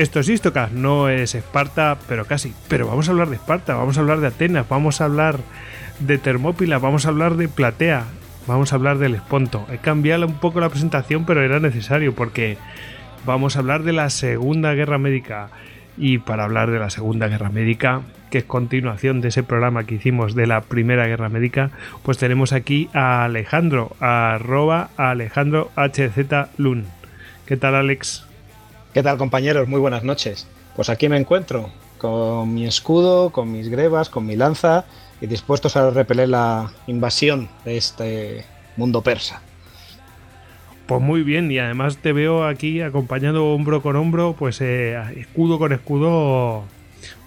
[0.00, 2.54] Esto es Istocas, no es Esparta, pero casi.
[2.68, 5.40] Pero vamos a hablar de Esparta, vamos a hablar de Atenas, vamos a hablar
[5.98, 8.04] de Termópila, vamos a hablar de Platea,
[8.46, 9.66] vamos a hablar del Esponto.
[9.70, 12.56] He cambiado un poco la presentación, pero era necesario porque
[13.26, 15.50] vamos a hablar de la Segunda Guerra Médica.
[15.98, 19.96] Y para hablar de la Segunda Guerra Médica, que es continuación de ese programa que
[19.96, 26.86] hicimos de la Primera Guerra Médica, pues tenemos aquí a Alejandro, arroba Alejandro HZ Lun.
[27.44, 28.29] ¿Qué tal, Alex?
[28.92, 29.68] ¿Qué tal compañeros?
[29.68, 30.48] Muy buenas noches.
[30.74, 34.84] Pues aquí me encuentro, con mi escudo, con mis grebas, con mi lanza
[35.20, 38.44] y dispuestos a repeler la invasión de este
[38.76, 39.42] mundo persa.
[40.86, 45.60] Pues muy bien, y además te veo aquí acompañando hombro con hombro, pues eh, escudo
[45.60, 46.64] con escudo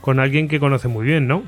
[0.02, 1.44] con alguien que conoce muy bien, ¿no?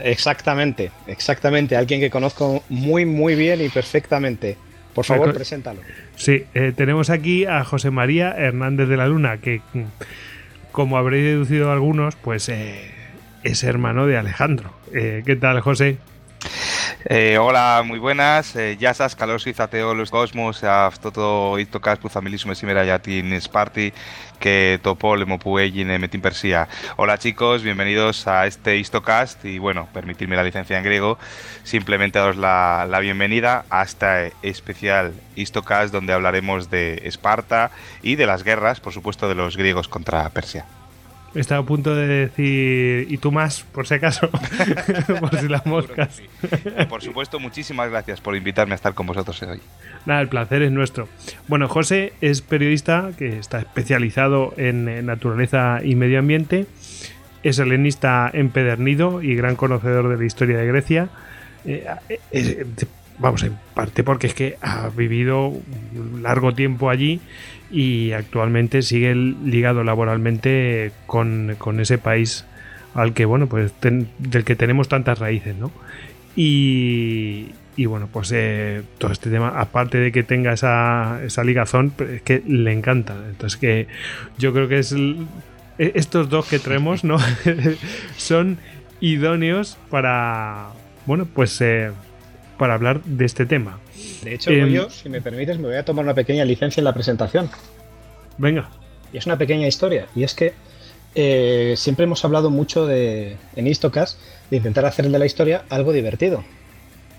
[0.00, 4.58] Exactamente, exactamente, alguien que conozco muy, muy bien y perfectamente.
[4.92, 5.80] Por favor, preséntalo.
[6.16, 9.60] Sí, eh, tenemos aquí a José María Hernández de la Luna, que
[10.72, 12.90] como habréis deducido algunos, pues eh,
[13.42, 14.72] es hermano de Alejandro.
[14.92, 15.98] Eh, ¿Qué tal, José?
[17.03, 18.55] Ε, όλα, muy buenas.
[18.59, 22.53] Ε, γεια σας, καλώς ήρθατε όλους ο κόσμος σε αυτό το Ιτοκάς που θα μιλήσουμε
[22.53, 23.93] σήμερα για την Σπάρτη
[24.37, 26.67] και το πόλεμο που έγινε με την Περσία.
[26.95, 31.17] Hola chicos, bienvenidos a este Histocast y bueno, permitirme la licencia en griego,
[31.63, 38.25] simplemente daros la, la bienvenida a este especial Histocast donde hablaremos de Esparta y de
[38.25, 40.65] las guerras, por supuesto, de los griegos contra Persia.
[41.34, 44.30] Estaba a punto de decir, y tú más, por si acaso,
[45.20, 46.22] por si las moscas.
[46.88, 49.60] por supuesto, muchísimas gracias por invitarme a estar con vosotros hoy.
[50.06, 51.08] Nada, el placer es nuestro.
[51.48, 56.66] Bueno, José es periodista que está especializado en naturaleza y medio ambiente.
[57.42, 61.08] Es helenista empedernido y gran conocedor de la historia de Grecia.
[61.64, 61.86] Eh,
[62.30, 62.66] eh,
[63.18, 67.20] vamos, en parte porque es que ha vivido un largo tiempo allí
[67.74, 72.44] y actualmente sigue ligado laboralmente con, ese país
[72.94, 75.72] al que, bueno, pues del que tenemos tantas raíces, ¿no?
[76.36, 81.92] Y, y bueno, pues eh, todo este tema, aparte de que tenga esa, esa ligazón,
[81.98, 83.16] es que le encanta.
[83.28, 83.88] Entonces que
[84.38, 87.18] yo creo que es e, estos dos que traemos, ¿no?
[88.16, 88.58] Son
[89.00, 90.68] idóneos para,
[91.06, 91.90] bueno, pues eh,
[92.56, 93.80] para hablar de este tema.
[94.22, 96.84] De hecho, em, yo, si me permites, me voy a tomar una pequeña licencia en
[96.84, 97.50] la presentación.
[98.38, 98.70] Venga.
[99.12, 100.06] Y es una pequeña historia.
[100.14, 100.52] Y es que
[101.14, 106.44] eh, siempre hemos hablado mucho de, en de intentar hacer de la historia algo divertido.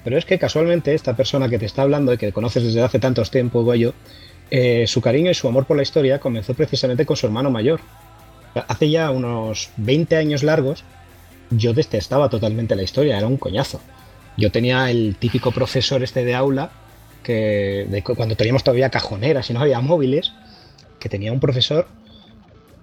[0.03, 3.00] Pero es que casualmente esta persona que te está hablando y que conoces desde hace
[3.00, 3.94] tantos tiempo, Goyo,
[4.52, 7.79] eh, su cariño y su amor por la historia comenzó precisamente con su hermano mayor.
[8.67, 10.84] Hace ya unos 20 años largos,
[11.50, 13.81] yo detestaba totalmente la historia, era un coñazo.
[14.38, 16.72] Yo tenía el típico profesor este de aula,
[17.23, 20.34] que cuando teníamos todavía cajoneras y no había móviles,
[21.00, 21.88] que tenía un profesor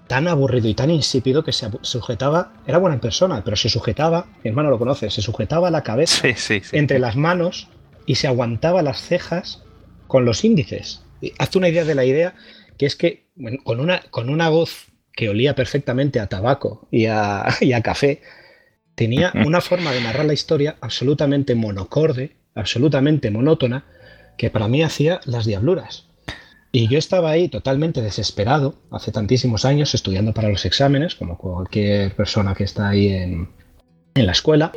[0.07, 4.51] tan aburrido y tan insípido que se sujetaba, era buena persona, pero se sujetaba, mi
[4.51, 6.29] hermano lo conoce, se sujetaba la cabeza
[6.73, 7.69] entre las manos
[8.05, 9.63] y se aguantaba las cejas
[10.07, 11.03] con los índices.
[11.39, 12.35] hazte una idea de la idea,
[12.77, 13.25] que es que
[13.65, 18.21] con, una, con una voz que olía perfectamente a tabaco y a, y a café,
[18.95, 23.85] tenía una forma de narrar la historia absolutamente monocorde, absolutamente monótona,
[24.37, 26.07] que para mí hacía las diabluras.
[26.75, 32.17] Y yo estaba ahí totalmente desesperado, hace tantísimos años, estudiando para los exámenes, como cualquier
[32.17, 33.51] persona que está ahí en,
[34.15, 34.73] la escuela,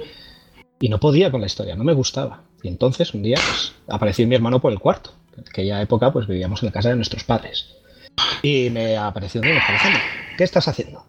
[0.79, 2.43] y no podía con la historia, no me gustaba.
[2.63, 5.11] Y entonces un día pues, apareció mi hermano por el cuarto.
[5.37, 7.75] En aquella época pues vivíamos en la casa de nuestros padres.
[8.41, 9.61] Y me apareció un día
[10.37, 11.05] ¿qué estás haciendo?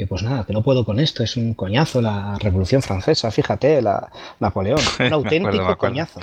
[0.00, 3.82] Y pues nada, que no puedo con esto, es un coñazo la Revolución Francesa, fíjate,
[3.82, 6.20] la Napoleón, un auténtico coñazo.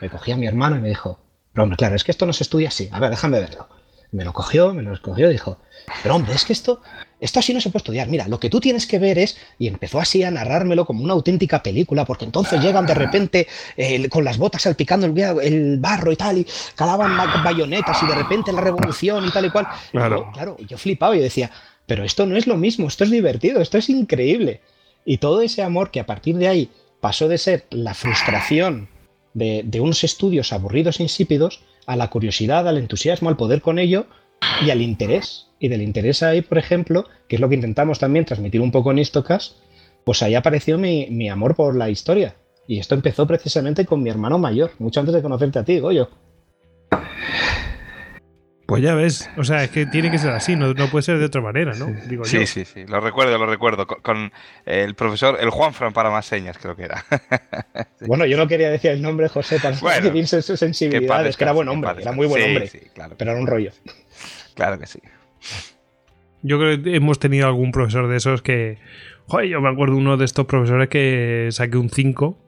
[0.00, 1.18] Me cogía a mi hermano y me dijo,
[1.52, 3.68] pero hombre, claro, es que esto no se estudia así, a ver, déjame verlo.
[4.12, 5.58] Me lo cogió, me lo cogió y dijo,
[6.02, 6.80] pero hombre, es que esto,
[7.20, 8.08] esto así no se puede estudiar.
[8.08, 11.12] Mira, lo que tú tienes que ver es, y empezó así a narrármelo como una
[11.12, 13.46] auténtica película, porque entonces llegan de repente
[13.76, 17.14] eh, con las botas salpicando el, el, barro y tal, y calaban
[17.44, 19.68] bayonetas y de repente la revolución y tal y cual.
[19.90, 21.50] Claro, yo, claro, yo flipaba y decía,
[21.88, 24.60] pero esto no es lo mismo, esto es divertido, esto es increíble.
[25.04, 26.70] Y todo ese amor que a partir de ahí
[27.00, 28.88] pasó de ser la frustración
[29.34, 33.80] de, de unos estudios aburridos e insípidos a la curiosidad, al entusiasmo, al poder con
[33.80, 34.06] ello
[34.64, 35.46] y al interés.
[35.58, 38.92] Y del interés ahí, por ejemplo, que es lo que intentamos también transmitir un poco
[38.92, 39.56] en Istocas,
[40.04, 42.36] pues ahí apareció mi, amor por la historia.
[42.66, 46.10] Y esto empezó precisamente con mi hermano mayor, mucho antes de conocerte a ti, Goyo.
[48.68, 51.24] Pues ya ves, o sea, es que tiene que ser así, no, puede ser de
[51.24, 51.86] otra manera, ¿no?
[52.06, 54.30] Digo sí, sí, sí, lo recuerdo, lo recuerdo, con,
[54.66, 57.02] el profesor, el Juan Fran para más señas, creo que era.
[58.06, 61.52] Bueno, yo no quería decir el nombre José para bueno, su sensibilidad, es que era
[61.52, 62.70] buen hombre, era muy buen hombre,
[63.16, 63.72] pero era un rollo.
[64.54, 65.00] Claro que sí.
[66.42, 68.76] Yo creo que hemos tenido algún profesor de esos que.
[69.28, 72.38] Joder, yo me acuerdo uno de estos profesores que saqué un 5.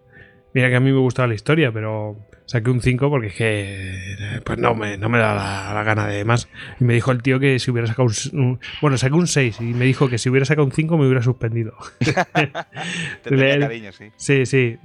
[0.52, 2.18] Mira que a mí me gustaba la historia, pero
[2.50, 4.40] saqué un 5 porque es que.
[4.44, 5.34] Pues no me, no me da
[5.72, 6.48] la, gana de más.
[6.80, 8.58] Y me dijo el tío que si hubiera sacado un.
[8.82, 11.22] Bueno, saqué un 6 y me dijo que si hubiera sacado un 5 me hubiera
[11.22, 11.74] suspendido.
[12.00, 14.10] Te tenía cariño, sí.
[14.16, 14.78] Sí, sí.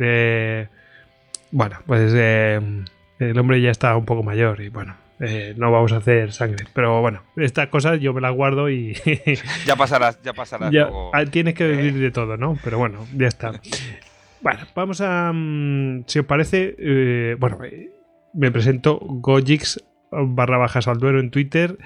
[1.50, 2.62] bueno, pues eh,
[3.18, 6.68] el hombre ya está un poco mayor y bueno eh, no vamos a hacer sangre.
[6.74, 8.94] Pero bueno, estas cosas yo me las guardo y.
[9.66, 10.72] ya pasarás, ya pasarás.
[11.14, 12.60] Ah, tienes que vivir de todo, ¿no?
[12.64, 13.60] Pero bueno, ya está.
[14.42, 15.32] Bueno, vamos a.
[15.34, 17.92] Mm, si os parece, eh, bueno, eh,
[18.34, 21.78] me presento Gojix barra bajas al duero en Twitter.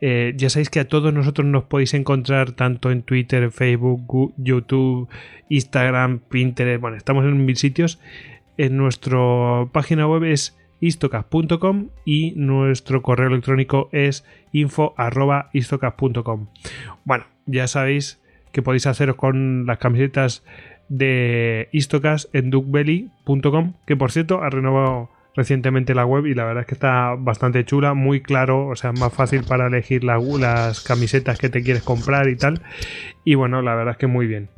[0.00, 5.08] ya sabéis que a todos nosotros nos podéis encontrar tanto en Twitter, Facebook, YouTube,
[5.48, 6.80] Instagram, Pinterest.
[6.80, 8.00] Bueno, estamos en mil sitios.
[8.58, 9.18] En nuestra
[9.72, 16.48] página web es istocas.com y nuestro correo electrónico es info.istocas.com.
[17.04, 18.20] Bueno, ya sabéis
[18.52, 20.44] que podéis haceros con las camisetas
[20.88, 26.62] de Istocas en duckbelly.com, que por cierto ha renovado recientemente la web y la verdad
[26.62, 31.38] es que está bastante chula, muy claro, o sea, más fácil para elegir las camisetas
[31.38, 32.62] que te quieres comprar y tal.
[33.24, 34.48] Y bueno, la verdad es que muy bien.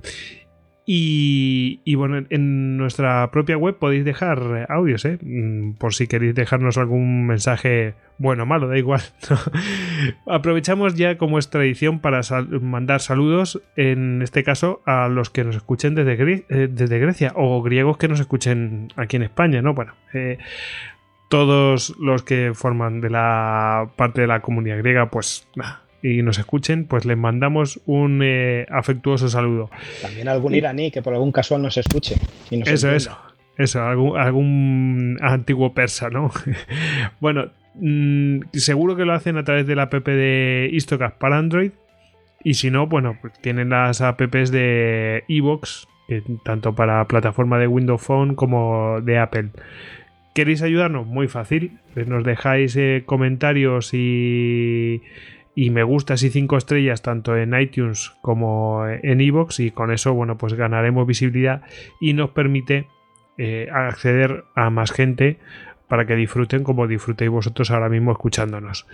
[0.89, 5.19] Y, bueno, en nuestra propia web podéis dejar audios, ¿eh?
[5.21, 9.01] Mm, por si queréis dejarnos algún mensaje bueno o malo, da igual.
[10.27, 12.21] Aprovechamos ya como es tradición para
[12.61, 17.63] mandar saludos, en este caso a los que nos escuchen desde, eh, desde Grecia o
[17.63, 19.75] griegos que nos escuchen aquí en España, ¿no?
[19.75, 20.39] Bueno, eh,
[21.29, 25.49] todos los que forman de la parte de la comunidad griega, pues
[26.07, 29.71] y nos escuchen, pues les mandamos un eh, afectuoso saludo.
[30.01, 32.15] También algún iraní que por algún casual nos escuche.
[32.51, 33.19] eso, eso,
[33.59, 36.31] eso, algún, antiguo persa, ¿no?
[37.21, 41.73] bueno, mm, seguro que lo hacen a través de la app de Istocast para Android.
[42.45, 45.89] Y si no, bueno, pues tienen las apps de Evox,
[46.45, 49.51] tanto para plataforma de Windows Phone como de Apple.
[50.35, 51.07] ¿Queréis ayudarnos?
[51.07, 51.79] Muy fácil.
[51.95, 55.03] Pues nos dejáis eh, comentarios y
[55.57, 60.13] y me gusta así cinco estrellas tanto en iTunes como en iVoox y con eso
[60.13, 61.63] bueno pues ganaremos visibilidad
[61.99, 62.87] y nos permite
[63.39, 65.39] eh, acceder a más gente
[65.89, 68.87] para que disfruten como disfrutéis vosotros ahora mismo escuchándonos.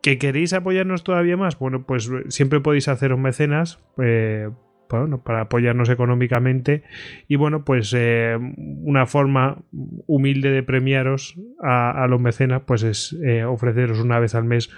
[0.00, 1.58] ¿Que queréis apoyarnos todavía más?
[1.58, 4.48] Bueno, pues siempre podéis haceros mecenas eh,
[4.88, 6.82] bueno, para apoyarnos económicamente
[7.28, 9.58] y bueno, pues eh, una forma
[10.06, 14.70] humilde de premiaros a los mecenas pues es ofreceros una vez al mes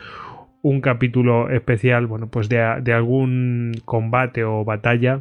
[0.65, 5.21] un capítulo especial, bueno, pues de, algún combate o batalla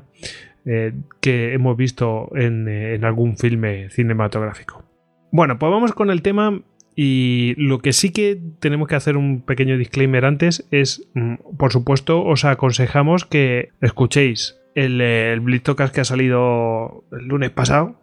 [0.66, 4.86] eh, que hemos visto en, en, algún filme cinematográfico.
[5.34, 6.62] Bueno, pues vamos con el tema
[6.96, 11.74] y lo que sí que tenemos que hacer un pequeño disclaimer antes es, mm, por
[11.74, 18.00] supuesto, os aconsejamos que escuchéis el, el que ha salido el lunes pasado,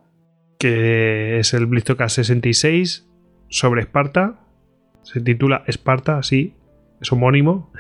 [0.58, 3.08] que es el Blitocast 66
[3.48, 4.40] sobre Esparta.
[5.04, 6.54] Se titula Esparta, sí,
[7.00, 7.70] es homónimo.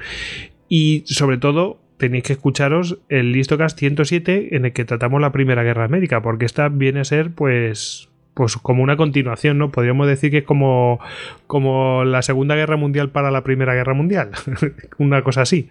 [0.68, 5.62] Y sobre todo tenéis que escucharos el Listocast 107 en el que tratamos la Primera
[5.62, 9.70] Guerra América, porque esta viene a ser pues pues como una continuación, ¿no?
[9.70, 11.00] Podríamos decir que es como,
[11.46, 14.30] como la Segunda Guerra Mundial para la Primera Guerra Mundial,
[14.98, 15.68] una cosa así.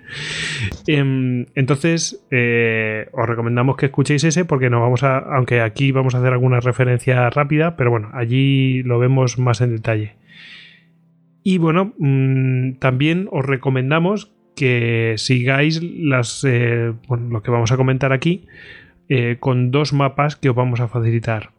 [0.85, 6.15] Em, entonces, eh, os recomendamos que escuchéis ese porque nos vamos a, aunque aquí vamos
[6.15, 10.15] a hacer alguna referencia rápida, pero bueno, allí lo vemos más en detalle.
[11.49, 18.13] Y bueno, mm, también os recomendamos que sigáis las, eh, lo que vamos a comentar
[18.13, 18.45] aquí
[19.07, 21.49] eh, con dos mapas que os vamos a facilitar.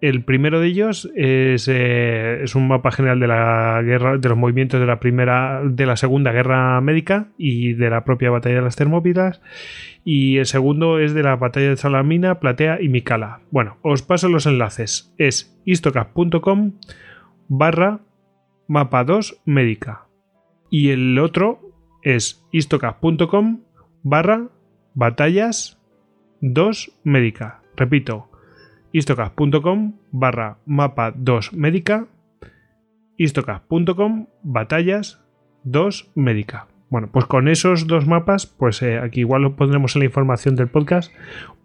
[0.00, 4.38] El primero de ellos es, eh, es, un mapa general de la guerra, de los
[4.38, 8.62] movimientos de la primera, de la segunda guerra médica y de la propia batalla de
[8.62, 9.42] las Termópilas.
[10.04, 13.40] Y el segundo es de la batalla de Salamina, Platea y Mikala.
[13.50, 15.12] Bueno, os paso los enlaces.
[15.18, 16.74] Es istocap.com
[17.48, 17.98] barra
[18.70, 20.06] mapa 2 médica.
[20.70, 21.60] Y el otro
[22.02, 23.62] es istocap.com
[24.04, 24.46] barra
[24.94, 25.82] batallas
[26.40, 27.62] 2 médica.
[27.76, 28.30] Repito,
[28.92, 32.06] istocast.com barra mapa 2 médica,
[33.16, 35.20] istocast.com batallas
[35.64, 36.68] 2 médica.
[36.90, 40.54] Bueno, pues con esos dos mapas, pues eh, aquí igual lo pondremos en la información
[40.54, 41.12] del podcast,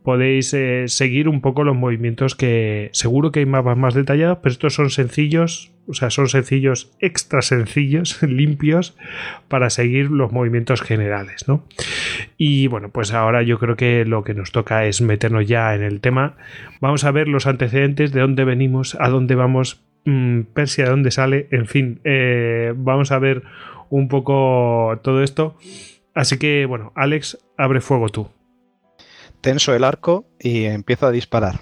[0.06, 4.54] podéis eh, seguir un poco los movimientos que seguro que hay mapas más detallados, pero
[4.54, 8.96] estos son sencillos, o sea, son sencillos, extra sencillos, limpios,
[9.50, 11.66] para seguir los movimientos generales, ¿no?
[12.38, 15.82] Y bueno, pues ahora yo creo que lo que nos toca es meternos ya en
[15.82, 16.38] el tema.
[16.80, 21.12] Vamos a ver los antecedentes, de dónde venimos, a dónde vamos, mmm, Persia, de dónde
[21.12, 23.42] sale, en fin, eh, vamos a ver
[23.90, 25.58] un poco todo esto.
[26.14, 28.35] Así que, bueno, Alex, abre fuego tú.
[29.46, 31.60] Tenso el arco y empiezo a disparar.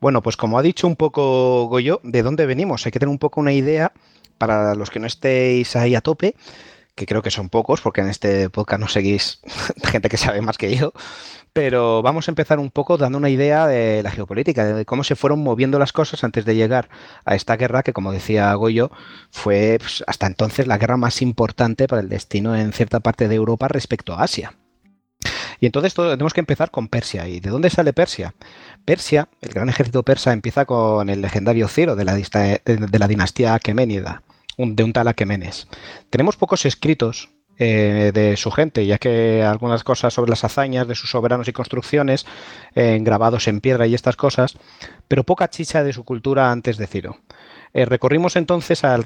[0.00, 2.84] Bueno, pues como ha dicho un poco Goyo, ¿de dónde venimos?
[2.84, 3.92] Hay que tener un poco una idea
[4.38, 6.34] para los que no estéis ahí a tope
[6.96, 9.40] que creo que son pocos, porque en este podcast no seguís
[9.84, 10.92] gente que sabe más que yo,
[11.52, 15.14] pero vamos a empezar un poco dando una idea de la geopolítica, de cómo se
[15.14, 16.88] fueron moviendo las cosas antes de llegar
[17.24, 18.90] a esta guerra, que como decía Goyo,
[19.30, 23.36] fue pues, hasta entonces la guerra más importante para el destino en cierta parte de
[23.36, 24.56] Europa respecto a Asia.
[25.62, 27.28] Y entonces tenemos que empezar con Persia.
[27.28, 28.34] ¿Y de dónde sale Persia?
[28.84, 32.18] Persia, el gran ejército persa, empieza con el legendario Ciro de la,
[32.66, 34.22] la dinastía Aqueménida
[34.58, 35.68] de un tal Aquemenes.
[36.10, 40.96] Tenemos pocos escritos eh, de su gente, ya que algunas cosas sobre las hazañas de
[40.96, 42.26] sus soberanos y construcciones,
[42.74, 44.56] eh, grabados en piedra y estas cosas,
[45.06, 47.18] pero poca chicha de su cultura antes de Ciro.
[47.72, 49.04] Eh, recorrimos entonces al,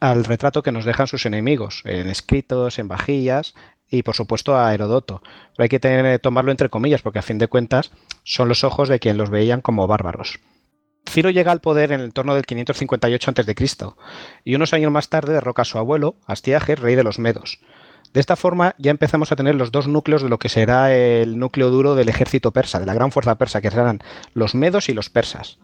[0.00, 3.54] al retrato que nos dejan sus enemigos, en escritos, en vajillas
[3.94, 5.22] y por supuesto a Herodoto.
[5.56, 7.90] Pero hay que tener, tomarlo entre comillas porque a fin de cuentas
[8.24, 10.40] son los ojos de quien los veían como bárbaros.
[11.08, 13.54] Ciro llega al poder en el torno del 558 a.C.
[14.44, 17.60] y unos años más tarde derroca a su abuelo, Astiages, rey de los Medos.
[18.12, 21.38] De esta forma ya empezamos a tener los dos núcleos de lo que será el
[21.38, 24.00] núcleo duro del ejército persa, de la gran fuerza persa, que serán
[24.34, 25.58] los medos y los persas.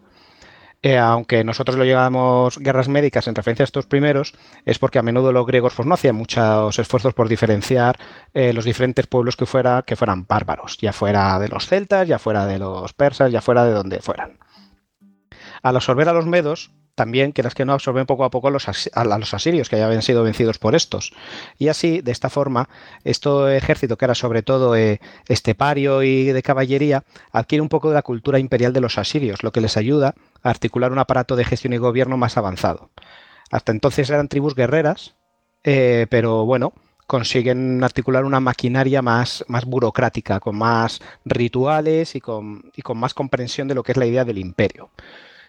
[0.83, 4.33] Eh, aunque nosotros lo llamamos guerras médicas en referencia a estos primeros,
[4.65, 7.99] es porque a menudo los griegos pues, no hacían muchos esfuerzos por diferenciar
[8.33, 12.17] eh, los diferentes pueblos que, fuera, que fueran bárbaros, ya fuera de los celtas, ya
[12.17, 14.39] fuera de los persas, ya fuera de donde fueran.
[15.61, 18.67] Al absorber a los medos, también, quieras que no, absorben poco a poco a los,
[19.33, 21.13] asirios, que ya habían sido vencidos por estos.
[21.57, 22.69] Y así, de esta forma,
[23.03, 27.95] este ejército, que era sobre todo eh, estepario y de caballería, adquiere un poco de
[27.95, 31.45] la cultura imperial de los asirios, lo que les ayuda a articular un aparato de
[31.45, 32.89] gestión y gobierno más avanzado.
[33.51, 35.15] Hasta entonces eran tribus guerreras,
[35.63, 36.73] eh, pero bueno,
[37.07, 43.13] consiguen articular una maquinaria más, más burocrática, con más rituales y con, y con más
[43.13, 44.89] comprensión de lo que es la idea del imperio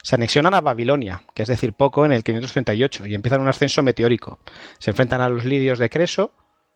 [0.02, 3.82] se anexionan a Babilonia, que es decir, poco en el 538, y empiezan un ascenso
[3.82, 4.40] meteórico.
[4.78, 6.32] Se enfrentan a los lidios de Creso,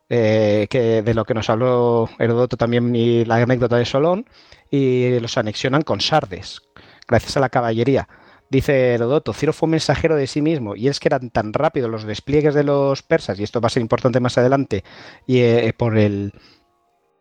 [0.09, 4.26] eh, que de lo que nos habló Herodoto también y la anécdota de Solón,
[4.71, 6.62] y los anexionan con Sardes,
[7.09, 8.09] gracias a la caballería.
[8.49, 11.90] Dice Herodoto, Ciro fue un mensajero de sí mismo, y es que eran tan rápidos
[11.90, 14.85] los despliegues de los persas, y esto va a ser importante más adelante,
[15.26, 16.33] y eh, por, el,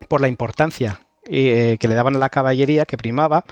[0.08, 3.44] por la importancia eh, que le daban a la caballería que primaba,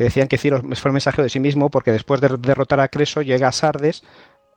[0.00, 2.88] que decían que Ciro fue el mensajero de sí mismo porque después de derrotar a
[2.88, 4.02] Creso llega a Sardes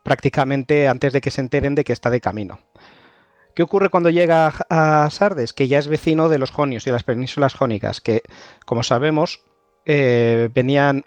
[0.01, 2.61] prácticamente antes de que se enteren de que está de camino.
[3.53, 5.51] ¿Qué ocurre cuando llega a Sardes?
[5.51, 8.21] Que ya es vecino de los jonios y de las penínsulas jónicas, que,
[8.65, 9.41] como sabemos,
[9.85, 11.03] eh, venían,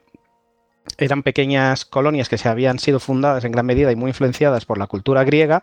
[0.98, 4.76] eran pequeñas colonias que se habían sido fundadas en gran medida y muy influenciadas por
[4.76, 5.62] la cultura griega,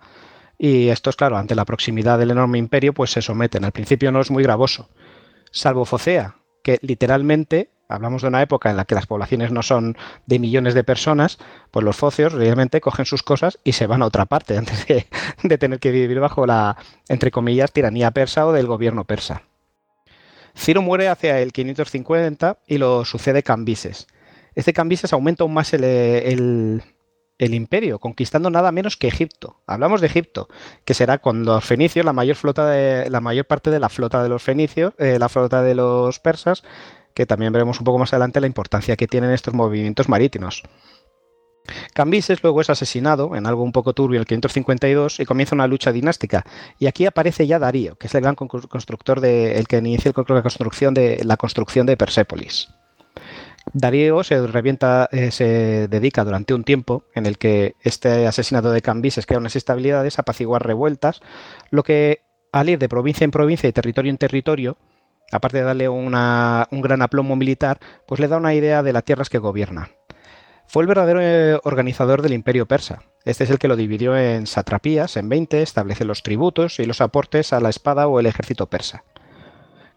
[0.58, 3.66] y estos, claro, ante la proximidad del enorme imperio, pues se someten.
[3.66, 4.90] Al principio no es muy gravoso
[5.52, 9.98] salvo Focea, que literalmente, hablamos de una época en la que las poblaciones no son
[10.26, 11.38] de millones de personas,
[11.72, 15.58] pues los focios realmente cogen sus cosas y se van a otra parte antes de,
[15.58, 16.78] tener que vivir bajo la,
[17.10, 19.44] entre comillas, tiranía persa o del gobierno persa.
[20.56, 24.08] Ciro muere hacia el 550 y lo sucede Cambises.
[24.56, 26.84] Este Cambises aumenta aún más el,
[27.44, 29.62] el imperio, conquistando nada menos que Egipto.
[29.66, 30.48] Hablamos de Egipto,
[30.86, 34.22] que será con los fenicios la mayor flota de la mayor parte de la flota
[34.22, 36.64] de los fenicios, eh, la flota de los persas,
[37.14, 40.64] que también veremos un poco más adelante la importancia que tienen estos movimientos marítimos.
[41.94, 45.68] Cambises luego es asesinado en algo un poco turbio en el 552 y comienza una
[45.68, 46.44] lucha dinástica.
[46.78, 50.42] Y aquí aparece ya Darío, que es el gran constructor de, el que inicia la
[50.42, 52.70] construcción de la construcción de Persépolis.
[53.72, 58.82] Darío se revienta, eh, se dedica durante un tiempo en el que este asesinato de
[58.82, 61.22] Cambises crea unas estabilidades, apaciguar revueltas,
[61.70, 64.78] lo que al ir de provincia en provincia y territorio en territorio,
[65.34, 66.12] aparte de darle un
[66.82, 69.90] gran aplomo militar, pues le da una idea de las tierras que gobierna.
[70.68, 73.04] Fue el verdadero eh, organizador del imperio persa.
[73.26, 77.02] Este es el que lo dividió en satrapías, en 20, establece los tributos y los
[77.02, 79.04] aportes a la espada o el ejército persa.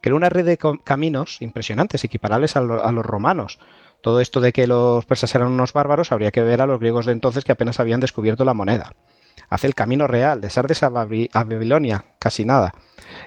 [0.01, 3.59] Creó una red de caminos impresionantes, equiparables a, a los romanos.
[4.03, 7.07] Todo esto de que los persas eran unos bárbaros habría que ver a los griegos
[7.07, 8.93] de entonces que apenas habían descubierto la moneda
[9.49, 12.73] hace el camino real, de Sardes a, Babilonia, casi nada.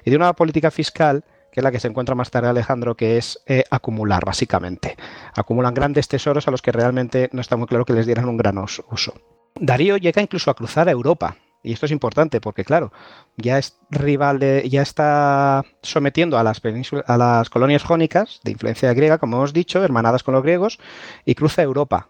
[0.04, 1.24] Y de una política fiscal,
[1.62, 4.98] la que se encuentra más tarde Alejandro, que es eh, acumular, básicamente.
[5.36, 8.38] Acumulan grandes tesoros a los que realmente no está muy claro que les dieran un
[8.38, 9.14] gran uso.
[9.56, 11.36] Darío llega incluso a cruzar a Europa.
[11.62, 12.94] Y esto es importante porque, claro,
[13.36, 16.62] ya es rival ya está sometiendo a las,
[17.06, 20.80] a las colonias jónicas de influencia griega, como hemos dicho, hermanadas con los griegos,
[21.26, 22.10] y cruza Europa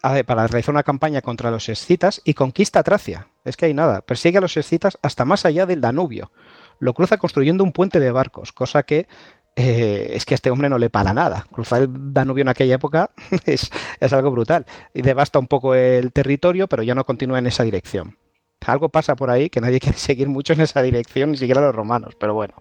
[0.00, 3.28] para realizar una campaña contra los escitas y conquista Tracia.
[3.44, 6.30] Es que hay nada, persigue a los escitas hasta más allá del Danubio.
[6.78, 9.08] Lo cruza construyendo un puente de barcos, cosa que
[9.56, 11.44] eh, es que a este hombre no le para nada.
[11.50, 13.10] Cruzar el Danubio en aquella época
[13.44, 14.66] es, es, algo brutal.
[14.94, 18.16] Y devasta un poco el territorio, pero ya no continúa en esa dirección.
[18.66, 21.74] Algo pasa por ahí que nadie quiere seguir mucho en esa dirección, ni siquiera los
[21.74, 22.54] romanos, pero bueno.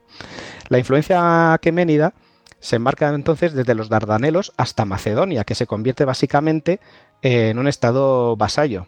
[0.69, 2.13] La influencia aqueménida
[2.59, 6.79] se enmarca entonces desde los Dardanelos hasta Macedonia, que se convierte básicamente
[7.21, 8.87] en un estado vasallo.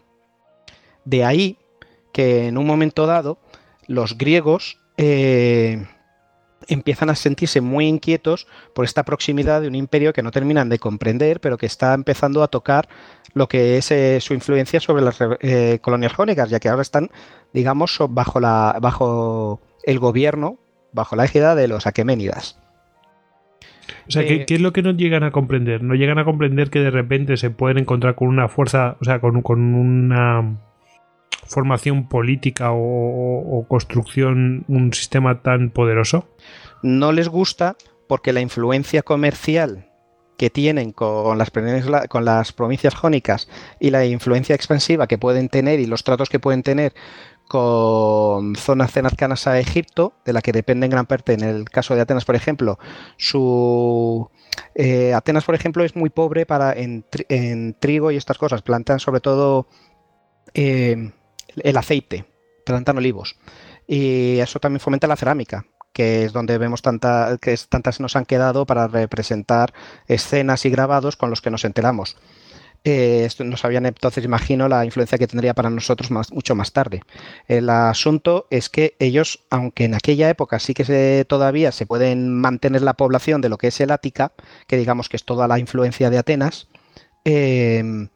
[1.04, 1.58] De ahí
[2.12, 3.38] que en un momento dado
[3.86, 5.86] los griegos eh,
[6.68, 10.78] empiezan a sentirse muy inquietos por esta proximidad de un imperio que no terminan de
[10.78, 12.86] comprender, pero que está empezando a tocar
[13.32, 17.08] lo que es eh, su influencia sobre las eh, colonias jónicas, ya que ahora están,
[17.54, 20.58] digamos, bajo, la, bajo el gobierno,
[20.92, 22.58] bajo la égida de los aqueménidas.
[24.06, 25.82] O sea, ¿qué, es lo que no llegan a comprender?
[25.82, 29.20] No llegan a comprender que de repente se pueden encontrar con una fuerza, o sea,
[29.20, 30.58] con, una
[31.50, 36.28] formación política o, construcción, un sistema tan poderoso?
[36.82, 37.76] No les gusta
[38.08, 39.86] porque la influencia comercial
[40.38, 41.50] que tienen con las,
[42.08, 43.48] con las provincias jónicas
[43.78, 46.94] y la influencia expansiva que pueden tener y los tratos que pueden tener
[47.46, 51.96] con zonas cercanas a Egipto, de la que depende en gran parte, en el caso
[51.96, 52.78] de Atenas, por ejemplo,
[53.16, 54.30] su...
[54.76, 57.04] Eh, Atenas, por ejemplo, es muy pobre para en,
[57.80, 58.62] trigo y estas cosas.
[58.62, 59.66] Plantan sobre todo
[60.54, 61.10] eh,
[61.56, 62.24] el aceite,
[62.64, 63.36] plantan olivos.
[63.86, 68.24] Y eso también fomenta la cerámica, que es donde vemos tanta, que tantas nos han
[68.24, 69.72] quedado para representar
[70.06, 72.16] escenas y grabados con los que nos enteramos.
[72.82, 77.02] Eh, no sabían entonces, imagino, la influencia que tendría para nosotros mucho más tarde.
[77.46, 82.32] El asunto es que ellos, aunque en aquella época sí que se, todavía se pueden
[82.32, 84.32] mantener la población de lo que es el Ática,
[84.66, 86.68] que digamos que es toda la influencia de Atenas,
[87.24, 88.08] eh,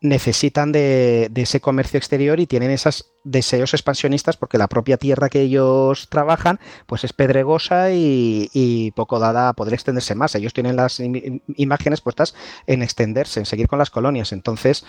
[0.00, 5.40] necesitan de, ese comercio exterior y tienen esos deseos expansionistas porque la propia tierra que
[5.40, 10.34] ellos trabajan pues es pedregosa y, poco dada a poder extenderse más.
[10.34, 12.34] Ellos tienen las imágenes puestas
[12.66, 14.32] en extenderse, en seguir con las colonias.
[14.32, 14.84] Entonces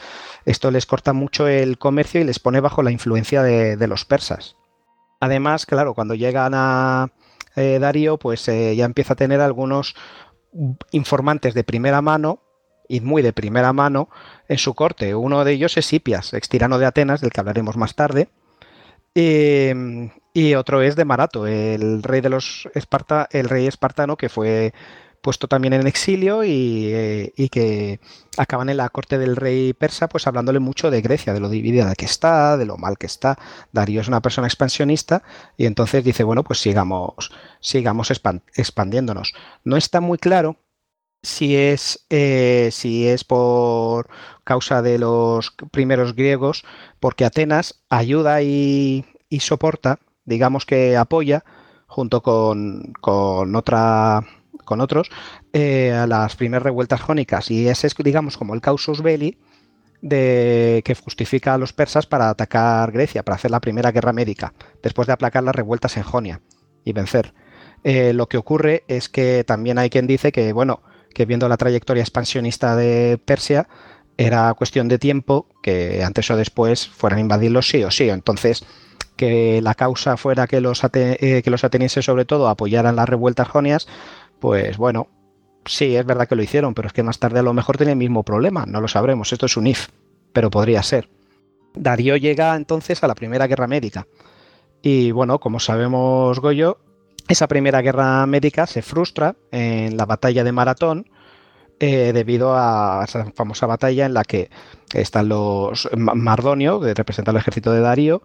[0.45, 4.55] esto les corta mucho el comercio y les pone bajo la influencia de, los persas.
[5.19, 7.11] Además, claro, cuando llegan a
[7.55, 9.95] eh, Darío pues eh, ya empieza a tener algunos
[10.91, 12.41] informantes de primera mano
[12.89, 14.09] y muy de primera mano
[14.49, 15.15] en su corte.
[15.15, 18.27] Uno de ellos es Hipias, ex tirano de Atenas, del que hablaremos más tarde.
[20.33, 24.73] y otro es de Marato, el rey de los Esparta, el rey espartano que fue
[25.21, 27.99] puesto también en exilio y, y, que
[28.37, 31.93] acaban en la corte del rey persa, pues hablándole mucho de Grecia, de lo dividida
[31.95, 33.37] que está, de lo mal que está.
[33.73, 35.23] Darío es una persona expansionista
[35.57, 39.33] y entonces dice, bueno, pues sigamos, sigamos expandiéndonos.
[39.65, 40.57] No está muy claro
[41.21, 44.09] si es, eh, si es por
[44.43, 46.63] causa de los primeros griegos,
[46.99, 49.05] porque Atenas ayuda y,
[49.39, 51.43] soporta, digamos que apoya,
[51.87, 54.23] junto con, con otra
[54.69, 55.09] con otros,
[55.51, 57.49] eh, a las primeras revueltas jónicas.
[57.49, 59.39] Y ese es, digamos, como el causus belli
[60.01, 64.53] de, que justifica a los persas para atacar Grecia, para hacer la primera guerra médica,
[64.83, 66.41] después de aplacar las revueltas en Jonia
[66.85, 67.33] y vencer.
[67.83, 71.57] Eh, lo que ocurre es que también hay quien dice que, bueno, que viendo la
[71.57, 73.67] trayectoria expansionista de Persia,
[74.17, 78.09] era cuestión de tiempo que antes o después fueran a invadirlos sí o sí.
[78.09, 78.65] Entonces,
[79.15, 83.47] que la causa fuera que los, eh, que los atenienses sobre todo apoyaran las revueltas
[83.47, 83.87] jonias,
[84.39, 85.07] pues bueno,
[85.65, 87.93] sí, es verdad que lo hicieron, pero es que más tarde a lo mejor tiene
[87.93, 89.87] el mismo problema, no lo sabremos, esto es un if,
[90.33, 91.09] pero podría ser.
[91.73, 94.07] Darío llega entonces a la Primera Guerra Médica.
[94.81, 96.79] Y bueno, como sabemos Goyo,
[97.29, 101.09] esa primera guerra médica se frustra en la batalla de Maratón
[101.79, 104.49] eh, debido a esa famosa batalla en la que
[104.93, 108.23] están los Mardonio, que representa el ejército de Darío,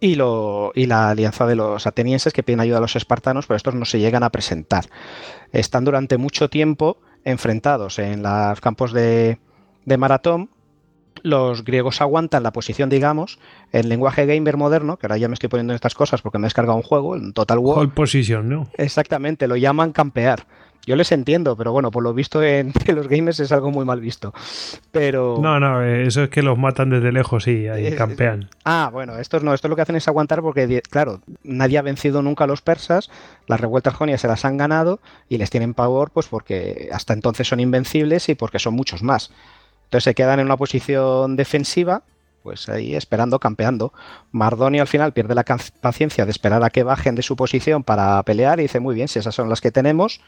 [0.00, 3.84] y, la alianza de los atenienses que piden ayuda a los espartanos, pero estos no
[3.84, 4.86] se llegan a presentar.
[5.52, 9.38] Están durante mucho tiempo enfrentados en los campos de
[9.84, 10.48] maratón.
[11.22, 13.38] Los griegos aguantan la posición, digamos,
[13.72, 16.44] en lenguaje gamer moderno, que ahora ya me estoy poniendo en estas cosas porque me
[16.44, 17.78] he descargado un juego, en Total War.
[17.78, 18.68] Hold position, ¿no?
[18.74, 20.46] Exactamente, lo llaman campear.
[20.86, 24.00] Yo les entiendo, pero bueno, por lo visto en, los gamers es algo muy mal
[24.00, 24.32] visto.
[24.90, 25.38] Pero.
[25.40, 28.48] No, no, eh, eso es que los matan desde lejos y ahí Eh, campean.
[28.64, 32.22] Ah, bueno, estos no, esto lo que hacen es aguantar porque, claro, nadie ha vencido
[32.22, 33.10] nunca a los persas,
[33.46, 37.46] las revueltas jonias se las han ganado y les tienen pavor, pues porque hasta entonces
[37.46, 39.30] son invencibles y porque son muchos más.
[39.90, 42.04] Entonces se quedan en una posición defensiva,
[42.44, 43.92] pues ahí esperando, campeando.
[44.30, 48.22] Mardonio al final pierde la paciencia de esperar a que bajen de su posición para
[48.22, 50.20] pelear y dice, muy bien, si esas son las que tenemos,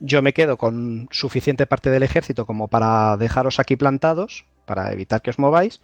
[0.00, 5.20] yo me quedo con suficiente parte del ejército como para dejaros aquí plantados, para evitar
[5.20, 5.82] que os mováis,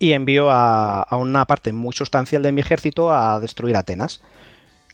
[0.00, 4.22] y envío a una parte muy sustancial de mi ejército a destruir Atenas.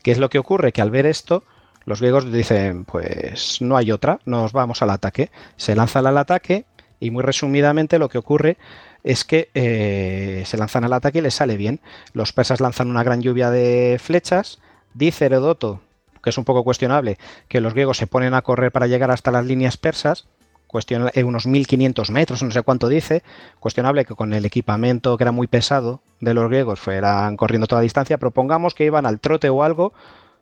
[0.03, 0.71] ¿Qué es lo que ocurre?
[0.71, 1.43] Que al ver esto,
[1.85, 5.31] los griegos dicen, pues no hay otra, nos vamos al ataque.
[5.57, 6.65] Se lanzan al ataque
[7.05, 8.57] y muy resumidamente lo que ocurre
[9.03, 11.79] es que eh, se lanzan al ataque y les sale bien.
[12.13, 14.59] Los persas lanzan una gran lluvia de flechas.
[14.93, 15.81] Dice Herodoto,
[16.23, 19.29] que es un poco cuestionable, que los griegos se ponen a correr para llegar hasta
[19.31, 20.25] las líneas persas,
[20.67, 23.21] cuestiona- eh, unos 1500 metros, no sé cuánto dice,
[23.59, 27.81] cuestionable que con el equipamiento que era muy pesado de los griegos fueran corriendo toda
[27.81, 29.93] distancia, propongamos que iban al trote o algo,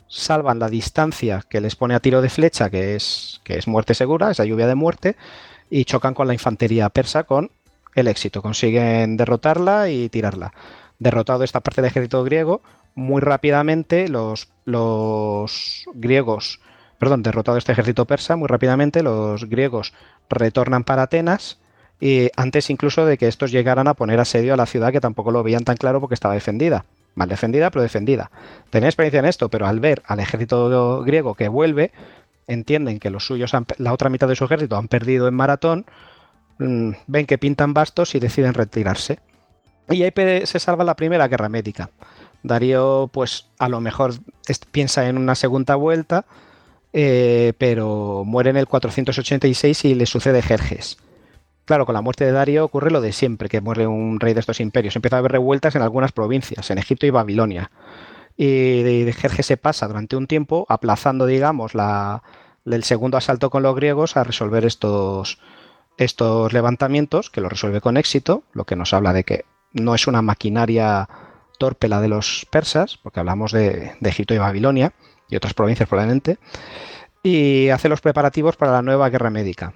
[0.08, 3.94] salvan la distancia que les pone a tiro de flecha, que es, que es muerte
[3.94, 5.16] segura, esa lluvia de muerte,
[5.70, 7.50] y chocan con la infantería persa con
[7.94, 10.52] el éxito, consiguen derrotarla y tirarla.
[10.98, 12.62] Derrotado esta parte del ejército griego,
[12.94, 16.60] muy rápidamente los, los griegos,
[16.98, 19.92] perdón, derrotado este ejército persa, muy rápidamente los griegos
[20.28, 21.58] retornan para Atenas
[22.00, 25.30] y antes incluso de que estos llegaran a poner asedio a la ciudad que tampoco
[25.30, 26.84] lo veían tan claro porque estaba defendida.
[27.14, 28.30] Mal defendida, pero defendida.
[28.70, 31.92] Tenían experiencia en esto, pero al ver al ejército griego que vuelve,
[32.46, 35.86] entienden que los suyos, han- la otra mitad de su ejército han perdido en maratón,
[36.58, 39.18] mm, ven que pintan bastos y deciden retirarse.
[39.90, 40.12] Y ahí
[40.46, 41.90] se salva la primera guerra médica.
[42.42, 44.14] Darío, pues a lo mejor
[44.70, 46.26] piensa en una segunda vuelta,
[46.92, 50.98] eh, pero muere en el 486 y le sucede Jerjes.
[51.64, 54.40] Claro, con la muerte de Darío ocurre lo de siempre, que muere un rey de
[54.40, 54.94] estos imperios.
[54.96, 57.70] Empieza a haber revueltas en algunas provincias, en Egipto y Babilonia.
[58.36, 62.22] Y de Jerjes se pasa durante un tiempo aplazando, digamos, la,
[62.64, 65.38] el segundo asalto con los griegos a resolver estos,
[65.98, 70.06] estos levantamientos, que lo resuelve con éxito, lo que nos habla de que no es
[70.06, 71.08] una maquinaria
[71.58, 74.92] torpe la de los persas, porque hablamos de, de Egipto y Babilonia
[75.28, 76.38] y otras provincias probablemente,
[77.22, 79.74] y hace los preparativos para la nueva guerra médica.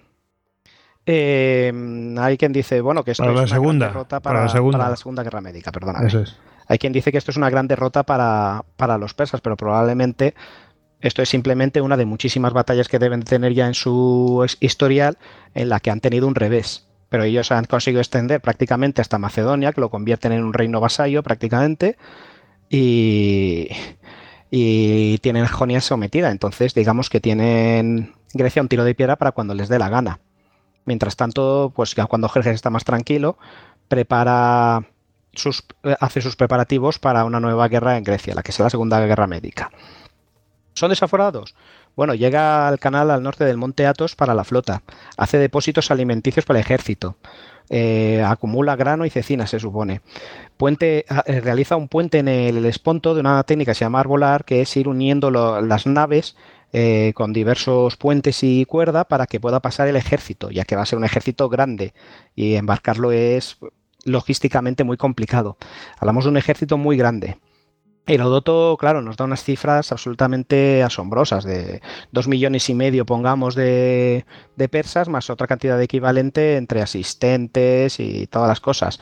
[1.06, 1.72] Eh,
[2.18, 4.52] hay quien dice, bueno, que esto Para es la una segunda, derrota para para, la
[4.52, 4.78] segunda.
[4.78, 6.06] para la segunda guerra médica, perdóname.
[6.06, 6.36] Eso es.
[6.68, 10.34] Hay quien dice que esto es una gran derrota para, para los persas, pero probablemente
[11.00, 15.16] esto es simplemente una de muchísimas batallas que deben tener ya en su historial
[15.54, 16.86] en la que han tenido un revés.
[17.08, 21.22] Pero ellos han conseguido extender prácticamente hasta Macedonia, que lo convierten en un reino vasallo
[21.22, 21.96] prácticamente,
[22.68, 23.68] y,
[24.50, 26.30] y tienen Jonia sometida.
[26.30, 30.20] Entonces, digamos que tienen Grecia un tiro de piedra para cuando les dé la gana.
[30.84, 33.38] Mientras tanto, pues ya cuando Jerjes está más tranquilo,
[33.88, 34.86] prepara
[35.38, 38.70] sus, eh, hace sus preparativos para una nueva guerra en Grecia, la que será la
[38.70, 39.70] Segunda Guerra Médica.
[40.74, 41.54] ¿Son desaforados?
[41.96, 44.82] Bueno, llega al canal al norte del monte Athos para la flota,
[45.16, 47.16] hace depósitos alimenticios para el ejército,
[47.70, 50.02] eh, acumula grano y cecina, se supone.
[50.56, 54.44] Puente, eh, realiza un puente en el esponto de una técnica que se llama arbolar,
[54.44, 56.36] que es ir uniendo las naves
[57.14, 60.86] con diversos puentes y cuerda para que pueda pasar el ejército, ya que va a
[60.86, 61.94] ser un ejército grande
[62.36, 63.56] y embarcarlo es
[64.08, 65.56] logísticamente muy complicado.
[65.98, 67.38] Hablamos de un ejército muy grande.
[68.06, 74.24] Herodoto, claro, nos da unas cifras absolutamente asombrosas, de dos millones y medio, pongamos, de,
[74.56, 78.98] de persas, más otra cantidad de equivalente entre asistentes y todas las cosas.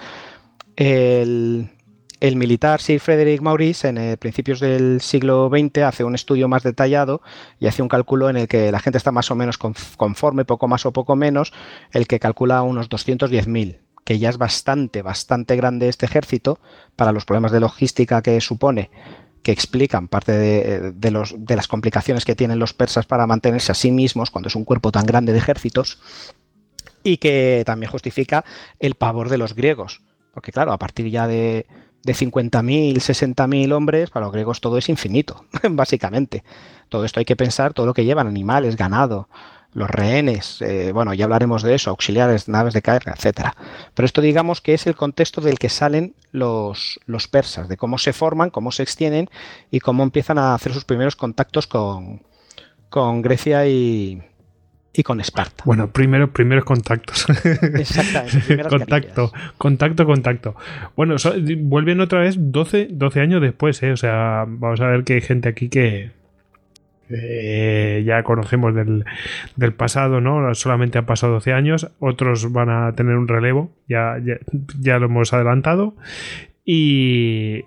[0.75, 1.71] El,
[2.19, 6.65] el militar Sir Frederick Maurice, en eh, principios del siglo XX, hace un estudio más
[6.65, 7.23] detallado
[7.61, 10.45] y hace un cálculo en el que la gente está más o menos conf- conforme,
[10.45, 11.53] poco más o poco menos,
[11.93, 16.61] el que calcula unos 210.000 que ya es bastante, bastante grande este ejército
[16.95, 18.89] para los problemas de logística que supone,
[19.43, 23.73] que explican parte de, de los, de las complicaciones que tienen los persas para mantenerse
[23.73, 25.99] a sí mismos cuando es un cuerpo tan grande de ejércitos,
[27.03, 28.45] y que también justifica
[28.79, 31.67] el pavor de los griegos, porque claro, a partir ya de,
[32.05, 36.45] de 50.000, 60.000 hombres, para los griegos todo es infinito, básicamente.
[36.89, 39.29] Todo esto hay que pensar, todo lo que llevan, animales, ganado,
[39.77, 43.55] los rehenes, eh, bueno, ya hablaremos de eso, auxiliares, naves de carga, etcétera.
[43.93, 47.99] Pero esto digamos que es el contexto del que salen los, los persas, de cómo
[47.99, 49.29] se forman, cómo se extienden
[49.71, 52.23] y cómo empiezan a hacer sus primeros contactos con,
[52.89, 54.23] con Grecia y,
[54.95, 55.65] y con Esparta.
[55.67, 57.27] Bueno, primero, primeros contactos.
[57.75, 58.65] Exactamente.
[58.71, 60.57] contacto, contacto, contacto.
[60.97, 61.17] Bueno,
[61.59, 63.93] vuelven otra vez 12, 12 años después, ¿eh?
[63.93, 66.13] O sea, vamos a ver que hay gente aquí que,
[67.09, 69.05] eh, ya conocemos del,
[69.75, 70.55] pasado, ¿no?
[70.55, 74.17] Solamente han pasado 12 años, otros van a tener un relevo, ya,
[74.81, 75.95] ya, lo hemos adelantado.
[76.65, 77.65] Y,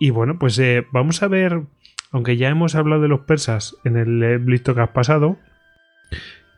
[0.00, 1.62] y bueno, pues eh, vamos a ver,
[2.10, 5.36] aunque ya hemos hablado de los persas en el eh, que has pasado,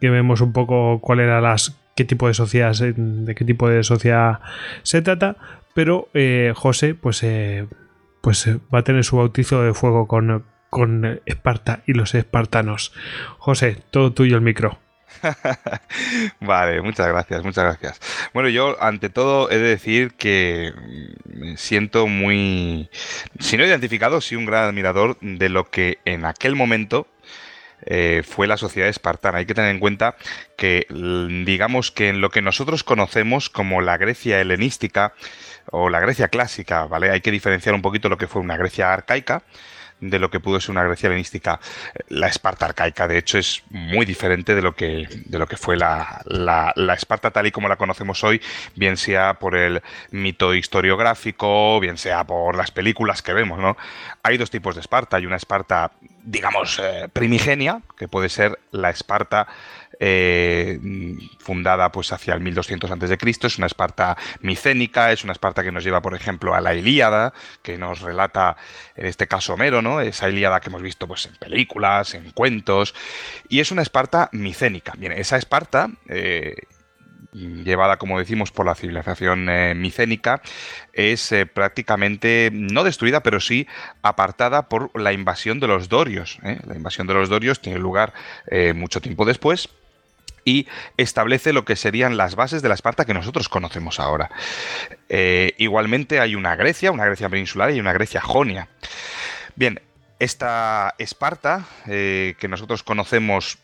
[0.00, 3.84] que vemos un poco cuál era las qué tipo de sociedad de qué tipo de
[3.84, 4.40] sociedad
[4.82, 5.36] se trata,
[5.74, 6.08] pero
[6.54, 7.24] José pues
[8.20, 12.92] pues va a tener su bautizo de fuego con, con Esparta y los espartanos.
[13.38, 14.80] José, todo tuyo el micro.
[16.40, 18.00] vale, muchas gracias, muchas gracias.
[18.34, 20.72] Bueno, yo ante todo he de decir que
[21.26, 22.90] me siento muy,
[23.38, 27.06] si no identificado, sí un gran admirador de lo que en aquel momento
[27.86, 29.38] eh, fue la sociedad espartana.
[29.38, 30.16] Hay que tener en cuenta
[30.56, 30.88] que,
[31.46, 35.14] digamos que en lo que nosotros conocemos como la Grecia helenística
[35.70, 37.12] o la Grecia clásica, ¿vale?
[37.12, 39.44] Hay que diferenciar un poquito lo que fue una Grecia arcaica
[40.10, 41.60] de lo que pudo ser una Grecia helenística.
[42.08, 45.76] La Esparta arcaica, de hecho, es muy diferente de lo que, de lo que fue
[45.76, 48.40] la, la, Esparta tal y como la conocemos hoy,
[48.76, 53.76] bien sea por el mito historiográfico, bien sea por las películas que vemos, ¿no?
[54.22, 55.16] Hay dos tipos de Esparta.
[55.16, 55.92] Hay una Esparta,
[56.24, 59.46] digamos, eh, primigenia, que puede ser la Esparta
[60.00, 60.80] eh,
[61.38, 63.18] fundada pues hacia el 1200 a.C.
[63.42, 67.32] Es una Esparta micénica, es una Esparta que nos lleva, por ejemplo, a la Ilíada,
[67.62, 68.56] que nos relata,
[68.96, 70.00] en este caso, Homero, ¿no?
[70.00, 72.94] Esa Ilíada que hemos visto pues, en películas, en cuentos,
[73.48, 74.94] y es una Esparta micénica.
[74.96, 75.90] Bien, esa Esparta...
[76.08, 76.56] Eh,
[77.34, 80.40] llevada, como decimos, por la civilización eh, micénica,
[80.92, 83.66] es prácticamente no destruida, pero sí
[84.02, 86.38] apartada por la invasión de los dorios.
[86.42, 88.14] La invasión de los dorios tiene lugar
[88.74, 89.68] mucho tiempo después,
[90.44, 94.30] y establece lo que serían las bases de la Esparta que nosotros conocemos ahora.
[95.08, 98.68] Eh, igualmente hay una Grecia, una Grecia peninsular y una Grecia jonia.
[99.56, 99.80] Bien,
[100.18, 103.58] esta Esparta eh, que nosotros conocemos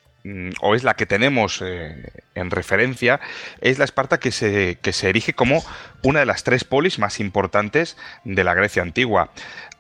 [0.61, 3.21] o es la que tenemos eh, en referencia,
[3.61, 5.65] es la Esparta que se, que se erige como
[6.03, 9.31] una de las tres polis más importantes de la Grecia antigua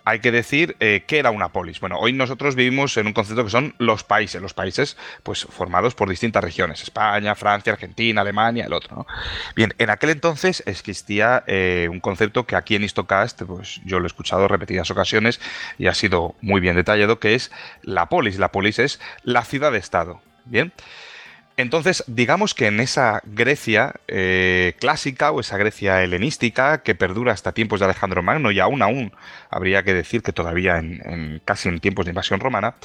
[0.04, 1.80] hay que decir eh, que era una polis.
[1.80, 5.94] Bueno, hoy nosotros vivimos en un concepto que son los países, los países pues formados
[5.94, 9.06] por distintas regiones, España, Francia, Argentina, Alemania, el otro.
[9.54, 14.06] Bien, en aquel entonces existía eh, un concepto que aquí en Histocast, pues yo lo
[14.06, 15.40] he escuchado repetidas ocasiones
[15.78, 17.50] y ha sido muy bien detallado, que es
[17.82, 18.38] la polis.
[18.38, 20.20] La polis es la ciudad-estado.
[20.44, 20.72] Bien.
[21.60, 27.52] Entonces, digamos que en esa Grecia eh, clásica o esa Grecia helenística que perdura hasta
[27.52, 29.12] tiempos de Alejandro Magno y aún aún
[29.50, 32.76] habría que decir que todavía en, casi en tiempos de invasión romana,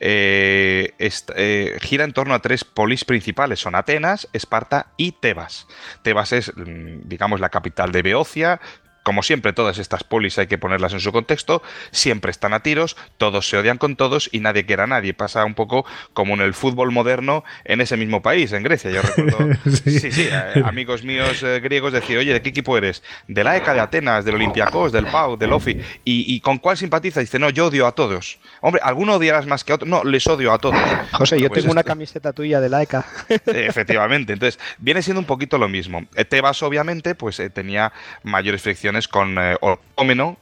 [0.00, 5.66] eh, eh, gira en torno a tres polis principales, son Atenas, Esparta y Tebas.
[6.02, 8.60] Tebas es, mm, digamos, la capital de Beocia,
[9.02, 12.96] como siempre, todas estas polis hay que ponerlas en su contexto, siempre están a tiros,
[13.16, 15.14] todos se odian con todos y nadie quiere a nadie.
[15.14, 18.90] Pasa un poco como en el fútbol moderno en ese mismo país, en Grecia.
[18.90, 23.02] Yo recuerdo, sí, sí, eh, amigos míos eh, griegos decir, oye, ¿de qué equipo eres?
[23.26, 25.80] De la ECA de Atenas, del Olympiacos, del Pau, del OFI.
[26.04, 27.20] ¿Y, con cuál simpatiza?
[27.20, 28.38] Dice, no, yo odio a todos.
[28.60, 29.88] Hombre, ¿alguno odiarás más que a otro?
[29.88, 30.78] No, les odio a todos.
[31.12, 33.04] José, yo pues tengo una camiseta tuya de la ECA.
[33.46, 36.06] Efectivamente, entonces viene siendo un poquito lo mismo.
[36.28, 39.56] Tebas, obviamente, pues eh, tenía mayores fricciones con eh,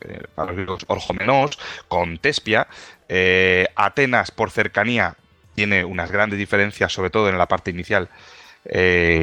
[0.01, 0.87] eh, para los
[1.89, 2.67] con Tespia.
[3.09, 5.15] Eh, Atenas, por cercanía,
[5.55, 8.09] tiene unas grandes diferencias, sobre todo en la parte inicial.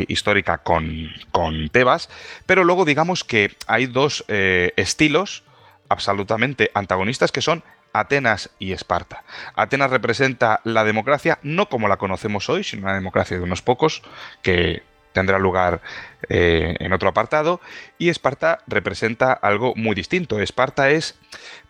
[0.08, 2.10] histórica con, con, Tebas,
[2.48, 5.44] pero luego digamos que hay dos estilos
[5.88, 7.62] absolutamente antagonistas que son
[7.94, 9.24] Atenas y Esparta.
[9.56, 14.02] Atenas representa la democracia no como la conocemos hoy, sino una democracia de unos pocos
[14.42, 14.82] que
[15.16, 15.82] tendrá lugar
[16.30, 17.60] eh, en otro apartado.
[17.98, 20.40] Y Esparta representa algo muy distinto.
[20.40, 21.18] Esparta es,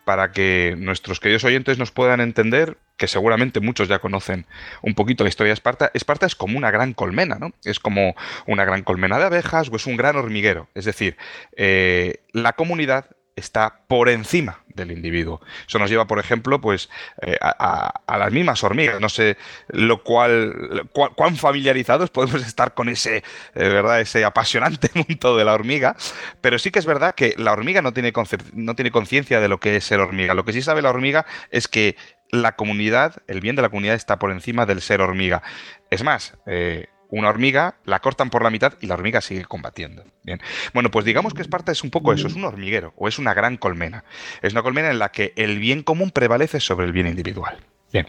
[0.03, 4.45] para que nuestros queridos oyentes nos puedan entender, que seguramente muchos ya conocen
[4.81, 7.53] un poquito la historia de Esparta, Esparta es como una gran colmena, ¿no?
[7.63, 8.15] Es como
[8.47, 10.67] una gran colmena de abejas o es un gran hormiguero.
[10.73, 11.17] Es decir,
[11.55, 15.41] eh, la comunidad está por encima del individuo.
[15.67, 16.89] Eso nos lleva, por ejemplo, pues
[17.21, 18.99] eh, a, las mismas hormigas.
[18.99, 25.37] No sé lo cual, cuán familiarizados podemos estar con ese, eh, verdad, ese apasionante mundo
[25.37, 25.95] de la hormiga.
[26.41, 28.13] Pero sí que es verdad que la hormiga no tiene
[28.53, 30.33] no tiene conciencia de lo que es ser hormiga.
[30.33, 31.95] Lo que sí sabe la hormiga es que
[32.31, 35.43] la comunidad, el bien de la comunidad está por encima del ser hormiga.
[35.89, 40.03] Es más, eh, una hormiga, la cortan por la mitad y la hormiga sigue combatiendo.
[40.23, 40.41] Bien.
[40.73, 43.33] Bueno, pues digamos que Esparta es un poco eso, es un hormiguero o es una
[43.33, 44.03] gran colmena.
[44.41, 47.57] Es una colmena en la que el bien común prevalece sobre el bien individual.
[47.95, 48.07] Bien.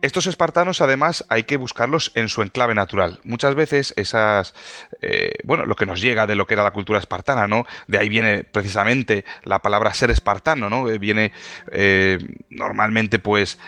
[0.00, 3.20] Estos espartanos, además, hay que buscarlos en su enclave natural.
[3.22, 4.54] Muchas veces esas,
[5.02, 7.66] eh, bueno, lo que nos llega de lo que era la cultura espartana, ¿no?
[7.86, 10.88] De ahí viene precisamente la palabra ser espartano, ¿no?
[10.88, 11.32] Eh, viene
[11.70, 13.58] eh, normalmente, pues,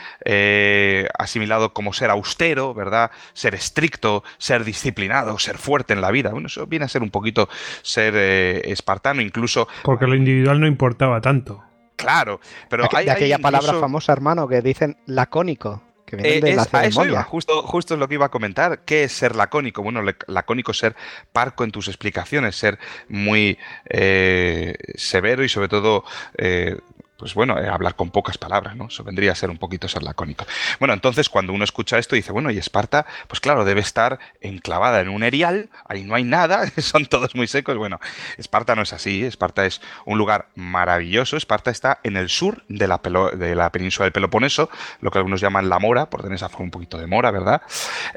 [1.18, 3.10] asimilado como ser austero, ¿verdad?
[3.34, 6.30] Ser estricto, ser disciplinado, ser fuerte en la vida.
[6.30, 7.50] Bueno, eso viene a ser un poquito
[7.82, 8.16] ser
[8.64, 9.68] espartano, incluso.
[9.82, 11.62] Porque lo individual no importaba tanto.
[11.96, 15.82] Claro, pero hay, de aquella palabra famosa, hermano, que dicen lacónico.
[16.04, 17.24] Que viene de la ceremonia.
[17.24, 18.84] justo, justo es lo que iba a comentar.
[18.84, 19.82] ¿Qué es ser lacónico?
[19.82, 20.94] Bueno, lacónico es ser
[21.32, 22.78] parco en tus explicaciones, ser
[23.08, 26.04] muy eh, severo y sobre todo
[26.38, 26.76] eh,
[27.16, 28.88] pues bueno, eh, hablar con pocas palabras, ¿no?
[28.88, 30.46] Eso vendría a ser un poquito ser lacónico.
[30.78, 35.00] Bueno, entonces cuando uno escucha esto dice, bueno, y Esparta, pues claro, debe estar enclavada
[35.00, 37.76] en un erial, ahí no hay nada, son todos muy secos.
[37.76, 38.00] Bueno,
[38.36, 42.86] Esparta no es así, Esparta es un lugar maravilloso, Esparta está en el sur de
[42.86, 43.00] la,
[43.34, 46.66] de la península del Peloponeso, lo que algunos llaman la Mora, por tener esa forma
[46.66, 47.62] un poquito de Mora, ¿verdad?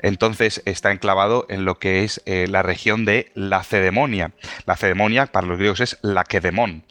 [0.02, 4.32] Entonces está enclavado en lo que es eh, la región de Lacedemonia.
[4.66, 6.84] Lacedemonia para los griegos es Laquedemón.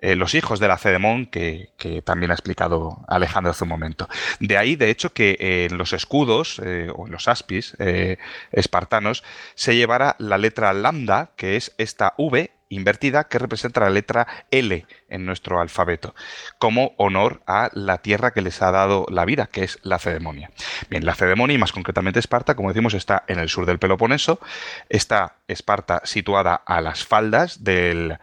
[0.00, 4.08] Eh, los hijos de Lacedemón, que, que también ha explicado Alejandro hace un momento.
[4.38, 5.36] De ahí, de hecho, que
[5.70, 8.18] en los escudos eh, o en los aspis eh,
[8.50, 9.22] espartanos
[9.54, 14.86] se llevara la letra lambda, que es esta V invertida que representa la letra L
[15.08, 16.14] en nuestro alfabeto,
[16.58, 20.50] como honor a la tierra que les ha dado la vida, que es la Cedemonia.
[20.88, 24.40] Bien, la Cedemonia, y más concretamente Esparta, como decimos, está en el sur del Peloponeso,
[24.88, 28.18] está Esparta situada a las faldas del,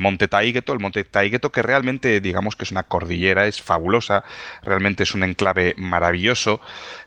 [0.00, 4.24] monte Taígeto, el monte Taígeto que realmente digamos que es una cordillera, es fabulosa,
[4.62, 6.60] realmente es un enclave maravilloso,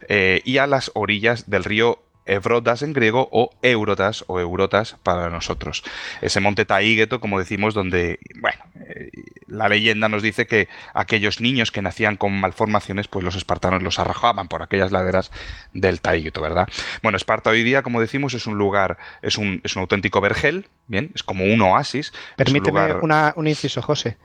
[0.08, 5.30] eh, y a las orillas del río Evrotas en griego o Eurotas o Eurotas para
[5.30, 5.84] nosotros.
[6.22, 9.10] Ese monte Taígeto, como decimos, donde, bueno, eh,
[9.48, 14.00] la leyenda nos dice que aquellos niños que nacían con malformaciones, pues los espartanos los
[14.00, 15.32] arrojaban por aquellas laderas
[15.74, 16.68] del Taígeto, ¿verdad?
[17.02, 20.68] Bueno, Esparta hoy día, como decimos, es un lugar, es un, es un auténtico vergel,
[20.88, 22.14] bien, es como un oasis.
[22.36, 22.96] Permíteme
[23.36, 24.18] un, inciso, José.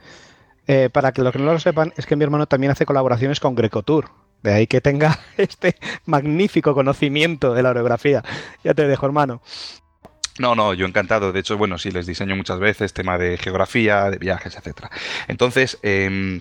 [0.67, 3.39] Eh, para que los que no lo sepan, es que mi hermano también hace colaboraciones
[3.39, 4.11] con Grecotour.
[4.43, 5.75] De ahí que tenga este
[6.05, 8.23] magnífico conocimiento de la orografía.
[8.63, 9.41] Ya te dejo, hermano.
[10.39, 11.31] No, no, yo encantado.
[11.33, 14.89] De hecho, bueno, sí, les diseño muchas veces tema de geografía, de viajes, etcétera.
[15.27, 16.39] Entonces, eh,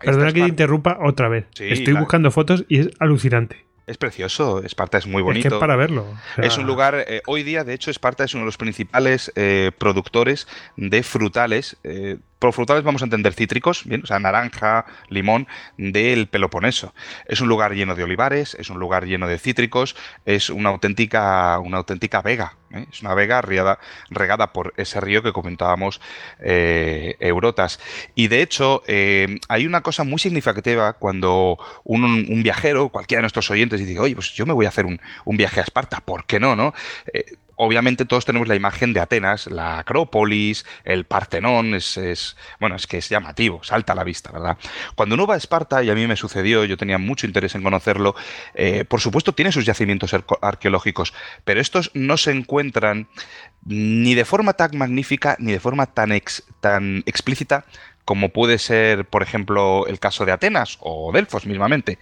[0.00, 1.46] perdona que te interrumpa otra vez.
[1.58, 3.66] Estoy buscando fotos y es alucinante.
[3.86, 5.46] Es precioso, Esparta es muy bonito.
[5.46, 6.06] Es que para verlo.
[6.38, 9.70] Es un lugar, eh, hoy día, de hecho, Esparta es uno de los principales eh,
[9.78, 11.76] productores de frutales.
[11.84, 15.46] Eh, por frutales vamos a entender cítricos, o sea, naranja, limón,
[15.76, 16.94] del Peloponeso.
[17.26, 21.58] Es un lugar lleno de olivares, es un lugar lleno de cítricos, es una auténtica,
[21.60, 22.56] una auténtica vega.
[22.72, 22.86] ¿eh?
[22.92, 26.00] Es una vega regada, por ese río que comentábamos,
[26.40, 27.80] eh, Eurotas.
[28.14, 33.50] Y de hecho, eh, hay una cosa muy significativa cuando un, viajero, cualquiera de nuestros
[33.50, 36.26] oyentes, dice, oye, pues yo me voy a hacer un, un viaje a Esparta, ¿por
[36.26, 36.54] qué no?
[36.54, 36.74] no?
[37.56, 42.98] Obviamente todos tenemos la imagen de Atenas, la Acrópolis, el Partenón, es, bueno, es que
[42.98, 44.58] es llamativo, salta a la vista, ¿verdad?
[44.94, 47.62] Cuando uno va a Esparta, y a mí me sucedió, yo tenía mucho interés en
[47.62, 48.14] conocerlo,
[48.54, 51.12] eh, por supuesto tiene sus yacimientos arqueológicos,
[51.44, 53.08] pero estos no se encuentran
[53.64, 56.10] ni de forma tan magnífica ni de forma tan,
[56.60, 57.64] tan explícita
[58.04, 61.98] como puede ser, por ejemplo, el caso de Atenas o Delfos mismamente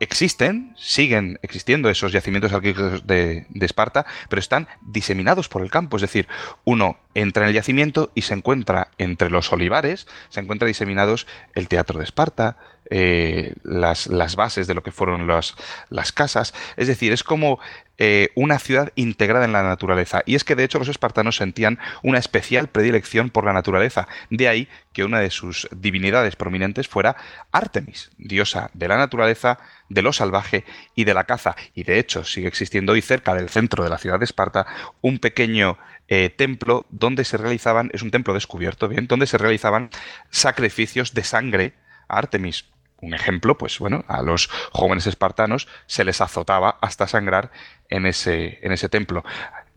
[0.00, 5.96] existen, siguen existiendo esos yacimientos arqueológicos de, Esparta, pero están diseminados por el campo.
[5.96, 6.26] Es decir,
[6.64, 11.68] uno entra en el yacimiento y se encuentra entre los olivares, se encuentra diseminados el
[11.68, 12.56] teatro de Esparta,
[12.90, 15.54] eh, las, bases de lo que fueron las,
[15.88, 16.52] las casas.
[16.76, 17.60] Es decir, es como
[17.98, 20.22] eh, una ciudad integrada en la naturaleza.
[20.26, 24.08] Y es que de hecho los espartanos sentían una especial predilección por la naturaleza.
[24.30, 27.16] De ahí que una de sus divinidades prominentes fuera
[27.52, 31.56] Artemis, diosa de la naturaleza, de lo salvaje y de la caza.
[31.74, 34.66] Y de hecho sigue existiendo hoy cerca del centro de la ciudad de Esparta
[35.00, 39.90] un pequeño eh, templo donde se realizaban, es un templo descubierto, bien, donde se realizaban
[40.30, 41.74] sacrificios de sangre
[42.08, 42.64] a Artemis
[43.00, 47.50] un ejemplo, pues bueno, a los jóvenes espartanos se les azotaba hasta sangrar
[47.88, 49.24] en ese, en ese templo.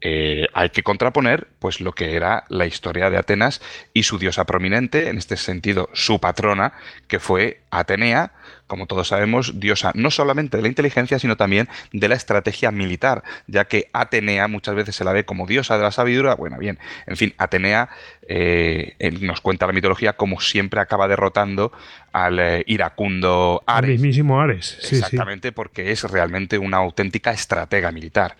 [0.06, 3.62] Eh, hay que contraponer pues lo que era la historia de Atenas
[3.94, 6.74] y su diosa prominente, en este sentido su patrona,
[7.08, 8.34] que fue Atenea,
[8.68, 13.24] como todos sabemos, diosa no solamente de la inteligencia, sino también de la estrategia militar,
[13.48, 16.36] ya que Atenea muchas veces se la ve como diosa de la sabiduría.
[16.36, 17.88] Bueno, bien, en fin, Atenea
[18.28, 21.72] eh, nos cuenta la mitología como siempre acaba derrotando
[22.12, 23.88] al eh, iracundo Ares.
[23.88, 28.36] El mismísimo Ares, sí, Exactamente, porque es realmente una auténtica estratega militar.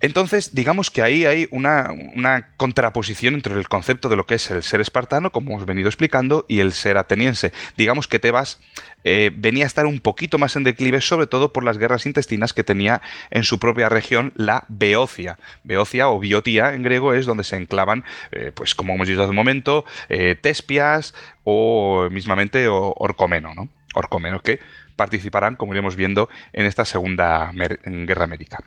[0.00, 4.62] Entonces, digamos que ahí hay una, contraposición entre el concepto de lo que es el
[4.62, 7.52] ser espartano, como hemos venido explicando, y el ser ateniense.
[7.76, 8.60] Digamos que Tebas
[9.04, 12.52] eh, venía a estar un poquito más en declive, sobre todo por las guerras intestinas
[12.52, 15.38] que tenía en su propia región la Beocia.
[15.64, 19.30] Beocia o Biotía en griego es donde se enclavan, eh, pues como hemos dicho hace
[19.30, 23.68] un momento, eh, Tespias o mismamente Orcomeno, ¿no?
[23.94, 24.60] Orcomeno, que
[24.94, 28.58] participarán, como iremos viendo, en esta segunda guerra médica.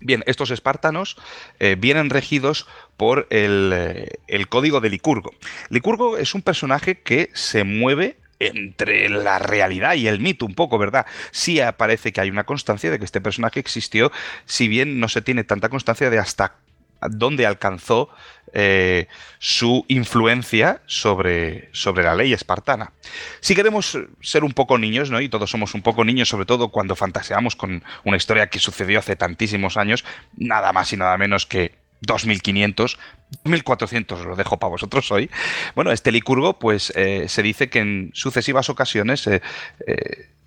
[0.00, 1.16] Bien, estos espartanos
[1.58, 5.32] eh, vienen regidos por eh, el, código de Licurgo.
[5.70, 10.78] Licurgo es un personaje que se mueve entre la realidad y el mito un poco,
[10.78, 11.06] ¿verdad?
[11.32, 14.12] Sí aparece que hay una constancia de que este personaje existió,
[14.44, 16.54] si bien no se tiene tanta constancia de hasta
[17.00, 18.10] dónde alcanzó
[18.54, 22.92] eh, su influencia sobre, sobre la ley espartana.
[23.40, 25.20] Si queremos ser un poco niños, ¿no?
[25.20, 28.98] y todos somos un poco niños, sobre todo cuando fantaseamos con una historia que sucedió
[28.98, 30.04] hace tantísimos años,
[30.36, 32.98] nada más y nada menos que 2500,
[33.44, 35.30] 1400 lo dejo para vosotros hoy.
[35.74, 39.40] Bueno, este licurgo, pues eh, se dice que en sucesivas ocasiones eh,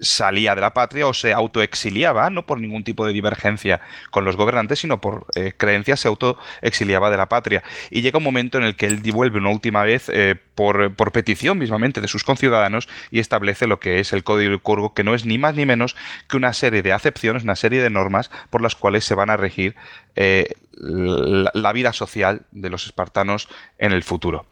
[0.01, 4.35] salía de la patria o se autoexiliaba, no por ningún tipo de divergencia con los
[4.35, 7.63] gobernantes, sino por eh, creencias se autoexiliaba de la patria.
[7.89, 11.11] Y llega un momento en el que él vuelve una última vez eh, por, por,
[11.11, 15.13] petición mismamente de sus conciudadanos y establece lo que es el Código Curgo, que no
[15.13, 15.95] es ni más ni menos
[16.27, 19.37] que una serie de acepciones, una serie de normas por las cuales se van a
[19.37, 19.75] regir
[20.15, 23.47] eh, la vida social de los espartanos
[23.77, 24.47] en el futuro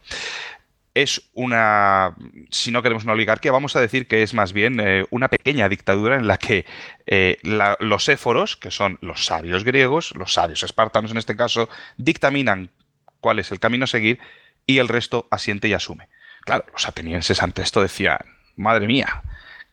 [0.94, 2.16] es una,
[2.50, 5.68] si no queremos una oligarquía, vamos a decir que es más bien eh, una pequeña
[5.68, 6.66] dictadura en la que
[7.06, 12.70] eh, los éforos, que son los sabios griegos, los sabios espartanos en este caso, dictaminan
[13.20, 14.18] cuál es el camino a seguir
[14.66, 16.08] y el resto asiente y asume.
[16.42, 18.18] Claro, los atenienses ante esto decían,
[18.56, 19.22] madre mía,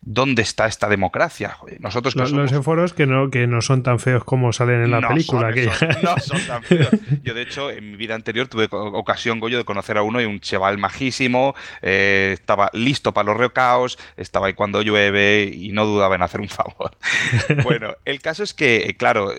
[0.02, 1.58] ¿Dónde está esta democracia?
[1.80, 2.94] nosotros los, somos...
[2.94, 5.52] que no, que no son tan feos como salen en la película.
[6.04, 6.90] no son tan feos.
[7.24, 10.26] Yo, de hecho, en mi vida anterior tuve ocasión, Goyo, de conocer a uno y
[10.26, 15.86] un cheval majísimo, eh, estaba listo para los recaos, estaba ahí cuando llueve y no
[15.86, 16.92] dudaba en hacer un favor.
[17.64, 19.32] bueno, el caso es que, claro,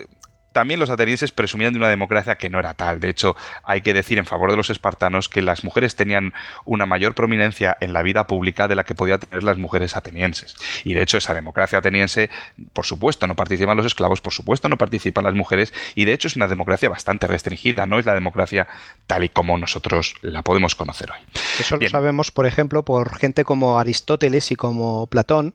[0.59, 2.99] también los atenienses presumían de una democracia que no era tal.
[2.99, 6.33] De hecho, hay que decir en favor de los espartanos que las mujeres tenían
[6.65, 10.55] una mayor prominencia en la vida pública de la que podían tener las mujeres atenienses.
[10.83, 12.29] Y de hecho, esa democracia ateniense,
[12.73, 16.27] por supuesto, no participan los esclavos, por supuesto, no participan las mujeres, y de hecho
[16.27, 18.67] es una democracia bastante restringida, no es la democracia
[19.07, 21.19] tal y como nosotros la podemos conocer hoy.
[21.57, 25.53] Eso lo sabemos, por ejemplo, por gente como Aristóteles y como Platón,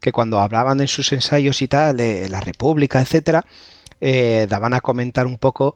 [0.00, 3.44] que cuando hablaban en sus ensayos y tal de la República, etcétera,
[4.00, 5.74] eh, daban a comentar un poco,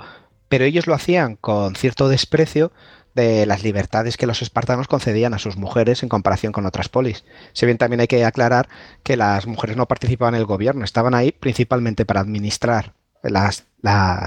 [0.48, 2.72] pero ellos lo hacían con cierto desprecio
[3.14, 7.24] de las libertades que los espartanos concedían a sus mujeres en comparación con otras polis.
[7.52, 8.68] Si bien también hay que aclarar
[9.02, 13.66] que las mujeres no participaban en el gobierno, estaban ahí principalmente para administrar las,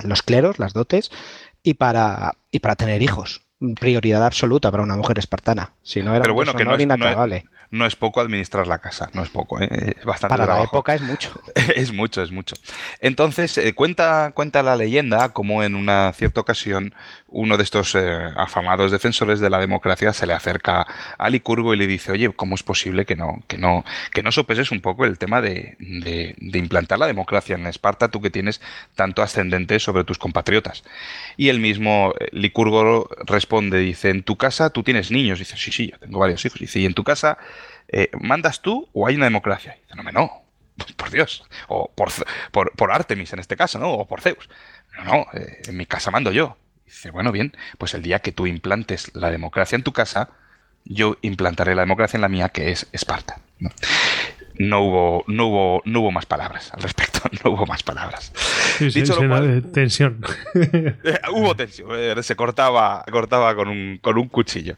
[0.04, 1.12] los cleros, las dotes,
[1.64, 3.42] y para, y para tener hijos.
[3.80, 5.74] Prioridad absoluta para una mujer espartana.
[5.82, 7.53] Si no era Pero bueno, que no, inacabable no es
[7.96, 9.96] poco administrar la casa, no es poco, ¿eh?
[9.98, 11.32] es bastante Para la época es mucho.
[11.76, 12.56] es mucho, es mucho.
[13.00, 16.94] Entonces, eh, cuenta, cuenta la leyenda como en una cierta ocasión
[17.34, 20.86] uno de estos eh, afamados defensores de la democracia se le acerca
[21.18, 24.32] a Licurgo y le dice, oye, ¿cómo es posible que no, que no, que no
[24.32, 28.62] sopeses un poco el tema de, de, implantar la democracia en Esparta, tú que tienes
[28.96, 30.84] tanto ascendente sobre tus compatriotas?
[31.36, 35.40] Y el mismo Licurgo responde, dice, en tu casa tú tienes niños.
[35.40, 36.60] Dice, sí, sí, yo tengo varios hijos.
[36.60, 37.40] Dice, y en tu casa
[37.94, 39.78] eh, ¿mandas tú o hay una democracia?
[39.82, 40.44] dice, no, no,
[40.98, 42.10] por Dios, o por,
[42.52, 43.92] por, Artemis en este caso, ¿no?
[43.92, 44.50] O por Zeus.
[44.98, 46.58] No, no, eh, en mi casa mando yo.
[46.86, 50.30] dice, bueno, bien, pues el día que tú implantes la democracia en tu casa,
[50.86, 53.38] yo implantaré la democracia en la mía, que es Esparta
[54.60, 58.32] hubo, no hubo, no hubo más palabras al respecto, no hubo más palabras.
[58.80, 60.24] Dicho lo cual, tensión.
[61.04, 64.76] Eh, hubo tensión, eh, se cortaba, cortaba con un, con un cuchillo.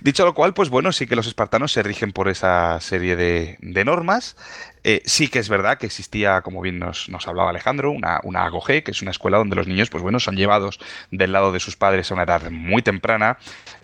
[0.00, 3.56] Dicho lo cual, pues bueno, sí que los espartanos se rigen por esa serie de,
[3.60, 4.36] de normas.
[4.82, 8.82] Eh, sí que es verdad que existía, como bien nos, hablaba Alejandro, una, una AGOG,
[8.82, 11.76] que es una escuela donde los niños, pues bueno, son llevados del lado de sus
[11.76, 13.38] padres a una edad muy temprana,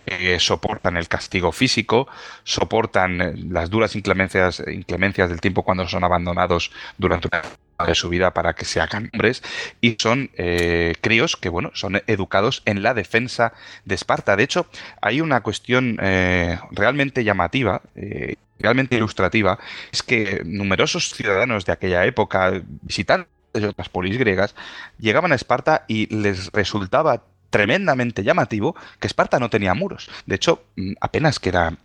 [0.07, 2.09] eh, soportan el castigo físico,
[2.44, 7.42] soportan eh, las duras inclemencias, inclemencias del tiempo cuando son abandonados durante una
[7.85, 9.43] de su vida para que se hagan hombres
[9.81, 13.53] y son eh, críos que bueno son educados en la defensa
[13.85, 14.37] de Esparta.
[14.37, 14.66] De hecho
[15.01, 19.59] hay una cuestión eh, realmente llamativa eh, realmente ilustrativa
[19.93, 24.55] es que numerosos ciudadanos de aquella época visitantes de otras polis griegas
[24.99, 30.11] llegaban a Esparta y les resultaba tremendamente llamativo que Esparta no tenía muros.
[30.27, 31.77] De hecho mm, apenas que era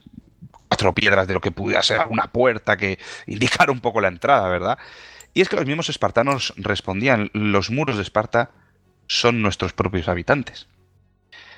[0.68, 4.48] cuatro piedras de lo que pudiera ser una puerta que indicara un poco la entrada
[4.48, 4.78] verdad
[5.34, 8.52] y es que los mismos espartanos respondían, los muros de Esparta
[9.08, 10.68] son nuestros propios habitantes.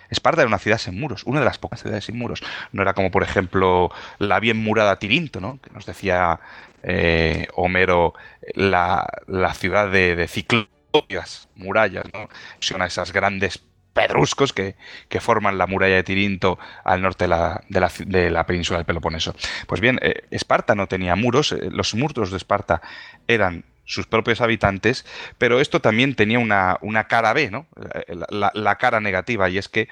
[0.09, 2.43] Esparta era una ciudad sin muros, una de las pocas ciudades sin muros.
[2.71, 5.59] No era como, por ejemplo, la bien murada Tirinto, ¿no?
[5.59, 6.39] que nos decía
[6.83, 8.13] eh, Homero,
[8.53, 9.07] la,
[9.55, 12.29] ciudad de, de ciclopias, murallas, ¿no?
[12.59, 13.63] son esas grandes
[13.93, 14.75] pedruscos que,
[15.19, 19.35] forman la muralla de Tirinto al norte de la, península del Peloponeso.
[19.67, 22.81] Pues bien, eh, Esparta no tenía muros, eh, los muros de Esparta
[23.27, 25.05] eran sus propios habitantes,
[25.37, 27.67] pero esto también tenía una, cara B, ¿no?
[28.07, 29.87] Eh, la, cara negativa, y es que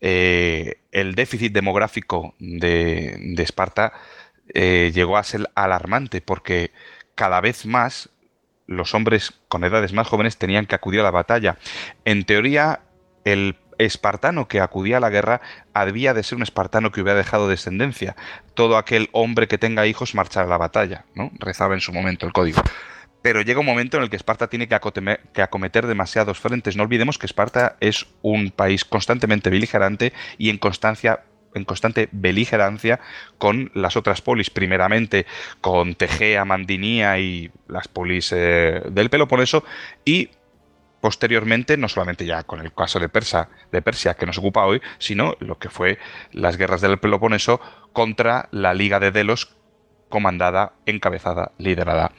[0.00, 3.94] el déficit demográfico de, de Esparta
[4.54, 6.72] llegó a ser alarmante, porque
[7.14, 8.10] cada vez más
[8.66, 11.56] los hombres con edades más jóvenes tenían que acudir a la batalla.
[12.04, 12.80] En teoría,
[13.24, 15.40] el espartano que acudía a la guerra
[15.72, 18.16] había de ser un espartano que hubiera dejado descendencia.
[18.54, 21.30] Todo aquel hombre que tenga hijos marchará a la batalla, ¿no?
[21.38, 22.62] Rezaba en su momento el código.
[23.22, 24.78] Pero llega un momento en el que Esparta tiene que,
[25.32, 26.76] que acometer demasiados frentes.
[26.76, 31.20] No olvidemos que Esparta es un país constantemente beligerante y en constancia
[31.54, 32.98] en constante beligerancia
[33.38, 35.24] con las otras polis, primeramente
[35.60, 39.64] con Tegea, Mandinía y las polis eh, del Peloponeso,
[40.04, 40.30] y
[41.04, 44.80] posteriormente, no solamente ya con el caso de, Persa, de Persia que nos ocupa hoy,
[44.96, 45.98] sino lo que fue
[46.32, 47.60] las guerras del Peloponeso
[47.92, 49.54] contra la Liga de Delos,
[50.08, 52.12] comandada, encabezada, liderada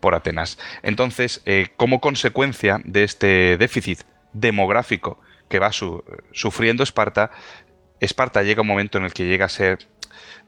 [0.00, 0.58] por Atenas.
[0.82, 4.00] Entonces, eh, como consecuencia de este déficit
[4.32, 7.30] demográfico que va sufriendo Esparta,
[8.00, 9.86] Esparta llega un momento en el que llega a ser,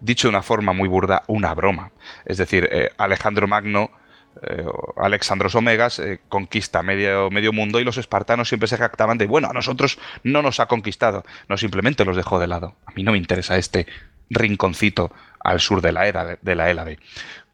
[0.01, 1.93] dicho de una forma muy burda, una broma.
[2.25, 3.93] Es decir, eh, Alejandro Magno
[4.43, 4.65] eh,
[4.97, 9.53] Alexandros Omegas eh, conquista medio, mundo y los espartanos siempre se jactaban de, bueno, a
[9.53, 12.77] nosotros no nos ha conquistado, no simplemente los dejó de lado.
[12.87, 13.87] A mí no me interesa este
[14.31, 16.87] rinconcito al sur de la era de la.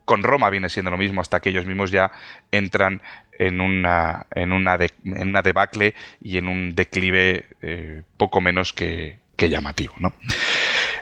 [0.04, 2.10] Con Roma viene siendo lo mismo hasta que ellos mismos ya
[2.50, 3.02] entran
[3.38, 9.18] en una, en una, en una debacle y en un declive eh, poco menos que,
[9.40, 9.94] que llamativo.
[9.98, 10.12] ¿no?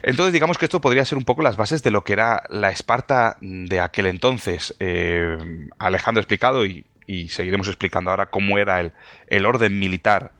[0.03, 2.71] Entonces, digamos que esto podría ser un poco las bases de lo que era la
[2.71, 4.75] Esparta de aquel entonces.
[4.79, 5.37] Eh,
[5.79, 6.85] Alejandro ha explicado y,
[7.29, 10.33] seguiremos explicando ahora cómo era el, orden militar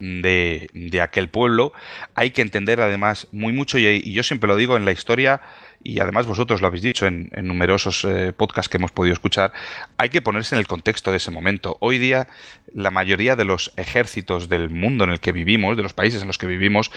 [0.00, 1.72] de, aquel pueblo.
[2.14, 5.40] Hay que entender además muy mucho, y, yo siempre lo digo en la historia,
[5.82, 9.52] y además vosotros lo habéis dicho en, numerosos eh, podcasts que hemos podido escuchar,
[9.96, 11.76] hay que ponerse en el contexto de ese momento.
[11.80, 12.28] Hoy día
[12.74, 16.28] la mayoría de los ejércitos del mundo en el que vivimos, de los países en
[16.28, 16.90] los que vivimos,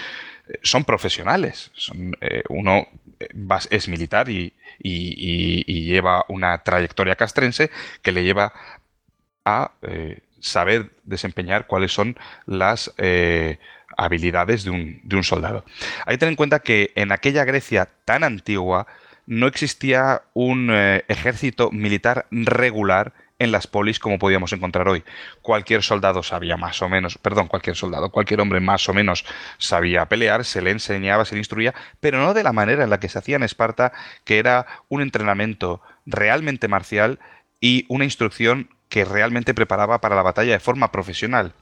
[0.61, 1.71] son profesionales.
[2.21, 2.88] Eh, uno
[3.19, 3.29] eh,
[3.69, 7.71] es militar y, lleva una trayectoria castrense
[8.01, 8.53] que le lleva
[9.45, 12.93] a eh, saber desempeñar cuáles son las
[13.98, 15.66] habilidades de un, de un, soldado.
[16.06, 18.88] Hay que tener en cuenta que en aquella Grecia tan antigua
[19.26, 20.70] no existía un
[21.08, 25.04] ejército militar regular en las polis como podíamos encontrar hoy.
[25.41, 29.26] Cualquier soldado sabía más o menos, perdón, cualquier soldado, cualquier hombre más o menos
[29.58, 33.00] sabía pelear, se le enseñaba, se le instruía, pero no de la manera en la
[33.00, 33.91] que se hacía en Esparta,
[34.24, 37.20] que era un entrenamiento realmente marcial
[37.60, 41.54] y una instrucción que realmente preparaba para la batalla de forma profesional.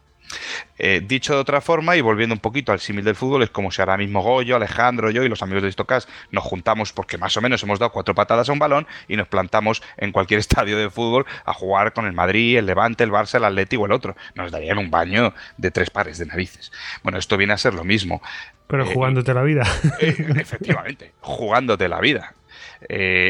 [0.78, 3.72] Eh, dicho de otra forma, y volviendo un poquito al símil del fútbol, es como
[3.72, 7.36] si ahora mismo Goyo, Alejandro, yo y los amigos de Estocas nos juntamos porque más
[7.38, 10.78] o menos hemos dado cuatro patadas a un balón y nos plantamos en cualquier estadio
[10.78, 13.92] de fútbol a jugar con el Madrid, el Levante, el Barça, el Atleti o el
[13.92, 14.16] otro.
[14.36, 16.72] Nos darían un baño de tres pares de narices.
[17.04, 18.22] Bueno, esto viene a ser lo mismo.
[18.68, 19.64] Pero eh, jugándote la vida.
[20.00, 22.34] Eh, efectivamente, jugándote la vida.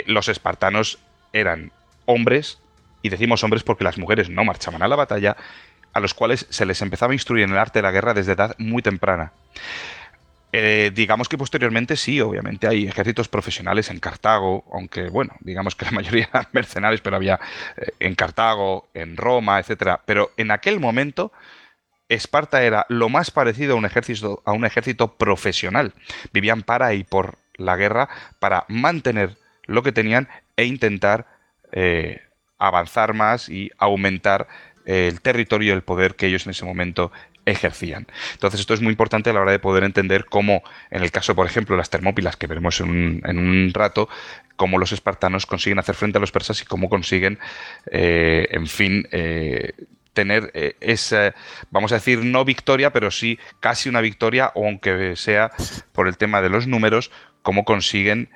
[0.05, 0.99] los espartanos
[1.33, 1.71] eran
[2.05, 2.59] hombres,
[3.01, 5.35] y decimos hombres porque las mujeres no marchaban a la batalla,
[5.93, 8.33] a los cuales se les empezaba a instruir en el arte de la guerra desde
[8.33, 9.33] edad muy temprana.
[10.53, 15.85] Eh, digamos que posteriormente sí, obviamente hay ejércitos profesionales en Cartago, aunque bueno, digamos que
[15.85, 17.39] la mayoría eran mercenarios, pero había
[17.77, 20.01] eh, en Cartago, en Roma, etcétera.
[20.05, 21.31] Pero en aquel momento
[22.09, 25.93] Esparta era lo más parecido a un ejército, a un ejército profesional.
[26.33, 30.27] Vivían para y por la guerra para mantener lo que tenían
[30.57, 31.27] e intentar
[31.71, 32.21] eh,
[32.57, 34.47] avanzar más y aumentar
[34.85, 37.11] el territorio y el poder que ellos en ese momento
[37.45, 38.07] ejercían.
[38.33, 41.35] Entonces esto es muy importante a la hora de poder entender cómo, en el caso,
[41.35, 44.09] por ejemplo, de las termópilas que veremos en un, rato,
[44.55, 47.39] cómo los espartanos consiguen hacer frente a los persas y cómo consiguen,
[47.91, 49.73] eh, en fin, eh,
[50.13, 51.33] tener eh, esa,
[51.71, 55.51] vamos a decir, no victoria, pero sí casi una victoria, o aunque sea
[55.93, 57.11] por el tema de los números,
[57.41, 58.29] cómo consiguen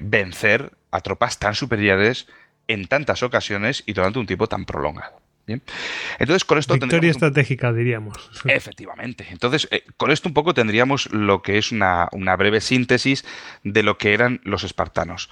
[0.00, 2.28] vencer a tropas tan superiores
[2.68, 5.21] en tantas ocasiones y durante un tiempo tan prolongado.
[5.46, 8.30] Entonces, con esto Victoria estratégica, diríamos.
[8.44, 9.26] Efectivamente.
[9.30, 13.24] Entonces, eh, con esto un poco tendríamos lo que es una, breve síntesis
[13.64, 15.30] de lo que eran los espartanos.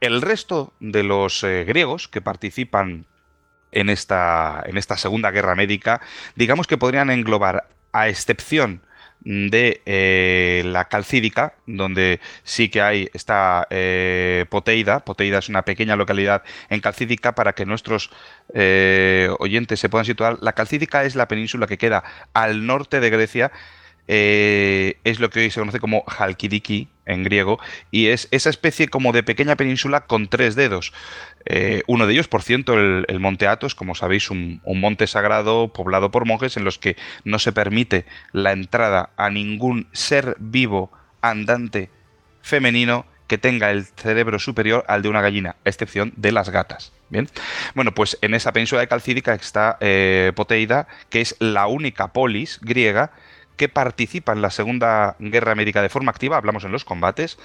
[0.00, 3.06] El resto de los eh, griegos que participan
[3.72, 6.00] en esta, en esta Segunda Guerra Médica,
[6.36, 8.82] digamos que podrían englobar, a excepción
[9.24, 15.00] de eh, la calcídica, donde sí que hay esta eh, Poteida.
[15.00, 18.10] Poteida es una pequeña localidad en calcídica para que nuestros
[18.52, 20.38] eh, oyentes se puedan situar.
[20.40, 22.04] La calcídica es la península que queda
[22.34, 23.50] al norte de Grecia.
[24.06, 27.58] Es lo que hoy se conoce como Halkidiki en griego
[27.90, 30.92] y es esa especie como de pequeña península con tres dedos.
[31.46, 36.10] Eh, uno de ellos, por cierto, el, Monte Athos, como sabéis, un, monte sagrado poblado
[36.10, 40.90] por monjes en los que no se permite la entrada a ningún ser vivo
[41.20, 41.90] andante
[42.42, 46.92] femenino que tenga el cerebro superior al de una gallina, a excepción de las gatas.
[47.08, 47.28] Bien,
[47.74, 52.58] bueno, pues en esa península de Calcídica está eh, Poteida, que es la única polis
[52.60, 53.12] griega
[53.56, 57.38] que participa en la Segunda Guerra Médica de forma activa, hablamos en los combates,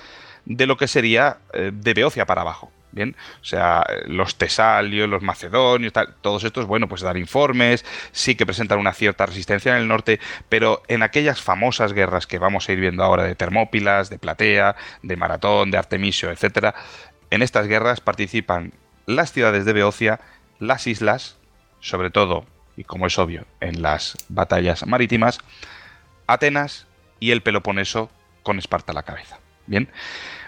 [0.45, 2.72] de lo que sería eh, de Beocia para abajo.
[2.91, 8.47] Bien, o sea, los tesalios, los macedonios, todos estos, bueno, pues dar informes, sí que
[8.47, 12.72] presentan una cierta resistencia en el norte, pero en aquellas famosas guerras que vamos a
[12.72, 16.74] ir viendo ahora de Termópilas, de Platea, de Maratón, de Artemisio, etcétera,
[17.30, 18.74] en estas guerras participan
[19.05, 20.20] las ciudades de Beocia,
[20.57, 21.38] las islas,
[21.82, 25.39] sobre todo, y como es obvio, en las batallas marítimas,
[26.34, 26.88] Atenas
[27.20, 28.10] y el Peloponeso
[28.44, 29.40] con Esparta a la cabeza.
[29.66, 29.90] Bien.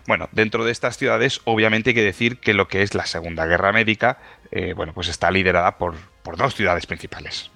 [0.08, 3.46] Bueno, dentro de estas ciudades, obviamente hay que decir que lo que es la Segunda
[3.46, 4.18] Guerra Médica,
[4.52, 5.96] eh, bueno, pues está liderada por,
[6.38, 7.52] dos ciudades principales,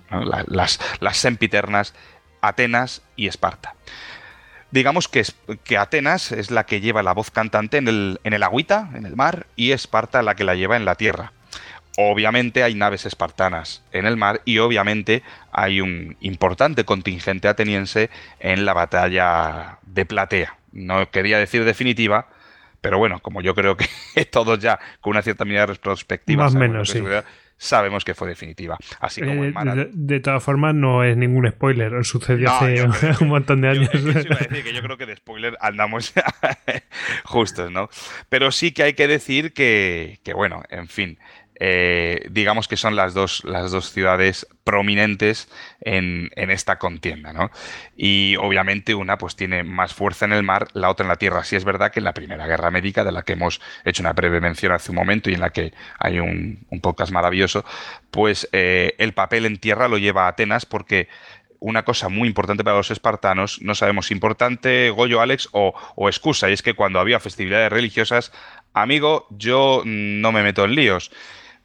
[0.48, 1.94] las, las sempiternas
[2.42, 3.76] Atenas y Esparta.
[4.72, 5.24] Digamos que,
[5.64, 9.06] que, Atenas es la que lleva la voz cantante en el, en el agüita, en
[9.06, 11.32] el mar, y Esparta la que la lleva en la tierra.
[11.98, 18.66] Obviamente hay naves espartanas en el mar y obviamente hay un importante contingente ateniense en
[18.66, 20.58] la batalla de Platea.
[20.74, 22.28] No quería decir definitiva,
[22.82, 23.88] pero bueno, como yo creo que
[24.32, 27.02] todos ya con una cierta mirada retrospectiva Más menos, sí.
[27.58, 28.78] sabemos que fue definitiva.
[29.00, 32.86] Así como eh, de, todas formas, no es ningún spoiler, sucedió hace
[33.24, 33.90] un montón de años.
[33.92, 36.14] Yo, decir que yo creo que de spoiler andamos
[37.24, 37.90] justos, ¿no?
[38.28, 41.18] Pero sí que hay que decir que, que bueno, en fin,
[41.60, 45.48] eh, digamos que son las dos, las dos ciudades prominentes
[45.80, 47.52] en, esta contienda, ¿no?
[47.96, 51.44] Y obviamente una pues tiene más fuerza en el mar, la otra en la tierra.
[51.44, 54.14] Sí es verdad que en la Primera Guerra Médica, de la que hemos hecho una
[54.14, 57.64] breve mención hace un momento y en la que hay un, podcast maravilloso,
[58.12, 61.08] pues eh, el papel en tierra lo lleva Atenas porque
[61.60, 66.50] una cosa muy importante para los espartanos, no sabemos importante, Goyo, Alex, o, o, excusa,
[66.50, 68.32] y es que cuando había festividades religiosas,
[68.74, 71.12] amigo, yo no me meto en líos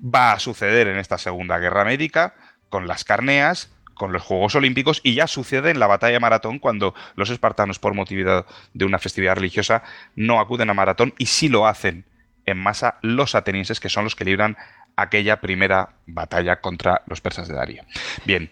[0.02, 2.34] va a suceder en esta Segunda Guerra Médica
[2.68, 6.58] con las carneas, con los Juegos Olímpicos y ya sucede en la batalla de Maratón
[6.58, 9.82] cuando los espartanos por motividad de una festividad religiosa
[10.16, 12.04] no acuden a Maratón y sí lo hacen
[12.46, 14.56] en masa los atenienses que son los que libran
[14.96, 17.82] aquella primera batalla contra los persas de Darío.
[18.24, 18.50] Bien,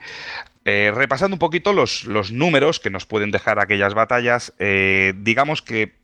[0.65, 5.63] eh, repasando un poquito los, los, números que nos pueden dejar aquellas batallas, eh, digamos
[5.63, 5.95] que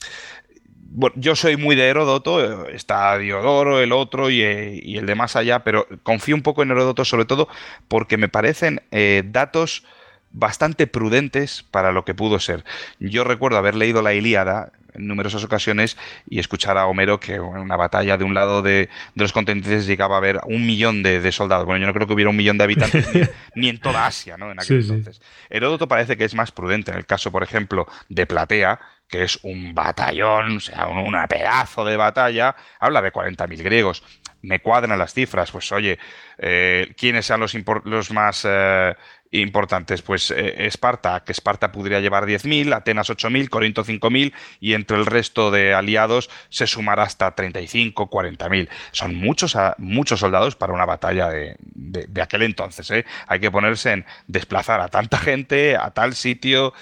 [0.97, 5.35] bueno, yo soy muy de Heródoto, está Diodoro, el otro eh, y, el de más
[5.35, 7.49] allá, pero confío un poco en Heródoto sobre todo
[7.89, 9.83] porque me parecen eh, datos
[10.31, 12.65] bastante prudentes para lo que pudo ser.
[13.01, 15.97] Yo recuerdo haber leído la Ilíada en numerosas ocasiones
[16.31, 20.15] y escuchar a Homero que en una batalla de un lado de, los continentes llegaba
[20.15, 21.67] a haber un millón de, soldados.
[21.67, 23.09] Bueno, yo no creo que hubiera un millón de habitantes
[23.57, 24.53] ni, en toda Asia, ¿no?
[24.53, 25.21] En aquel entonces.
[25.51, 26.93] Heródoto parece que es más prudente.
[26.93, 28.79] En el caso, por ejemplo, de Platea,
[29.09, 34.03] que es un batallón, o sea, un, pedazo de batalla, habla de 40.000 griegos.
[34.45, 35.99] Me cuadran las cifras, pues oye,
[36.39, 38.95] eh, ¿quiénes sean los, los más eh,
[39.31, 44.99] importantes, pues eh, Esparta, que Esparta podría llevar 10.000, Atenas 8.000, Corinto 5.000 y entre
[44.99, 48.69] el resto de aliados se sumará hasta 35, 40.000.
[48.93, 52.91] Son muchos, muchos soldados para una batalla de, aquel entonces.
[52.91, 53.07] ¿eh?
[53.27, 56.75] Hay que ponerse en desplazar a tanta gente a tal sitio,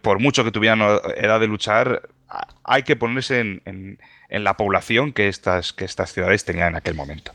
[0.00, 0.80] por mucho que tuvieran
[1.16, 2.02] edad de luchar,
[2.64, 3.98] hay que ponerse en,
[4.30, 7.32] la población que estas, que estas ciudades tenían en aquel momento.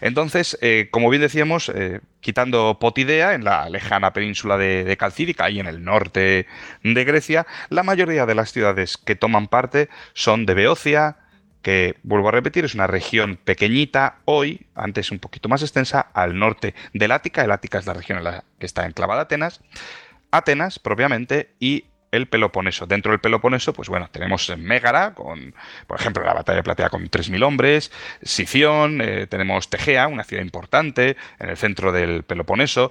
[0.00, 5.44] Entonces, eh, como bien decíamos, eh, quitando Potidea, en la lejana península de, de, Calcídica,
[5.44, 6.46] ahí en el norte
[6.82, 11.16] de Grecia, la mayoría de las ciudades que toman parte son de Beocia,
[11.62, 16.38] que, vuelvo a repetir, es una región pequeñita hoy, antes un poquito más extensa, al
[16.38, 17.44] norte del Ática.
[17.44, 19.60] El Ática es la región en la que está enclavada Atenas.
[20.30, 22.86] Atenas, propiamente, y el Peloponeso.
[22.86, 25.54] Dentro del Peloponeso, pues bueno, tenemos Mégara, con,
[25.86, 27.92] por ejemplo, la batalla de Platea con 3.000 hombres,
[28.22, 32.90] Sición, eh, tenemos Tegea, una ciudad importante en el centro del Peloponeso.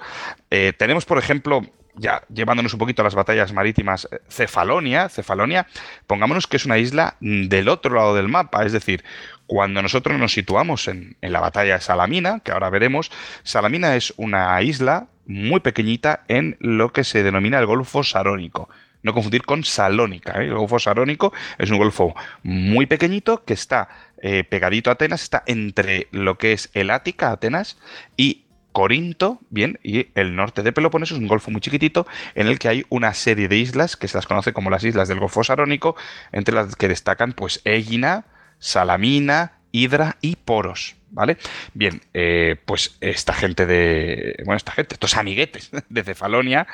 [0.49, 1.63] Eh, tenemos, por ejemplo,
[1.95, 5.67] ya llevándonos un poquito a las batallas marítimas, eh, Cefalonia, Cefalonia,
[6.05, 9.03] pongámonos que es una isla del otro lado del mapa, es decir,
[9.47, 13.11] cuando nosotros nos situamos en, en la batalla de Salamina, que ahora veremos,
[13.43, 18.69] Salamina es una isla muy pequeñita en lo que se denomina el Golfo Sarónico
[19.03, 20.41] no confundir con Salónica.
[20.41, 20.45] ¿eh?
[20.45, 23.89] El Golfo Sarónico es un golfo muy pequeñito que está
[24.21, 27.77] eh, pegadito a Atenas, está entre lo que es el Ática, Atenas,
[28.15, 32.59] y Corinto, bien, y el norte de Peloponeso es un golfo muy chiquitito en el
[32.59, 35.43] que hay una serie de islas que se las conoce como las islas del Golfo
[35.43, 35.95] Sarónico,
[36.31, 38.25] entre las que destacan pues Egina,
[38.59, 40.95] Salamina, Hidra y Poros.
[41.09, 41.37] ¿Vale?
[41.73, 44.35] Bien, eh, pues esta gente de.
[44.45, 46.67] Bueno, esta gente, estos amiguetes de Cefalonia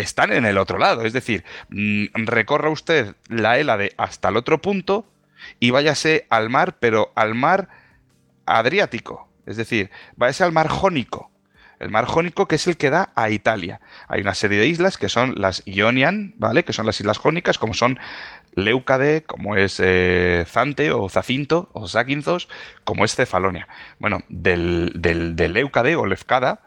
[0.00, 1.02] están en el otro lado.
[1.02, 5.06] Es decir, mm, recorra usted la Hélade hasta el otro punto
[5.58, 7.68] y váyase al mar, pero al mar
[8.46, 9.28] Adriático.
[9.46, 11.30] Es decir, váyase al mar Jónico.
[11.78, 13.80] El mar Jónico que es el que da a Italia.
[14.08, 16.64] Hay una serie de islas que son las Ionian, ¿vale?
[16.64, 17.98] Que son las islas jónicas, como son
[18.54, 22.48] Leucade, como es eh, Zante o Zacinto o Zaquinzos,
[22.84, 23.66] como es Cefalonia.
[23.98, 26.60] Bueno, del, del, de Leucade o Lefcada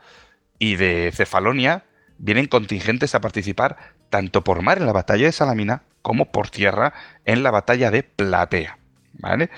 [0.57, 1.84] y de Cefalonia
[2.24, 3.78] vienen contingentes a participar
[4.09, 6.93] tanto por mar en la batalla de Salamina como por tierra
[7.26, 8.80] en la batalla de Platea.
[9.15, 9.51] ¿Vale?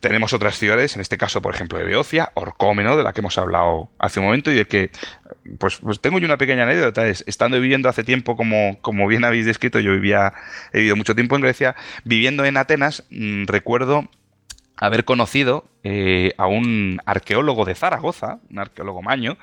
[0.00, 3.38] Tenemos otras ciudades, en este caso, por ejemplo, de Beocia, Orcómeno, de la que hemos
[3.38, 4.90] hablado hace un momento, y de que,
[5.58, 9.24] pues, pues tengo yo una pequeña anécdota, es, estando viviendo hace tiempo, como, como bien
[9.24, 10.34] habéis descrito, yo vivía,
[10.74, 14.10] he vivido mucho tiempo en Grecia, viviendo en Atenas, mm, recuerdo
[14.76, 19.38] haber conocido eh, a un arqueólogo de Zaragoza, un arqueólogo maño,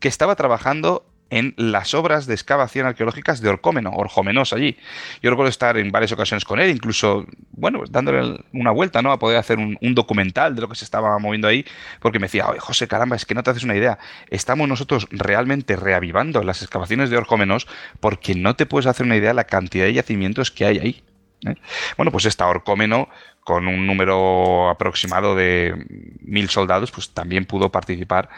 [0.00, 4.76] que estaba trabajando en las obras de excavación arqueológicas de Orcómeno, Orjomenos allí.
[5.22, 9.10] Yo recuerdo estar en varias ocasiones con él, incluso, bueno, dándole una vuelta, ¿no?
[9.10, 11.64] A poder hacer un, documental de lo que se estaba moviendo ahí,
[12.00, 13.98] porque me decía, oye, José, caramba, es que no te haces una idea.
[14.30, 17.66] Estamos nosotros realmente reavivando las excavaciones de Orcómenos
[17.98, 21.02] porque no te puedes hacer una idea de la cantidad de yacimientos que hay ahí.
[21.46, 21.54] ¿eh?
[21.96, 23.08] Bueno, pues esta Orcómeno,
[23.40, 25.74] con un número aproximado de
[26.20, 28.28] mil soldados, pues también pudo participar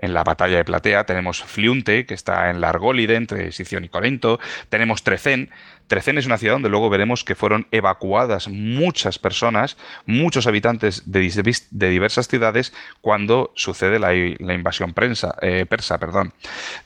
[0.00, 3.88] en la batalla de Platea, tenemos Fliunte, que está en la Argólide, entre Sición y
[3.88, 5.50] Corinto, tenemos Trecén.
[5.86, 9.76] Trecén es una ciudad donde luego veremos que fueron evacuadas muchas personas,
[10.06, 14.94] muchos habitantes de, diversas ciudades cuando sucede la, invasión
[15.42, 15.98] eh, persa.
[15.98, 16.32] Perdón.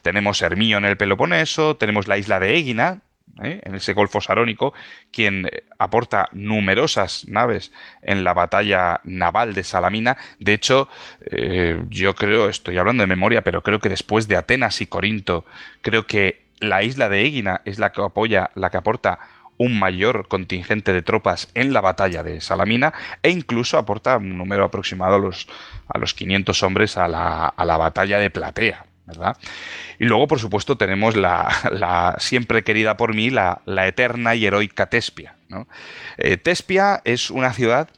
[0.01, 3.03] Tenemos Hermío en el Peloponeso, tenemos la isla de Egina,
[3.43, 3.61] ¿eh?
[3.65, 4.75] en ese Golfo Sarónico,
[5.11, 7.73] quien eh, aporta numerosas naves
[8.03, 10.17] en la batalla naval de Salamina.
[10.39, 10.89] De hecho,
[11.31, 15.45] eh, yo creo, estoy hablando de memoria, pero creo que después de Atenas y Corinto,
[15.83, 19.19] creo que la isla de Egina es la que apoya, la que aporta
[19.57, 24.65] un mayor contingente de tropas en la batalla de Salamina e incluso aporta un número
[24.65, 25.47] aproximado a los,
[25.89, 28.87] a los 500 hombres a la, a la batalla de Platea.
[29.99, 35.37] Y luego, por supuesto, tenemos la, siempre querida por mí, la, eterna y heroica Tespia.
[36.19, 37.89] Eh, Tespia es una ciudad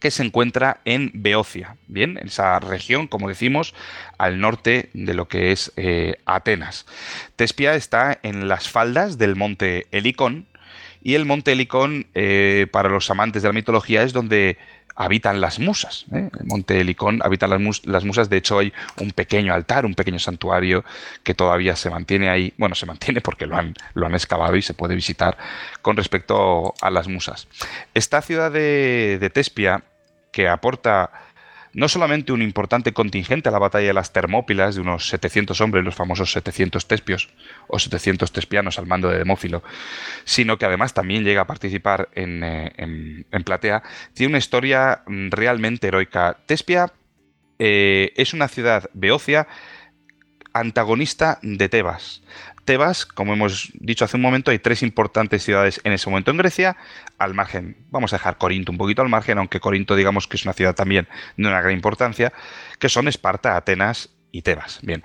[0.00, 3.72] que se encuentra en Beocia, bien, en esa región, como decimos,
[4.18, 6.86] al norte de lo que es eh, Atenas.
[7.36, 10.48] Tespia está en las faldas del monte Helicón,
[11.04, 14.56] y el monte Helicón, eh, para los amantes de la mitología, es donde
[14.94, 16.06] habitan las musas.
[16.12, 16.30] ¿eh?
[16.38, 18.28] El monte Helicón habitan las, musas.
[18.28, 20.84] De hecho, hay un pequeño altar, un pequeño santuario
[21.22, 22.52] que todavía se mantiene ahí.
[22.56, 25.36] Bueno, se mantiene porque lo han, lo han excavado y se puede visitar
[25.80, 27.48] con respecto a las musas.
[27.94, 29.82] Esta ciudad de, de Tespia,
[30.30, 31.10] que aporta
[31.74, 35.84] no solamente un importante contingente a la batalla de las Termópilas, de unos 700 hombres,
[35.84, 37.30] los famosos 700 tespios
[37.68, 39.62] o 700 tespianos al mando de Demófilo,
[40.24, 43.82] sino que además también llega a participar en, eh, en, Platea,
[44.14, 46.38] tiene una historia mm, realmente heroica.
[46.46, 46.92] Tespia
[47.58, 49.48] eh, es una ciudad beocia
[50.52, 52.22] antagonista de Tebas.
[52.64, 56.36] Tebas, como hemos dicho hace un momento, hay tres importantes ciudades en ese momento en
[56.36, 56.76] Grecia,
[57.18, 60.44] al margen, vamos a dejar Corinto un poquito al margen, aunque Corinto digamos que es
[60.44, 62.32] una ciudad también de una gran importancia,
[62.78, 64.78] que son Esparta, Atenas y Tebas.
[64.82, 65.02] Bien,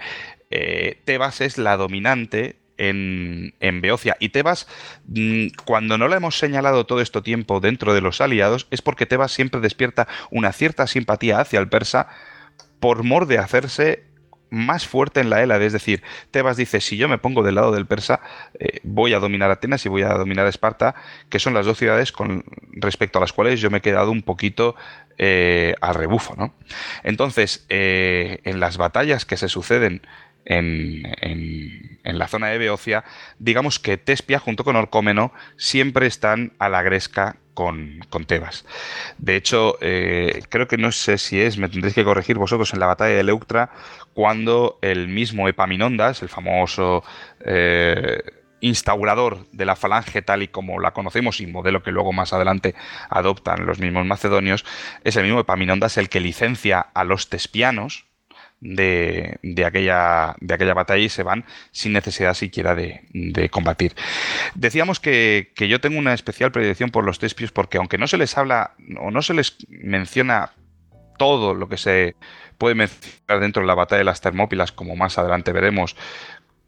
[0.52, 4.16] eh, Tebas es la dominante en, en, Beocia.
[4.20, 4.68] Y Tebas,
[5.08, 9.08] mm, cuando no lo hemos señalado todo este tiempo dentro de los aliados, es porque
[9.08, 12.08] Tebas siempre despierta una cierta simpatía hacia el persa
[12.80, 14.04] por mor de hacerse
[14.50, 15.66] más fuerte en la Hélade.
[15.66, 18.22] Es decir, Tebas dice, si yo me pongo del lado del persa,
[18.60, 20.96] eh, voy a dominar Atenas y voy a dominar Esparta,
[21.30, 24.24] que son las dos ciudades con respecto a las cuales yo me he quedado un
[24.24, 24.76] poquito
[25.18, 26.36] eh, al rebufo.
[26.36, 26.54] ¿no?
[27.04, 30.02] Entonces, eh, en las batallas que se suceden
[30.46, 33.04] en, en, la zona de Beocia,
[33.38, 38.66] digamos que Tespia junto con Orcómeno siempre están a la gresca con, Tebas.
[39.18, 42.80] De hecho, eh, creo que no sé si es, me tendréis que corregir vosotros en
[42.80, 43.72] la batalla de Leuctra,
[44.14, 47.04] cuando el mismo Epaminondas, el famoso
[47.40, 48.22] eh,
[48.62, 52.76] instaurador de la falange tal y como la conocemos y modelo que luego más adelante
[53.10, 54.64] adoptan los mismos macedonios,
[55.04, 58.06] es el mismo Epaminondas el que licencia a los tespianos,
[58.60, 63.94] de, aquella, de aquella batalla y se van sin necesidad siquiera de, combatir.
[64.56, 68.38] Decíamos que, yo tengo una especial predilección por los tespios porque aunque no se les
[68.38, 70.52] habla o no se les menciona
[71.18, 72.16] todo lo que se
[72.58, 75.96] puede mencionar dentro de la batalla de las Termópilas, como más adelante veremos,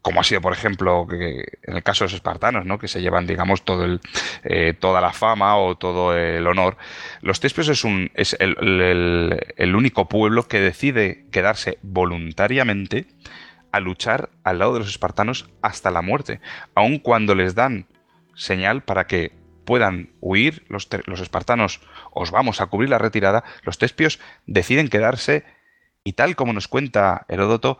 [0.02, 2.78] como ha sido, por ejemplo, que en el caso de los espartanos, ¿no?
[2.78, 4.00] que se llevan, digamos, todo el,
[4.44, 6.78] eh, toda la fama o todo el honor.
[7.20, 13.06] Los Tespios es, un, es el, único pueblo que decide quedarse voluntariamente
[13.72, 16.40] a luchar al lado de los espartanos hasta la muerte,
[16.74, 17.86] aun cuando les dan
[18.34, 19.32] señal para que
[19.64, 21.80] puedan huir, los, los espartanos
[22.10, 25.44] os vamos a cubrir la retirada, los Tespios deciden quedarse
[26.02, 27.78] y tal como nos cuenta Heródoto,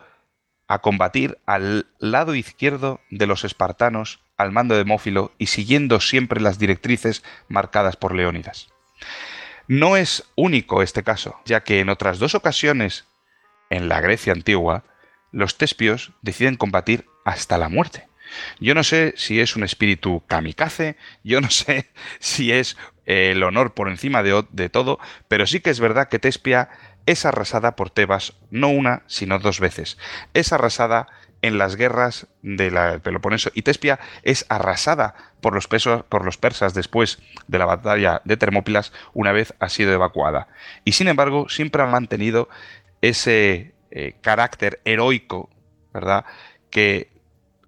[0.71, 6.39] a combatir al lado izquierdo de los espartanos al mando de Mófilo y siguiendo siempre
[6.39, 8.69] las directrices marcadas por Leónidas.
[9.67, 13.05] No es único este caso, ya que en otras dos ocasiones
[13.69, 14.85] en la Grecia antigua,
[15.33, 18.07] los tespios deciden combatir hasta la muerte.
[18.61, 23.73] Yo no sé si es un espíritu kamikaze, yo no sé si es el honor
[23.73, 26.69] por encima de, de todo, pero sí que es verdad que Tespia
[27.05, 29.97] es arrasada por Tebas no una, sino dos veces.
[30.33, 31.07] Es arrasada
[31.41, 37.19] en las guerras del Peloponeso y Tespia es arrasada por los, por los persas después
[37.47, 40.47] de la batalla de Termópilas una vez ha sido evacuada.
[40.85, 42.47] Y sin embargo siempre ha mantenido
[43.01, 45.49] ese eh, carácter heroico,
[45.93, 46.25] ¿verdad?
[46.69, 47.09] Que,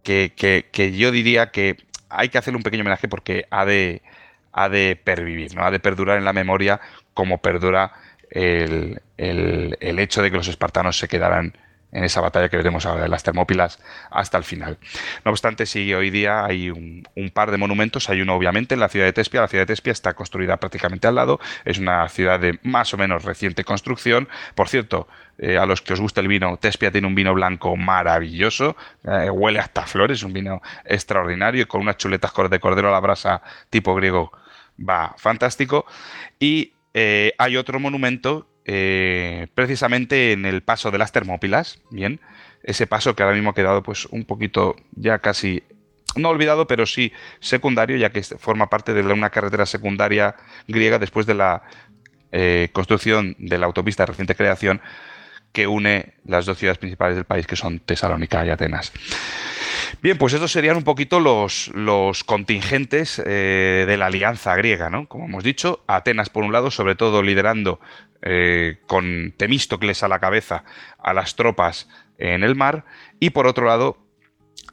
[0.04, 0.34] que,
[0.72, 1.78] que, yo diría que
[2.10, 4.04] hay que hacerle un pequeño homenaje porque ha de,
[4.52, 5.66] ha de pervivir, ¿no?
[5.66, 6.80] ha de perdurar en la memoria
[7.14, 7.94] como perdura
[8.34, 11.54] el, el, hecho de que los espartanos se quedaran
[11.92, 13.80] en esa batalla que veremos ahora de las Termópilas
[14.10, 14.80] hasta el final.
[15.24, 18.10] No obstante, sí, hoy día hay un, par de monumentos.
[18.10, 19.42] Hay uno, obviamente, en la ciudad de Tespia.
[19.42, 21.40] La ciudad de Tespia está construida prácticamente al lado.
[21.64, 24.28] Es una ciudad de más o menos reciente construcción.
[24.56, 25.08] Por cierto,
[25.38, 28.76] eh, a los que os gusta el vino, Tespia tiene un vino blanco maravilloso.
[29.04, 33.44] Eh, huele hasta flores, un vino extraordinario con unas chuletas de cordero a la brasa
[33.70, 34.32] tipo griego.
[34.80, 35.86] Va fantástico.
[36.40, 42.22] Y eh, hay otro monumento eh, precisamente en el paso de las Termópilas, bien,
[42.64, 45.64] ese paso que ahora mismo ha quedado pues un poquito ya casi
[46.16, 50.36] no olvidado, pero sí secundario, ya que forma parte de una carretera secundaria
[50.68, 51.64] griega después de la
[52.32, 54.82] eh, construcción de la autopista de reciente creación
[55.52, 58.92] que une las dos ciudades principales del país, que son Tesalónica y Atenas.
[60.02, 65.08] Bien, pues estos serían un poquito los, los contingentes eh, de la alianza griega, ¿no?
[65.08, 67.80] Como hemos dicho, Atenas por un lado, sobre todo liderando
[68.22, 70.64] eh, con Temístocles a la cabeza
[70.98, 71.88] a las tropas
[72.18, 72.86] en el mar,
[73.20, 73.98] y por otro lado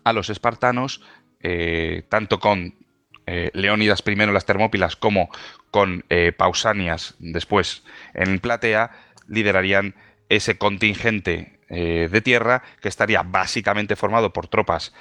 [0.05, 1.03] a los espartanos,
[1.41, 2.75] eh, tanto con
[3.53, 5.31] Leónidas I en las Termópilas como
[5.71, 6.05] con
[6.37, 8.91] Pausanias después en Platea,
[9.29, 9.95] liderarían
[10.29, 14.93] ese contingente de tierra que estaría básicamente formado por tropas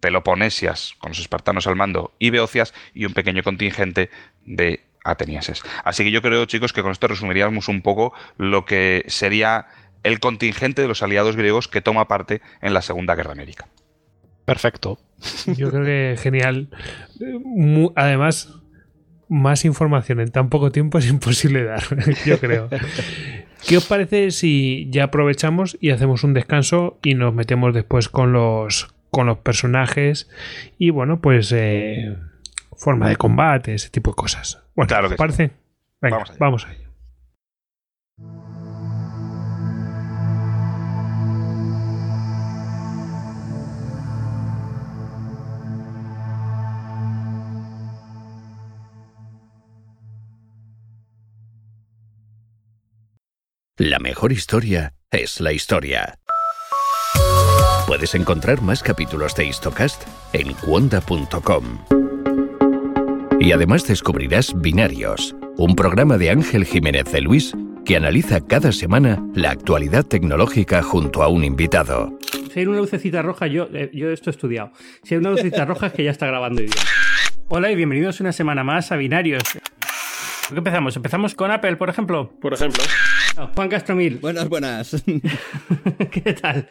[0.00, 4.10] peloponesias con los espartanos al mando y beocias y un pequeño contingente
[4.44, 5.62] de atenienses.
[5.84, 9.66] Así que yo creo, chicos, que con esto resumiríamos un poco lo que sería
[10.02, 13.68] el contingente de los aliados griegos que toma parte en la Segunda Guerra América.
[14.44, 14.98] Perfecto.
[15.56, 16.68] Yo creo que genial.
[17.96, 18.52] Además,
[19.28, 21.82] más información en tan poco tiempo es imposible dar,
[22.24, 22.68] yo creo.
[23.66, 28.32] ¿Qué os parece si ya aprovechamos y hacemos un descanso y nos metemos después con
[28.32, 30.30] los, con los personajes
[30.78, 32.16] y bueno, pues eh,
[32.76, 34.62] forma de combate, ese tipo de cosas?
[34.74, 35.50] Bueno, claro que parece?
[36.00, 36.85] Venga, vamos a ello.
[53.78, 56.18] La mejor historia es la historia.
[57.86, 60.02] Puedes encontrar más capítulos de Histocast
[60.32, 61.84] en cuonda.com.
[63.38, 67.54] Y además descubrirás Binarios, un programa de Ángel Jiménez de Luis
[67.84, 72.18] que analiza cada semana la actualidad tecnológica junto a un invitado.
[72.54, 74.72] Si hay una lucecita roja, yo, eh, yo esto he estudiado.
[75.02, 76.72] Si hay una lucecita roja es que ya está grabando bien.
[77.48, 79.42] Hola y bienvenidos una semana más a Binarios.
[79.42, 80.96] ¿Por qué empezamos?
[80.96, 82.32] ¿Empezamos con Apple, por ejemplo?
[82.40, 82.82] Por ejemplo.
[83.54, 84.16] Juan Castromil.
[84.20, 85.02] Buenas, buenas.
[86.10, 86.68] ¿Qué tal?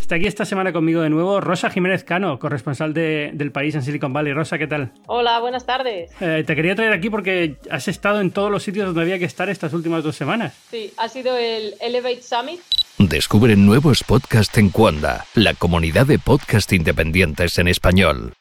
[0.00, 3.82] Está aquí esta semana conmigo de nuevo Rosa Jiménez Cano, corresponsal de- del país en
[3.82, 4.32] Silicon Valley.
[4.32, 4.92] Rosa, ¿qué tal?
[5.06, 6.10] Hola, buenas tardes.
[6.20, 9.26] Eh, te quería traer aquí porque has estado en todos los sitios donde había que
[9.26, 10.54] estar estas últimas dos semanas.
[10.70, 12.60] Sí, ha sido el Elevate Summit.
[12.98, 18.32] Descubre nuevos podcasts en Cuonda, la comunidad de podcast independientes en español.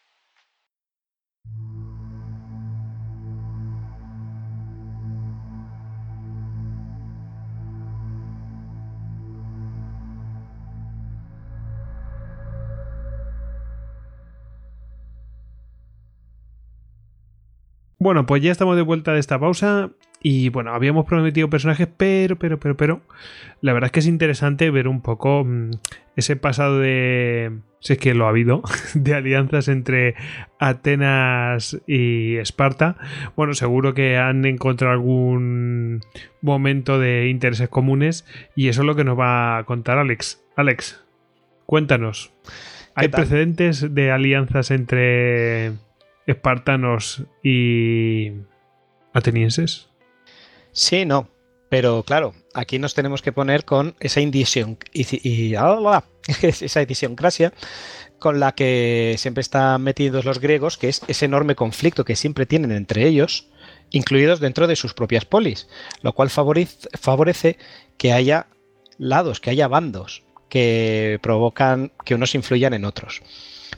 [18.07, 19.89] Bueno, pues ya estamos de vuelta de esta pausa.
[20.21, 23.01] Y bueno, habíamos prometido personajes, pero, pero, pero, pero.
[23.59, 25.71] La verdad es que es interesante ver un poco mm,
[26.15, 27.57] ese pasado de.
[27.81, 30.15] Si es que lo ha habido, de alianzas entre
[30.57, 32.95] Atenas y Esparta.
[33.35, 35.99] Bueno, seguro que han encontrado algún
[36.39, 38.25] momento de intereses comunes.
[38.55, 40.41] Y eso es lo que nos va a contar Alex.
[40.55, 41.03] Alex,
[41.65, 42.31] cuéntanos.
[42.95, 43.19] ¿Hay tal?
[43.19, 45.73] precedentes de alianzas entre
[46.27, 48.31] espartanos y
[49.13, 49.87] atenienses?
[50.71, 51.29] Sí, no.
[51.69, 56.03] Pero claro, aquí nos tenemos que poner con esa indisión y, ah,
[56.41, 57.51] esa idiosincrasia
[58.19, 62.45] con la que siempre están metidos los griegos, que es ese enorme conflicto que siempre
[62.45, 63.49] tienen entre ellos,
[63.91, 65.67] incluidos dentro de sus propias polis,
[66.01, 67.57] lo cual favorece, favorece
[67.97, 68.47] que haya
[68.97, 73.21] lados, que haya bandos que provocan que unos influyan en otros.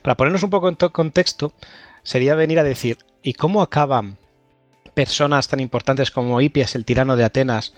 [0.04, 1.54] Para ponernos un poco en to- contexto,
[2.10, 4.18] sería venir a decir, ¿y cómo acaban
[4.96, 7.76] personas tan importantes como Hipias, el tirano de Atenas,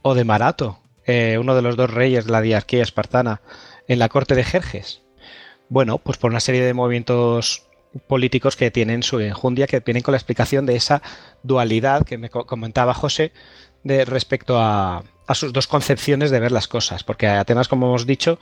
[0.00, 3.42] o de Marato, eh, uno de los dos reyes de la diarquía espartana,
[3.86, 5.02] en la corte de Jerjes?
[5.68, 7.66] Bueno, pues por una serie de movimientos
[8.06, 11.02] políticos que tienen su enjundia, que vienen con la explicación de esa
[11.42, 13.32] dualidad que me co- comentaba José
[13.82, 15.04] de respecto a,
[15.34, 18.38] sus dos concepciones de ver las cosas, porque Atenas, como hemos dicho,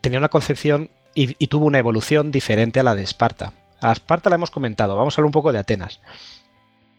[0.00, 3.52] tenía una concepción y tuvo una evolución diferente a la de Esparta.
[3.82, 6.00] A Esparta la hemos comentado, vamos a hablar un poco de Atenas.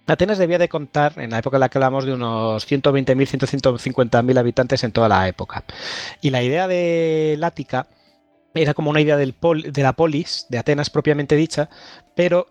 [0.05, 4.37] Atenas debía de contar, en la época en la que hablamos, de unos 120.000, 150.000
[4.37, 5.63] habitantes en toda la época.
[6.21, 7.87] Y la idea de Lática
[8.53, 9.33] era como una idea de
[9.81, 11.69] la polis, de Atenas propiamente dicha,
[12.15, 12.47] pero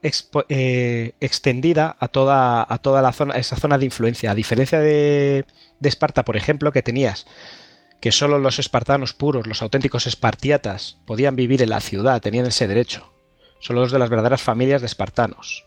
[0.48, 4.30] eh, extendida a toda, a toda la zona, esa zona de influencia.
[4.30, 5.44] A diferencia de,
[5.78, 7.26] de Esparta, por ejemplo, que tenías
[8.00, 12.66] que solo los espartanos puros, los auténticos espartiatas, podían vivir en la ciudad, tenían ese
[12.66, 13.11] derecho.
[13.62, 15.64] Solo los de las verdaderas familias de espartanos.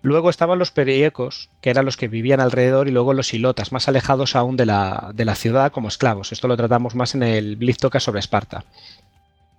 [0.00, 3.88] Luego estaban los periecos, que eran los que vivían alrededor, y luego los ilotas, más
[3.88, 6.32] alejados aún de la, de la ciudad como esclavos.
[6.32, 8.64] Esto lo tratamos más en el Bliztoka sobre Esparta.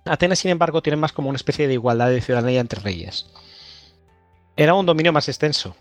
[0.04, 3.26] Atenas, sin embargo, tiene más como una especie de igualdad de ciudadanía entre reyes.
[4.56, 5.76] Era un dominio más extenso.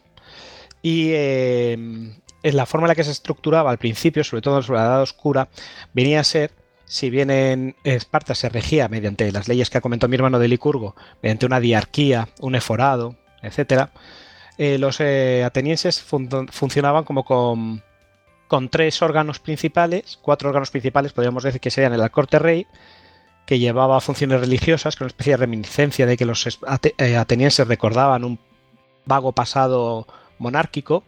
[0.81, 4.73] Y eh, en la forma en la que se estructuraba al principio, sobre todo en
[4.73, 5.49] la Edad Oscura,
[5.93, 6.51] venía a ser,
[6.85, 10.47] si bien en Esparta se regía mediante las leyes que ha comentado mi hermano de
[10.47, 13.91] Licurgo, mediante una diarquía, un eforado, etcétera,
[14.57, 17.81] eh, los eh, atenienses fun- funcionaban como con,
[18.47, 22.67] con tres órganos principales, cuatro órganos principales, podríamos decir que serían el corte rey,
[23.45, 26.59] que llevaba funciones religiosas, con una especie de reminiscencia de que los
[26.97, 28.39] eh, atenienses recordaban un
[29.05, 30.07] vago pasado
[30.37, 31.03] monárquico,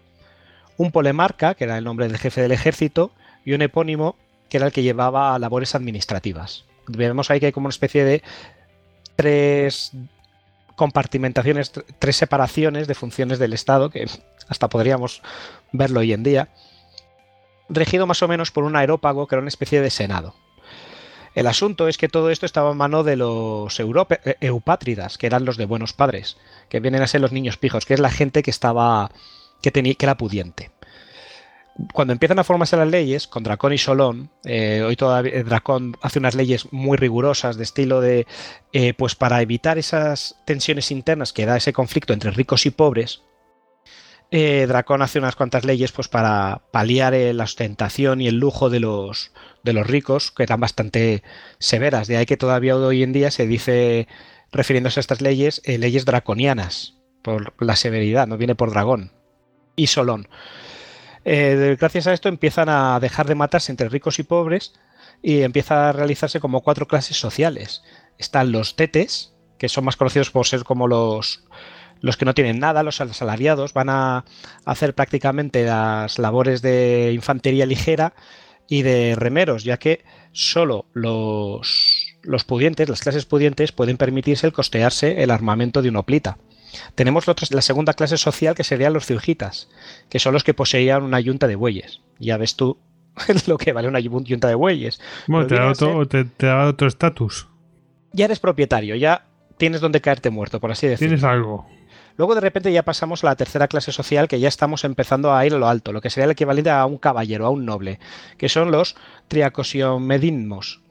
[0.77, 3.11] un polemarca, que era el nombre del jefe del ejército,
[3.45, 4.17] y un epónimo,
[4.49, 6.65] que era el que llevaba labores administrativas.
[6.87, 8.21] Vemos ahí que hay como una especie de
[9.15, 9.91] tres
[10.75, 14.07] compartimentaciones, tr- tres separaciones de funciones del Estado, que
[14.49, 15.21] hasta podríamos
[15.71, 16.49] verlo hoy en día,
[17.69, 20.35] regido más o menos por un aerópago que era una especie de senado.
[21.33, 25.27] El asunto es que todo esto estaba en mano de los europe- eh, eupátridas, que
[25.27, 26.37] eran los de buenos padres,
[26.69, 29.11] que vienen a ser los niños pijos, que es la gente que estaba
[29.61, 30.71] que tenía que era pudiente.
[31.93, 35.97] Cuando empiezan a formarse las leyes, con Dracón y Solón, eh, hoy todavía eh, Dracón
[36.01, 38.27] hace unas leyes muy rigurosas de estilo de,
[38.71, 43.23] eh, pues para evitar esas tensiones internas que da ese conflicto entre ricos y pobres,
[44.31, 48.79] eh, Dracón hace unas cuantas leyes pues para paliar la ostentación y el lujo de
[48.79, 51.23] los, de los ricos, que eran bastante
[51.59, 52.07] severas.
[52.07, 54.07] De ahí que todavía hoy en día se dice,
[54.51, 59.11] refiriéndose a estas leyes, leyes draconianas, por la severidad, no viene por dragón.
[59.75, 60.29] Y Solón.
[61.25, 64.73] Eh, gracias a esto empiezan a dejar de matarse entre ricos y pobres
[65.23, 67.83] y empieza a realizarse como cuatro clases sociales.
[68.19, 71.43] Están los tetes, que son más conocidos por ser como los,
[71.99, 74.23] los que no tienen nada, los asalariados, van a
[74.65, 78.13] hacer prácticamente las labores de infantería ligera
[78.67, 84.53] y de remeros, ya que solo los, los pudientes, las clases pudientes, pueden permitirse el
[84.53, 86.37] costearse el armamento de una oplita.
[86.95, 89.69] Tenemos la segunda clase social que serían los ciujitas,
[90.09, 92.01] que son los que poseían una yunta de bueyes.
[92.19, 92.77] Ya ves tú
[93.47, 94.99] lo que vale una yunta de bueyes.
[95.27, 97.47] Bueno, te da, otro, estatus.
[98.11, 99.25] Ya eres propietario, ya
[99.57, 101.15] tienes donde caerte muerto, por así decirlo.
[101.15, 101.67] Tienes algo.
[102.17, 105.45] Luego de repente ya pasamos a la tercera clase social que ya estamos empezando a
[105.45, 107.99] ir a lo alto, lo que sería el equivalente a un caballero, a un noble,
[108.37, 108.95] que son los
[109.27, 110.81] triacosiomédimos,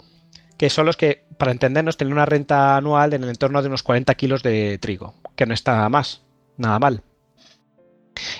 [0.59, 3.83] que son los que, para entendernos, tienen una renta anual en el entorno de unos
[3.83, 6.23] 40 kilos de trigo, que no está más,
[6.57, 7.03] nada mal.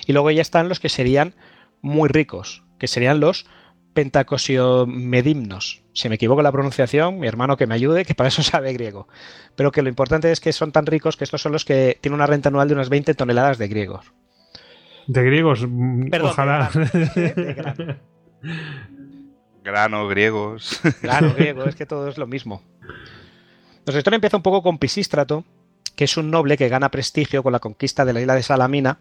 [0.05, 1.35] Y luego ya están los que serían
[1.81, 3.45] muy ricos, que serían los
[3.93, 5.83] pentacosiomedimnos.
[5.93, 8.73] Si me equivoco en la pronunciación, mi hermano que me ayude, que para eso sabe
[8.73, 9.07] griego.
[9.55, 12.15] Pero que lo importante es que son tan ricos que estos son los que tienen
[12.15, 14.05] una renta anual de unas 20 toneladas de griegos.
[15.07, 16.69] De griegos, mm, ojalá.
[19.63, 20.81] grano, griegos.
[21.01, 22.61] Grano, griego, es que todo es lo mismo.
[23.85, 25.45] Nuestra historia empieza un poco con Pisístrato,
[25.95, 28.99] que es un noble que gana prestigio con la conquista de la isla de Salamina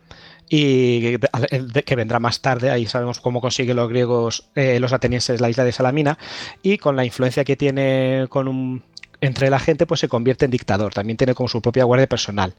[0.48, 5.50] y que vendrá más tarde, ahí sabemos cómo consiguen los griegos, eh, los atenienses la
[5.50, 6.18] isla de Salamina,
[6.62, 8.82] y con la influencia que tiene con un,
[9.20, 12.54] entre la gente, pues se convierte en dictador, también tiene como su propia guardia personal.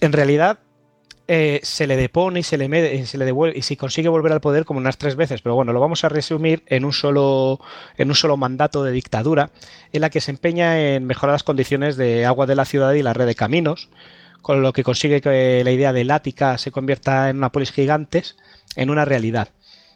[0.00, 0.58] En realidad,
[1.28, 4.40] eh, se le depone y se le, se le devuelve y si consigue volver al
[4.40, 5.40] poder como unas tres veces.
[5.40, 7.60] Pero bueno, lo vamos a resumir en un solo,
[7.96, 9.50] en un solo mandato de dictadura,
[9.92, 13.02] en la que se empeña en mejorar las condiciones de agua de la ciudad y
[13.02, 13.88] la red de caminos,
[14.40, 18.36] con lo que consigue que la idea de Lática se convierta en una polis gigantes
[18.74, 19.48] en una realidad.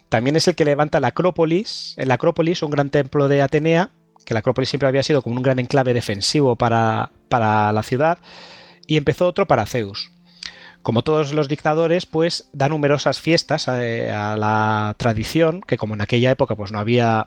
[0.09, 3.91] También es el que levanta la Acrópolis, la Acrópolis, un gran templo de Atenea,
[4.25, 8.19] que la Acrópolis siempre había sido como un gran enclave defensivo para, para la ciudad,
[8.87, 10.13] y empezó otro para Zeus
[10.87, 16.01] como todos los dictadores, pues da numerosas fiestas eh, a, la tradición, que como en
[16.01, 17.27] aquella época pues no había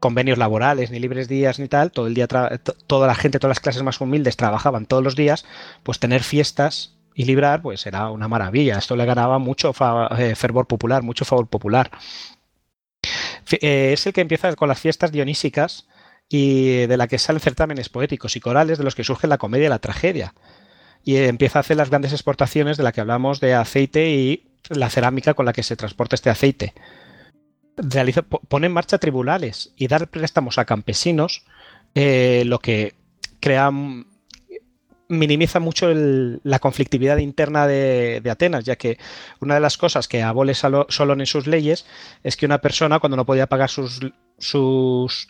[0.00, 3.60] convenios laborales, ni libres días, ni tal, todo el día toda la gente, todas las
[3.60, 5.44] clases más humildes trabajaban todos los días,
[5.82, 8.78] pues tener fiestas y librar, pues era una maravilla.
[8.78, 9.74] Esto le ganaba mucho
[10.16, 11.90] eh, fervor popular, mucho favor popular.
[13.60, 15.88] Eh, es el que empieza con las fiestas dionísicas
[16.26, 19.66] y de la que salen certámenes poéticos y corales de los que surge la comedia
[19.66, 20.32] y la tragedia
[21.04, 24.90] y empieza a hacer las grandes exportaciones de la que hablamos de aceite y la
[24.90, 26.74] cerámica con la que se transporta este aceite.
[27.76, 31.44] Realiza, pone en marcha tribunales y dar préstamos a campesinos,
[31.94, 32.94] eh, lo que
[33.40, 33.70] crea
[35.08, 38.98] minimiza mucho la conflictividad interna de, Atenas, ya que
[39.40, 41.86] una de las cosas que abole Solón en sus leyes
[42.22, 44.00] es que una persona cuando no podía pagar sus,
[44.38, 45.28] sus,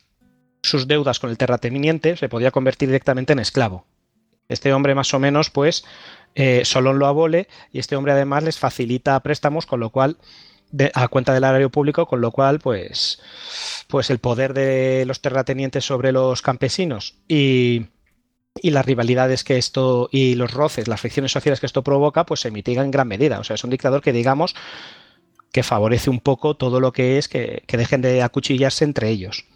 [0.63, 3.87] sus deudas con el terrateniente se podía convertir directamente en esclavo.
[4.49, 5.85] Este hombre más o menos, pues,
[6.35, 10.17] eh, Solón lo abole y este hombre además les facilita préstamos, con lo cual,
[10.95, 13.21] a cuenta del erario público, con lo cual, pues,
[13.89, 17.87] pues el poder de los terratenientes sobre los campesinos y,
[18.63, 22.41] y las rivalidades que esto y los roces, las fricciones sociales que esto provoca, pues
[22.41, 23.41] se mitigan en gran medida.
[23.41, 24.55] O sea, es un dictador que digamos
[25.53, 29.47] que favorece un poco todo lo que es que, que dejen de acuchillarse entre ellos.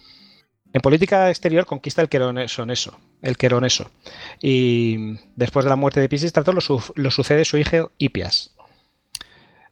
[0.72, 3.90] En política exterior conquista el Queroneso, el Queroneso.
[4.40, 6.60] Y después de la muerte de Pisistrato lo,
[6.94, 8.54] lo sucede su hijo Hipias.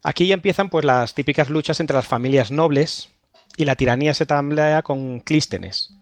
[0.03, 3.11] Aquí ya empiezan pues las típicas luchas entre las familias nobles
[3.57, 5.95] y la tiranía se tamblea con Clístenes,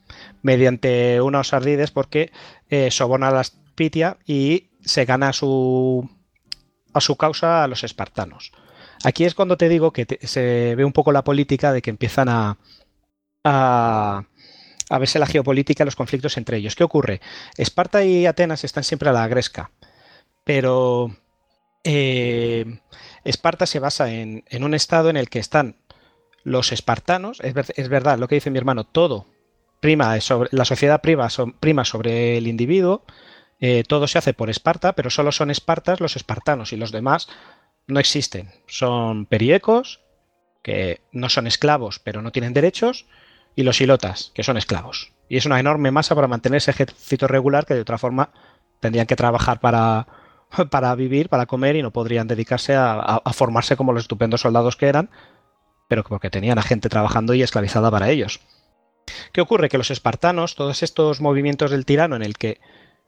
[0.42, 2.30] mediante unos ardides porque
[2.68, 3.42] eh, soborna a la
[3.74, 6.08] Pitia y se gana a su,
[6.92, 8.52] a su causa a los espartanos.
[9.04, 12.28] Aquí es cuando te digo que se ve un poco la política de que empiezan
[12.28, 12.58] a,
[13.44, 14.24] a
[14.90, 16.76] a verse la geopolítica los conflictos entre ellos.
[16.76, 17.20] ¿Qué ocurre?
[17.56, 19.70] Esparta y Atenas están siempre a la gresca,
[20.44, 21.16] pero
[21.84, 22.80] eh,
[23.24, 25.76] Esparta se basa en, un estado en el que están
[26.44, 29.26] los espartanos, es, verdad lo que dice mi hermano, todo
[29.80, 31.28] prima sobre, la sociedad prima,
[31.60, 33.04] prima sobre el individuo,
[33.60, 37.28] eh, todo se hace por Esparta, pero solo son espartas los espartanos y los demás
[37.86, 38.50] no existen.
[38.66, 40.00] Son periecos,
[40.62, 43.06] que no son esclavos, pero no tienen derechos,
[43.58, 45.10] y los ilotas, que son esclavos.
[45.28, 48.30] Y es una enorme masa para mantener ese ejército regular que de otra forma
[48.78, 50.06] tendrían que trabajar para,
[50.70, 54.86] para vivir, para comer y no podrían dedicarse a, formarse como los estupendos soldados que
[54.86, 55.10] eran,
[55.88, 58.38] pero porque tenían a gente trabajando y esclavizada para ellos.
[59.32, 59.68] ¿Qué ocurre?
[59.68, 62.60] Que los espartanos, todos estos movimientos del tirano en el que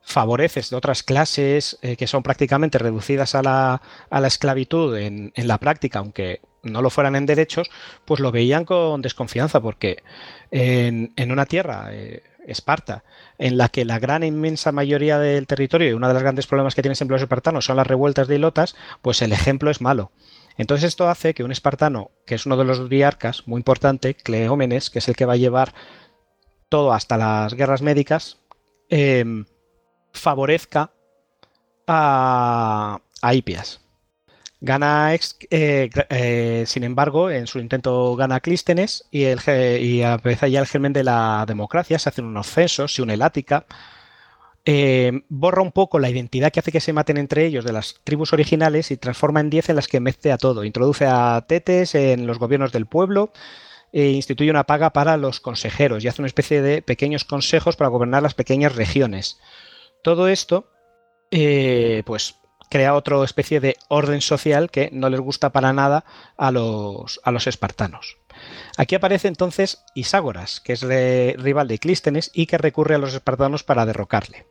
[0.02, 5.30] favoreces de otras clases eh, que son prácticamente reducidas a la, a la esclavitud en,
[5.36, 7.70] en, la práctica, aunque no lo fueran en derechos,
[8.04, 10.02] pues lo veían con desconfianza, porque
[10.50, 13.04] en, una tierra, eh, Esparta,
[13.38, 16.74] en la que la gran inmensa mayoría del territorio y uno de los grandes problemas
[16.74, 20.10] que tienen siempre los espartanos son las revueltas de ilotas, pues el ejemplo es malo.
[20.56, 24.90] Entonces esto hace que un espartano, que es uno de los diarcas, muy importante, Cleómenes,
[24.90, 25.74] que es el que va a llevar
[26.68, 28.38] todo hasta las guerras médicas,
[28.88, 29.44] em,
[30.12, 30.92] favorezca
[31.86, 33.80] a, a Hipias.
[34.62, 39.40] Gana, eh, eh, sin embargo, en su intento gana Clístenes y, el,
[39.80, 43.22] y aparece ya el germen de la democracia, se hacen unos censos, se une el
[43.22, 43.64] Ática,
[44.66, 48.00] eh, borra un poco la identidad que hace que se maten entre ellos de las
[48.04, 50.62] tribus originales y transforma en 10 en las que mezcla a todo.
[50.64, 53.32] Introduce a Tetes en los gobiernos del pueblo
[53.92, 57.88] e instituye una paga para los consejeros y hace una especie de pequeños consejos para
[57.88, 59.40] gobernar las pequeñas regiones.
[60.02, 60.70] Todo esto,
[61.30, 62.39] pues
[62.70, 66.04] crea otra especie de orden social que no les gusta para nada
[66.38, 68.16] a los, a los espartanos.
[68.78, 73.64] Aquí aparece entonces Iságoras, que es rival de Clístenes y que recurre a los espartanos
[73.64, 74.46] para derrocarle.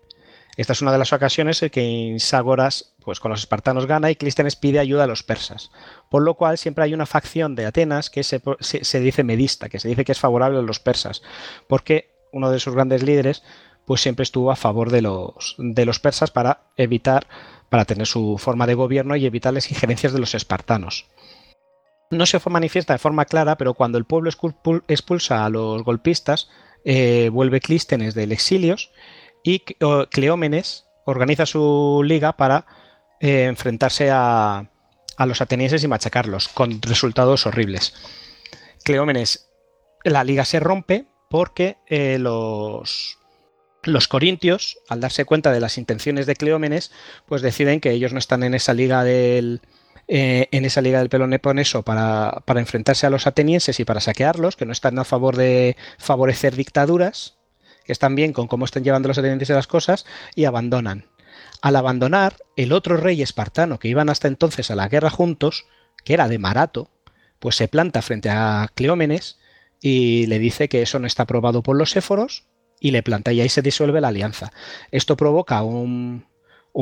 [0.57, 4.17] Esta es una de las ocasiones en que Iságoras pues, con los espartanos gana y
[4.17, 5.71] Clístenes pide ayuda a los persas,
[6.09, 9.79] por lo cual siempre hay una facción de Atenas que se, se dice medista, que
[9.79, 11.21] se dice que es favorable a los persas,
[11.67, 13.43] porque uno de sus grandes líderes
[13.85, 17.25] pues siempre estuvo a favor de los, de los persas para evitar
[17.69, 21.07] para tener su forma de gobierno y evitar las injerencias de los espartanos.
[22.11, 24.31] No se manifiesta de forma clara, pero cuando el pueblo
[24.87, 26.49] expulsa a los golpistas,
[26.83, 28.75] eh, vuelve Clístenes del exilio
[29.43, 29.59] y
[30.09, 32.65] Cleómenes organiza su liga para
[33.19, 34.69] eh, enfrentarse a,
[35.25, 37.93] los atenienses y machacarlos, con resultados horribles.
[38.83, 39.49] Cleómenes,
[40.03, 43.18] la liga se rompe porque eh, los,
[43.83, 46.91] los corintios, al darse cuenta de las intenciones de Cleómenes,
[47.25, 49.61] pues deciden que ellos no están en esa liga del,
[50.07, 51.09] eh, en esa liga del
[51.83, 55.77] para, para enfrentarse a los atenienses y para saquearlos, que no están a favor de
[55.97, 57.37] favorecer dictaduras,
[57.85, 61.05] que están bien con cómo están llevando los atenienses las cosas, y abandonan.
[61.61, 65.65] Al abandonar, el otro rey espartano que iban hasta entonces a la guerra juntos,
[66.03, 66.89] que era de Marato,
[67.39, 69.39] pues se planta frente a Cleómenes
[69.81, 72.48] y le dice que eso no está aprobado por los éforos
[72.79, 74.51] y le planta y ahí se disuelve la alianza.
[74.91, 76.25] Esto provoca un,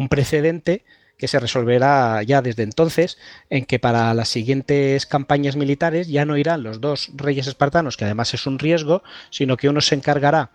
[0.10, 0.84] precedente
[1.18, 3.18] que se resolverá ya desde entonces,
[3.49, 8.06] en que para las siguientes campañas militares ya no irán los dos reyes espartanos, que
[8.06, 9.02] además es un riesgo,
[9.32, 10.52] sino que uno se encargará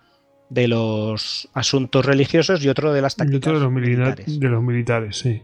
[0.51, 4.39] de los asuntos religiosos y otro de las tácticas de los militares.
[4.39, 5.43] De los militares, sí.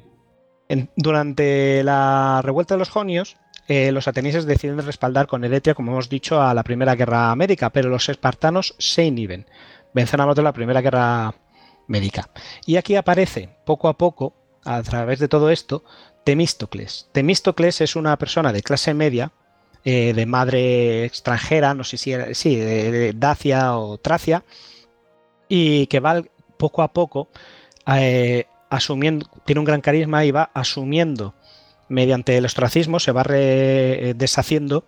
[0.96, 3.36] durante la revuelta de los jonios,
[3.68, 7.70] eh, los atenienses deciden respaldar con Eretria, como hemos dicho, a la Primera Guerra Médica,
[7.70, 9.46] pero los espartanos se inhiben
[9.98, 11.34] de la Primera Guerra
[11.88, 12.30] Médica.
[12.66, 14.34] Y aquí aparece, poco a poco,
[14.64, 15.82] a través de todo esto,
[16.24, 17.08] Temístocles.
[17.12, 19.32] Temístocles es una persona de clase media,
[19.84, 24.44] eh, de madre extranjera, no sé si era, sí, de, Dacia o Tracia,
[25.48, 26.22] y que va
[26.58, 27.28] poco a poco
[27.96, 31.34] eh, asumiendo, tiene un gran carisma y va asumiendo
[31.88, 34.84] mediante el ostracismo, se va deshaciendo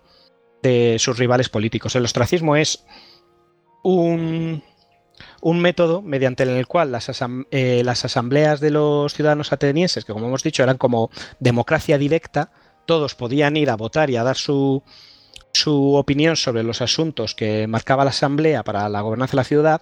[0.61, 1.95] de sus rivales políticos.
[1.95, 2.85] El ostracismo es
[3.83, 4.63] un,
[5.41, 6.95] un método mediante el cual
[7.51, 11.09] eh, las, asambleas de los ciudadanos atenienses, que como hemos dicho eran como
[11.39, 12.51] democracia directa,
[12.85, 14.83] todos podían ir a votar y a dar su,
[15.51, 19.81] su opinión sobre los asuntos que marcaba la asamblea para la gobernanza de la ciudad,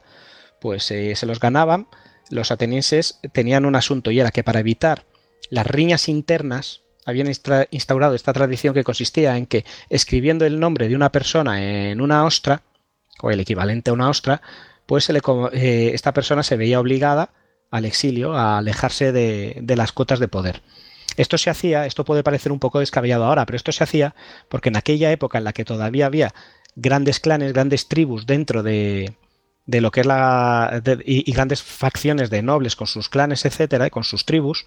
[0.60, 1.88] pues eh, se los ganaban.
[2.30, 5.06] Los atenienses tenían un asunto y era que para evitar
[5.50, 7.28] las riñas internas habían
[7.72, 12.24] instaurado esta tradición que consistía en que escribiendo el nombre de una persona en una
[12.24, 12.62] ostra,
[13.22, 14.42] o el equivalente a una ostra,
[14.90, 17.30] pues eh, esta persona se veía obligada
[17.70, 20.64] al exilio, a alejarse de, las cotas de poder.
[21.16, 24.16] Esto se hacía, esto puede parecer un poco descabellado ahora, pero esto se hacía
[24.50, 26.34] porque en aquella época en la que todavía había
[26.76, 29.14] grandes clanes, grandes tribus dentro de,
[29.68, 30.82] lo que es la.
[31.06, 34.66] y, grandes facciones de nobles con sus clanes, etcétera, y con sus tribus,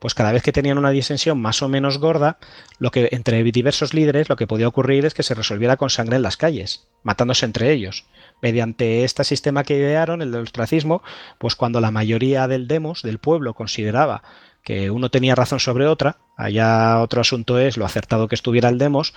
[0.00, 2.38] pues cada vez que tenían una disensión más o menos gorda,
[2.80, 6.16] lo que entre diversos líderes lo que podía ocurrir es que se resolviera con sangre
[6.16, 8.04] en las calles, matándose entre ellos
[8.42, 11.02] mediante este sistema que idearon, el del ostracismo,
[11.38, 14.22] pues cuando la mayoría del demos, del pueblo, consideraba
[14.62, 18.78] que uno tenía razón sobre otra, allá otro asunto es lo acertado que estuviera el
[18.78, 19.14] demos,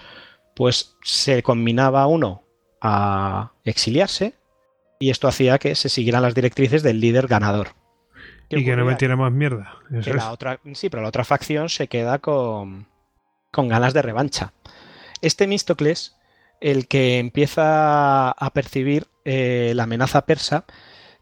[0.55, 2.43] pues se combinaba uno
[2.81, 4.35] a exiliarse
[4.99, 7.69] y esto hacía que se siguieran las directrices del líder ganador.
[8.49, 9.79] Y que no metiera más mierda.
[9.89, 12.87] la otra, sí, pero la otra facción se queda con,
[13.51, 14.53] con ganas de revancha.
[15.21, 16.15] Este Místocles
[16.63, 20.65] el que empieza a percibir eh, la amenaza persa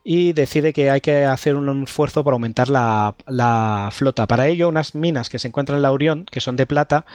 [0.04, 4.28] y decide que hay que hacer un esfuerzo para aumentar la, flota.
[4.28, 7.06] Para ello, unas minas que se encuentran en la Orión, que son de plata,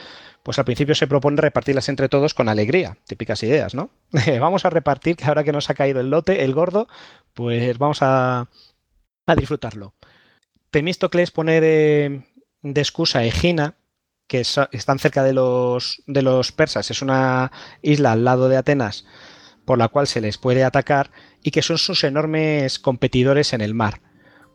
[0.43, 3.89] pues al principio se propone repartirlas entre todos con alegría, típicas ideas, ¿no?
[4.39, 6.87] vamos a repartir, que ahora que nos ha caído el lote, el gordo,
[7.33, 8.47] pues vamos a,
[9.35, 9.93] disfrutarlo.
[10.71, 12.23] Temístocles pone de,
[12.61, 13.75] de excusa a Egina,
[14.27, 17.51] que están cerca de los, de los persas, es una
[17.81, 19.05] isla al lado de Atenas
[19.67, 21.11] por la cual se les puede atacar
[21.43, 23.99] y que son sus enormes competidores en el mar.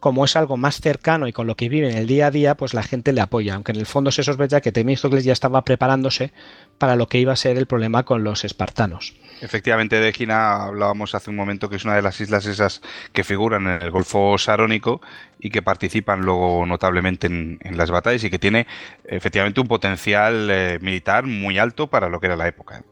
[0.01, 2.73] Como es algo más cercano y con lo que viven el día a día, pues
[2.73, 6.33] la gente le apoya, aunque en el fondo se sospecha que Temístocles ya estaba preparándose
[6.79, 9.15] para lo que iba a ser el problema con los espartanos.
[9.43, 12.81] Efectivamente, de Egina hablábamos hace un momento que es una de las islas esas
[13.13, 15.03] que figuran en el Golfo Sarónico
[15.39, 18.67] y que participan luego notablemente en, las batallas y que tiene
[19.05, 22.83] efectivamente un potencial eh, militar muy alto para lo que era la época.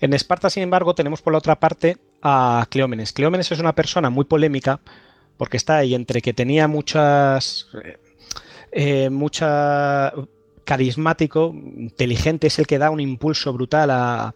[0.00, 3.12] En Esparta, sin embargo, tenemos por la otra parte a Cleómenes.
[3.12, 4.80] Cleómenes es una persona muy polémica
[5.36, 7.68] porque está ahí entre que tenía muchas...
[8.70, 10.12] Eh, mucha
[10.68, 14.34] carismático, inteligente, es el que da un impulso brutal a,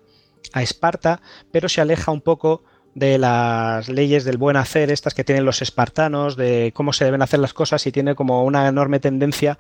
[0.55, 1.21] Esparta,
[1.51, 2.65] pero se aleja un poco
[2.95, 7.23] de las leyes del buen hacer, estas que tienen los espartanos, de cómo se deben
[7.23, 9.59] hacer las cosas y tiene como una enorme tendencia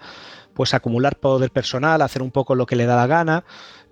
[0.54, 3.44] pues a acumular poder personal, hacer un poco lo que le da la gana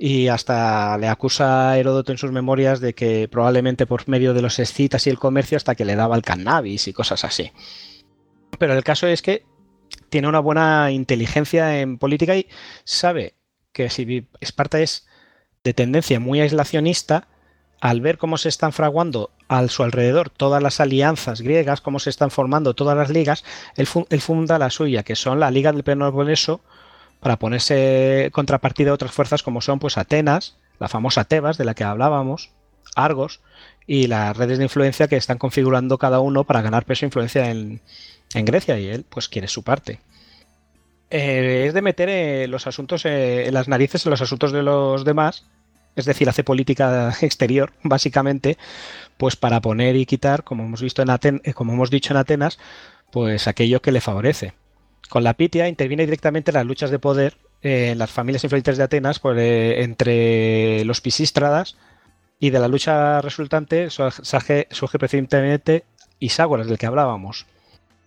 [0.03, 4.41] y hasta le acusa a Heródoto en sus memorias de que probablemente por medio de
[4.41, 7.53] los escitas y el comercio hasta que le daba el cannabis y cosas así.
[8.59, 9.45] Pero el caso es que
[10.09, 12.49] tiene una buena inteligencia en política y
[12.85, 13.35] sabe
[13.75, 15.07] que si Esparta es
[15.65, 17.29] de tendencia muy aislacionista,
[17.83, 22.09] al ver cómo se están fraguando a su alrededor todas las alianzas griegas, cómo se
[22.09, 23.45] están formando todas las ligas,
[23.77, 26.63] él, funda la suya, que son la Liga del Peloponeso,
[27.21, 31.75] para ponerse contrapartida a otras fuerzas como son pues Atenas, la famosa Tebas de la
[31.75, 32.51] que hablábamos,
[32.97, 33.41] Argos
[33.87, 37.51] y las redes de influencia que están configurando cada uno para ganar peso e influencia
[37.51, 37.81] en,
[38.33, 40.01] Grecia y él pues quiere su parte.
[41.11, 44.63] Eh, es de meter eh, los asuntos eh, en las narices en los asuntos de
[44.63, 45.45] los demás,
[45.97, 48.57] es decir, hace política exterior básicamente,
[49.17, 52.59] pues para poner y quitar, como hemos visto en Aten como hemos dicho en Atenas,
[53.11, 54.55] pues aquello que le favorece.
[55.09, 58.85] Con la Pitia interviene directamente en las luchas de poder en las familias influyentes de
[58.85, 61.77] Atenas por, eh, entre los pisístradas
[62.39, 65.85] y de la lucha resultante surge, surge precisamente
[66.21, 67.47] Iságoras, del que hablábamos.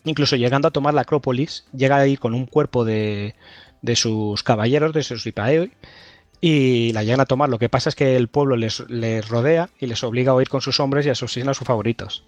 [0.06, 3.36] Incluso llegando a tomar la Acrópolis, llega a ir con un cuerpo de,
[3.82, 5.72] de sus caballeros, de sus hipaeoi,
[6.41, 7.49] y la llegan a tomar.
[7.49, 10.49] Lo que pasa es que el pueblo les, les rodea y les obliga a huir
[10.49, 12.24] con sus hombres y a asesinar a sus favoritos.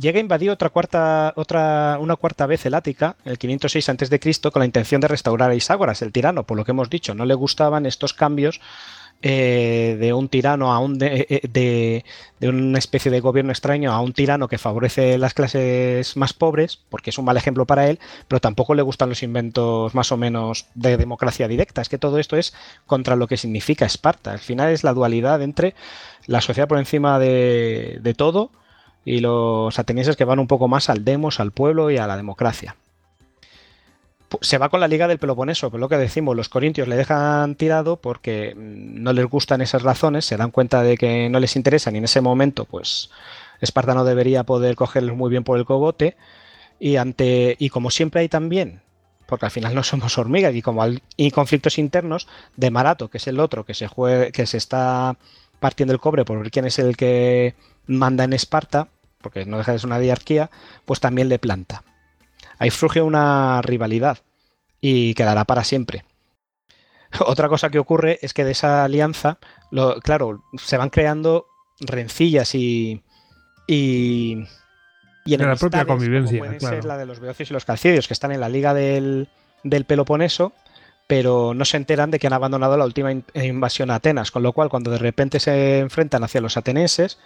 [0.00, 4.60] Llega a invadir otra cuarta, otra, una cuarta vez el Ática, el 506 a.C., con
[4.60, 7.14] la intención de restaurar a Iságoras, el tirano, por lo que hemos dicho.
[7.14, 8.62] No le gustaban estos cambios
[9.20, 12.04] eh, de un tirano a un de, eh, de,
[12.38, 16.80] de, una especie de gobierno extraño a un tirano que favorece las clases más pobres,
[16.88, 20.16] porque es un mal ejemplo para él, pero tampoco le gustan los inventos más o
[20.16, 21.82] menos de democracia directa.
[21.82, 22.54] Es que todo esto es
[22.86, 24.32] contra lo que significa Esparta.
[24.32, 25.74] Al final es la dualidad entre
[26.26, 28.50] la sociedad por encima de, de todo
[29.04, 32.16] y los atenienses que van un poco más al demos, al pueblo y a la
[32.16, 32.76] democracia.
[34.42, 37.56] Se va con la Liga del Peloponeso, pero lo que decimos, los corintios le dejan
[37.56, 41.56] tirado porque mm, no les gustan esas razones, se dan cuenta de que no les
[41.56, 43.10] interesa y en ese momento, pues
[43.60, 46.16] Esparta no debería poder cogerlos muy bien por el cogote.
[46.78, 48.80] Y ante y como siempre hay también,
[49.26, 53.26] porque al final no somos hormigas y como hay conflictos internos de Marato, que es
[53.26, 53.88] el otro que se
[54.32, 55.16] que se está
[55.58, 57.54] partiendo el cobre por ver quién es el que
[57.86, 58.88] manda en Esparta,
[59.20, 60.50] porque no deja de ser una diarquía,
[60.84, 61.82] pues también le planta.
[62.58, 64.18] Ahí surge una rivalidad
[64.80, 66.04] y quedará para siempre.
[67.26, 69.38] Otra cosa que ocurre es que de esa alianza,
[69.70, 71.46] lo, claro, se van creando
[71.80, 73.02] rencillas y.
[73.66, 74.44] y.
[75.24, 76.38] y en la propia convivencia.
[76.38, 78.74] Como pueden ser la de los beocios y los calcidios, que están en la liga
[78.74, 79.28] del,
[79.64, 80.52] del Peloponeso,
[81.06, 84.52] pero no se enteran de que han abandonado la última invasión a Atenas, con lo
[84.52, 87.18] cual cuando de repente se enfrentan hacia los atenienses,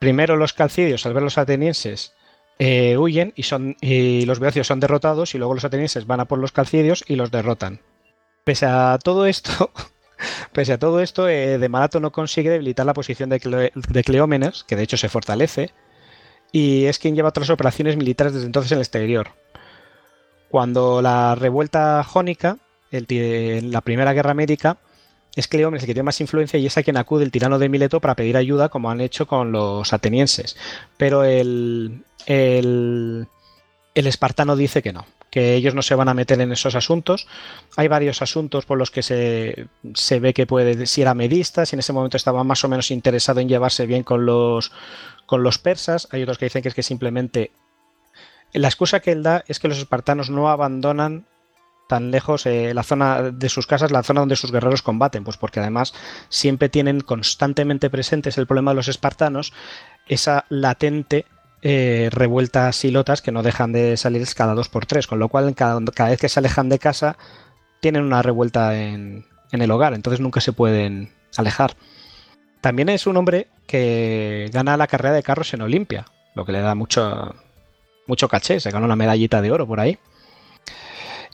[0.00, 2.14] primero los calcidios al ver los atenienses
[2.58, 6.24] eh, huyen y, son, y los beocios son derrotados y luego los atenienses van a
[6.24, 7.80] por los calcidios y los derrotan.
[8.44, 9.70] Pese a todo esto,
[10.52, 13.40] pese a todo esto, eh, de Marato no consigue debilitar la posición de,
[14.04, 15.70] Cleómenes, que de hecho se fortalece,
[16.52, 19.28] y es quien lleva otras operaciones militares desde entonces en el exterior.
[20.50, 22.58] Cuando la revuelta jónica,
[22.90, 24.78] la primera guerra médica,
[25.36, 27.68] es Cleómenes el que tiene más influencia y es a quien acude el tirano de
[27.68, 30.56] Mileto para pedir ayuda, como han hecho con los atenienses.
[30.96, 33.26] Pero el, el,
[33.94, 37.28] el espartano dice que no, que ellos no se van a meter en esos asuntos.
[37.76, 41.76] Hay varios asuntos por los que se, se, ve que puede, si era medista, si
[41.76, 44.72] en ese momento estaba más o menos interesado en llevarse bien con los,
[45.26, 46.08] con los persas.
[46.10, 47.52] Hay otros que dicen que es que simplemente...
[48.52, 51.24] La excusa que él da es que los espartanos no abandonan
[51.90, 55.24] tan lejos eh, la zona de sus casas, la zona donde sus guerreros combaten?
[55.24, 55.92] Pues porque además
[56.28, 59.52] siempre tienen constantemente presentes el problema de los espartanos,
[60.06, 61.26] esa latente
[61.62, 65.52] eh, revueltas silotas que no dejan de salir cada dos por tres, con lo cual
[65.54, 67.18] cada, vez que se alejan de casa
[67.80, 71.76] tienen una revuelta en, en el hogar, entonces nunca se pueden alejar.
[72.60, 76.60] También es un hombre que gana la carrera de carros en Olimpia, lo que le
[76.60, 77.34] da mucho,
[78.06, 79.98] mucho caché, se gana una medallita de oro por ahí.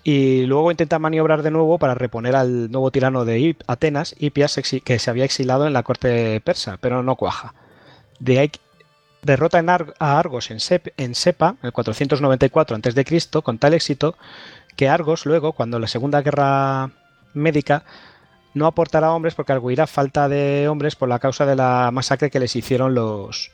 [0.08, 4.54] Y luego intenta maniobrar de nuevo para reponer al nuevo tirano de Atenas, Hipias,
[4.84, 7.54] que se había exilado en la corte persa, pero no cuaja.
[8.20, 8.52] De ahí
[9.22, 9.60] derrota
[9.98, 14.14] a Argos en, Sepa, en el 494 a.C., con tal éxito
[14.76, 16.92] que Argos luego, cuando la Segunda Guerra
[17.34, 17.82] Médica,
[18.54, 22.38] no aportará hombres porque arguirá falta de hombres por la causa de la masacre que
[22.38, 23.50] les hicieron los,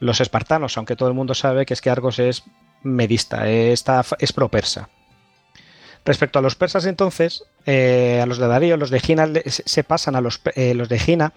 [0.00, 2.42] espartanos, aunque todo el mundo sabe que es que Argos es
[2.82, 4.88] medista, está, es pro-persa.
[6.04, 10.16] Respecto a los persas entonces, eh, a los de Darío, los de Gina se pasan
[10.16, 11.32] a los, eh, los de Gina,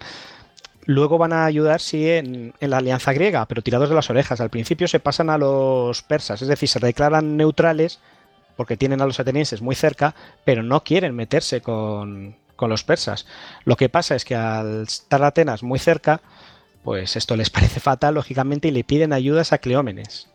[0.84, 4.40] luego van a ayudar sí en, la alianza griega, pero tirados de las orejas.
[4.40, 8.00] Al principio se pasan a los persas, es decir, se declaran neutrales
[8.56, 10.14] porque tienen a los atenienses muy cerca,
[10.44, 13.26] pero no quieren meterse con, con los persas.
[13.64, 16.20] Lo que pasa es que al estar Atenas muy cerca,
[16.82, 20.28] pues esto les parece fatal, lógicamente, y le piden ayudas a Cleómenes.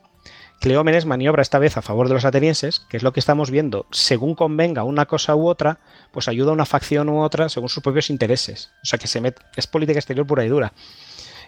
[0.59, 3.85] Cleómenes maniobra esta vez a favor de los atenienses, que es lo que estamos viendo.
[3.91, 5.79] Según convenga una cosa u otra,
[6.11, 8.71] pues ayuda a una facción u otra según sus propios intereses.
[8.81, 10.71] O sea que se mete, es política exterior pura y dura.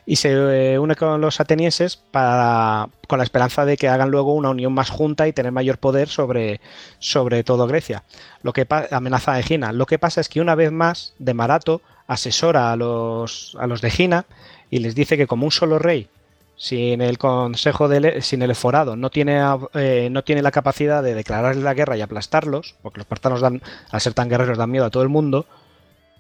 [0.06, 4.34] Y se eh, une con los atenienses para, con la esperanza de que hagan luego
[4.34, 6.60] una unión más junta y tener mayor poder sobre,
[7.00, 8.04] sobre todo Grecia.
[8.44, 9.72] Lo que amenaza a Egina.
[9.72, 13.82] Lo que pasa es que una vez más, de Marato asesora a los, a los
[13.82, 14.26] de Egina
[14.70, 16.10] y les dice que como un solo rey
[16.58, 19.42] sin el Consejo de sin el Eforado no tiene,
[19.74, 23.62] eh, no tiene la capacidad de declararles la guerra y aplastarlos, porque los espartanos dan,
[23.92, 25.46] al ser tan guerreros dan miedo a todo el mundo,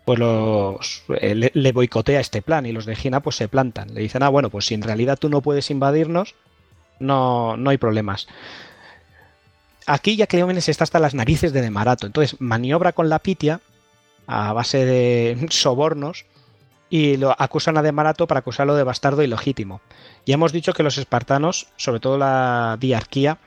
[0.03, 3.93] pues los, eh, le, boicotea este plan y los de Gina pues se plantan.
[3.93, 6.35] Le dicen, ah, bueno, pues si en realidad tú no puedes invadirnos,
[6.99, 8.27] no, no hay problemas.
[9.87, 13.61] Aquí ya Cleómenes está hasta las narices de Demarato, entonces maniobra con la Pitia
[14.27, 16.25] a base de sobornos
[16.89, 19.81] y lo acusan a Demarato para acusarlo de bastardo ilegítimo.
[20.25, 23.39] Ya hemos dicho que los espartanos, sobre todo la diarquía,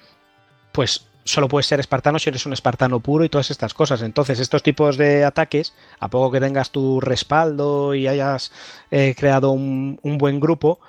[0.73, 4.03] pues solo puedes ser espartano si eres un espartano puro y todas estas cosas.
[4.03, 8.51] Entonces, estos tipos de ataques, a poco que tengas tu respaldo y hayas
[8.91, 10.81] eh, creado un, un, buen grupo,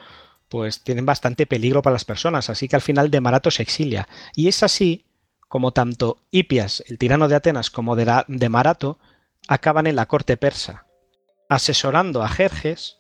[0.48, 2.50] pues tienen bastante peligro para las personas.
[2.50, 4.08] Así que al final Demarato se exilia.
[4.34, 5.06] Y es así
[5.48, 8.98] como tanto Hipias, el tirano de Atenas, como Demarato
[9.48, 10.86] acaban en la corte persa
[11.50, 13.00] asesorando a Jerjes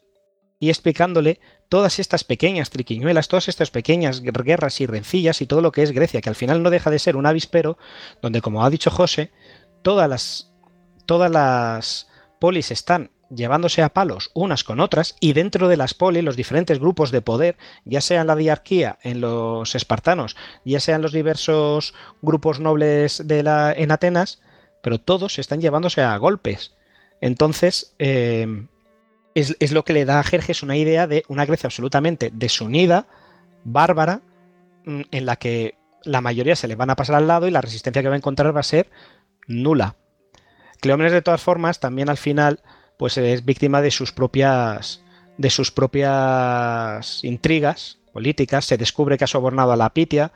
[0.59, 1.39] y explicándole
[1.69, 5.91] todas estas pequeñas triquiñuelas, todas estas pequeñas guerras y rencillas y todo lo que es
[5.91, 7.77] Grecia, que al final no deja de ser un avispero
[8.21, 9.31] donde, como ha dicho José,
[9.83, 10.51] todas las,
[11.05, 12.09] todas las
[12.41, 16.79] polis están llevándose a palos unas con otras y dentro de las polis los diferentes
[16.79, 20.35] grupos de poder, ya sea en la diarquía, en los espartanos,
[20.65, 21.93] ya sean los diversos
[22.23, 24.41] grupos nobles de la, en Atenas,
[24.81, 26.73] pero todos están llevándose a golpes
[27.21, 28.65] entonces, eh,
[29.35, 33.07] es, lo que le da a Jerjes una idea de una Grecia absolutamente desunida,
[33.63, 34.21] bárbara,
[34.85, 37.61] mm, en la que la mayoría se le van a pasar al lado y la
[37.61, 38.89] resistencia que va a encontrar va a ser
[39.47, 39.95] nula.
[40.79, 42.61] Cleómenes, de todas formas, también al final,
[42.97, 45.03] pues es víctima de sus propias.
[45.37, 48.65] de sus propias intrigas políticas.
[48.65, 50.33] Se descubre que ha sobornado a la Pitia.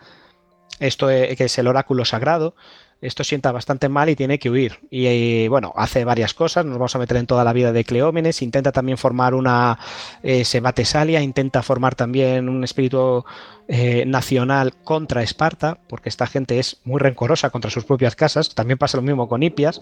[0.79, 2.55] Esto que es el oráculo sagrado
[3.03, 4.79] esto sienta bastante mal y tiene que huir.
[4.89, 8.41] Y bueno, hace varias cosas, nos vamos a meter en toda la vida de Cleómenes,
[8.41, 9.77] intenta también formar una
[10.23, 13.25] eh, Sebatesalia, intenta formar también un espíritu
[13.67, 18.77] eh, nacional contra Esparta, porque esta gente es muy rencorosa contra sus propias casas, también
[18.77, 19.81] pasa lo mismo con Hipias,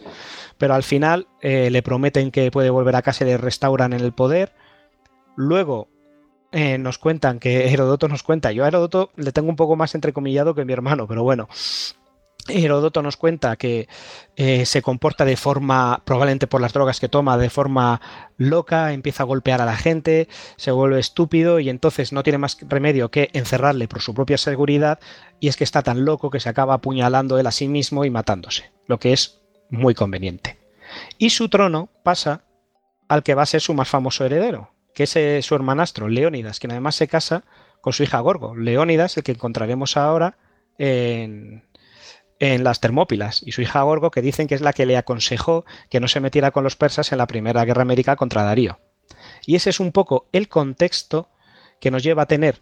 [0.58, 4.02] pero al final eh, le prometen que puede volver a casa y le restauran en
[4.02, 4.54] el poder.
[5.36, 5.88] Luego
[6.52, 9.96] eh, nos cuentan que Herodoto nos cuenta, yo a Herodoto le tengo un poco más
[9.96, 11.48] entrecomillado que mi hermano, pero bueno,
[12.52, 13.88] Herodoto nos cuenta que
[14.36, 18.02] eh, se comporta de forma, probablemente por las drogas que toma, de forma
[18.38, 22.58] loca, empieza a golpear a la gente, se vuelve estúpido y entonces no tiene más
[22.62, 25.00] remedio que encerrarle por su propia seguridad
[25.40, 28.10] y es que está tan loco que se acaba apuñalando él a sí mismo y
[28.10, 30.58] matándose, lo que es muy conveniente.
[31.18, 32.44] Y su trono pasa
[33.08, 36.60] al que va a ser su más famoso heredero, que es eh, su hermanastro, Leónidas,
[36.60, 37.44] quien además se casa
[37.82, 38.56] con su hija Gorgo.
[38.56, 40.38] Leónidas, el que encontraremos ahora
[40.78, 41.64] en
[42.42, 45.64] en las Termópilas y su hija Gorgo, que dicen que es la que le aconsejó
[45.92, 48.80] que no se metiera con los persas en la Primera Guerra América contra Darío.
[49.46, 51.30] Y ese es un poco el contexto
[51.80, 52.60] que nos lleva a tener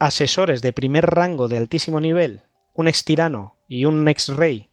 [0.00, 2.42] asesores de primer rango de altísimo nivel,
[2.74, 4.67] un ex tirano y un ex rey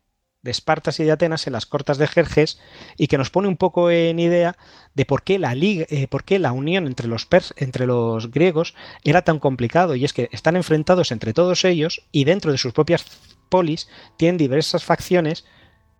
[0.45, 2.59] de Espartas y de Atenas en las cortas de Jerjes
[2.97, 4.55] y que nos pone un poco en idea
[4.93, 7.27] de por qué la, liga, eh, por qué la unión entre los,
[7.57, 12.25] entre los griegos era tan complicado y es que están enfrentados entre todos ellos y
[12.25, 13.05] dentro de sus propias
[13.49, 15.45] polis tienen diversas facciones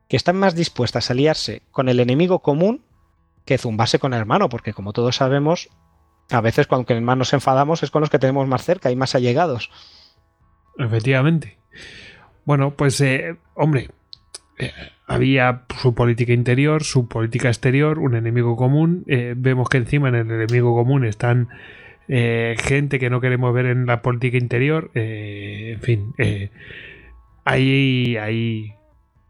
[0.07, 2.85] que están más dispuestas a aliarse con el enemigo común
[3.45, 5.69] que zumbarse con el hermano, porque como todos sabemos,
[6.30, 8.95] a veces cuando el hermano nos enfadamos es con los que tenemos más cerca y
[8.95, 9.72] más allegados.
[10.77, 11.57] Efectivamente.
[12.45, 13.89] Bueno, pues, eh, hombre,
[14.57, 14.72] eh,
[15.07, 19.03] había su política interior, su política exterior, un enemigo común.
[19.07, 21.49] Eh, vemos que encima en el enemigo común están
[22.07, 24.91] gente que no queremos ver en la política interior.
[24.94, 26.14] en fin,
[27.44, 28.73] hay, hay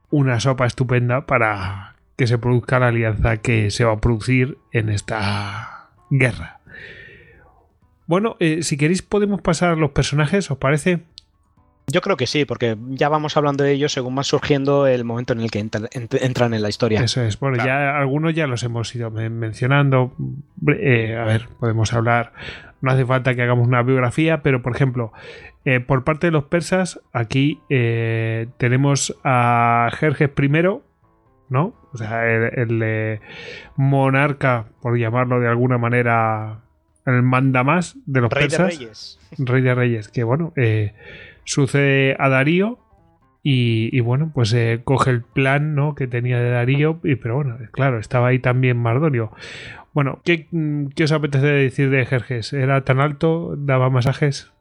[0.09, 4.89] una sopa estupenda para que se produzca la alianza que se va a producir en
[4.89, 6.59] esta guerra.
[8.07, 10.99] Bueno, si queréis podemos pasar a los personajes, ¿os parece?
[11.87, 15.33] Yo creo que sí, porque ya vamos hablando de ellos según va surgiendo el momento
[15.33, 17.03] en el que entran en la historia.
[17.03, 17.39] Eso es.
[17.39, 20.13] Bueno, ya algunos ya los hemos ido mencionando.
[20.67, 22.33] Eh, a ver, podemos hablar.
[22.81, 25.13] No hace falta que hagamos una biografía, pero por ejemplo,
[25.63, 30.49] eh, por parte de los persas, aquí eh, tenemos a Jerjes I,
[31.49, 31.73] ¿no?
[31.93, 33.19] O sea, el,
[33.75, 36.61] monarca, por llamarlo de alguna manera,
[37.05, 38.59] el manda más de los Rey persas.
[38.59, 39.19] De reyes.
[39.37, 40.93] Rey de Reyes, que bueno, eh,
[41.45, 42.79] sucede a Darío
[43.47, 45.93] y, bueno, pues eh, coge el plan ¿no?
[45.93, 49.31] que tenía de Darío, y, pero bueno, claro, estaba ahí también Mardonio.
[49.93, 50.47] Bueno, ¿qué,
[51.03, 52.53] os apetece decir de Jerjes?
[52.53, 53.53] ¿Era tan alto?
[53.55, 54.51] ¿Daba masajes?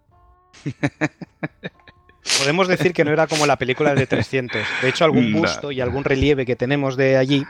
[2.38, 4.60] Podemos decir que no era como la película de 300.
[4.82, 7.44] De hecho, algún busto y algún relieve que tenemos de allí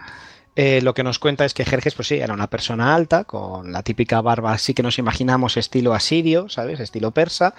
[0.56, 3.72] eh, lo que nos cuenta es que Jerjes, pues sí, era una persona alta, con
[3.72, 6.78] la típica barba así que nos imaginamos estilo asirio, ¿sabes?
[6.78, 7.54] Estilo persa,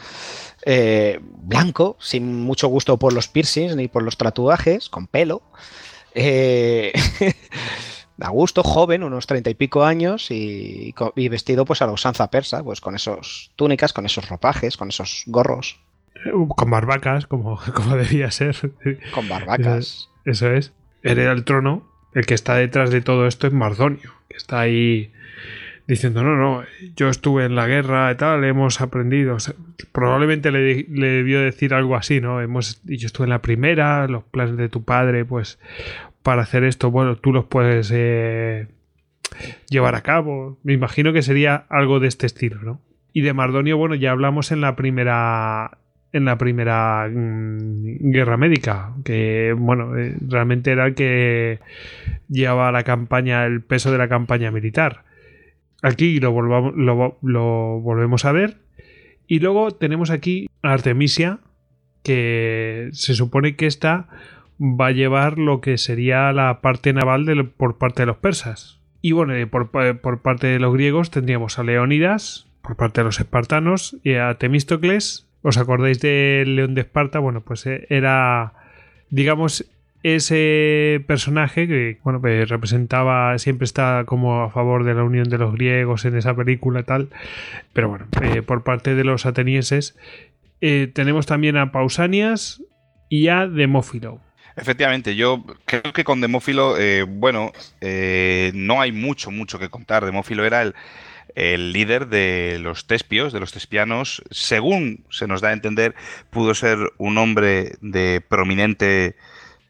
[0.65, 5.41] eh, blanco, sin mucho gusto por los piercings ni por los tatuajes, con pelo.
[6.13, 6.93] Eh,
[8.21, 10.93] a gusto, joven, unos treinta y pico años y,
[11.29, 15.23] vestido pues a la usanza persa, pues con esos túnicas, con esos ropajes, con esos
[15.27, 15.81] gorros.
[16.55, 18.55] Con barbacas, como, como debía ser.
[19.13, 20.09] Con barbacas.
[20.23, 20.73] Eso, eso es.
[21.03, 25.11] Hereda el trono el que está detrás de todo esto es Mardonio, que está ahí
[25.85, 26.63] diciendo, no, no,
[26.95, 29.37] yo estuve en la guerra y tal, hemos aprendido.
[29.91, 32.41] probablemente le, debió decir algo así, ¿no?
[32.41, 35.59] Hemos, yo estuve en la primera, los planes de tu padre, pues
[36.23, 38.69] para hacer esto, bueno, tú los puedes eh,
[39.69, 40.57] llevar a cabo.
[40.63, 42.81] Me imagino que sería algo de este estilo, ¿no?
[43.13, 45.77] Y de Mardonio, bueno, ya hablamos en la primera
[46.15, 51.59] en la primera mm, guerra médica, que bueno, eh, realmente era el que
[52.29, 55.03] llevaba la campaña, el peso de la campaña militar.
[55.81, 56.31] Aquí lo,
[56.71, 58.55] lo, volvemos a ver.
[59.27, 61.39] Y luego tenemos aquí a Artemisia,
[62.01, 64.07] que se supone que esta
[64.61, 68.79] va a llevar lo que sería la parte naval por parte de los persas.
[69.01, 73.19] Y bueno, por, por parte de los griegos tendríamos a Leónidas, por parte de los
[73.19, 77.19] espartanos, y a Temístocles, ¿Os acordáis del León de Esparta?
[77.19, 78.53] Bueno, pues eh, era,
[79.11, 79.63] digamos,
[80.01, 85.37] ese personaje que, bueno, pues representaba, siempre está como a favor de la unión de
[85.37, 87.09] los griegos en esa película tal.
[87.73, 89.95] Pero bueno, eh, por parte de los atenienses,
[90.61, 92.63] eh, tenemos también a Pausanias
[93.07, 94.21] y a Demófilo.
[94.55, 96.73] Efectivamente, yo creo que con Demófilo,
[97.07, 97.51] bueno,
[97.81, 100.05] no hay mucho, mucho que contar.
[100.05, 100.73] Demófilo era el,
[101.35, 105.93] el líder de los tespios, de los tespianos, según se nos da a entender,
[106.29, 109.15] pudo ser un hombre de prominente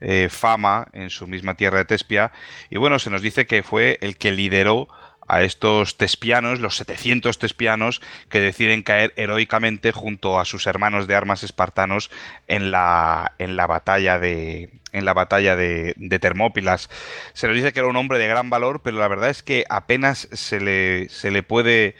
[0.01, 2.31] eh, fama en su misma tierra de Tespia.
[2.69, 4.87] Y bueno, se nos dice que fue el que lideró
[5.27, 11.15] a estos tespianos, los 700 tespianos, que deciden caer heroicamente junto a sus hermanos de
[11.15, 12.11] armas espartanos
[12.47, 16.89] en la, en la batalla de en la batalla de, Termópilas.
[17.33, 19.65] Se nos dice que era un hombre de gran valor, pero la verdad es que
[19.69, 21.95] apenas se le, se le puede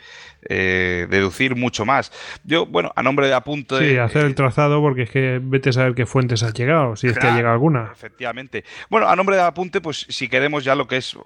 [0.48, 2.14] eh, deducir mucho más.
[2.46, 3.78] Yo, bueno, a nombre de apunte...
[3.80, 7.08] Sí, hacer el trazado porque es que vete a saber qué fuentes has llegado, si
[7.08, 7.90] es que ha llegado alguna.
[7.92, 8.64] Efectivamente.
[8.90, 11.18] Bueno, a nombre de apunte, pues si queremos ya lo que es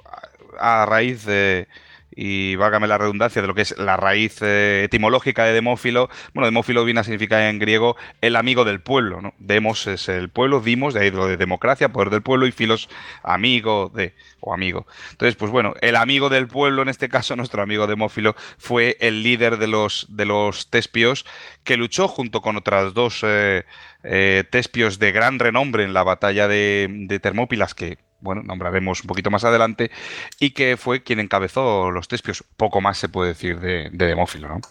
[0.60, 1.68] a raíz de
[2.16, 6.10] y válgame la redundancia de lo que es la raíz eh, etimológica de demófilo.
[6.34, 9.34] Bueno, demófilo viene a significar en griego el amigo del pueblo.
[9.38, 12.90] Demos es el pueblo, dimos, de ahí lo de democracia, poder del pueblo, y filos,
[13.24, 14.88] amigo de, o amigo.
[15.12, 19.24] Entonces, pues bueno, el amigo del pueblo, en este caso, nuestro amigo demófilo, fue el
[19.24, 21.26] líder de los, de los tespios
[21.64, 23.66] que luchó junto con otras dos eh,
[24.04, 29.08] eh, tespios de gran renombre en la batalla de, de Termópilas, que bueno, nombraremos un
[29.08, 29.92] poquito más adelante,
[30.40, 32.44] y que fue quien encabezó los tespios.
[32.58, 34.62] Poco más se puede decir de, Demófilo, ¿no?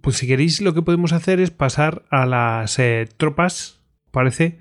[0.00, 3.80] Pues si queréis, lo que podemos hacer es pasar a las eh, tropas,
[4.10, 4.58] parece,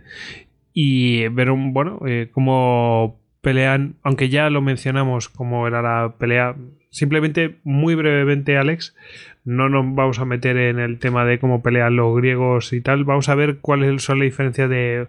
[0.74, 6.56] y ver un, bueno, eh, cómo pelean, aunque ya lo mencionamos cómo era la pelea,
[6.92, 8.96] simplemente muy brevemente Alex,
[9.44, 13.04] no nos vamos a meter en el tema de cómo pelean los griegos y tal,
[13.04, 15.08] vamos a ver cuáles son las diferencias de,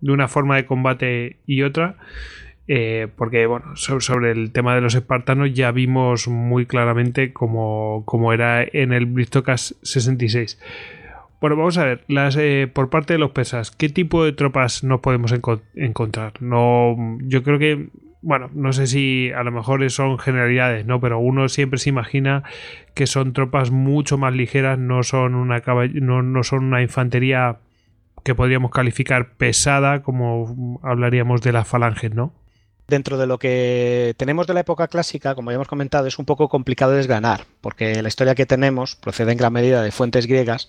[0.00, 1.96] de una forma de combate y otra.
[2.68, 8.32] Eh, porque bueno, sobre, el tema de los espartanos ya vimos muy claramente cómo, cómo
[8.32, 10.58] era en el Bristocas 66.
[11.40, 14.82] Bueno, vamos a ver, las, eh, por parte de los persas, ¿qué tipo de tropas
[14.82, 15.32] nos podemos
[15.74, 16.32] encontrar?
[16.40, 17.90] No, yo creo que,
[18.22, 20.98] bueno, no sé si a lo mejor son generalidades, ¿no?
[20.98, 22.42] Pero uno siempre se imagina
[22.94, 25.62] que son tropas mucho más ligeras, no son una,
[25.92, 27.58] no, no son una infantería
[28.26, 32.32] que podríamos calificar pesada, como hablaríamos de las falanges, ¿no?
[32.88, 36.24] Dentro de lo que tenemos de la época clásica, como ya hemos comentado, es un
[36.24, 40.68] poco complicado desgranar, porque la historia que tenemos procede en gran medida de fuentes griegas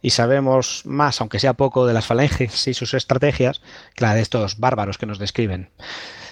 [0.00, 3.60] y sabemos más, aunque sea poco, de las falanges y sus estrategias
[3.94, 5.68] que la de estos bárbaros que nos describen.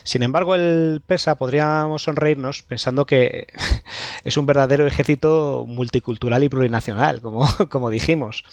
[0.05, 3.47] Sin embargo, el persa podríamos sonreírnos pensando que
[4.25, 8.45] es un verdadero ejército multicultural y plurinacional, como, como dijimos.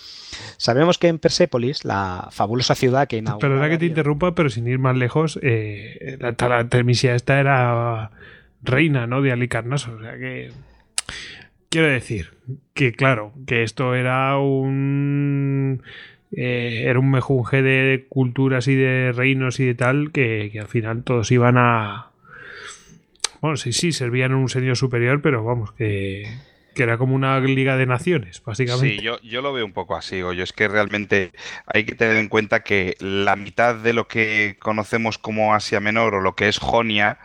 [0.57, 3.49] Sabemos que en Persépolis, la fabulosa ciudad que inauguró...
[3.49, 8.11] Perdona que te interrumpa, pero sin ir más lejos, eh, la, la esta era
[8.61, 9.21] reina, ¿no?
[9.21, 10.51] De Alicarnaso, o sea que...
[11.69, 12.31] Quiero decir
[12.73, 15.83] que, claro, que esto era un.
[16.31, 21.03] Eh, era un mejunje de culturas y de reinos y de tal que, al final
[21.03, 22.11] todos iban a.
[23.41, 26.29] Bueno, sí, sí, servían un señor superior, pero vamos, que,
[26.75, 28.97] que era como una liga de naciones, básicamente.
[28.97, 31.31] Sí, yo, yo lo veo un poco así, yo es que realmente
[31.65, 36.15] hay que tener en cuenta que la mitad de lo que conocemos como Asia Menor
[36.15, 37.17] o lo que es Jonia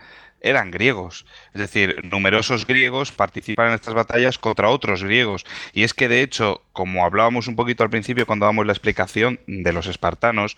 [0.44, 1.26] eran griegos.
[1.54, 5.44] Es decir, numerosos griegos participan en estas batallas contra otros griegos.
[5.72, 9.40] Y es que, de hecho, como hablábamos un poquito al principio cuando damos la explicación
[9.46, 10.56] de los espartanos,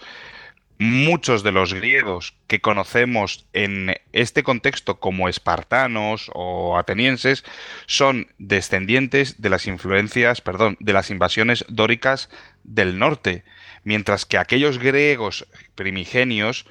[0.79, 7.45] muchos de los griegos que conocemos en este contexto como espartanos o atenienses
[7.87, 12.29] son descendientes de las influencias, perdón, de las invasiones dóricas
[12.65, 13.45] del norte,
[13.85, 15.47] mientras que aquellos griegos
[15.77, 16.67] primigenios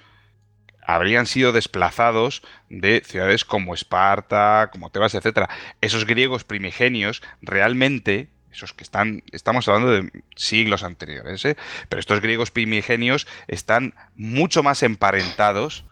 [0.86, 5.50] habrían sido desplazados de ciudades como Esparta, como Tebas, etcétera.
[5.82, 11.58] Esos griegos primigenios realmente esos que están, estamos hablando de siglos anteriores, ¿eh?
[11.90, 15.84] pero estos griegos primigenios están mucho más emparentados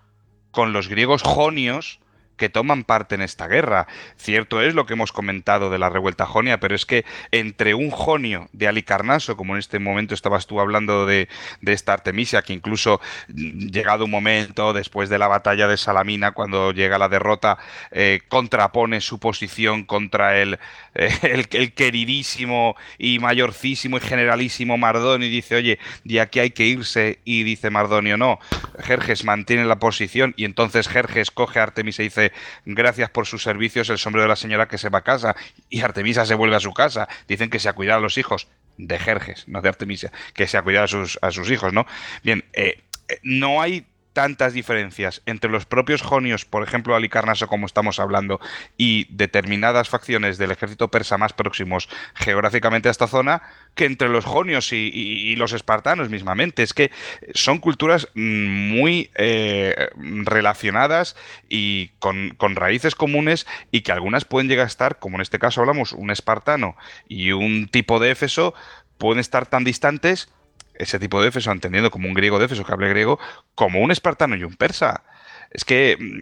[0.52, 2.00] con los griegos jonios
[2.38, 3.88] que toman parte en esta guerra.
[4.18, 7.92] Cierto es lo que hemos comentado de la revuelta jonia, pero es que entre un
[7.92, 11.28] jonio de Alicarnaso, como en este momento estabas tú hablando de,
[11.66, 16.72] esta Artemisia, que incluso mm, llegado un momento después de la batalla de Salamina, cuando
[16.72, 17.58] llega la derrota,
[17.92, 20.60] eh, contrapone su posición contra el,
[20.94, 26.66] el, el, queridísimo y mayorcísimo y generalísimo Mardonio y dice, oye, de aquí hay que
[26.66, 28.40] irse, y dice Mardonio, no,
[28.80, 32.23] Jerjes mantiene la posición y entonces Jerjes coge a Artemisia y dice,
[32.66, 35.36] gracias por sus servicios, el sombrero de la señora que se va a casa
[35.70, 37.08] y Artemisa se vuelve a su casa.
[37.28, 38.48] Dicen que se ha cuidado a los hijos
[38.78, 41.86] de Jerjes, no de Artemisia, que se ha cuidado a sus, a sus hijos, ¿no?
[42.24, 47.66] Bien, eh, eh, no hay tantas diferencias entre los propios jonios, por ejemplo, Alicarnaso, como
[47.66, 48.40] estamos hablando,
[48.78, 53.42] y determinadas facciones del ejército persa más próximos geográficamente a esta zona,
[53.76, 56.64] que entre los jonios y, los espartanos mismamente.
[56.64, 56.92] Es que
[57.34, 61.16] son culturas muy eh, relacionadas
[61.50, 65.40] y con, con, raíces comunes y que algunas pueden llegar a estar, como en este
[65.40, 66.76] caso hablamos, un espartano
[67.10, 68.54] y un tipo de Éfeso,
[68.98, 70.30] pueden estar tan distantes
[70.76, 73.20] ese tipo de Éfeso, entendiendo como un griego de Éfeso que hable griego,
[73.56, 75.04] como un espartano y un persa.
[75.52, 76.20] Es que mm,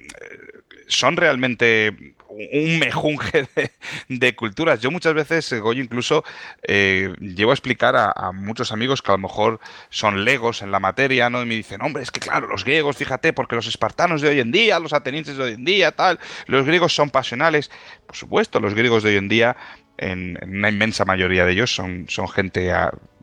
[0.87, 3.47] son realmente un mejunje
[4.07, 4.79] de, culturas.
[4.79, 6.23] Yo muchas veces, Goyo, incluso
[6.63, 9.59] eh, llevo a explicar a, muchos amigos que a lo mejor
[9.89, 11.41] son legos en la materia, ¿no?
[11.41, 14.39] Y me dicen, hombre, es que claro, los griegos, fíjate, porque los espartanos de hoy
[14.39, 17.71] en día, los atenienses de hoy en día, tal, los griegos son pasionales.
[18.05, 19.57] Por supuesto, los griegos de hoy en día,
[19.97, 22.71] en, una inmensa mayoría de ellos, son, son gente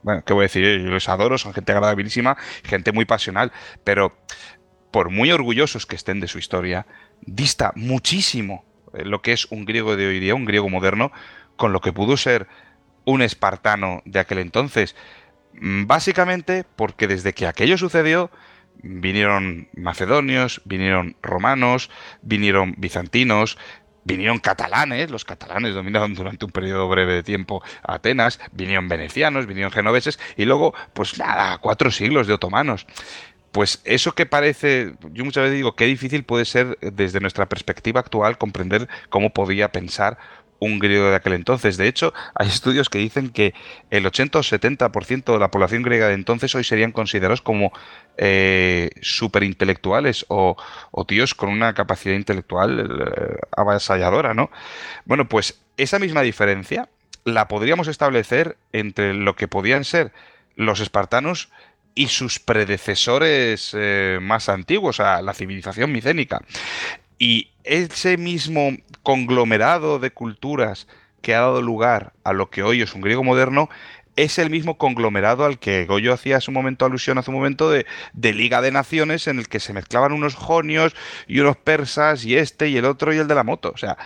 [0.02, 0.80] bueno, ¿qué voy a decir?
[0.80, 3.52] Yo los adoro, son gente agradabilísima, gente muy pasional,
[3.84, 4.16] pero
[4.90, 6.86] por muy orgullosos que estén de su historia,
[7.20, 8.64] dista muchísimo
[8.94, 11.12] eh, lo que es un griego de hoy día, un griego moderno,
[11.56, 12.46] con lo que pudo ser
[13.04, 14.94] un espartano de aquel entonces.
[15.54, 18.30] Mm, básicamente porque desde que aquello sucedió,
[18.82, 21.90] vinieron macedonios, vinieron romanos,
[22.22, 23.58] vinieron bizantinos,
[24.08, 29.70] vinieron catalanes, los catalanes dominaron durante un periodo breve de tiempo Atenas, vinieron venecianos, vinieron
[29.70, 32.86] genoveses y luego, pues nada, cuatro siglos de otomanos.
[33.52, 38.00] Pues eso que parece, yo muchas veces digo, qué difícil puede ser desde nuestra perspectiva
[38.00, 40.18] actual comprender cómo podía pensar
[40.60, 41.76] un griego de aquel entonces.
[41.76, 43.54] De hecho, hay estudios que dicen que
[43.90, 47.72] el 80 o 70% de la población griega de entonces hoy serían considerados como
[48.16, 50.56] eh, superintelectuales o,
[50.90, 54.50] o, tíos con una capacidad intelectual eh, avasalladora, ¿no?
[55.04, 56.88] Bueno, pues esa misma diferencia
[57.24, 60.12] la podríamos establecer entre lo que podían ser
[60.56, 61.50] los espartanos
[61.94, 66.42] y sus predecesores eh, más antiguos, a la civilización micénica.
[67.18, 68.70] Y ese mismo
[69.02, 70.86] conglomerado de culturas
[71.20, 73.68] que ha dado lugar a lo que hoy es un griego moderno
[74.18, 77.70] es el mismo conglomerado al que Goyo hacía hace un momento alusión, hace un momento
[77.70, 80.96] de, de, Liga de Naciones, en el que se mezclaban unos jonios
[81.28, 83.70] y unos persas, y este y el otro y el de la moto.
[83.72, 83.96] O sea,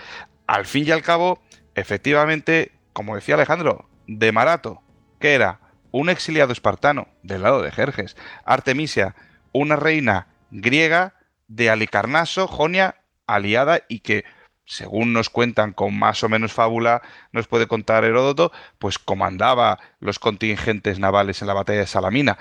[0.47, 1.41] al fin y al cabo,
[1.75, 4.83] efectivamente, como decía Alejandro, de Marato,
[5.19, 5.61] que era
[5.93, 8.15] un exiliado espartano del lado de Jerjes,
[8.45, 9.15] Artemisia,
[9.53, 11.15] una reina griega
[11.49, 14.25] de Alicarnaso, Jonia, aliada y que,
[14.65, 20.19] según nos cuentan con más o menos fábula, nos puede contar Heródoto, pues comandaba los
[20.19, 22.39] contingentes navales en la batalla de Salamina.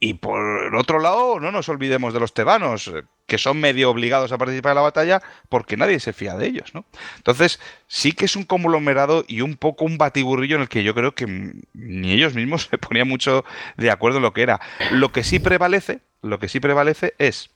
[0.00, 2.92] Y por otro lado, no nos olvidemos de los tebanos,
[3.26, 6.72] que son medio obligados a participar en la batalla porque nadie se fía de ellos,
[6.72, 6.84] ¿no?
[7.16, 7.58] Entonces,
[7.88, 11.16] sí que es un conglomerado y un poco un batiburrillo en el que yo creo
[11.16, 11.26] que
[11.74, 13.44] ni ellos mismos se ponían mucho
[13.76, 14.60] de acuerdo en lo que era.
[14.92, 17.50] Lo que sí prevalece, lo que sí prevalece es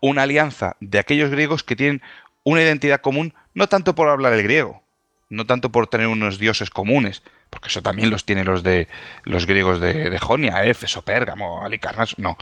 [0.00, 2.02] una alianza de aquellos griegos que tienen
[2.42, 4.82] una identidad común, no tanto por hablar el griego,
[5.28, 8.88] no tanto por tener unos dioses comunes, porque eso también los tienen los de
[9.24, 12.36] los griegos de, Jonia, Éfeso, Pérgamo, Alicarnas, no,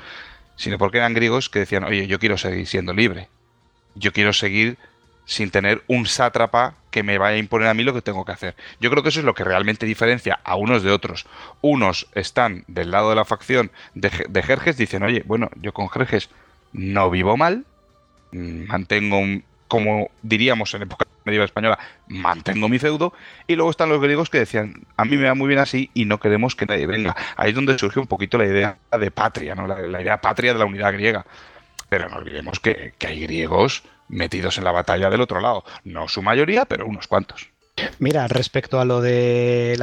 [0.57, 3.29] sino porque eran griegos que decían, oye, yo quiero seguir siendo libre,
[3.95, 4.79] yo quiero seguir
[5.25, 8.33] sin tener un sátrapa que me vaya a imponer a mí lo que tengo que
[8.33, 8.57] hacer.
[8.81, 11.27] Yo creo que eso es lo que realmente diferencia a unos de otros.
[11.61, 15.91] Unos están del lado de la facción de, de Jerjes, dicen, oye, bueno, yo con
[15.91, 16.31] Jerjes
[16.73, 17.65] no vivo mal,
[18.33, 19.21] mantengo
[19.69, 21.79] como diríamos en época medieval española,
[22.09, 23.13] mantengo mi feudo,
[23.47, 26.07] y luego están los griegos que decían, a mí me va muy bien así y
[26.07, 27.15] no queremos que nadie venga.
[27.37, 29.67] Ahí es donde surge un poquito la idea de patria, ¿no?
[29.67, 31.27] la, idea patria de la unidad griega.
[31.91, 35.65] Pero no olvidemos que, hay griegos metidos en la batalla del otro lado.
[35.85, 37.51] No su mayoría, pero unos cuantos.
[37.99, 39.77] Mira, respecto a lo, de,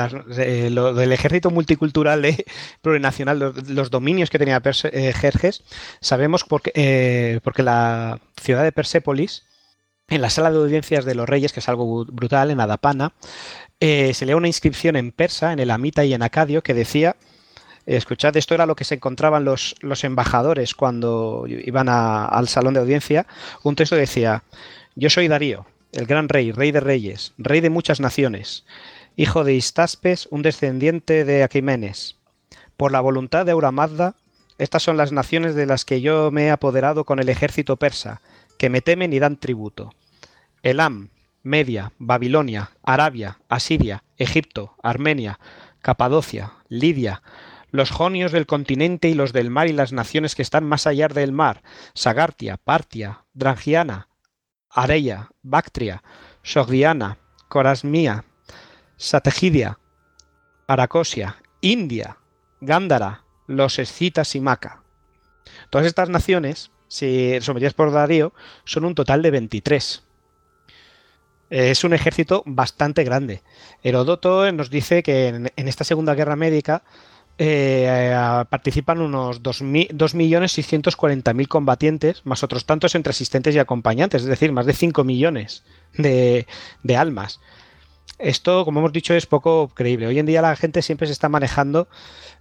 [0.71, 2.25] lo del ejército multicultural
[2.81, 5.63] plurinacional, los, dominios que tenía eh, Jerjes,
[6.01, 9.43] sabemos porque, eh, porque la ciudad de Persépolis
[10.07, 13.13] en la sala de audiencias de los reyes, que es algo brutal, en Adapana,
[13.79, 17.15] eh, se lee una inscripción en persa, en el Amita y en Acadio, que decía,
[17.85, 22.81] escuchad, esto era lo que se encontraban los, los embajadores cuando iban al salón de
[22.81, 23.25] audiencia,
[23.63, 24.43] un texto decía,
[24.95, 25.65] yo soy Darío,
[25.95, 28.65] el gran rey, rey de reyes, rey de muchas naciones,
[29.15, 32.17] hijo de Istaspes, un descendiente de Aquimenes.
[32.77, 34.15] Por la voluntad de Auramazda,
[34.57, 38.21] estas son las naciones de las que yo me he apoderado con el ejército persa,
[38.57, 39.93] que me temen y dan tributo.
[40.63, 41.09] Elam,
[41.43, 45.39] Media, Babilonia, Arabia, Asiria, Egipto, Armenia,
[45.81, 47.21] Capadocia, Lidia,
[47.71, 51.07] los jonios del continente y los del mar y las naciones que están más allá
[51.07, 51.61] del mar,
[51.93, 54.07] Sagartia, Partia, Drangiana,
[54.75, 56.03] Areia, Bactria,
[56.43, 58.25] Sogdiana, Corasmia,
[58.97, 59.79] Sategidia,
[60.67, 62.17] Aracosia, India,
[62.61, 64.83] Gándara, los escitas y Maca.
[65.71, 68.33] Todas estas naciones si sometidas por Darío,
[68.63, 70.03] son un total de 23.
[71.49, 73.43] Es un ejército bastante grande.
[73.83, 76.83] Herodoto nos dice que en, esta Segunda Guerra Médica
[77.37, 78.15] eh,
[78.49, 84.73] participan unos 2.640.000 combatientes, más otros tantos entre asistentes y acompañantes, es decir, más de
[84.73, 85.63] 5 millones
[85.97, 86.47] de,
[86.83, 87.39] de almas.
[88.17, 90.07] Esto, como hemos dicho, es poco creíble.
[90.07, 91.89] Hoy en día la gente siempre se está manejando,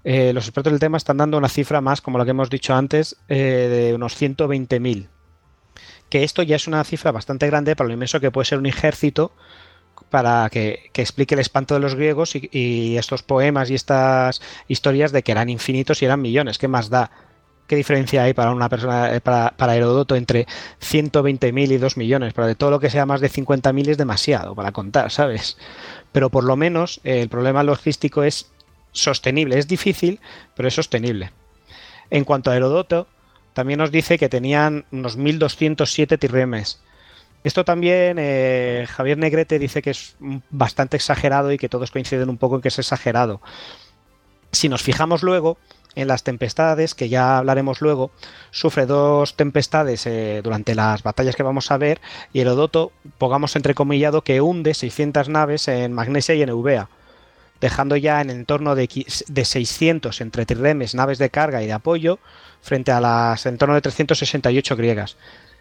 [0.05, 2.75] eh, los expertos del tema están dando una cifra más, como la que hemos dicho
[2.75, 5.09] antes, eh, de unos 120.000.
[6.09, 8.67] Que esto ya es una cifra bastante grande para lo inmenso que puede ser un
[8.67, 9.33] ejército
[10.11, 15.23] para que, explique el espanto de los griegos y, estos poemas y estas historias de
[15.23, 16.59] que eran infinitos y eran millones.
[16.59, 17.11] ¿Qué más da?
[17.67, 20.47] ¿Qué diferencia hay para una persona, eh, para, Herodoto entre
[20.81, 22.35] 120.000 y 2 millones?
[22.35, 25.57] Pero de todo lo que sea más de 50.000 es demasiado para contar, ¿sabes?
[26.13, 28.53] Pero por lo menos eh, el problema logístico es
[28.93, 29.59] sostenible.
[29.59, 30.21] Es difícil,
[30.55, 31.33] pero es sostenible.
[32.11, 33.09] En cuanto a Herodoto,
[33.55, 36.81] también nos dice que tenían unos 1.207 tirremes.
[37.45, 40.17] Esto también eh, Javier Negrete dice que es
[40.51, 43.43] bastante exagerado y que todos coinciden un poco en que es exagerado.
[44.51, 45.59] Si nos fijamos luego,
[45.95, 48.11] en las tempestades, que ya hablaremos luego,
[48.51, 52.01] sufre dos tempestades eh, durante las batallas que vamos a ver
[52.33, 56.89] y Herodoto, pongamos entrecomillado, que hunde 600 naves en Magnesia y en Eubea,
[57.61, 58.89] dejando ya en entorno de,
[59.29, 62.19] de 600 entre triremes, naves de carga y de apoyo,
[62.63, 65.17] frente a las en torno de 368 griegas.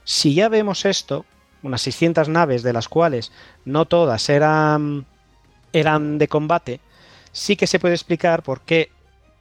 [0.05, 1.25] Si ya vemos esto,
[1.63, 3.31] unas 600 naves, de las cuales
[3.65, 5.05] no todas eran,
[5.71, 6.79] eran de combate,
[7.31, 8.91] sí que se puede explicar por qué,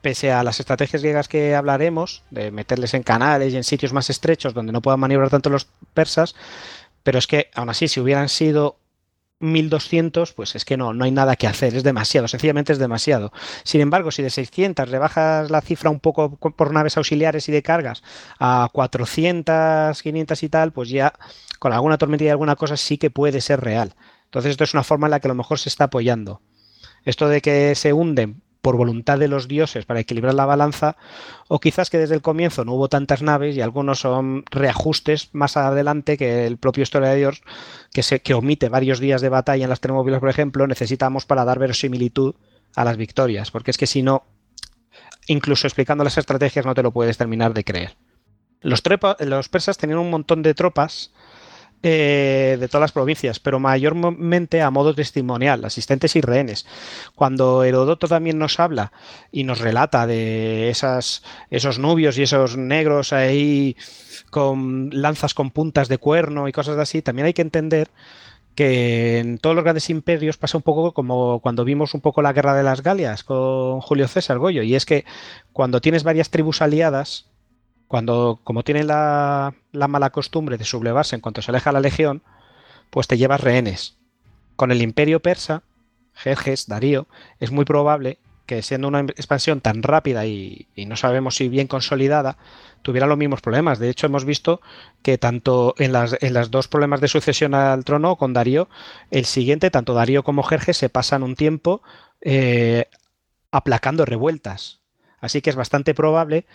[0.01, 4.11] pese a las estrategias griegas que hablaremos, de meterles en canales y en sitios más
[4.11, 6.35] estrechos donde no puedan maniobrar tanto los persas,
[7.03, 8.79] pero es que aún así, si hubieran sido
[9.43, 13.33] 1200, pues es que no, no hay nada que hacer, es demasiado, sencillamente es demasiado.
[13.65, 17.63] Sin embargo, si de 600 rebajas la cifra un poco por naves auxiliares y de
[17.63, 18.03] cargas
[18.39, 21.13] a 400, 500 y tal, pues ya
[21.63, 23.95] con alguna tormenta y alguna cosa sí que puede ser real.
[24.25, 26.41] Entonces esto es una forma en la que a lo mejor se está apoyando.
[27.05, 30.97] Esto de que se hunden por voluntad de los dioses para equilibrar la balanza,
[31.47, 35.57] o quizás que desde el comienzo no hubo tantas naves y algunos son reajustes más
[35.57, 37.43] adelante que el propio Historia de Dios,
[37.93, 41.45] que, se, que omite varios días de batalla en las Termóvilas, por ejemplo, necesitamos para
[41.45, 42.35] dar verosimilitud
[42.75, 44.25] a las victorias, porque es que si no,
[45.29, 47.97] incluso explicando las estrategias no te lo puedes terminar de creer.
[48.63, 48.83] Los,
[49.21, 51.13] los persas tenían un montón de tropas
[51.83, 56.65] eh, de todas las provincias, pero mayormente a modo testimonial, asistentes y rehenes.
[57.15, 58.93] Cuando Herodoto también nos habla
[59.33, 63.77] y nos relata de esas, esos nubios y esos negros ahí
[64.31, 67.89] con lanzas con puntas de cuerno y cosas así, también hay que entender
[68.55, 72.33] que en todos los grandes imperios pasa un poco como cuando vimos un poco la
[72.33, 75.05] guerra de las Galias con Julio César Goyo, y es que
[75.53, 77.27] cuando tienes varias tribus aliadas,
[77.93, 82.23] cuando, como tienen la, mala costumbre de sublevarse en cuanto se aleja la legión,
[82.89, 83.99] pues te llevas rehenes.
[84.57, 85.63] Con el imperio persa,
[86.15, 87.07] Jerjes, Darío,
[87.39, 92.39] es muy probable que siendo una expansión tan rápida y, no sabemos si bien consolidada,
[92.81, 93.79] tuviera los mismos problemas.
[93.79, 94.63] De hecho, hemos visto
[95.03, 96.17] que tanto en las,
[96.51, 98.71] dos problemas de sucesión al trono con Darío,
[99.11, 101.83] el siguiente, tanto Darío como Jerjes, se pasan un tiempo
[102.23, 102.89] eh,
[103.51, 104.81] aplacando revueltas.
[105.21, 106.47] Así que es bastante probable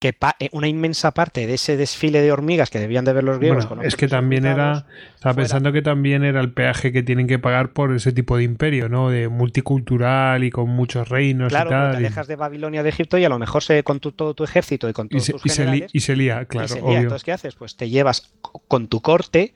[0.00, 3.38] que eh, una inmensa parte de ese desfile de hormigas que debían de ver los
[3.38, 3.68] griegos.
[3.82, 7.74] es que también era, estaba pensando que también era el peaje que tienen que pagar
[7.74, 9.10] por ese tipo de imperio, ¿no?
[9.10, 11.90] De multicultural y con muchos reinos claro, y tal.
[11.90, 14.88] te alejas de Babilonia, de Egipto y a lo mejor se, con todo tu ejército
[14.88, 16.74] y con todos y tus y, se y se lía, claro.
[16.76, 17.54] Entonces, ¿qué haces?
[17.54, 19.52] Pues te llevas con tu corte,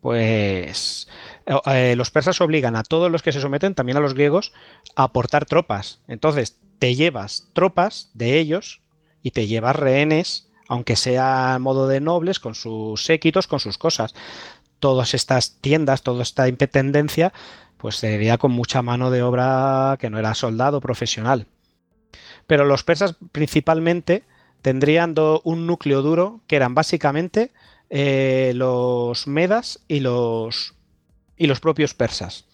[0.00, 1.08] pues
[1.66, 4.52] eh, los persas obligan a todos los que se someten, también a los griegos,
[4.94, 6.00] a aportar tropas.
[6.06, 8.82] Entonces, te llevas tropas de ellos
[9.22, 13.78] y te llevas rehenes, aunque sea a modo de nobles, con sus séquitos, con sus
[13.78, 14.14] cosas.
[14.78, 17.32] Todas estas tiendas, toda esta independencia,
[17.76, 21.46] pues se veía con mucha mano de obra que no era soldado profesional.
[22.46, 24.24] Pero los persas principalmente
[24.62, 25.14] tendrían
[25.44, 27.52] un núcleo duro que eran básicamente
[27.88, 30.74] eh, los medas y los,
[31.36, 32.44] y los propios persas.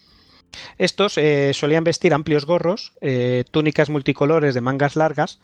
[0.78, 5.40] Estos eh, solían vestir amplios gorros, eh, túnicas multicolores de mangas largas,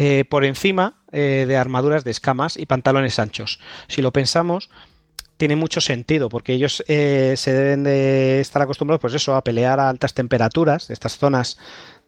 [0.00, 3.58] eh, por encima eh, de armaduras de escamas y pantalones anchos.
[3.88, 4.70] Si lo pensamos,
[5.38, 9.80] tiene mucho sentido, porque ellos eh, se deben de estar acostumbrados, pues eso, a pelear
[9.80, 11.58] a altas temperaturas, estas zonas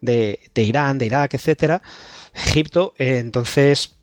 [0.01, 1.83] de, de Irán, de Irak, etcétera,
[2.33, 3.97] Egipto, entonces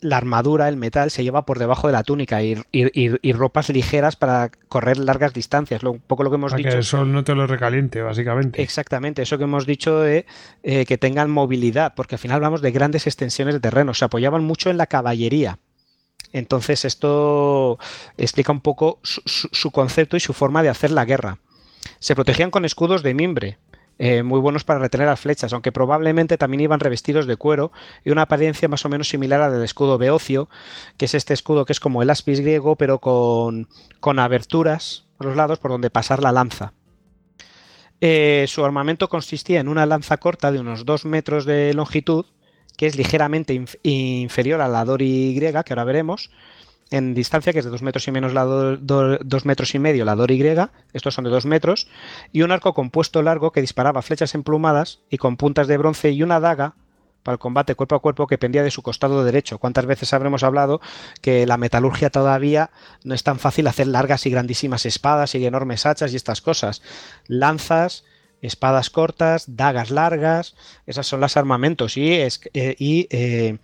[0.00, 4.50] la armadura, el metal, se lleva por debajo de la túnica y, ropas ligeras para
[4.68, 5.82] correr largas distancias.
[5.82, 6.70] un poco lo que hemos dicho.
[6.70, 8.62] Que el sol no te lo recaliente, básicamente.
[8.62, 10.26] Exactamente, eso que hemos dicho de
[10.62, 13.94] eh, que tengan movilidad, porque al final hablamos de grandes extensiones de terreno.
[13.94, 15.58] Se apoyaban mucho en la caballería.
[16.32, 17.78] Entonces, esto
[18.16, 21.38] explica un poco su concepto y su forma de hacer la guerra.
[21.98, 23.58] Se protegían con escudos de mimbre,
[24.02, 27.70] eh, muy buenos para retener las flechas, aunque probablemente también iban revestidos de cuero
[28.02, 30.48] y una apariencia más o menos similar a la del escudo beocio,
[30.96, 33.68] que es este escudo que es como el aspis griego, pero con,
[34.00, 36.72] con aberturas por los lados por donde pasar la lanza.
[38.00, 42.24] Eh, su armamento consistía en una lanza corta de unos 2 metros de longitud,
[42.78, 46.30] que es ligeramente inferior a la Dori griega, que ahora veremos,
[46.90, 50.16] en distancia, que es de 2 metros y menos la dos metros y medio la
[50.16, 51.88] Dori griega, estos son de 2 metros,
[52.32, 56.22] y un arco compuesto largo que disparaba flechas emplumadas y con puntas de bronce y
[56.22, 56.74] una daga
[57.22, 59.58] para el combate cuerpo a cuerpo que pendía de su costado derecho.
[59.58, 60.80] ¿Cuántas veces habremos hablado
[61.20, 62.70] que la metalurgia todavía
[63.04, 66.82] no es tan fácil hacer largas y grandísimas espadas y enormes hachas y estas cosas?
[67.26, 68.04] Lanzas,
[68.40, 70.56] espadas cortas, dagas largas,
[70.86, 73.58] esas son las armamentos y, es, eh, y eh,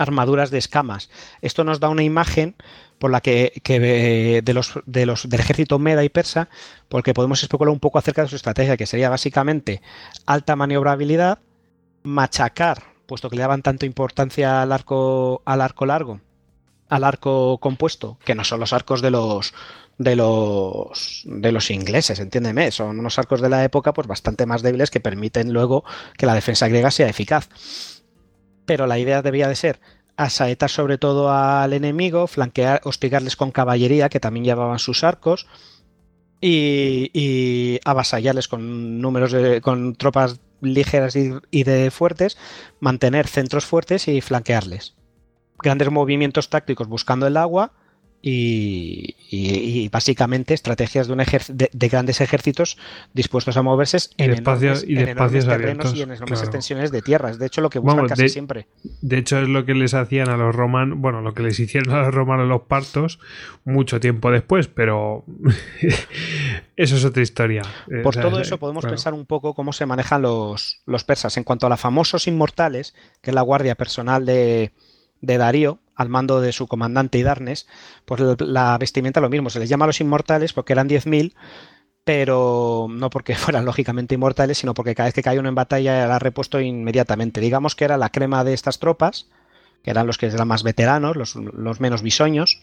[0.00, 1.10] armaduras de escamas.
[1.42, 2.56] Esto nos da una imagen
[2.98, 6.48] por la que, eh, de, los, de los del ejército meda y persa,
[6.88, 9.82] porque podemos especular un poco acerca de su estrategia, que sería básicamente
[10.26, 11.38] alta maniobrabilidad,
[12.02, 16.20] machacar, puesto que le daban tanta importancia al arco, al arco largo,
[16.88, 19.52] al arco compuesto, que no son los arcos de los
[19.98, 24.62] de los de los ingleses, entiéndeme, son unos arcos de la época pues bastante más
[24.62, 25.84] débiles que permiten luego
[26.16, 27.48] que la defensa griega sea eficaz
[28.70, 29.80] pero la idea debía de ser
[30.16, 35.48] asaetar sobre todo al enemigo, flanquear, hostigarles con caballería, que también llevaban sus arcos,
[36.40, 42.38] y, avasallarles con números de, con tropas ligeras y de fuertes,
[42.78, 44.94] mantener centros fuertes y flanquearles.
[45.58, 47.72] Grandes movimientos tácticos buscando el agua
[48.22, 52.76] y, y- y básicamente estrategias de, un ejer- de, de grandes ejércitos
[53.14, 56.08] dispuestos a moverse en espacios- enormes, y de en enormes espacios terrenos abiertos, y en
[56.10, 56.44] enormes claro.
[56.44, 57.38] extensiones de tierras.
[57.38, 58.66] De hecho, lo que buscan Vamos, casi de- siempre.
[59.00, 61.94] De hecho, es lo que les hacían a los romanos, bueno, lo que les hicieron
[61.94, 63.18] a los romanos los partos
[63.64, 65.24] mucho tiempo después, pero
[66.76, 67.62] eso es otra historia.
[67.90, 68.94] Eh, Por o sea, todo eh, eso podemos claro.
[68.96, 71.36] pensar un poco cómo se manejan los, los persas.
[71.36, 74.72] En cuanto a los famosos inmortales, que es la guardia personal de,
[75.20, 77.66] de Darío, al mando de su comandante Hidarnes,
[78.04, 79.50] pues la, vestimenta lo mismo.
[79.50, 81.34] Se les llama los inmortales porque eran 10.000,
[82.04, 86.04] pero no porque fueran lógicamente inmortales, sino porque cada vez que caía uno en batalla
[86.04, 87.40] era repuesto inmediatamente.
[87.40, 89.28] Digamos que era la crema de estas tropas,
[89.82, 92.62] que eran los que eran más veteranos, los, los menos bisoños,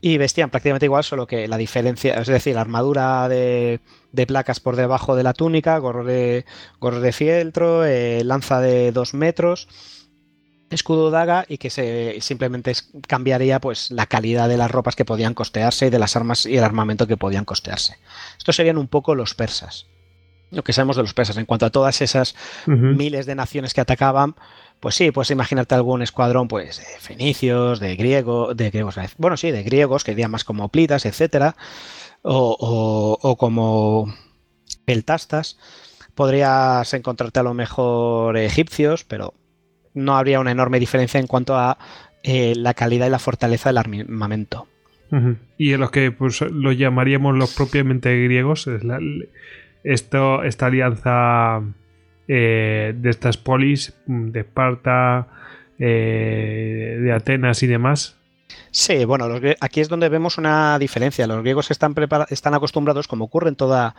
[0.00, 3.80] y vestían prácticamente igual, solo que la diferencia, es decir, armadura de,
[4.10, 6.44] de placas por debajo de la túnica, gorro de,
[6.80, 9.68] gorro de fieltro, eh, lanza de dos metros,
[10.74, 12.72] escudo daga y que se simplemente
[13.06, 16.56] cambiaría pues la calidad de las ropas que podían costearse y de las armas y
[16.56, 17.96] el armamento que podían costearse.
[18.38, 19.86] Estos serían un poco los persas.
[20.50, 22.34] Lo que sabemos de los persas en cuanto a todas esas
[22.96, 24.34] miles de naciones que atacaban,
[24.80, 29.50] pues sí, puedes imaginarte algún escuadrón, pues de fenicios, de griegos, de griegos, bueno, sí,
[29.50, 31.56] de griegos, que irían más como plitas, etcétera,
[32.22, 34.12] o, o- o como
[34.84, 35.56] peltastas.
[36.14, 39.32] Podrías encontrarte a lo mejor egipcios, pero
[39.94, 41.78] no habría una enorme diferencia en cuanto a
[42.22, 44.68] eh, la calidad y la fortaleza del armamento.
[45.58, 48.98] Y en los que pues, los llamaríamos los propiamente griegos, es la-
[49.84, 51.60] esto, esta alianza
[52.28, 55.26] eh, de estas polis, de Esparta,
[55.78, 58.16] eh, de Atenas y demás.
[58.70, 61.26] Sí, bueno, los aquí es donde vemos una diferencia.
[61.26, 63.94] Los griegos están, prepara- están acostumbrados, como ocurre en toda...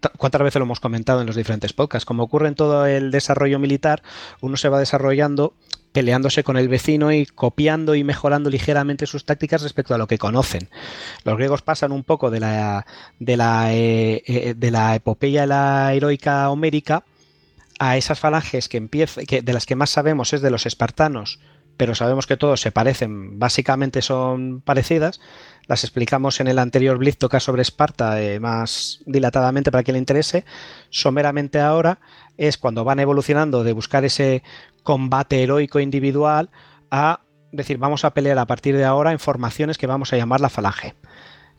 [0.00, 2.04] ta- ¿Cuántas veces lo hemos comentado en los diferentes podcasts?
[2.06, 4.02] Como ocurre en todo el desarrollo militar,
[4.40, 5.54] uno se va desarrollando
[5.92, 10.18] peleándose con el vecino y copiando y mejorando ligeramente sus tácticas respecto a lo que
[10.18, 10.68] conocen.
[11.24, 12.86] Los griegos pasan un poco de la,
[13.18, 17.02] de la, eh, eh, de la epopeya y la heroica homérica
[17.80, 18.86] a esas falanges que
[19.26, 21.40] que de las que más sabemos es de los espartanos,
[21.80, 25.18] pero sabemos que todos se parecen, básicamente son parecidas.
[25.66, 30.00] Las explicamos en el anterior Blitz toca sobre Esparta eh, más dilatadamente para quien le
[30.00, 30.44] interese.
[30.90, 31.98] Someramente ahora
[32.36, 34.42] es cuando van evolucionando de buscar ese
[34.82, 36.50] combate heroico individual
[36.90, 37.20] a
[37.50, 40.50] decir vamos a pelear a partir de ahora en formaciones que vamos a llamar la
[40.50, 40.96] falange,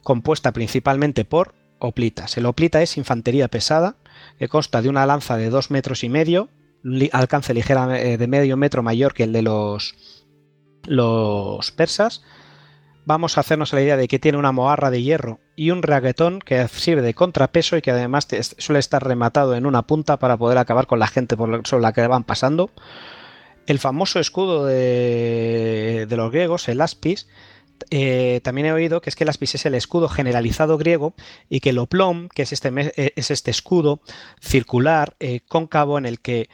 [0.03, 2.37] compuesta principalmente por hoplitas.
[2.37, 3.95] El hoplita es infantería pesada
[4.37, 6.49] que consta de una lanza de dos metros y medio,
[7.11, 9.95] alcance ligera eh, de medio metro mayor que el de los,
[10.85, 12.23] los persas.
[13.03, 16.39] Vamos a hacernos la idea de que tiene una mojarra de hierro y un raguetón
[16.39, 18.27] que sirve de contrapeso y que además
[18.57, 22.05] suele estar rematado en una punta para poder acabar con la gente sobre la que
[22.05, 22.69] van pasando.
[23.65, 27.27] El famoso escudo de, de los griegos, el aspis,
[27.89, 31.13] eh, también he oído que es que el aspis es el escudo generalizado griego
[31.49, 34.01] y que el oplom, que es este, eh, es este escudo
[34.41, 36.49] circular, eh, cóncavo, en el que,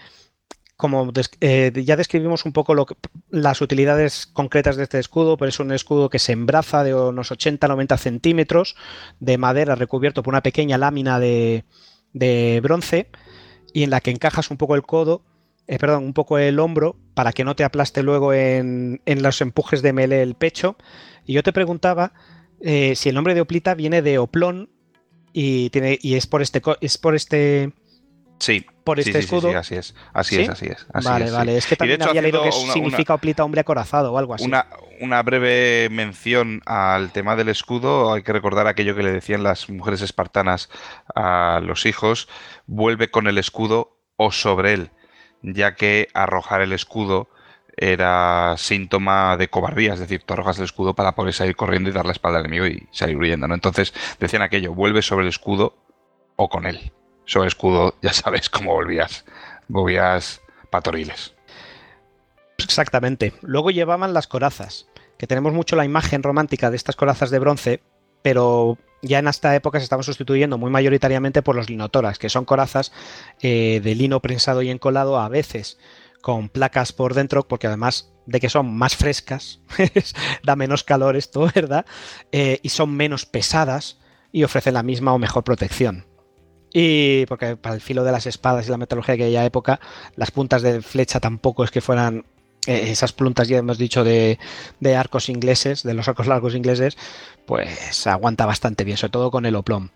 [0.75, 2.95] como ya describimos un poco lo que-
[3.31, 7.31] las utilidades concretas de este escudo, pero es un escudo que se embraza de unos
[7.31, 8.75] 80-90 centímetros
[9.19, 11.65] de madera recubierto por una pequeña lámina de,
[12.13, 13.09] de bronce
[13.73, 15.23] y en la que encajas un poco el codo,
[15.79, 19.81] perdón, un poco el hombro para que no te aplaste luego en, en los empujes
[19.81, 20.77] de melee el pecho.
[21.27, 22.13] Y yo te preguntaba
[22.61, 24.69] eh, si el nombre de Oplita viene de Oplón
[25.33, 27.71] y, tiene, y es por este es por este
[28.39, 28.65] Sí.
[28.83, 29.49] por este sí, sí, escudo.
[29.49, 29.95] sí, así es.
[30.13, 30.41] Así ¿Sí?
[30.43, 30.85] es, así es.
[30.93, 31.57] así vale, es, vale.
[31.57, 34.45] Es que también hecho, había leído que una- significa Oplita hombre acorazado o algo así.
[34.45, 34.67] Una,
[35.01, 38.13] una breve mención al tema del escudo.
[38.13, 40.69] Hay que recordar aquello que le decían las mujeres espartanas
[41.15, 42.29] a los hijos.
[42.67, 44.91] Vuelve con el escudo o sobre él,
[45.41, 47.29] ya que arrojar el escudo
[47.77, 52.07] era síntoma de cobardía, es decir, tú el escudo para poder salir corriendo y dar
[52.07, 53.53] la espalda al enemigo y salir huyendo, ¿no?
[53.53, 55.77] Entonces decían aquello, vuelve sobre el escudo
[56.35, 56.91] o con él.
[57.25, 59.25] Sobre el escudo, ya sabes cómo volvías,
[59.67, 60.41] volvías
[60.71, 61.35] patoriles.
[62.57, 63.33] Exactamente.
[63.41, 64.87] Luego llevaban las corazas,
[65.19, 67.83] que tenemos mucho la imagen romántica de estas corazas de bronce,
[68.23, 72.45] pero ya en esta época se estaban sustituyendo muy mayoritariamente por los linotoras, que son
[72.45, 72.91] corazas
[73.41, 75.77] eh, de lino prensado y encolado a veces
[76.27, 79.61] con placas por dentro, porque además de que son más frescas,
[80.43, 81.85] da menos calor esto, ¿verdad?
[82.33, 83.99] Eh, y son menos pesadas
[84.33, 86.05] y ofrecen la misma o mejor protección.
[86.73, 89.79] Y porque para el filo de las espadas y la metalurgia de aquella época,
[90.17, 92.25] las puntas de flecha tampoco es que fueran
[92.67, 94.37] eh, esas pluntas ya hemos dicho de,
[94.81, 96.97] de, arcos ingleses, de los arcos largos ingleses,
[97.45, 99.91] pues aguanta bastante bien, sobre todo con el oplom.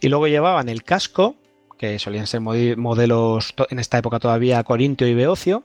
[0.00, 1.36] Y luego llevaban el casco,
[1.76, 5.64] que solían ser modelos en esta época todavía corintio y beocio,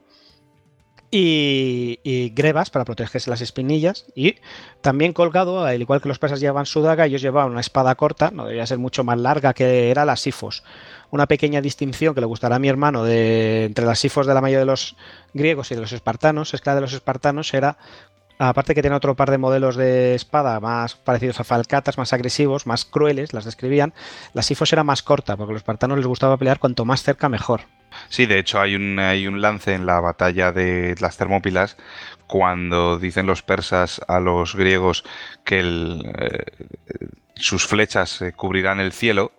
[1.11, 4.05] y, grebas para protegerse las espinillas.
[4.15, 4.35] Y
[4.81, 8.31] también colgado, al igual que los persas llevaban su daga, ellos llevaban una espada corta,
[8.31, 10.63] no debía ser mucho más larga que era la sifos.
[11.11, 14.41] Una pequeña distinción que le gustará a mi hermano de, entre las sifos de la
[14.41, 14.95] mayoría de los
[15.33, 17.77] griegos y de los espartanos es que la de los espartanos era
[18.41, 22.65] Aparte que tiene otro par de modelos de espada más parecidos a falcatas, más agresivos,
[22.65, 23.93] más crueles, las describían,
[24.33, 27.27] la sifos era más corta, porque a los espartanos les gustaba pelear cuanto más cerca
[27.27, 27.61] mejor.
[28.07, 31.75] Sí, de hecho hay un, hay un lance en la batalla de las Termópilas
[32.27, 35.03] cuando dicen los persas a los griegos
[35.43, 36.45] que eh,
[37.35, 39.33] sus flechas cubrirán el cielo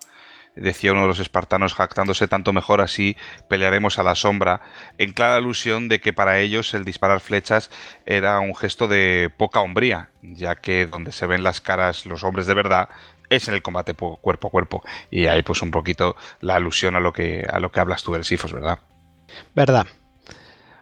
[0.61, 3.17] decía uno de los espartanos jactándose tanto mejor así
[3.49, 4.61] pelearemos a la sombra,
[4.99, 7.71] en clara alusión de que para ellos el disparar flechas
[8.07, 12.47] era un gesto de poca hombría, ya que donde se ven las caras los hombres
[12.47, 12.89] de verdad
[13.31, 14.83] es en el combate cuerpo a cuerpo.
[15.11, 18.13] Y ahí pues un poquito la alusión a lo que, a lo que hablas tú
[18.13, 18.81] del Sifos, ¿verdad?
[19.55, 19.87] Verdad.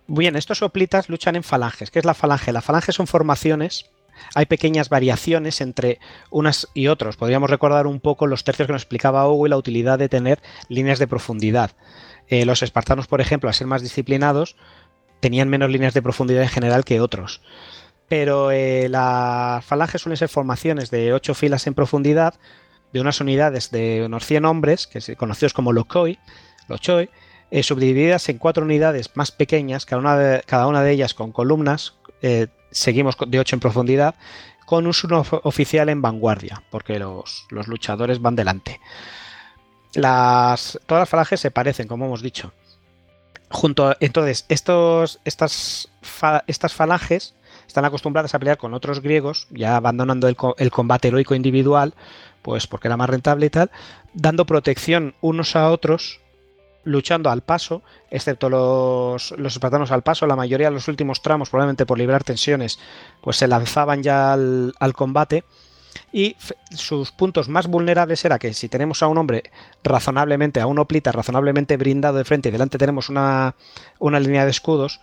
[0.07, 1.91] Bien, estos soplitas luchan en falanges.
[1.91, 2.51] ¿Qué es la falange?
[2.53, 3.91] La falange son formaciones
[4.35, 5.99] hay pequeñas variaciones entre
[6.31, 7.17] unas y otros.
[7.17, 10.41] Podríamos recordar un poco los tercios que nos explicaba Hugo y la utilidad de tener
[10.69, 11.73] líneas de profundidad.
[12.29, 14.57] Eh, los espartanos, por ejemplo, al ser más disciplinados,
[15.21, 17.43] tenían menos líneas de profundidad en general que otros.
[18.09, 22.35] Pero eh, las falanges suelen ser formaciones de ocho filas en profundidad,
[22.93, 26.19] de unas unidades de unos 100 hombres, que se conocidos como lokoi,
[26.69, 27.11] lochoi,
[27.51, 31.33] eh, subdivididas en cuatro unidades más pequeñas, cada una de, cada una de ellas con
[31.33, 31.98] columnas,
[32.71, 34.15] seguimos de 8 en profundidad,
[34.69, 34.93] con un
[35.45, 38.81] oficial en vanguardia, porque los, luchadores van delante.
[39.95, 42.53] Las, todas las falanges se parecen, como hemos dicho.
[43.49, 45.89] Junto entonces, estos, estas,
[46.47, 47.35] estas falanges
[47.67, 51.95] están acostumbradas a pelear con otros griegos, ya abandonando el, el, combate heroico individual,
[52.43, 53.71] pues porque era más rentable y tal,
[54.13, 56.21] dando protección unos a otros
[56.85, 61.51] luchando al paso, excepto los, los espartanos al paso, la mayoría de los últimos tramos,
[61.51, 62.79] probablemente por librar tensiones,
[63.21, 65.45] pues se lanzaban ya al, combate.
[66.13, 66.37] Y
[66.71, 69.51] sus puntos más vulnerables era que si tenemos a un hombre
[69.83, 73.55] razonablemente, a un oplita razonablemente brindado de frente y delante tenemos una,
[73.99, 75.01] una línea de escudos,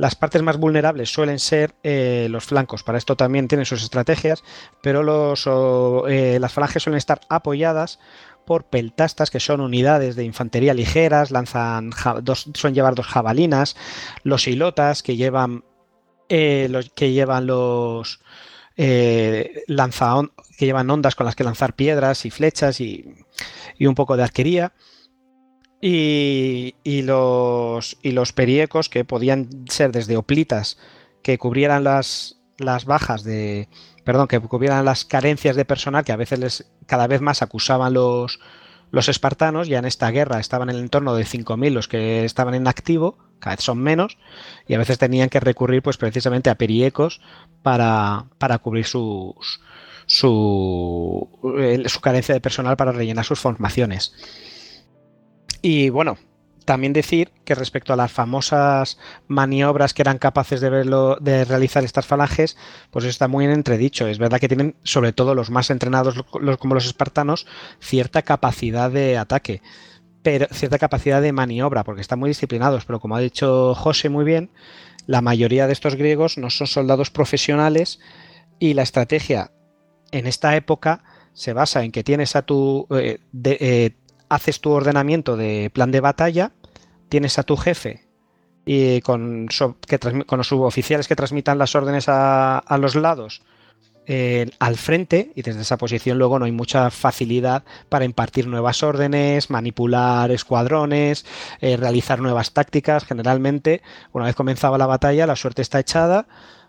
[0.00, 2.82] las partes más vulnerables suelen ser eh, los flancos.
[2.82, 4.42] Para esto también tienen sus estrategias,
[4.80, 5.46] pero los,
[6.08, 7.98] eh, las falanges suelen estar apoyadas
[8.50, 13.76] por peltastas, que son unidades de infantería ligeras, lanzan dos, suelen llevar dos jabalinas,
[14.24, 15.62] los hilotas, que llevan,
[16.28, 18.20] eh, los, que llevan los
[18.76, 19.62] eh,
[20.58, 23.14] que llevan ondas con las que lanzar piedras y flechas y,
[23.78, 24.72] un poco de arquería.
[25.80, 30.76] Y, y, los, y los periecos que podían ser desde oplitas
[31.22, 33.68] que cubrieran las, las bajas de,
[34.04, 37.94] perdón, que cubrieran las carencias de personal que a veces les cada vez más acusaban
[37.94, 38.40] los,
[38.90, 42.54] los espartanos, ya en esta guerra estaban en el entorno de 5.000 los que estaban
[42.54, 44.18] en activo, cada vez son menos,
[44.66, 47.20] y a veces tenían que recurrir pues precisamente a periecos
[47.62, 49.60] para, para cubrir sus,
[50.06, 51.28] su,
[51.86, 54.12] su carencia de personal para rellenar sus formaciones.
[55.62, 56.18] Y bueno,
[56.70, 61.82] también decir que respecto a las famosas maniobras que eran capaces de verlo, de realizar
[61.82, 62.56] estas falanges,
[62.92, 64.06] pues está muy en entredicho.
[64.06, 66.22] Es verdad que tienen, sobre todo los más entrenados
[66.60, 67.48] como los espartanos,
[67.80, 69.62] cierta capacidad de ataque,
[70.22, 72.84] pero cierta capacidad de maniobra, porque están muy disciplinados.
[72.84, 74.52] Pero como ha dicho José muy bien,
[75.08, 77.98] la mayoría de estos griegos no son soldados profesionales
[78.60, 79.50] y la estrategia
[80.12, 81.02] en esta época
[81.32, 83.96] se basa en que tienes a tu eh, eh,
[84.28, 86.52] haces tu ordenamiento de plan de batalla
[87.10, 88.08] tienes a tu jefe
[88.64, 93.42] y con, los suboficiales que transmitan las órdenes a, los lados
[94.06, 98.82] eh, al frente y desde esa posición luego no hay mucha facilidad para impartir nuevas
[98.82, 101.26] órdenes, manipular escuadrones,
[101.60, 103.04] eh, realizar nuevas tácticas.
[103.04, 103.82] Generalmente,
[104.12, 106.26] una vez comenzaba la batalla, la suerte está echada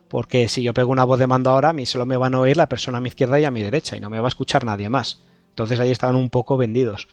[0.07, 2.39] porque si yo pego una voz de mando ahora, a mí solo me van a
[2.41, 4.29] oír la persona a mi izquierda y a mi derecha y no me va a
[4.29, 5.21] escuchar nadie más.
[5.49, 7.07] Entonces ahí estaban un poco vendidos.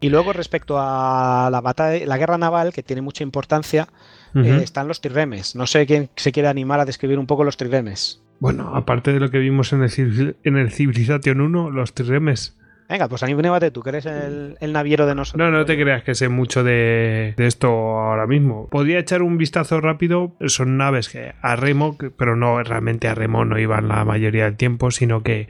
[0.00, 3.88] Y luego respecto a la batalla, la guerra naval, que tiene mucha importancia,
[4.34, 5.56] eh, están los triremes.
[5.56, 8.22] No sé quién se quiere animar a describir un poco los triremes.
[8.38, 12.56] Bueno, aparte de lo que vimos en el, en el Civilization 1, los triremes.
[12.88, 15.50] Venga, pues anímate tú, que eres el, el, naviero de nosotros.
[15.50, 18.68] No, no te creas que sé mucho de, de, esto ahora mismo.
[18.68, 20.36] Podría echar un vistazo rápido.
[20.46, 24.56] Son naves que a remo, pero no realmente a remo no iban la mayoría del
[24.56, 25.48] tiempo, sino que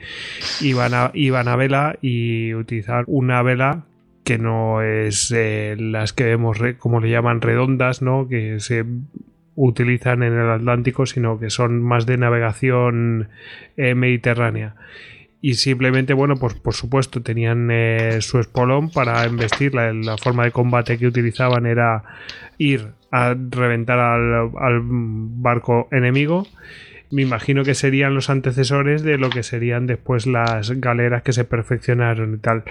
[0.63, 3.85] iban a, iban a vela y utilizar una vela
[4.27, 8.27] que no es eh, las que vemos, como le llaman, redondas, ¿no?
[8.27, 8.85] Que se
[9.55, 13.29] utilizan en el Atlántico, sino que son más de navegación
[13.77, 14.75] eh, mediterránea.
[15.41, 19.77] Y simplemente, bueno, pues por supuesto tenían eh, su espolón para embestir.
[19.77, 22.03] La, forma de combate que utilizaban era
[22.59, 26.49] ir a reventar al barco enemigo
[27.11, 31.45] me imagino que serían los antecesores de lo que serían después las galeras que se
[31.45, 32.65] perfeccionaron y tal.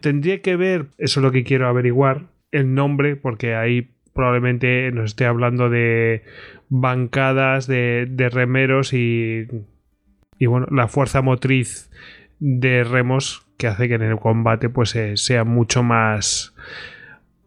[0.00, 5.06] Tendría que ver, eso es lo que quiero averiguar, el nombre, porque ahí probablemente nos
[5.06, 6.24] esté hablando de
[6.68, 9.46] bancadas de, remeros y,
[10.38, 11.90] y bueno, la fuerza motriz
[12.40, 16.54] de remos que hace que en el combate pues eh, sea mucho más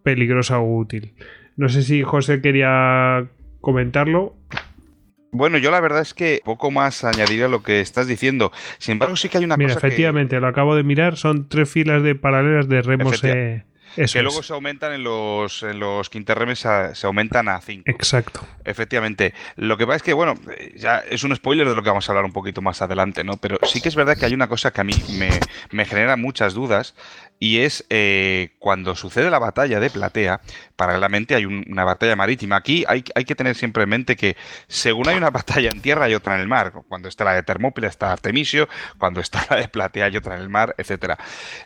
[0.04, 1.14] peligrosa o útil.
[1.56, 3.28] No sé si José quería
[3.62, 4.36] comentarlo.
[5.32, 8.52] Bueno, yo la verdad es que poco más añadiría a lo que estás diciendo.
[8.80, 12.04] Sin embargo, sí que hay una Mira, efectivamente, lo acabo de mirar, son tres filas
[12.04, 13.24] de paralelas de remos.
[13.24, 13.64] Eh,
[13.96, 16.60] que luego se aumentan en los, en los quinterremes,
[16.94, 17.84] se aumentan a 5.
[17.88, 18.46] Exacto.
[18.64, 19.34] Efectivamente.
[19.56, 20.36] Lo que pasa es que, bueno,
[20.76, 23.38] ya es un spoiler de lo que vamos a hablar un poquito más adelante, ¿no?
[23.38, 25.30] Pero sí que es verdad que hay una cosa que a mí me,
[25.72, 26.96] me genera muchas dudas
[27.42, 30.42] y es eh, cuando sucede la batalla de Platea,
[30.76, 32.56] paralelamente hay una batalla marítima.
[32.56, 34.38] Aquí hay, hay, que tener siempre en mente que
[34.68, 36.72] según hay una batalla en tierra hay otra en el mar.
[36.88, 38.70] Cuando está la de Termópila está Artemisio,
[39.00, 41.18] cuando está la de Platea hay otra en el mar, etcétera.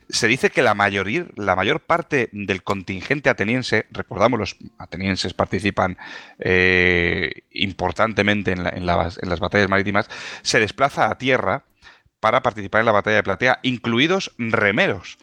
[0.08, 5.98] Se dice que la mayoría, la mayor parte del contingente ateniense, recordamos los atenienses participan
[6.40, 10.10] eh, importantemente en, las batallas marítimas,
[10.42, 11.66] se desplaza a tierra
[12.20, 15.18] para participar en la batalla de Platea, incluidos remeros.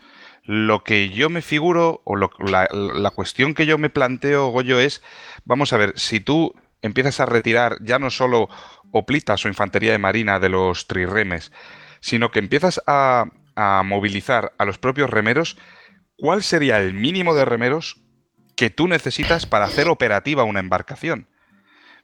[0.45, 5.03] Lo que yo me figuro, o la, cuestión que yo me planteo, Goyo, es,
[5.45, 8.49] vamos a ver, si tú empiezas a retirar ya no solo
[8.91, 11.53] oplitas o infantería de marina de los trirremes,
[12.01, 13.27] sino que empiezas a
[13.85, 15.57] movilizar a los propios remeros,
[16.23, 18.01] ¿cuál sería el mínimo de remeros
[18.55, 21.27] que tú necesitas para hacer operativa una embarcación?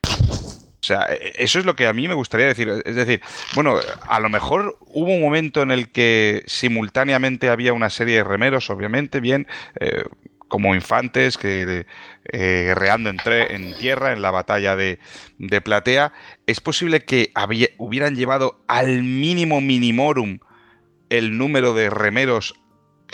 [0.03, 2.83] O sea, e, e, eso es lo que a mí me gustaría decir.
[2.85, 3.23] Es decir,
[3.55, 3.77] bueno,
[4.09, 8.71] a lo mejor hubo un momento en el que simultáneamente había una serie de remeros,
[8.71, 9.47] obviamente, bien,
[9.79, 10.03] eh,
[10.49, 11.87] como infantes que
[12.25, 14.99] eh, guerreando en tierra en la batalla de
[15.63, 16.13] Platea.
[16.49, 17.33] Es posible que
[17.77, 20.41] hubieran llevado al mínimo minimorum
[21.09, 22.57] el número de remeros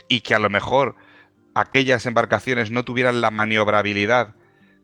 [0.09, 0.97] y que a lo mejor
[1.55, 4.35] aquellas embarcaciones no tuvieran la maniobrabilidad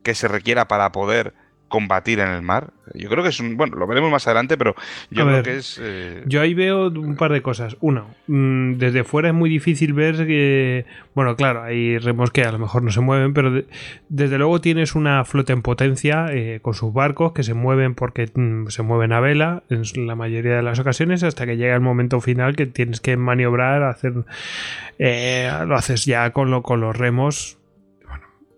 [0.03, 1.35] que se requiera para poder
[1.71, 2.73] combatir en el mar.
[2.93, 3.57] Yo creo que es un.
[3.57, 4.75] Bueno, lo veremos más adelante, pero
[5.11, 5.81] yo creo que es.
[5.81, 7.77] Eh, yo ahí veo un par de cosas.
[7.81, 10.85] Uno, mm, desde fuera es muy difícil ver que.
[11.15, 13.63] Bueno, claro, hay remos que a lo mejor no se mueven, pero
[14.09, 18.29] desde luego tienes una flota en potencia eh, con sus barcos que se mueven porque
[18.35, 21.81] mm, se mueven a vela en la mayoría de las ocasiones hasta que llega el
[21.81, 24.13] momento final que tienes que maniobrar, hacer.
[24.99, 27.60] Eh, lo haces ya con, con los remos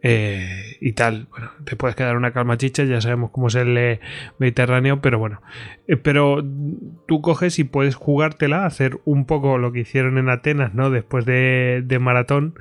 [0.05, 1.29] eh, y tal.
[1.31, 4.01] Bueno, te puedes quedar una calma chicha, ya sabemos cómo es el eh,
[4.39, 5.41] Mediterráneo, pero bueno.
[5.87, 6.45] Eh, pero
[7.07, 10.91] tú coges y puedes jugártela, hacer un poco lo que hicieron en Atenas, ¿no?
[10.91, 12.55] Después de, maratón,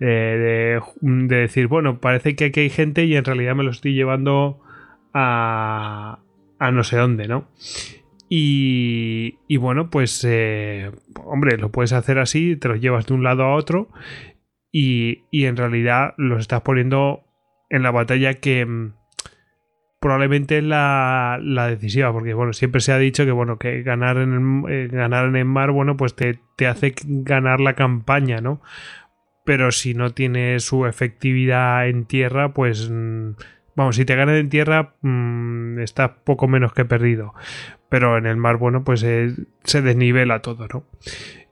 [0.00, 4.60] de, decir, bueno, parece que aquí hay gente y en realidad me lo estoy llevando
[5.12, 6.20] a,
[6.58, 7.48] a no sé dónde, ¿no?
[8.30, 10.26] Y, y, bueno, pues,
[11.24, 13.90] hombre, lo puedes hacer así, te lo llevas de un lado a otro
[14.78, 17.24] y, en realidad los estás poniendo
[17.70, 18.92] en la batalla que mm,
[20.00, 21.40] probablemente es la,
[21.70, 25.28] decisiva, porque bueno, siempre se ha dicho que bueno, que ganar en el, eh, ganar
[25.28, 28.60] en el mar, bueno, pues te, hace ganar la campaña, ¿no?
[29.46, 33.30] Pero si no tiene su efectividad en tierra, pues mm,
[33.76, 37.32] vamos, si te ganas en tierra, mm, estás poco menos que perdido.
[37.88, 39.32] Pero en el mar, bueno, pues eh,
[39.64, 40.84] se desnivela todo, ¿no?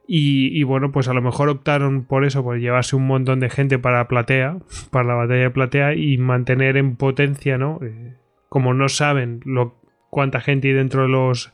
[0.06, 3.78] Y, bueno, pues a lo mejor optaron por eso, por llevarse un montón de gente
[3.78, 4.58] para Platea,
[4.90, 7.80] para la batalla de Platea y mantener en potencia, ¿no?
[7.82, 8.16] Eh,
[8.48, 9.80] como no saben lo,
[10.14, 11.52] cuánta gente hay dentro de los,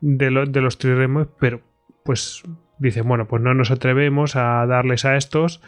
[0.00, 1.60] de, los triremos, pero
[2.04, 2.42] pues
[2.80, 5.62] dicen, bueno, pues no nos atrevemos a darles a estos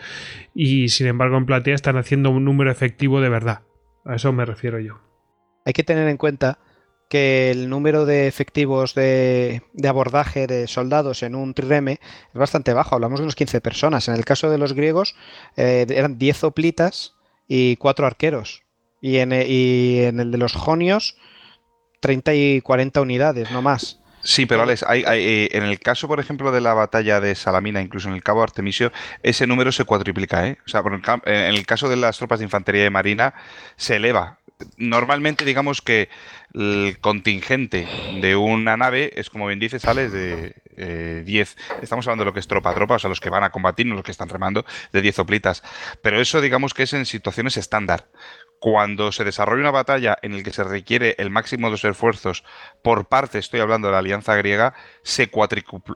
[0.53, 3.61] y sin embargo en Platea están haciendo un número efectivo de verdad.
[4.05, 4.99] A eso me refiero yo.
[5.65, 6.59] Hay que tener en cuenta
[7.09, 12.01] que el número de efectivos de, abordaje de soldados en un trireme
[12.33, 14.09] es bastante bajo, hablamos de unos 15 personas.
[14.09, 15.15] En el caso de los griegos
[15.57, 17.15] eh, eran 10 oplitas
[17.47, 18.63] y 4 arqueros.
[19.01, 21.17] Y en, y en, el de los jonios
[22.01, 24.01] 30 y 40 unidades, no más.
[24.23, 27.83] Sí, pero Alex, hay, eh, en el caso, por ejemplo, de la batalla de Salamina,
[27.83, 28.91] incluso en el cabo Artemisio,
[29.23, 30.49] ese número se cuadriplica.
[30.49, 30.57] ¿eh?
[30.67, 30.83] O sea,
[31.27, 33.35] en el caso de las tropas de infantería de marina,
[33.77, 34.39] se eleva
[34.77, 36.09] normalmente digamos que
[36.55, 37.87] el contingente
[38.21, 40.55] de una nave es, como bien dices, sale de
[41.25, 41.57] 10.
[41.57, 43.51] Eh, estamos hablando de lo que es tropa tropa, o sea, los que van a
[43.51, 45.63] combatir, no los que están remando, de 10 oplitas.
[46.03, 48.09] Pero eso digamos que es en situaciones estándar.
[48.61, 52.45] cuando se desarrolla una batalla en la que se requiere el máximo de esfuerzos
[52.83, 54.73] por parte, estoy hablando de la alianza griega,
[55.03, 55.31] se,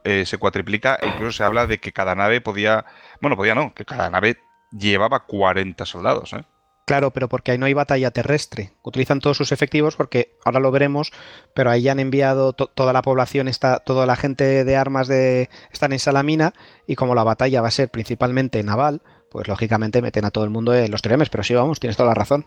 [0.05, 2.85] eh, se cuatriplica e incluso se habla de que cada nave podía,
[3.23, 4.37] bueno, podía no, que cada nave
[4.71, 6.35] llevaba 40 soldados.
[6.35, 6.45] ¿eh?
[6.89, 8.71] Claro, pero porque ahí no hay batalla terrestre.
[8.83, 11.13] Utilizan todos sus efectivos porque ahora lo veremos,
[11.55, 15.93] pero ahí han enviado toda la población, está, toda la gente de armas de, están
[15.93, 16.55] en Salamina
[16.87, 20.51] y como la batalla va a ser principalmente naval, pues lógicamente meten a todo el
[20.51, 22.47] mundo en los tremes, pero sí, vamos, tienes toda la razón.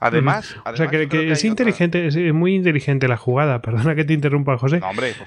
[0.00, 3.62] Además, o sea, que, es inteligente, es muy inteligente la jugada.
[3.62, 4.80] Perdona que te interrumpa, José.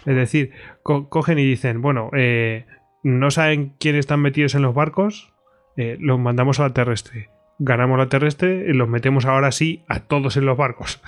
[0.05, 0.51] es decir,
[0.83, 2.65] cogen y dicen, bueno, eh,
[3.03, 5.33] no saben quiénes están metidos en los barcos,
[5.77, 7.29] eh, los mandamos a la terrestre.
[7.59, 11.01] Ganamos la terrestre y los metemos ahora sí a todos en los barcos.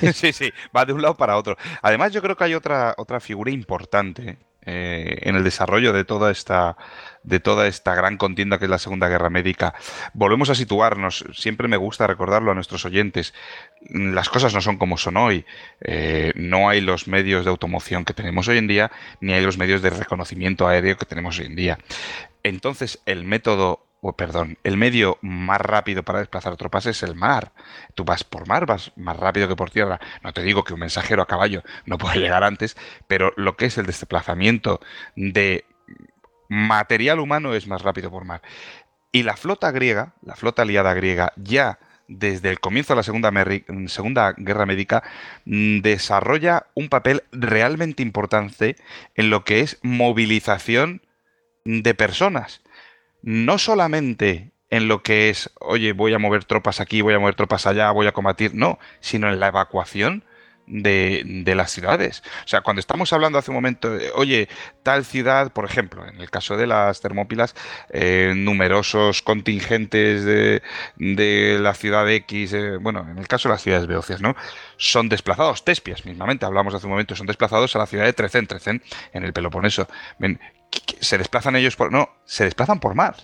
[0.14, 1.56] sí, sí, va de un lado para otro.
[1.82, 6.30] Además, yo creo que hay otra, otra figura importante eh, en el desarrollo de toda
[6.30, 6.76] esta
[7.22, 9.74] de toda esta gran contienda que es la Segunda Guerra Médica.
[10.12, 13.32] Volvemos a situarnos, siempre me gusta recordarlo a nuestros oyentes,
[13.88, 15.46] las cosas no son como son hoy,
[15.80, 18.90] eh, no hay los medios de automoción que tenemos hoy en día,
[19.20, 21.78] ni hay los medios de reconocimiento aéreo que tenemos hoy en día.
[22.42, 27.52] Entonces, el método o perdón, el medio más rápido para desplazar tropas es el mar.
[27.94, 30.00] Tú vas por mar, vas más rápido que por tierra.
[30.22, 33.66] No te digo que un mensajero a caballo no pueda llegar antes, pero lo que
[33.66, 34.80] es el desplazamiento
[35.16, 35.64] de
[36.48, 38.40] material humano es más rápido por mar.
[39.12, 41.78] Y la flota griega, la flota aliada griega, ya
[42.08, 43.32] desde el comienzo de la Segunda,
[43.86, 45.02] Segunda Guerra Médica,
[45.44, 48.76] mm, desarrolla un papel realmente importante
[49.14, 51.02] en lo que es movilización
[51.64, 52.62] de personas
[53.22, 57.34] no solamente en lo que es, oye, voy a mover tropas aquí, voy a mover
[57.34, 60.24] tropas allá, voy a combatir, no, sino en la evacuación
[60.70, 62.22] de, de, las ciudades.
[62.44, 64.48] O sea, cuando estamos hablando hace un momento, oye,
[64.82, 67.54] tal ciudad, por ejemplo, en el caso de las Termópilas,
[67.90, 70.62] eh, numerosos contingentes de,
[70.96, 74.36] de, la ciudad X, eh, bueno, en el caso de las ciudades beocias, ¿no?
[74.76, 78.46] Son desplazados, Tespias mismamente, hablamos hace un momento, son desplazados a la ciudad de Trecén,
[78.46, 78.82] Trecén,
[79.12, 79.88] en el Peloponeso.
[81.00, 81.92] Se desplazan ellos por...
[81.92, 83.16] No, se desplazan por mar.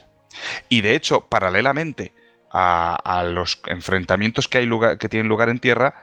[0.69, 2.13] Y de hecho, paralelamente
[2.51, 5.95] a, los enfrentamientos que, hay lugar, que tienen lugar en tierra,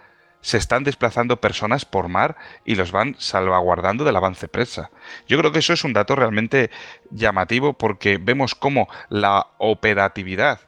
[0.41, 4.91] se están desplazando personas por mar y los van salvaguardando del avance presa.
[5.27, 6.69] Yo creo que eso es un dato realmente
[7.11, 10.59] llamativo porque vemos cómo la operatividad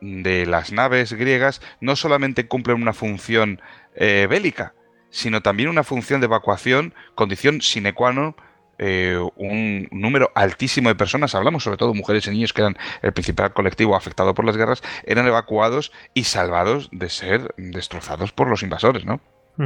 [0.00, 3.62] de las naves griegas no solamente cumplen una función
[3.94, 4.74] eh, bélica,
[5.10, 8.34] sino también una función de evacuación, condición sine qua non
[8.78, 13.12] eh, un número altísimo de personas, hablamos sobre todo mujeres y niños que eran el
[13.12, 18.62] principal colectivo afectado por las guerras, eran evacuados y salvados de ser destrozados por los
[18.62, 19.20] invasores, ¿no?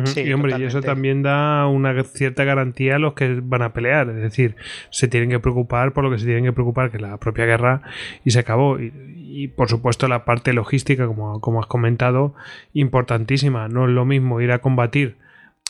[0.04, 3.72] sí, y hombre, y eso también da una cierta garantía a los que van a
[3.72, 4.10] pelear.
[4.10, 4.56] Es decir,
[4.90, 7.82] se tienen que preocupar por lo que se tienen que preocupar, que la propia guerra,
[8.24, 8.78] y se acabó.
[8.78, 12.34] Y, por supuesto la parte logística, como, como has comentado,
[12.72, 13.68] importantísima.
[13.68, 15.16] No es lo mismo ir a combatir,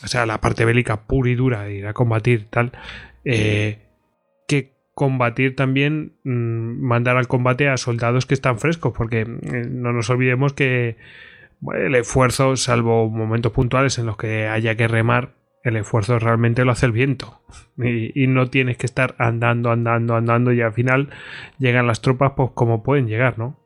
[0.03, 2.71] o sea, la parte bélica pura y dura, ir a combatir tal,
[3.25, 3.79] eh,
[4.47, 9.93] que combatir también, mm, mandar al combate a soldados que están frescos, porque eh, no
[9.93, 10.97] nos olvidemos que
[11.73, 16.71] el esfuerzo, salvo momentos puntuales en los que haya que remar, el esfuerzo realmente lo
[16.71, 17.41] hace el viento.
[17.77, 21.09] Y, no tienes que estar andando, andando, andando y al final
[21.57, 23.57] llegan las tropas pues como pueden llegar, ¿no?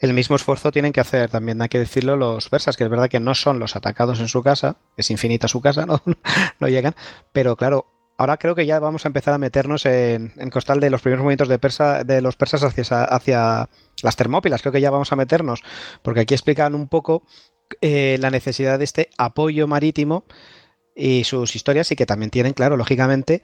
[0.00, 3.08] El mismo esfuerzo tienen que hacer, también hay que decirlo, los persas, que es verdad
[3.08, 6.02] que no son los atacados en su casa, es infinita su casa, no,
[6.58, 6.94] no llegan,
[7.32, 11.02] pero claro, ahora creo que ya vamos a empezar a meternos en, costal de los
[11.02, 13.68] primeros movimientos de, persa, de los persas hacia, hacia
[14.02, 14.62] las termópilas.
[14.62, 15.62] Creo que ya vamos a meternos,
[16.02, 17.24] porque aquí explican un poco
[17.80, 20.24] eh, la necesidad de este apoyo marítimo
[20.94, 23.42] y sus historias y que también tienen, claro, lógicamente,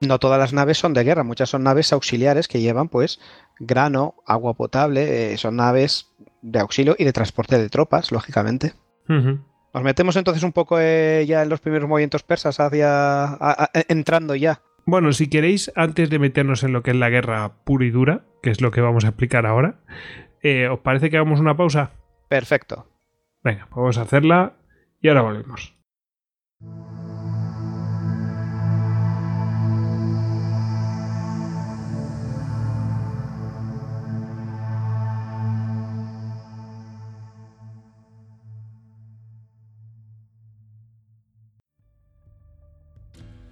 [0.00, 3.18] no todas las naves son de guerra, muchas son naves auxiliares que llevan pues
[3.58, 8.74] grano, agua potable, eh, son naves de auxilio y de transporte de tropas, lógicamente.
[9.74, 13.36] Nos metemos entonces un poco eh, ya en los primeros movimientos persas hacia
[13.88, 14.62] entrando ya.
[14.86, 18.24] Bueno, si queréis, antes de meternos en lo que es la guerra pura y dura,
[18.40, 19.80] que es lo que vamos a explicar ahora,
[20.42, 21.90] eh, ¿os parece que hagamos una pausa?
[22.28, 22.86] Perfecto.
[23.42, 24.52] Venga, pues vamos a hacerla
[25.00, 25.74] y ahora volvemos.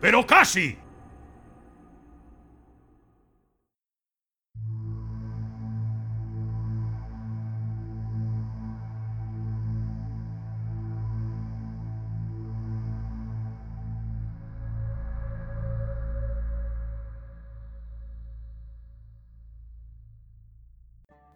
[0.00, 0.76] pero casi.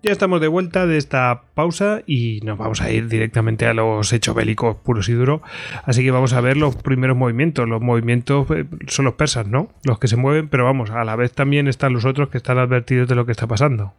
[0.05, 4.13] Ya estamos de vuelta de esta pausa y nos vamos a ir directamente a los
[4.13, 5.41] hechos bélicos puros y duros.
[5.85, 7.67] Así que vamos a ver los primeros movimientos.
[7.67, 9.71] Los movimientos eh, son los persas, ¿no?
[9.83, 12.59] Los que se mueven, pero vamos, a la vez también están los otros que están
[12.59, 13.95] advertidos de lo que está pasando.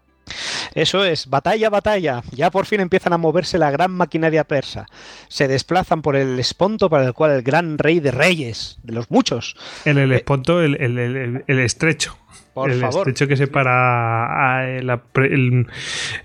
[0.75, 2.21] Eso es, batalla, batalla.
[2.31, 4.85] Ya por fin empiezan a moverse la gran maquinaria persa.
[5.29, 9.09] Se desplazan por el esponto para el cual el gran rey de reyes, de los
[9.09, 9.55] muchos.
[9.85, 12.17] En el esponto, el, el, el, el estrecho.
[12.53, 12.99] Por el favor.
[13.07, 15.67] estrecho que separa a la el-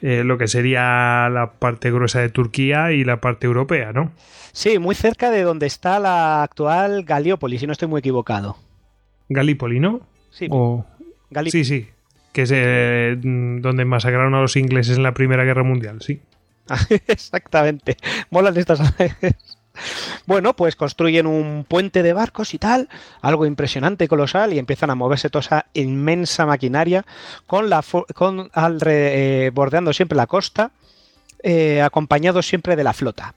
[0.02, 4.12] eh, lo que sería la parte gruesa de Turquía y la parte europea, ¿no?
[4.52, 8.56] Sí, muy cerca de donde está la actual Galiópolis, si no estoy muy equivocado.
[9.28, 10.00] Galípoli, ¿no?
[10.30, 10.84] Sí, O-
[11.50, 11.88] sí, sí.
[12.32, 16.20] Que es eh, donde masacraron a los ingleses en la Primera Guerra Mundial, sí.
[17.08, 17.96] Exactamente.
[18.30, 18.80] Molan estas
[20.26, 22.88] Bueno, pues construyen un puente de barcos y tal,
[23.22, 27.04] algo impresionante, colosal, y empiezan a moverse toda esa inmensa maquinaria
[27.46, 27.82] con la
[28.14, 29.10] con alre-
[29.46, 30.70] eh, bordeando siempre la costa,
[31.42, 33.34] eh, acompañados siempre de la flota.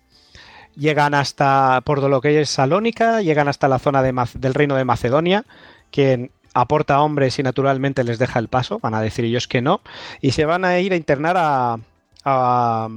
[0.75, 4.85] Llegan hasta por lo que es Salónica, llegan hasta la zona de del reino de
[4.85, 5.45] Macedonia,
[5.91, 9.81] quien aporta hombres y naturalmente les deja el paso, van a decir ellos que no,
[10.21, 11.77] y se van a ir a internar a,
[12.25, 12.89] a-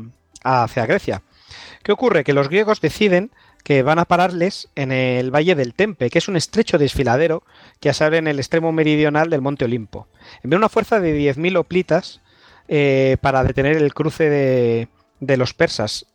[0.42, 1.22] hacia Grecia.
[1.82, 2.24] ¿Qué ocurre?
[2.24, 3.30] Que los griegos deciden
[3.62, 7.42] que van a pararles en el Valle del Tempe, que es un estrecho desfiladero
[7.80, 10.06] que se abre en el extremo meridional del Monte Olimpo.
[10.44, 12.20] Envía una fuerza de 10.000 hoplitas
[12.68, 14.88] eh, para detener el cruce de,
[15.18, 16.06] de los persas.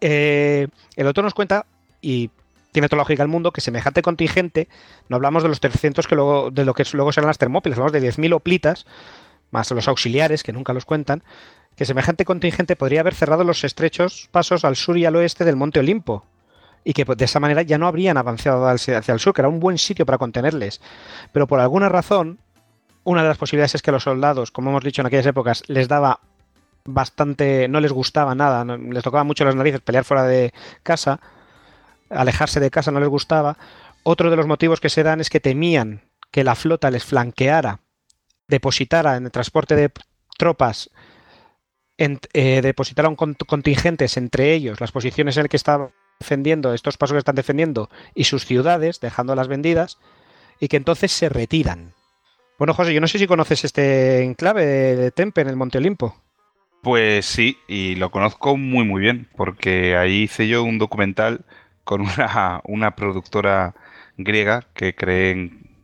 [0.00, 1.66] Eh, el autor nos cuenta,
[2.00, 2.30] y
[2.72, 4.68] tiene toda la lógica del mundo, que semejante contingente,
[5.08, 7.92] no hablamos de los 300 que luego, de lo que luego serán las termópilas, hablamos
[7.92, 8.86] de 10.000 hoplitas,
[9.50, 11.22] más los auxiliares, que nunca los cuentan,
[11.76, 15.56] que semejante contingente podría haber cerrado los estrechos pasos al sur y al oeste del
[15.56, 16.24] Monte Olimpo,
[16.84, 19.48] y que pues, de esa manera ya no habrían avanzado hacia el sur, que era
[19.48, 20.80] un buen sitio para contenerles.
[21.32, 22.38] Pero por alguna razón,
[23.04, 25.88] una de las posibilidades es que los soldados, como hemos dicho en aquellas épocas, les
[25.88, 26.20] daba
[26.84, 30.52] bastante, no les gustaba nada, les tocaba mucho las narices pelear fuera de
[30.82, 31.20] casa,
[32.10, 33.56] alejarse de casa no les gustaba.
[34.02, 37.80] Otro de los motivos que se dan es que temían que la flota les flanqueara,
[38.48, 39.90] depositara en el transporte de
[40.38, 40.90] tropas,
[41.98, 43.14] en- eh, depositara
[43.46, 47.90] contingentes entre ellos, las posiciones en las que estaban defendiendo, estos pasos que están defendiendo,
[48.14, 49.98] y sus ciudades, dejándolas vendidas,
[50.60, 51.92] y que entonces se retiran.
[52.58, 56.14] Bueno, José, yo no sé si conoces este enclave de Tempe en el Monte Olimpo.
[56.82, 61.44] Pues sí, y lo conozco muy muy bien, porque ahí hice yo un documental
[61.90, 63.74] con una, una productora
[64.16, 65.32] griega que creé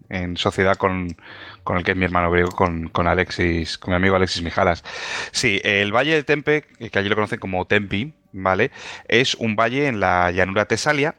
[0.09, 1.17] en, sociedad con,
[1.65, 4.85] con el que es mi hermano griego, con, con Alexis, con mi amigo Alexis Mijalas.
[5.33, 8.71] Sí, el Valle del Tempe, que allí lo conocen como Tempi, ¿vale?
[9.09, 11.17] Es un valle en la llanura tesalia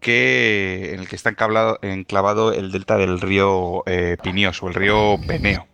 [0.00, 4.16] que, en el que está encablado- enclavado el delta del río eh,
[4.60, 5.69] o el río Peneo.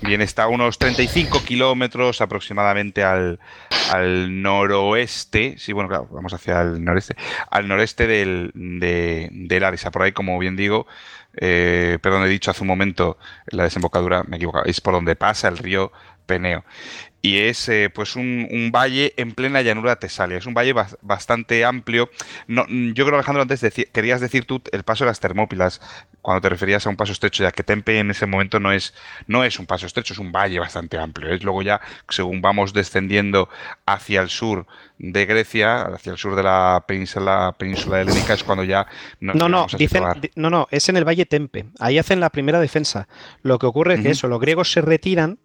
[0.00, 3.40] Bien, está a unos 35 kilómetros aproximadamente al,
[3.86, 5.54] al noroeste.
[5.58, 7.16] Sí, bueno, claro, vamos hacia el noreste.
[7.50, 9.90] Al noreste del, de, de Larisa.
[9.90, 10.86] Por ahí, como bien digo,
[11.36, 15.16] eh, perdón, he dicho hace un momento la desembocadura, me he equivocado, es por donde
[15.16, 15.92] pasa el río
[16.26, 16.64] Peneo.
[17.22, 20.38] Y es eh, pues un, un valle en plena llanura tesalia.
[20.38, 22.08] Es un valle bas- bastante amplio.
[22.46, 25.80] No, yo creo, Alejandro, antes deci- querías decir tú el paso de las Termópilas,
[26.26, 28.92] cuando te referías a un paso estrecho, ya que Tempe en ese momento no es,
[29.28, 31.32] no es un paso estrecho, es un valle bastante amplio.
[31.32, 33.48] Es luego ya, según vamos descendiendo
[33.86, 34.66] hacia el sur
[34.98, 38.88] de Grecia, hacia el sur de la península, península helénica, es cuando ya
[39.20, 40.02] nos No, no, dicen,
[40.34, 41.66] no, no, es en el Valle Tempe.
[41.78, 43.06] Ahí hacen la primera defensa.
[43.42, 45.38] Lo que ocurre es que eso, los griegos se retiran,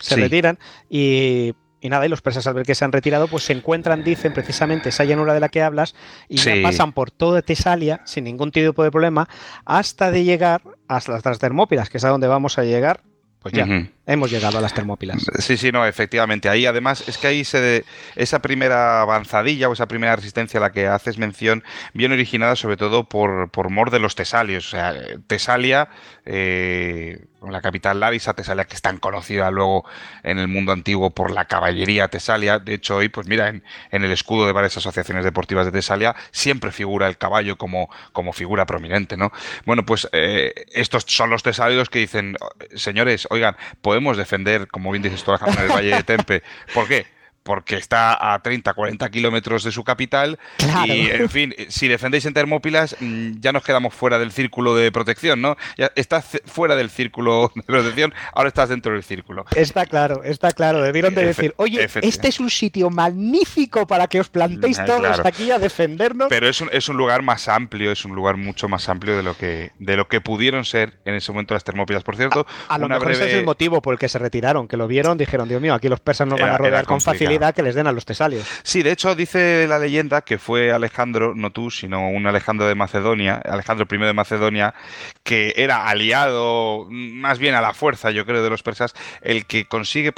[0.00, 0.20] se Sí.
[0.20, 0.58] retiran
[0.90, 4.02] y, y nada, y los persas al ver que se han retirado, pues se encuentran,
[4.04, 5.94] dicen precisamente esa llanura de la que hablas
[6.28, 6.56] y Sí.
[6.56, 9.28] ya pasan por toda Tesalia sin ningún tipo de problema
[9.64, 13.02] hasta de llegar hasta las Termópilas, que es a donde vamos a llegar.
[13.40, 13.66] Pues ya,
[14.04, 15.24] hemos llegado a las Termópilas.
[15.38, 16.48] Sí, sí, no, efectivamente.
[16.48, 17.84] Ahí además es que ahí se de-
[18.16, 21.62] esa primera avanzadilla o esa primera resistencia a la que haces mención
[21.94, 24.66] viene originada sobre todo por, por mor de los tesalios.
[24.66, 24.92] O sea,
[25.28, 25.88] Tesalia,
[26.26, 29.84] eh, la capital Larisa, Tesalia que es tan conocida luego
[30.22, 32.58] en el mundo antiguo por la caballería Tesalia.
[32.58, 36.16] De hecho, hoy, pues mira, en, en el escudo de varias asociaciones deportivas de Tesalia
[36.30, 39.32] siempre figura el caballo como, como figura prominente, ¿no?
[39.64, 42.36] Bueno, pues eh, estos son los tesalios que dicen,
[42.74, 46.42] señores, oigan, podemos defender, como bien dices tú, Alejandro, el Valle de Tempe.
[46.74, 47.17] ¿Por qué?
[47.48, 50.38] Porque está a 30, 40 kilómetros de su capital.
[50.84, 54.92] Y, en fin, si defendéis en Termópilas, mm, ya nos quedamos fuera del círculo de
[54.92, 55.56] protección, ¿no?
[55.78, 59.46] Ya estás fuera del círculo de protección, ahora estás dentro del círculo.
[59.56, 60.82] Está claro, está claro.
[60.82, 65.20] Debieron de decir, oye, este es un sitio magnífico para que os plantéis ah, todos
[65.24, 66.28] aquí a defendernos.
[66.28, 69.22] Pero es un, es un lugar más amplio, es un lugar mucho más amplio de
[69.22, 72.02] lo que, de lo que pudieron ser en ese momento las Termópilas.
[72.02, 74.76] Por cierto, a, lo mejor ese es el motivo por el que se retiraron, que
[74.76, 77.62] lo vieron, dijeron, Dios mío, aquí los persas nos van a rodear con facilidad que
[77.62, 78.46] les den a los tesalios.
[78.62, 82.74] Sí, de hecho dice la leyenda que fue Alejandro, no tú, sino un Alejandro de
[82.74, 84.74] Macedonia, Alejandro I de Macedonia,
[85.22, 89.66] que era aliado más bien a la fuerza, yo creo, de los persas, el que
[89.66, 90.12] consigue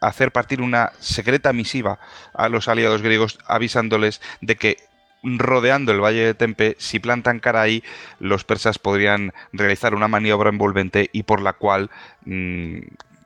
[0.00, 1.98] hacer partir una secreta misiva
[2.34, 4.76] a los aliados griegos avisándoles de que
[5.22, 7.82] rodeando el valle de Tempe, si plantan cara ahí,
[8.18, 11.90] los persas podrían realizar una maniobra envolvente y por la cual
[12.24, 12.78] mm,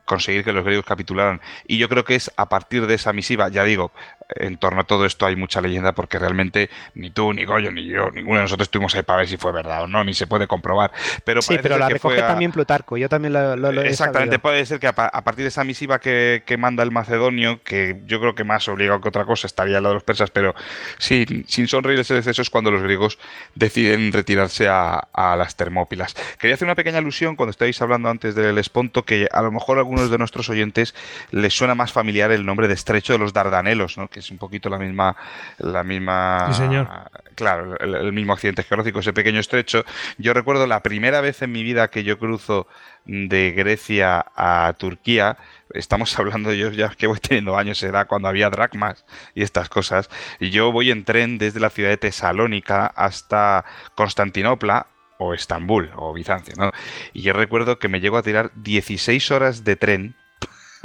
[0.05, 1.41] conseguir que los griegos capitularan.
[1.67, 3.91] Y yo creo que es a partir de esa misiva, ya digo,
[4.29, 7.85] en torno a todo esto hay mucha leyenda porque realmente ni tú, ni Goyo, ni
[7.85, 10.27] yo, ninguno de nosotros estuvimos ahí para ver si fue verdad o no, ni se
[10.27, 10.91] puede comprobar.
[11.23, 14.87] Pero sí, pero la recoge también Plutarco, yo también lo, lo, Exactamente, puede ser que
[14.87, 19.01] a, partir de esa misiva que, manda el macedonio, que yo creo que más obligado
[19.01, 20.55] que otra cosa estaría al lado de los persas, pero
[20.97, 23.19] sin, sin sonreírles el exceso es cuando los griegos
[23.55, 26.15] deciden retirarse a, las Termópilas.
[26.39, 29.77] Quería hacer una pequeña alusión cuando estáis hablando antes del Esponto, que a lo mejor
[29.77, 30.95] a algunos de nuestros oyentes
[31.31, 34.07] les suena más familiar el nombre de Estrecho de los Dardanelos, ¿no?
[34.15, 35.17] Que es un poquito la misma.
[35.57, 36.87] La misma señor.
[37.35, 39.83] Claro, el, mismo accidente geológico, ese pequeño estrecho.
[40.17, 42.65] Yo recuerdo la primera vez en mi vida que yo cruzo
[43.03, 45.35] de Grecia a Turquía,
[45.73, 50.09] estamos hablando yo ya que voy teniendo años, era cuando había dracmas y estas cosas,
[50.39, 53.65] y yo voy en tren desde la ciudad de Tesalónica hasta
[53.95, 54.87] Constantinopla
[55.17, 56.71] o Estambul o Bizancio, ¿no?
[57.11, 60.15] Y yo recuerdo que me llego a tirar 16 horas de tren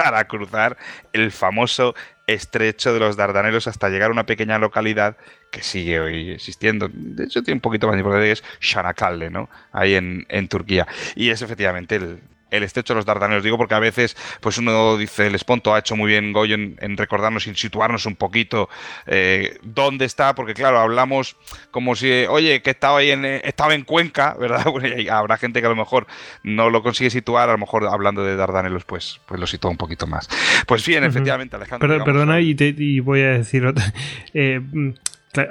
[0.02, 0.78] para cruzar
[1.12, 1.94] el famoso
[2.27, 5.18] estrecho de los Dardanelos hasta llegar a una pequeña localidad
[5.52, 6.89] que sigue hoy existiendo.
[6.90, 9.51] De hecho, tiene un poquito más de importancia, es Shanakalde, ¿no?
[9.72, 10.89] Ahí en, en Turquía.
[11.16, 13.44] Y es efectivamente el, el estrecho de los Dardanelos.
[13.44, 16.97] Digo porque a veces pues uno dice, el Esponto ha hecho muy bien Goyo en,
[16.97, 18.68] recordarnos y situarnos un poquito
[19.06, 21.36] eh, dónde está, porque claro, hablamos
[21.70, 24.64] como si, oye, que estaba ahí en, estaba en Cuenca, ¿verdad?
[25.10, 26.06] habrá gente que a lo mejor
[26.43, 29.77] no lo consigue situar, a lo mejor hablando de Dardanelos, pues, pues lo sitúa un
[29.77, 30.28] poquito más.
[30.66, 32.05] Pues bien, efectivamente, Alejandro.
[32.05, 33.85] perdona, y, voy a decir otra.
[34.32, 34.60] Eh,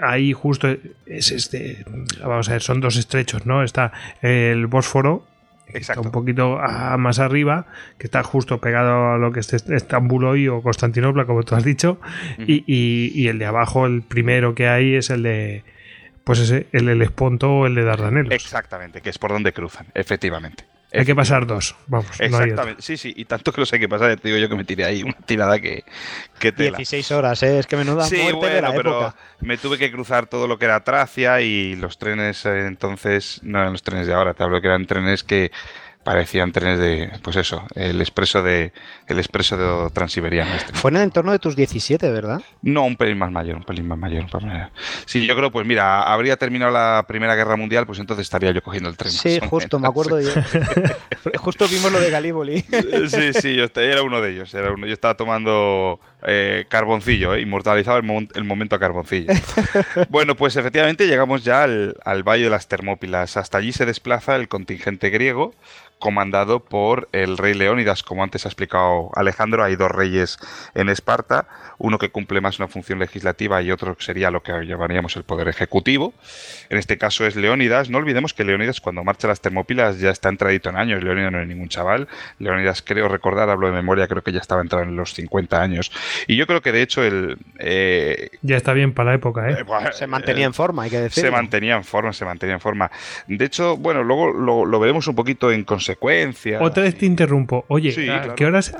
[0.02, 0.68] ahí justo
[1.06, 1.84] es este,
[2.22, 3.64] vamos a ver, son dos estrechos, ¿no?
[3.64, 5.26] Está el Bósforo
[5.74, 6.02] Exacto.
[6.02, 6.58] un poquito
[6.98, 7.68] más arriba,
[7.98, 11.64] que está justo pegado a lo que es Estambul hoy o Constantinopla, como tú has
[11.64, 12.00] dicho,
[12.38, 15.64] y, el de abajo, el primero que hay es el de,
[16.24, 18.34] pues ese, el del Esponto o el de Dardanelos.
[18.34, 20.66] Exactamente, que es por donde cruzan, efectivamente.
[20.92, 22.20] Hay que pasar dos, vamos.
[22.20, 24.64] Exactamente, sí, sí, y tanto que los hay que pasar, te digo yo que me
[24.64, 25.84] tiré ahí una tirada que,
[26.40, 27.60] que 16 horas, ¿eh?
[27.60, 30.66] es que menuda sí, muerte de la pero me tuve que cruzar todo lo que
[30.66, 34.62] era Tracia y los trenes eh, entonces, no eran los trenes de ahora, te hablo
[34.62, 35.52] que eran trenes que
[36.10, 38.74] parecían trenes de, pues eso, el expreso de
[39.06, 40.56] el expreso de transiberiano.
[40.56, 40.74] Este.
[40.74, 42.42] Fue en el entorno de tus 17, ¿verdad?
[42.64, 44.26] No, un pelín más mayor, un pelín más mayor.
[45.06, 48.64] Sí, yo creo, pues mira, habría terminado la Primera Guerra Mundial, pues entonces estaría yo
[48.64, 49.12] cogiendo el tren.
[49.12, 50.32] Sí, justo, me acuerdo yo.
[51.38, 52.62] justo vimos lo de Galíboli.
[53.08, 54.52] sí, sí, yo era uno de ellos.
[54.56, 59.32] Era uno, yo estaba tomando eh, carboncillo, eh, inmortalizado el, el, momento a carboncillo.
[60.10, 63.38] bueno, pues efectivamente llegamos ya al, al Valle de las Termópilas.
[63.38, 65.54] Hasta allí se desplaza el contingente griego
[66.00, 68.04] comandado por el rey Leónidas.
[68.04, 70.40] Como antes ha explicado Alejandro, hay dos reyes
[70.74, 71.48] en Esparta,
[71.78, 75.24] uno que cumple más una función legislativa y otro que sería lo que llamaríamos el
[75.24, 76.14] poder ejecutivo.
[76.70, 77.90] En este caso es Leónidas.
[77.90, 81.04] No olvidemos que Leónidas cuando marcha a las Termópilas ya está entradito en años.
[81.04, 82.08] Leónidas no es ningún chaval.
[82.40, 85.92] Leónidas, creo recordar, hablo de memoria, creo que ya estaba entrado en los 50 años.
[86.28, 87.38] Y yo creo que de hecho el...
[87.60, 89.58] Eh, ya está bien para la época, ¿eh?
[89.60, 91.24] eh se mantenía en forma, hay que decir.
[91.24, 92.90] Se mantenía en forma, se mantenía en forma.
[93.28, 95.89] De hecho, bueno, luego lo, veremos un poquito en consecuencia.
[96.62, 97.66] Otra vez te interrumpo.
[97.68, 98.74] Oye, ¿a qué horas...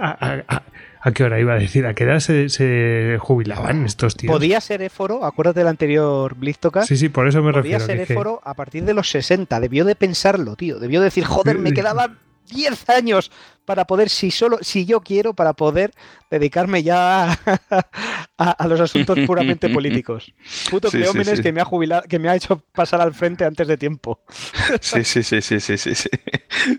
[1.02, 1.86] A, qué hora iba a decir?
[1.86, 4.32] ¿A qué edad se, jubilaban estos tíos?
[4.32, 6.84] Podía ser Éforo, acuérdate del anterior Blistoka.
[6.84, 7.80] Sí, sí, por eso me refiero.
[7.80, 9.60] Podía ser Éforo a partir de los 60.
[9.62, 10.78] Debió de pensarlo, tío.
[10.78, 12.18] Debió decir, joder, me quedaban
[12.50, 13.32] 10 años
[13.70, 15.92] para poder, si solo, si yo quiero, para poder
[16.32, 17.32] dedicarme ya
[18.40, 20.34] a, los asuntos puramente políticos.
[20.72, 23.78] Puto Cleómenes que me ha jubilado, que me ha hecho pasar al frente antes de
[23.78, 24.22] tiempo.
[24.82, 26.10] sí, sí, sí, sí, sí, sí, sí.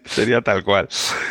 [0.05, 0.89] Sería tal cual.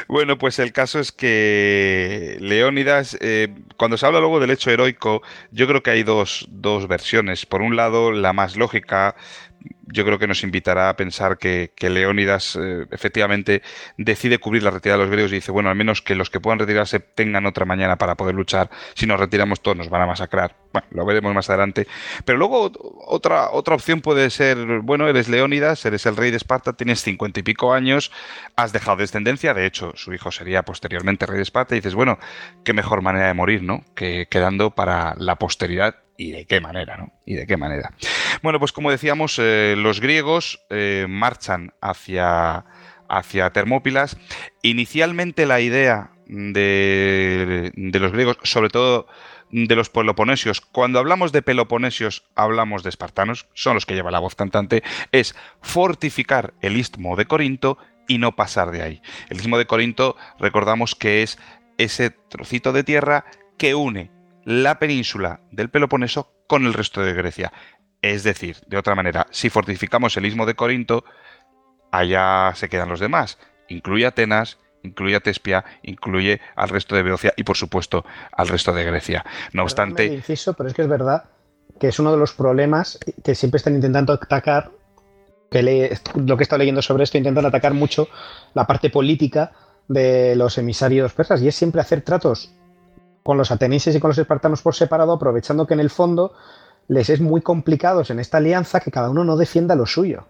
[0.07, 5.23] Bueno, pues el caso es que Leónidas, eh, cuando se habla luego del hecho heroico,
[5.51, 7.45] yo creo que hay dos, dos versiones.
[7.45, 9.17] Por un lado, la más lógica,
[9.91, 13.63] yo creo que nos invitará a pensar que, Leónidas eh, efectivamente
[13.97, 16.39] decide cubrir la retirada de los griegos y dice, bueno, al menos que los que
[16.39, 18.69] puedan retirarse tengan otra mañana para poder luchar.
[18.93, 20.55] Si nos retiramos todos nos van a masacrar.
[20.71, 21.87] Bueno, lo veremos más adelante.
[22.25, 22.71] Pero luego
[23.07, 27.39] otra, otra opción puede ser, bueno, eres Leónidas, eres el rey de Esparta, tienes cincuenta
[27.39, 28.11] y pico años,
[28.55, 32.19] has dejado descendencia, de hecho su hijo sería posteriormente rey de Esparta, y dices, bueno,
[32.63, 33.83] qué mejor manera de morir, ¿no?
[33.95, 37.13] Que quedando para la posteridad y de qué manera, ¿no?
[37.25, 37.93] Y de qué manera.
[38.43, 42.65] Bueno, pues como decíamos, eh, los griegos eh, marchan hacia,
[43.07, 44.17] hacia Termópilas.
[44.61, 49.07] Inicialmente la idea de, de los griegos, sobre todo
[49.51, 54.19] de los peloponesios, cuando hablamos de peloponesios hablamos de espartanos, son los que lleva la
[54.19, 54.83] voz cantante,
[55.13, 57.77] es fortificar el istmo de Corinto
[58.09, 59.01] y no pasar de ahí.
[59.29, 61.39] El istmo de Corinto recordamos que es
[61.77, 63.23] ese trocito de tierra
[63.57, 64.18] que une
[64.49, 67.53] la península del Peloponeso con el resto de Grecia.
[68.01, 71.05] Es decir, de otra manera, si fortificamos el istmo de Corinto,
[71.91, 73.37] allá se quedan los demás.
[73.67, 78.73] Incluye Atenas, incluye a Tespia, incluye al resto de Beocia y, por supuesto, al resto
[78.73, 79.23] de Grecia.
[79.53, 80.05] No obstante.
[80.07, 81.25] Inciso, pero es que es verdad
[81.79, 84.71] que es uno de los problemas que siempre están intentando atacar.
[85.51, 85.61] Que
[86.15, 88.07] lo que he estado leyendo sobre esto, intentan atacar mucho
[88.55, 89.51] la parte política
[89.87, 92.51] de los emisarios persas y es siempre hacer tratos
[93.29, 96.33] con los atenienses y con los espartanos por separado, aprovechando que en el fondo
[96.87, 100.25] les es muy complicado en esta alianza que cada uno no defienda lo suyo.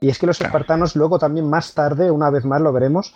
[0.00, 3.12] Y es que los espartanos luego también más tarde, una vez más lo veremos,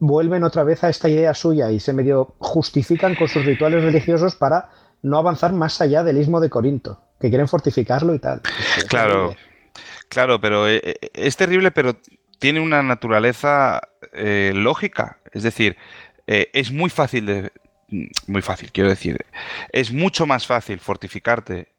[0.00, 4.34] vuelven otra vez a esta idea suya y se medio justifican con sus rituales religiosos
[4.34, 4.68] para
[5.00, 8.40] no avanzar más allá del istmo de Corinto, que quieren fortificarlo y tal.
[8.88, 9.36] claro,
[10.08, 11.94] claro, pero eh, eh, es terrible, pero
[12.40, 13.80] tiene una naturaleza
[14.12, 15.20] eh, lógica.
[15.30, 15.76] Es decir,
[16.26, 17.52] es muy fácil de,
[18.26, 19.24] muy fácil, quiero decir,
[19.72, 21.72] es mucho más fácil fortificarte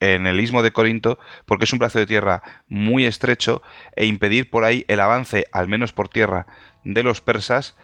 [0.00, 3.62] en el istmo de Corinto porque es un brazo de tierra muy estrecho
[3.94, 6.46] e impedir por ahí el avance, al menos por tierra,
[6.84, 7.76] de los persas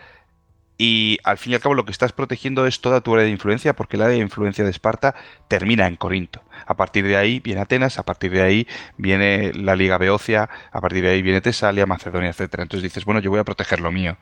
[0.78, 3.30] y al fin y al cabo lo que estás protegiendo es toda tu área de
[3.30, 5.14] influencia, porque el área de influencia de Esparta
[5.48, 6.42] termina en Corinto.
[6.66, 10.80] A partir de ahí viene Atenas, a partir de ahí viene la Liga Beocia, a
[10.80, 12.58] partir de ahí viene Tesalia, Macedonia, etc.
[12.58, 14.18] Entonces dices, bueno, yo voy a proteger lo mío.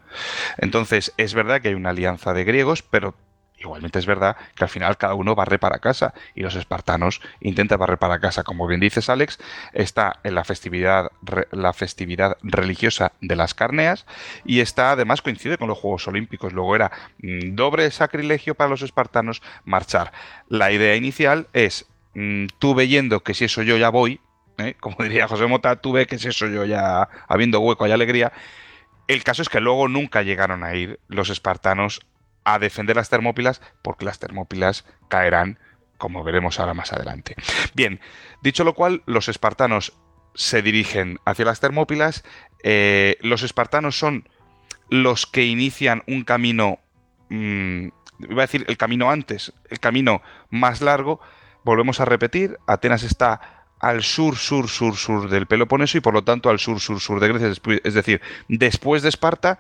[0.59, 3.17] Entonces es verdad que hay una alianza de griegos, pero
[3.65, 7.79] Igualmente es verdad que al final cada uno barre para casa y los espartanos intentan
[7.79, 8.43] barrer para casa.
[8.43, 9.39] Como bien dices, Alex,
[9.73, 11.11] está en la festividad,
[11.51, 14.05] la festividad religiosa de las carneas
[14.45, 16.53] y está además coincide con los Juegos Olímpicos.
[16.53, 16.93] Luego era
[17.23, 20.13] mm, doble sacrilegio para los espartanos marchar.
[20.49, 24.21] La idea inicial es mm, tú yendo que si eso yo ya voy,
[24.59, 24.75] ¿eh?
[24.81, 28.33] como diría José Mota, tú ve que si eso yo ya habiendo hueco y alegría.
[29.07, 32.01] El caso es que luego nunca llegaron a ir los espartanos
[32.45, 35.59] a defender las Termópilas porque las Termópilas caerán,
[35.99, 37.35] como veremos ahora más adelante.
[37.75, 38.01] Bien,
[38.43, 39.95] dicho lo cual, los espartanos
[40.35, 42.25] se dirigen hacia las Termópilas.
[42.63, 44.29] Eh, los espartanos son
[44.89, 46.79] los que inician un camino,
[47.31, 47.89] mm,
[48.29, 51.21] iba a decir el camino antes, el camino más largo.
[51.65, 56.25] Volvemos a repetir, Atenas está al sur, sur, sur, sur del Peloponeso y por lo
[56.25, 57.53] tanto al sur, sur, sur de Grecia,
[57.85, 59.59] es decir, después de Esparta,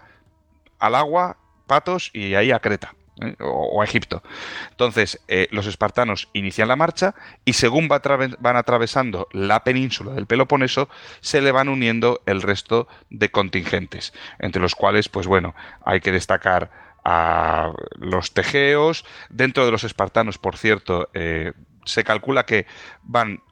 [0.79, 2.95] al agua Patos y ahí a Creta.
[3.21, 3.37] ¿eh?
[3.41, 4.23] O, a Egipto.
[4.71, 7.15] Entonces, eh, los espartanos inician la marcha
[7.45, 10.89] y según van atravesando la península del Peloponeso,
[11.21, 16.13] se le van uniendo el resto de contingentes, entre los cuales, pues bueno, hay que
[16.13, 16.71] destacar
[17.05, 19.05] a los tegeos.
[19.29, 21.53] Dentro de los espartanos, por cierto, eh,
[21.85, 22.67] se calcula que
[23.03, 23.43] van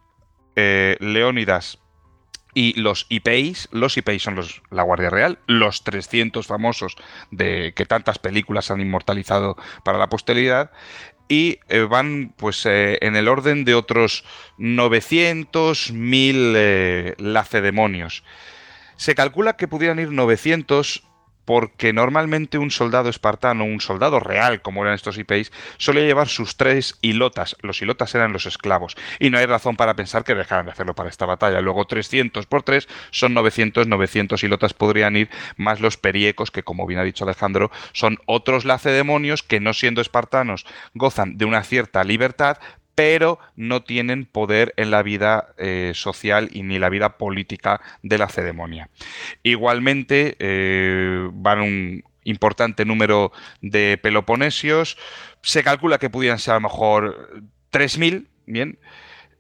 [0.55, 1.82] Leónidas
[2.55, 6.97] y los IPEIs, los IPEIs son los, la Guardia Real, los 300 famosos
[7.31, 10.71] de que tantas películas han inmortalizado para la posteridad,
[11.29, 14.25] y eh, van pues eh, en el orden de otros
[14.59, 18.23] 900, 1000 eh, lacedemonios.
[18.97, 21.05] Se calcula que pudieran ir 900
[21.53, 26.57] porque normalmente un soldado espartano, un soldado real, como eran estos IPs, solía llevar sus
[26.57, 27.59] tres hilotas.
[27.61, 30.95] Los hilotas eran los esclavos, y no hay razón para pensar que dejaran de hacerlo
[30.95, 31.61] para esta batalla.
[31.61, 36.87] Luego 300 por 3 son 900, 900 hilotas podrían ir, más los periecos, que como
[36.87, 40.65] bien ha dicho Alejandro, son otros lacedemonios que no siendo espartanos
[40.95, 42.57] gozan de una cierta libertad,
[43.03, 48.17] pero no tienen poder en la vida eh, social y ni la vida política de
[48.17, 48.91] la ceremonia.
[49.43, 54.97] Igualmente, eh, van un importante número de peloponesios,
[55.43, 58.79] se calcula que pudieran ser a lo mejor 3.000, bien,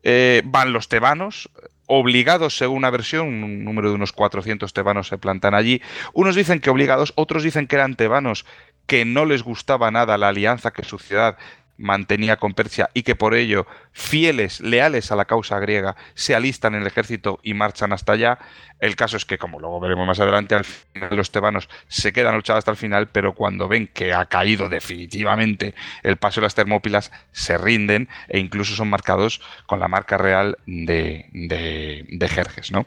[0.02, 1.48] eh, van los tebanos,
[1.86, 5.82] obligados según una versión, un número de unos 400 tebanos se plantan allí.
[6.14, 8.44] Unos dicen que obligados, otros dicen que eran tebanos
[8.86, 11.38] que no les gustaba nada la alianza que su ciudad
[11.76, 16.74] mantenía con Persia y que por ello fieles, leales a la causa griega, se alistan
[16.74, 18.38] en el ejército y marchan hasta allá.
[18.78, 22.34] El caso es que, como luego veremos más adelante, al final los tebanos se quedan
[22.34, 26.54] luchados hasta el final, pero cuando ven que ha caído definitivamente el paso de las
[26.54, 32.72] Termópilas, se rinden e incluso son marcados con la marca real de, de, Jerjes.
[32.72, 32.86] ¿no?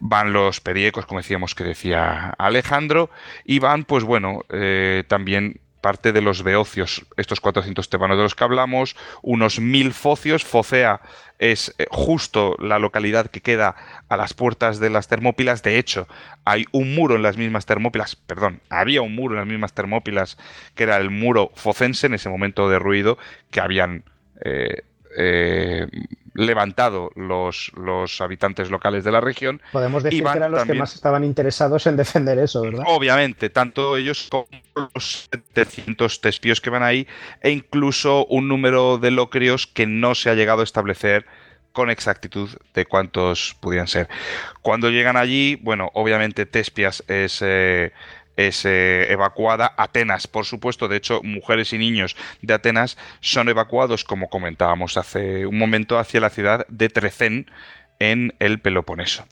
[0.00, 3.10] Van los periecos, como decíamos que decía Alejandro,
[3.44, 8.34] y van, pues bueno, eh, también parte de los beocios, estos 400 tebanos de los
[8.34, 10.42] que hablamos, unos mil focios.
[10.42, 11.02] Focea
[11.38, 13.76] es eh, justo la localidad que queda
[14.08, 15.62] a las puertas de las Termópilas.
[15.62, 16.08] De hecho,
[16.46, 20.38] hay un muro en las mismas Termópilas, perdón, había un muro en las mismas Termópilas
[20.74, 23.18] que era el muro focense en ese momento de ruido
[23.50, 24.04] que habían
[24.42, 24.84] eh,
[25.16, 25.86] eh,
[26.34, 29.62] levantado los, los habitantes locales de la región.
[29.72, 32.84] Podemos decir que eran los que más estaban interesados en defender eso, ¿verdad?
[32.88, 37.06] Obviamente, tanto ellos como los 700 tespios que van ahí,
[37.40, 41.26] e incluso un número de locrios que no se ha llegado a establecer
[41.72, 44.08] con exactitud de cuántos pudieran ser.
[44.62, 47.92] Cuando llegan allí, bueno, obviamente Tespias es eh,
[48.36, 49.74] es eh, evacuada.
[49.76, 55.46] Atenas, por supuesto, de hecho, mujeres y niños de Atenas son evacuados, como comentábamos hace
[55.46, 57.50] un momento, hacia la ciudad de Trecén
[57.98, 59.26] en el Peloponeso.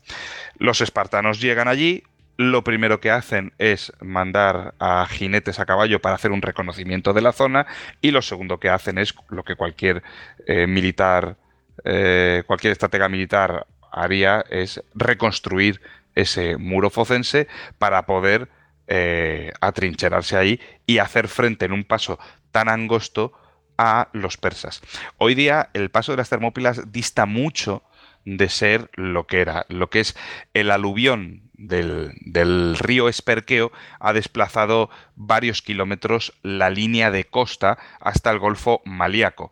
[0.57, 2.03] Los espartanos llegan allí,
[2.37, 7.21] lo primero que hacen es mandar a jinetes a caballo para hacer un reconocimiento de
[7.21, 7.67] la zona
[8.01, 10.01] y lo segundo que hacen es lo que cualquier
[10.47, 11.37] eh, militar,
[11.83, 15.81] eh, cualquier estratega militar haría, es reconstruir
[16.15, 18.49] ese muro focense para poder
[18.87, 22.19] eh, atrincherarse ahí y hacer frente en un paso
[22.51, 23.33] tan angosto
[23.77, 24.81] a los persas.
[25.17, 27.83] Hoy día el paso de las Termópilas dista mucho
[28.25, 30.15] de ser lo que era, lo que es
[30.53, 38.39] el aluvión del, río Esperqueo ha desplazado varios kilómetros la línea de costa hasta el
[38.39, 39.51] Golfo Malíaco.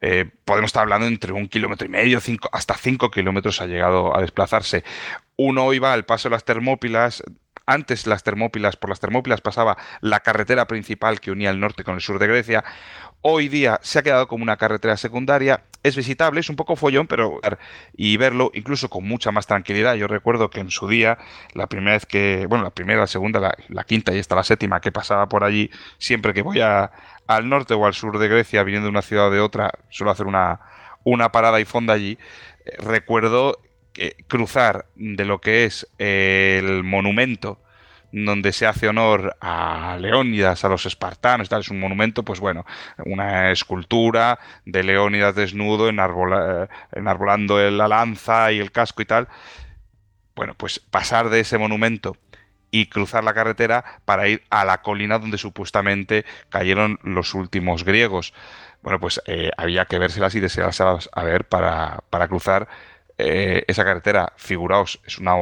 [0.00, 4.16] Eh, podemos estar hablando entre un kilómetro y medio, cinco, hasta cinco kilómetros ha llegado
[4.16, 4.84] a desplazarse.
[5.36, 7.24] Uno iba al paso de las Termópilas,
[7.68, 11.96] antes las Termópilas, por las Termópilas pasaba la carretera principal que unía el norte con
[11.96, 12.64] el sur de Grecia.
[13.20, 15.64] Hoy día se ha quedado como una carretera secundaria.
[15.82, 17.40] Es visitable, es un poco follón, pero
[17.94, 19.96] y verlo incluso con mucha más tranquilidad.
[19.96, 21.18] Yo recuerdo que en su día,
[21.52, 24.80] la primera vez que, bueno, la primera, la segunda, la, quinta y hasta la séptima
[24.80, 28.86] que pasaba por allí, siempre que voy al norte o al sur de Grecia, viniendo
[28.86, 30.60] de una ciudad o de otra, suelo hacer una,
[31.04, 32.18] una parada y fonda allí.
[33.96, 37.60] Eh, cruzar de lo que es el monumento
[38.12, 42.64] donde se hace honor a Leónidas, a los espartanos, tal, es un monumento, pues bueno,
[43.04, 49.28] una escultura de Leónidas desnudo, enarbolando la lanza y el casco y tal.
[50.34, 52.16] Bueno, pues pasar de ese monumento
[52.70, 58.34] y cruzar la carretera para ir a la colina donde supuestamente cayeron los últimos griegos.
[58.82, 62.68] Bueno, pues eh, había que vérselas y deseárselas a ver para, para cruzar
[63.18, 65.34] eh, esa carretera, figuraos, es una,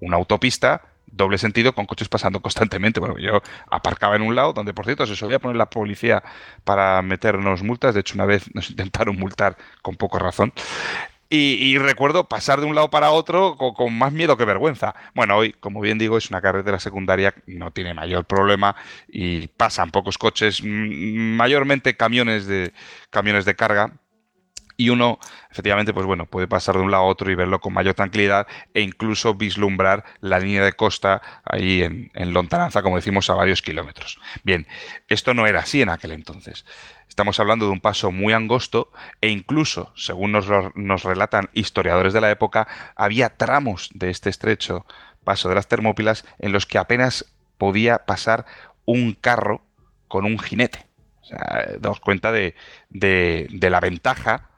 [0.00, 2.98] una autopista doble sentido con coches pasando constantemente.
[2.98, 6.22] Bueno, yo aparcaba en un lado, donde por cierto se solía poner la policía
[6.64, 7.94] para meternos multas.
[7.94, 10.52] De hecho, una vez nos intentaron multar con poca razón.
[11.34, 14.94] Y, recuerdo pasar de un lado para otro con, más miedo que vergüenza.
[15.14, 18.76] Bueno, hoy, como bien digo, es una carretera secundaria, no tiene mayor problema
[19.08, 22.74] y pasan pocos coches, mayormente camiones de,
[23.08, 23.94] camiones de carga,
[24.82, 27.72] y uno efectivamente pues bueno puede pasar de un lado a otro y verlo con
[27.72, 33.34] mayor tranquilidad e incluso vislumbrar la línea de costa ahí en, lontananza como decimos a
[33.34, 34.18] varios kilómetros.
[34.42, 34.66] Bien
[35.06, 36.66] esto no era así en aquel entonces.
[37.08, 42.20] Estamos hablando de un paso muy angosto e incluso según nos, nos relatan historiadores de
[42.20, 44.84] la época había tramos de este estrecho
[45.22, 48.46] paso de las Termópilas en los que apenas podía pasar
[48.84, 49.62] un carro
[50.08, 50.86] con un jinete.
[51.20, 52.56] O sea, damos cuenta de,
[52.90, 54.48] de la ventaja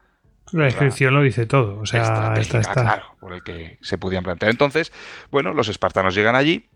[0.54, 1.80] la descripción lo dice todo.
[1.80, 4.50] O sea, está, claro, por el que se podían plantear.
[4.50, 4.92] Entonces,
[5.30, 6.68] bueno, los espartanos llegan allí,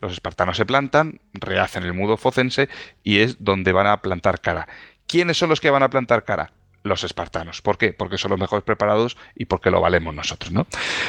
[0.00, 2.68] los espartanos se plantan, rehacen el mudo focense
[3.02, 4.68] y es donde van a plantar cara.
[5.08, 6.52] ¿Quiénes son los que van a plantar cara?
[6.84, 7.60] Los espartanos.
[7.60, 7.92] ¿Por qué?
[7.92, 10.66] Porque son los mejores preparados y porque lo valemos nosotros, ¿no?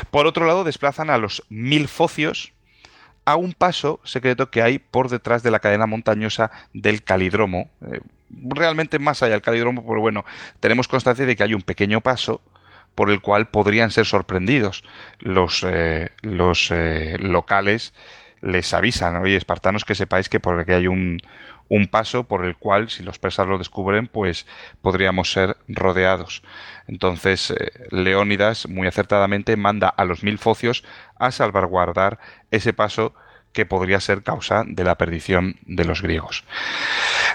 [0.09, 2.53] Por otro lado, desplazan a los mil focios
[3.25, 7.99] a un paso secreto que hay por detrás de la cadena montañosa del Calidromo, eh,
[8.43, 10.25] realmente más allá del calidromo, pero bueno,
[10.59, 12.41] tenemos constancia de que hay un pequeño paso
[12.95, 14.83] por el cual podrían ser sorprendidos
[15.19, 17.93] los, eh, los eh, locales
[18.41, 21.19] les avisan, oye, espartanos, que sepáis que por aquí hay un,
[21.67, 24.45] un paso por el cual, si los persas lo descubren, pues
[24.81, 26.43] podríamos ser rodeados.
[26.87, 30.83] Entonces, eh, Leónidas, muy acertadamente, manda a los mil focios
[31.17, 32.19] a salvaguardar
[32.51, 33.15] ese paso
[33.55, 36.43] que podría ser causa de la perdición de los griegos.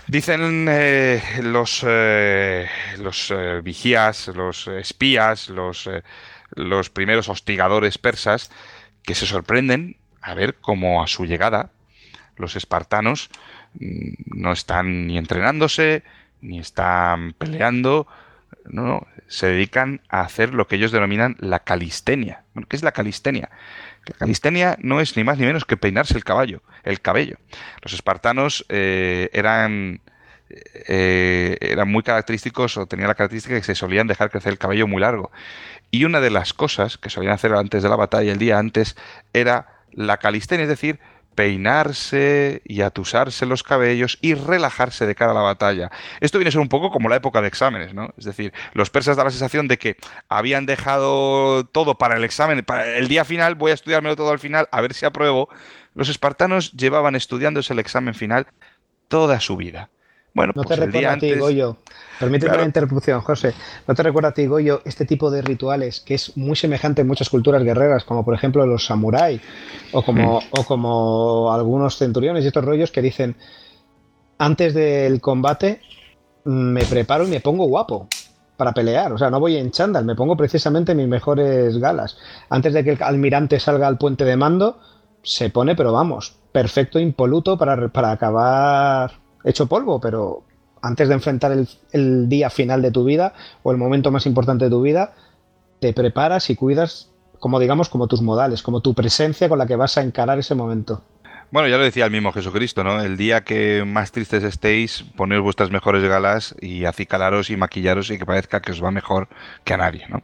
[0.06, 2.68] Dicen eh, los, eh,
[2.98, 5.88] los eh, vigías, los espías, los,
[6.54, 8.50] los primeros hostigadores persas,
[9.02, 11.70] que se sorprenden a ver cómo a su llegada
[12.36, 13.30] los espartanos
[13.80, 16.02] mm, no están ni entrenándose,
[16.42, 18.06] ni están peleando,
[18.68, 22.42] no, no, se dedican a hacer lo que ellos denominan la calistenia.
[22.68, 23.48] ¿Qué es la calistenia?
[24.06, 27.36] La calistenia no es ni más ni menos que peinarse el caballo, el cabello.
[27.82, 30.00] Los espartanos eh, eran,
[30.48, 34.86] eh, eran muy característicos o tenían la característica que se solían dejar crecer el cabello
[34.86, 35.30] muy largo.
[35.90, 38.96] Y una de las cosas que solían hacer antes de la batalla, el día antes,
[39.32, 41.00] era la calistenia, es decir,
[41.34, 45.90] peinarse y atusarse los cabellos y relajarse de cara a la batalla.
[46.20, 48.12] Esto viene a ser un poco como la época de exámenes, ¿no?
[48.18, 49.96] Es decir, los persas dan la sensación de que
[50.28, 54.38] habían dejado todo para el examen, para el día final, voy a estudiármelo todo al
[54.38, 55.48] final, a ver si apruebo.
[55.94, 58.46] Los espartanos llevaban estudiándose el examen final
[59.08, 59.90] toda su vida.
[60.34, 61.76] Bueno, no pues te recuerda a ti, Goyo.
[62.18, 63.54] Permíteme una interrupción, José.
[63.88, 67.08] ¿No te recuerda a ti, Goyo, este tipo de rituales que es muy semejante en
[67.08, 69.40] muchas culturas guerreras, como por ejemplo los samuráis
[69.92, 70.44] o como, hmm.
[70.50, 73.36] o como algunos centuriones y estos rollos que dicen,
[74.38, 75.80] antes del combate
[76.44, 78.08] me preparo y me pongo guapo
[78.56, 79.12] para pelear.
[79.12, 82.18] O sea, no voy en chándal, me pongo precisamente mis mejores galas.
[82.50, 84.78] Antes de que el almirante salga al puente de mando,
[85.22, 90.42] se pone, pero vamos, perfecto, impoluto para, para acabar hecho polvo, pero
[90.82, 91.52] antes de enfrentar
[91.92, 95.12] el, día final de tu vida o el momento más importante de tu vida,
[95.78, 99.76] te preparas y cuidas, como digamos, como tus modales, como tu presencia con la que
[99.76, 101.02] vas a encarar ese momento.
[101.52, 103.02] Bueno, ya lo decía el mismo Jesucristo, ¿no?
[103.02, 108.18] El día que más tristes estéis, poneos vuestras mejores galas y acicalaros y maquillaros y
[108.18, 109.28] que parezca que os va mejor
[109.64, 110.22] que a nadie, ¿no?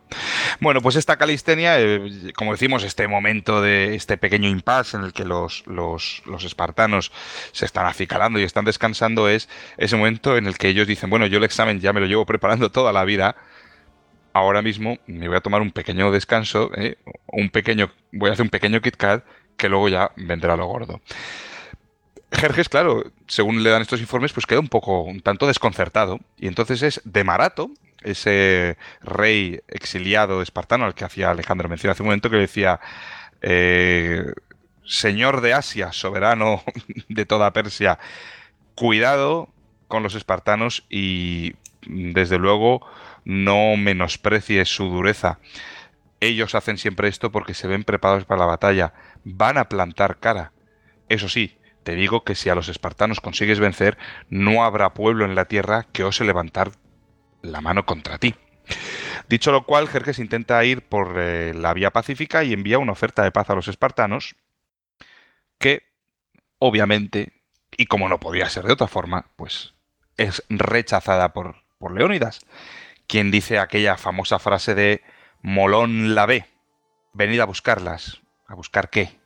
[0.61, 5.13] Bueno, pues esta calistenia, eh, como decimos, este momento de este pequeño impasse en el
[5.13, 7.11] que los, los, los, espartanos
[7.51, 9.49] se están acicalando y están descansando, es
[9.79, 12.25] ese momento en el que ellos dicen, bueno, yo el examen ya me lo llevo
[12.25, 13.35] preparando toda la vida,
[14.33, 16.99] ahora mismo me voy a tomar un pequeño descanso, ¿eh?
[17.27, 19.25] un pequeño, voy a hacer un pequeño KitKat
[19.57, 21.01] que luego ya vendrá lo gordo.
[22.33, 26.19] Jerjes, claro, según le dan estos informes, pues queda un poco, un tanto desconcertado.
[26.39, 27.71] Y entonces es de Marato,
[28.03, 32.81] ese rey exiliado espartano al que hacía Alejandro mención hace un momento, que decía,
[33.43, 34.25] eh,
[34.85, 36.63] señor de Asia, soberano
[37.09, 37.99] de toda Persia,
[38.75, 39.49] cuidado
[39.89, 41.55] con los espartanos y
[41.87, 42.87] desde luego
[43.25, 45.39] no menosprecies su dureza.
[46.21, 50.53] Ellos hacen siempre esto porque se ven preparados para la batalla van a plantar cara.
[51.09, 55.35] Eso sí, te digo que si a los espartanos consigues vencer, no habrá pueblo en
[55.35, 56.73] la tierra que ose levantar
[57.43, 58.35] la mano contra ti.
[59.29, 63.23] Dicho lo cual, Jerjes intenta ir por eh, la vía pacífica y envía una oferta
[63.23, 64.37] de paz a los espartanos,
[65.59, 65.85] que
[66.59, 67.33] obviamente,
[67.77, 69.75] y como no podía ser de otra forma, pues
[70.17, 72.41] es rechazada por, por Leónidas,
[73.07, 75.03] quien dice aquella famosa frase de
[75.49, 76.45] Molón la ve,
[77.13, 79.21] venid a buscarlas, ¿A buscar qué?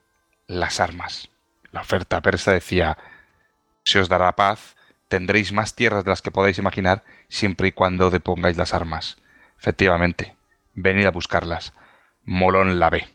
[0.47, 1.31] Las armas.
[1.73, 2.99] La oferta persa decía,
[3.84, 4.76] se os dará paz,
[5.08, 9.16] tendréis más tierras de las que podáis imaginar, siempre y cuando depongáis las armas.
[9.58, 10.36] Efectivamente,
[10.74, 11.73] venid a buscarlas.
[12.24, 13.08] Molón la ve.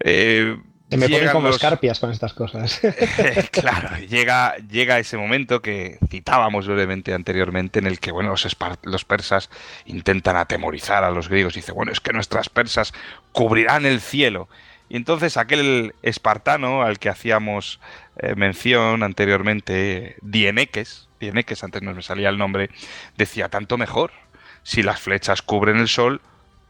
[0.00, 2.80] Eh, me ponen como escarpias con estas cosas.
[3.50, 9.04] claro, llega, llega ese momento que citábamos brevemente anteriormente en el que bueno, los, los,
[9.04, 9.50] persas
[9.84, 12.92] intentan atemorizar a los griegos y dice, bueno, es que nuestras persas
[13.32, 14.48] cubrirán el cielo.
[14.88, 17.80] Y entonces aquel espartano al que hacíamos
[18.18, 22.70] eh, mención anteriormente, Dieneques, Dieneques, antes no me salía el nombre,
[23.16, 24.12] decía, tanto mejor,
[24.62, 26.20] si las flechas cubren el sol,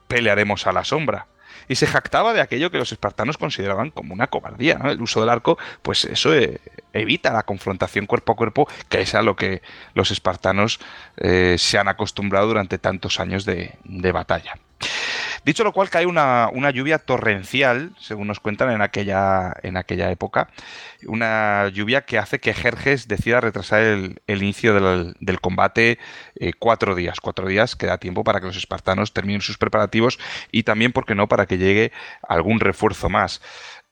[0.09, 1.27] pelearemos a la sombra
[1.69, 4.79] y se jactaba de aquello que los espartanos consideraban como una cobardía.
[4.85, 6.61] El uso del arco, pues eso eh,
[6.93, 9.63] evita la confrontación cuerpo a cuerpo, que es a lo que
[9.95, 10.81] los espartanos
[11.17, 14.59] eh, se han acostumbrado durante tantos años de batalla.
[15.47, 20.49] Dicho lo cual, cae una, lluvia torrencial, según nos cuentan en aquella, en aquella época,
[21.07, 26.01] una lluvia que hace que Jerjes decida retrasar el, inicio del, combate
[26.35, 27.21] eh, cuatro días.
[27.21, 30.19] Cuatro días que da tiempo para que los espartanos terminen sus preparativos
[30.51, 31.93] y también, ¿por qué no?, para que llegue
[32.27, 33.41] algún refuerzo más.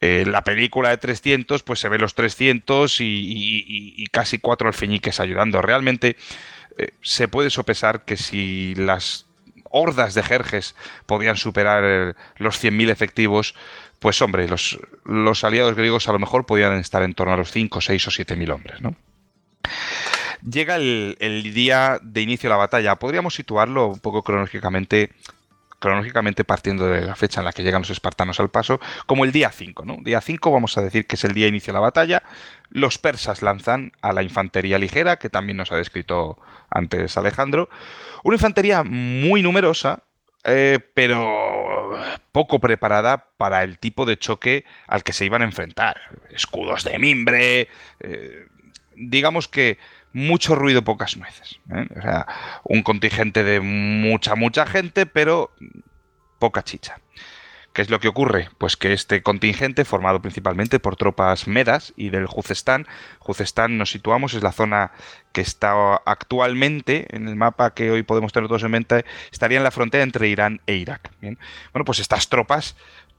[0.01, 5.63] En la película de 300, pues se ve los 300 y, casi cuatro alfeñiques ayudando.
[5.63, 6.17] Realmente
[6.79, 9.29] eh, se puede sopesar que si las
[9.75, 13.55] hordas de Jerjes podían superar los 100.000 efectivos,
[13.99, 17.51] pues hombre, los, los, aliados griegos a lo mejor podían estar en torno a los
[17.51, 18.95] 5, 6 o 7.000 hombres, ¿no?
[20.49, 22.97] Llega el, día de inicio de la batalla.
[22.97, 25.11] Podríamos situarlo un poco cronológicamente
[25.85, 29.33] cronológicamente partiendo de la fecha en la que llegan los espartanos al paso, como el
[29.33, 29.85] día 5.
[29.85, 29.99] ¿no?
[30.01, 32.23] Día 5 vamos a decir que es el día inicio de la batalla.
[32.71, 36.39] Los persas lanzan a la infantería ligera, que también nos ha descrito
[36.71, 37.69] antes Alejandro.
[38.23, 40.05] Una infantería muy numerosa,
[40.45, 41.99] eh, pero
[42.33, 46.01] poco preparada para el tipo de choque al que se iban a enfrentar.
[46.31, 47.69] Escudos de mimbre,
[48.01, 48.47] eh,
[48.97, 49.77] digamos que
[50.15, 51.61] mucho ruido, pocas nueces.
[51.71, 51.87] ¿eh?
[51.99, 52.27] O sea,
[52.63, 55.51] un contingente de mucha, mucha gente, pero
[56.39, 56.99] poca chicha.
[57.75, 58.49] ¿Qué es lo que ocurre?
[58.59, 62.87] Pues que este contingente, formado principalmente por tropas medas y del Juzestán,
[63.19, 64.93] Juzestán nos situamos, es la zona
[65.33, 69.65] que está actualmente en el mapa que hoy podemos tener todos en mente, estaría en
[69.65, 71.11] la frontera entre Irán e Irak.
[71.21, 72.77] Bueno, pues estas tropas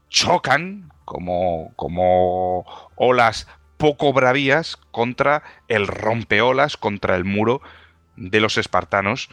[0.08, 7.60] chocan como, como olas poco bravías contra el rompeolas, contra el muro
[8.16, 9.28] de los espartanos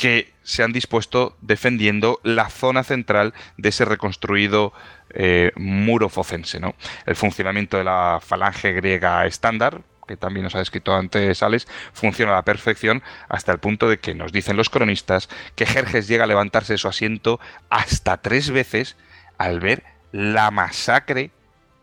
[0.00, 4.72] que se han dispuesto defendiendo la zona central de ese reconstruido
[5.10, 6.58] eh, muro focense.
[6.58, 6.74] ¿no?
[7.04, 12.32] El funcionamiento de la falange griega estándar, que también nos ha descrito antes Alex, funciona
[12.32, 16.24] a la perfección hasta el punto de que nos dicen los cronistas que Jerjes llega
[16.24, 18.96] a levantarse de su asiento hasta tres veces
[19.36, 21.30] al ver la masacre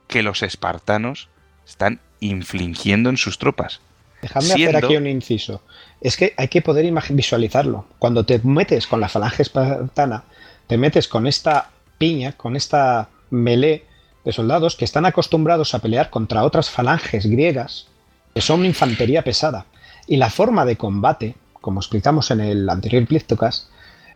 [0.07, 1.29] que los espartanos
[1.67, 3.81] están infligiendo en sus tropas.
[4.21, 5.61] Dejadme hacer aquí un inciso.
[6.01, 7.85] Es que hay que poder visualizarlo.
[7.99, 10.23] Cuando te metes con la falange espartana,
[10.65, 13.85] te metes con esta piña, con esta melee
[14.23, 17.87] de soldados que están acostumbrados a pelear contra otras falanges griegas,
[18.33, 19.65] que son infantería pesada.
[20.07, 23.69] Y la forma de combate, como explicamos en el anterior Plistocas,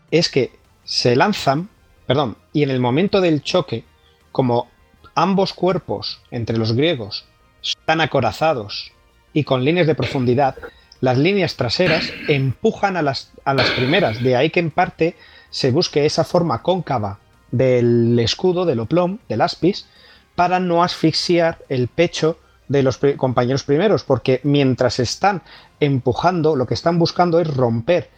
[0.10, 0.52] es que
[0.84, 1.70] se lanzan,
[2.08, 3.84] perdón, y en el momento del choque,
[4.32, 4.68] como
[5.16, 7.26] ambos cuerpos entre los griegos
[7.62, 8.92] están acorazados
[9.34, 10.56] y con líneas de profundidad,
[11.00, 14.22] las líneas traseras empujan a las, a las primeras.
[14.22, 15.16] De ahí que en parte
[15.50, 17.20] se busque esa forma cóncava
[17.52, 19.88] del escudo, del oplom, del aspis,
[20.36, 25.42] para no asfixiar el pecho de los compañeros primeros, porque mientras están
[25.80, 28.10] empujando, lo que están buscando es romper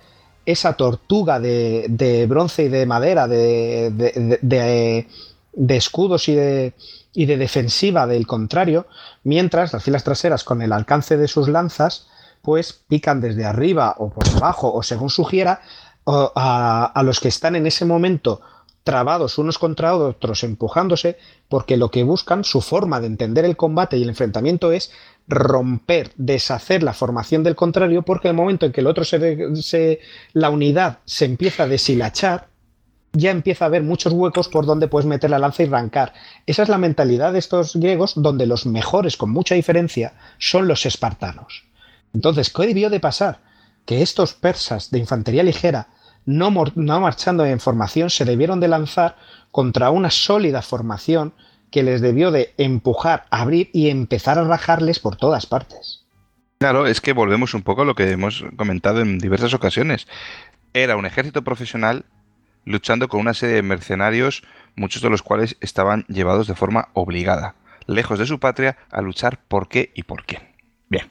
[0.46, 5.08] esa tortuga de, bronce y de madera, de,
[5.54, 6.74] de escudos y de,
[7.14, 8.88] y de defensiva del contrario,
[9.24, 12.08] mientras las filas traseras con el alcance de sus lanzas
[12.42, 15.62] pues pican desde arriba o por debajo o según sugiera
[16.06, 18.42] a, a los que están en ese momento
[18.84, 21.18] trabados unos contra otros empujándose
[21.48, 24.92] porque lo que buscan, su forma de entender el combate y el enfrentamiento es
[25.28, 30.00] romper, deshacer la formación del contrario porque el momento en que el otro se, se
[30.34, 32.48] la unidad se empieza a deshilachar
[33.14, 36.14] ya empieza a haber muchos huecos por donde puedes meter la lanza y arrancar.
[36.48, 40.86] Esa es la mentalidad de estos griegos, donde los mejores, con mucha diferencia, son los
[40.86, 41.64] espartanos.
[42.14, 43.40] Entonces, ¿qué debió de pasar?
[43.86, 45.88] Que estos persas de infantería ligera,
[46.26, 49.16] no, no marchando en formación, se debieron de lanzar
[49.52, 51.34] contra una sólida formación
[51.70, 56.04] que les debió de empujar, abrir y empezar a rajarles por todas partes.
[56.60, 60.08] Claro, es que volvemos un poco a lo que hemos comentado en diversas ocasiones.
[60.74, 62.06] Era un ejército profesional
[62.66, 64.44] luchando con una serie de mercenarios,
[64.76, 67.56] muchos de los cuales estaban llevados de forma obligada,
[67.88, 70.42] lejos de su patria, a luchar por qué y por quién.
[70.90, 71.06] Bien.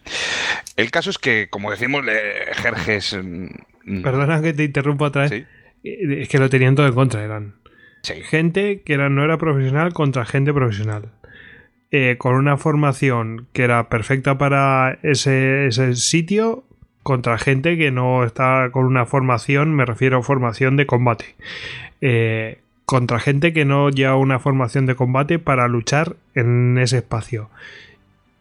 [0.76, 2.04] El caso es que, como decimos,
[2.52, 3.18] Jerjes.
[3.20, 5.46] Mm, Perdona que te interrumpa otra vez.
[5.82, 7.56] Es que lo tenían todo en contra, eran.
[8.02, 11.10] Gente que era, no era profesional contra gente profesional.
[11.90, 16.64] Eh, con una formación que era perfecta para ese, ese sitio
[17.02, 21.34] contra gente que no está con una formación, me refiero a formación de combate.
[22.00, 27.50] Eh, contra gente que no lleva una formación de combate para luchar en ese espacio.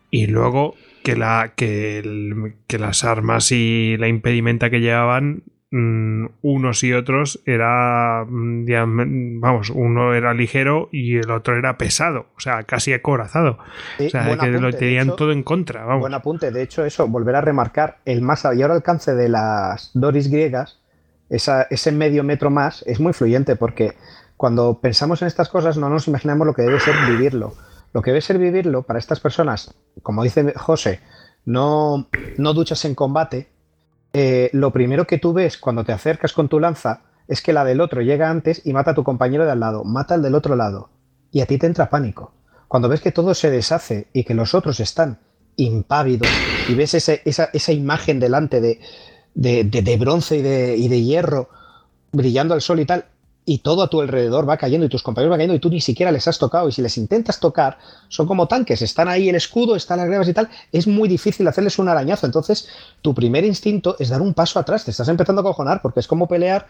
[0.10, 5.44] Y luego que, la, que, que las armas y la impedimenta que llevaban
[5.74, 12.26] Mm, unos y otros era, mm, vamos, uno era ligero y el otro era pesado,
[12.36, 13.58] o sea, casi acorazado.
[13.98, 15.86] o sea, que lo tenían todo en contra.
[15.86, 16.02] Vamos.
[16.02, 20.30] Buen apunte, de hecho, eso, volver a remarcar el más mayor alcance de las Doris
[20.30, 20.82] griegas,
[21.30, 23.94] ese medio metro más, es muy fluyente porque
[24.36, 27.54] cuando pensamos en estas cosas no nos imaginamos lo que debe ser vivirlo.
[27.94, 31.00] Lo que debe ser vivirlo para estas personas, como dice José,
[31.46, 33.50] no, no duchas en combate,
[34.14, 37.64] eh, lo primero que tú ves cuando te acercas con tu lanza es que la
[37.64, 40.36] del otro llega antes y mata a tu compañero de al lado, mata al del
[40.36, 40.90] otro lado,
[41.32, 42.34] y a ti te entra pánico.
[42.68, 45.20] Cuando ves que todo se deshace y que los otros están
[45.56, 46.30] impávidos
[46.68, 48.80] y ves esa, imagen delante de,
[49.34, 51.50] de, bronce y de, y de hierro
[52.12, 53.06] brillando al sol y tal,
[53.46, 55.82] y todo a tu alrededor va cayendo y tus compañeros van cayendo y tú ni
[55.82, 59.36] siquiera les has tocado y si les intentas tocar son como tanques, están ahí el
[59.36, 62.68] escudo, están las grebas y tal, es muy difícil hacerles un arañazo, entonces
[63.02, 66.08] tu primer instinto es dar un paso atrás, te estás empezando a cojonar porque es
[66.08, 66.68] como pelear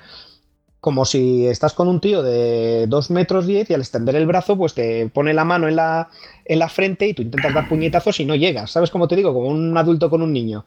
[0.81, 4.57] como si estás con un tío de 2 metros 10 y al extender el brazo,
[4.57, 6.09] pues te pone la mano en la,
[6.43, 8.71] en la frente y tú intentas dar puñetazos y no llegas.
[8.71, 9.31] ¿Sabes cómo te digo?
[9.31, 10.65] Como un adulto con un niño.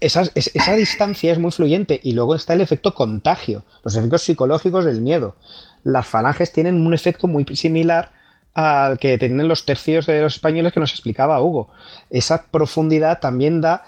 [0.00, 4.84] Esa, esa distancia es muy fluyente y luego está el efecto contagio, los efectos psicológicos
[4.84, 5.36] del miedo.
[5.82, 8.12] Las falanges tienen un efecto muy similar
[8.54, 11.68] al que tienen los tercios de los españoles que nos explicaba Hugo.
[12.10, 13.84] Esa profundidad también da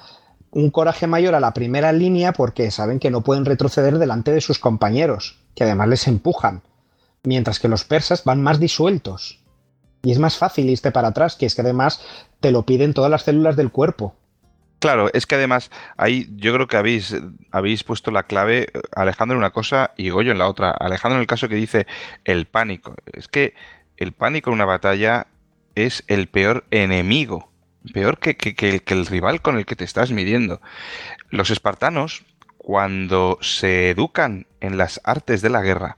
[0.50, 4.40] un coraje mayor a la primera línea porque saben que no pueden retroceder delante de
[4.40, 6.62] sus compañeros, que además les empujan,
[7.22, 9.40] mientras que los persas van más disueltos.
[10.02, 12.00] Y es más fácil irte para atrás, que es que además
[12.40, 14.14] te lo piden todas las células del cuerpo.
[14.78, 17.16] Claro, es que además ahí yo creo que habéis,
[17.50, 20.70] habéis puesto la clave, Alejandro en una cosa y Goyo en la otra.
[20.70, 21.86] Alejandro en el caso que dice
[22.24, 22.94] el pánico.
[23.12, 23.54] Es que
[23.96, 25.28] el pánico en una batalla
[25.74, 27.50] es el peor enemigo
[27.92, 30.60] peor que, el rival con el que te estás midiendo.
[31.30, 32.24] Los espartanos,
[32.58, 35.96] cuando se educan en las artes de la guerra,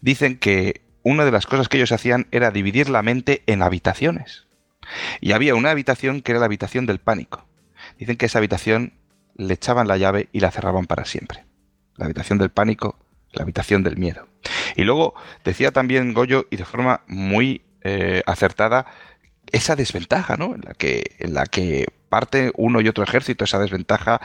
[0.00, 4.46] dicen que una de las cosas que ellos hacían era dividir la mente en habitaciones.
[5.20, 7.46] Y había una habitación que era la habitación del pánico.
[7.98, 8.92] Dicen que esa habitación
[9.36, 11.44] le echaban la llave y la cerraban para siempre.
[11.96, 12.98] La habitación del pánico,
[13.32, 14.28] la habitación del miedo.
[14.76, 18.86] Y luego decía también Goyo, y de forma muy eh, acertada,
[19.50, 20.54] esa desventaja, ¿no?
[20.54, 24.20] En la que, en la que parte uno y otro ejército, esa desventaja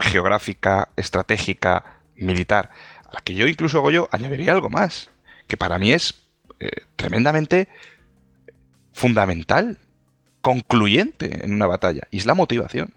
[0.00, 1.84] geográfica, estratégica,
[2.16, 2.70] militar,
[3.08, 5.10] a la que yo incluso hago yo añadiría algo más,
[5.46, 6.22] que para mí es
[6.60, 7.68] eh, tremendamente
[8.92, 9.78] fundamental,
[10.40, 12.94] concluyente en una batalla, y es la motivación.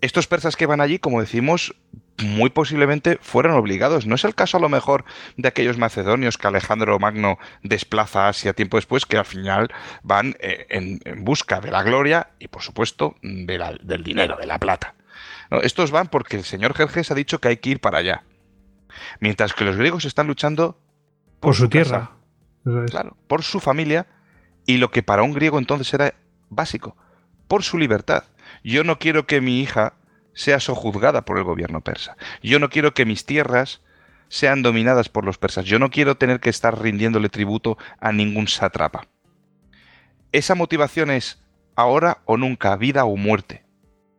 [0.00, 1.74] Estos persas que van allí, como decimos,
[2.22, 4.06] muy posiblemente fueron obligados.
[4.06, 5.04] ¿No es el caso a lo mejor
[5.36, 9.70] de aquellos macedonios que Alejandro Magno desplaza a Asia tiempo después, que al final
[10.02, 14.94] van eh, en, busca de la gloria y por supuesto del dinero, de la plata?
[15.62, 18.22] estos van porque el señor Jerjes ha dicho que hay que ir para allá.
[19.18, 20.78] Mientras que los griegos están luchando
[21.40, 22.12] por, su, tierra.
[22.86, 24.06] Claro, por su familia
[24.66, 26.14] y lo que para un griego entonces era
[26.48, 26.96] básico,
[27.48, 28.24] por su libertad.
[28.62, 29.94] Yo no quiero que mi hija
[30.32, 32.16] sea sojuzgada por el gobierno persa.
[32.42, 33.82] Yo no quiero que mis tierras
[34.28, 35.64] sean dominadas por los persas.
[35.64, 39.06] Yo no quiero tener que estar rindiéndole tributo a ningún sátrapa.
[40.32, 41.42] Esa motivación es
[41.74, 43.64] ahora o nunca, vida o muerte.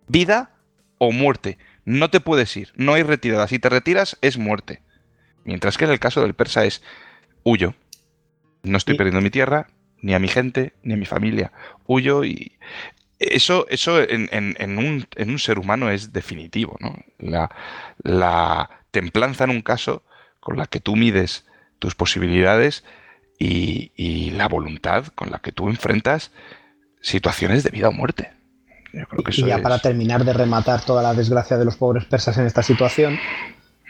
[0.07, 0.51] Vida
[0.97, 1.57] o muerte.
[1.85, 3.47] No te puedes ir, no hay retirada.
[3.47, 4.81] Si te retiras es muerte.
[5.45, 6.83] Mientras que en el caso del persa es
[7.43, 7.73] huyo.
[8.63, 9.67] No estoy perdiendo mi tierra,
[10.01, 11.51] ni a mi gente, ni a mi familia.
[11.87, 12.59] Huyo y
[13.21, 16.97] eso, eso en, un, ser humano es definitivo, ¿no?
[17.19, 20.03] La, templanza en un caso
[20.41, 21.45] con la que tú mides
[21.79, 22.83] tus posibilidades
[23.39, 26.31] y, la voluntad con la que tú enfrentas
[27.01, 28.31] situaciones de vida o muerte.
[29.31, 32.63] y ya para terminar de rematar toda la desgracia de los pobres persas en esta
[32.63, 33.19] situación,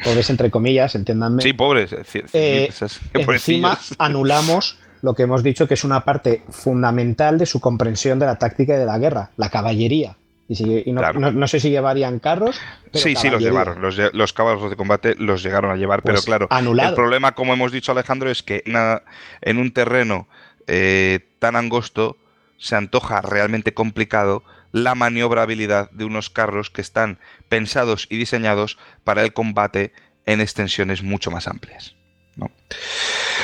[0.03, 1.41] pobres entre comillas, entiéndanme.
[1.41, 1.95] Sí, pobres.
[2.33, 2.69] Eh,
[3.13, 8.25] encima anulamos lo que hemos dicho que es una parte fundamental de su comprensión de
[8.25, 10.15] la táctica y de la guerra, la caballería.
[10.47, 12.59] Y, no, sé si llevarían carros.
[12.93, 13.81] sí, sí, los llevaron.
[13.81, 17.71] Los, caballos de combate los llegaron a llevar, pero pues claro, el problema, como hemos
[17.71, 20.27] dicho Alejandro, es que en un terreno
[20.67, 22.17] eh, tan angosto
[22.57, 29.23] se antoja realmente complicado la maniobrabilidad de unos carros que están pensados y diseñados para
[29.23, 29.93] el combate
[30.25, 31.95] en extensiones mucho más amplias.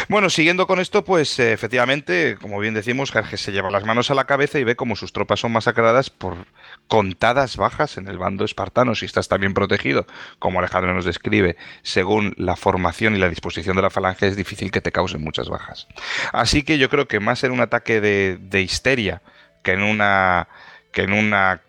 [0.09, 4.09] Bueno, siguiendo con esto, pues eh, efectivamente, como bien decimos, Jerjes se lleva las manos
[4.09, 6.45] a la cabeza y ve como sus tropas son masacradas por
[6.88, 8.95] contadas bajas en el bando espartano.
[8.95, 10.07] Si estás también protegido,
[10.40, 14.72] como Alejandro nos describe, según la formación y la disposición de la falange, es difícil
[14.72, 15.88] que te causen muchas bajas.
[16.32, 19.22] Así que yo creo que más en un ataque de, histeria
[19.61, 20.48] que en una
[20.93, 21.61] que en una,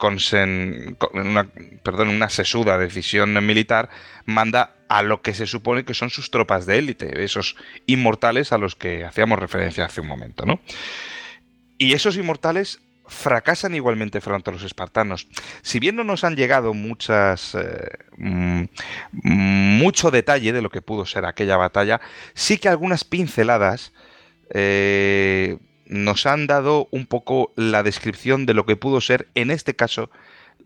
[1.82, 3.90] perdón, una sesuda decisión militar
[4.24, 8.58] manda a lo que se supone que son sus tropas de élite, esos inmortales a
[8.58, 10.60] los que hacíamos referencia hace un momento, ¿no?
[11.76, 15.28] Y esos inmortales fracasan igualmente frente a los espartanos.
[15.62, 18.65] Si bien no nos han llegado muchas eh, mm,
[19.12, 22.00] mucho detalle de lo que pudo ser aquella batalla,
[22.34, 23.92] sí que algunas pinceladas
[24.52, 29.75] eh, nos han dado un poco la descripción de lo que pudo ser, en este
[29.75, 30.10] caso,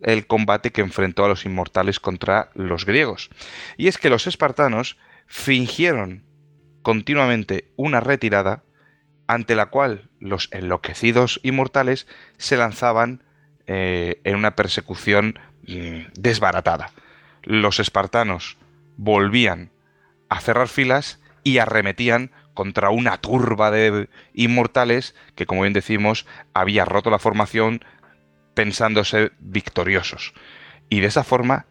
[0.02, 3.30] el combate que enfrentó a los inmortales contra los griegos.
[3.76, 6.24] Y es que los espartanos fingieron
[6.82, 8.64] continuamente una retirada
[9.26, 12.06] ante la cual los enloquecidos inmortales
[12.36, 13.22] se lanzaban
[13.66, 16.90] eh, en una persecución mm, desbaratada.
[17.42, 18.58] Los espartanos
[18.96, 19.70] volvían
[20.28, 26.84] a cerrar filas y arremetían contra una turba de inmortales que, como bien decimos, había
[26.84, 27.84] roto la formación
[28.54, 30.34] pensándose victoriosos.
[30.88, 31.66] Y de esa forma,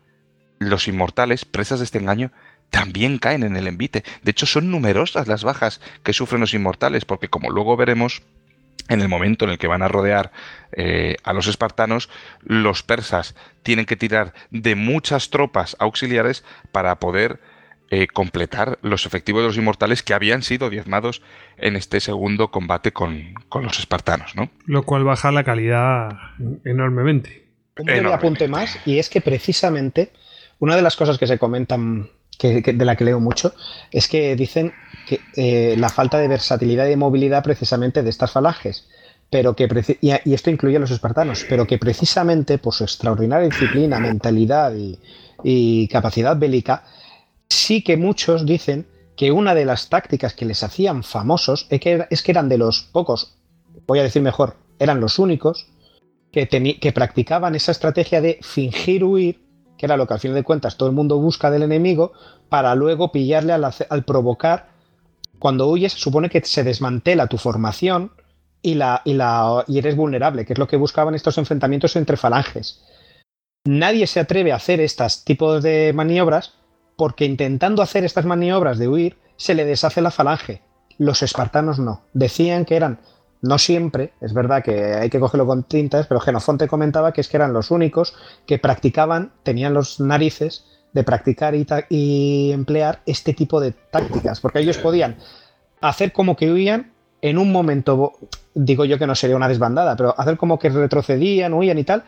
[0.60, 2.32] los inmortales, presas de este engaño,
[2.70, 4.04] también caen en el envite.
[4.24, 8.24] De hecho, son numerosas las bajas que sufren los inmortales, porque como luego veremos,
[8.88, 10.32] en el momento en el que van a rodear
[10.72, 12.10] eh, a los espartanos,
[12.42, 17.40] los persas tienen que tirar de muchas tropas auxiliares para poder
[17.92, 21.22] eh, completar los efectivos de los inmortales que habían sido diezmados
[21.58, 24.36] en este segundo combate con, los espartanos.
[24.36, 24.50] ¿no?
[24.66, 26.10] Lo cual baja la calidad
[26.66, 27.46] enormemente.
[27.78, 30.12] Un breve apunte más, y es que precisamente
[30.60, 32.10] una de las cosas que se comentan
[32.42, 33.54] de la que leo mucho,
[33.92, 34.74] es que dicen
[35.08, 38.88] que eh, la falta de versatilidad y de movilidad precisamente de estas falanges,
[39.30, 39.68] pero que
[40.02, 44.74] y, esto incluye a los espartanos, pero que precisamente por su extraordinaria disciplina, mentalidad
[45.44, 46.84] y, capacidad bélica,
[47.52, 52.08] sí que muchos dicen que una de las tácticas que les hacían famosos es que,
[52.10, 53.38] es que eran de los pocos,
[53.88, 55.68] voy a decir mejor, eran los únicos
[56.32, 60.44] que, que practicaban esa estrategia de fingir huir que era lo que al fin de
[60.44, 62.14] cuentas todo el mundo busca del enemigo,
[62.50, 64.68] para luego pillarle al, provocar.
[65.40, 68.12] Cuando huyes, supone que se desmantela tu formación
[68.62, 72.16] y, la, y, la, y eres vulnerable, que es lo que buscaban estos enfrentamientos entre
[72.16, 72.84] falanges.
[73.66, 76.54] Nadie se atreve a hacer estos tipos de maniobras
[77.02, 80.62] porque intentando hacer estas maniobras de huir, se le deshace la falange.
[81.00, 82.04] Los espartanos no.
[82.14, 83.00] Decían que eran
[83.42, 87.28] no siempre, es verdad que hay que cogerlo con tintas, pero Genofonte comentaba que es
[87.28, 88.14] que eran los únicos
[88.46, 90.64] que practicaban, tenían los narices
[90.94, 91.56] de practicar
[91.90, 95.18] y, emplear este tipo de tácticas, porque ellos podían
[95.82, 98.14] hacer como que huían en un momento,
[98.54, 102.04] digo yo que no sería una desbandada, pero hacer como que retrocedían, huían y tal,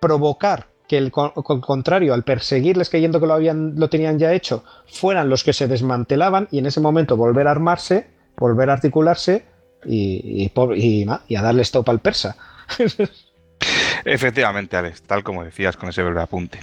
[0.00, 5.28] provocar que el, contrario, al perseguirles creyendo que lo, habían, lo tenían ya hecho, fueran
[5.28, 9.44] los que se desmantelaban y en ese momento volver a armarse, volver a articularse
[9.84, 12.36] y, y, a darle stop al persa.
[14.04, 16.60] Efectivamente, Alex, tal como decías con ese breve apunte.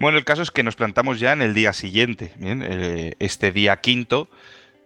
[0.00, 2.32] Bueno, el caso es que nos plantamos ya en el día siguiente.
[2.40, 4.28] Eh, este día quinto,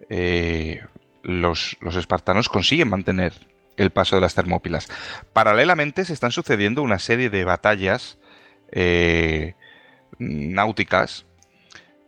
[0.08, 0.82] eh,
[1.22, 3.32] los, espartanos consiguen mantener
[3.76, 4.88] el paso de las Termópilas.
[5.32, 8.18] Paralelamente se están sucediendo una serie de batallas
[8.72, 9.54] eh,
[10.18, 11.26] náuticas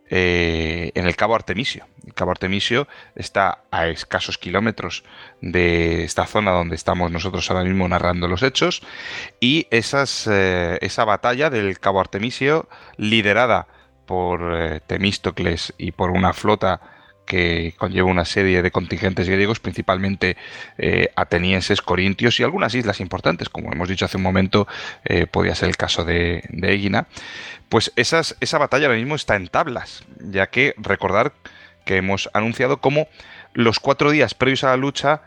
[0.09, 1.87] eh, en el Cabo Artemisio.
[2.05, 5.03] El Cabo Artemisio está a escasos kilómetros
[5.41, 8.81] de esta zona donde estamos nosotros ahora mismo narrando los hechos
[9.39, 13.67] y eh, esa batalla del Cabo Artemisio liderada
[14.05, 16.94] por Temístocles y por una flota
[17.25, 20.37] que conlleva una serie de contingentes griegos, principalmente
[21.15, 24.67] atenienses, corintios y algunas islas importantes, como hemos dicho hace un momento,
[25.31, 27.07] podía ser el caso de, de Egina.
[27.69, 31.33] Pues esa batalla ahora mismo está en tablas, ya que recordar
[31.85, 33.07] que hemos anunciado cómo
[33.53, 35.21] los cuatro días previos a la lucha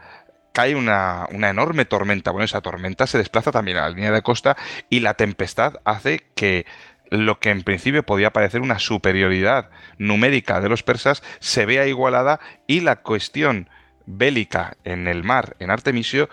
[0.53, 2.31] cae una, enorme tormenta.
[2.31, 4.57] Bueno, esa tormenta se desplaza también a la línea de costa
[4.91, 6.67] y la tempestad hace que
[7.11, 12.41] lo que en principio podía parecer una superioridad numérica de los persas se vea igualada
[12.67, 13.69] y la cuestión
[14.07, 16.29] bélica en el mar, en Artemisio,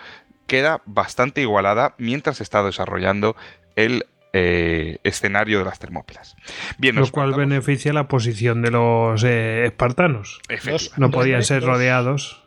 [0.48, 3.36] queda bastante igualada mientras se está desarrollando
[3.76, 6.36] el eh, escenario de las Termópilas.
[6.78, 10.42] Bien, Lo cual beneficia la posición de los eh, espartanos.
[10.98, 12.45] No podían ser rodeados.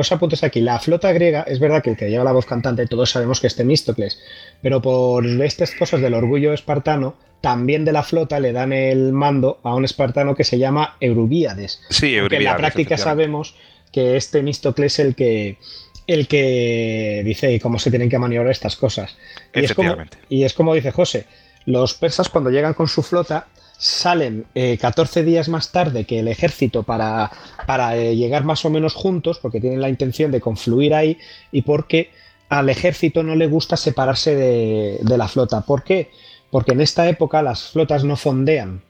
[0.00, 0.62] Dos apuntes aquí.
[0.62, 3.48] La flota griega, es verdad que el que lleva la voz cantante, todos sabemos que
[3.48, 4.18] es Temístocles,
[4.62, 9.60] pero por estas cosas del orgullo espartano, también de la flota le dan el mando
[9.62, 11.82] a un espartano que se llama Eurubíades.
[11.90, 12.38] Sí, Eurubíades.
[12.38, 13.56] en la práctica sabemos
[13.92, 15.58] que es Temístocles el que
[16.06, 19.18] el que dice cómo se tienen que maniobrar estas cosas.
[19.54, 19.96] Y es, como,
[20.30, 21.26] y es como dice José,
[21.66, 23.48] los persas cuando llegan con su flota
[23.80, 27.30] salen 14 eh, días más tarde que el ejército para,
[27.66, 31.18] para eh, llegar más o menos juntos, porque tienen la intención de confluir ahí
[31.50, 32.10] y porque
[32.50, 35.62] al ejército no le gusta separarse de, la flota.
[35.62, 36.10] ¿Por qué?
[36.50, 38.82] Porque en esta época las flotas no fondean.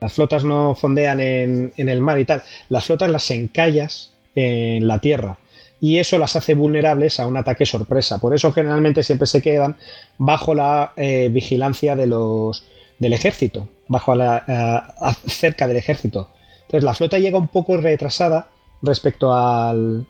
[0.00, 2.42] Las flotas no fondean en, en el mar y tal.
[2.70, 5.38] Las flotas las encallas en la tierra
[5.80, 8.18] y eso las hace vulnerables a un ataque sorpresa.
[8.18, 9.76] Por eso generalmente siempre se quedan
[10.18, 12.64] bajo la eh, vigilancia de los,
[12.98, 16.30] del ejército, bajo la, eh, cerca del ejército.
[16.62, 18.48] Entonces la flota llega un poco retrasada
[18.82, 20.06] respecto al,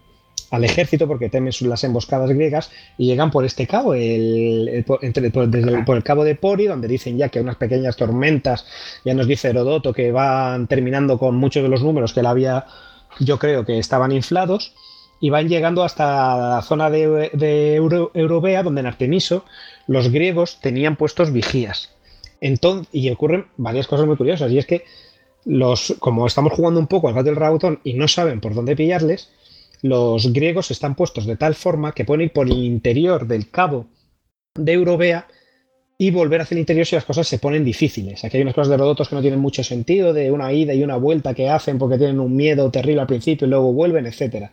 [0.52, 6.24] ejército porque temen las emboscadas griegas y llegan por este cabo, el, por, el, cabo
[6.24, 8.66] de Pori, donde dicen ya que unas pequeñas tormentas,
[9.04, 12.66] ya nos dice Herodoto que van terminando con muchos de los números que él había,
[13.18, 14.74] yo creo que estaban inflados
[15.20, 19.46] y van llegando hasta la zona de, Europea, donde en Artemiso
[19.86, 21.90] los griegos tenían puestos vigías.
[22.40, 24.84] Entonces, y ocurren varias cosas muy curiosas, y es que
[25.44, 28.76] los, como estamos jugando un poco al gato del ratón y no saben por dónde
[28.76, 29.30] pillarles,
[29.82, 33.86] los griegos están puestos de tal forma que pueden ir por el interior del cabo
[34.54, 35.26] de Europea
[35.96, 38.24] y volver hacia el interior si las cosas se ponen difíciles.
[38.24, 40.82] Aquí hay unas cosas de Rodotos que no tienen mucho sentido, de una ida y
[40.82, 44.50] una vuelta que hacen porque tienen un miedo terrible al principio y luego vuelven, etc.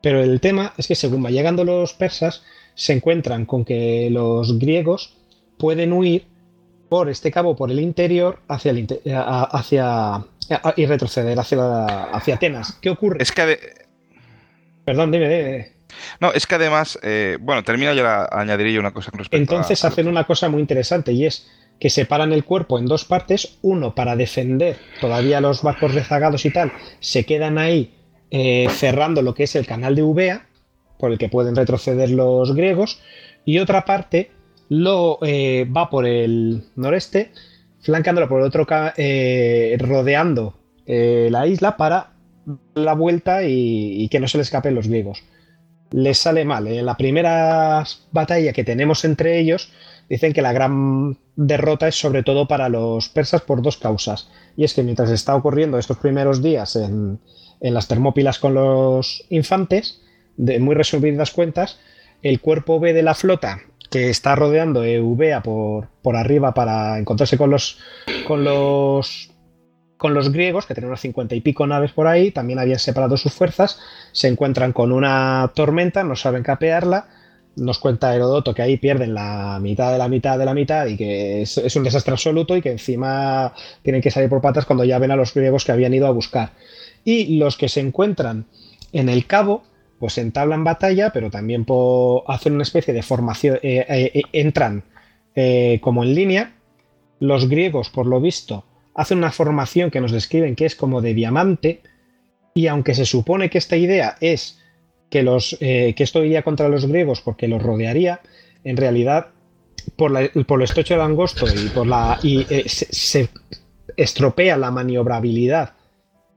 [0.00, 2.42] Pero el tema es que según va llegando los persas,
[2.74, 5.14] se encuentran con que los griegos
[5.58, 6.24] pueden huir
[6.88, 10.24] por este cabo, por el interior, hacia, el hacia
[10.76, 12.78] y retroceder hacia, hacia Atenas.
[12.80, 13.22] ¿Qué ocurre?
[13.22, 13.58] Es que...
[14.84, 15.72] Perdón, dime, dime.
[16.20, 19.40] No, es que además, eh, bueno, termino y ahora añadiré yo una cosa con respecto
[19.40, 21.48] Entonces hacen una cosa muy interesante y es
[21.80, 26.50] que separan el cuerpo en dos partes, uno para defender todavía los barcos rezagados y
[26.50, 27.94] tal, se quedan ahí
[28.30, 30.46] eh, cerrando lo que es el canal de Ubea,
[30.98, 33.00] por el que pueden retroceder los griegos,
[33.44, 34.32] y otra parte
[34.68, 37.32] lo eh, va por el noreste,
[37.80, 38.66] flancándolo por el otro,
[39.78, 40.54] rodeando
[40.86, 42.12] la isla para
[42.74, 45.22] la vuelta y que no se le escapen los griegos
[45.90, 46.66] les sale mal.
[46.66, 49.72] En la primera batalla que tenemos entre ellos,
[50.08, 54.28] dicen que la gran derrota es sobre todo para los persas por dos causas.
[54.56, 57.20] Y es que mientras está ocurriendo estos primeros días en,
[57.60, 60.00] las termópilas con los infantes,
[60.36, 61.78] de muy resumidas cuentas,
[62.22, 63.60] el cuerpo B de la flota
[63.90, 67.78] que está rodeando Eubea por, por arriba para encontrarse con los,
[68.26, 69.30] con los
[69.98, 73.16] con los griegos, que tenían unas cincuenta y pico naves por ahí, también habían separado
[73.16, 73.80] sus fuerzas,
[74.12, 77.08] se encuentran con una tormenta, no saben capearla,
[77.56, 80.96] nos cuenta Herodoto que ahí pierden la mitad de la mitad de la mitad y
[80.96, 83.52] que es, un desastre absoluto y que encima
[83.82, 86.12] tienen que salir por patas cuando ya ven a los griegos que habían ido a
[86.12, 86.52] buscar.
[87.04, 88.46] Y los que se encuentran
[88.92, 89.64] en el cabo,
[89.98, 91.66] pues entablan batalla, pero también
[92.26, 94.84] hacen una especie de formación, eh, eh, eh, entran
[95.80, 96.52] como en línea.
[97.20, 101.14] Los griegos, por lo visto, hacen una formación que nos describen que es como de
[101.14, 101.82] diamante,
[102.54, 104.58] y aunque se supone que esta idea es
[105.10, 108.20] que, los, que esto iría contra los griegos porque los rodearía,
[108.64, 109.28] en realidad
[109.94, 113.28] por, la, por el estrecho de angosto y por la y se,
[113.96, 115.74] estropea la maniobrabilidad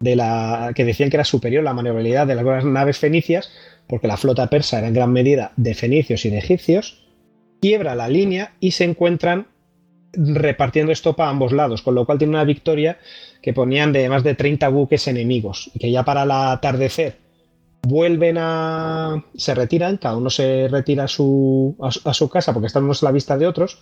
[0.01, 3.49] de la que decían que era superior la maniobrabilidad de las naves fenicias
[3.88, 7.05] porque la flota persa era en gran medida de fenicios y de egipcios
[7.61, 9.47] quiebra la línea y se encuentran
[10.13, 12.97] repartiendo estopa a ambos lados, con lo cual tiene una victoria
[13.41, 17.17] que ponían de más de 30 buques enemigos y que ya para el atardecer
[17.83, 19.23] vuelven a...
[19.35, 23.11] se retiran, cada uno se retira a su, a, su casa porque están a la
[23.11, 23.80] vista de otros,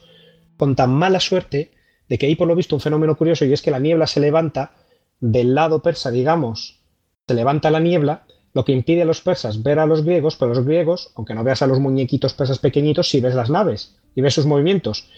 [0.58, 1.72] con tan mala suerte
[2.08, 4.20] de que hay por lo visto un fenómeno curioso y es que la niebla se
[4.20, 4.72] levanta
[5.20, 6.80] del lado persa, digamos,
[7.28, 10.54] se levanta la niebla, lo que impide a los persas ver a los griegos, pero
[10.54, 14.22] los griegos, aunque no veas a los muñequitos persas pequeñitos, sí ves las naves y
[14.22, 15.10] ves sus movimientos.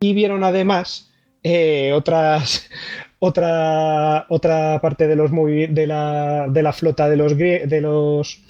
[0.00, 1.10] Y vieron además
[1.42, 2.68] eh, otras,
[3.18, 8.42] otra, otra parte de, los de, la, de la flota de los, de los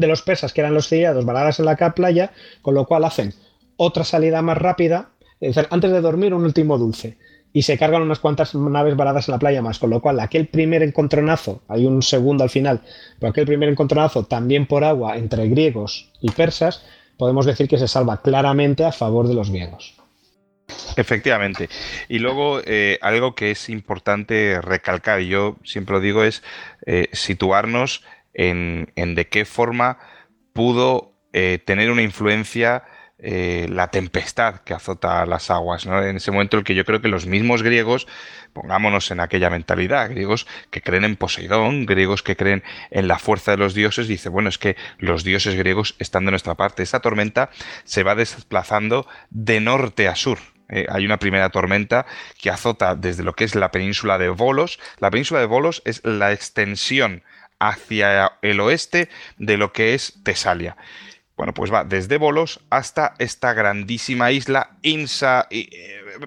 [0.00, 2.32] de los persas, que eran los siriados, varadas en la playa,
[2.62, 3.34] con lo cual hacen
[3.76, 5.10] otra salida más rápida,
[5.70, 7.18] antes de dormir un último dulce,
[7.52, 10.46] y se cargan unas cuantas naves varadas en la playa más, con lo cual aquel
[10.46, 12.82] primer encontronazo, hay un segundo al final,
[13.18, 16.84] pero aquel primer encontronazo también por agua entre griegos y persas,
[17.16, 19.94] podemos decir que se salva claramente a favor de los griegos.
[20.96, 21.68] Efectivamente.
[22.08, 26.42] Y luego eh, algo que es importante recalcar, y yo siempre lo digo, es
[26.86, 28.02] eh, situarnos
[28.34, 29.98] en, de qué forma
[30.52, 32.84] pudo eh, tener una influencia
[33.18, 35.86] la tempestad que azota las aguas.
[35.86, 38.06] En ese momento el que yo creo que los mismos griegos,
[38.52, 43.52] pongámonos en aquella mentalidad, griegos que creen en Poseidón, griegos que creen en la fuerza
[43.52, 46.82] de los dioses, dice, bueno, es que los dioses griegos están de nuestra parte.
[46.82, 47.50] Esta tormenta
[47.84, 50.38] se va desplazando de norte a sur.
[50.68, 52.06] Eh, hay una primera tormenta
[52.40, 54.78] que azota desde lo que es la península de Volos.
[54.98, 57.22] La península de Volos es la extensión
[57.58, 60.76] hacia el oeste de lo que es Tesalia.
[61.36, 65.68] Bueno, pues va desde Volos hasta esta grandísima isla, Insa, eh,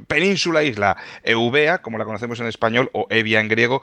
[0.08, 3.82] península isla Eubea, como la conocemos en español, o Evia en griego.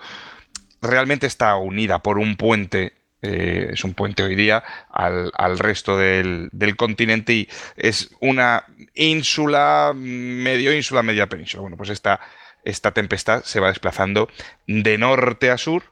[0.80, 6.50] Realmente está unida por un puente eh, es un puente hoy día al, resto del,
[6.76, 8.64] continente y es una
[8.94, 11.62] ínsula, medio ínsula, media península.
[11.62, 12.20] Bueno, pues esta,
[12.62, 14.28] esta tempestad se va desplazando
[14.66, 15.82] de norte a sur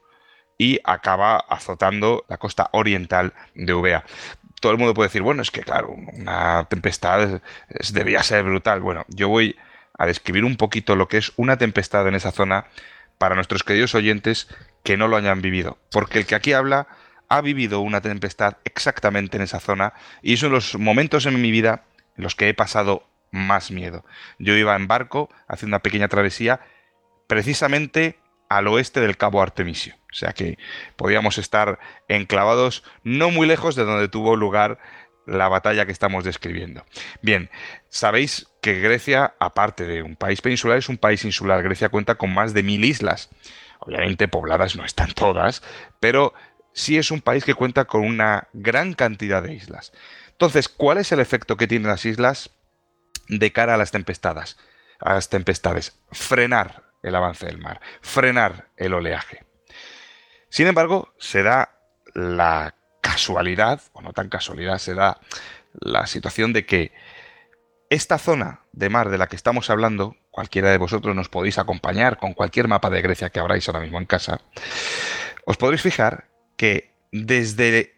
[0.57, 4.05] y acaba azotando la costa oriental de Ubea.
[4.61, 7.41] Todo el mundo puede decir, bueno, es que claro, una tempestad
[7.91, 8.81] debía ser brutal.
[8.81, 9.55] Bueno, yo voy
[9.97, 12.65] a describir un poquito lo que es una tempestad en esa zona
[13.17, 14.47] para nuestros queridos oyentes
[14.83, 15.77] que no lo hayan vivido.
[15.91, 16.87] Porque el que aquí habla
[17.29, 21.41] ha vivido una tempestad exactamente en esa zona y es uno de los momentos en
[21.41, 21.83] mi vida
[22.17, 24.05] en los que he pasado más miedo.
[24.39, 26.61] Yo iba en barco haciendo una pequeña travesía
[27.27, 28.19] precisamente
[28.57, 29.95] al oeste del Cabo Artemisio.
[30.11, 30.57] O sea que
[30.95, 31.77] podíamos estar
[32.07, 34.79] enclavados no muy lejos de donde tuvo lugar
[35.25, 36.85] la batalla que estamos describiendo.
[37.21, 37.49] Bien,
[37.89, 41.63] sabéis que Grecia, aparte de un país peninsular, es un país insular.
[41.63, 43.29] Grecia cuenta con más de mil islas.
[43.79, 45.61] Obviamente pobladas no están todas,
[45.99, 46.33] pero
[46.73, 49.91] sí es un país que cuenta con una gran cantidad de islas.
[50.31, 52.51] Entonces, ¿cuál es el efecto que tienen las islas
[53.27, 54.57] de cara a las tempestades?
[54.99, 55.99] A las tempestades.
[56.11, 59.43] Frenar el avance del mar, frenar el oleaje.
[60.49, 61.77] Sin embargo, se da
[62.13, 65.19] la casualidad, o no tan casualidad, se da
[65.73, 66.91] la situación de que
[67.89, 72.17] esta zona de mar de la que estamos hablando, cualquiera de vosotros nos podéis acompañar
[72.17, 74.41] con cualquier mapa de Grecia que abráis ahora mismo en casa,
[75.45, 76.25] os podréis fijar
[76.57, 77.95] que desde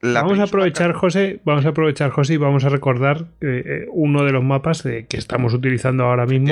[0.00, 4.24] la vamos a aprovechar, José, vamos a aprovechar, José, y vamos a recordar eh, uno
[4.24, 6.46] de los mapas de, que estamos utilizando ahora mismo.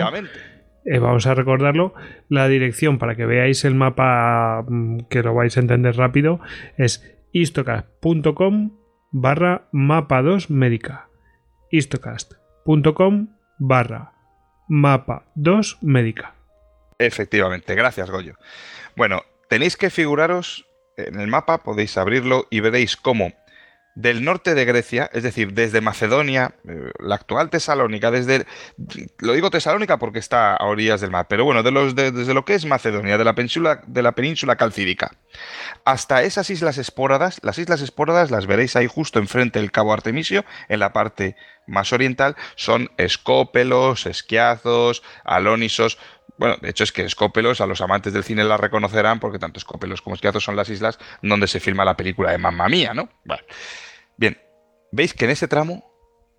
[0.91, 1.93] Eh, vamos a recordarlo.
[2.29, 6.41] La dirección para que veáis el mapa mm, que lo vais a entender rápido
[6.79, 8.71] es istocast.com
[9.11, 11.09] barra mapa 2 médica.
[11.71, 14.13] istocast.com barra
[14.67, 16.35] mapa 2 médica.
[16.99, 18.37] Efectivamente, gracias Goyo.
[18.97, 23.35] Bueno, tenéis que figuraros en el mapa, podéis abrirlo y veréis cómo
[23.99, 28.47] del norte de Grecia, es decir, desde Macedonia, eh, la actual Tesalónica, desde,
[29.19, 32.45] lo digo Tesalónica porque está a orillas del mar, pero bueno, de los, desde lo
[32.45, 35.17] que es Macedonia, de la península, de la península calcídica,
[35.85, 40.45] hasta esas islas espóradas, las islas espóradas las veréis ahí justo enfrente del Cabo Artemisio,
[40.69, 41.35] en la parte
[41.67, 45.99] más oriental, son Escópelos, Esquiazos, Alónisos,
[46.37, 49.59] bueno, de hecho es que Escópelos, a los amantes del cine la reconocerán porque tanto
[49.59, 53.09] Escópelos como Esquiazos son las islas donde se filma la película de Mamma Mía, ¿no?
[53.25, 53.43] Bueno.
[54.19, 54.37] Bien,
[54.91, 55.91] veis que en ese tramo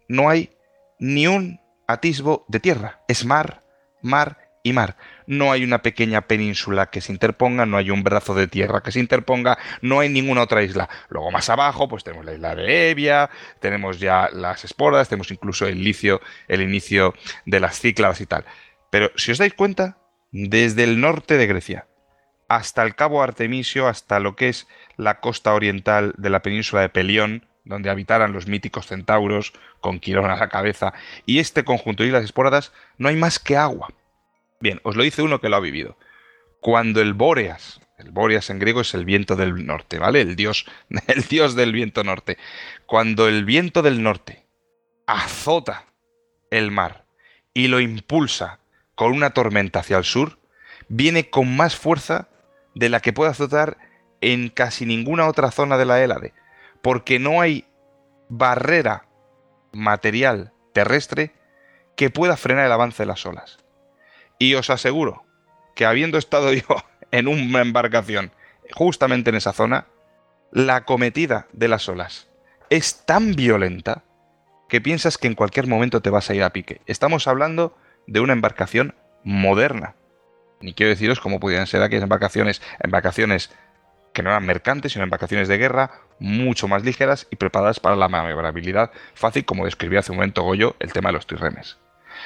[0.09, 0.51] no hay
[0.99, 3.61] ni un atisbo de tierra, es mar,
[4.01, 4.98] mar y mar.
[5.27, 8.91] No hay una pequeña península que se interponga, no hay un brazo de tierra que
[8.91, 10.90] se interponga, no hay ninguna otra isla.
[11.08, 13.30] Luego más abajo, pues tenemos la isla de Evia,
[13.61, 17.14] tenemos ya las esporas, tenemos incluso el inicio, el inicio
[17.45, 18.43] de las cícladas y tal.
[18.90, 19.98] Pero si os dais cuenta,
[20.32, 21.88] desde el norte de Grecia
[22.49, 24.67] hasta el Cabo Artemisio, hasta lo que es
[24.98, 30.30] la costa oriental de la península de Pelión, donde habitaran los míticos centauros, con Quirón
[30.32, 30.92] a la cabeza,
[31.28, 33.94] y este conjunto de islas esporadas, no hay más que agua.
[34.60, 35.96] Bien, os lo dice uno que lo ha vivido.
[36.62, 40.22] Cuando el Bóreas, el Bóreas en griego es el viento del norte, ¿vale?
[40.22, 40.66] El dios,
[41.08, 42.40] el dios del viento norte.
[42.88, 44.48] Cuando el viento del norte
[45.06, 45.86] azota
[46.50, 47.06] el mar
[47.54, 48.60] y lo impulsa
[48.96, 50.40] con una tormenta hacia el sur,
[50.88, 52.30] viene con más fuerza
[52.74, 53.78] de la que puede azotar
[54.22, 56.34] en casi ninguna otra zona de la Hélade
[56.82, 57.66] porque no hay
[58.30, 59.08] barrera
[59.72, 61.33] material terrestre
[61.95, 63.59] que pueda frenar el avance de las olas.
[64.38, 65.25] Y os aseguro
[65.75, 66.64] que habiendo estado yo
[67.11, 68.32] en una embarcación
[68.74, 69.88] justamente en esa zona,
[70.51, 72.30] la acometida de las olas
[72.69, 74.03] es tan violenta
[74.67, 76.82] que piensas que en cualquier momento te vas a ir a pique.
[76.85, 77.75] Estamos hablando
[78.08, 79.95] de una embarcación moderna.
[80.61, 83.51] Ni quiero deciros cómo podían ser aquellas embarcaciones, embarcaciones
[84.14, 88.10] que no eran mercantes, sino embarcaciones de guerra mucho más ligeras y preparadas para la
[88.10, 91.78] maniobrabilidad fácil, como describía hace un momento Goyo el tema de los trirremes.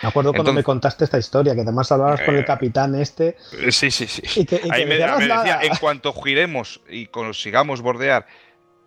[0.02, 3.38] Me acuerdo cuando me contaste esta historia, que además hablabas con el eh, capitán este.
[3.70, 4.48] Sí, sí, sí.
[4.72, 8.26] Ahí me, decía, en cuanto giremos y consigamos bordear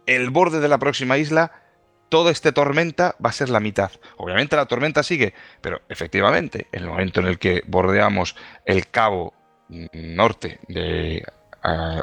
[0.07, 1.53] el borde de la próxima isla,
[2.09, 3.91] toda esta tormenta va a ser la mitad.
[4.17, 9.35] Obviamente la tormenta sigue, pero efectivamente, en el momento en el que bordeamos el cabo
[9.69, 11.25] norte de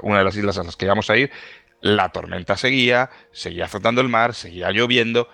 [0.01, 1.31] una de las islas a las que íbamos a ir,
[1.81, 5.27] la tormenta seguía, seguía azotando el mar, seguía lloviendo,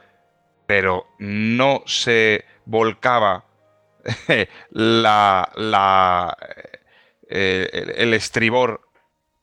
[0.66, 3.46] pero no se volcaba
[4.72, 6.38] la, la,
[7.30, 8.82] eh, el, estribor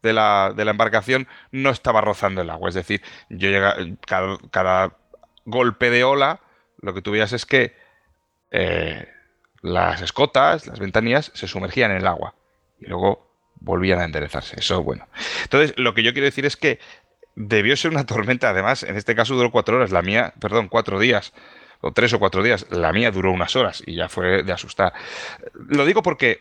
[0.03, 2.69] de la, de la, embarcación no estaba rozando el agua.
[2.69, 3.77] Es decir, yo llega,
[4.51, 4.97] cada,
[5.45, 6.41] golpe de ola,
[6.81, 7.77] lo que tú veías es que
[8.51, 9.09] eh,
[9.63, 12.35] las escotas, las ventanillas, se sumergían en el agua.
[12.81, 13.26] Y luego
[13.61, 14.57] volvían a enderezarse.
[14.59, 15.09] Eso, bueno.
[15.43, 16.79] Entonces, lo que yo quiero decir es que
[17.35, 20.99] debió ser una tormenta, además, en este caso duró cuatro horas, la mía, perdón, cuatro
[20.99, 21.33] días,
[21.81, 24.93] o tres o cuatro días, la mía duró unas horas y ya fue de asustar.
[25.55, 26.41] Lo digo porque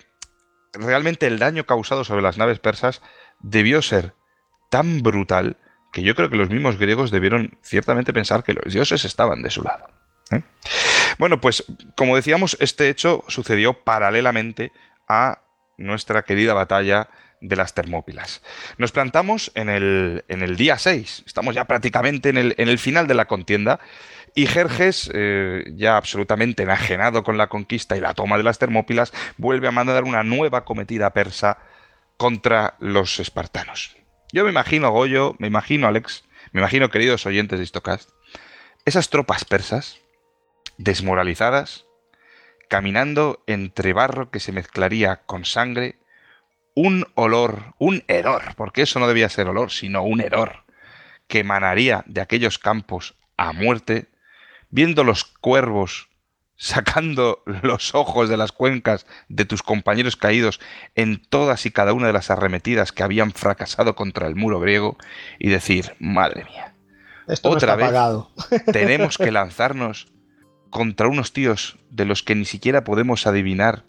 [0.74, 3.02] realmente el daño causado sobre las naves persas
[3.40, 4.14] debió ser
[4.70, 5.58] tan brutal
[5.92, 9.50] que yo creo que los mismos griegos debieron ciertamente pensar que los dioses estaban de
[9.50, 9.88] su lado.
[10.32, 10.42] ¿eh?
[11.18, 11.64] Bueno, pues
[11.96, 14.72] como decíamos, este hecho sucedió paralelamente
[15.08, 15.42] a
[15.78, 17.10] nuestra querida batalla
[17.42, 18.42] de las Termópilas.
[18.78, 22.80] Nos plantamos en el, en el día 6, estamos ya prácticamente en el, en el
[22.80, 23.80] final de la contienda,
[24.38, 29.14] y Jerjes, eh, ya absolutamente enajenado con la conquista y la toma de las Termópilas,
[29.38, 31.58] vuelve a mandar una nueva cometida persa
[32.18, 33.96] contra los espartanos.
[34.34, 38.10] Yo me imagino, Goyo, me imagino, Alex, me imagino, queridos oyentes de Histocast,
[38.84, 40.02] esas tropas persas,
[40.78, 41.85] desmoralizadas,
[42.68, 45.98] caminando entre barro que se mezclaría con sangre,
[46.76, 50.66] un olor, un hedor, porque eso no debía ser olor, sino un hedor,
[51.28, 54.08] que emanaría de aquellos campos a muerte,
[54.70, 56.10] viendo los cuervos
[56.58, 60.60] sacando los ojos de las cuencas de tus compañeros caídos
[60.96, 64.98] en todas y cada una de las arremetidas que habían fracasado contra el muro griego
[65.38, 66.74] y decir, madre mía,
[67.28, 68.32] Esto otra está vez pagado.
[68.72, 70.08] tenemos que lanzarnos
[70.70, 73.84] contra unos tíos de los que ni siquiera podemos adivinar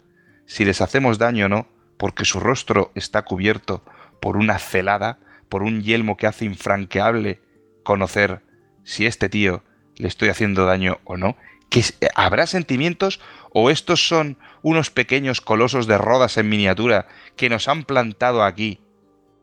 [0.45, 3.83] si les hacemos daño o no, porque su rostro está cubierto
[4.21, 7.41] por una celada, por un yelmo que hace infranqueable
[7.83, 8.41] conocer
[8.83, 9.63] si este tío
[9.97, 11.35] le estoy haciendo daño o no.
[11.69, 13.19] ¿Que es- ¿Habrá sentimientos
[13.51, 18.79] o estos son unos pequeños colosos de rodas en miniatura que nos han plantado aquí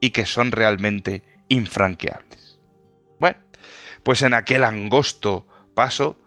[0.01, 2.59] y que son realmente infranqueables?
[3.19, 3.39] Bueno,
[4.03, 6.19] pues en aquel angosto paso,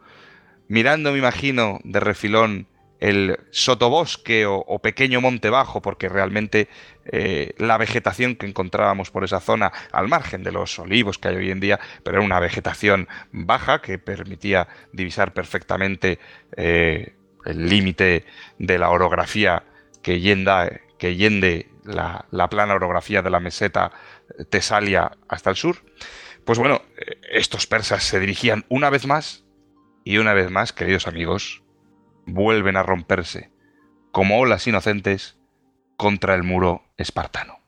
[0.68, 2.68] mirando, me imagino, de refilón
[3.00, 6.68] el sotobosque o, pequeño monte bajo, porque realmente
[7.06, 11.36] eh, la vegetación que encontrábamos por esa zona, al margen de los olivos que hay
[11.36, 16.20] hoy en día, pero era una vegetación baja que permitía divisar perfectamente
[16.56, 17.14] eh,
[17.46, 18.26] el límite
[18.58, 19.64] de la orografía
[20.02, 23.92] que, yende la, la plana orografía de la meseta
[24.50, 25.78] Tesalia hasta el sur.
[26.46, 29.47] Pues bueno, eh, estos persas se dirigían una vez más
[30.08, 31.64] y una vez más, queridos amigos,
[32.26, 33.52] vuelven a romperse
[34.14, 35.38] como olas inocentes
[35.98, 37.60] contra el muro espartano.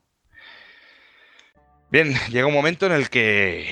[1.92, 3.68] Bien, llega un momento en el que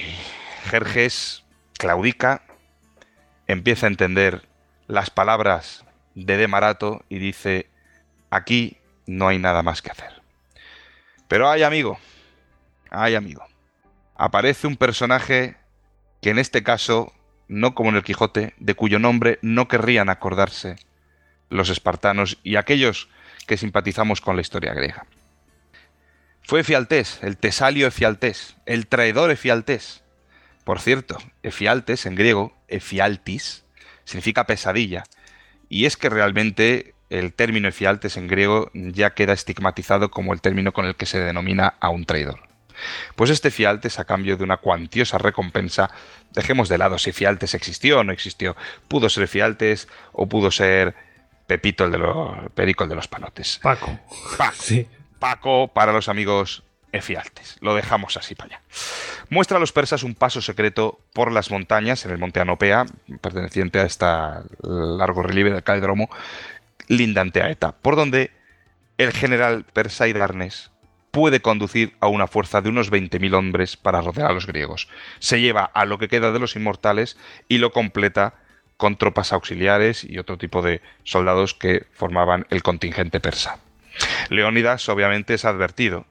[0.66, 1.46] Jerjes
[1.78, 2.44] claudica,
[3.48, 4.50] empieza a entender
[4.88, 7.70] las palabras de Demarato y dice,
[8.32, 10.22] aquí no hay nada más que hacer.
[11.30, 12.00] Pero hay amigo,
[12.90, 13.46] hay amigo.
[14.18, 15.56] Aparece un personaje
[16.22, 17.14] que en este caso,
[17.48, 20.78] no como en el Quijote, de cuyo nombre no querrían acordarse
[21.50, 23.10] los espartanos y aquellos
[23.46, 25.06] que simpatizamos con la historia griega.
[26.44, 30.04] Fue Efialtés, el tesalio Efialtés, el traidor Efialtés.
[30.64, 33.66] Por cierto, Efialtes en griego, Efialtis,
[34.04, 35.04] significa pesadilla.
[35.70, 40.74] Y es que realmente el término Efialtes en griego ya queda estigmatizado como el término
[40.74, 42.40] con el que se denomina a un traidor.
[43.16, 45.90] Pues este Fialtes, a cambio de una cuantiosa recompensa,
[46.34, 48.56] dejemos de lado si Fialtes existió o no existió.
[48.88, 50.96] Pudo ser Fialtes o pudo ser
[51.48, 53.60] Pepito el de los Perico el de los panotes.
[53.62, 54.00] Paco.
[54.38, 54.56] Paco.
[54.62, 54.88] Sí.
[55.20, 57.58] Paco para los amigos Efialtes.
[57.62, 58.62] Lo dejamos así para allá.
[59.30, 62.86] Muestra a los persas un paso secreto por las montañas en el monte Anopea,
[63.22, 64.06] perteneciente a este
[64.62, 66.10] largo relieve del Calidromo,
[66.88, 68.32] lindante a Eta, por donde
[68.98, 70.72] el general persa Hidarnes
[71.18, 74.88] puede conducir a una fuerza de unos 20.000 hombres para rodear a los griegos.
[75.18, 78.36] Se lleva a lo que queda de los inmortales y lo completa
[78.78, 83.58] con tropas auxiliares y otro tipo de soldados que formaban el contingente persa.
[84.30, 86.06] Leónidas obviamente es advertido.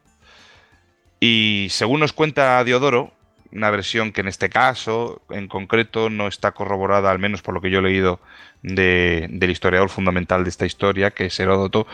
[1.20, 3.12] Y según nos cuenta Diodoro,
[3.52, 7.60] una versión que en este caso, en concreto, no está corroborada, al menos por lo
[7.60, 8.18] que yo he leído
[8.64, 11.86] de, del historiador fundamental de esta historia, que es Heródoto,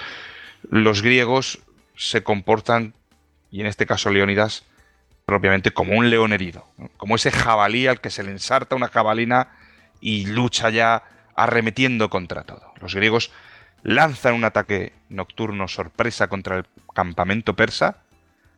[0.71, 1.59] los griegos
[1.95, 2.95] se comportan,
[3.53, 4.65] y en este caso Leónidas,
[5.27, 6.67] propiamente como un león herido,
[6.97, 9.51] como ese jabalí al que se le ensarta una jabalina
[10.01, 11.05] y lucha ya
[11.37, 12.73] arremetiendo contra todo.
[12.81, 13.31] Los griegos
[13.83, 17.99] lanzan un ataque nocturno sorpresa contra el campamento persa,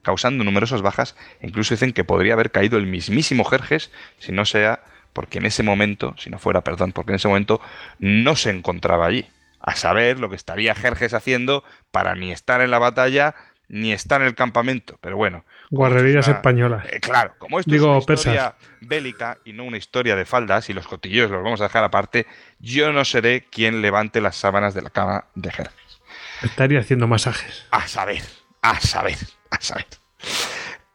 [0.03, 4.45] causando numerosas bajas, e incluso dicen que podría haber caído el mismísimo Jerjes si no
[4.45, 7.61] sea porque en ese momento, si no fuera, perdón, porque en ese momento
[7.99, 9.27] no se encontraba allí.
[9.61, 13.35] A saber lo que estaría Jerjes haciendo para ni estar en la batalla
[13.69, 14.99] ni estar en el campamento.
[15.01, 15.45] Pero bueno.
[15.71, 16.87] Guarrerías una- españolas.
[16.91, 20.69] eh, claro, como esto Digo, es una historia bélica y no una historia de faldas,
[20.71, 22.27] y los cotilleos los vamos a dejar aparte,
[22.59, 26.01] yo no seré quien levante las sábanas de la cama de Jerjes.
[26.43, 27.67] Estaría haciendo masajes.
[27.71, 28.23] A saber,
[28.63, 29.17] a saber,
[29.51, 29.87] a saber.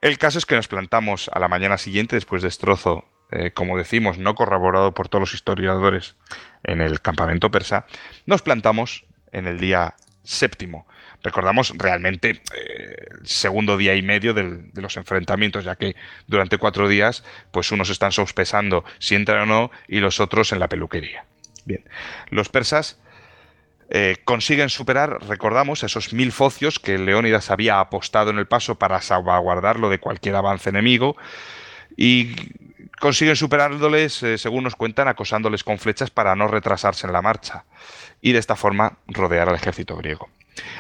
[0.02, 3.78] El caso es que nos plantamos a la mañana siguiente, después de destrozo, eh, como
[3.78, 6.16] decimos, no corroborado por todos los historiadores
[6.64, 7.86] en el campamento persa,
[8.26, 9.96] nos plantamos en el día
[10.30, 10.86] séptimo.
[11.24, 15.96] Recordamos realmente eh, el segundo día y medio de los enfrentamientos, ya que
[16.28, 20.60] durante cuatro días, pues unos están sospesando si entran o no y los otros en
[20.60, 21.26] la peluquería.
[21.66, 21.84] Bien,
[22.30, 23.00] los persas
[23.90, 29.02] eh, consiguen superar, recordamos, esos mil focios que Leónidas había apostado en el paso para
[29.02, 31.18] salvaguardarlo de cualquier avance enemigo
[31.98, 32.36] y
[33.00, 37.66] consiguen superándoles, eh, según nos cuentan, acosándoles con flechas para no retrasarse en la marcha
[38.22, 40.30] y de esta forma rodear al ejército griego.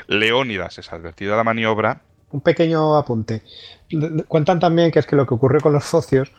[0.07, 2.01] Leónidas es advertido de la maniobra.
[2.31, 3.43] Un pequeño apunte.
[4.27, 6.31] Cuentan también que es que lo que ocurre con los focios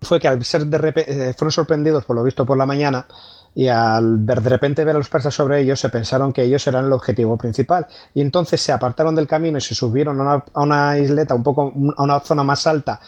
[0.00, 3.06] fue que al ser de repente, fueron sorprendidos por lo visto por la mañana
[3.54, 6.66] y al ver de repente ver a los persas sobre ellos se pensaron que ellos
[6.66, 10.44] eran el objetivo principal y entonces se apartaron del camino y se subieron a una,
[10.52, 13.00] a una isleta un poco a una zona más alta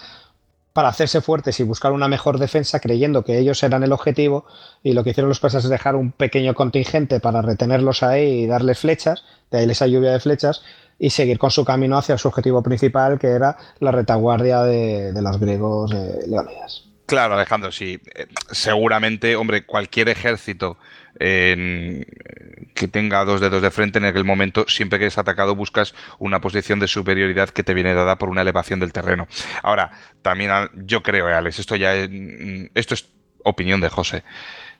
[0.78, 4.46] para hacerse fuertes y buscar una mejor defensa creyendo que ellos eran el objetivo
[4.84, 8.46] y lo que hicieron los persas es dejar un pequeño contingente para retenerlos ahí y
[8.46, 10.62] darles flechas, de ahí esa lluvia de flechas
[10.96, 15.40] y seguir con su camino hacia su objetivo principal que era la retaguardia de, los
[15.40, 16.84] griegos de Leónidas.
[17.06, 17.98] Claro, Alejandro, sí.
[18.14, 20.76] Eh, seguramente, hombre, cualquier ejército
[21.18, 26.40] que tenga dos dedos de frente en aquel momento, siempre que es atacado, buscas una
[26.40, 29.26] posición de superioridad que te viene dada por una elevación del terreno.
[29.62, 29.90] Ahora,
[30.22, 33.08] también yo creo, eh, Alex, esto ya mm, esto es
[33.44, 34.22] opinión de José.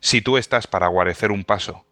[0.01, 1.87] Si tú estás para guarecer un paso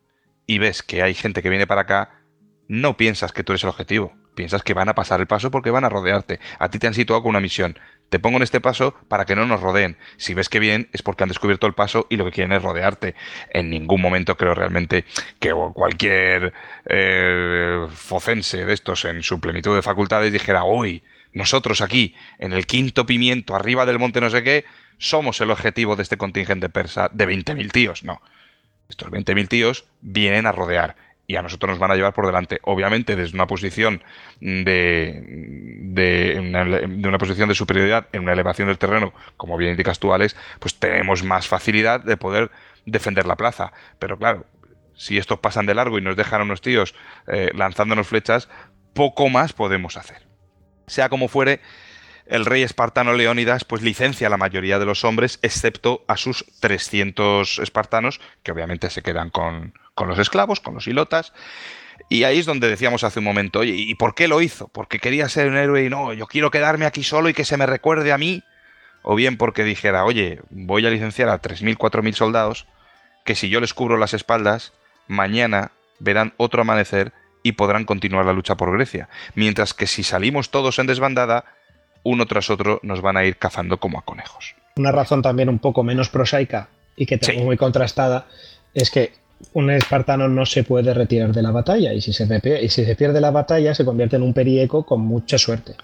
[0.47, 2.23] y ves que hay gente que viene para acá,
[2.69, 4.15] no piensas que tú eres el objetivo.
[4.35, 6.41] Piensas que van a pasar el paso porque van a rodearte.
[6.59, 7.79] A ti te han situado con una misión.
[8.09, 9.97] Te pongo en este paso para que no nos rodeen.
[10.17, 12.63] Si ves que bien, es porque han descubierto el paso y lo que quieren es
[12.63, 13.15] rodearte.
[13.51, 15.05] En ningún momento creo realmente
[15.41, 16.53] que cualquier
[16.87, 21.03] eh, focense de estos en su plenitud de facultades dijera, hoy,
[21.33, 24.65] nosotros aquí, en el quinto pimiento, arriba del monte no sé qué,
[24.99, 28.05] somos el objetivo de este contingente persa de 20.000 tíos.
[28.05, 28.23] No.
[28.89, 30.97] Estos 20.000 tíos vienen a rodear
[31.27, 32.61] y a nosotros nos van a llevar por delante.
[32.63, 34.03] Obviamente, desde una posición
[34.41, 39.73] de, de, una, de, una, posición de superioridad en una elevación del terreno, como bien
[39.73, 42.51] indicas tú, Alex, pues tenemos más facilidad de poder
[42.85, 43.73] defender la plaza.
[43.99, 44.47] Pero claro,
[44.95, 46.95] si estos pasan de largo y nos dejan a unos tíos
[47.27, 48.49] eh, lanzándonos flechas,
[48.95, 50.27] poco más podemos hacer.
[50.87, 51.61] Sea como fuere,
[52.27, 56.45] el rey espartano Leónidas pues licencia a la mayoría de los hombres, excepto a sus
[56.61, 61.33] 300 espartanos, que obviamente se quedan con, con los esclavos, con los hilotas.
[62.09, 64.69] Y ahí es donde decíamos hace un momento, oye, ¿y por qué lo hizo?
[64.69, 67.57] ¿Porque quería ser un héroe y no, yo quiero quedarme aquí solo y que se
[67.57, 68.43] me recuerde a mí?
[69.03, 72.67] O bien porque dijera, oye, voy a licenciar a 3.000, 4.000 soldados,
[73.25, 74.73] que si yo les cubro las espaldas,
[75.09, 79.09] mañana verán otro amanecer y podrán continuar la lucha por Grecia.
[79.35, 81.45] Mientras que si salimos todos en desbandada,
[82.07, 84.55] uno tras otro nos van a ir cazando como a conejos.
[84.77, 87.45] Una razón también un poco menos prosaica y que tengo sí.
[87.45, 88.27] muy contrastada
[88.75, 89.13] es que
[89.53, 92.25] un espartano no se puede retirar de la batalla y si se,
[92.63, 95.75] y si se pierde la batalla se convierte en un perieco con mucha suerte.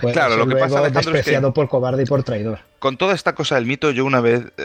[0.00, 2.58] Puede claro, lo que pasa Alejandro, despreciado es que por cobarde y por traidor.
[2.78, 4.64] Con toda esta cosa del mito, yo una vez, eh,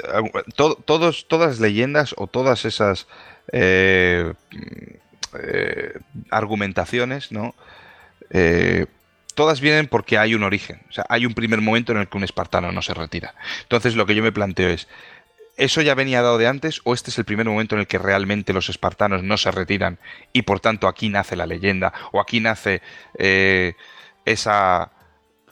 [0.56, 3.08] to, todos, todas leyendas o todas esas
[3.52, 4.34] eh,
[5.40, 5.94] eh,
[6.30, 7.54] argumentaciones, ¿no?
[8.32, 8.88] Eh,
[9.34, 10.82] todas vienen porque hay un origen.
[10.90, 13.36] O sea, hay un primer momento en el que un espartano no se retira.
[13.64, 14.88] Entonces, lo que yo me planteo es,
[15.58, 18.00] ¿Eso ya venía dado de antes o este es el primer momento en el que
[18.00, 20.00] realmente los espartanos no se retiran
[20.34, 22.82] y por tanto aquí nace la leyenda o aquí nace
[23.18, 23.74] eh,
[24.26, 24.92] esa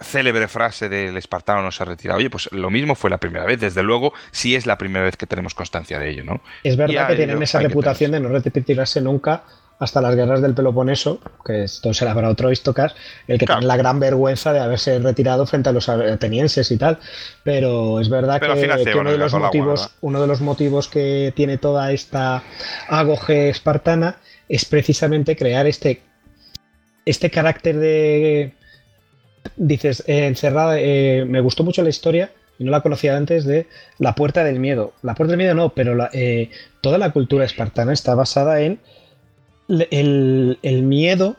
[0.01, 2.15] célebre frase del espartano no se retira?
[2.15, 5.17] Oye, pues lo mismo fue la primera vez, desde luego sí es la primera vez
[5.17, 6.41] que tenemos constancia de ello, ¿no?
[6.63, 9.43] Es verdad que tienen esa reputación de no retirarse nunca
[9.79, 12.95] hasta las guerras del Peloponeso, que esto será para otro Istocas,
[13.27, 13.61] el que claro.
[13.61, 16.99] tiene la gran vergüenza de haberse retirado frente a los atenienses y tal.
[17.43, 21.31] Pero es verdad Pero que, que uno, de los motivos, uno de los motivos que
[21.33, 22.43] tiene toda esta
[22.89, 24.17] agoge espartana
[24.49, 26.01] es precisamente crear este,
[27.05, 28.53] este carácter de.
[29.55, 30.75] Dices, eh, encerrada.
[30.77, 33.67] Eh, me gustó mucho la historia y no la conocía antes de
[33.97, 34.91] la puerta del miedo.
[35.03, 36.49] La puerta del miedo no, pero la, eh,
[36.81, 38.81] toda la cultura espartana está basada en
[39.69, 41.37] el, miedo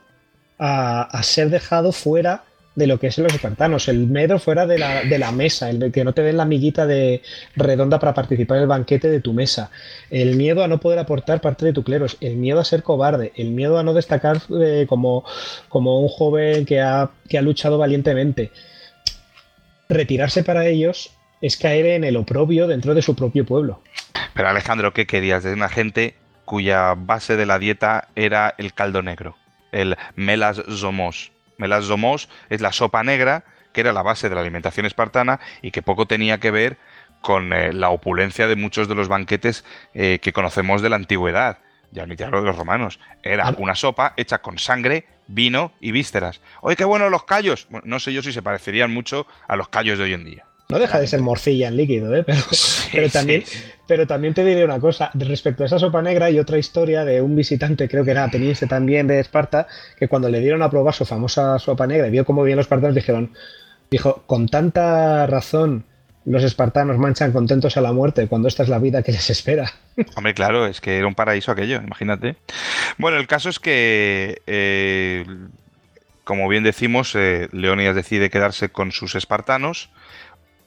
[0.59, 2.45] a, ser dejado fuera
[2.77, 6.15] de lo que es los espartanos, el miedo fuera de la, mesa, el que no
[6.15, 7.23] te den la amiguita de
[7.57, 9.71] redonda para participar en el banquete de tu mesa,
[10.09, 13.33] el miedo a no poder aportar parte de tu cleros, el miedo a ser cobarde,
[13.37, 15.25] el miedo a no destacar eh, como,
[15.69, 18.53] como un joven que ha, que ha luchado valientemente.
[19.89, 21.11] Retirarse para ellos
[21.43, 23.83] es caer en el oprobio dentro de su propio pueblo.
[24.35, 26.15] Pero Alejandro, ¿qué querías de una gente
[26.51, 29.37] cuya base de la dieta era el caldo negro,
[29.71, 31.31] el melas zomos.
[31.59, 35.71] Melas zomos es la sopa negra que era la base de la alimentación espartana y
[35.71, 36.77] que poco tenía que ver
[37.21, 39.65] con eh, la opulencia de muchos de los banquetes
[39.95, 41.59] eh, que conocemos de la antigüedad,
[41.93, 42.99] ya ni te hablo de los romanos.
[43.23, 46.41] Era una sopa hecha con sangre, vino y vísceras.
[46.63, 47.69] Oye, qué bueno los callos.
[47.71, 50.50] Bueno, no sé yo si se parecerían mucho a los callos de hoy en día.
[50.71, 52.23] No deja de ser morcilla en líquido, ¿eh?
[52.25, 53.59] pero, sí, pero, también, sí.
[53.87, 55.11] pero también te diré una cosa.
[55.15, 58.67] Respecto a esa sopa negra, hay otra historia de un visitante, creo que era ateniense
[58.67, 59.67] también de Esparta,
[59.99, 62.65] que cuando le dieron a probar su famosa sopa negra y vio cómo bien los
[62.65, 63.33] espartanos, dijeron,
[63.91, 65.85] dijo, con tanta razón
[66.25, 69.73] los espartanos manchan contentos a la muerte cuando esta es la vida que les espera.
[70.17, 72.37] Hombre, claro, es que era un paraíso aquello, imagínate.
[72.99, 75.25] Bueno, el caso es que, eh,
[76.25, 79.91] como bien decimos, eh, Leónidas decide quedarse con sus espartanos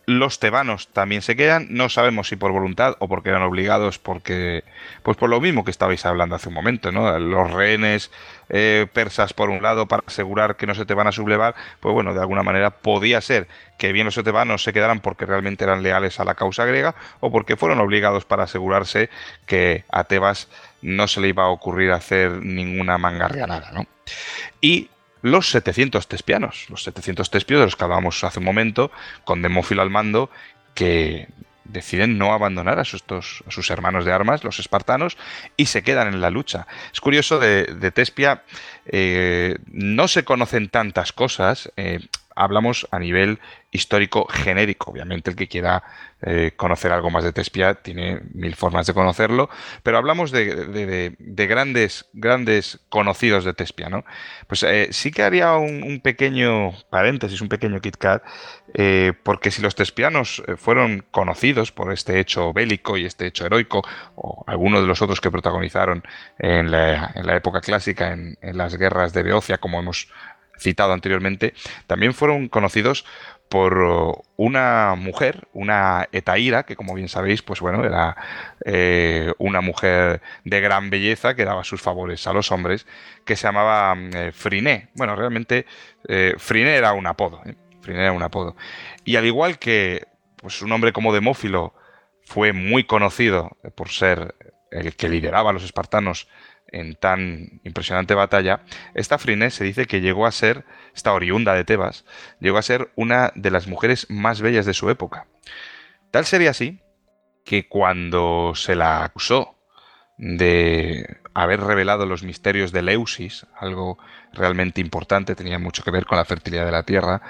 [0.05, 4.65] Los tebanos también se quedan, no sabemos si por voluntad o porque eran obligados, porque,
[5.01, 7.17] pues por lo mismo que estabais hablando hace un momento, ¿no?
[7.19, 8.11] Los rehenes
[8.49, 11.93] eh, persas por un lado para asegurar que no se te van a sublevar, pues
[11.93, 15.83] bueno, de alguna manera podía ser que bien los tebanos se quedaran porque realmente eran
[15.83, 19.09] leales a la causa griega o porque fueron obligados para asegurarse
[19.45, 20.49] que a Tebas
[20.81, 23.85] no se le iba a ocurrir hacer ninguna mangarrianada, ¿no?
[24.59, 24.89] Y
[25.23, 28.91] los 700 tespianos, los 700 tespios de los que hablábamos hace un momento,
[29.23, 30.29] con Demófilo al mando,
[30.75, 31.29] que
[31.63, 35.17] deciden no abandonar a sus, hermanos de armas, los espartanos,
[35.55, 36.67] y se quedan en la lucha.
[36.91, 38.43] Es curioso, de, Tespia
[38.85, 42.01] eh, no se conocen tantas cosas, eh,
[42.35, 43.39] hablamos a nivel
[43.73, 44.91] histórico genérico.
[44.91, 45.83] Obviamente el que quiera
[46.21, 49.49] eh, conocer algo más de Tespia tiene mil formas de conocerlo,
[49.81, 54.05] pero hablamos de, grandes, grandes conocidos de Tespia, ¿no?
[54.47, 58.23] Pues eh, sí que haría un, pequeño paréntesis, un pequeño KitKat,
[58.75, 63.83] eh, porque si los tespianos fueron conocidos por este hecho bélico y este hecho heroico,
[64.15, 66.03] o alguno de los otros que protagonizaron
[66.39, 70.07] en la, época clásica, en, en las guerras de Beocia, como hemos
[70.63, 71.53] citado anteriormente,
[71.87, 73.05] también fueron conocidos
[73.53, 78.17] por una mujer, una Etaíra, que como bien sabéis, pues bueno, era
[78.65, 82.87] eh, una mujer de gran belleza que daba sus favores a los hombres,
[83.25, 84.89] que se llamaba eh, Friné.
[84.95, 85.67] Bueno, realmente
[86.07, 87.55] eh, Friné era un apodo, ¿eh?
[87.81, 88.55] Friné era un apodo.
[89.05, 91.75] Y al igual que pues, un hombre como Demófilo
[92.25, 94.33] fue muy conocido por ser
[94.71, 96.27] el que lideraba a los espartanos
[96.73, 98.61] en tan impresionante batalla,
[98.93, 102.05] esta Friné se dice que llegó a ser, esta oriunda de Tebas,
[102.39, 105.27] llegó a ser una de las mujeres más bellas de su época.
[106.11, 106.81] Tal sería así
[107.45, 109.57] que cuando se la acusó
[110.17, 113.97] de haber revelado los misterios de Leusis, algo
[114.31, 117.21] realmente importante, tenía mucho que ver con la fertilidad de la tierra,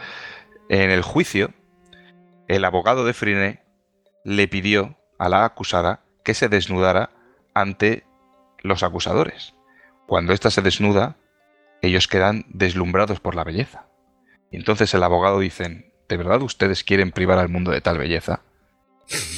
[0.70, 1.54] en el juicio,
[2.48, 3.64] el abogado de Friné
[4.24, 7.12] le pidió a la acusada que se desnudara
[7.54, 8.06] ante
[8.64, 9.53] los acusadores.
[10.08, 11.17] Cuando ésta se desnuda,
[11.82, 13.85] ellos quedan deslumbrados por la belleza.
[14.51, 18.42] Y entonces el abogado dicen, ¿de verdad ustedes quieren privar al mundo de tal belleza?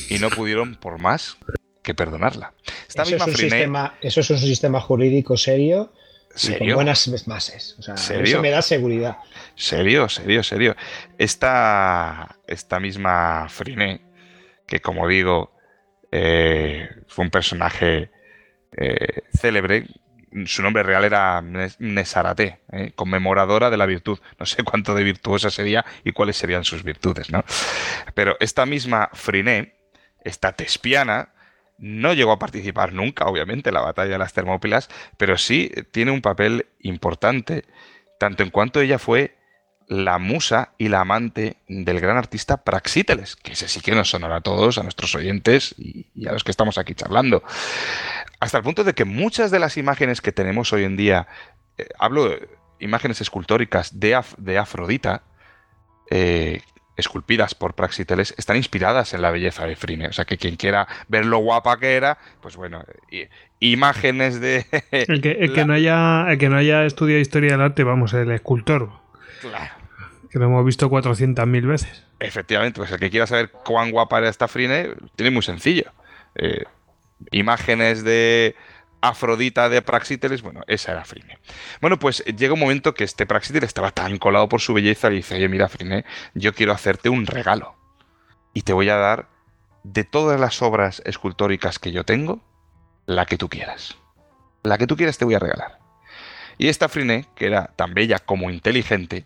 [0.09, 1.37] Y no pudieron por más
[1.81, 2.53] que perdonarla.
[2.87, 5.91] eso, es un sistema, eso es un sistema jurídico serio
[6.43, 7.77] y con buenas bases.
[7.79, 9.17] Eso me da seguridad.
[9.55, 10.75] Serio, serio, serio.
[11.17, 14.01] Esta, esta misma Friné,
[14.67, 15.53] que como digo,
[16.11, 18.11] eh, fue un personaje
[18.77, 19.87] eh, célebre.
[20.45, 24.19] Su nombre real era Nesarate, eh, conmemoradora de la virtud.
[24.39, 27.43] No sé cuánto de virtuosa sería y cuáles serían sus virtudes, ¿no?
[28.13, 29.75] Pero esta misma Friné,
[30.23, 31.29] esta tespiana,
[31.77, 36.11] no llegó a participar nunca, obviamente, en la batalla de las Termópilas, pero sí tiene
[36.11, 37.65] un papel importante,
[38.19, 39.35] tanto en cuanto ella fue
[39.87, 44.37] la musa y la amante del gran artista Praxíteles, que ese sí que nos sonará
[44.37, 47.43] a todos, a nuestros oyentes y, a los que estamos aquí charlando.
[48.39, 51.27] Hasta el punto de que muchas de las imágenes que tenemos hoy en día,
[51.77, 52.49] eh, hablo de
[52.79, 55.23] imágenes escultóricas de, de Afrodita,
[56.09, 56.61] eh,
[56.97, 60.07] esculpidas por Praxíteles, están inspiradas en la belleza de Frine.
[60.07, 62.83] O sea, que quien quiera ver lo guapa que era, pues bueno,
[63.59, 64.65] imágenes de...
[64.91, 69.04] el, que, no haya, el que no haya estudiado historia del arte, vamos, el escultor
[69.41, 69.73] Claro.
[70.29, 72.03] Que lo hemos visto 400.000 veces.
[72.19, 75.91] Efectivamente, pues el que quiera saber cuán guapa era esta Frine, tiene muy sencillo.
[76.35, 76.63] Eh,
[77.31, 78.55] imágenes de
[79.01, 81.39] Afrodita de Praxíteles, bueno, esa era Frine.
[81.81, 85.17] Bueno, pues llega un momento que este Praxíteles estaba tan colado por su belleza y
[85.17, 87.75] dice, oye, mira, Frine, yo quiero hacerte un regalo.
[88.53, 89.27] Y te voy a dar
[89.83, 92.41] de todas las obras escultóricas que yo tengo,
[93.05, 93.95] la que tú quieras.
[94.63, 95.84] La que tú quieras te voy a regalar.
[96.57, 99.25] Y esta Frine, que era tan bella como inteligente,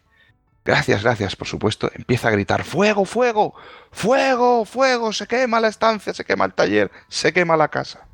[0.65, 1.89] Gracias, gracias, por supuesto.
[1.95, 3.55] Empieza a gritar, fuego, fuego,
[3.91, 8.07] fuego, fuego, se quema la estancia, se quema el taller, se quema la casa.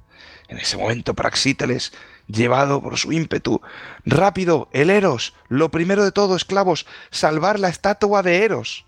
[0.48, 1.92] En ese momento Praxíteles,
[2.28, 3.62] llevado por su ímpetu,
[4.06, 8.86] rápido, el Eros, lo primero de todo, esclavos, salvar la estatua de Eros.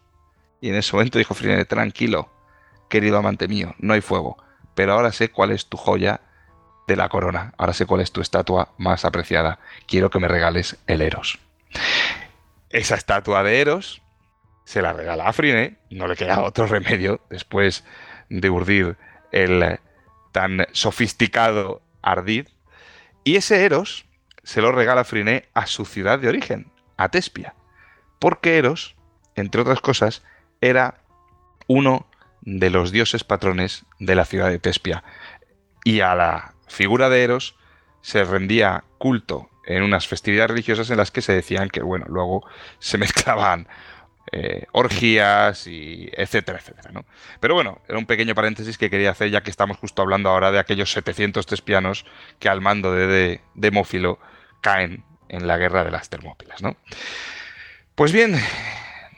[0.61, 2.29] Y en ese momento dijo Frine, tranquilo,
[2.89, 4.37] querido amante mío, no hay fuego,
[4.75, 6.21] pero ahora sé cuál es tu joya
[6.87, 10.77] de la corona, ahora sé cuál es tu estatua más apreciada, quiero que me regales
[10.87, 11.37] el Eros.
[12.69, 14.01] Esa estatua de Eros
[14.63, 17.83] se la regala a Frine, no le queda otro remedio después
[18.29, 18.97] de urdir
[19.31, 19.79] el
[20.31, 22.47] tan sofisticado ardid.
[23.23, 24.05] Y ese Eros
[24.43, 27.53] se lo regala Frine a su ciudad de origen, a Tespia.
[28.19, 28.95] Porque Eros,
[29.35, 30.23] entre otras cosas,
[30.61, 31.01] era
[31.67, 32.07] uno
[32.41, 35.03] de los dioses patrones de la ciudad de Tespia.
[35.83, 37.55] Y a la figura de Eros
[38.01, 42.47] se rendía culto en unas festividades religiosas en las que se decían que, bueno, luego
[42.79, 43.67] se mezclaban
[44.31, 46.91] eh, orgías y etcétera, etcétera.
[46.91, 47.05] ¿no?
[47.39, 50.51] Pero bueno, era un pequeño paréntesis que quería hacer ya que estamos justo hablando ahora
[50.51, 52.05] de aquellos 700 tespianos
[52.39, 54.19] que al mando de, de Demófilo
[54.61, 56.61] caen en la guerra de las Termópilas.
[56.61, 56.75] ¿no?
[57.95, 58.39] Pues bien,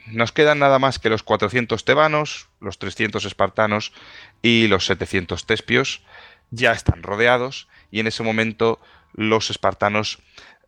[0.08, 3.94] nos quedan nada más que los 400 tebanos, los 300 espartanos
[4.42, 6.04] y los 700 tespios.
[6.52, 8.80] Ya están rodeados y en ese momento
[9.14, 10.20] los espartanos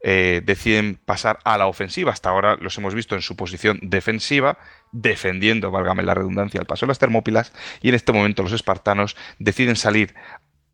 [0.04, 2.12] eh, deciden pasar a la ofensiva.
[2.12, 4.58] Hasta ahora los hemos visto en su posición defensiva,
[4.92, 9.16] defendiendo, válgame la redundancia, el paso de las Termópilas, y en este momento los espartanos
[9.38, 10.16] deciden salir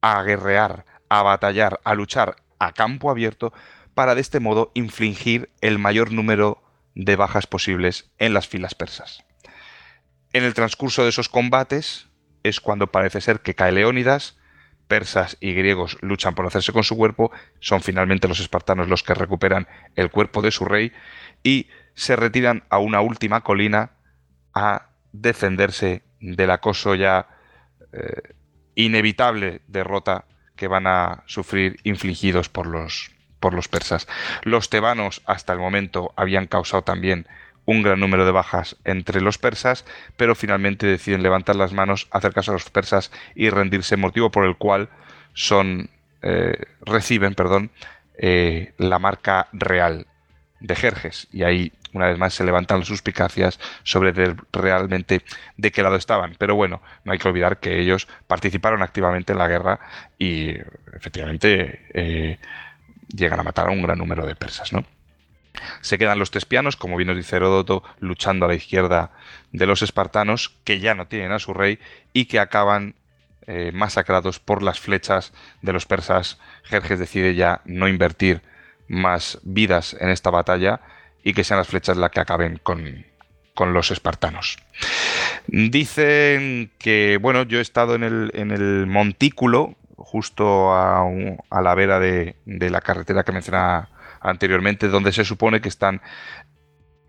[0.02, 3.54] a guerrear, a batallar, a luchar a campo abierto
[3.94, 6.64] para de este modo infligir el mayor número
[6.96, 9.26] de bajas posibles en las filas persas.
[10.34, 12.08] En el transcurso de esos combates
[12.44, 14.38] es cuando parece ser que cae Leónidas,
[14.88, 19.14] persas y griegos luchan por hacerse con su cuerpo, son finalmente los espartanos los que
[19.14, 20.92] recuperan el cuerpo de su rey
[21.44, 23.92] y se retiran a una última colina
[24.54, 27.28] a defenderse del acoso ya
[27.94, 28.34] eh,
[28.76, 30.26] inevitable derrota
[30.56, 34.08] que van a sufrir infligidos por los, por los persas.
[34.44, 37.28] Los tebanos hasta el momento habían causado también
[37.68, 42.34] un gran número de bajas entre los persas, pero finalmente deciden levantar las manos, hacer
[42.34, 44.90] caso a los persas y rendirse, motivo por el cual
[45.34, 45.90] son
[46.24, 47.70] eh, reciben, perdón,
[48.18, 50.08] eh, la marca real
[50.60, 54.14] de Jerjes y ahí una vez más se levantan las suspicacias sobre
[54.52, 55.22] realmente
[55.58, 56.36] de qué lado estaban.
[56.38, 59.80] Pero bueno, no hay que olvidar que ellos participaron activamente en la guerra
[60.18, 60.52] y
[60.94, 62.40] efectivamente eh,
[63.14, 64.86] llegan a matar a un gran número de persas, ¿no?
[65.82, 69.12] Se quedan los tespianos, como bien nos dice Heródoto, luchando a la izquierda
[69.52, 71.80] de los espartanos, que ya no tienen a su rey
[72.14, 72.96] y que acaban
[73.50, 76.38] eh, masacrados por las flechas de los persas.
[76.64, 78.42] Jerjes decide ya no invertir
[78.90, 80.82] más vidas en esta batalla
[81.24, 83.06] y que sean las flechas las que acaben con,
[83.74, 84.58] los espartanos.
[85.48, 91.06] Dicen que, bueno, yo he estado en el, en el montículo, justo a,
[91.62, 93.90] la vera de, de la carretera que mencionaba
[94.20, 96.02] anteriormente, donde se supone que están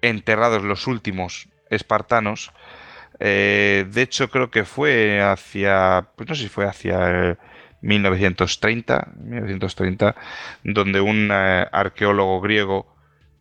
[0.03, 2.53] enterrados los últimos espartanos.
[3.20, 7.39] Eh, de hecho, creo que fue hacia, pues no sé si fue hacia
[7.81, 10.15] 1930, 1930,
[10.65, 12.95] donde un eh, arqueólogo griego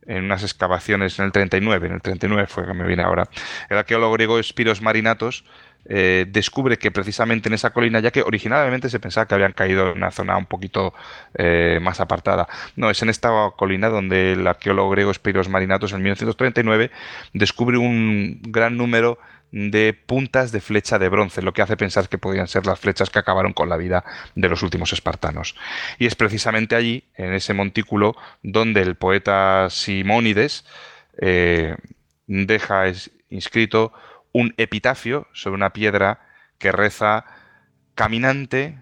[0.07, 3.27] en unas excavaciones en el 39, en el 39 fue que me viene ahora,
[3.69, 5.43] el arqueólogo griego Spiros Marinatos
[5.85, 9.91] eh, descubre que precisamente en esa colina, ya que originalmente se pensaba que habían caído
[9.91, 10.93] en una zona un poquito
[11.35, 16.01] eh, más apartada, no, es en esta colina donde el arqueólogo griego Spiros Marinatos en
[16.01, 16.91] 1939
[17.33, 19.17] descubre un gran número
[19.51, 23.09] de puntas de flecha de bronce, lo que hace pensar que podían ser las flechas
[23.09, 24.03] que acabaron con la vida
[24.35, 25.55] de los últimos espartanos.
[25.99, 30.65] Y es precisamente allí, en ese montículo, donde el poeta Simónides
[31.19, 31.75] eh,
[32.27, 32.83] deja
[33.29, 33.93] inscrito
[34.37, 36.19] un epitafio sobre una piedra
[36.59, 37.25] que reza
[37.95, 38.77] caminante.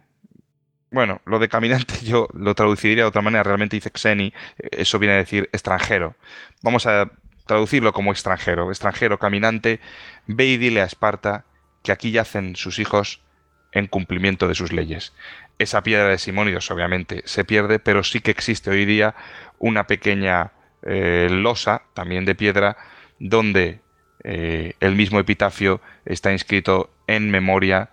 [0.91, 5.15] Bueno, lo de caminante yo lo traduciría de otra manera, realmente dice Xeni, eso viene
[5.15, 6.17] a decir extranjero.
[6.61, 7.09] Vamos a
[7.45, 8.69] traducirlo como extranjero.
[8.69, 9.79] Extranjero caminante,
[10.27, 11.45] ve y dile a Esparta
[11.83, 13.21] que aquí yacen sus hijos
[13.71, 15.13] en cumplimiento de sus leyes.
[15.57, 19.15] Esa piedra de Simónidos obviamente se pierde, pero sí que existe hoy día
[19.57, 20.51] una pequeña
[20.81, 22.75] eh, losa, también de piedra,
[23.19, 23.84] donde
[24.27, 27.91] eh, el mismo epitafio está inscrito en memoria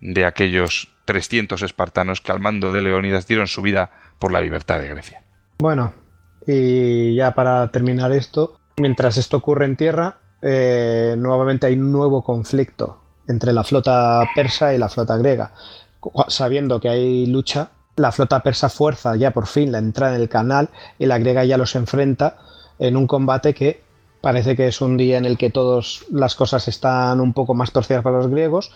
[0.00, 4.78] de aquellos 300 espartanos que al mando de Leónidas dieron su vida por la libertad
[4.78, 5.24] de Grecia.
[5.58, 5.92] Bueno,
[6.46, 12.22] y ya para terminar esto, mientras esto ocurre en tierra, eh, nuevamente hay un nuevo
[12.22, 15.52] conflicto entre la flota persa y la flota griega.
[16.28, 20.28] Sabiendo que hay lucha, la flota persa fuerza ya por fin la entrada en el
[20.28, 20.70] canal
[21.00, 22.36] y la griega ya los enfrenta
[22.78, 23.82] en un combate que
[24.22, 27.72] Parece que es un día en el que todas las cosas están un poco más
[27.72, 28.70] torcidas para los griegos.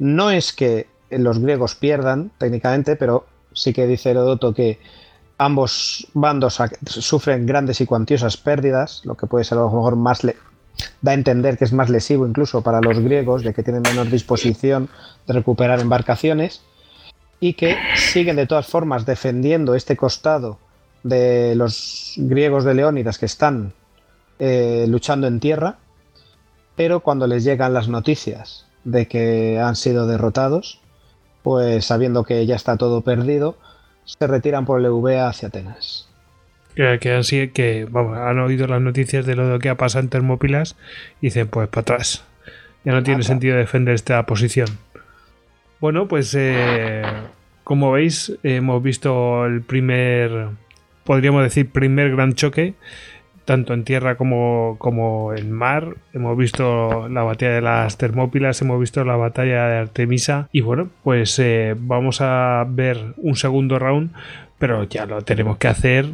[0.00, 4.80] No es que los griegos pierdan técnicamente, pero sí que dice Herodoto que
[5.38, 10.24] ambos bandos sufren grandes y cuantiosas pérdidas, lo que puede ser a lo mejor más
[10.24, 10.36] le
[11.00, 14.10] da a entender que es más lesivo incluso para los griegos, de que tienen menor
[14.10, 14.88] disposición
[15.28, 16.62] de recuperar embarcaciones,
[17.38, 20.58] y que siguen de todas formas defendiendo este costado
[21.04, 23.72] de los griegos de Leónidas que están
[24.38, 25.78] eh, luchando en tierra,
[26.76, 30.80] pero cuando les llegan las noticias de que han sido derrotados,
[31.42, 33.56] pues sabiendo que ya está todo perdido,
[34.04, 36.08] se retiran por el EVA hacia Atenas.
[36.74, 40.76] Que, así que han oído las noticias de lo que ha pasado en Termópilas
[41.20, 42.24] y dicen pues para atrás.
[42.84, 44.68] Ya no tiene sentido defender esta posición.
[45.80, 47.02] Bueno, pues eh,
[47.64, 50.50] como veis, hemos visto el primer,
[51.04, 52.74] podríamos decir, primer gran choque
[53.48, 55.96] tanto en tierra como, como en mar.
[56.12, 60.90] Hemos visto la batalla de las Termópilas, hemos visto la batalla de Artemisa y bueno,
[61.02, 64.12] pues eh, vamos a ver un segundo round,
[64.58, 66.10] pero ya lo tenemos que hacer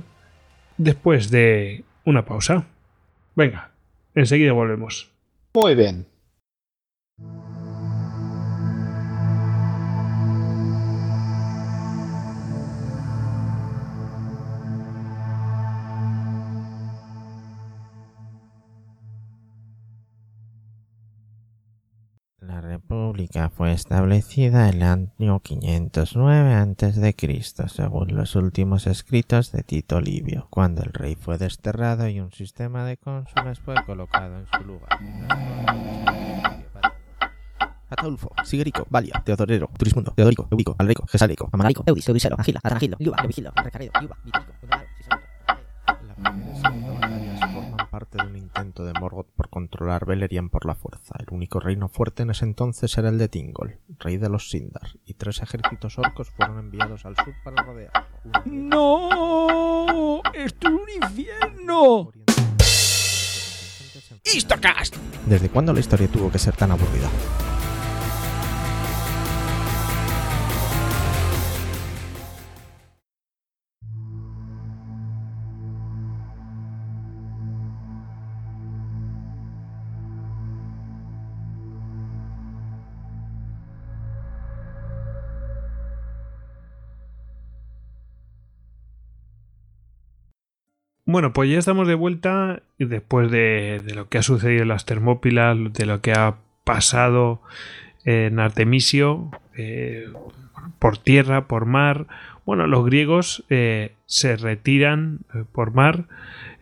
[0.76, 2.66] después de una pausa.
[3.34, 3.72] Venga,
[4.14, 5.10] enseguida volvemos.
[5.54, 6.06] Muy bien.
[22.94, 27.14] República fue establecida el año 509 a.C.,
[27.68, 32.84] según los últimos escritos de Tito Livio, cuando el rey fue desterrado y un sistema
[32.84, 34.98] de cónsules fue colocado en su lugar.
[37.90, 43.18] Ataulfo, Sigerico, Valia, Teodorero, Turismundo, Teodorico, Eurico, Alrico, Gesalico, Amalaico, Eudis, Eudiselo, Agila, Atanagilo, Yuba,
[43.23, 44.84] Levigilo, Recaredo, Yuba, Vitalico, Gunaro,
[46.06, 47.23] La
[47.74, 51.14] forman parte de un intento de Morgoth por controlar Beleriand por la fuerza.
[51.18, 54.88] El único reino fuerte en ese entonces era el de Tingol, rey de los Sindar,
[55.04, 58.08] y tres ejércitos orcos fueron enviados al sur para rodearlo.
[58.46, 60.22] ¡No!
[60.32, 62.12] ¡Esto es un infierno!
[64.24, 64.96] ¡Histocast!
[65.26, 67.08] ¿Desde cuándo la historia tuvo que ser tan aburrida?
[91.15, 95.57] Bueno, pues ya estamos de vuelta después de, lo que ha sucedido en las Termópilas,
[95.73, 97.41] de lo que ha pasado
[98.05, 100.09] en Artemisio, eh,
[100.81, 102.09] por tierra, por mar.
[102.44, 106.07] Bueno, los griegos eh, se retiran eh, por mar.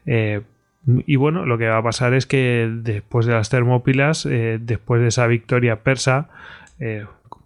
[0.04, 4.28] y bueno, lo que va a pasar es que después de las Termópilas,
[4.60, 6.28] después de esa victoria persa,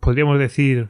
[0.00, 0.88] podríamos decir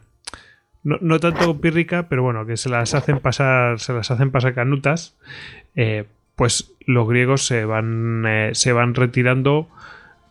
[0.86, 4.55] no, no tanto pírrica, pero bueno, que se las hacen pasar, se las hacen pasar
[4.55, 5.16] canutas,
[5.74, 6.05] eh,
[6.36, 9.68] pues los griegos se van, eh, se van retirando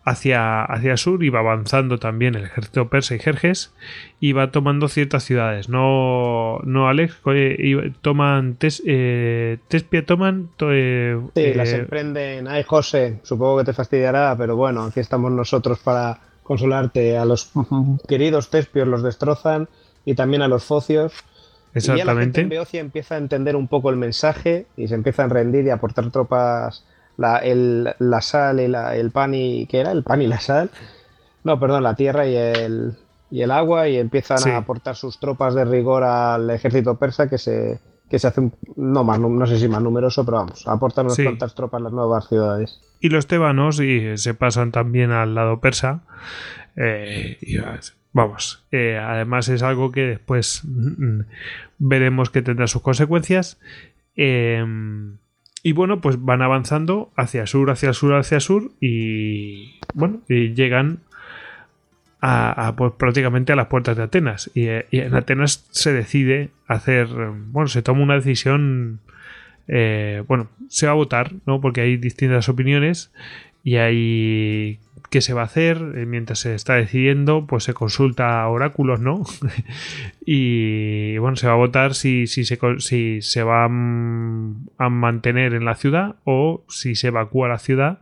[0.07, 3.73] hacia, hacia el sur y va avanzando también el ejército persa y Jerjes
[4.19, 5.67] y va tomando ciertas ciudades.
[5.67, 10.49] No, no Alex, eh, toman tes, eh, Tespia, toman.
[10.57, 12.47] to- eh, Sí, las emprenden.
[12.47, 17.17] Ay, José, supongo que te fastidiará, pero bueno, aquí estamos nosotros para consolarte.
[17.17, 17.51] A los
[18.07, 19.67] queridos tespios los destrozan
[20.05, 21.13] y también a los focios.
[21.73, 22.41] Y ya la gente exactamente.
[22.41, 25.69] en Beocia empieza a entender un poco el mensaje y se empieza a rendir y
[25.71, 26.85] a aportar tropas.
[27.17, 29.65] La, el- la sal y la- el pan y.
[29.67, 29.91] ¿Qué era?
[29.91, 30.69] El pan y la sal.
[31.43, 32.93] No, perdón, la tierra y el,
[33.31, 34.49] y el agua y empiezan Sí.
[34.49, 38.53] a aportar sus tropas de rigor al ejército persa que se, que se hace un-
[38.75, 41.23] no más, no sé si más numeroso, pero vamos, aportan unas Sí.
[41.23, 42.79] cuantas tropas las nuevas ciudades.
[43.01, 46.01] y los tebanos y se pasan también al lado persa.
[46.75, 47.57] Eh, y,
[48.15, 51.19] vamos, eh, además es algo que después mm,
[51.77, 53.59] veremos que tendrá sus consecuencias.
[54.15, 54.65] Eh,
[55.61, 60.99] y bueno, pues van avanzando hacia sur, hacia sur, hacia sur y bueno, llegan
[62.21, 64.49] a, pues, prácticamente a las puertas de Atenas.
[64.53, 69.01] Y, eh, en Atenas se decide hacer, bueno, se toma una decisión
[69.67, 71.59] eh, bueno, se va a votar, ¿no?
[71.59, 73.11] Porque hay distintas opiniones
[73.63, 78.41] y hay qué se va a hacer eh, mientras se está decidiendo, pues se consulta
[78.41, 79.23] a oráculos, ¿no?
[80.25, 85.53] y bueno, se va a votar si, si, se, si se va a, a mantener
[85.53, 87.99] en la ciudad o si se evacúa la ciudad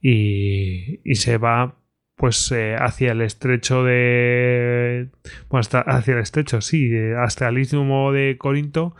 [0.00, 1.76] y, y se va
[2.16, 5.08] pues eh, hacia el estrecho de
[5.48, 8.94] bueno hasta hacia el estrecho sí eh, hasta el istmo de Corinto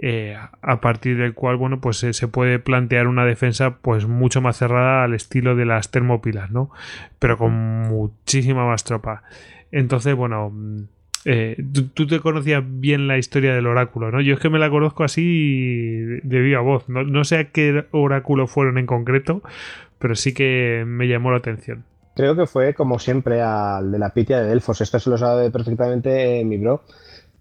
[0.00, 4.56] eh, a partir del cual bueno pues se puede plantear una defensa pues mucho más
[4.56, 6.70] cerrada al estilo de las termópilas no
[7.18, 9.22] pero con muchísima más tropa.
[9.72, 10.82] Entonces bueno mm,
[11.24, 11.62] eh,
[11.94, 15.04] tú, te conocías bien la historia del oráculo no yo es que me la conozco
[15.04, 16.88] así de, de viva voz.
[16.88, 19.42] No, no sé a qué oráculo fueron en concreto
[19.98, 21.84] pero sí que me llamó la atención.
[22.14, 24.80] Creo que fue, como siempre, al de la Pitia de Delfos.
[24.80, 26.82] Esto se lo sabe perfectamente eh, mi bro.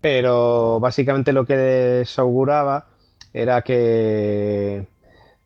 [0.10, 2.86] Pero básicamente lo que les auguraba
[3.34, 4.88] era que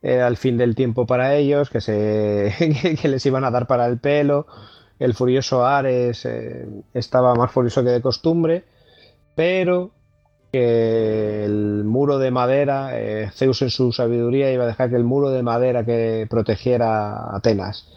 [0.00, 2.54] era el fin del tiempo para ellos, que, se,
[3.02, 4.46] que les iban a dar para el pelo.
[5.00, 8.62] El furioso Ares eh, estaba más furioso que de costumbre,
[9.34, 9.90] pero
[10.52, 15.02] que el muro de madera, eh, Zeus en su sabiduría iba a dejar que el
[15.02, 17.88] muro de madera que protegiera a Atenas.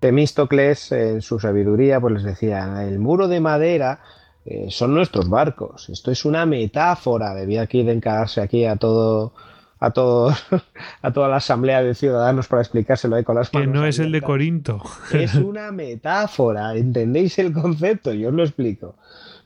[0.00, 4.00] Temístocles, en su sabiduría, pues les decía, el muro de madera
[4.46, 5.88] eh, son nuestros barcos.
[5.88, 7.34] Esto es una metáfora.
[7.34, 9.32] Debía aquí de encararse aquí a todo,
[9.80, 10.32] a, todo,
[11.02, 13.74] a toda la asamblea de ciudadanos para explicárselo ahí con las Que manos.
[13.74, 14.22] no es el de.
[14.22, 14.82] Corinto.
[15.12, 18.12] Es una metáfora, ¿entendéis el concepto?
[18.12, 18.94] Yo os lo explico.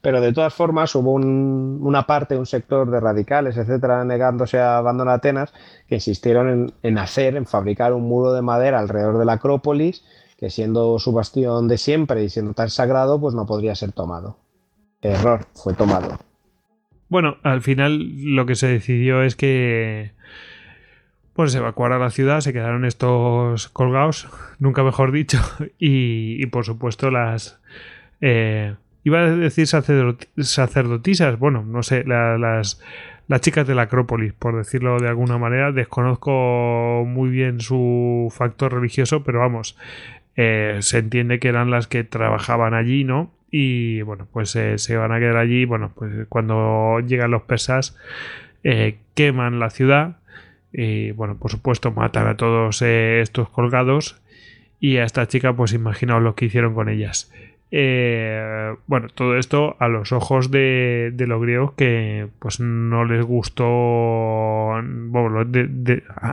[0.03, 4.79] Pero de todas formas hubo un- una parte, un sector de radicales, etcétera, negándose a
[4.79, 5.53] abandonar Atenas,
[5.89, 10.03] que insistieron en, en hacer, en fabricar un muro de madera alrededor de la Acrópolis,
[10.39, 14.39] que siendo su bastión de siempre y siendo tan sagrado, pues no podría ser tomado.
[15.03, 16.19] Error, fue tomado.
[17.09, 17.99] Bueno, al final
[18.35, 20.13] lo que se decidió es que
[21.33, 25.39] pues se evacuara la ciudad, se quedaron estos colgados, nunca mejor dicho,
[25.79, 27.61] y, y por supuesto las...
[28.21, 32.83] eh, iba a decir sacerdot- sacerdotisas, bueno, no sé, la- las,
[33.29, 38.75] las chicas de la Acrópolis, por decirlo de alguna manera, desconozco muy bien su factor
[38.75, 39.79] religioso, pero vamos,
[40.37, 43.31] eh, se entiende que eran las que trabajaban allí, ¿no?
[43.51, 45.65] Y bueno, pues se van a quedar allí.
[45.65, 47.97] Bueno, pues cuando llegan los persas,
[48.63, 50.17] eh, queman la ciudad.
[50.73, 54.21] Y bueno, por supuesto, matan a todos eh, estos colgados.
[54.79, 57.33] Y a esta chica, pues imaginaos lo que hicieron con ellas.
[57.73, 64.81] Eh, bueno, todo esto a los ojos de, los griegos que pues no les gustó.
[64.83, 65.47] bueno,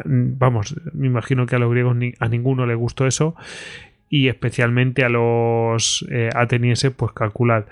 [0.06, 3.36] vamos, me imagino que a los griegos a ninguno les gustó eso
[4.10, 7.66] y especialmente a los eh, atenienses, pues calculad.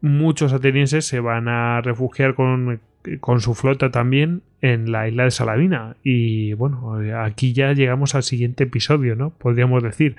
[0.00, 2.80] Muchos atenienses se van a refugiar con,
[3.20, 5.96] con su flota también en la isla de Salamina.
[6.02, 9.30] Y bueno, aquí ya llegamos al siguiente episodio, ¿no?
[9.30, 10.16] Podríamos decir.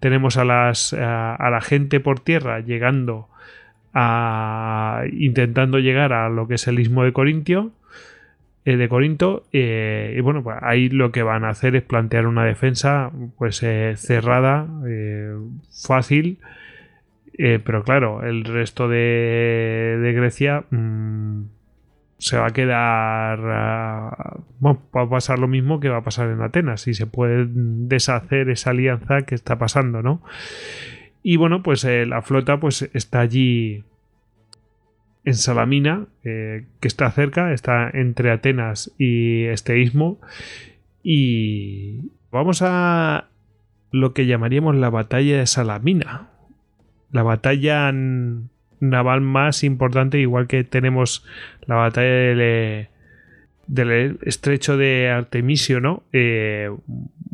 [0.00, 3.28] Tenemos a, las, a, a la gente por tierra llegando
[3.94, 5.02] a.
[5.12, 7.72] intentando llegar a lo que es el istmo de Corintio.
[8.68, 12.26] Eh, de Corinto eh, y bueno pues ahí lo que van a hacer es plantear
[12.26, 14.68] una defensa pues eh, cerrada
[15.86, 16.36] fácil
[17.32, 21.44] pero claro el resto de, Grecia mm,
[22.18, 26.28] se va a quedar ah, bueno, va a pasar lo mismo que va a pasar
[26.28, 30.20] en Atenas y se puede deshacer esa alianza que está pasando no
[31.22, 33.82] y bueno pues la flota pues está allí
[35.28, 40.18] en Salamina, eh, que está cerca, está entre Atenas y este istmo.
[41.02, 43.28] Y vamos a
[43.90, 46.30] lo que llamaríamos la batalla de Salamina.
[47.12, 47.92] La batalla
[48.80, 51.26] naval más importante, igual que tenemos
[51.66, 52.88] la batalla del,
[53.66, 56.04] del estrecho de Artemisio, ¿no?
[56.14, 56.70] Eh,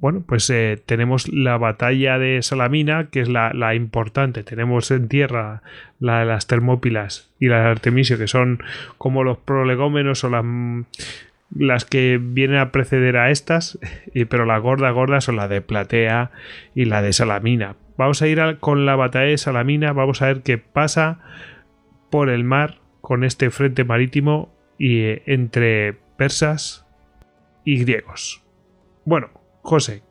[0.05, 4.43] bueno, pues eh, tenemos la batalla de Salamina, que es la, la importante.
[4.45, 5.63] Tenemos en tierra
[5.99, 8.63] la de las Termópilas y la de Artemisio, que son
[8.99, 13.79] como los prolegómenos o las, que vienen a preceder a estas,
[14.13, 16.33] y- pero las gordas gordas son la de Platea
[16.75, 17.77] y la de Salamina.
[17.97, 21.21] Vamos a ir con la batalla de Salamina, vamos a ver qué pasa
[22.11, 26.87] por el mar con este frente marítimo y eh, entre persas
[27.65, 28.43] y griegos.
[29.07, 29.31] Bueno,
[29.65, 30.03] José,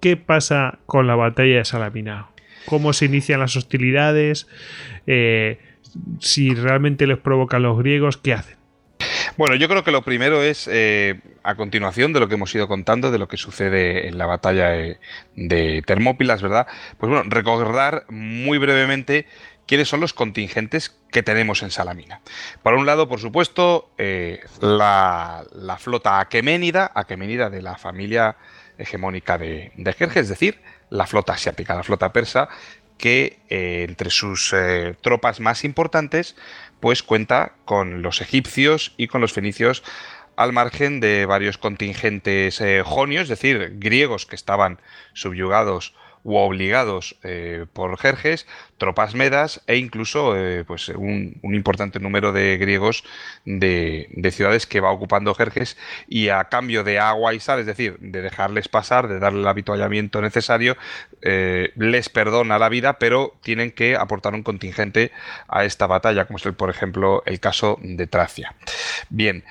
[0.00, 2.30] ¿qué pasa con la batalla de Salamina?
[2.64, 4.48] ¿Cómo se inician las hostilidades?
[5.06, 5.60] Eh,
[6.18, 8.56] si realmente les provocan los griegos, ¿qué hacen?
[9.36, 12.68] Bueno, yo creo que lo primero es, eh, a continuación de lo que hemos ido
[12.68, 14.98] contando, de lo que sucede en la batalla de,
[15.36, 16.66] de Termópilas, ¿verdad?
[16.96, 19.26] Pues bueno, recordar muy brevemente
[19.66, 22.22] quiénes son los contingentes que tenemos en Salamina.
[22.62, 28.36] Por un lado, por supuesto, eh, la, la flota aqueménida, aqueménida de la familia
[28.82, 32.48] hegemónica de, de Jerjes, es decir, la flota asiática, la flota persa,
[33.02, 36.36] que eh, entre sus eh, tropas más importantes
[36.78, 39.82] pues cuenta con los egipcios y con los fenicios
[40.36, 44.80] al margen de varios contingentes eh, jonios, es decir, griegos que estaban
[45.14, 45.94] subyugados
[46.24, 48.46] u obligados eh, por Jerjes,
[48.78, 53.04] tropas medas e incluso eh, pues un, un, importante número de griegos
[53.44, 55.76] de, de, ciudades que va ocupando Jerjes
[56.08, 59.48] y a cambio de agua y sal, es decir, de dejarles pasar, de darle el
[59.48, 60.76] habituallamiento necesario,
[61.22, 65.12] eh, les perdona la vida, pero tienen que aportar un contingente
[65.48, 68.54] a esta batalla, como es por ejemplo el caso de Tracia.
[69.10, 69.44] Bien,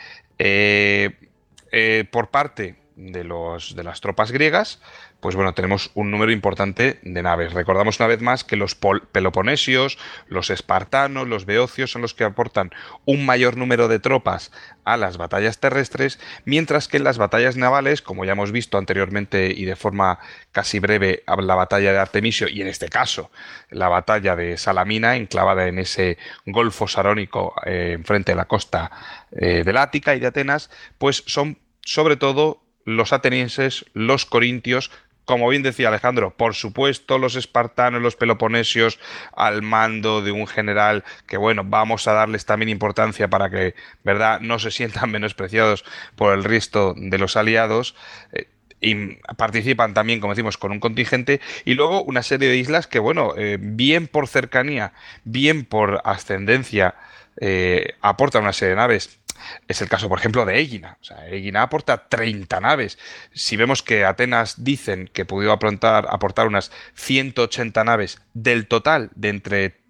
[2.11, 4.79] por parte de, los, de las tropas griegas,
[5.21, 7.53] pues bueno, tenemos un número importante de naves.
[7.53, 12.71] Recordamos una vez más que los peloponesios, los espartanos, los beocios son los que aportan
[13.05, 14.51] un mayor número de tropas
[14.83, 19.53] a las batallas terrestres, mientras que en las batallas navales, como ya hemos visto anteriormente
[19.55, 20.17] y de forma
[20.51, 23.29] casi breve, la batalla de Artemisio y en este caso
[23.69, 26.17] la batalla de Salamina, enclavada en ese
[26.47, 28.91] golfo sarónico eh, enfrente de la costa
[29.31, 34.91] eh, del Ática y de Atenas, pues son sobre todo los atenienses, los corintios,
[35.25, 38.99] como bien decía Alejandro, por supuesto los espartanos, los peloponesios
[39.33, 44.39] al mando de un general que bueno, vamos a darles también importancia para que, ¿verdad?,
[44.41, 45.85] no se sientan menospreciados
[46.15, 47.95] por el resto de los aliados.
[48.33, 48.47] Eh,
[48.83, 48.95] y
[49.37, 53.35] participan también, como decimos, con un contingente y luego una serie de islas que, bueno,
[53.37, 54.93] eh, bien por cercanía,
[55.23, 56.95] bien por ascendencia,
[57.39, 59.19] eh, aportan una serie de naves
[59.67, 60.97] es el caso, por ejemplo, de Egina.
[61.01, 62.97] O aporta 30 naves.
[63.33, 69.29] Si vemos que Atenas dicen que pudo aportar, aportar unas 180 naves del total de
[69.29, 69.81] entre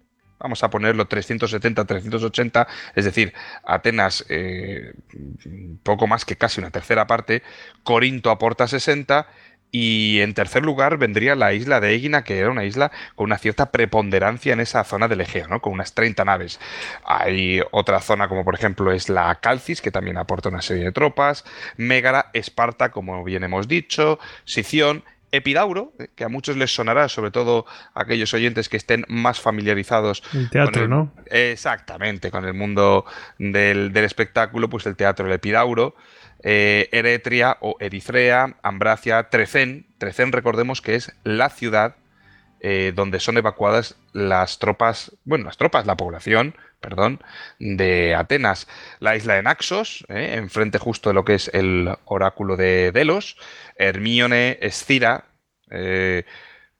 [0.42, 2.66] vamos a ponerlo 370, 380,
[2.96, 3.32] es decir,
[3.64, 4.92] Atenas eh,
[5.84, 7.44] poco más que casi una tercera parte,
[7.84, 9.28] Corinto aporta 60
[9.72, 13.38] y en tercer lugar vendría la isla de Egina, que era una isla con una
[13.38, 15.60] cierta preponderancia en esa zona del Egeo, ¿no?
[15.60, 16.60] con unas 30 naves.
[17.04, 20.92] Hay otra zona como por ejemplo es la Calcis, que también aporta una serie de
[20.92, 21.44] tropas,
[21.78, 27.30] Mégara, Esparta, como bien hemos dicho, Sición, Epidauro, eh, que a muchos les sonará, sobre
[27.30, 30.22] todo a aquellos oyentes que estén más familiarizados.
[30.32, 31.12] El teatro, ¿no?
[31.26, 33.04] Exactamente, con el mundo
[33.38, 35.96] del, del espectáculo, pues el teatro, el Epidauro
[36.42, 39.86] eh, Eretria o Eritrea, Ambracia, Trecén.
[39.98, 41.96] Trecén, recordemos que es la ciudad
[42.64, 47.20] eh, donde son evacuadas las tropas, bueno, las tropas, la población, perdón,
[47.58, 48.68] de Atenas.
[49.00, 53.36] La isla de Naxos, eh, enfrente justo de lo que es el oráculo de Delos.
[53.76, 55.24] Hermione, Escira,
[55.70, 56.24] eh,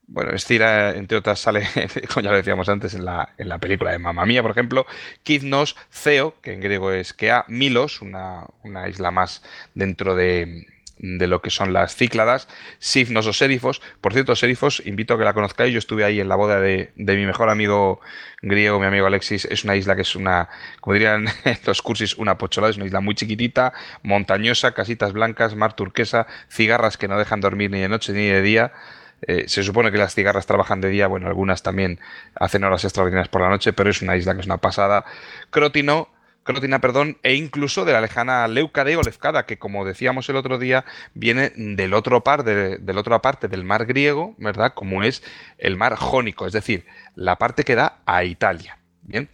[0.07, 1.67] bueno, Estira, entre otras, sale,
[2.13, 4.85] como ya lo decíamos antes, en la, en la película de Mamma Mía, por ejemplo.
[5.23, 10.65] Kidnos, Ceo, que en griego es Kea, Milos, una, una isla más dentro de,
[11.03, 12.47] de lo que son las Cícladas,
[12.79, 13.81] Sifnos o Serifos.
[13.99, 15.73] Por cierto, Serifos, invito a que la conozcáis.
[15.73, 17.99] Yo estuve ahí en la boda de, de, mi mejor amigo
[18.41, 19.43] griego, mi amigo Alexis.
[19.43, 20.47] Es una isla que es una,
[20.79, 21.25] como dirían
[21.65, 22.71] los cursis, una pocholada.
[22.71, 27.69] Es una isla muy chiquitita, montañosa, casitas blancas, mar turquesa, cigarras que no dejan dormir
[27.69, 28.71] ni de noche ni de día.
[29.27, 31.99] Eh, se supone que las cigarras trabajan de día, bueno, algunas también
[32.35, 35.03] hacen horas extraordinarias por la noche, pero es una isla que es una pasada.
[35.49, 36.09] Crotino,
[36.43, 40.59] Crotina, perdón, e incluso de la lejana Leucade o Lefkada, que como decíamos el otro
[40.59, 44.73] día, viene del otro par, de, del otra parte del mar griego, ¿verdad?
[44.73, 45.23] Como es
[45.57, 48.77] el mar jónico, es decir, la parte que da a Italia.
[49.03, 49.29] Bien.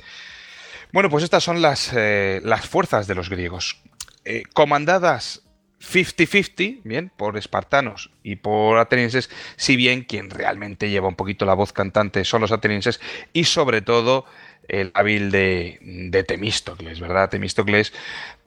[0.91, 3.81] Bueno, pues estas son las, eh, las fuerzas de los griegos.
[4.25, 5.43] Eh, comandadas
[5.79, 11.53] 50-50, bien, por espartanos y por atenienses, si bien quien realmente lleva un poquito la
[11.53, 12.99] voz cantante son los atenienses
[13.33, 14.25] y sobre todo
[14.69, 17.30] el hábil de, Temístocles, ¿verdad?
[17.30, 17.93] Temístocles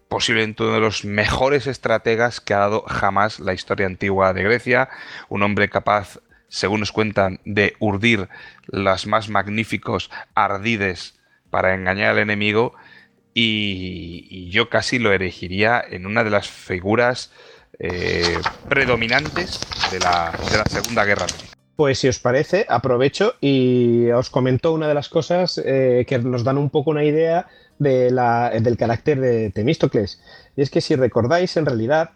[0.08, 4.90] posiblemente uno de los mejores estrategas que ha dado jamás la historia antigua de Grecia,
[5.30, 6.18] un hombre capaz,
[6.48, 8.28] según nos cuentan, de urdir
[8.66, 11.18] las más magníficos ardides
[11.48, 12.74] para engañar al enemigo.
[13.34, 17.32] Y, yo casi lo elegiría en una de las figuras
[17.78, 19.60] eh, predominantes
[19.90, 21.26] de la, Segunda Guerra
[21.82, 26.44] Pues si os parece, aprovecho y os comento una de las cosas eh, que nos
[26.44, 27.48] dan un poco una idea
[27.80, 30.22] de la, del carácter de Temístocles.
[30.54, 32.10] Y es que si recordáis, en realidad,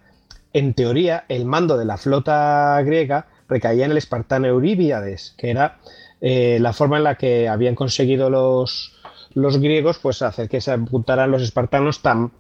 [0.53, 5.81] en teoría, el mando de la flota griega recaía en el espartano Euríbiades, que era
[6.21, 8.95] eh, la forma en la que habían conseguido los,
[9.35, 12.31] los griegos pues hacer que se apuntaran los espartanos tan,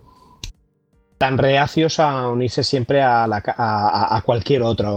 [1.18, 4.90] tan reacios a unirse siempre a, la, a, a, cualquier otra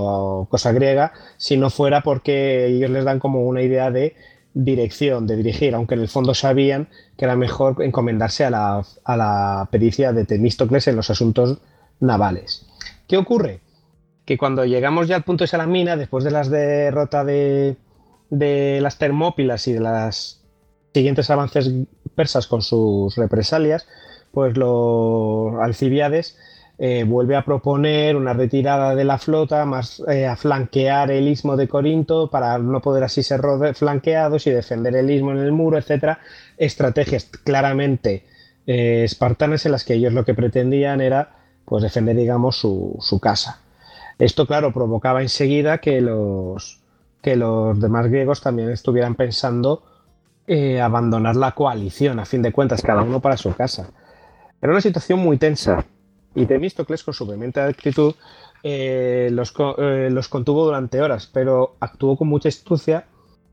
[0.49, 4.15] cosa griega, si no fuera porque ellos les dan como una idea de
[4.53, 9.17] dirección, de dirigir, aunque en el fondo sabían que era mejor encomendarse a la, a
[9.17, 11.59] la pericia de Temístocles en los asuntos
[11.99, 12.65] navales.
[13.07, 13.61] ¿Qué ocurre?
[14.25, 17.77] Que cuando llegamos ya al punto de Salamina, después de las derrotas de,
[18.30, 20.41] de las Termópilas y de las
[20.93, 21.72] siguientes avances
[22.15, 23.88] persas con sus represalias,
[24.32, 26.38] pues los Alcibiades
[26.82, 31.58] eh, vuelve a proponer una retirada de la flota, más eh, a flanquear el istmo
[31.58, 33.41] de Corinto para no poder así ser
[33.74, 36.19] flanqueados y defender el istmo en el muro, etcétera.
[36.58, 38.24] Estrategias claramente
[38.66, 41.32] eh, espartanas en las que ellos lo que pretendían era
[41.66, 43.59] pues defender, digamos, su, casa.
[44.17, 46.80] Esto, claro, provocaba enseguida que los,
[47.22, 49.83] que los demás griegos también estuvieran pensando
[50.82, 53.91] abandonar la coalición, a fin de cuentas, cada uno para su casa.
[54.61, 55.85] Era una situación muy tensa
[56.35, 58.13] y Temístocles, con su vehemente actitud,
[58.63, 63.05] eh, los, eh, los, contuvo durante horas, pero actuó con mucha astucia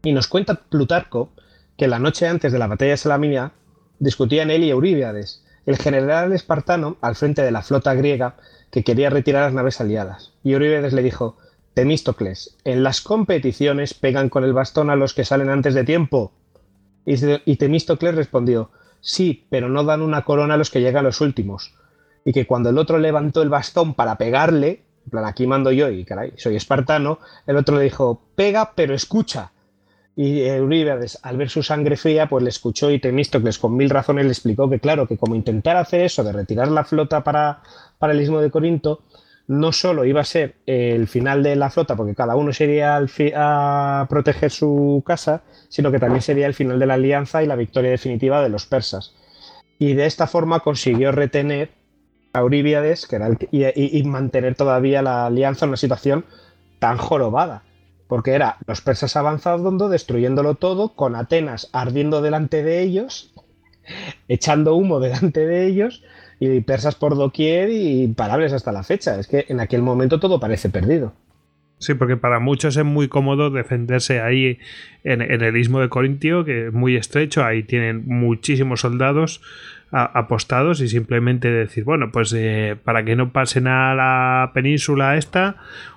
[0.03, 1.31] y nos cuenta Plutarco
[1.77, 3.53] que la noche antes de la batalla de Salamina
[3.99, 8.37] discutían él y Euríbiades, el general espartano al frente de la flota griega
[8.71, 10.33] que quería retirar las naves aliadas.
[10.43, 11.37] Y Euríbiades le dijo,
[11.75, 16.33] Temístocles, en las competiciones pegan con el bastón a los que salen antes de tiempo.
[17.05, 18.71] Y Temístocles respondió,
[19.07, 21.73] sí, pero no dan una corona a los que llegan los últimos.
[22.25, 25.89] Y que cuando el otro levantó el bastón para pegarle, en plan, aquí mando yo
[25.89, 29.53] y caray, soy espartano, el otro le dijo, pega pero escucha.
[30.17, 34.25] Y Euríbades, al ver su sangre fría, pues le escuchó y Temístocles con mil razones
[34.25, 37.63] le explicó que claro, que como intentar hacer eso de retirar la flota para,
[37.99, 39.03] para el istmo de Corinto,
[39.49, 43.01] no solo iba a ser el final de la flota, porque cada uno sería
[43.37, 47.57] a proteger su casa, sino que también sería el final de la alianza y la
[47.57, 49.15] victoria definitiva de los persas.
[49.79, 51.71] Y de esta forma consiguió retener
[52.33, 56.25] a Euríbiades que era y, mantener todavía la alianza en una situación
[56.79, 57.63] tan jorobada.
[58.09, 63.33] Porque era los persas avanzando, destruyéndolo todo, con Atenas ardiendo delante de ellos,
[64.29, 66.03] echando humo delante de ellos,
[66.39, 69.19] y persas por doquier y imparables hasta la fecha.
[69.19, 71.15] Es que en aquel momento todo parece perdido.
[71.79, 74.59] Sí, porque para muchos es muy cómodo defenderse ahí
[75.05, 79.43] en, el istmo de Corintio, que es muy estrecho, ahí tienen muchísimos soldados
[79.93, 85.57] apostados y simplemente decir, bueno, pues eh, para que no pasen a la península esta,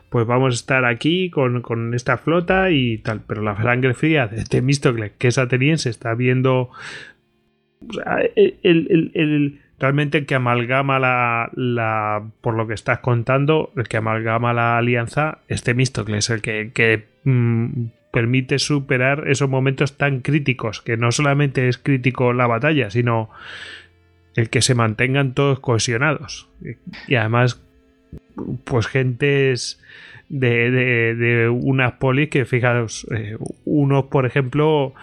[0.09, 3.21] pues vamos a estar aquí con, esta flota y tal.
[3.25, 6.69] Pero la sangre fría de Temístocles, que es ateniense, está viendo
[8.63, 14.53] el realmente el que amalgama la, la, por lo que estás contando, el que amalgama
[14.53, 21.11] la alianza es Temístocles, el que, mm, permite superar esos momentos tan críticos, que no
[21.11, 23.29] solamente es crítico la batalla, sino
[24.35, 26.49] el que se mantengan todos cohesionados.
[27.07, 27.61] Y además,
[28.63, 29.79] pues gentes
[30.27, 34.95] de, de, de unas polis que, fijaos, eh, unos, por ejemplo,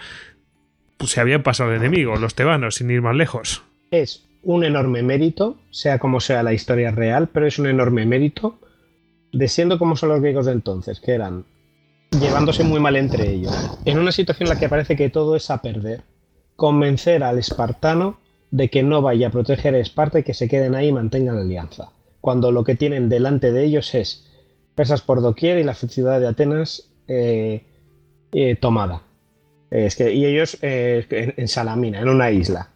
[0.96, 3.62] pues se habían pasado de enemigos, los tebanos, sin ir más lejos.
[3.92, 8.60] Es un enorme mérito, sea como sea la historia real, pero es un enorme mérito
[9.33, 11.44] de siendo como son los griegos de entonces, que eran
[12.20, 13.52] llevándose muy mal entre ellos,
[13.84, 16.02] en una situación en la que parece que todo es a perder,
[16.55, 18.20] convencer al espartano
[18.52, 21.34] de que no vaya a proteger a Esparta y que se queden ahí y mantengan
[21.34, 24.31] la alianza, cuando lo que tienen delante de ellos es
[24.76, 27.65] persas por doquier y la ciudad de Atenas eh,
[28.31, 29.02] eh, tomada.
[29.73, 32.70] Es que, y ellos eh, en Salamina, en una isla.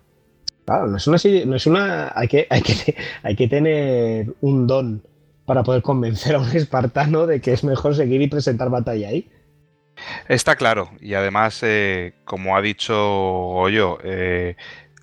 [0.71, 4.69] Claro, no es una, no es una hay, que, hay, que, hay que tener un
[4.69, 5.03] don
[5.45, 9.29] para poder convencer a un espartano de que es mejor seguir y presentar batalla ahí.
[10.29, 14.55] Está claro, y además, eh, como ha dicho Goyo, eh,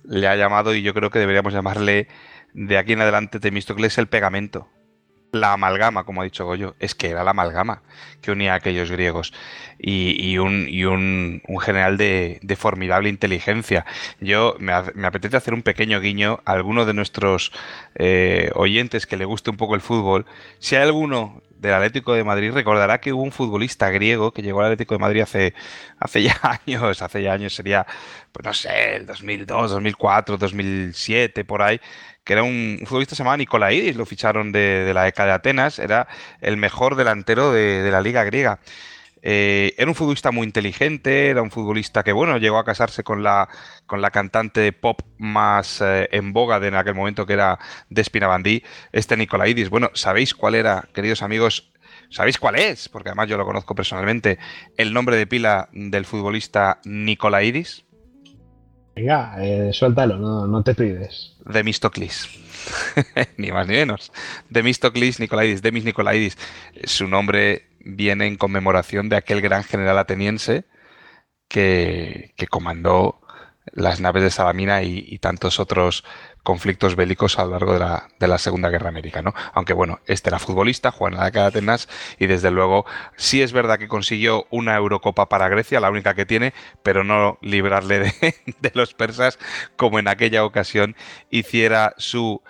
[0.04, 2.08] le ha llamado, y yo creo que deberíamos llamarle
[2.54, 4.68] de aquí en adelante Temístocles el pegamento
[5.32, 7.82] la amalgama, como ha dicho Goyo, es que era la amalgama
[8.20, 9.32] que unía a aquellos griegos
[9.78, 13.86] y, un, un, general de, formidable inteligencia.
[14.20, 17.52] Yo me, apetece hacer un pequeño guiño a alguno de nuestros
[17.94, 20.26] eh, oyentes que le guste un poco el fútbol.
[20.58, 24.60] Si hay alguno del Atlético de Madrid recordará que hubo un futbolista griego que llegó
[24.60, 25.54] al Atlético de Madrid hace,
[25.98, 27.86] hace ya años, hace ya años sería,
[28.32, 31.80] pues no sé, el 2002, 2004, 2007, por ahí,
[32.28, 36.06] que era un, futbolista se llamaba Nicolaidis, lo ficharon de, la ECA de Atenas, era
[36.42, 38.60] el mejor delantero de, la liga griega.
[39.22, 43.22] Eh, era un futbolista muy inteligente, era un futbolista que, bueno, llegó a casarse con
[43.22, 43.48] la,
[43.86, 47.58] con la cantante de pop más eh, en boga de en aquel momento, que era
[47.88, 49.70] Despina Bandí, este Nicolaidis.
[49.70, 51.72] Bueno, ¿sabéis cuál era, queridos amigos?
[52.10, 52.90] ¿Sabéis cuál es?
[52.90, 54.38] Porque además yo lo conozco personalmente,
[54.76, 57.86] el nombre de pila del futbolista Nicolaidis.
[58.98, 61.36] Venga, eh, suéltalo, no, no te pides.
[61.44, 62.28] Demistocles.
[63.36, 64.10] ni más ni menos.
[64.50, 66.36] Demistocles Nicolaidis, Demis Nicolaidis.
[66.82, 70.64] Su nombre viene en conmemoración de aquel gran general ateniense
[71.46, 73.20] que, que comandó
[73.72, 76.04] las naves de Salamina y, tantos otros
[76.48, 79.34] conflictos bélicos a lo largo de la, de la Segunda Guerra América, ¿no?
[79.52, 82.86] Aunque bueno, este era futbolista, jugó en la de Atenas y desde luego
[83.16, 87.36] sí es verdad que consiguió una Eurocopa para Grecia, la única que tiene, pero no
[87.42, 89.38] librarle de, los persas
[89.76, 90.96] como en aquella ocasión
[91.28, 92.40] hiciera su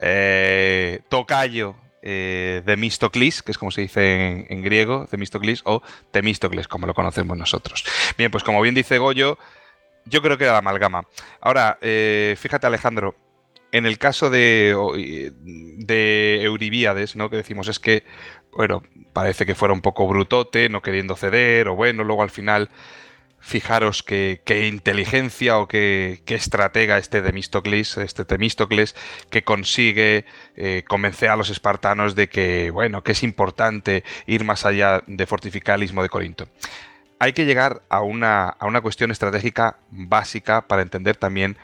[0.00, 6.86] eh, tocayo eh, Demistocles, que es como se dice en, griego, Demistocles o Temistocles, como
[6.86, 7.84] lo conocemos nosotros.
[8.16, 9.36] Bien, pues como bien dice Goyo,
[10.04, 11.08] yo creo que era la amalgama.
[11.40, 13.16] Ahora, eh, fíjate Alejandro,
[13.72, 14.74] en el caso de,
[15.78, 17.30] de Euribíades, ¿no?
[17.30, 18.04] Que decimos es que,
[18.52, 18.82] bueno,
[19.12, 22.70] parece que fuera un poco brutote, no queriendo ceder, o bueno, luego al final,
[23.40, 28.96] fijaros qué inteligencia o qué, estratega este Temístocles, este Temístocles,
[29.30, 30.24] que consigue
[30.56, 35.26] eh, convencer a los espartanos de que, bueno, que es importante ir más allá de
[35.26, 36.48] fortificar el istmo de Corinto
[37.20, 41.56] hay que llegar a una, a una cuestión estratégica básica para entender también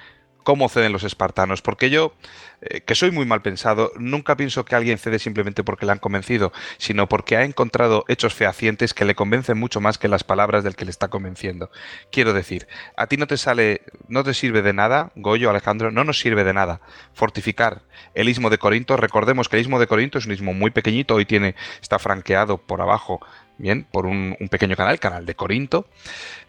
[0.44, 2.14] cómo ceden los espartanos, porque yo,
[2.60, 5.98] eh, que soy muy mal pensado, nunca pienso que alguien cede simplemente porque le han
[5.98, 10.62] convencido, sino porque ha encontrado hechos fehacientes que le convencen mucho más que las palabras
[10.62, 11.70] del que le está convenciendo.
[12.12, 16.04] Quiero decir, a ti no te sale, no te sirve de nada, Goyo, Alejandro, no
[16.04, 16.80] nos sirve de nada
[17.12, 17.82] fortificar
[18.14, 18.96] el istmo de Corinto.
[18.96, 22.58] Recordemos que el istmo de Corinto es un istmo muy pequeñito, hoy tiene, está franqueado
[22.58, 23.20] por abajo
[23.58, 25.88] bien, por un, pequeño canal, canal de Corinto.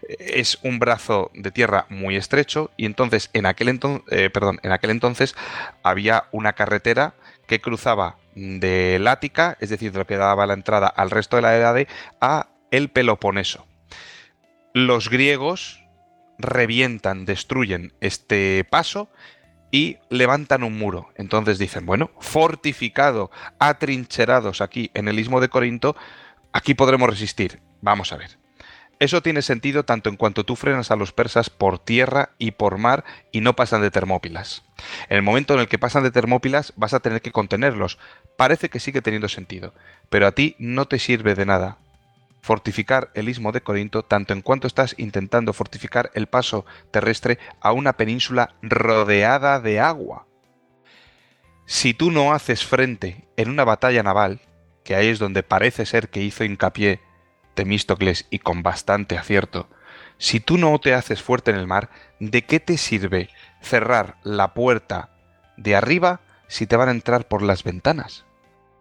[0.08, 4.72] Es un brazo de tierra muy estrecho y entonces en aquel, entonces, eh, perdón, en
[4.72, 5.34] aquel entonces
[5.82, 7.14] había una carretera
[7.46, 11.42] que cruzaba de Lática, es decir, de lo que daba la entrada al resto de
[11.42, 11.76] la Edad,
[12.20, 13.66] a el Peloponeso.
[14.74, 15.82] Los griegos
[16.38, 19.08] revientan, destruyen este paso
[19.70, 21.08] y levantan un muro.
[21.16, 25.96] Entonces dicen, bueno, fortificado, atrincherados aquí en el istmo de Corinto,
[26.56, 27.60] Aquí podremos resistir.
[27.82, 28.38] Vamos a ver.
[28.98, 32.78] Eso tiene sentido tanto en cuanto tú frenas a los persas por tierra y por
[32.78, 34.62] mar y no pasan de Termópilas.
[35.10, 37.98] En el momento en el que pasan de Termópilas vas a tener que contenerlos.
[38.38, 39.74] Parece que sigue teniendo sentido,
[40.08, 41.76] pero a ti no te sirve de nada
[42.40, 47.72] fortificar el istmo de Corinto tanto en cuanto estás intentando fortificar el paso terrestre a
[47.72, 50.26] una península rodeada de agua.
[51.66, 54.40] Si tú no haces frente en una batalla naval,
[54.86, 57.00] que ahí es donde parece ser que hizo hincapié
[57.54, 59.68] Temístocles y con bastante acierto,
[60.16, 61.90] si tú no te haces fuerte en el mar,
[62.20, 63.28] ¿de qué te sirve
[63.60, 65.10] cerrar la puerta
[65.56, 68.26] de arriba si te van a entrar por las ventanas?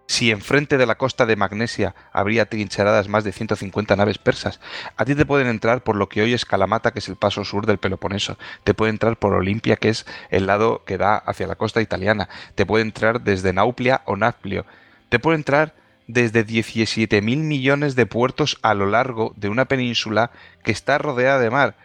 [0.08, 4.60] Si enfrente de la costa de Magnesia habría trincheradas más de 150 naves persas,
[4.98, 7.44] a ti te pueden entrar por lo que hoy es Calamata, que es el paso
[7.44, 11.48] sur del Peloponeso, te puede entrar por Olimpia, que es el lado que da hacia
[11.48, 14.68] la costa italiana, te puede entrar desde Nauplia o Naplio,
[15.10, 15.74] te puede entrar
[16.08, 20.32] desde 17.000 millones de puertos a lo largo de una península
[20.64, 21.76] que está rodeada de mar.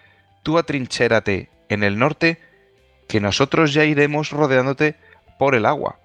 [0.43, 2.41] Tú atrinchérate en el norte,
[3.09, 4.97] que nosotros ya iremos rodeándote
[5.39, 5.99] por el agua.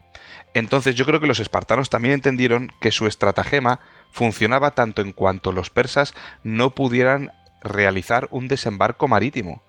[0.54, 3.80] Entonces yo creo que los espartanos también entendieron que su estratagema
[4.12, 6.14] funcionaba tanto en cuanto los persas
[6.44, 9.62] no pudieran realizar un desembarco marítimo.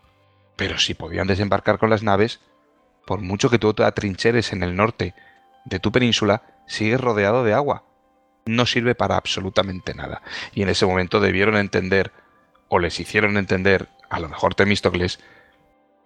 [0.55, 2.41] Pero si podían desembarcar con las naves,
[3.07, 5.15] por mucho que tú te atrincheres en el norte
[5.65, 7.85] de tu península, sigues rodeado de agua
[8.47, 10.23] no sirve para absolutamente nada.
[10.55, 12.12] Y en ese momento debieron entender,
[12.68, 15.20] o les hicieron entender, a lo mejor Temístocles,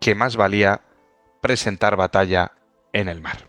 [0.01, 0.81] que más valía
[1.41, 2.53] presentar batalla
[2.93, 3.49] en el mar.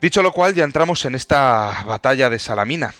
[0.00, 2.94] Dicho lo cual, ya entramos en esta batalla de Salamina.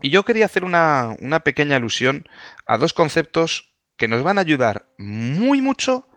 [0.00, 2.28] Y yo quería hacer una, una pequeña alusión
[2.66, 6.08] a dos conceptos que nos van a ayudar muy mucho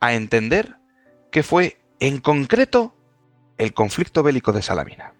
[0.00, 0.76] a entender
[1.30, 2.94] qué fue en concreto
[3.58, 5.14] el conflicto bélico de Salamina.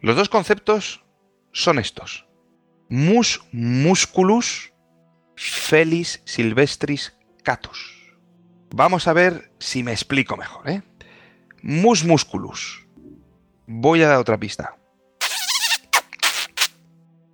[0.00, 1.02] Los dos conceptos
[1.52, 2.26] son estos.
[2.88, 4.72] Mus musculus
[5.36, 8.14] felis silvestris catus.
[8.74, 10.82] Vamos a ver si me explico mejor, ¿eh?
[11.62, 12.86] Mus musculus.
[13.66, 14.76] Voy a dar otra pista.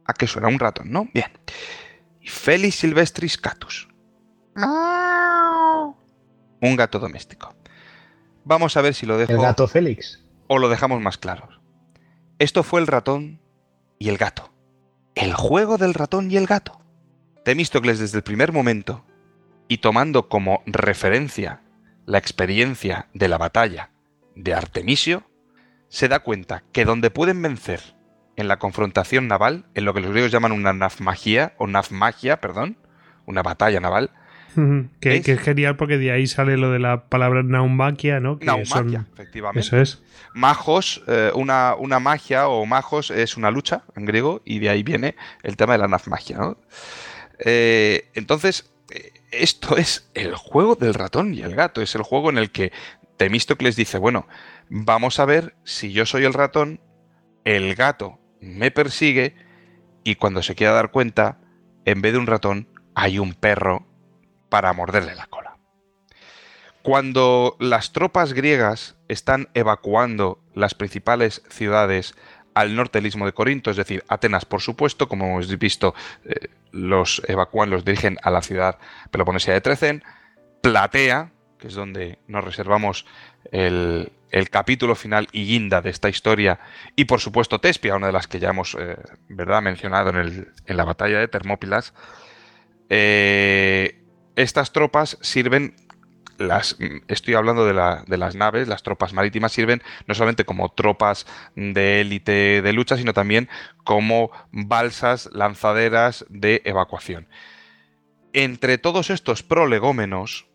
[0.04, 1.08] ¿A qué suena un ratón, no?
[1.12, 1.30] Bien.
[2.24, 3.88] Felis silvestris catus.
[6.60, 7.54] Un gato doméstico.
[8.44, 9.32] Vamos a ver si lo dejo.
[9.32, 10.22] El gato Félix.
[10.46, 11.48] O lo dejamos más claro.
[12.38, 13.40] Esto fue el ratón
[13.98, 14.52] y el gato.
[15.14, 16.80] El juego del ratón y el gato.
[17.44, 19.04] Temístocles desde el primer momento,
[19.68, 21.62] y tomando como referencia
[22.04, 23.90] la experiencia de la batalla
[24.34, 25.28] de Artemisio,
[25.88, 27.96] se da cuenta que donde pueden vencer
[28.36, 32.78] en la confrontación naval, en lo que los griegos llaman una nafmagia, o nafmagia, perdón,
[33.24, 34.10] una batalla naval,
[35.00, 38.38] que, es, genial porque de ahí sale lo de la palabra naumaquia, ¿no?
[38.38, 39.60] Que naumaquia, efectivamente.
[39.60, 40.02] Eso es.
[40.34, 44.82] Magos, eh, una, una, magia o magos es una lucha en griego y de ahí
[44.82, 46.58] viene el tema de la nafmagia, ¿no?
[47.38, 51.82] Eh, entonces, eh, esto es el juego del ratón y el gato.
[51.82, 52.72] Es el juego en el que
[53.16, 54.26] Temístocles dice, bueno,
[54.68, 56.80] vamos a ver si yo soy el ratón,
[57.44, 59.34] el gato me persigue
[60.04, 61.38] y cuando se quiera dar cuenta,
[61.84, 63.86] en vez de un ratón, hay un perro
[64.48, 65.56] para morderle la cola.
[66.82, 72.14] Cuando las tropas griegas están evacuando las principales ciudades
[72.54, 75.94] al norte del istmo de Corinto, es decir, Atenas, por supuesto, como hemos visto,
[76.24, 78.78] eh, los evacúan, los dirigen a la ciudad
[79.10, 80.04] peloponesia de Trecen,
[80.62, 83.04] Platea, que es donde nos reservamos
[83.50, 84.12] el,
[84.50, 86.60] capítulo final y guinda de esta historia,
[86.94, 88.96] y por supuesto Tespia, una de las que ya hemos eh,
[89.28, 89.60] ¿verdad?
[89.60, 91.94] mencionado en, en, la batalla de Termópilas,
[92.88, 94.05] eh,
[94.36, 95.74] estas tropas sirven
[96.38, 96.76] las,
[97.08, 102.62] estoy hablando de, las naves, las tropas marítimas sirven no solamente como tropas de élite
[102.62, 103.48] de lucha, sino también
[103.84, 107.28] como balsas, lanzaderas de evacuación.
[108.32, 110.46] Entre todos estos prolegómenos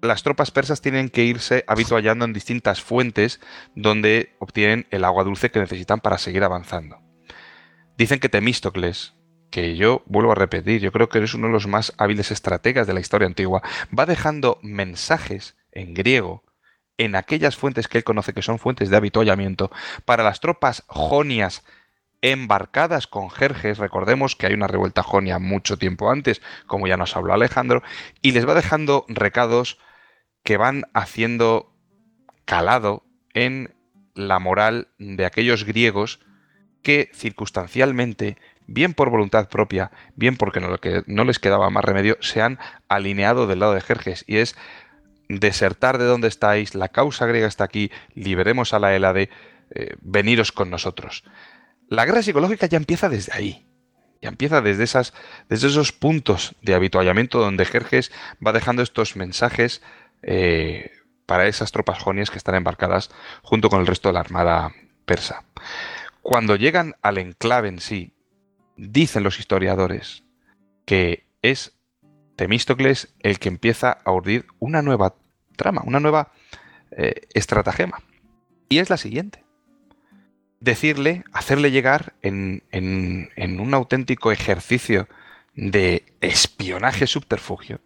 [0.00, 3.40] las tropas persas tienen que irse habituallando en distintas fuentes
[3.74, 7.00] donde obtienen el agua dulce que necesitan para seguir avanzando.
[7.96, 9.14] Dicen que Temístocles,
[9.50, 12.86] que yo vuelvo a repetir, yo creo que es uno de los más hábiles estrategas
[12.86, 13.62] de la historia antigua,
[13.96, 16.44] va dejando mensajes en griego
[16.98, 19.70] en aquellas fuentes que él conoce que son fuentes de habituallamiento
[20.04, 21.64] para las tropas jonias
[22.20, 27.16] embarcadas con Jerjes, recordemos que hay una revuelta jonia mucho tiempo antes, como ya nos
[27.16, 27.82] habló Alejandro,
[28.20, 29.78] y les va dejando recados
[30.42, 31.72] que van haciendo
[32.44, 33.04] calado
[33.34, 33.74] en
[34.14, 36.20] la moral de aquellos griegos
[36.82, 38.36] que circunstancialmente,
[38.68, 40.68] bien por voluntad propia, bien porque no,
[41.06, 44.54] no les quedaba más remedio, se han alineado del lado de Jerjes y es
[45.28, 49.30] desertar de donde estáis, la causa griega está aquí, liberemos a la Hélade,
[49.74, 51.24] eh, veniros con nosotros.
[51.88, 53.64] La guerra psicológica ya empieza desde ahí.
[54.20, 55.14] Ya empieza desde, esas,
[55.48, 58.10] desde esos puntos de habituallamiento donde Jerjes
[58.44, 59.80] va dejando estos mensajes
[60.22, 60.90] eh,
[61.24, 63.10] para esas tropas jonias que están embarcadas
[63.42, 64.72] junto con el resto de la armada
[65.04, 65.44] persa.
[66.20, 68.12] Cuando llegan al enclave en sí,
[68.78, 70.24] dicen los historiadores
[70.86, 71.74] que es
[72.36, 75.16] Temístocles el que empieza a urdir una nueva
[75.56, 76.32] trama, una nueva
[76.92, 78.00] eh, estratagema.
[78.68, 79.44] Y es la siguiente
[80.60, 85.08] decirle, hacerle llegar en, un auténtico ejercicio
[85.54, 87.80] de espionaje subterfugio.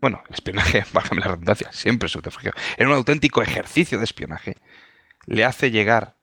[0.00, 2.52] Bueno, espionaje, bájame la redundancia, siempre subterfugio.
[2.76, 4.56] En un auténtico ejercicio de espionaje,
[5.26, 6.16] le hace llegar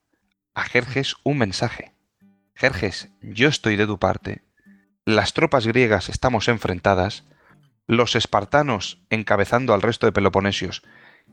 [0.54, 1.91] a Jerjes un mensaje.
[2.62, 4.44] Jerjes, yo estoy de tu parte.
[5.04, 7.24] Las tropas griegas estamos enfrentadas.
[7.88, 10.84] Los espartanos, encabezando al resto de peloponesios,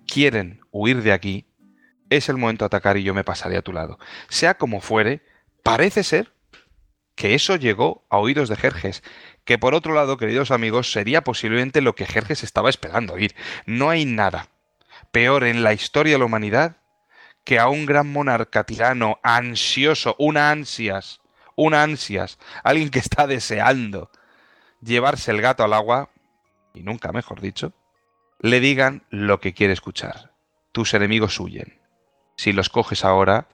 [0.06, 1.46] quieren huir de aquí
[2.08, 3.98] es el momento de atacar y yo me pasaré a tu lado.
[4.30, 5.22] Sea como fuere,
[5.62, 6.32] parece ser
[7.14, 9.02] que eso llegó a oídos de Jerjes,
[9.44, 13.36] que por otro lado, queridos amigos, sería posiblemente lo que Jerjes estaba esperando oír.
[13.66, 14.48] No hay nada
[15.12, 16.78] peor en la historia de la humanidad
[17.48, 21.22] que a un gran monarca tirano ansioso, una ansias,
[21.56, 24.10] una ansias, alguien que está deseando
[24.82, 26.10] llevarse el gato al agua,
[26.74, 27.72] y nunca mejor dicho,
[28.38, 30.34] le digan lo que quiere escuchar.
[30.72, 31.80] Tus enemigos huyen.
[32.36, 33.48] Si los coges ahora,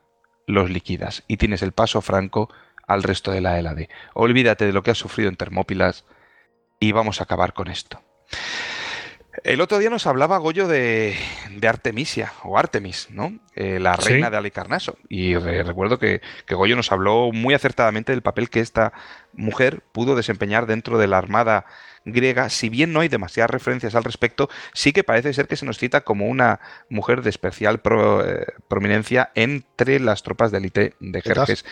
[0.48, 2.52] los liquidas y tienes el paso franco
[2.88, 3.90] al resto de la Hélade.
[4.12, 6.04] Olvídate de lo que has sufrido en Termópilas
[6.80, 8.02] y vamos a acabar con esto.
[9.42, 11.16] El otro día nos hablaba Goyo de,
[11.66, 13.38] Artemisia o Artemis, ¿no?
[13.54, 14.96] Eh, la reina de Alicarnaso.
[15.08, 18.92] Y recuerdo que, que, Goyo nos habló muy acertadamente del papel que esta
[19.32, 21.66] mujer pudo desempeñar dentro de la armada
[22.04, 25.66] griega, si bien no hay demasiadas referencias al respecto, sí que parece ser que se
[25.66, 31.22] nos cita como una mujer de especial eh, prominencia entre las tropas de élite de
[31.22, 31.64] Jerjes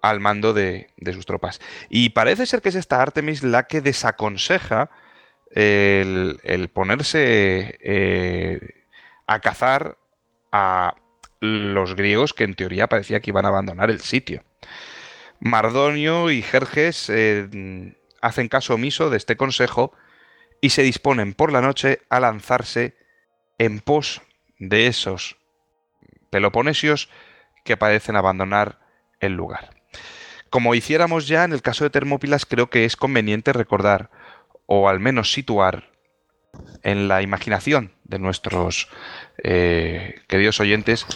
[0.00, 1.60] al mando de, sus tropas.
[1.88, 4.90] Y parece ser que es esta Artemis la que desaconseja
[5.54, 8.60] el, ponerse eh,
[9.26, 9.98] a cazar
[10.50, 10.94] a
[11.40, 14.44] los griegos que en teoría parecía que iban a abandonar el sitio.
[15.40, 19.92] Mardonio y Jerjes eh, hacen caso omiso de este consejo
[20.60, 22.96] y se disponen por la noche a lanzarse
[23.58, 24.22] en pos
[24.58, 25.36] de esos
[26.30, 27.10] peloponesios
[27.64, 28.78] que parecen abandonar
[29.20, 29.70] el lugar.
[30.50, 34.10] Como hiciéramos ya en el caso de Termópilas, creo que es conveniente recordar,
[34.66, 35.90] o al menos situar
[36.82, 38.88] en la imaginación de nuestros
[39.42, 41.06] eh, queridos oyentes,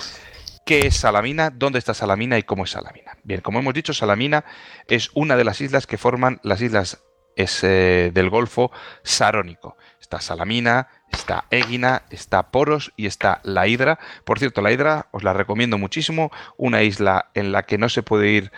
[0.65, 3.18] qué es Salamina, dónde está Salamina y cómo es Salamina.
[3.23, 4.44] Bien, como hemos dicho, Salamina
[4.89, 7.02] es una de las islas que forman las islas
[7.36, 9.76] del Golfo Sarónico.
[10.00, 13.99] Está Salamina, está Egina, está Poros y está la Hidra.
[14.25, 18.02] Por cierto, la Hidra os la recomiendo muchísimo, una isla en la que no se
[18.02, 18.52] puede ir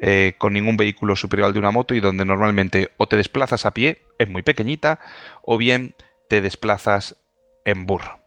[0.00, 3.66] eh, con ningún vehículo superior al de una moto y donde normalmente o te desplazas
[3.66, 5.00] a pie, es muy pequeñita,
[5.42, 5.94] o bien
[6.28, 7.16] te desplazas
[7.64, 8.20] en burro.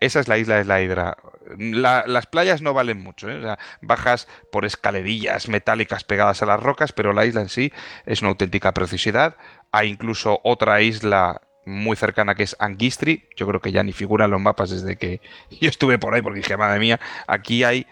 [0.00, 1.16] Esa es la isla de la Hidra.
[1.56, 3.56] las playas no valen mucho, ¿eh?
[3.80, 7.72] bajas por escalerillas metálicas pegadas a las rocas, pero la isla en sí
[8.04, 9.36] es una auténtica preciosidad.
[9.72, 14.26] Hay incluso otra isla muy cercana que es Angistri, yo creo que ya ni figura
[14.26, 15.20] en los mapas desde que
[15.60, 17.86] yo estuve por ahí, porque dije, madre mía, aquí hay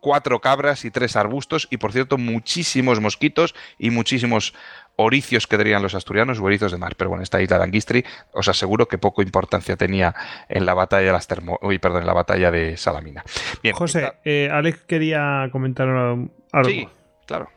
[0.00, 4.54] cuatro cabras y tres arbustos y por cierto muchísimos mosquitos y muchísimos
[4.96, 6.94] oricios que dirían los asturianos o erizos de mar.
[6.96, 10.14] Pero bueno, esta isla de Angistri os aseguro que poco importancia tenía
[10.48, 13.24] en la batalla de las termo Uy, perdón, en la batalla de Salamina.
[13.62, 16.30] Bien, José, eh, Alex quería comentar algo.
[16.64, 16.88] Sí,
[17.26, 17.48] claro.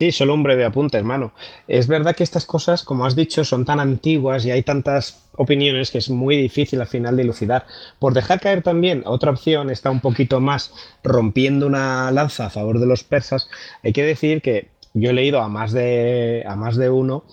[0.00, 1.34] Sí, solo un breve apunte, hermano.
[1.68, 5.90] Es verdad que estas cosas, como has dicho, son tan antiguas y hay tantas opiniones
[5.90, 7.66] que es muy difícil al final dilucidar.
[7.98, 10.72] Por dejar caer también otra opción, está un poquito más
[11.04, 13.50] rompiendo una lanza a favor de los persas,
[13.82, 17.24] hay que decir que yo he leído a más de, a más de uno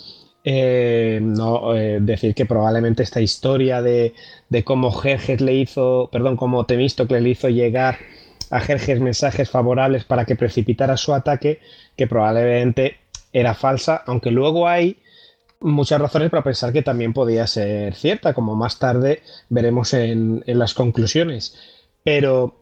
[0.43, 4.13] eh, no, eh, decir que probablemente esta historia de,
[4.49, 7.97] de cómo Jerjes le hizo, perdón, cómo Temístocle le hizo llegar
[8.49, 11.59] a Jerjes mensajes favorables para que precipitara su ataque,
[11.95, 12.97] que probablemente
[13.33, 14.97] era falsa, aunque luego hay
[15.59, 20.59] muchas razones para pensar que también podía ser cierta, como más tarde veremos en, en
[20.59, 21.83] las conclusiones.
[22.03, 22.55] Pero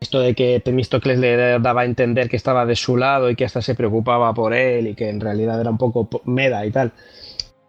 [0.00, 3.44] esto de que Temístocles le daba a entender que estaba de su lado y que
[3.44, 6.92] hasta se preocupaba por él y que en realidad era un poco meda y tal,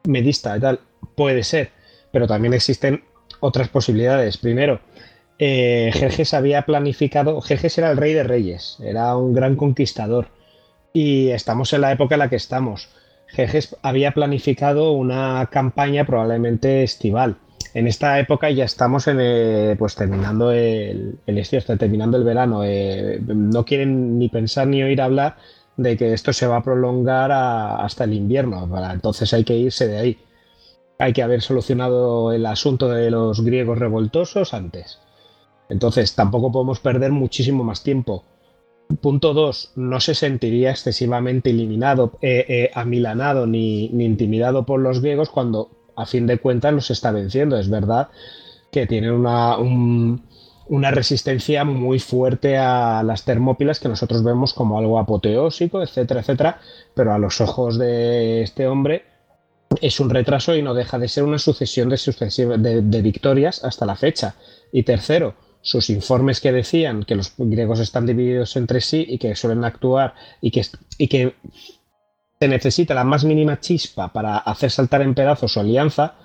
[0.06, 0.80] medista y tal,
[1.16, 1.72] puede ser,
[2.12, 3.04] pero también existen
[3.42, 4.38] otras posibilidades.
[4.38, 4.80] Primero,
[5.42, 10.28] eh, Jerjes había planificado, Jerjes era el rey de reyes, era un gran conquistador
[10.94, 12.88] y estamos en la época en la que estamos.
[13.28, 17.38] Jerjes había planificado una campaña probablemente estival
[17.74, 22.64] en esta época ya estamos en, eh, pues terminando el, el está terminando el verano.
[22.66, 25.38] Eh, no quieren ni pensar ni oír hablar
[25.78, 28.70] de que esto se va a prolongar hasta el invierno.
[28.92, 30.20] Entonces hay que irse de ahí.
[31.00, 35.00] Hay que haber solucionado el asunto de los griegos revoltosos antes.
[35.72, 38.26] Entonces tampoco podemos perder muchísimo más tiempo.
[39.00, 39.72] Punto 2.
[39.78, 46.28] No se sentiría excesivamente eliminado, eh, amilanado ni, intimidado por los griegos cuando a fin
[46.28, 47.58] de cuentas los está venciendo.
[47.58, 48.10] Es verdad
[48.70, 55.82] que tienen una, resistencia muy fuerte a las termópilas que nosotros vemos como algo apoteósico,
[55.82, 56.60] etcétera, etcétera,
[56.94, 59.06] pero a los ojos de este hombre
[59.82, 64.36] es un retraso y no deja de ser una sucesión de victorias hasta la fecha.
[64.74, 69.36] Y tercero, sus informes que decían que los griegos están divididos entre sí y que
[69.36, 70.66] suelen actuar y que,
[70.98, 71.36] y que
[72.40, 76.16] se necesita la más mínima chispa para hacer saltar en pedazos su alianza,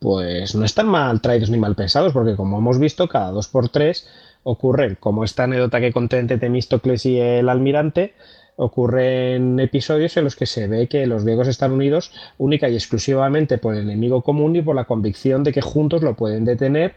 [0.00, 3.68] pues no están mal traídos ni mal pensados, porque como hemos visto, cada dos por
[3.68, 4.08] tres
[4.42, 8.14] ocurren, como esta anécdota que conté Temístocles y el almirante,
[8.56, 13.58] ocurren episodios en los que se ve que los griegos están unidos única y exclusivamente
[13.58, 16.94] por el enemigo común y por la convicción de que juntos lo pueden detener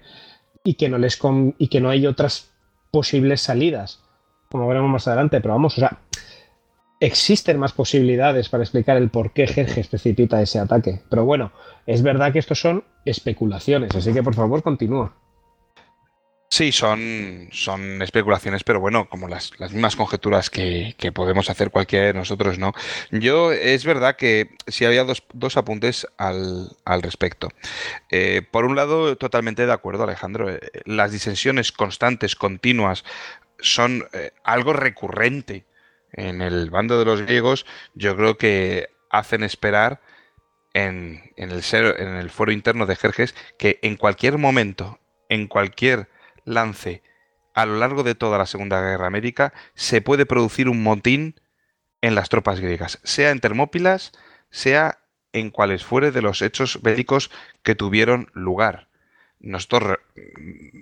[0.64, 1.20] y que no les
[1.58, 2.52] y que no hay otras
[2.92, 4.04] posibles salidas,
[4.50, 6.00] como veremos más adelante, pero vamos, o sea,
[7.00, 11.02] existen más posibilidades para explicar el por qué Jerjes precipita ese ataque.
[11.10, 11.52] Pero bueno,
[11.86, 15.14] es verdad que estos son especulaciones, así que por favor continúa.
[16.54, 22.14] Sí, son, son especulaciones, pero bueno, como las, mismas conjeturas que, podemos hacer cualquiera de
[22.14, 22.74] nosotros, ¿no?
[23.10, 26.70] Yo, es verdad que sí había dos, apuntes al,
[27.02, 27.50] respecto.
[28.12, 33.04] Eh, por un lado, totalmente de acuerdo, Alejandro, eh, las disensiones constantes, continuas,
[33.60, 35.66] son eh, algo recurrente
[36.12, 37.66] en el bando de los griegos,
[37.96, 40.02] yo creo que hacen esperar
[40.76, 45.00] en, el, en el foro interno de Jerjes que en cualquier momento,
[45.30, 46.13] en cualquier
[46.46, 47.04] lance,
[47.54, 51.40] a lo largo de toda la Segunda Guerra América, se puede producir un motín
[52.02, 54.12] en las tropas griegas, sea en Termópilas,
[54.50, 55.00] sea
[55.32, 57.32] en cuales fuere de los hechos bélicos
[57.64, 58.88] que tuvieron lugar
[59.44, 60.00] nosotros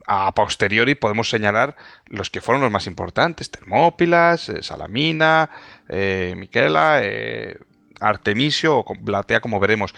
[0.06, 1.76] a posteriori podemos señalar
[2.06, 5.50] los que fueron los más importantes, Termópilas, eh, Salamina,
[5.90, 7.58] eh, Miquela, eh,
[8.00, 9.94] Artemisio o Blatea, como veremos.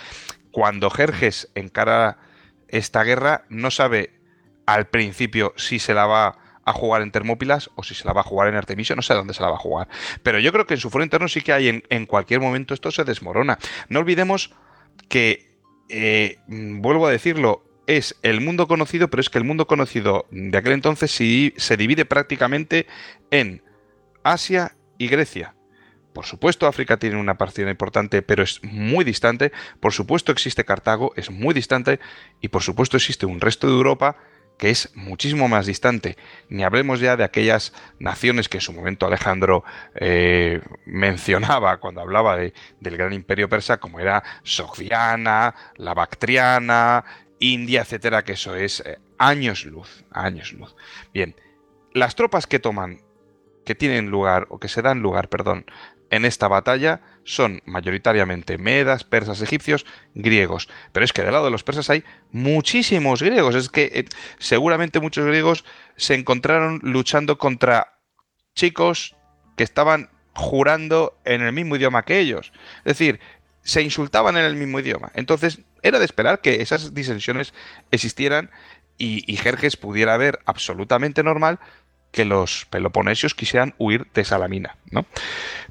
[0.51, 2.17] Cuando Jerjes encara
[2.69, 4.13] esta guerra, no sabe
[4.65, 8.21] al principio si se la va a jugar en Termópilas o si se la va
[8.21, 9.87] a jugar en Artemisio, no sé dónde se la va a jugar.
[10.21, 12.91] Pero yo creo que en su foro interno sí que hay, en, cualquier momento esto
[12.91, 13.57] se desmorona.
[13.89, 14.53] No olvidemos
[15.09, 15.57] que,
[16.47, 20.73] vuelvo a decirlo, es el mundo conocido, pero es que el mundo conocido de aquel
[20.73, 22.87] entonces sí, se divide prácticamente
[23.29, 23.61] en
[24.23, 25.55] Asia y Grecia.
[26.13, 29.51] Por supuesto, África tiene una partida importante, pero es muy distante.
[29.79, 31.99] Por supuesto, existe Cartago, es muy distante.
[32.39, 34.17] Y por supuesto, existe un resto de Europa
[34.57, 36.17] que es muchísimo más distante.
[36.49, 39.63] Ni hablemos ya de aquellas naciones que en su momento Alejandro
[39.95, 47.03] eh, mencionaba cuando hablaba del gran imperio persa, como era Sogdiana, la Bactriana,
[47.39, 50.75] India, etcétera, que eso es eh, años luz, años luz.
[51.13, 51.35] Bien,
[51.93, 53.01] las tropas que toman,
[53.65, 55.65] que tienen lugar, o que se dan lugar, perdón,
[56.13, 59.83] en esta batalla son mayoritariamente medas, persas, egipcios,
[60.13, 60.69] griegos.
[60.91, 63.55] Pero es que del lado de los persas hay muchísimos griegos.
[63.55, 64.05] Es que eh,
[64.37, 67.97] seguramente muchos griegos se encontraron luchando contra
[68.53, 69.15] chicos
[69.57, 72.53] que estaban jurando en el mismo idioma que ellos.
[72.85, 73.19] Es decir,
[73.63, 75.11] se insultaban en el mismo idioma.
[75.15, 77.55] Entonces, era de esperar que esas disensiones
[77.89, 78.51] existieran
[78.99, 81.59] y, Jerjes pudiera ver absolutamente normal
[82.13, 85.05] que los peloponesios quisieran huir de Salamina, ¿no?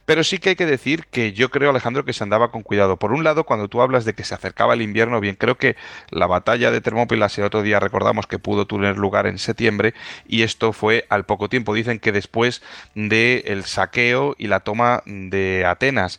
[0.04, 2.96] Pero sí que hay que decir que yo creo, Alejandro, que se andaba con cuidado.
[2.96, 5.76] Por un lado, cuando tú hablas de que se acercaba el invierno, bien, creo que
[6.10, 9.94] la batalla de Termópilas el otro día recordamos que pudo tener lugar en septiembre
[10.26, 11.72] y esto fue al poco tiempo.
[11.72, 12.62] Dicen que después
[12.96, 16.18] del el saqueo y la toma de Atenas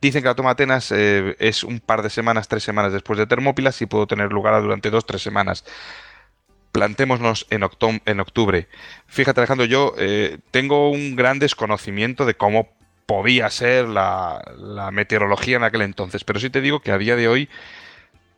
[0.00, 3.18] Dicen que la toma de Atenas eh, es un par de semanas, tres semanas después
[3.18, 5.64] de Termópilas y pudo tener lugar durante dos, tres semanas.
[6.72, 8.68] Plantémonos en, octubre.
[9.06, 12.68] Fíjate, Alejandro, yo eh, tengo un gran desconocimiento de cómo
[13.06, 17.16] podía ser la, la meteorología en aquel entonces, pero sí te digo que a día
[17.16, 17.48] de hoy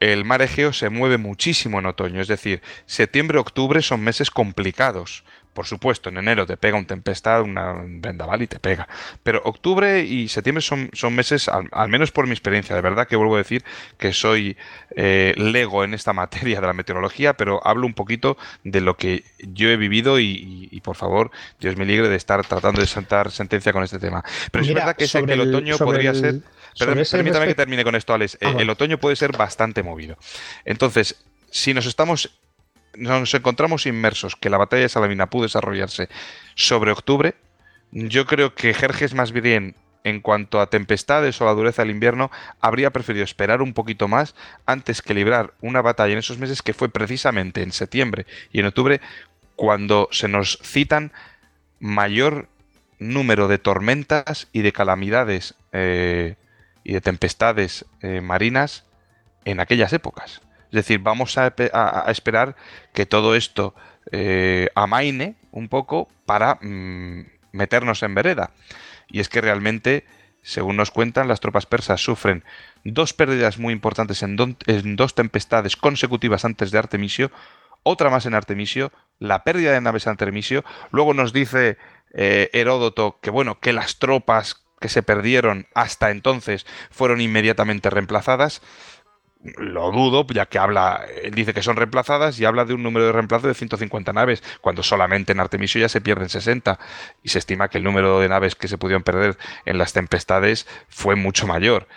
[0.00, 5.24] el mar Egeo se mueve muchísimo en otoño, es decir, septiembre-octubre son meses complicados.
[5.52, 8.88] Por supuesto, en enero te pega un tempestad, una vendaval y te pega.
[9.22, 13.16] Pero octubre y septiembre son, son meses, al, menos por mi experiencia, de verdad que
[13.16, 13.62] vuelvo a decir
[13.98, 14.56] que soy
[14.96, 19.24] eh, lego en esta materia de la meteorología, pero hablo un poquito de lo que
[19.38, 23.72] yo he vivido y, por favor, Dios me libre de estar tratando de sentar sentencia
[23.72, 24.24] con este tema.
[24.50, 26.40] Pero es verdad que sé que el otoño podría ser...
[26.78, 28.38] Pero permítame que termine con esto, Alex.
[28.40, 30.16] Ah, el otoño puede ser bastante movido.
[30.64, 32.30] Entonces, si nos estamos
[32.96, 36.08] nos encontramos inmersos que la batalla de Salamina pudo desarrollarse
[36.54, 37.34] sobre octubre,
[37.90, 42.30] yo creo que Jerjes más bien en cuanto a tempestades o la dureza del invierno,
[42.60, 44.34] habría preferido esperar un poquito más
[44.66, 48.66] antes que librar una batalla en esos meses que fue precisamente en septiembre y en
[48.66, 49.00] octubre
[49.54, 51.12] cuando se nos citan
[51.78, 52.48] mayor
[52.98, 56.36] número de tormentas y de calamidades eh,
[56.84, 58.84] y de tempestades eh, marinas
[59.44, 60.40] en aquellas épocas.
[60.72, 61.52] Es decir, vamos a,
[62.08, 62.56] esperar
[62.94, 63.74] que todo esto
[64.10, 68.52] eh, amaine un poco para mm, meternos en vereda.
[69.06, 70.06] Y es que realmente,
[70.40, 72.42] según nos cuentan, las tropas persas sufren
[72.84, 74.36] dos pérdidas muy importantes en,
[74.96, 77.30] dos tempestades consecutivas antes de Artemisio,
[77.82, 80.64] otra más en Artemisio, la pérdida de naves en Artemisio.
[80.90, 81.76] Luego nos dice
[82.14, 88.62] eh, Heródoto que bueno, que las tropas que se perdieron hasta entonces fueron inmediatamente reemplazadas
[89.42, 93.06] lo dudo, ya que habla, él dice que son reemplazadas y habla de un número
[93.06, 96.78] de reemplazo de 150 naves, cuando solamente en Artemisio ya se pierden 60
[97.22, 100.66] y se estima que el número de naves que se pudieron perder en las tempestades
[100.88, 101.88] fue mucho mayor.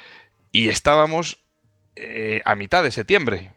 [0.52, 1.44] Y estábamos
[1.96, 3.52] eh, a mitad de septiembre.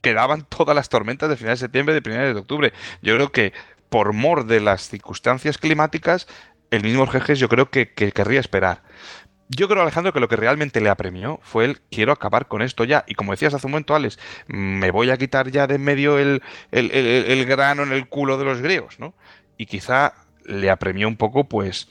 [0.00, 2.72] Quedaban todas las tormentas de finales de septiembre y de finales de octubre.
[3.02, 3.52] Yo creo que
[3.88, 6.28] por mor de las circunstancias climáticas,
[6.70, 8.82] el mismo Jerjes yo creo que querría esperar.
[9.52, 12.84] Yo creo, Alejandro, que lo que realmente le apremió fue el quiero acabar con esto
[12.84, 13.04] ya.
[13.08, 16.20] Y como decías hace un momento, Alex, me voy a quitar ya de en medio
[16.20, 16.40] el,
[17.46, 19.12] grano en el culo de los griegos, ¿no?
[19.56, 20.14] Y quizá
[20.44, 21.88] le apremió un poco, pues,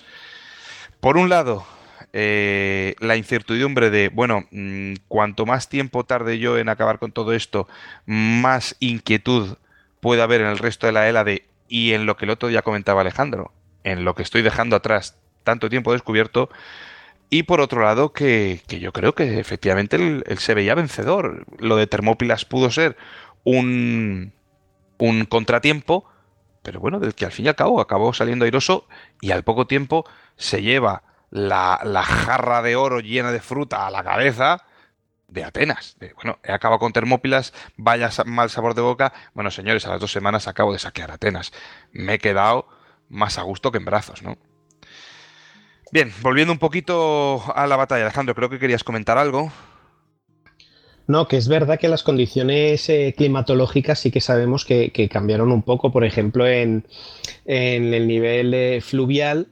[1.01, 1.65] por un lado,
[2.13, 7.33] eh, la incertidumbre de, bueno, mm, cuanto más tiempo tarde yo en acabar con todo
[7.33, 7.67] esto,
[8.05, 9.57] más inquietud
[9.99, 12.61] puede haber en el resto de la Hélade y en lo que el otro día
[12.61, 13.51] comentaba Alejandro,
[13.83, 16.49] en lo que estoy dejando atrás tanto tiempo descubierto,
[17.29, 21.45] y por otro lado, que, yo creo que efectivamente él, se veía vencedor.
[21.59, 22.97] Lo de Termópilas pudo ser
[23.43, 24.33] un,
[24.97, 26.05] un contratiempo,
[26.63, 28.87] pero bueno, del que al fin y al cabo acabó saliendo airoso
[29.21, 30.05] y al poco tiempo
[30.37, 34.65] se lleva la, la jarra de oro llena de fruta a la cabeza
[35.27, 35.97] de Atenas.
[36.15, 39.13] bueno, he acabado con Termópilas, vaya mal sabor de boca.
[39.35, 41.51] Bueno, señores, a las dos semanas acabo de saquear Atenas.
[41.91, 42.67] Me he quedado
[43.09, 44.37] más a gusto que en brazos, ¿no?
[45.91, 49.51] Bien, volviendo un poquito a la batalla, Alejandro, creo que querías comentar algo.
[51.07, 55.63] No, que es verdad que las condiciones eh, climatológicas sí que sabemos que, cambiaron un
[55.63, 56.85] poco, por ejemplo, en,
[57.45, 59.47] el nivel eh, fluvial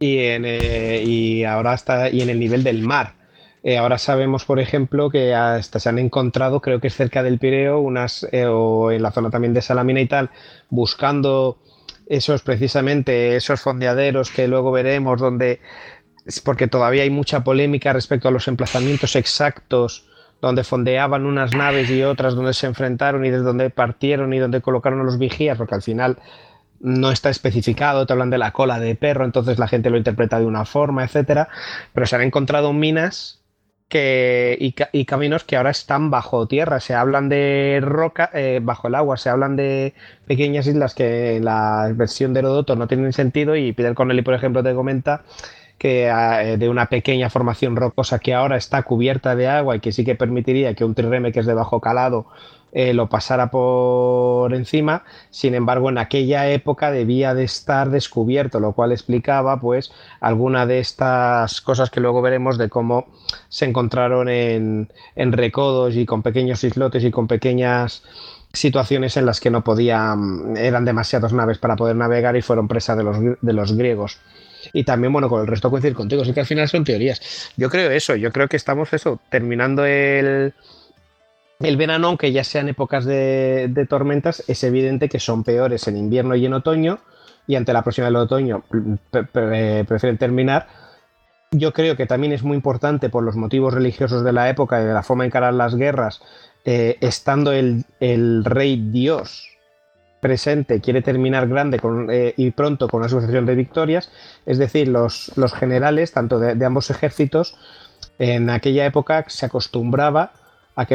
[0.00, 3.16] y, en, eh, y ahora está y en el nivel del mar.
[3.78, 7.78] ahora sabemos, por ejemplo, que hasta se han encontrado, creo que es cerca del Pireo,
[7.80, 10.30] unas, o en la zona también de Salamina y tal,
[10.70, 11.58] buscando
[12.06, 15.60] esos precisamente, esos fondeaderos que luego veremos donde,
[16.44, 20.06] porque todavía hay mucha polémica respecto a los emplazamientos exactos
[20.40, 24.60] donde fondeaban unas naves y otras, donde se enfrentaron y desde donde partieron y donde
[24.60, 26.18] colocaron a los vigías, porque al final
[26.78, 30.38] no está especificado, te hablan de la cola de perro, entonces la gente lo interpreta
[30.38, 31.48] de una forma, etcétera,
[31.94, 33.40] pero se han encontrado minas
[33.88, 34.56] que,
[34.92, 36.80] y, caminos que ahora están bajo tierra.
[36.80, 39.94] Se hablan de roca, eh, bajo el agua, se hablan de
[40.26, 44.34] pequeñas islas que en la versión de Herodoto no tienen sentido y Peter Connelly, por
[44.34, 45.22] ejemplo, te comenta
[45.78, 49.92] que eh, de una pequeña formación rocosa que ahora está cubierta de agua y que
[49.92, 52.26] sí que permitiría que un trireme que es de bajo calado
[52.72, 58.72] eh, lo pasara por encima, sin embargo en aquella época debía de estar descubierto, lo
[58.72, 63.06] cual explicaba pues alguna de estas cosas que luego veremos de cómo
[63.48, 68.02] se encontraron en, recodos y con pequeños islotes y con pequeñas
[68.52, 72.96] situaciones en las que no podían, eran demasiadas naves para poder navegar y fueron presa
[72.96, 74.18] de los, de los griegos.
[74.72, 77.52] Y también, bueno, con el resto coincidir contigo, sí que al final son teorías.
[77.56, 80.54] Yo creo eso, yo creo que estamos eso, terminando el,
[81.60, 86.34] el verano, aunque ya sean épocas de, tormentas, es evidente que son peores en invierno
[86.34, 86.98] y en otoño,
[87.46, 88.64] y ante la próxima del otoño
[89.32, 90.66] prefieren terminar.
[91.52, 94.84] yo creo que también es muy importante por los motivos religiosos de la época y
[94.84, 96.20] de la forma de encarar las guerras,
[96.64, 97.84] eh, estando el,
[98.44, 99.48] rey Dios
[100.20, 104.10] presente, quiere terminar grande eh, y pronto con una sucesión de victorias,
[104.44, 107.56] es decir, los, generales, tanto de, ambos ejércitos,
[108.18, 110.32] en aquella época se acostumbraba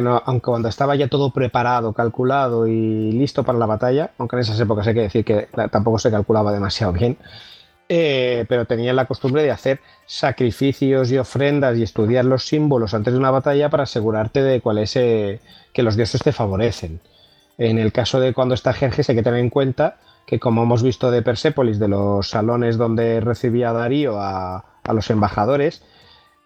[0.01, 4.41] no, aunque cuando estaba ya todo preparado, calculado y listo para la batalla, aunque en
[4.41, 7.17] esas épocas hay que decir que tampoco se calculaba demasiado bien,
[7.89, 13.13] eh, pero tenían la costumbre de hacer sacrificios y ofrendas y estudiar los símbolos antes
[13.13, 15.41] de una batalla para asegurarte de cuál es eh,
[15.73, 17.01] que los dioses te favorecen.
[17.57, 20.83] En el caso de cuando está Jerjes hay que tener en cuenta que como hemos
[20.83, 25.83] visto de Persépolis, de los salones donde recibía Darío a, a los embajadores,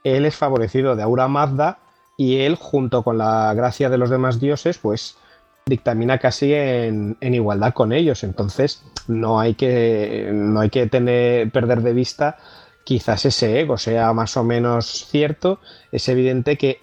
[0.04, 1.80] él es favorecido de Aura Mazda
[2.18, 5.18] y él, junto con la gracia de los demás dioses, pues
[5.66, 8.24] dictamina casi en, igualdad con ellos.
[8.24, 12.38] Entonces, no hay que, no hay que tener, perder de vista
[12.84, 15.60] quizás ese ego sea más o menos cierto.
[15.92, 16.80] Es evidente que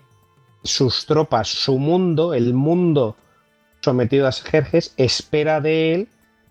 [0.65, 3.17] sus tropas, su mundo, el mundo
[3.81, 6.09] sometido a Jerjes, espera de él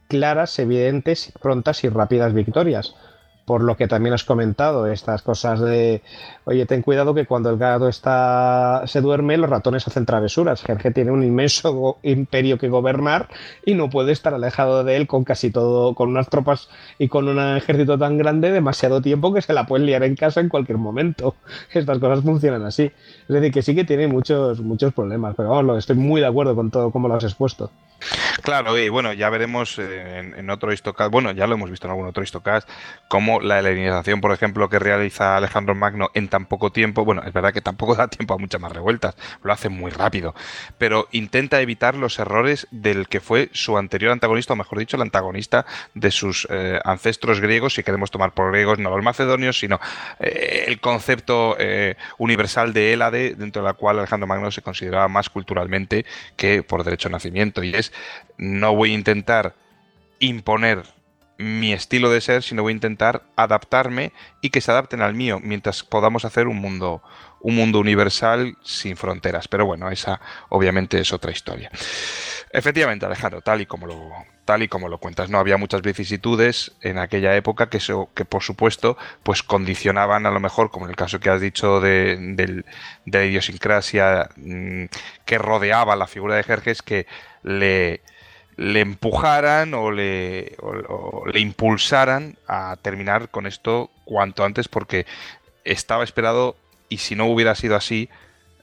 [0.08, 2.96] claras, evidentes, prontas y rápidas victorias
[3.46, 6.02] por lo que también has comentado, estas cosas de,
[6.46, 10.64] oye, ten cuidado que cuando el gato está, se duerme, los ratones hacen travesuras.
[10.64, 13.30] Jerje tiene un inmenso imperio que gobernar
[13.66, 17.28] y no puede estar alejado de él con casi todo, con unas tropas y con
[17.28, 20.78] un ejército tan grande demasiado tiempo que se la pueden liar en casa en cualquier
[20.78, 21.36] momento.
[21.74, 22.84] Estas cosas funcionan así.
[22.84, 26.56] Es decir, que sí que tiene muchos, muchos problemas, pero vamos, estoy muy de acuerdo
[26.56, 27.72] con todo como lo has expuesto.
[28.42, 31.92] Claro, y bueno, ya veremos en, en otro histocast, bueno, ya lo hemos visto en
[31.92, 32.68] algún otro histocast,
[33.08, 37.32] cómo la helenización, por ejemplo, que realiza Alejandro Magno en tan poco tiempo, bueno, es
[37.32, 40.34] verdad que tampoco da tiempo a muchas más revueltas, lo hace muy rápido,
[40.80, 45.04] pero intenta evitar los errores del que fue su anterior antagonista, o mejor dicho, el
[45.04, 49.80] antagonista de sus eh, ancestros griegos, si queremos tomar por griegos no los macedonios, sino
[50.20, 55.08] eh, el concepto eh, universal de Hélade, dentro de la cual Alejandro Magno se consideraba
[55.08, 56.06] más culturalmente
[56.38, 57.92] que por derecho de nacimiento, y es
[58.38, 59.54] no voy a intentar
[60.20, 60.84] imponer
[61.42, 65.40] mi estilo de ser, sino voy a intentar adaptarme y que se adapten al mío,
[65.42, 67.02] mientras podamos hacer un mundo,
[67.40, 69.48] un mundo universal sin fronteras.
[69.48, 71.72] Pero bueno, esa obviamente es otra historia.
[72.54, 74.12] Efectivamente, Alejandro, tal y como lo,
[74.46, 77.80] tal y como lo cuentas, no había muchas vicisitudes en aquella época que,
[78.14, 81.80] que por supuesto, pues condicionaban a lo mejor, como en el caso que has dicho
[81.80, 82.64] de, de,
[83.06, 84.86] la idiosincrasia mmm,
[85.26, 87.08] que rodeaba la figura de Jerjes, que
[87.44, 88.02] le,
[88.62, 90.56] le empujaran o le,
[91.34, 95.08] le, impulsaran a terminar con esto cuanto antes porque
[95.64, 96.56] estaba esperado
[96.88, 98.08] y si no hubiera sido así,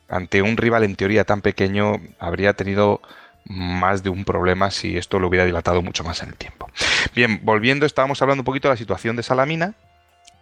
[0.08, 3.00] ante un rival en teoría tan pequeño, habría tenido
[3.44, 6.70] más de un problema si esto lo hubiera dilatado mucho más en el tiempo.
[7.16, 9.74] Bien, volviendo, estábamos hablando un poquito de la situación de Salamina,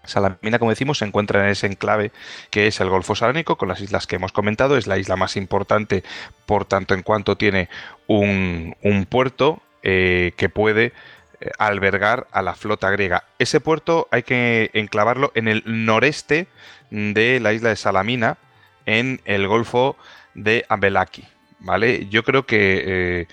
[0.07, 2.13] Salamina, como decimos, se encuentra en ese enclave
[2.51, 4.77] que es el Golfo Salánico, con las islas que hemos comentado.
[4.77, 6.05] Es la isla más importante,
[6.47, 7.69] por tanto, en cuanto tiene
[8.07, 8.75] un,
[9.09, 10.93] puerto eh, que puede
[11.41, 13.25] eh, albergar a la flota griega.
[13.39, 16.47] Ese puerto hay que enclavarlo en el noreste
[16.91, 18.39] de la isla de Salamina,
[18.87, 19.97] en el Golfo
[20.35, 21.25] de Abelaki.
[21.59, 22.07] ¿Vale?
[22.09, 23.27] Yo creo que eh,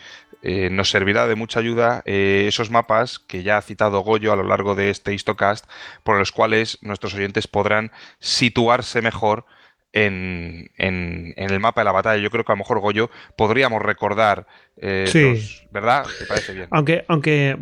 [0.44, 4.36] eh, nos servirá de mucha ayuda eh, esos mapas que ya ha citado Goyo a
[4.36, 5.66] lo largo de este Histocast,
[6.04, 9.46] por los cuales nuestros oyentes podrán situarse mejor
[9.94, 12.22] en, en, en, el mapa de la batalla.
[12.22, 14.46] Yo creo que a lo mejor Goyo podríamos recordar,
[14.78, 15.22] eh, Sí.
[15.22, 16.06] los- ¿verdad?
[16.20, 16.68] ¿Te parece bien?
[16.72, 17.58] Aunque, aunque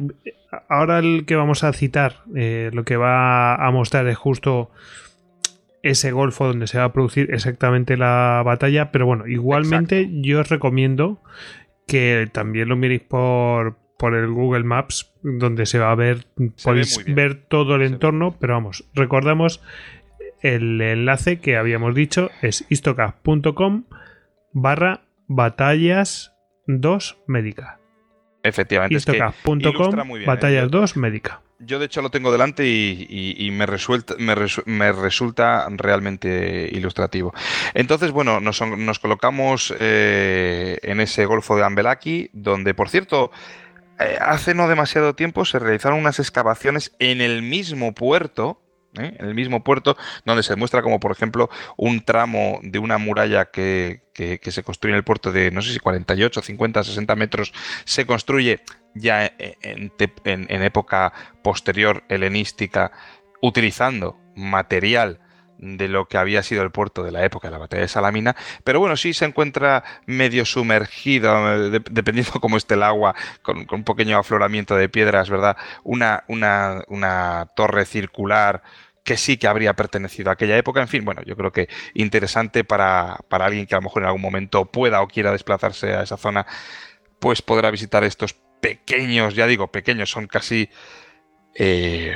[0.70, 4.72] ahora el que vamos a citar, eh, lo que va a mostrar es justo
[5.84, 10.50] ese golfo donde se va a producir exactamente la batalla, pero bueno, igualmente yo os
[10.50, 11.20] recomiendo
[11.92, 16.26] que también lo miréis por, por el Google Maps, donde se va a ver,
[16.64, 19.62] podéis ver todo el entorno, pero vamos, recordamos
[20.40, 23.84] el enlace que habíamos dicho es istocast.com
[24.54, 26.34] barra batallas
[26.66, 27.81] 2 médica.
[28.44, 29.18] Efectivamente, es que
[29.84, 30.34] ilustra muy bien, ¿eh?
[30.34, 31.42] batallas Yo- 2 médica.
[31.64, 35.68] Yo de hecho lo tengo delante y, y- y me, resuelta- me, resu- me resulta
[35.70, 37.36] realmente ilustrativo.
[37.76, 43.30] Entonces, bueno, nos, nos colocamos eh, en ese Golfo de Ambelaki, donde, por cierto,
[44.00, 48.60] eh, hace no demasiado tiempo se realizaron unas excavaciones en el mismo puerto,
[49.00, 49.16] ¿eh?
[49.20, 53.46] en el mismo puerto, donde se muestra como, por ejemplo, un tramo de una muralla
[53.46, 57.54] que, que- se construye en el puerto de, no sé si 48, 50, 60 metros,
[57.86, 58.62] se construye
[58.94, 61.14] ya en, te- en- época
[61.44, 62.92] posterior helenística,
[63.42, 65.20] utilizando material
[65.58, 68.36] de lo que había sido el puerto de la época de la batalla de Salamina,
[68.64, 73.14] pero bueno, sí se encuentra medio sumergido, eh, de- dependiendo cómo esté el agua,
[73.44, 75.56] con, con un pequeño afloramiento de piedras, ¿verdad?
[75.84, 78.64] Una, una, una torre circular
[79.04, 80.82] que sí que habría pertenecido a aquella época.
[80.82, 84.08] En fin, bueno, yo creo que interesante para, para alguien que a lo mejor en
[84.08, 86.46] algún momento pueda o quiera desplazarse a esa zona,
[87.20, 90.70] pues podrá visitar estos pequeños, ya digo, pequeños, son casi...
[91.56, 92.16] eh,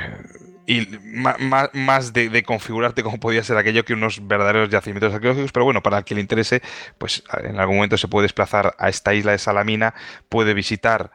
[0.68, 1.36] y ma-
[1.74, 5.82] más de, de configurarte como podía ser aquello que unos verdaderos yacimientos arqueológicos, pero bueno,
[5.82, 6.60] para el que le interese,
[6.98, 9.94] pues en algún momento se puede desplazar a esta isla de Salamina,
[10.28, 11.12] puede visitar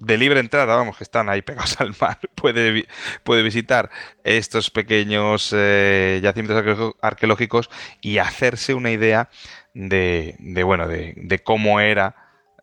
[0.00, 2.86] de libre entrada, vamos, que están ahí pegados al mar, puede,
[3.22, 3.90] puede visitar
[4.24, 7.70] estos pequeños eh, yacimientos arqueológico- arqueológicos
[8.00, 9.28] y hacerse una idea
[9.74, 12.16] de, de, bueno, de, cómo era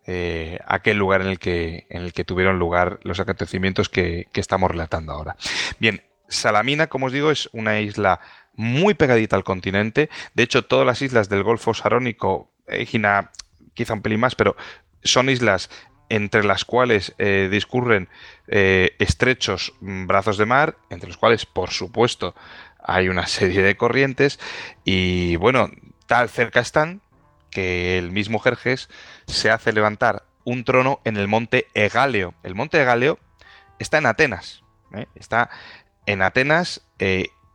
[0.06, 4.42] eh, aquel lugar en el, que, en el que tuvieron lugar los acontecimientos que, que
[4.42, 5.38] estamos relatando ahora.
[5.80, 8.20] Bien, Salamina, como os digo, es una isla
[8.54, 10.10] muy pegadita al continente.
[10.34, 13.32] De hecho, todas las islas del Golfo Sarónico, Egina
[13.76, 14.58] quizá un pelín más, pero
[15.04, 15.70] son islas
[16.10, 18.10] entre las cuales eh, discurren
[18.48, 22.36] eh, estrechos mm, brazos de mar, entre los cuales, por supuesto,
[22.84, 24.40] hay una serie de corrientes
[24.84, 25.70] y bueno,
[26.06, 27.02] tal cerca están
[27.52, 28.90] que el mismo Jerjes
[29.26, 32.34] se hace levantar un trono en el monte Egaleo.
[32.44, 33.20] El monte Egaleo
[33.80, 34.64] está en Atenas,
[34.94, 35.08] ¿eh?
[35.16, 35.50] está
[36.06, 36.84] en Atenas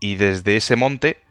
[0.01, 1.23] y desde ese monte,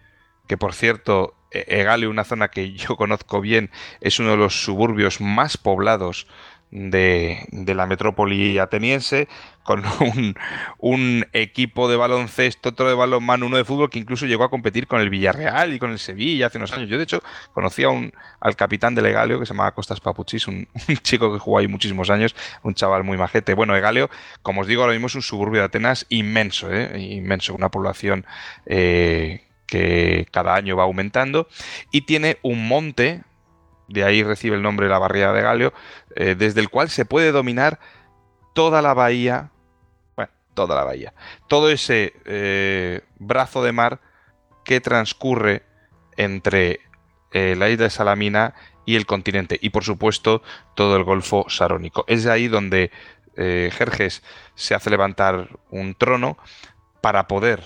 [0.47, 3.69] que por cierto, Egaleo, una zona que yo conozco bien,
[3.99, 6.27] es uno de los suburbios más poblados
[6.71, 9.27] de, la metrópoli ateniense,
[9.63, 9.83] con
[10.79, 14.87] un, equipo de baloncesto, otro de balonmano, uno de fútbol que incluso llegó a competir
[14.87, 16.89] con el Villarreal y con el Sevilla hace unos años.
[16.89, 17.21] Yo, de hecho,
[17.53, 21.31] conocí a un, al capitán del Egaleo que se llamaba Costas Papuchis, un, un chico
[21.31, 23.53] que jugó ahí muchísimos años, un chaval muy majete.
[23.53, 24.09] Bueno, Egaleo,
[24.41, 26.99] como os digo, ahora mismo es un suburbio de Atenas inmenso, ¿eh?
[26.99, 28.25] inmenso, una población
[28.65, 31.47] eh, que cada año va aumentando
[31.91, 33.21] y tiene un monte,
[33.91, 35.73] de ahí recibe el nombre la barriada de Galio,
[36.15, 37.79] eh, desde el cual se puede dominar
[38.53, 39.51] toda la bahía,
[40.15, 41.13] bueno, toda la bahía,
[41.47, 43.99] todo ese eh, brazo de mar
[44.63, 45.63] que transcurre
[46.17, 46.79] entre
[47.31, 48.53] eh, la isla de Salamina
[48.85, 50.41] y el continente, y por supuesto
[50.75, 52.05] todo el Golfo Sarónico.
[52.07, 52.91] Es de ahí donde
[53.33, 54.21] Jerjes
[54.55, 56.37] se hace levantar un trono
[56.99, 57.63] para poder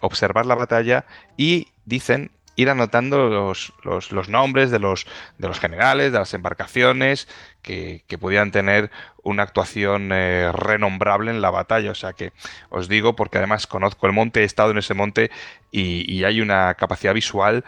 [0.00, 1.04] observar la batalla
[1.36, 5.06] y dicen ir anotando los, los- los nombres de los,
[5.38, 7.28] de los generales, de las embarcaciones
[7.62, 8.90] que, que pudieran tener
[9.22, 11.90] una actuación eh, renombrable en la batalla.
[11.90, 12.32] O sea que
[12.70, 15.30] os digo, porque además conozco el monte, he estado en ese monte
[15.70, 17.64] y, y hay una capacidad visual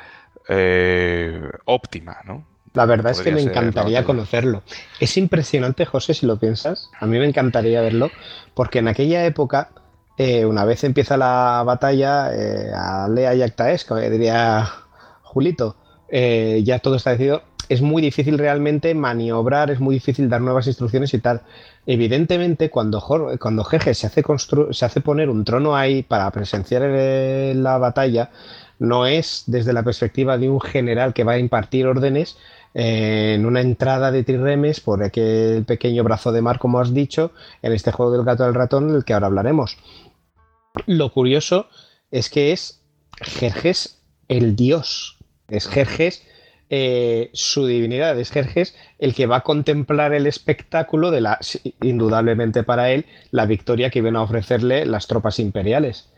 [0.48, 2.46] eh, óptima, ¿no?
[2.74, 4.62] La verdad es que me encantaría conocerlo.
[5.00, 6.90] Es impresionante, José, si lo piensas.
[7.00, 8.10] A mí me encantaría verlo,
[8.54, 9.70] porque en aquella época,
[10.18, 14.68] eh, una vez empieza la batalla, eh, a Lea y Actaes, como diría
[15.22, 15.76] Julito,
[16.08, 17.42] eh, ya todo está decidido.
[17.68, 21.42] Es muy difícil realmente maniobrar, es muy difícil dar nuevas instrucciones y tal.
[21.84, 24.22] Evidentemente, cuando, Jor- cuando Jeje se hace,
[24.70, 28.30] se hace poner un trono ahí para presenciar la batalla,
[28.78, 32.36] no es desde la perspectiva de un general que va a impartir órdenes
[32.74, 37.72] en una entrada de Tirremes por aquel pequeño brazo de mar, como has dicho, en
[37.72, 39.78] este juego del gato al ratón, del que ahora hablaremos.
[40.84, 41.68] Lo curioso
[42.10, 42.82] es que es
[43.20, 45.16] Jerjes el dios.
[45.48, 46.22] Es Jerjes
[46.68, 51.38] eh, su divinidad, es Jerjes el que va a contemplar el espectáculo de la,
[51.80, 56.10] indudablemente para él, la victoria que iban a ofrecerle las tropas imperiales.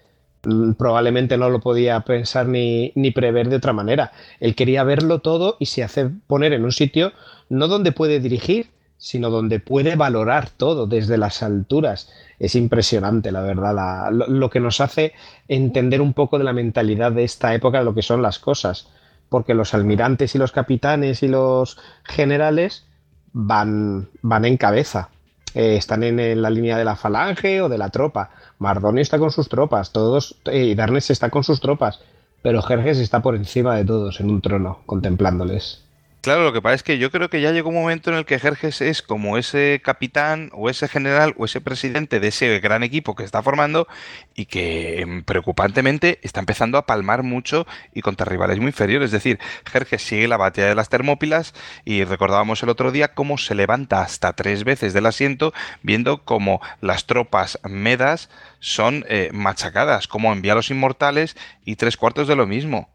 [0.45, 4.13] Mm, Probablemente no lo podía pensar ni, ni prever de otra manera.
[4.41, 7.13] Él quería verlo todo y se hace poner en un sitio
[7.51, 12.11] no donde puede dirigir, sino donde puede valorar todo desde las alturas.
[12.39, 15.13] Es impresionante, la verdad, lo, que nos hace
[15.49, 18.89] entender un poco de la mentalidad de esta época, de lo que son las cosas.
[19.29, 22.87] Porque los almirantes y los capitanes y los generales
[23.33, 25.11] van, van en cabeza.
[25.55, 28.31] Eh, están en, la línea de la falange o de la tropa.
[28.59, 32.01] Mardonio está con sus tropas, todos, eh, y Darnes está con sus tropas,
[32.43, 35.88] pero Jerjes está por encima de todos en un trono, contemplándoles.
[36.29, 38.27] Claro, lo que pasa es que yo creo que ya llegó un momento en el
[38.27, 42.83] que Jerjes es como ese capitán o ese general o ese presidente de ese gran
[42.83, 43.89] equipo que está formando
[44.35, 49.07] y que em, preocupantemente está empezando a palmar mucho y contra rivales muy inferiores.
[49.07, 49.39] Es decir,
[49.73, 51.55] Jerjes sigue la batalla de las Termópilas
[51.87, 56.61] y recordábamos el otro día cómo se levanta hasta tres veces del asiento viendo cómo
[56.83, 58.29] las tropas medas
[58.61, 62.91] son eh, machacadas, como envía a los inmortales y tres cuartos de lo mismo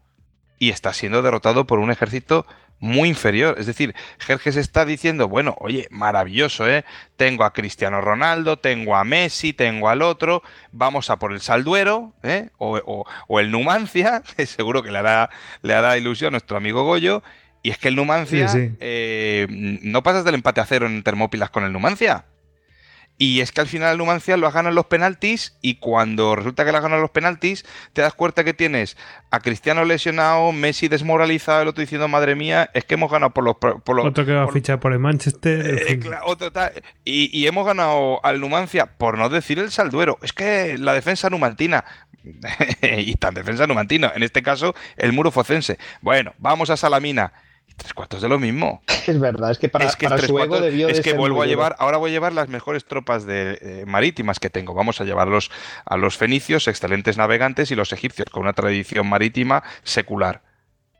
[0.58, 2.46] y está siendo derrotado por un ejército
[2.84, 3.56] muy inferior.
[3.58, 6.84] Es decir, Jerjes está diciendo, bueno, oye, maravilloso, ¿eh?
[7.16, 12.12] Tengo a Cristiano Ronaldo, tengo a Messi, tengo al otro, vamos a por el Salduero,
[12.22, 12.50] ¿eh?
[12.58, 15.30] O, o- o el Numancia, que seguro que le hará,
[15.62, 17.22] le hará ilusión a nuestro amigo Goyo.
[17.62, 18.76] Y es que el Numancia, Sí, sí.
[18.80, 22.26] eh, no pasas del empate a cero en Termópilas con el Numancia.
[23.16, 26.34] Y es que al final el Numancia lo ha ganado en los penaltis y cuando
[26.34, 28.96] resulta que ganado en los penaltis, te das cuenta que tienes
[29.30, 33.44] a Cristiano lesionado, Messi desmoralizado, el otro diciendo, madre mía, es que hemos ganado por
[33.44, 33.56] los...
[33.56, 35.66] Por los Otro que va a fichar por el Manchester.
[35.66, 36.12] en eh, fin.
[36.24, 36.50] otro
[37.04, 40.18] y, y hemos ganado al Numancia, por no decir el Salduero.
[40.22, 41.84] Es que la defensa numantina.
[42.82, 44.12] y tan defensa numantina.
[44.14, 45.78] En este caso, el muro focense.
[46.00, 47.32] Bueno, vamos a Salamina.
[47.76, 48.82] Tres cuartos de lo mismo.
[49.06, 51.10] Es verdad, es que para, es que, para su ego cuartos- debió es de que
[51.10, 54.48] ser vuelvo a llevar, ahora voy a llevar las mejores tropas de, eh, marítimas que
[54.48, 54.72] tengo.
[54.72, 55.50] Vamos a llevarlos
[55.84, 60.40] a los fenicios, excelentes navegantes, y los egipcios con una tradición marítima secular.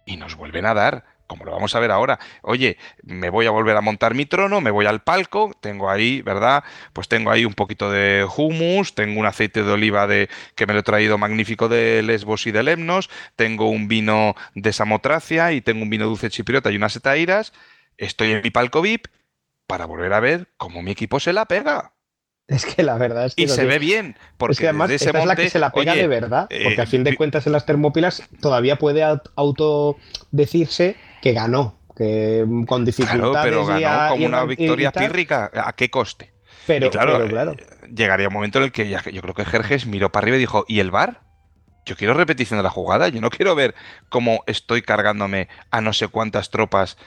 [0.05, 2.19] Y nos vuelven a dar, como lo vamos a ver ahora.
[2.43, 6.23] Oye, me voy a volver a montar mi trono, me voy al palco, tengo ahí,
[6.23, 6.65] ¿verdad?
[6.93, 10.73] Pues tengo ahí un poquito de hummus, tengo un aceite de oliva de que me
[10.75, 15.61] lo he traído magnífico de Lesbos y de Lemnos, tengo un vino de Samotracia y
[15.61, 17.53] tengo un vino dulce chipriota y unas etairas.
[17.97, 19.07] Estoy en mi palco VIP
[19.67, 21.93] para volver a ver cómo mi equipo se la pega.
[22.47, 25.09] Es que la verdad es que Y se ve bien, porque es que además esta
[25.09, 27.17] es la que monte, se la pega oye, de verdad, eh, porque a fin de
[27.17, 33.63] cuentas en las Termópilas todavía puede aut- autodecirse que ganó, que con Claro, dificultades pero
[33.65, 35.51] y ganó a- como y una y victoria pírrica.
[35.55, 36.35] ¿A qué coste?
[36.67, 37.53] Pero, Y claro, pero claro.
[37.53, 40.37] eh, llegaría un momento en el que ya- yo creo que Jerjes miró para arriba
[40.37, 41.23] y dijo, ¿y el bar?
[41.87, 43.75] Yo quiero repetición de la jugada, yo no quiero ver
[44.11, 46.99] cómo estoy cargándome a no sé cuántas tropas.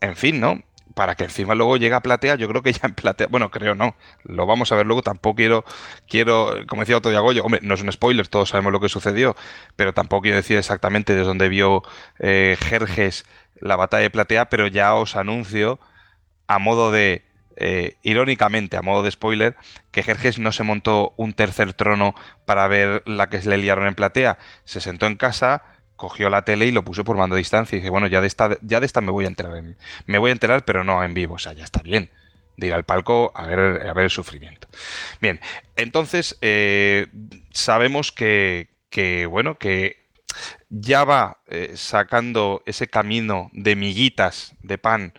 [0.00, 0.60] En fin, ¿no?
[0.94, 3.74] Para que encima luego llegue a platea, yo creo que ya en platea, bueno, creo
[3.74, 5.64] no, lo vamos a ver luego, tampoco quiero,
[6.08, 9.36] quiero, como decía otro día hombre, no es un spoiler, todos sabemos lo que sucedió,
[9.76, 11.82] pero tampoco quiero decir exactamente desde dónde vio
[12.18, 13.24] eh, Jerjes
[13.60, 15.78] la batalla de platea, pero ya os anuncio
[16.46, 17.24] a modo de,
[17.56, 19.56] eh, irónicamente, a modo de spoiler,
[19.90, 22.14] que Jerjes no se montó un tercer trono
[22.46, 24.38] para ver la que se le liaron en platea.
[24.64, 25.62] Se sentó en casa,
[26.00, 27.76] cogió la tele y lo puso por mando a distancia.
[27.76, 29.56] Y dije, bueno, ya de esta, ya de esta me voy a enterar.
[29.58, 31.34] en- me voy a enterar, pero no en vivo.
[31.34, 32.10] O sea, ya está bien.
[32.56, 34.66] De ir al palco a ver, a ver el sufrimiento.
[35.20, 35.40] Bien,
[35.76, 37.06] entonces eh,
[37.52, 39.96] sabemos que, que, bueno, que
[40.70, 45.12] ya va eh, sacando ese camino de miguitas de pan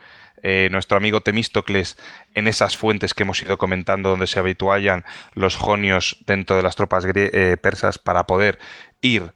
[0.44, 1.98] eh, nuestro amigo Temístocles
[2.34, 6.76] en esas fuentes que hemos ido comentando donde se habituallan los jonios dentro de las
[6.76, 7.06] tropas
[7.62, 8.58] persas para poder
[9.02, 9.34] ir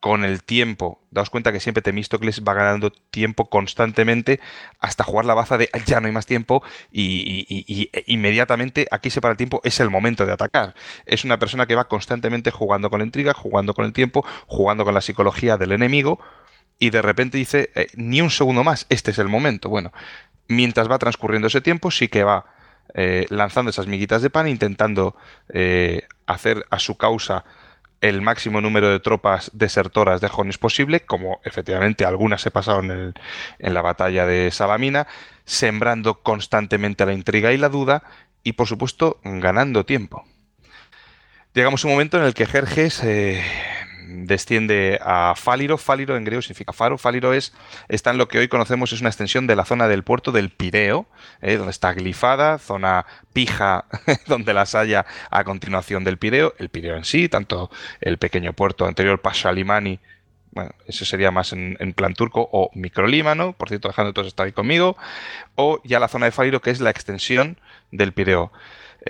[0.00, 4.38] con el tiempo, daos cuenta que siempre Temístocles va ganando tiempo constantemente
[4.78, 6.62] hasta jugar la baza de "Ah, ya no hay más tiempo
[6.92, 10.74] y- e inmediatamente aquí se para el tiempo, es el momento de atacar.
[11.06, 14.84] Es una persona que va constantemente jugando con la intriga, jugando con el tiempo, jugando
[14.84, 16.20] con la psicología del enemigo
[16.78, 19.68] y de repente dice, eh, ni un segundo más, este es el momento.
[19.68, 19.92] Bueno,
[20.48, 22.46] mientras va transcurriendo ese tiempo, sí que va
[22.94, 25.14] eh, lanzando esas miguitas de pan, intentando
[25.52, 27.44] eh, hacer a su causa
[28.00, 33.14] el máximo número de tropas desertoras de Jones posible, como efectivamente algunas se pasaron en,
[33.58, 35.06] en la batalla de Salamina,
[35.44, 38.02] sembrando constantemente la intriga y la duda
[38.42, 40.24] y por supuesto ganando tiempo.
[41.54, 43.42] Llegamos a un momento en el que Jerjes eh,
[44.08, 45.78] desciende a Fáliro.
[45.78, 46.98] Fáliro en griego significa faro.
[46.98, 47.52] Fáliro es,
[47.88, 50.50] está en lo que hoy conocemos, es una extensión de la zona del puerto del
[50.50, 51.06] Pireo,
[51.42, 53.84] eh, donde está glifada, zona pija,
[54.26, 56.54] donde las haya a continuación del Pireo.
[56.58, 57.70] El Pireo en sí, tanto
[58.00, 60.00] el pequeño puerto anterior, Pashalimani,
[60.50, 64.52] bueno, eso sería más en, plan turco, o microlímano, por cierto, dejando todos estar ahí
[64.52, 64.96] conmigo,
[65.54, 67.58] o ya la zona de Fáliro, que es la extensión
[67.92, 68.50] del Pireo.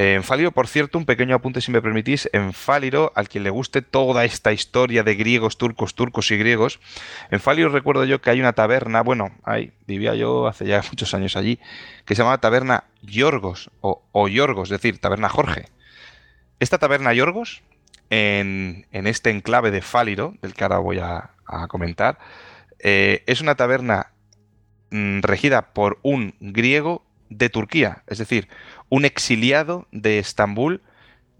[0.01, 3.51] En Fáliro, por cierto, un pequeño apunte si me permitís, en Fáliro, al quien le
[3.51, 6.79] guste toda esta historia de griegos, turcos, turcos y griegos,
[7.33, 9.33] en Fáliro recuerdo yo que hay una taberna, bueno,
[9.89, 11.59] vivía yo hace ya muchos años allí,
[12.05, 15.65] que se llamaba Taberna Yorgos, o, Yorgos, es decir, Taberna Jorge.
[16.61, 17.65] Esta taberna Yorgos,
[18.09, 22.21] en, este enclave de Fáliro, del que ahora voy a, a comentar,
[22.79, 24.13] eh, es una taberna
[24.93, 28.49] mm, regida por un griego de Turquía, es decir,
[28.89, 30.83] un exiliado de Estambul.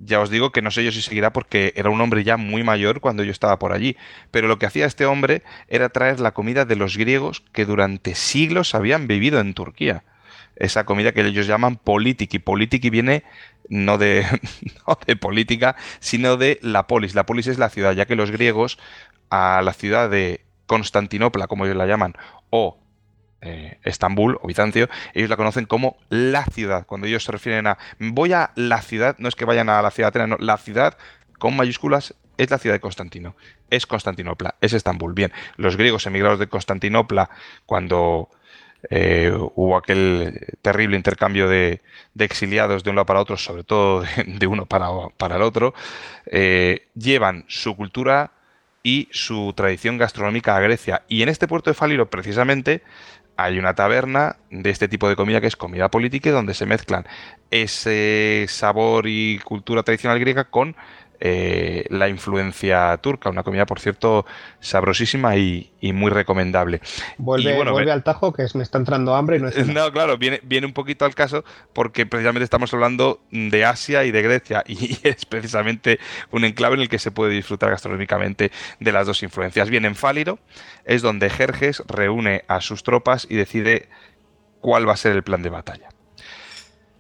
[0.01, 2.63] Ya os digo que no sé yo si seguirá porque era un hombre ya muy
[2.63, 3.97] mayor cuando yo estaba por allí.
[4.31, 8.15] Pero lo que hacía este hombre era traer la comida de los griegos que durante
[8.15, 10.05] siglos habían vivido en Turquía.
[10.55, 12.39] Esa comida que ellos llaman politiki.
[12.39, 13.25] Politiki viene
[13.69, 14.25] no de,
[14.87, 17.15] no de política, sino de la polis.
[17.15, 18.79] La polis es la ciudad, ya que los griegos
[19.31, 22.15] a la ciudad de Constantinopla, como ellos la llaman,
[22.51, 22.79] o
[23.41, 26.87] eh, Estambul o Bizancio, ellos la conocen como la ciudad.
[26.87, 29.91] Cuando ellos se refieren a voy a la ciudad, no es que vayan a la
[29.91, 30.97] ciudad de Atenas, no, la ciudad
[31.39, 33.35] con mayúsculas es la ciudad de Constantino,
[33.71, 35.13] es Constantinopla, es Estambul.
[35.13, 37.31] Bien, los griegos emigrados de Constantinopla
[37.67, 38.31] cuando
[38.91, 41.83] eh, hubo aquel terrible intercambio de,
[42.19, 45.75] exiliados de un lado para otro, sobre todo de, uno para, para el otro,
[46.27, 48.33] eh, llevan su cultura
[48.83, 51.03] y su tradición gastronómica a Grecia.
[51.09, 52.83] Y en este puerto de Fáliro, precisamente,
[53.39, 57.07] hay una taberna de este tipo de comida que es comida política donde se mezclan
[57.53, 60.75] ese sabor y cultura tradicional griega con
[61.21, 63.29] eh, la influencia turca.
[63.29, 64.25] Una comida, por cierto,
[64.61, 66.81] sabrosísima y, muy recomendable.
[67.17, 70.41] Vuelve, vuelve al tajo, que me está entrando hambre y no es No, claro, viene,
[70.43, 74.99] viene un poquito al caso porque precisamente estamos hablando de Asia y de Grecia y
[75.03, 75.99] es precisamente
[76.31, 79.71] un enclave en el que se puede disfrutar gastronómicamente de las dos influencias.
[79.71, 80.39] Bien, en Fáliro
[80.85, 83.89] es donde Jerjes reúne a sus tropas y decide
[84.61, 85.89] cuál va a ser el plan de batalla.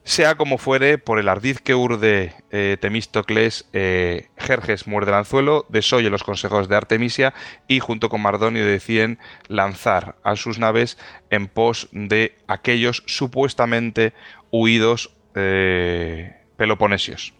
[0.08, 5.66] Sea como fuere, por el ardiz que urde eh, Temístocles, eh, Jerjes muerde el anzuelo,
[5.68, 7.34] desoye los consejos de Artemisia
[7.66, 10.96] y junto con Mardonio deciden lanzar a sus naves
[11.28, 14.14] en pos de aquellos supuestamente
[14.50, 17.34] huidos eh, peloponesios.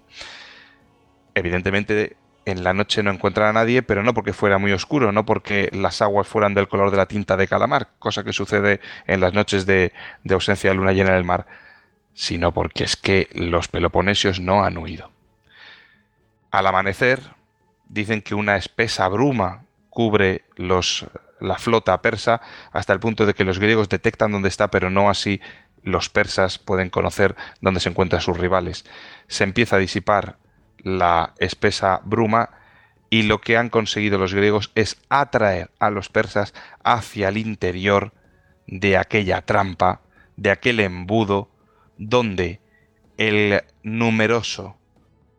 [1.34, 5.24] Evidentemente en la noche no encuentran a nadie, pero no porque fuera muy oscuro, no
[5.24, 9.22] porque las aguas fueran del color de la tinta de calamar, cosa que sucede en
[9.22, 11.46] las noches de, de ausencia de luna llena en el mar
[12.18, 15.12] sino porque es que los peloponesios no han huido.
[16.50, 17.20] Al amanecer,
[17.88, 21.06] dicen que una espesa bruma cubre los,
[21.38, 22.40] la flota persa
[22.72, 25.40] hasta el punto de que los griegos detectan dónde está, pero no así
[25.84, 28.84] los persas pueden conocer dónde se encuentran sus rivales.
[29.28, 30.38] Se empieza a disipar
[30.78, 32.50] la espesa bruma
[33.10, 38.12] y lo que han conseguido los griegos es atraer a los persas hacia el interior
[38.66, 40.00] de aquella trampa,
[40.36, 41.48] de aquel embudo
[41.98, 42.60] donde
[43.16, 44.76] el numeroso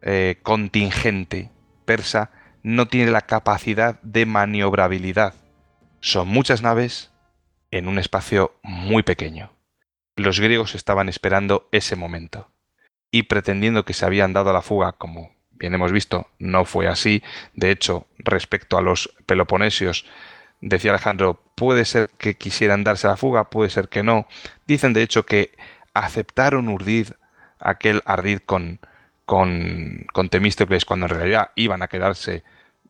[0.02, 1.50] eh, contingente
[1.86, 2.32] persa
[2.62, 5.34] no tiene la capacidad de maniobrabilidad.
[6.02, 7.12] Son muchas naves
[7.72, 9.52] en un espacio muy pequeño.
[10.16, 12.52] Los griegos estaban esperando ese momento
[13.12, 16.88] y pretendiendo que se habían dado a la fuga, como bien hemos visto, no fue
[16.88, 17.24] así.
[17.54, 20.06] De hecho, respecto a los peloponesios,
[20.62, 24.28] decía Alejandro, puede ser que quisieran darse a la fuga, puede ser que no.
[24.68, 25.52] Dicen de hecho que
[26.00, 27.18] aceptaron urdir
[27.60, 28.80] aquel ardid con,
[29.26, 32.44] con, con Temístocles cuando en realidad iban a quedarse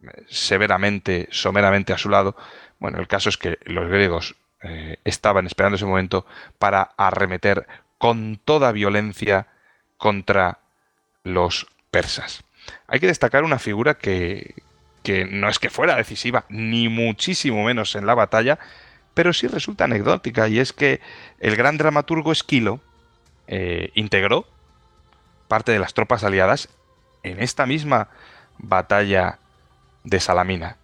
[0.03, 2.35] eh, severamente, someramente a su lado.
[2.79, 6.25] Bueno, el caso es que los griegos eh, estaban esperando ese momento
[6.57, 9.47] para arremeter con toda violencia
[9.97, 10.59] contra
[11.23, 12.43] los persas.
[12.87, 14.55] Hay que destacar una figura que,
[15.03, 18.59] que no es que fuera decisiva, ni muchísimo menos en la batalla,
[19.13, 21.01] pero sí resulta anecdótica, y es que
[21.39, 22.79] el gran dramaturgo Esquilo
[23.51, 24.45] eh, integró
[25.47, 26.69] parte de las tropas aliadas
[27.23, 28.09] en esta misma
[28.59, 29.39] batalla
[30.03, 30.77] de Salamina.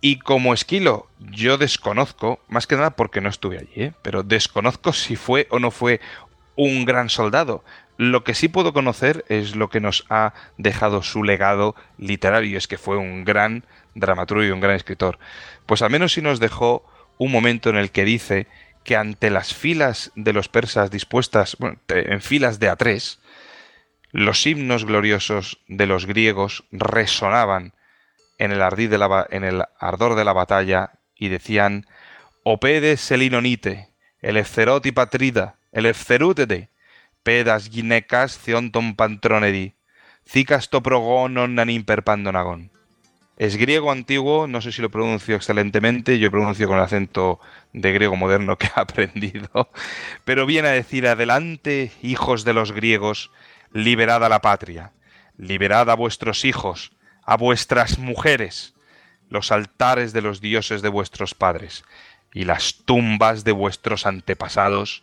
[0.00, 3.92] Y como Esquilo, yo desconozco, más que nada porque no estuve allí, ¿eh?
[4.02, 6.00] pero desconozco si fue o no fue
[6.56, 7.62] un gran soldado.
[7.98, 12.66] Lo que sí puedo conocer es lo que nos ha dejado su legado literario, es
[12.66, 13.64] que fue un gran
[13.94, 15.18] dramaturgo y un gran escritor.
[15.66, 16.82] Pues al menos sí nos dejó
[17.18, 18.46] un momento en el que dice
[18.84, 21.56] que ante las filas de los persas dispuestas
[21.88, 23.18] en filas de a tres,
[24.12, 27.72] los himnos gloriosos de los griegos resonaban
[28.38, 31.86] en el, la, en el ardor de la batalla y decían
[32.44, 33.88] Opedes selinonite,
[34.20, 36.70] elefceroti patrida, elefcerútete,
[37.22, 39.74] pedas ginecas theonton pantronedi,
[40.28, 42.73] cicas toprogonon nanin perpandonagon.
[43.36, 47.40] Es griego antiguo, no sé si lo pronuncio excelentemente, yo pronuncio con el acento
[47.72, 49.70] de griego moderno que he aprendido,
[50.24, 53.32] pero viene a decir, adelante, hijos de los griegos,
[53.72, 54.92] liberad a la patria,
[55.36, 56.92] liberad a vuestros hijos,
[57.24, 58.74] a vuestras mujeres,
[59.28, 61.84] los altares de los dioses de vuestros padres
[62.32, 65.02] y las tumbas de vuestros antepasados,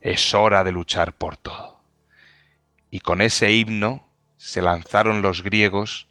[0.00, 1.80] es hora de luchar por todo.
[2.90, 4.08] Y con ese himno
[4.38, 6.08] se lanzaron los griegos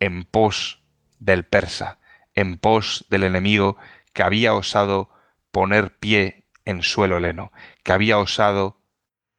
[0.00, 0.77] en pos
[1.18, 1.98] del persa,
[2.34, 3.76] en pos del enemigo
[4.12, 5.10] que había osado
[5.50, 8.80] poner pie en suelo heleno, que había osado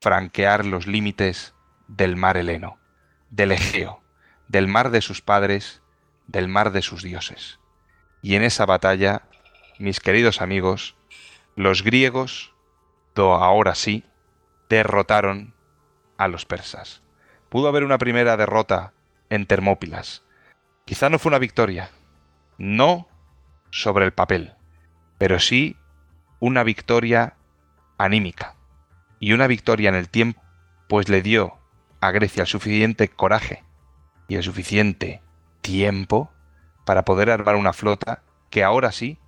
[0.02, 1.54] franquear los límites
[1.88, 2.80] del mar heleno,
[3.30, 4.02] del Egeo,
[4.48, 5.82] del mar de sus padres,
[6.28, 7.60] del mar de sus dioses.
[8.22, 9.24] Y en esa batalla,
[9.78, 10.96] mis queridos amigos,
[11.56, 12.54] los griegos,
[13.16, 14.06] do ahora sí,
[14.70, 15.54] derrotaron
[16.18, 17.02] a los persas.
[17.50, 18.94] Pudo haber una primera derrota
[19.30, 20.24] en Termópilas,
[20.90, 21.92] Quizá no fue una victoria,
[22.58, 23.08] no
[23.70, 24.56] sobre el papel,
[25.20, 25.76] pero sí
[26.40, 27.36] una victoria
[28.00, 28.56] anímica
[29.20, 30.42] y una victoria en el tiempo,
[30.88, 31.60] pues le dio
[32.02, 33.64] a Grecia el suficiente coraje
[34.28, 35.22] y el suficiente
[35.62, 36.32] tiempo
[36.86, 39.20] para poder armar una flota que ahora sí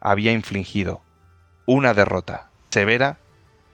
[0.00, 1.02] había infligido
[1.66, 3.18] una derrota severa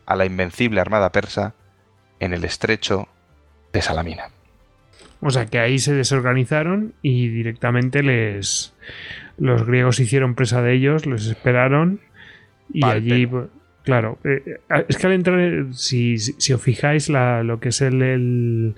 [0.05, 1.55] a la invencible armada persa
[2.19, 3.07] en el estrecho
[3.73, 4.36] de Salamina.
[5.21, 8.75] O sea que ahí se desorganizaron y directamente les
[9.39, 12.01] los griegos hicieron presa de ellos, les esperaron
[12.73, 13.49] y allí, pues,
[13.85, 17.69] claro, eh, eh, es que al entrar, eh, si, si, os fijáis la, lo que
[17.69, 18.75] es el, el,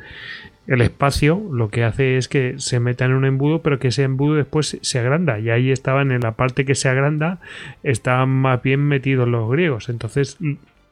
[0.67, 4.03] el, espacio, lo que hace es que se meta en un embudo, pero que ese
[4.03, 7.41] embudo después se agranda y ahí estaban en la parte que se agranda,
[7.83, 9.89] estaban más bien metidos los griegos.
[9.89, 10.39] Entonces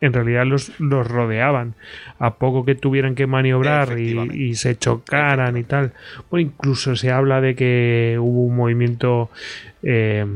[0.01, 1.75] en realidad los, los rodeaban.
[2.19, 5.93] A poco que tuvieran que maniobrar y, y, se chocaran y tal.
[6.31, 9.31] Bueno, incluso se habla de que hubo un movimiento
[9.83, 10.27] eh,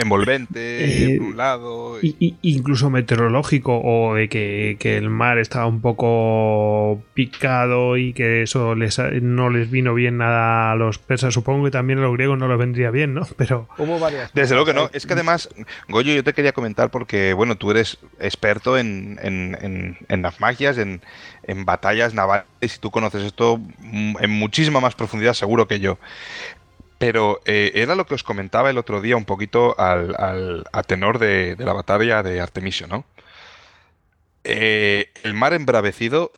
[0.00, 1.98] envolvente, eh, por un lado.
[2.02, 2.16] Y...
[2.18, 8.42] Y, incluso meteorológico, o de que, que, el mar estaba un poco picado y que
[8.42, 11.32] eso les, no les vino bien nada a los persas.
[11.32, 13.26] Supongo que también a los griegos no les vendría bien, ¿no?
[13.36, 13.68] Pero.
[14.34, 14.90] Desde luego que no.
[14.92, 15.48] Es que además,
[15.88, 20.40] Goyo, yo te quería comentar porque, bueno, tú eres experto en, en, en, en las
[20.40, 21.00] magias, en,
[21.44, 25.98] en batallas navales, y tú conoces esto en muchísima más profundidad, seguro que yo.
[27.00, 31.18] Pero eh, era lo que os comentaba el otro día un poquito al, a tenor
[31.18, 33.06] de, de, la batalla de Artemisio, ¿no?
[34.44, 36.30] Eh, el mar embravecido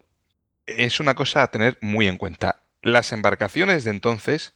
[0.67, 2.63] es una cosa a tener muy en cuenta.
[2.81, 4.55] Las embarcaciones de entonces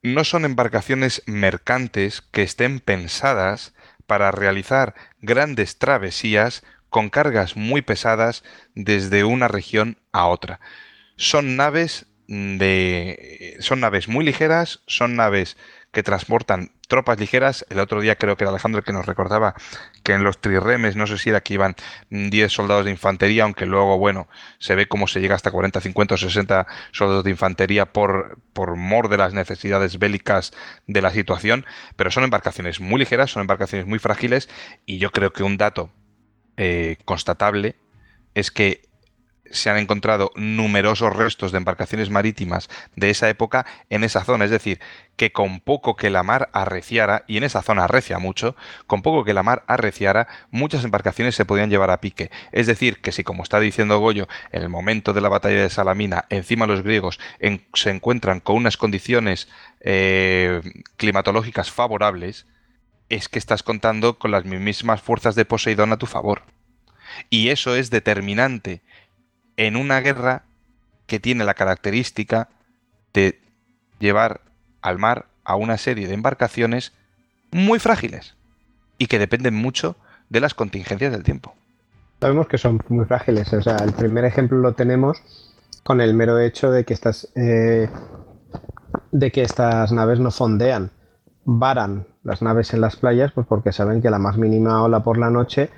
[0.00, 3.74] no son embarcaciones mercantes que estén pensadas
[4.06, 8.44] para realizar grandes travesías con cargas muy pesadas
[8.76, 10.60] desde una región a otra.
[11.16, 13.56] Son naves de...
[13.60, 15.56] Son naves muy ligeras, son naves
[15.92, 17.64] que transportan tropas ligeras.
[17.70, 19.54] El otro día creo que era Alejandro el que nos recordaba
[20.02, 21.74] que en los trirremes, no sé si era que iban
[22.10, 26.14] 10 soldados de infantería, aunque luego, bueno, se ve cómo se llega hasta 40, 50
[26.14, 30.52] o 60 soldados de infantería por, por mor de las necesidades bélicas
[30.86, 31.64] de la situación,
[31.96, 34.50] pero son embarcaciones muy ligeras, son embarcaciones muy frágiles
[34.84, 35.90] y yo creo que un dato
[36.58, 37.76] eh, constatable
[38.34, 38.85] es que
[39.50, 44.44] se han encontrado numerosos restos de embarcaciones marítimas de esa época en esa zona.
[44.44, 44.80] Es decir,
[45.16, 48.54] que con poco que la mar arreciara, y en esa zona arrecia mucho,
[48.86, 52.30] con poco que la mar arreciara, muchas embarcaciones se podían llevar a pique.
[52.52, 55.70] Es decir, que si, como está diciendo Goyo, en el momento de la batalla de
[55.70, 57.18] Salamina, encima los griegos
[57.74, 59.48] se encuentran con unas condiciones
[59.80, 60.60] eh,
[60.96, 62.46] climatológicas favorables,
[63.08, 66.42] es que estás contando con las mismas fuerzas de Poseidón a tu favor.
[67.30, 68.82] Y eso es determinante
[69.56, 70.42] en una guerra
[71.06, 72.48] que tiene la característica
[73.14, 73.40] de
[73.98, 74.40] llevar
[74.82, 76.92] al mar a una serie de embarcaciones
[77.50, 78.36] muy frágiles
[78.98, 79.96] y que dependen mucho
[80.28, 81.54] de las contingencias del tiempo.
[82.20, 85.22] Sabemos que son muy frágiles, o sea, el primer ejemplo lo tenemos
[85.84, 87.88] con el mero hecho de que estas, eh,
[89.12, 90.90] de que estas naves no fondean,
[91.44, 95.18] varan las naves en las playas, pues porque saben que la más mínima ola por
[95.18, 95.70] la noche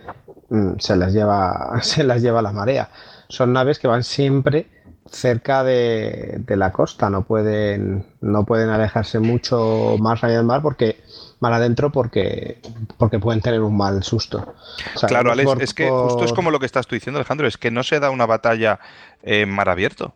[0.48, 2.88] mm, se las lleva, se las lleva la marea
[3.28, 4.66] son naves que van siempre
[5.10, 10.60] cerca de, de, la costa, no pueden, no pueden alejarse mucho más allá del mar
[10.62, 11.02] porque
[11.40, 12.60] mar adentro porque,
[12.98, 14.54] porque pueden tener un mal susto.
[14.94, 16.10] O sea, claro, Alex, por, es que por...
[16.10, 18.26] justo es como lo que estás tú diciendo, Alejandro, es que no se da una
[18.26, 18.80] batalla
[19.22, 20.14] en mar abierto.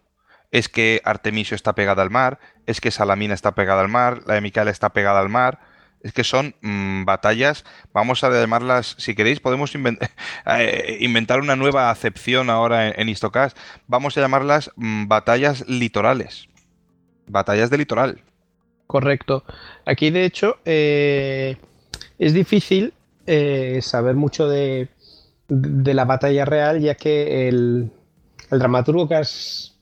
[0.51, 4.35] Es que Artemisio está pegada al mar, es que Salamina está pegada al mar, la
[4.35, 5.72] de Micaela está pegada al mar
[6.03, 10.03] es que son mmm, batallas, vamos a llamarlas, si queréis, podemos invent
[10.47, 13.57] eh, inventar una nueva acepción ahora en, en Istocast,
[13.87, 16.49] vamos a llamarlas mmm, batallas litorales,
[17.27, 18.23] batallas de litoral.
[18.87, 19.45] Correcto.
[19.87, 21.57] Aquí, de hecho, eh,
[22.19, 22.93] es difícil
[23.27, 24.89] eh, saber mucho de,
[25.49, 27.91] de, la batalla real, ya que el,
[28.51, 29.73] el dramaturgo que has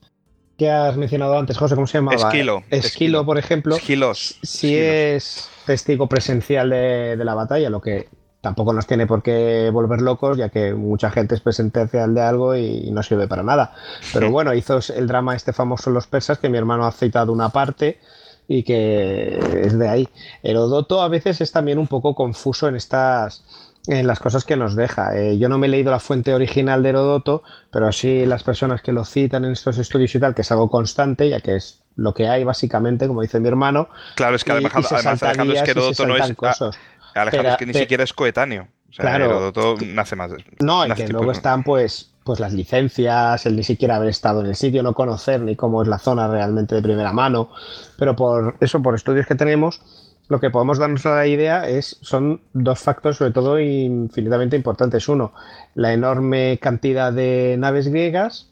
[0.57, 2.17] que has mencionado antes, José, ¿cómo se llamaba?
[2.17, 2.59] Esquilo.
[2.71, 3.77] Esquilo, Esquilo por ejemplo.
[3.77, 4.39] Esquilos.
[4.43, 4.95] Si Esquilos.
[5.17, 8.09] es testigo presencial de, de, la batalla, lo que
[8.41, 12.57] tampoco nos tiene por qué volver locos, ya que mucha gente es presencial de algo
[12.57, 13.73] y no sirve para nada.
[14.13, 17.51] Pero bueno, hizo el drama este famoso Los Persas, que mi hermano ha citado una
[17.51, 18.01] parte
[18.49, 20.09] y que es de ahí.
[20.43, 23.45] Herodoto a veces es también un poco confuso en estas
[23.87, 25.17] en las cosas que nos deja.
[25.17, 28.83] Eh, yo no me he leído la fuente original de Herodoto, pero así las personas
[28.83, 31.83] que lo citan en estos estudios y tal, que es algo constante, ya que es
[31.97, 33.89] lo que hay básicamente, como dice mi hermano.
[34.17, 36.35] Claro, es que además, y, además Alejandro es que Herodoto no es...
[36.35, 36.79] Cosas.
[37.15, 38.69] Alejandro pero, es que ni pero, siquiera es coetáneo.
[38.91, 40.33] O sea, claro, Herodoto nace más.
[40.61, 44.41] No, nace y que luego están pues, pues las licencias, el ni siquiera haber estado
[44.41, 47.51] en el sitio, no conocer ni cómo es la zona realmente de primera mano.
[47.99, 49.81] Pero por eso, por estudios que tenemos,
[50.31, 55.09] lo que podemos darnos a la idea es, son dos factores sobre todo infinitamente importantes.
[55.09, 55.35] Uno,
[55.75, 58.49] la enorme cantidad de naves griegas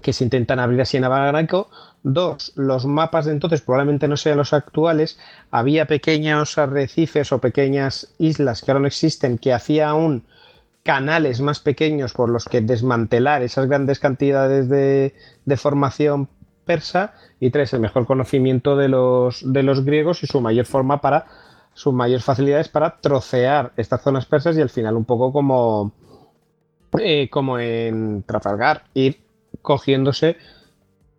[0.00, 1.70] que se intentan abrir así en Abagraico.
[2.04, 5.18] Dos, los mapas de entonces probablemente no sean los actuales.
[5.50, 10.24] Había pequeños arrecifes o pequeñas islas que ahora no existen que hacía aún
[10.84, 16.28] canales más pequeños por los que desmantelar esas grandes cantidades de, de formación
[16.68, 21.00] persa y tres, el mejor conocimiento de los, de los griegos y su mayor forma
[21.00, 21.24] para,
[21.78, 25.92] sus mayores facilidades para trocear estas zonas persas y al final un poco como,
[26.98, 29.20] eh, como en Trafalgar, ir
[29.62, 30.36] cogiéndose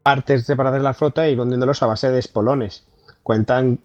[0.03, 2.85] partes separadas de la flota y hundiéndolos a base de espolones.
[3.23, 3.79] Cuentan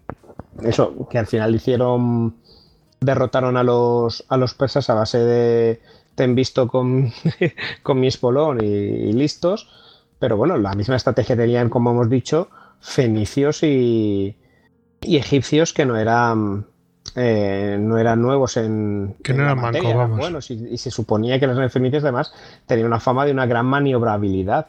[0.63, 2.35] eso, que al final hicieron,
[2.99, 5.81] derrotaron a los, a los persas a base de
[6.15, 7.11] ten visto con,
[7.83, 9.69] con mi espolón y, listos,
[10.25, 14.35] pero bueno, la misma estrategia tenían, como hemos dicho, fenicios y,
[15.01, 16.65] y egipcios que no eran
[17.15, 20.17] eh, no eran nuevos en que no eran mancos, vamos.
[20.17, 22.33] buenos y, y, se suponía que los fenicios además
[22.65, 24.65] tenían una fama de una gran maniobrabilidad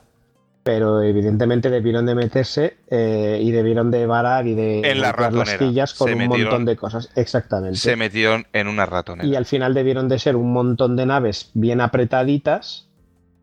[0.62, 5.54] pero evidentemente debieron de meterse eh, y debieron de varar y de en la las
[5.54, 7.08] quillas con Se un metieron- montón de cosas.
[7.14, 7.78] Exactamente.
[7.78, 9.26] Se metieron en una ratonera.
[9.26, 12.85] Y al final debieron de ser un montón de naves bien apretaditas,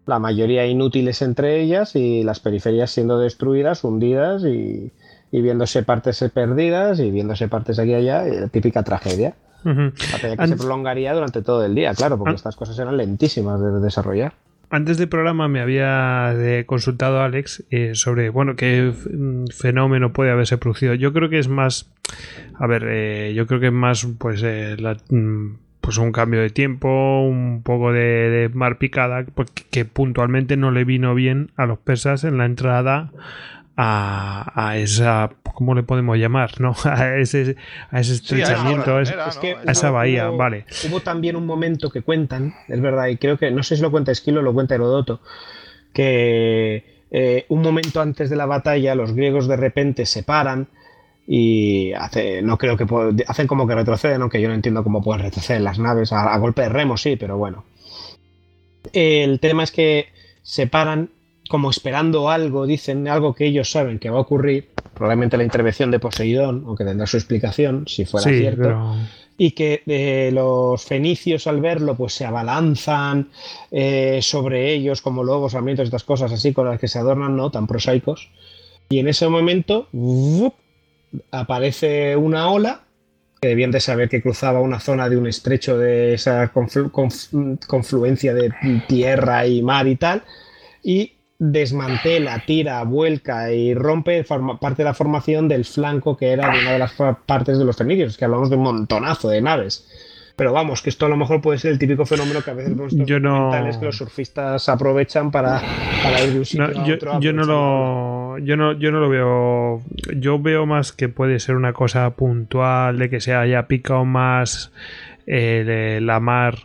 [0.06, 4.92] la mayoría inútiles entre ellas y las periferias siendo destruidas, hundidas y,
[5.32, 9.36] y viéndose partes perdidas y viéndose partes aquí y allá, y la típica tragedia.
[9.64, 13.80] Batalla que se prolongaría durante todo el día, claro, porque estas cosas eran lentísimas de
[13.80, 14.34] desarrollar.
[14.70, 20.32] Antes del programa me había eh, consultado Alex eh, sobre, bueno, qué mm, fenómeno puede
[20.32, 20.96] haberse producido.
[20.96, 21.90] Yo creo que es más,
[22.60, 26.40] a ver, eh, yo creo que es más, pues, eh, la- mm, pues un cambio
[26.40, 31.52] de tiempo, un poco de, de mar picada, porque- que puntualmente no le vino bien
[31.58, 33.12] a los persas en la entrada
[33.76, 36.62] a, a esa, ¿cómo le podemos llamar?
[36.62, 36.74] ¿No?
[36.86, 37.58] A ese,
[37.92, 40.66] a ese Sí, a esa estrechamiento, a esa hubo- bahía, vale.
[40.90, 43.92] Hubo también un momento que cuentan, es verdad, y creo que, no sé si lo
[43.92, 45.20] cuenta Esquilo o lo cuenta Herodoto,
[45.94, 50.68] que eh, un momento antes de la batalla los griegos de repente se paran
[51.28, 52.86] y hace, no creo que
[53.28, 56.38] hacen como que retroceden, aunque yo no entiendo cómo pueden retroceder las naves, a, a
[56.38, 57.64] golpe de remo sí, pero bueno.
[58.92, 60.08] El tema es que
[60.42, 61.10] se paran
[61.50, 65.92] como esperando algo, dicen algo que ellos saben que va a ocurrir, probablemente la intervención
[65.92, 68.96] de Poseidón, aunque tendrá su explicación, si fuera Sí, cierto pero...
[69.38, 73.30] y que eh, los fenicios al verlo pues se abalanzan
[73.72, 77.52] eh, sobre ellos como lobos, hambrientos, estas cosas así con las que se adornan, no
[77.52, 78.30] tan prosaicos.
[78.90, 80.54] Y en ese momento ¡vup!
[81.32, 82.82] Aparece una ola
[83.42, 87.66] que debían de saber que cruzaba una zona de un estrecho de esa conflu- conf-
[87.68, 88.54] confluencia de
[88.88, 90.24] tierra y mar y tal
[90.82, 94.24] y desmantela, tira, vuelca y rompe
[94.62, 96.94] parte de la formación del flanco que era de una de las
[97.26, 99.90] partes de los fenicios, que hablamos de un montonazo de naves.
[100.38, 102.76] Pero vamos, que esto a lo mejor puede ser el típico fenómeno que a veces
[102.76, 105.62] vemos no- que los surfistas aprovechan para,
[106.02, 107.20] para ir de un sitio No, a yo, otro.
[107.20, 109.82] yo no aprovechando lo yo no yo no lo veo
[110.16, 114.72] yo veo más que puede ser una cosa puntual de que se haya picado más
[115.28, 116.56] eh, la mar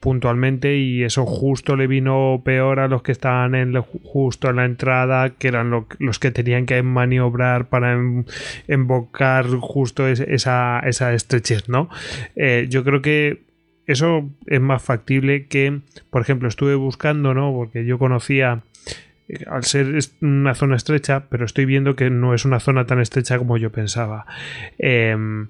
[0.00, 4.56] puntualmente y eso justo le vino peor a los que estaban en la- justo en
[4.56, 8.24] la entrada que eran lo- los que tenían que maniobrar para em-
[8.68, 11.88] embocar justo es- esa, esa estrechez no
[12.36, 13.42] Eh, yo creo que
[13.86, 18.60] eso es más factible que por ejemplo estuve buscando no porque yo conocía
[19.46, 23.38] al ser una zona estrecha, pero estoy viendo que no es una zona tan estrecha
[23.38, 24.26] como yo pensaba.
[24.78, 25.48] Em,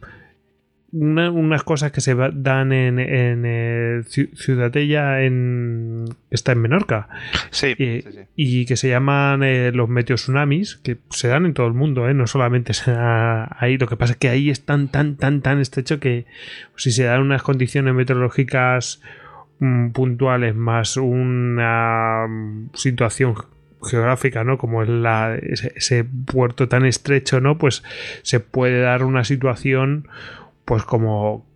[0.92, 7.08] una- unas cosas que se dan en, en eh, Ciu- Ciudadella, en, está en Menorca,
[7.50, 8.18] Sí, y, sí, sí.
[8.36, 12.14] y que se llaman eh, los meteotsunamis, que se dan en todo el mundo, ¿eh?
[12.14, 13.76] no solamente se da ahí.
[13.76, 16.26] Lo que pasa es que ahí es tan, tan, tan, tan estrecho que
[16.76, 19.02] si se dan unas condiciones meteorológicas
[19.58, 23.34] mm, puntuales más una mm, situación
[23.84, 24.58] geográfica, ¿no?
[24.58, 27.58] Como es la, ese, ese puerto tan estrecho, ¿no?
[27.58, 27.82] Pues
[28.22, 30.08] se puede dar una situación,
[30.64, 31.46] pues como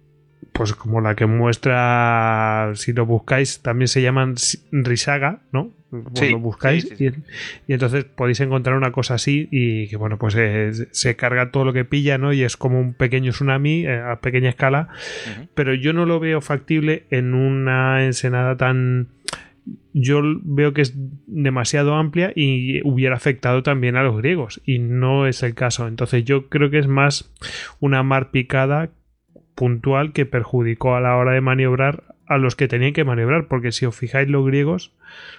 [0.59, 4.35] pues como la que muestra, si lo buscáis, también se llaman
[4.73, 5.71] risaga, ¿no?
[5.91, 7.07] Pues Sí, lo buscáis sí.
[7.07, 7.07] Y,
[7.69, 11.65] y entonces podéis encontrar una cosa así y que, bueno, pues eh, se carga todo
[11.65, 12.33] lo que pilla, ¿no?
[12.33, 14.89] Y es como un pequeño tsunami eh, a pequeña escala,
[15.55, 19.07] pero yo no lo veo factible en una ensenada tan
[20.01, 20.95] yo veo que es
[21.27, 26.25] demasiado amplia y hubiera afectado también a los griegos y no es el caso entonces
[26.25, 27.33] yo creo que es más
[27.81, 28.91] una mar picada
[29.55, 33.73] puntual que perjudicó a la hora de maniobrar a los que tenían que maniobrar porque
[33.73, 34.93] si os fijáis los griegos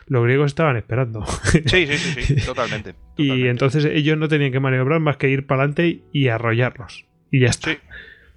[0.07, 2.95] los griegos estaban esperando Sí, sí, sí, sí, totalmente.
[3.17, 7.41] y entonces ellos no tenían que maniobrar más que ir para adelante y arrollarlos y
[7.41, 7.77] ya está Sí,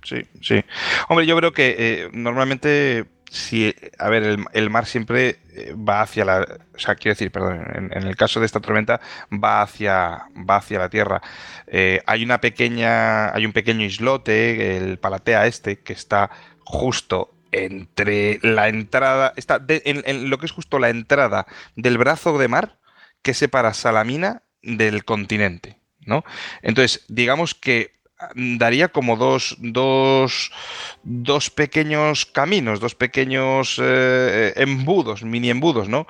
[0.04, 0.64] sí, sí.
[1.08, 6.26] Hombre, yo creo que eh, normalmente, si, a ver, el, mar siempre eh, va hacia
[6.26, 9.00] la, o sea, quiero decir, perdón, en, el caso de esta tormenta
[9.32, 11.22] va hacia, va hacia la tierra.
[11.66, 16.30] Eh, hay una pequeña, hay un pequeño islote, el Palatea este, que está
[16.64, 22.36] justo entre la entrada, está en, en lo que es justo la entrada del brazo
[22.36, 22.80] de mar
[23.22, 26.22] que separa Salamina del continente, ¿no?
[26.60, 28.01] Entonces, digamos que
[28.34, 30.52] daría como dos, dos,
[31.02, 36.06] dos pequeños caminos, dos pequeños eh, embudos, mini embudos, ¿no?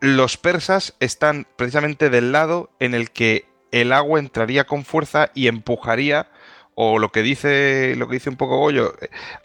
[0.00, 5.46] Los persas están precisamente del lado en el que el agua entraría con fuerza y
[5.46, 6.28] empujaría
[6.74, 8.94] o lo que dice lo que dice un poco Goyo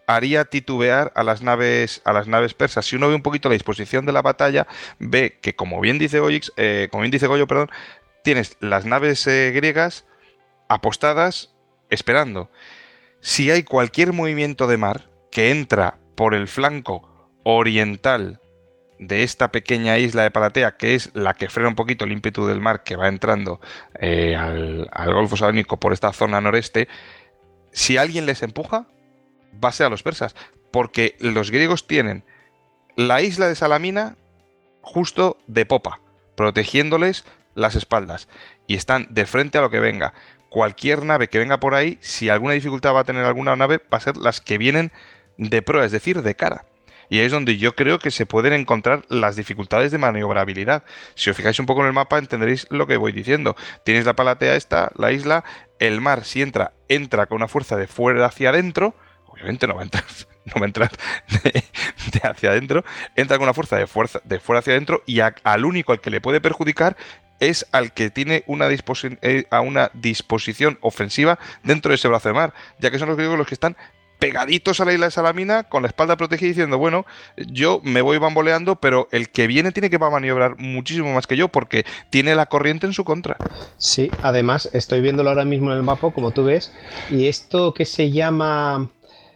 [0.08, 3.54] haría titubear a las naves a las naves persas si uno ve un poquito la
[3.54, 4.68] disposición de la batalla
[5.00, 6.22] ve que como bien dice
[6.56, 7.70] eh, como bien dice Goyo perdón
[8.24, 10.06] tienes las naves eh, griegas
[10.68, 11.54] apostadas
[11.90, 12.50] esperando
[13.22, 18.40] si hay cualquier movimiento de mar que entra por el flanco oriental
[19.00, 22.46] de esta pequeña isla de Palatea, que es la que frena un poquito el ímpetu
[22.46, 23.60] del mar que va entrando
[24.00, 26.88] eh, al, Golfo Salónico por esta zona noreste,
[27.72, 28.88] si alguien les empuja,
[29.64, 30.36] va a ser a los persas,
[30.72, 32.24] porque los griegos tienen
[32.96, 34.16] la isla de Salamina
[34.82, 36.00] justo de popa,
[36.36, 38.28] protegiéndoles las espaldas,
[38.68, 40.14] y están de frente a lo que venga.
[40.56, 43.98] Cualquier nave que venga por ahí, si alguna dificultad va a tener alguna nave, va
[43.98, 44.94] a ser las que vienen
[45.36, 46.64] de proa, es decir, de cara.
[47.10, 50.86] Y ahí es donde yo creo que se pueden encontrar las dificultades de maniobrabilidad.
[51.16, 53.58] Si os fijáis un poco en el mapa, entenderéis lo que voy diciendo.
[53.84, 55.44] Tienes la palatea esta, la isla,
[55.80, 58.96] el mar, si entra, entra con una fuerza de fuera hacia adentro.
[59.36, 60.04] Obviamente no va a entrar,
[60.56, 60.66] no
[61.44, 61.64] de,
[62.24, 62.86] hacia adentro.
[63.16, 66.10] Entra con una fuerza de, fuerza de fuera hacia adentro y al único al que
[66.10, 66.96] le puede perjudicar
[67.42, 72.34] es al que tiene una, eh, a una disposición ofensiva dentro de ese brazo de
[72.34, 73.76] mar, ya que son los griegos los que están
[74.20, 77.06] pegaditos a la isla de Salamina, con la espalda protegida, diciendo, bueno,
[77.36, 81.50] yo me voy bamboleando, pero el que viene tiene que maniobrar muchísimo más que yo,
[81.50, 83.38] porque tiene la corriente en su contra.
[83.78, 86.74] Sí, además, estoy viéndolo ahora mismo en el mapa, como tú ves,
[87.10, 88.90] y esto que se llama...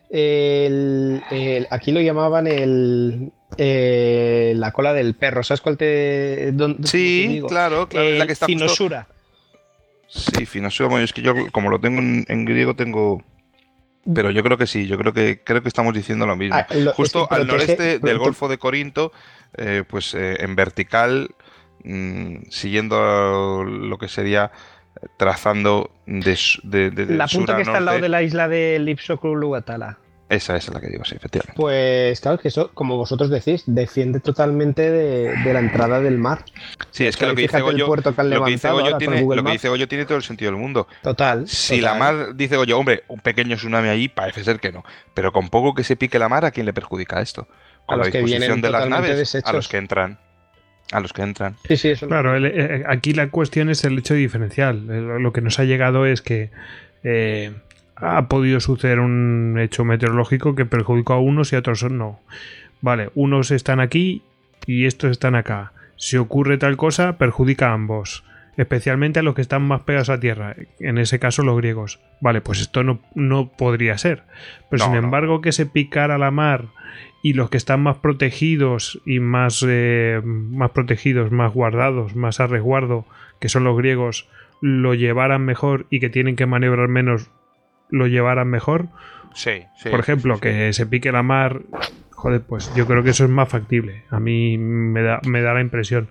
[0.09, 5.43] El, aquí lo llamaban el, la cola del perro.
[5.43, 6.53] ¿Sabes cuál te.?
[6.83, 8.09] sí, claro, claro.
[8.11, 9.07] la que está finosura.
[10.07, 11.03] Sí, finosura.
[11.03, 13.23] es que yo, como lo tengo en griego, tengo
[14.13, 16.55] pero yo creo que sí, yo creo que creo que estamos diciendo lo mismo.
[16.55, 19.11] Ah, Justo al noreste del Golfo de Corinto,
[19.57, 21.35] eh, pues eh, en vertical,
[21.83, 24.51] mm, siguiendo lo que sería eh,
[25.17, 29.97] trazando de, de, la punta que está al lado de la isla de Lipsoculuatala.
[30.29, 31.55] Esa, es la que digo, sí, efectivamente.
[31.55, 36.45] Pues claro, que eso, como vosotros decís, defiende totalmente de, la entrada del mar.
[36.91, 39.69] Sí, es que lo que dice Goyo, lo que dice Goyo tiene, lo que dice
[39.69, 40.87] Goyo tiene todo el sentido del mundo.
[41.01, 41.47] Total.
[41.47, 44.83] Si la mar, dice Goyo, hombre, un pequeño tsunami allí, parece ser que no.
[45.15, 47.47] Pero con poco que se pique la mar, ¿a quién le perjudica esto?
[47.87, 50.19] Con a los la disposición de las naves, a los que entran
[50.92, 51.56] a los que entran.
[51.68, 54.88] Sí, sí, eso claro, eh, aquí la cuestión es el hecho diferencial.
[55.22, 56.50] Lo que nos ha llegado es que
[57.03, 57.51] eh,
[57.95, 62.19] ha podido suceder un hecho meteorológico que perjudicó a unos y a otros no.
[62.82, 64.24] Vale, unos están aquí
[64.66, 65.74] y estos están acá.
[65.95, 68.24] Si ocurre tal cosa, perjudica a ambos,
[68.58, 72.00] especialmente a los que están más pegados a tierra, en ese caso los griegos.
[72.22, 74.24] Vale, pues esto no, no podría ser.
[74.69, 76.68] Pero sin embargo, que se picara la mar
[77.22, 82.48] y los que están más protegidos y más, eh, más protegidos, más guardados, más a
[82.48, 83.06] resguardo,
[83.39, 84.27] que son los griegos,
[84.61, 87.30] lo llevaran mejor y que tienen que maniobrar menos,
[87.89, 88.88] lo llevaran mejor.
[89.33, 91.61] Sí, Por ejemplo, que se pique la mar.
[92.11, 94.03] Joder, pues yo creo que eso es más factible.
[94.09, 96.09] A mí me da, me da la impresión.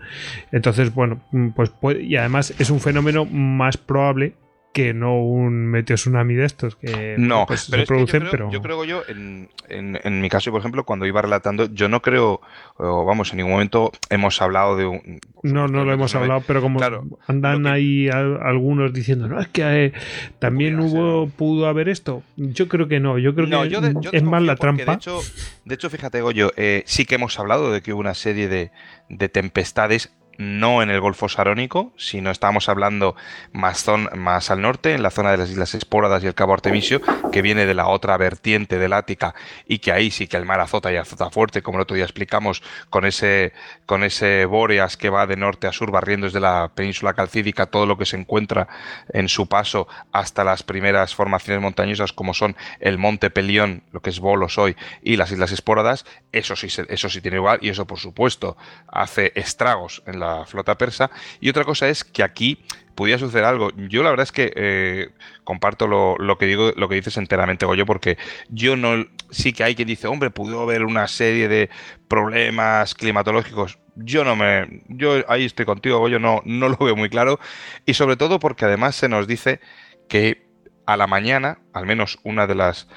[0.53, 1.21] Entonces, bueno,
[1.55, 4.35] pues y además es un fenómeno más probable
[4.73, 8.51] que no un meteo tsunami de estos que no, pues, se producen, yo creo, pero
[8.51, 12.41] yo creo yo en, en, mi caso por ejemplo cuando iba relatando yo no creo
[12.79, 16.81] vamos en ningún momento hemos hablado de un no no lo hemos hablado pero como
[17.27, 19.93] andan ahí algunos diciendo no es que eh,
[20.39, 24.57] también hubo pudo haber esto yo creo que no yo creo que es más la
[24.57, 25.21] trampa de hecho
[25.65, 28.71] de hecho fíjate Goyo eh, sí que hemos hablado de que hubo una serie de,
[29.09, 33.17] de tempestades no en el Golfo Sarónico, sino estamos hablando
[33.53, 37.03] más, al norte, en la zona de las Islas Espóradas y el Cabo Artemisio,
[37.33, 39.35] que viene de la otra vertiente del Ática
[39.67, 42.05] y que ahí sí que el mar azota y azota fuerte, como el otro día
[42.05, 43.53] explicamos, con ese,
[43.85, 47.87] con ese Bóreas que va de norte a sur, barriendo desde la península calcídica todo
[47.87, 48.69] lo que se encuentra
[49.13, 54.11] en su paso hasta las primeras formaciones montañosas como son el Monte Pelión, lo que
[54.11, 57.87] es Bolos hoy, y las Islas Espóradas, eso sí, eso sí tiene igual y eso
[57.87, 61.11] por supuesto hace estragos en la flota persa.
[61.41, 62.65] Y otra cosa es que aquí
[62.99, 63.71] pudiera suceder algo.
[63.77, 65.11] Yo la verdad es que eh,
[65.45, 69.77] comparto lo, que digo, lo que dices enteramente, Goyo, porque yo no, sí que hay
[69.77, 71.71] quien dice, hombre, pudo haber una serie de
[72.09, 73.79] problemas climatológicos.
[73.95, 77.39] Yo no me, yo ahí estoy contigo, Goyo, no, no lo veo muy claro.
[77.87, 79.61] Y sobre todo porque además se nos dice
[80.09, 80.49] que
[80.85, 82.89] a la mañana, al menos una de las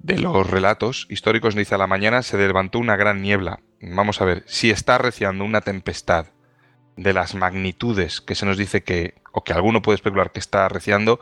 [0.00, 3.60] de los relatos históricos dice a la mañana se levantó una gran niebla.
[3.80, 6.26] Vamos a ver, si está arreciando una tempestad
[6.98, 10.66] de las magnitudes que se nos dice que, o que alguno puede especular que está
[10.66, 11.20] arreciando,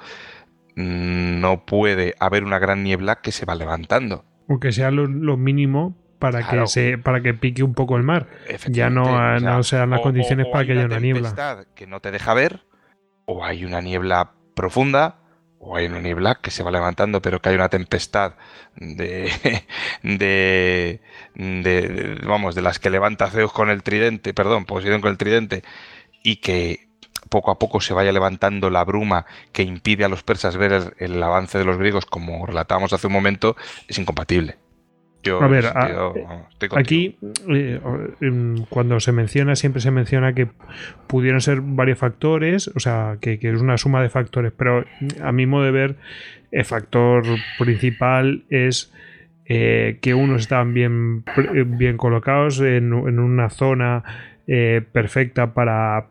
[0.74, 4.24] mm, no puede haber una gran niebla que se va levantando.
[4.48, 6.62] O que sea lo, lo mínimo para Claro.
[6.62, 8.26] que se para que pique un poco el mar.
[8.68, 11.66] Ya no, o sea, no sean las o- condiciones o- para que haya una niebla.
[11.74, 12.64] que no te deja ver,
[13.26, 15.18] o hay una niebla profunda,
[15.66, 18.34] o hay una niebla que se va levantando, pero que hay una tempestad
[18.76, 19.62] de-
[21.34, 25.62] de- vamos, de las que levanta Zeus con el tridente, perdón, Poseidón con el tridente,
[26.22, 26.88] y que
[27.30, 30.94] poco a poco se vaya levantando la bruma que impide a los persas ver el,
[30.98, 33.56] el avance de los griegos, como relatábamos hace un momento,
[33.88, 34.56] es incompatible.
[35.26, 36.42] Yo, A ver, a- contigo.
[36.72, 37.80] Aquí, eh,
[38.20, 40.48] em, cuando se menciona, siempre se menciona que
[41.06, 44.84] pudieron ser varios factores, o sea, que, que es una suma de factores, pero
[45.22, 45.96] a mi modo de ver,
[46.50, 47.22] el factor
[47.58, 48.92] principal es
[49.46, 51.24] eh, que unos estaban bien,
[51.55, 54.02] eh, bien colocados en, en una zona
[54.46, 56.06] eh, perfecta para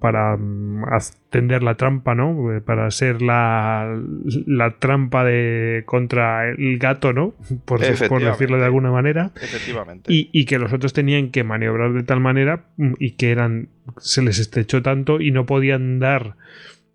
[0.00, 0.84] para mm,
[1.30, 2.52] tender la trampa, ¿no?
[2.54, 4.00] Eh, Para ser la,
[4.46, 7.34] la trampa de contra el gato, ¿no?
[7.64, 9.30] Por, decirlo de alguna manera.
[9.36, 10.12] Efectivamente.
[10.12, 13.68] Y, y que los otros tenían que maniobrar de tal manera mm, y que eran
[13.98, 16.36] se les estrechó tanto y no podían dar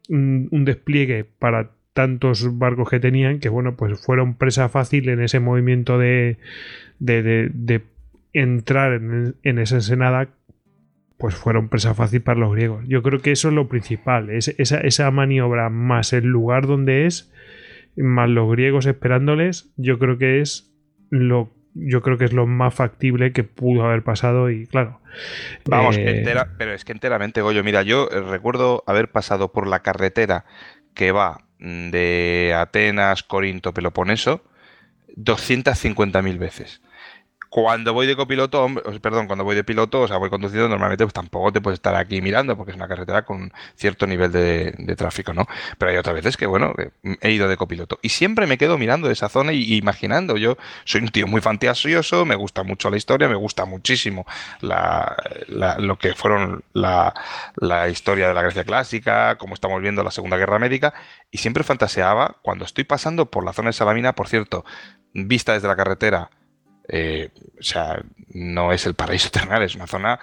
[0.09, 5.21] mm, un despliegue para tantos barcos que tenían que bueno pues fueron presa fácil en
[5.21, 6.37] ese movimiento de
[6.97, 7.81] de, de- de
[8.33, 10.29] entrar en, en esa ensenada
[11.23, 14.49] pues fueron presa fácil para los griegos yo creo que eso es lo principal es,
[14.57, 17.31] esa, esa maniobra más el lugar donde es
[17.95, 20.69] más los griegos esperándoles yo creo que es
[21.11, 24.99] lo yo creo que es lo más factible que pudo haber pasado y claro
[25.63, 27.63] Vamos, eh, entera, pero es que enteramente, Goyo.
[27.63, 30.43] Mira, yo eh, recuerdo haber pasado por la carretera
[30.95, 34.43] que va mm, de Atenas, Corinto, Peloponeso,
[35.15, 36.81] 250.000 veces.
[37.53, 38.67] Cuando voy de copiloto,
[38.99, 41.95] perdón, cuando voy de piloto, o sea, voy conduciendo, normalmente pues tampoco te puedes estar
[41.95, 45.45] aquí mirando porque es una carretera con cierto nivel de, tráfico, ¿no?
[45.77, 46.73] Pero hay otras veces que, bueno,
[47.21, 50.35] he ido de copiloto y siempre me quedo mirando esa zona y, imaginando.
[50.35, 54.25] Yo soy un tío muy fantasioso, me gusta mucho la historia, me gusta muchísimo
[54.61, 57.13] lo que fueron la,
[57.57, 60.95] la historia de la Grecia clásica, como estamos viendo la Segunda Guerra Médica,
[61.29, 64.65] y siempre fantaseaba cuando estoy pasando por la zona de Salamina, por cierto,
[65.13, 66.31] vista desde la carretera,
[66.87, 67.29] eh,
[67.59, 70.19] o sea, no es el paraíso terrenal, es una zona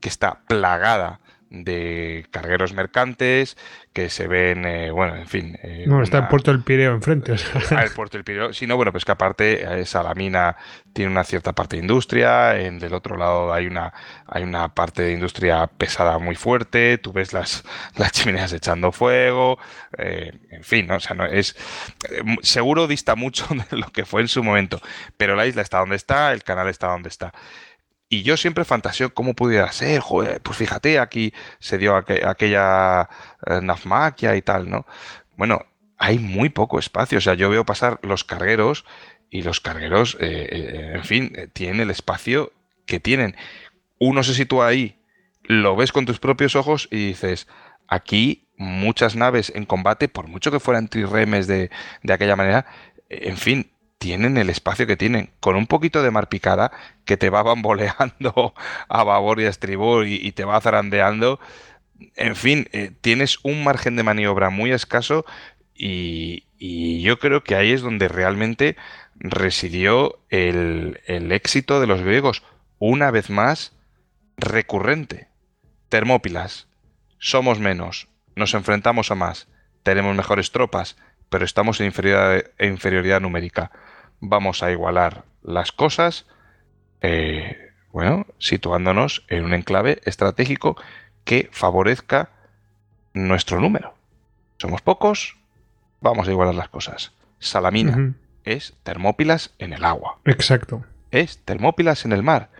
[0.00, 1.20] que está plagada
[1.50, 3.56] de cargueros mercantes
[3.92, 5.58] que se ven, eh, bueno, en fin.
[5.62, 7.60] eh, no está una- Puerto del Pireo enfrente o sea.
[7.78, 8.52] Ah, el puerto del Pireo.
[8.52, 10.56] Sí, no, bueno, pues que aparte eh, Salamina
[10.92, 13.92] tiene una cierta parte de industria, en del otro lado hay una,
[14.26, 17.64] hay una parte de industria pesada muy fuerte, tú ves las,
[17.96, 19.58] las chimeneas echando fuego,
[19.96, 20.96] eh, en fin, ¿no?
[20.96, 21.56] O sea, no es
[22.42, 24.80] seguro dista mucho de lo que fue en su momento,
[25.16, 27.32] pero la isla está donde está, el canal está donde está.
[28.08, 30.02] Y yo siempre fantaseo cómo pudiera ser,
[30.42, 33.08] pues fíjate, aquí se dio aqu- aquella
[33.46, 34.86] eh, nafmaquia y tal, ¿no?
[35.36, 35.66] Bueno,
[35.98, 38.84] hay muy poco espacio, o sea, yo veo pasar los cargueros
[39.30, 42.52] y los cargueros, eh, eh, en fin, eh, tienen el espacio
[42.86, 43.36] que tienen.
[43.98, 44.98] Uno se sitúa ahí,
[45.44, 47.46] lo ves con tus propios ojos y dices,
[47.88, 51.70] aquí muchas naves en combate, por mucho que fueran trirremes de,
[52.02, 52.66] de aquella manera,
[53.10, 56.70] en fin, tienen el espacio que tienen, con un poquito de mar picada
[57.04, 58.54] que te va bamboleando
[58.88, 61.40] a babor y a estribor y, te va zarandeando.
[62.14, 65.26] En fin, eh, tienes un margen de maniobra muy escaso
[65.74, 66.44] y,
[67.00, 68.76] yo creo que ahí es donde realmente
[69.14, 72.42] residió el, éxito de los griegos.
[72.80, 73.76] Una vez más,
[74.36, 75.28] recurrente.
[75.88, 76.66] Termópilas.
[77.18, 78.08] Somos menos.
[78.34, 79.46] Nos enfrentamos a más.
[79.84, 80.96] Tenemos mejores tropas,
[81.28, 83.70] pero estamos en inferioridad numérica.
[84.20, 86.26] Vamos a igualar las cosas,
[87.00, 90.76] eh, bueno, situándonos en un enclave estratégico
[91.24, 92.30] que favorezca
[93.12, 93.94] nuestro número.
[94.58, 95.36] Somos pocos,
[96.00, 97.12] vamos a igualar las cosas.
[97.38, 98.14] Salamina
[98.44, 102.50] es Termópilas en el agua exacto es Termópilas en el mar.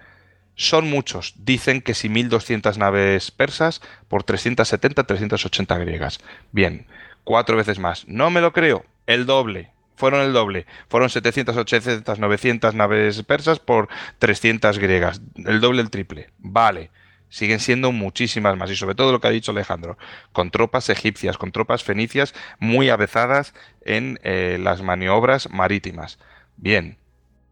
[0.55, 1.35] Son muchos.
[1.45, 6.21] Dicen que si 1200 naves persas por 370, 380 griegas.
[6.51, 6.87] Bien,
[7.25, 8.09] cuatro veces más.
[8.09, 8.85] No me lo creo.
[9.07, 9.71] El doble.
[9.99, 10.67] Fueron el doble.
[10.89, 15.21] Fueron 700, 800, 900 naves persas por 300 griegas.
[15.37, 16.31] El doble, el triple.
[16.39, 16.91] Vale.
[17.29, 18.71] Siguen siendo muchísimas más.
[18.71, 19.99] Y sobre todo lo que ha dicho Alejandro.
[20.33, 23.53] Con tropas egipcias, con tropas fenicias muy avezadas
[23.83, 26.19] en eh, las maniobras marítimas.
[26.57, 26.97] Bien.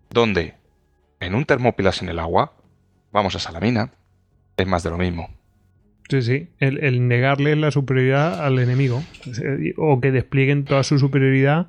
[0.09, 0.55] ¿Dónde?
[1.21, 2.53] en un termópilas en el agua,
[3.13, 3.93] vamos a Salamina,
[4.57, 5.31] es más de lo mismo.
[6.09, 6.49] Sí, sí.
[6.61, 9.03] El, el negarle la superioridad al enemigo.
[9.77, 11.67] O que desplieguen toda su superioridad,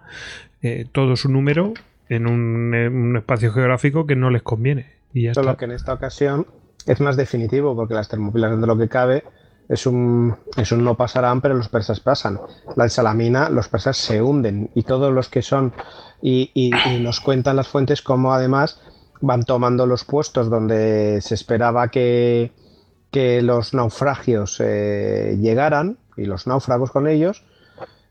[0.62, 1.74] eh, todo su número,
[2.10, 4.94] en un, en un espacio geográfico que no les conviene.
[5.14, 5.60] Y ya Solo está.
[5.60, 6.48] que en esta ocasión
[6.86, 9.24] es más definitivo porque las termopilas dentro de lo que cabe
[9.70, 12.40] es un, es un no pasarán, pero los persas pasan.
[12.78, 15.74] La Salamina, los persas se hunden y todos los que son,
[16.22, 18.82] y, y- y nos cuentan las fuentes como además
[19.20, 22.52] van tomando los puestos donde se esperaba que,
[23.12, 27.44] que los naufragios eh, llegaran y los náufragos con ellos.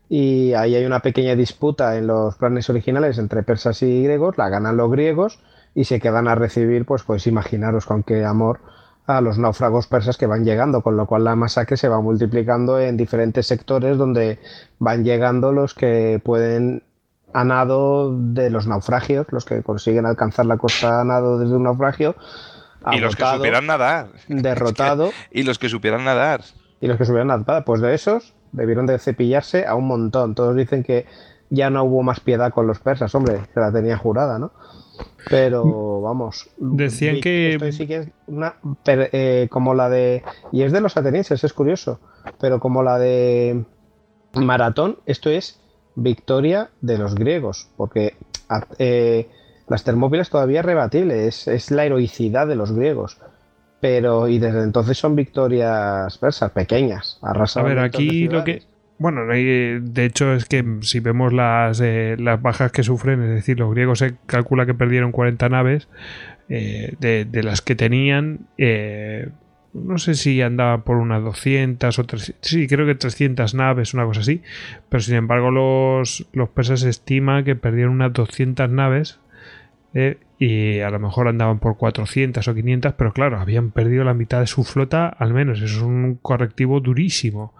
[0.09, 4.49] Y ahí hay una pequeña disputa en los planes originales entre persas y griegos, la
[4.49, 5.39] ganan los griegos
[5.75, 8.61] y se quedan a recibir, pues, pues imaginaros con qué amor
[9.05, 12.79] a los náufragos persas que van llegando, con lo cual la masacre se va multiplicando
[12.79, 14.39] en diferentes sectores donde
[14.79, 16.83] van llegando los que pueden
[17.33, 21.63] a nado de los naufragios, los que consiguen alcanzar la costa a nado desde un
[21.63, 22.15] naufragio,
[22.91, 24.09] Y los que supieran nadar.
[24.27, 25.11] derrotado.
[25.31, 26.41] Y los que supieran nadar.
[26.79, 30.35] Y los que subieron la espada, pues de esos debieron de cepillarse a un montón.
[30.35, 31.05] Todos dicen que
[31.49, 34.51] ya no hubo más piedad con los persas, hombre, se la tenía jurada, ¿no?
[35.29, 36.49] Pero vamos.
[36.57, 38.55] Decían que- esto sí que es una.
[38.85, 40.23] eh, como la de.
[40.51, 41.99] Y es de los atenienses, es curioso.
[42.39, 43.65] Pero como la de
[44.33, 45.59] Maratón, esto es
[45.95, 47.69] victoria de los griegos.
[47.77, 48.15] Porque
[48.79, 49.29] eh,
[49.67, 53.19] las Termópilas todavía es rebatible, es, es la heroicidad de los griegos.
[53.79, 58.63] Pero, y desde entonces son victorias persas, pequeñas, A arrasaban ver, aquí lo que.
[58.99, 63.29] Bueno, eh, de hecho es que si vemos las, eh, las bajas que sufren, es
[63.29, 65.87] decir, los griegos se calcula que perdieron 40 naves
[66.49, 68.47] eh, de, de las que tenían.
[68.57, 69.29] eh,
[69.73, 74.05] no sé si andaban por unas 200 o 300, sí, creo que 300 naves, una
[74.05, 74.41] cosa así.
[74.89, 79.19] Pero sin embargo, los, los persas estima que perdieron unas 200 naves
[79.93, 84.13] eh, y a lo mejor andaban por 400 o 500, pero claro, habían perdido la
[84.13, 85.59] mitad de su flota al menos.
[85.61, 87.53] Eso es un correctivo durísimo.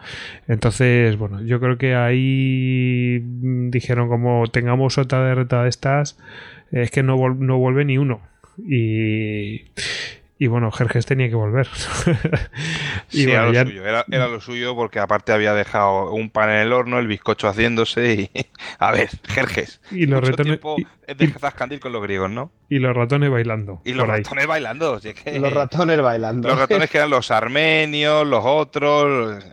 [0.48, 6.20] Entonces, bueno, yo creo que ahí mm, dijeron como tengamos otra derrota de estas,
[6.72, 8.22] es que no, no vuelve ni uno.
[8.60, 9.62] Y,
[10.40, 11.68] y bueno, Jerjes tenía que volver.
[13.12, 16.12] y Sí, bueno, era lo ya- suyo, era, era lo suyo porque aparte había dejado
[16.12, 18.46] un pan en el horno, el bizcocho haciéndose y...
[18.80, 19.82] A ver, Jerjes.
[19.92, 22.52] Y los mucho ratones- y- es de zascandir con los griegos, ¿no?
[22.70, 23.82] y los ratones bailando.
[23.86, 24.24] Y los ahí.
[24.24, 25.00] ratones bailando.
[25.00, 26.50] que- Los ratones bailando.
[26.50, 29.44] Los ratones que eran los armenios, los otros...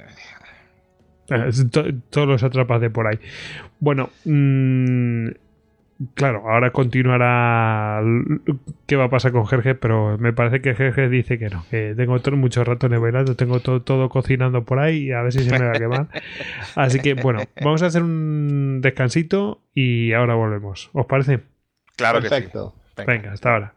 [1.31, 3.19] Eh, to- todos los atrapas de por ahí.
[3.79, 5.29] Bueno, mm,
[6.15, 8.03] claro, ahora continuará
[8.87, 11.95] qué va a pasar con Jerjes, pero me parece que Jerjes dice que no, que
[11.97, 15.41] tengo to- muchos ratones bailando, tengo todo, todo cocinando por ahí y a ver si
[15.41, 16.07] se me va a quemar.
[16.77, 20.91] Así que bueno, vamos a hacer un descansito y ahora volvemos.
[20.93, 21.41] ¿Os parece?
[21.97, 22.35] Claro que sí.
[22.35, 22.75] Perfecto.
[23.07, 23.75] Venga, hasta ahora.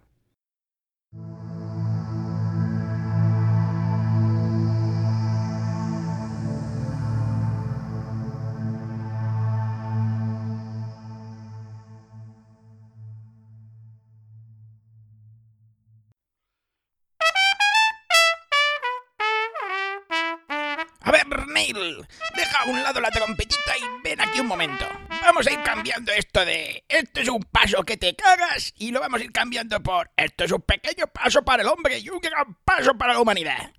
[26.13, 29.81] Esto de esto es un paso que te cagas y lo vamos a ir cambiando
[29.81, 33.21] por esto es un pequeño paso para el hombre y un gran paso para la
[33.21, 33.71] humanidad.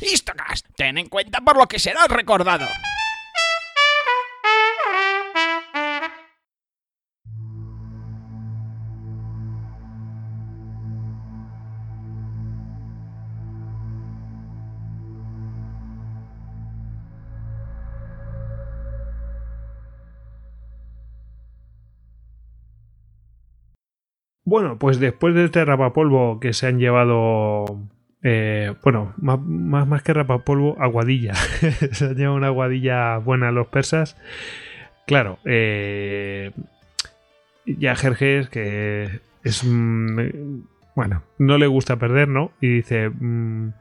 [0.00, 2.66] Histocast, ten en cuenta por lo que serás recordado.
[24.54, 27.64] Bueno, pues después de este rapapolvo que se han llevado.
[28.22, 31.34] eh, bueno, más, más, más que rapapolvo, aguadilla.
[31.90, 34.16] se han llevado una aguadilla buena los persas.
[35.08, 36.52] Claro, eh,
[37.66, 39.64] ya Jerjes, que es.
[39.64, 40.60] mm,
[40.94, 42.52] bueno, no le gusta perder, ¿no?
[42.60, 43.10] Y dice.
[43.10, 43.72] mm,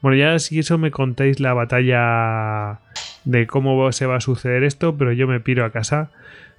[0.00, 2.80] bueno, ya si eso me contáis la batalla
[3.26, 6.10] de cómo se va a suceder esto, pero yo me piro a casa.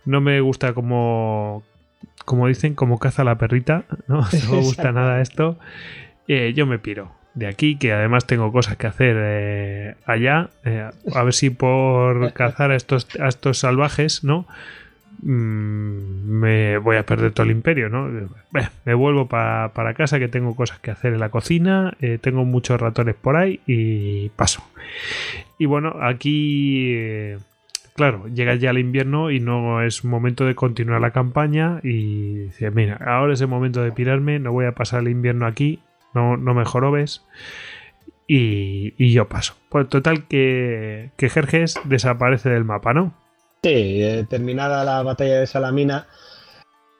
[0.05, 1.63] No me gusta como,
[2.25, 4.21] como dicen, como caza la perrita, ¿no?
[4.45, 5.57] No me gusta nada esto.
[6.27, 10.49] Eh, yo me piro de aquí, que además tengo cosas que hacer eh, allá.
[10.65, 14.45] eh, a ver si por cazar a estos, a estos salvajes, ¿no?
[15.21, 18.09] Mm, me voy a perder todo el imperio, ¿no?
[18.85, 22.79] Me vuelvo pa- para casa que tengo cosas que hacer en la cocina, tengo muchos
[22.79, 24.63] ratones por ahí y paso.
[25.57, 27.33] Y bueno, aquí,
[27.93, 32.71] claro, llega ya el invierno y no es momento de continuar la campaña y dice,
[32.71, 35.79] mira, ahora es el momento de pirarme, no voy a pasar el invierno aquí,
[36.13, 37.23] no, no me jorobes.
[38.27, 39.55] Y, y yo paso.
[39.69, 43.13] Pues total que, que Jerjes desaparece del mapa, ¿no?
[43.61, 46.07] Sí, eh, terminada la batalla de Salamina,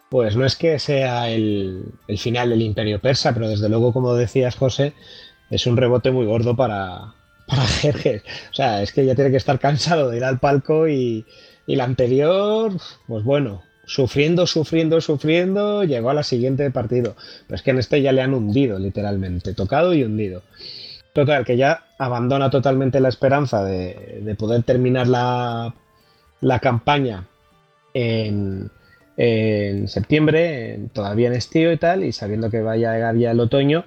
[0.09, 4.15] pues no es que sea el, el final del imperio persa, pero desde luego, como
[4.15, 4.93] decías, José,
[5.49, 7.15] es un rebote muy gordo para,
[7.55, 8.23] para Jerjes.
[8.51, 11.25] O sea, es que ya tiene que estar cansado de ir al palco y,
[11.67, 12.73] y la anterior,
[13.07, 17.15] pues bueno, sufriendo, sufriendo, sufriendo, llegó a la siguiente partido.
[17.47, 20.43] Pero es que en este ya le han hundido, literalmente, tocado y hundido.
[21.13, 25.75] Total, que ya abandona totalmente la esperanza de, de poder terminar la,
[26.41, 27.27] la campaña
[27.93, 28.71] en,
[29.15, 33.39] en septiembre, todavía en estío y tal, y sabiendo que vaya a llegar ya el
[33.39, 33.85] otoño,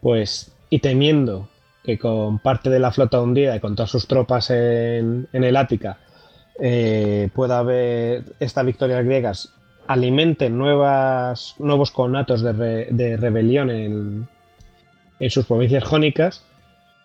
[0.00, 1.48] pues, y temiendo
[1.98, 5.98] con parte de la flota hundida y con todas sus tropas en, en el Ática
[6.58, 9.52] eh, pueda haber estas victorias griegas
[9.86, 14.28] alimenten nuevos conatos de, de rebelión en,
[15.18, 16.44] en sus provincias jónicas,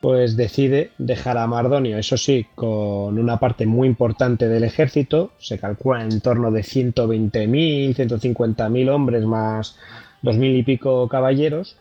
[0.01, 5.57] pues decide dejar a Mardonio, eso sí, con una parte muy importante del ejército, se
[5.57, 9.77] calcula en torno de 120.000, 150.000 hombres más
[10.21, 11.77] 2.000 y pico caballeros,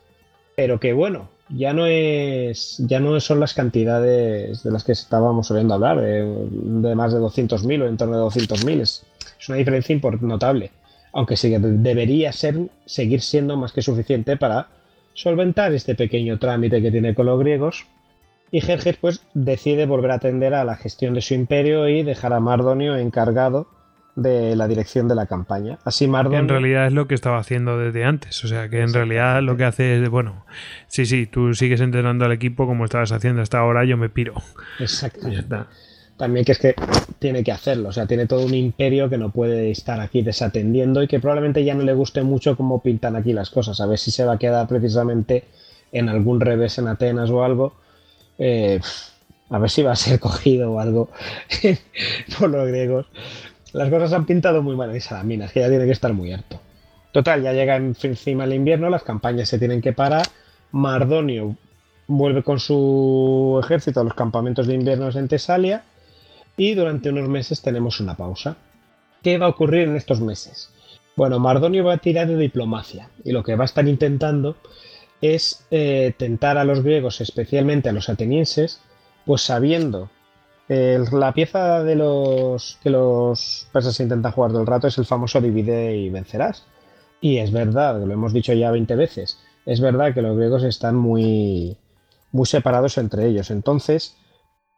[0.56, 5.50] pero que bueno, ya no es ya no son las cantidades de las que estábamos
[5.50, 9.04] oyendo hablar, de, más de 200.000 o en torno de 200.000, es,
[9.38, 10.70] es una diferencia notable,
[11.12, 14.68] aunque sí debería ser seguir siendo más que suficiente para
[15.12, 17.86] solventar este pequeño trámite que tiene con los griegos.
[18.50, 22.32] Y Jerjes pues decide volver a atender a la gestión de su imperio y dejar
[22.32, 23.66] a Mardonio encargado
[24.16, 25.78] de la dirección de la campaña.
[25.84, 28.44] Así Que Mardonio en realidad es lo que estaba haciendo desde antes.
[28.44, 30.44] O sea, que en realidad lo que hace es, bueno,
[30.86, 34.34] sí, sí, tú sigues entrenando al equipo como estabas haciendo hasta ahora, yo me piro.
[34.78, 35.68] Está.
[36.16, 36.76] También que es que
[37.18, 41.02] tiene que hacerlo, o sea, tiene todo un imperio que no puede estar aquí desatendiendo
[41.02, 43.80] y que probablemente ya no le guste mucho cómo pintan aquí las cosas.
[43.80, 45.44] A ver si se va a quedar precisamente
[45.90, 47.74] en algún revés en Atenas o algo.
[48.38, 48.80] Eh,
[49.50, 51.10] a ver si va a ser cogido o algo
[52.38, 53.06] por los griegos.
[53.74, 56.32] Las cosas han pintado muy mal en Salamina, es que ya tiene que estar muy
[56.32, 56.60] harto.
[57.12, 60.26] Total, ya llega en- encima el invierno, las campañas se tienen que parar.
[60.72, 61.56] Mardonio
[62.06, 65.84] vuelve con su ejército a los campamentos de invierno en Tesalia
[66.56, 68.56] y durante unos meses tenemos una pausa.
[69.22, 70.70] ¿Qué va a ocurrir en estos meses?
[71.16, 74.56] Bueno, Mardonio va a tirar de diplomacia y lo que va a estar intentando
[75.20, 78.80] es eh, tentar a los griegos, especialmente a los atenienses,
[79.24, 80.10] pues sabiendo
[80.68, 85.40] la pieza de los que los persas intentan jugar todo el rato es el famoso
[85.40, 86.64] divide y vencerás.
[87.20, 90.97] Y es verdad, lo hemos dicho ya 20 veces, es verdad que los griegos están
[90.97, 91.76] muy,
[92.32, 93.50] muy separados entre ellos.
[93.50, 94.16] Entonces,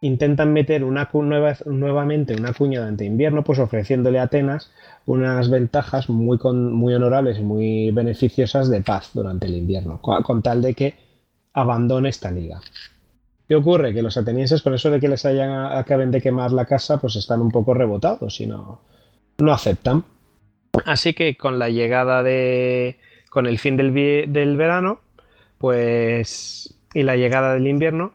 [0.01, 4.71] intentan meter una nueva, nuevamente una cuña durante invierno, pues ofreciéndole a Atenas
[5.07, 10.43] unas ventajas muy, con- muy honorables y muy beneficiosas de paz durante el invierno, con
[10.43, 10.95] tal de que
[11.53, 12.61] abandone esta liga.
[13.49, 13.95] ¿Qué ocurre?
[13.95, 17.17] Que los atenienses, con eso de que les hayan, acaben de quemar la casa, pues
[17.17, 18.81] están un poco rebotados y no,
[19.39, 20.05] no aceptan.
[20.85, 22.99] Así que con la llegada de.
[23.31, 23.93] con el fin del,
[24.33, 25.01] del verano,
[25.59, 26.75] pues.
[26.93, 28.13] y la llegada del invierno,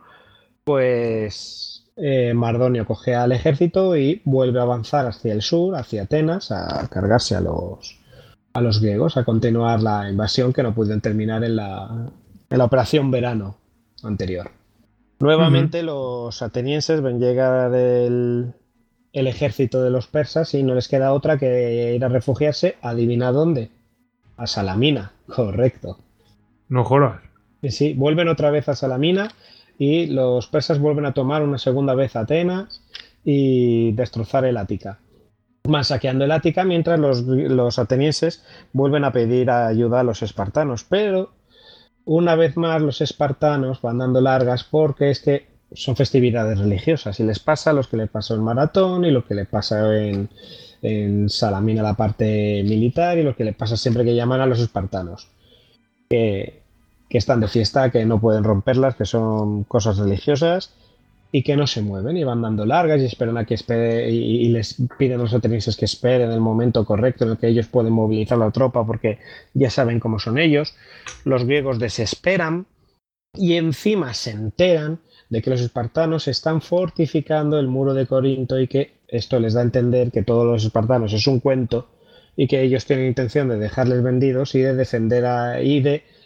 [0.64, 1.85] pues.
[1.96, 6.88] eh, Mardonio coge al ejército y vuelve a avanzar hacia el sur, hacia Atenas, a
[6.90, 7.97] cargarse a los.
[8.53, 12.10] a los griegos, a continuar la invasión que no pudieron terminar en la.
[12.49, 13.58] en la operación verano
[14.03, 14.51] anterior.
[15.22, 18.54] Nuevamente los atenienses ven llegar el,
[19.14, 23.32] el ejército de los persas y no les queda otra que ir a refugiarse, adivina
[23.32, 23.70] dónde,
[24.38, 26.00] a Salamina, correcto.
[26.70, 27.22] No jodas.
[27.62, 29.32] Y sí, vuelven otra vez a Salamina
[29.78, 32.82] y los persas vuelven a tomar una segunda vez Atenas
[33.24, 35.00] y destrozar el Ática.
[35.64, 40.84] Van saqueando el Ática mientras los, los atenienses vuelven a pedir ayuda a los espartanos,
[40.84, 41.34] pero
[42.14, 47.24] una vez más los espartanos van dando largas porque es que son festividades religiosas y
[47.24, 50.28] les pasa a los que le pasó en Maratón y lo que le pasa en,
[50.82, 54.60] en Salamina la parte militar y lo que le pasa siempre que llaman a los
[54.60, 55.30] espartanos.
[56.10, 56.64] Que,
[57.08, 60.74] que están de fiesta, que no pueden romperlas, que son cosas religiosas
[61.31, 64.49] y que no se mueven y van dando largas y esperan a que espere y,
[64.49, 67.94] les piden a los atenienses que esperen el momento correcto en el que ellos pueden
[67.94, 69.19] movilizar la tropa porque
[69.53, 70.76] ya saben cómo son ellos.
[71.24, 72.65] Los griegos desesperan
[73.33, 74.99] y encima se enteran
[75.30, 79.62] de que los espartanos están fortificando el muro de Corinto y que esto les da
[79.62, 81.88] a entender que todos los espartanos es un cuento
[82.35, 85.81] y que ellos tienen intención de dejarles vendidos y de defender a, y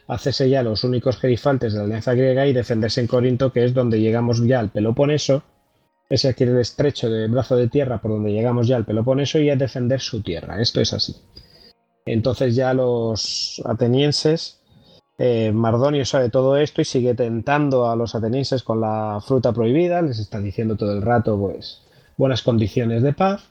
[0.07, 3.73] hacerse ya los únicos gerifaltes de la alianza griega y defenderse en Corinto, que es
[3.73, 5.43] donde llegamos ya al Peloponeso,
[6.09, 9.49] es aquí el estrecho de brazo de tierra por donde llegamos ya al Peloponeso y
[9.49, 10.61] a defender su tierra.
[10.61, 11.15] Esto es así.
[12.05, 14.61] Entonces ya los atenienses,
[15.17, 20.01] eh, Mardonio sabe todo esto y sigue tentando a los atenienses con la fruta prohibida,
[20.03, 21.81] les está diciendo todo el rato pues
[22.17, 23.49] buenas condiciones de paz.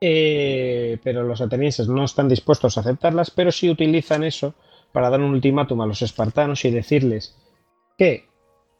[0.00, 4.54] Eh, pero los atenienses no están dispuestos a aceptarlas, pero sí utilizan eso
[4.96, 7.36] para dar un ultimátum a los espartanos y decirles
[7.98, 8.30] que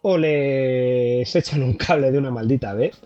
[0.01, 2.99] o les echan un cable de una maldita vez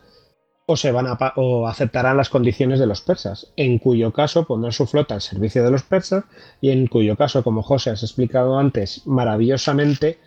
[0.64, 4.70] o se van a o aceptarán las condiciones de los persas, en cuyo caso pondrán
[4.70, 6.22] su flota al servicio de los persas
[6.60, 10.20] y en cuyo caso, como José has explicado antes maravillosamente,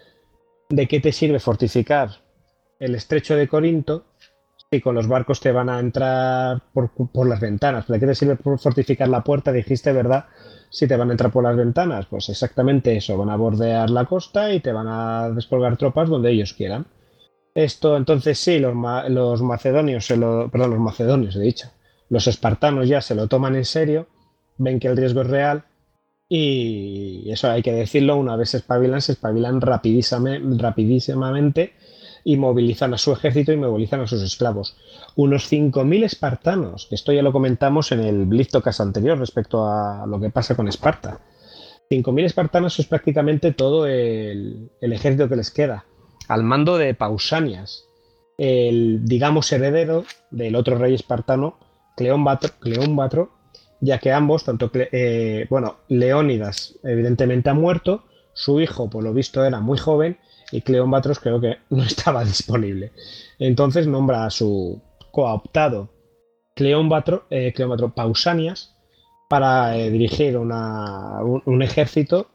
[0.68, 2.10] ¿de qué te sirve fortificar
[2.80, 4.08] el estrecho de Corinto
[4.74, 7.88] si con los barcos te van a entrar por, por las ventanas?
[7.88, 9.52] ¿De qué te sirve fortificar la puerta?
[9.52, 10.26] Dijiste, ¿verdad?
[10.72, 14.06] Si te van a entrar por las ventanas, pues exactamente eso, van a bordear la
[14.06, 16.88] costa y te van a descolgar tropas donde ellos quieran.
[17.54, 18.74] Esto, entonces sí, los,
[19.10, 21.68] los macedonios, se lo, perdón, los macedonios, he dicho,
[22.10, 24.08] los espartanos ya se lo toman en serio,
[24.58, 25.66] ven que el riesgo es real
[26.28, 31.74] y eso hay que decirlo, una vez se espabilan, se espabilan rapidísimamente
[32.24, 34.78] y movilizan a su ejército y movilizan a sus esclavos.
[35.16, 40.30] Unos 5.000 espartanos, esto ya lo comentamos en el Bliztocas anterior respecto a lo que
[40.30, 41.20] pasa con Esparta.
[41.90, 45.86] 5.000 espartanos es prácticamente todo el, el ejército que les queda
[46.28, 47.86] al mando de Pausanias,
[48.38, 51.58] el, digamos, heredero del otro rey espartano,
[51.96, 53.30] Cleómbatra,
[53.82, 59.44] ya que ambos, tanto, eh, bueno, Leónidas evidentemente ha muerto, su hijo, por lo visto,
[59.46, 60.18] era muy joven
[60.54, 62.92] y Cleómbatra creo que no estaba disponible.
[63.40, 65.90] Entonces nombra a su cooptado
[66.56, 67.54] Cleómbatra, eh,
[67.96, 68.76] Pausanias
[69.28, 72.28] para eh, dirigir un, ejército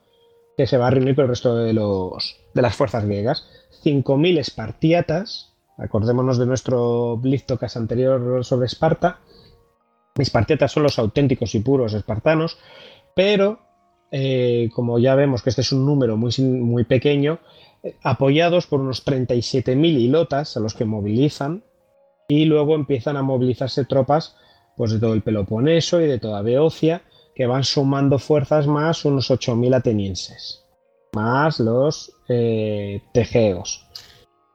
[0.57, 3.47] que se va a reunir con el resto de, los, de las fuerzas griegas.
[3.85, 9.21] 5.000 espartiatas, acordémonos de nuestro Bliztocas anterior sobre Esparta,
[10.17, 12.59] espartiatas son los auténticos y puros espartanos,
[13.15, 13.61] pero
[14.11, 17.39] eh, como ya vemos que este es un número muy, muy pequeño,
[18.03, 21.65] apoyados por unos 37.000 hilotas a los que movilizan
[22.29, 24.37] y luego empiezan a movilizarse tropas
[24.77, 27.03] pues, de todo el Peloponeso y de toda Beocia
[27.35, 30.69] que van sumando fuerzas más unos 8.000 atenienses
[31.13, 33.87] más los eh, tejeos.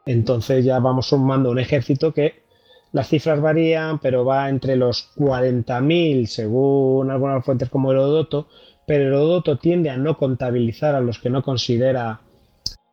[0.05, 2.43] Entonces ya vamos sumando un ejército que
[2.91, 8.47] las cifras varían, pero va entre los 40.000 según algunas fuentes como Herodoto,
[8.85, 12.21] pero Herodoto tiende a no contabilizar a los que no considera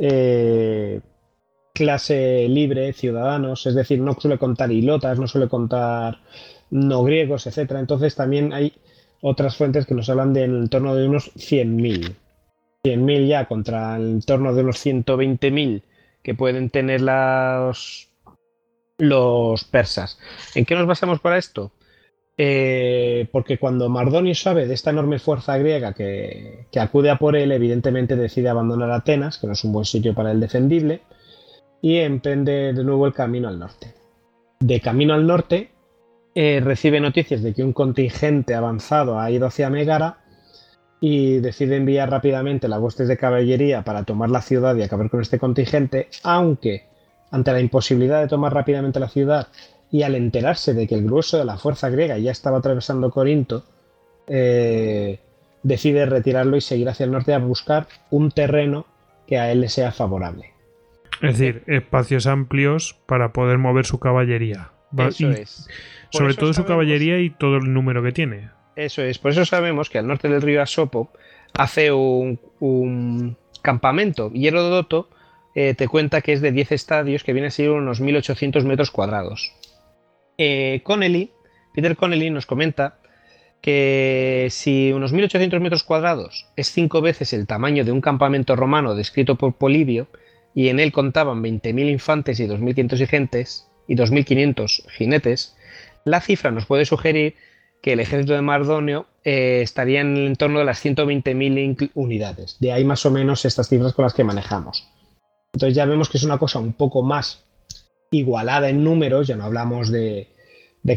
[0.01, 1.01] eh,
[1.75, 6.19] clase libre, ciudadanos, es decir, no suele contar hilotas, no suele contar
[6.71, 7.73] no griegos, etc.
[7.73, 8.73] Entonces también hay
[9.21, 12.15] otras fuentes que nos hablan de en torno de unos 100.000.
[12.85, 15.83] 100.000 ya contra el torno de unos 120.000
[16.23, 18.09] que pueden tener los,
[18.99, 20.19] los persas.
[20.55, 21.73] ¿En qué nos basamos para esto?
[22.37, 27.53] Eh, porque cuando Mardonio sabe de esta enorme fuerza griega que, acude a por él,
[27.53, 31.03] evidentemente decide abandonar Atenas, que no es un buen sitio para él defendible,
[31.83, 33.95] y emprende de nuevo el camino al norte.
[34.61, 35.71] De camino al norte,
[36.35, 40.19] eh, recibe noticias de que un contingente avanzado ha ido hacia Megara
[41.01, 45.23] y decide enviar rápidamente las huestes de caballería para tomar la ciudad y acabar con
[45.23, 46.85] este contingente, aunque
[47.31, 49.49] ante la imposibilidad de tomar rápidamente la ciudad
[49.91, 53.65] y al enterarse de que el grueso de la fuerza griega ya estaba atravesando Corinto,
[54.27, 55.19] eh,
[55.63, 58.87] decide retirarlo y seguir hacia el norte a buscar un terreno
[59.27, 60.53] que a él le sea favorable.
[61.23, 64.71] Es decir, espacios amplios para poder mover su caballería.
[64.97, 65.69] Eso es.
[66.11, 68.51] sobre todo su caballería y todo el número que tiene.
[68.75, 71.13] Eso es, por eso sabemos que al norte del río Asopo
[71.53, 75.11] hace un, campamento y Herodoto
[75.55, 78.91] eh, te cuenta que es de 10 estadios que viene a ser unos 1800 metros
[78.91, 79.53] cuadrados.
[80.43, 81.33] Eh, Connelly,
[81.75, 82.97] Peter Connelly nos comenta
[83.61, 88.95] que si unos 1800 metros cuadrados es cinco veces el tamaño de un campamento romano
[88.95, 90.09] descrito por Polibio
[90.55, 95.57] y en él contaban 20.000 infantes y 2.500 jinetes, y 2.500 jinetes,
[96.07, 97.35] la cifra nos puede sugerir
[97.83, 102.57] que el ejército de Mardonio eh, estaría en el entorno de las 120.000 unidades.
[102.61, 104.89] De ahí más o menos estas cifras con las que manejamos.
[105.53, 107.45] Entonces ya vemos que es una cosa un poco más
[108.11, 110.29] igualada en números, ya no hablamos de,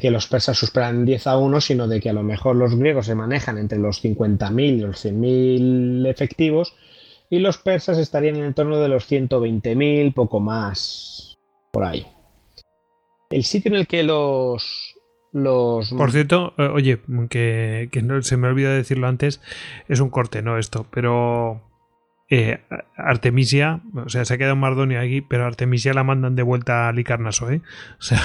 [0.02, 3.06] que los persas superan 10 a 1, sino de que a lo mejor los griegos
[3.06, 6.76] se manejan entre los 50.000 y los 100.000 efectivos
[7.30, 11.38] y los persas estarían en el entorno de los 120.000, poco más
[11.72, 12.06] por ahí.
[13.30, 14.94] El sitio en el que los,
[15.34, 19.42] por cierto, eh, oye, que, no, se me olvida decirlo antes,
[19.88, 21.62] es un corte, no esto, pero
[22.36, 22.62] eh,
[22.98, 26.92] Artemisia, o sea, se ha quedado Mardonio aquí, pero Artemisia la mandan de vuelta a
[26.92, 27.62] Licarnaso, ¿eh?
[28.00, 28.22] O sea,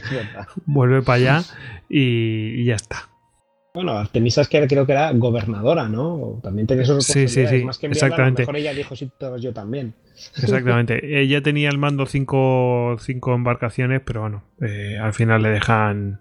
[0.66, 1.42] vuelve para allá
[1.88, 3.08] y, ya está.
[3.72, 6.38] Bueno, Artemisia es que creo que era gobernadora, ¿no?
[6.42, 8.42] También tenía sus sí, sí, sí, Más que exactamente.
[8.42, 9.94] A lo mejor ella dijo, sí, todos yo también.
[10.36, 11.00] Exactamente.
[11.20, 16.20] Ella tenía al mando cinco, cinco embarcaciones, pero bueno, eh, al final le dejan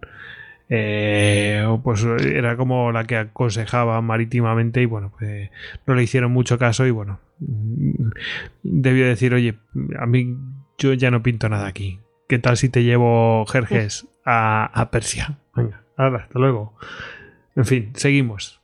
[0.70, 5.50] eh, pues era como la que aconsejaba marítimamente y bueno, pues
[5.86, 9.58] no le hicieron mucho caso y bueno, debió decir, oye,
[10.00, 10.38] a mí
[10.78, 12.00] yo ya no pinto nada aquí.
[12.28, 15.38] ¿Qué tal si te llevo Jerjes a, a Persia?
[15.56, 16.76] Venga, hasta luego.
[17.56, 18.60] En fin, seguimos.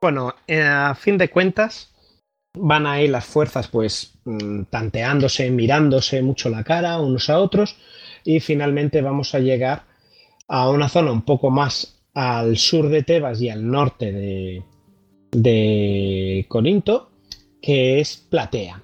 [0.00, 1.94] Bueno, eh, a fin de cuentas,
[2.52, 7.76] van ahí las fuerzas pues mm, tanteándose, mirándose mucho la cara unos a otros
[8.24, 9.84] y finalmente vamos a llegar
[10.48, 14.62] a una zona un poco más al sur de Tebas y al norte de,
[15.32, 17.10] de Corinto,
[17.64, 18.82] que es Platea.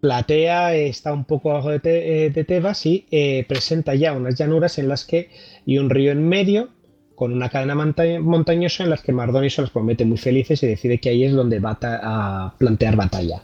[0.00, 4.88] Platea está un poco abajo de, eh, Tebas y eh, presenta ya unas llanuras en
[4.88, 5.30] las que
[5.66, 6.68] y un río en medio
[7.16, 10.66] con una cadena monta- montañosa en las que Mardonio se las promete muy felices y
[10.68, 13.42] decide que ahí es donde va a plantear batalla.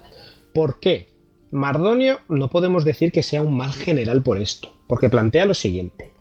[0.54, 1.08] ¿Por qué?
[1.51, 6.12] Mardonio no podemos decir que sea un mal general por esto, porque plantea lo siguiente.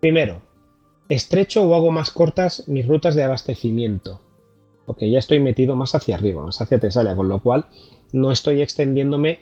[0.00, 0.42] Primero,
[1.08, 4.20] estrecho o hago más cortas mis rutas de abastecimiento,
[4.86, 7.66] porque ya estoy metido más hacia arriba, más hacia Tesalia, con lo cual
[8.12, 9.40] no estoy extendiéndome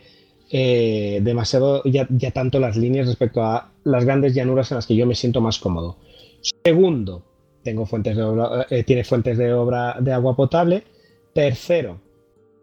[0.52, 4.96] eh, demasiado ya, ya tanto las líneas respecto a las grandes llanuras en las que
[4.96, 5.96] yo me siento más cómodo.
[6.64, 7.22] Segundo,
[7.62, 10.82] tengo fuentes de obra- eh, tiene fuentes de obra de agua potable.
[11.32, 11.98] Tercero,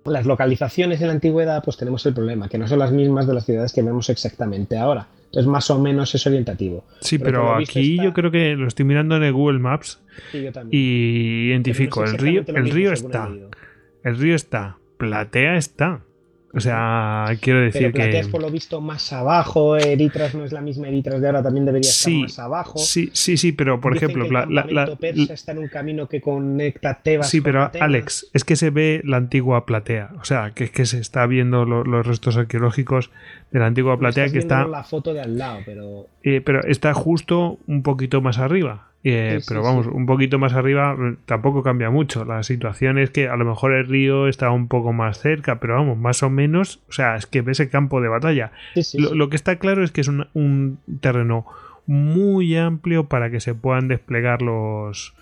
[0.06, 3.34] las localizaciones en la antigüedad, pues tenemos el problema, que no son las mismas de
[3.34, 5.08] las ciudades que vemos exactamente ahora.
[5.26, 6.84] Entonces, más o menos es orientativo.
[7.02, 10.00] Sí, pero aquí está- yo creo que lo estoy mirando en el Google Maps
[10.32, 10.82] Sí, yo también.
[10.82, 13.30] y identifico no el río, el mismo, río está,
[14.04, 16.02] el río está, Platea está.
[16.54, 20.44] O sea, quiero decir Pero Platea que es por lo visto más abajo, Eritras no
[20.46, 22.80] es la misma Eritras de ahora, también debería Sí, estar más abajo.
[22.80, 25.68] sí, sí, sí, pero por Dicen ejemplo, que el la- la- persa está en un
[25.68, 27.86] camino que conecta Tebas Sí, con pero Atenas.
[27.86, 30.12] Alex, es que se ve la antigua platea.
[30.20, 33.12] O sea, que es que se está viendo lo- los restos arqueológicos
[33.52, 34.66] de la antigua platea Estás que está.
[34.66, 38.87] la foto de al lado, pero eh, pero está justo un poquito más arriba.
[39.10, 39.92] Eh, Sí, sí, pero vamos, sí.
[39.94, 42.26] un poquito más arriba eh, tampoco cambia mucho.
[42.26, 45.76] La situación es que a lo mejor el río está un poco más cerca, pero
[45.76, 46.82] vamos, más o menos.
[46.90, 48.52] O sea, es que ves el campo de batalla.
[48.94, 51.46] Lo, que está claro es que es un, un terreno
[51.86, 55.16] muy amplio para que se puedan desplegar los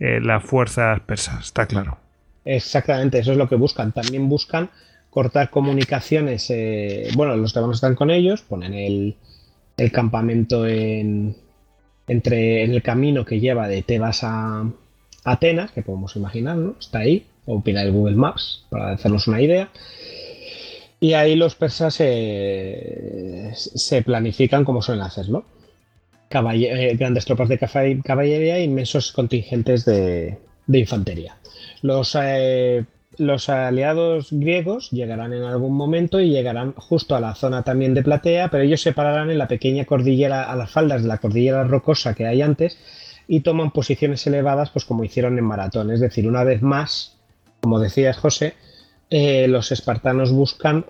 [0.00, 1.46] eh, las fuerzas persas.
[1.46, 1.98] Está claro.
[2.44, 3.92] Exactamente, eso es lo que buscan.
[3.92, 4.70] También buscan
[5.10, 6.50] cortar comunicaciones.
[6.50, 9.16] eh, bueno, los tebanos están con ellos, ponen el,
[9.76, 11.36] el campamento en,
[12.08, 14.64] entre, en el camino que lleva de Tebas a
[15.24, 16.74] Atenas, que podemos imaginar, ¿no?
[16.80, 19.68] Está ahí, o pila el Google Maps para hacernos una idea.
[21.00, 25.44] Y ahí los persas se planifican como suelen hacerlo.
[26.28, 31.36] Caballe- eh, grandes tropas de caballería e inmensos contingentes de, de infantería.
[31.82, 32.84] Los, eh,
[33.18, 38.02] los aliados griegos llegarán en algún momento y llegarán justo a la zona también de
[38.02, 41.64] Platea, pero ellos se pararán en la pequeña cordillera, a las faldas de la cordillera
[41.64, 42.78] rocosa que hay antes
[43.26, 45.90] y toman posiciones elevadas, pues como hicieron en Maratón.
[45.90, 47.18] Es decir, una vez más,
[47.60, 48.54] como decías José,
[49.10, 50.86] eh, los espartanos buscan,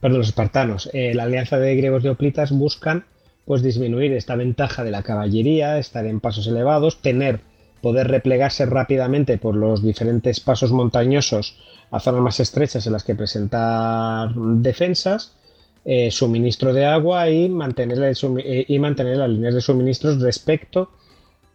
[0.00, 3.04] perdón, los espartanos, eh, la alianza de griegos y hoplitas buscan
[3.44, 7.40] pues disminuir esta ventaja de la caballería, estar en pasos elevados, tener
[7.80, 11.56] poder replegarse rápidamente por los diferentes pasos montañosos
[11.90, 15.36] a zonas más estrechas en las que presentar defensas,
[15.84, 20.90] eh, suministro de agua y mantener, eh, y mantener las líneas de suministros respecto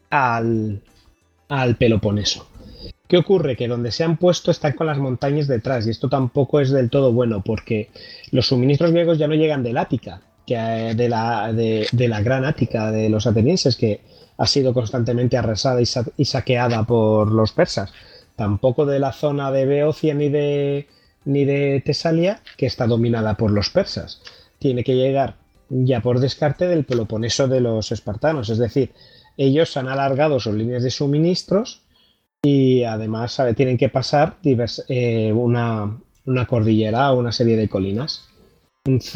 [0.10, 0.82] al,
[1.50, 2.48] al Peloponeso.
[3.08, 3.56] ¿Qué ocurre?
[3.56, 6.90] Que donde se han puesto están con las montañas detrás y esto tampoco es del
[6.90, 7.90] todo bueno porque
[8.32, 12.44] los suministros griegos ya no llegan del Ática, que, eh, de, la, de la gran
[12.44, 14.02] Ática de los atenienses que
[14.38, 17.94] ha sido constantemente arrasada y, sa- y saqueada por los persas.
[18.36, 20.88] Tampoco de la zona de Beocia ni de,
[21.26, 24.22] ni de Tesalia, que está dominada por los persas.
[24.60, 25.36] Tiene que llegar
[25.70, 28.50] ya por descarte del Peloponeso de los espartanos.
[28.50, 28.92] Es decir,
[29.38, 31.82] ellos han alargado sus líneas de suministros
[32.42, 33.54] y además ¿sabe?
[33.54, 38.28] tienen que pasar eh, una, una cordillera o una serie de colinas,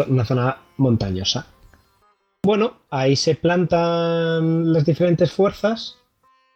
[0.08, 1.48] una zona montañosa.
[2.48, 5.98] Bueno, ahí se plantan las diferentes fuerzas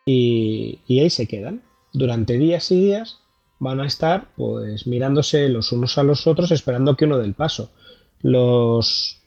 [0.06, 1.64] y, ahí se quedan.
[1.92, 3.20] Durante días y días
[3.60, 7.34] van a estar pues mirándose los unos a los otros esperando que uno dé el
[7.34, 7.72] paso.
[8.22, 9.22] Los,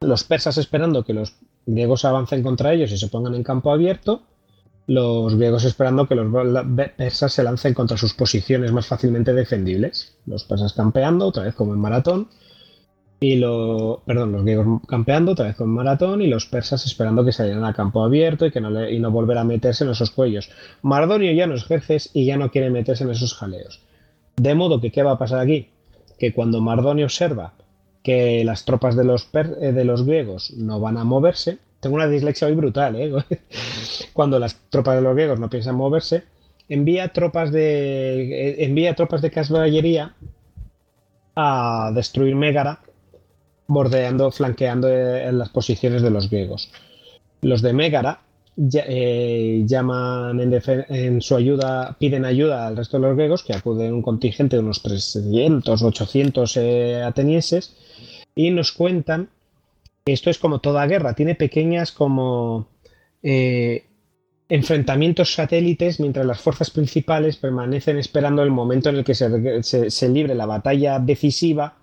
[0.00, 1.34] los persas esperando que los
[1.66, 4.22] griegos avancen contra ellos y se pongan en campo abierto.
[4.86, 6.32] Los griegos esperando que los
[6.96, 10.16] persas se lancen contra sus posiciones más fácilmente defendibles.
[10.24, 12.30] Los persas campeando, otra vez como en maratón.
[13.20, 17.32] Y lo, perdón, los griegos campeando, otra vez con maratón, y los persas esperando que
[17.32, 20.12] salieran a campo abierto y que no le- y no volver a meterse en esos
[20.12, 20.50] cuellos.
[20.82, 23.80] Mardonio ya no es y ya no quiere meterse en esos jaleos.
[24.36, 25.68] De modo que, ¿qué va a pasar aquí?
[26.18, 27.54] Que cuando Mardonio observa
[28.04, 32.06] que las tropas de los, eh, de los griegos no van a moverse, tengo una
[32.06, 33.12] dislexia hoy brutal, ¿eh?
[34.12, 36.22] cuando las tropas de los griegos no piensan moverse,
[36.68, 40.14] envía tropas de, eh, envía tropas de caballería
[41.34, 42.80] a destruir Mégara
[43.68, 46.70] bordeando, flanqueando eh, en las posiciones de los griegos.
[47.42, 48.22] Los de Mégara
[48.56, 53.92] ya- eh, llaman en, su ayuda, piden ayuda al resto de los griegos, que acuden
[53.92, 57.76] un contingente de unos 300, 800 eh, atenienses,
[58.34, 59.28] y nos cuentan
[60.04, 62.68] que esto es como toda guerra, tiene pequeñas como
[64.48, 69.90] enfrentamientos satélites mientras las fuerzas principales permanecen esperando el momento en el que se, se-
[69.90, 71.76] se libre la batalla decisiva.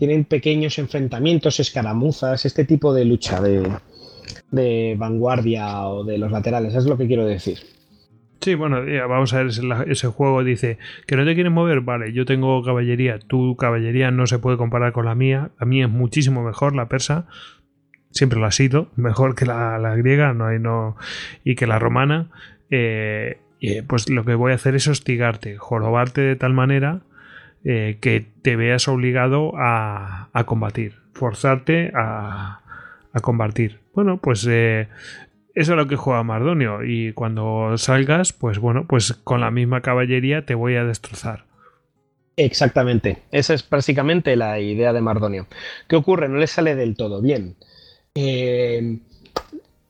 [0.00, 6.86] Tienen pequeños enfrentamientos, escaramuzas, este tipo de lucha de, vanguardia o de los laterales, es
[6.86, 7.58] lo que quiero decir.
[8.40, 9.48] Sí, bueno, vamos a ver,
[9.88, 14.26] ese, juego dice que no te quieres mover, vale, yo tengo caballería, tu caballería no
[14.26, 17.26] se puede comparar con la mía, la mía es muchísimo mejor, la persa,
[18.10, 20.96] siempre lo ha sido, mejor que la, griega no hay, no,
[21.44, 22.30] y que la romana,
[22.70, 23.36] eh,
[23.86, 27.02] pues lo que voy a hacer es hostigarte, jorobarte de tal manera
[27.64, 32.60] eh, que te veas obligado a, a combatir, forzarte a,
[33.12, 33.80] a combatir.
[33.94, 34.88] Bueno, pues eh,
[35.54, 39.80] eso es lo que juega Mardonio y cuando salgas, pues bueno, pues con la misma
[39.80, 41.44] caballería te voy a destrozar.
[42.36, 45.46] Exactamente, esa es básicamente la idea de Mardonio.
[45.88, 46.28] ¿Qué ocurre?
[46.28, 47.56] No le sale del todo bien.
[48.14, 48.98] Eh,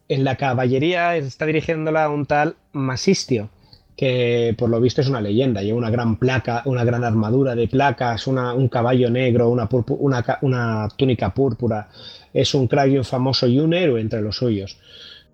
[0.08, 3.50] en la caballería está dirigiéndola un tal Masistio,
[4.00, 7.68] que por lo visto es una leyenda, lleva una gran placa, una gran armadura de
[7.68, 11.90] placas, un caballo negro, una, túnica púrpura,
[12.32, 14.78] es un cráneo famoso y un héroe entre los suyos.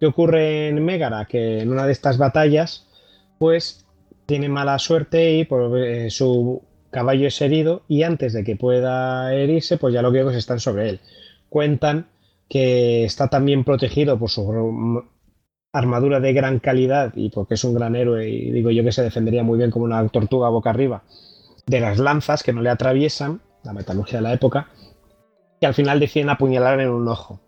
[0.01, 1.27] ¿Qué ocurre en Mégara?
[1.27, 2.89] Que en una de estas batallas,
[3.39, 3.85] pues
[4.27, 9.33] tiene mala suerte y por, eh, su caballo es herido y antes de que pueda
[9.33, 11.01] herirse, pues ya los griegos están sobre él.
[11.51, 12.09] Cuentan
[12.49, 15.05] que está también protegido por su
[15.77, 19.03] armadura de gran calidad y porque es un gran héroe y digo yo que se
[19.03, 21.03] defendería muy bien como una tortuga boca arriba
[21.67, 24.69] de las lanzas que no le atraviesan, la metalurgia de la época,
[25.61, 27.41] y al final deciden apuñalar en un ojo.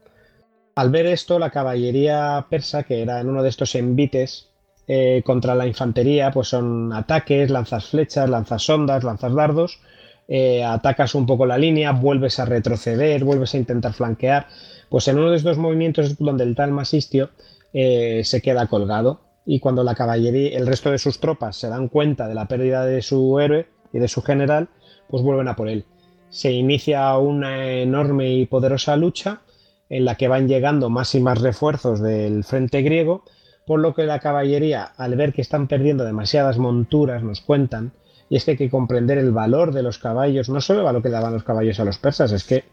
[0.74, 4.48] Al ver esto, la caballería persa, que era en uno de estos envites
[4.88, 9.80] eh, contra la infantería, pues son ataques, lanzas flechas, lanzas sondas, lanzas dardos,
[10.26, 14.46] eh, atacas un poco la línea, vuelves a retroceder, vuelves a intentar flanquear.
[14.88, 17.30] Pues en uno de estos movimientos donde el tal Masistio
[17.72, 21.88] eh, se queda colgado y cuando la caballería, el resto de sus tropas se dan
[21.88, 24.68] cuenta de la pérdida de su héroe y de su general,
[25.08, 25.86] pues vuelven a por él.
[26.28, 29.40] Se inicia una enorme y poderosa lucha
[29.88, 33.24] en la que van llegando más y más refuerzos del frente griego,
[33.66, 37.92] por lo que la caballería, al ver que están perdiendo demasiadas monturas, nos cuentan,
[38.28, 41.02] y es que hay que comprender el valor de los caballos, no solo el valor
[41.02, 42.64] que daban los caballos a los persas, es que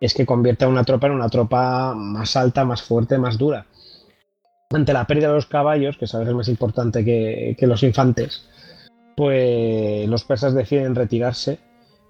[0.00, 3.66] es que convierte a una tropa en una tropa más alta, más fuerte, más dura.
[4.72, 8.48] Ante la pérdida de los caballos, que sabes es más importante que, que los infantes,
[9.16, 11.58] pues los persas deciden retirarse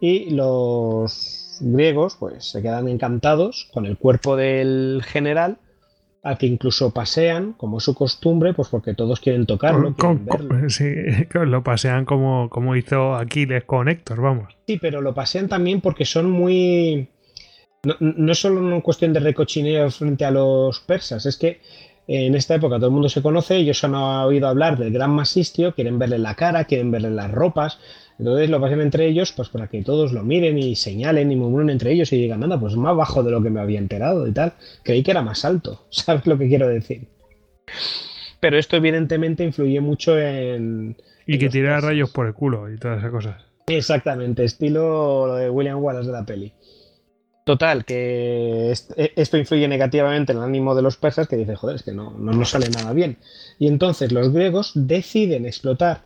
[0.00, 5.58] y los griegos pues se quedan encantados con el cuerpo del general
[6.24, 10.26] al que incluso pasean, como es su costumbre, pues porque todos quieren tocarlo, Con- quieren
[10.26, 10.70] con- verlo.
[10.70, 10.84] sí,
[11.34, 14.56] lo pasean como, como hizo Aquiles con Héctor, vamos.
[14.68, 17.08] Sí, pero lo pasean también porque son muy.
[17.84, 21.60] No, no es solo una cuestión de recochineo frente a los persas, es que
[22.16, 25.74] en esta época todo el mundo se conoce, ellos han oído hablar del gran Masistio,
[25.74, 27.78] quieren verle la cara, quieren verle las ropas,
[28.18, 31.70] entonces lo pasan entre ellos pues para que todos lo miren y señalen y murmuren
[31.70, 34.32] entre ellos y digan, anda, pues más bajo de lo que me había enterado y
[34.32, 37.08] tal, creí que era más alto, ¿sabes lo que quiero decir?
[38.40, 40.96] Pero esto evidentemente influye mucho en...
[41.26, 43.42] Y en que tira rayos por el culo y todas esas cosas.
[43.68, 46.52] Exactamente, estilo lo de William Wallace de la peli.
[47.44, 51.76] Total, que e- esto influye negativamente en el ánimo de los persas que dicen, joder,
[51.76, 53.18] es que no, no nos sale nada bien.
[53.58, 56.02] Y entonces los griegos deciden explotar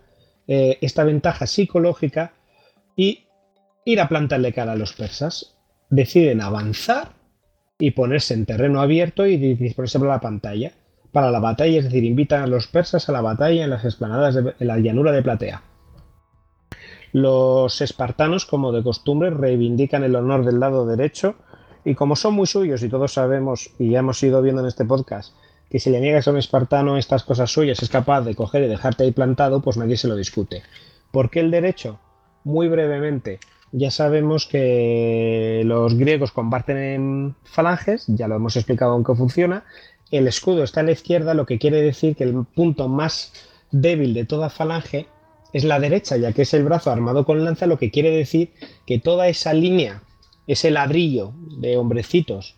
[0.49, 2.33] eh, esta ventaja psicológica
[2.97, 3.25] y
[3.85, 5.55] ir a plantarle cara a los persas.
[5.91, 7.11] Deciden avanzar
[7.79, 10.73] y ponerse en terreno abierto y di- disponerse para la pantalla,
[11.13, 14.35] para la batalla, es decir, invitan a los persas a la batalla en las esplanadas
[14.37, 15.63] de en la llanura de Platea.
[17.17, 21.37] Los espartanos, como de costumbre, reivindican el honor del lado derecho
[21.83, 24.85] y como son muy suyos y todos sabemos y ya hemos ido viendo en este
[24.85, 25.33] podcast
[25.71, 28.69] que si le niegas a un espartano estas cosas suyas es capaz de coger y
[28.69, 30.63] dejarte ahí plantado, pues nadie se lo discute.
[31.11, 31.99] ¿Por qué el derecho?
[32.45, 33.41] Muy brevemente,
[33.73, 39.65] ya sabemos que los griegos comparten en falanges, ya lo hemos explicado en qué funciona.
[40.11, 43.33] El escudo está a la izquierda, lo que quiere decir que el punto más
[43.71, 45.09] débil de toda falange
[45.57, 48.53] es la derecha, ya que es el brazo armado con lanza, lo que quiere decir
[48.87, 50.03] que toda esa línea,
[50.47, 52.57] ese ladrillo de hombrecitos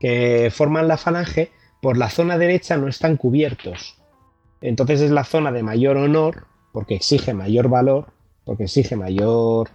[0.00, 3.96] que forman la falange, por la zona derecha no están cubiertos.
[4.60, 8.06] Entonces es la zona de mayor honor, porque exige mayor valor,
[8.44, 9.70] porque exige mayor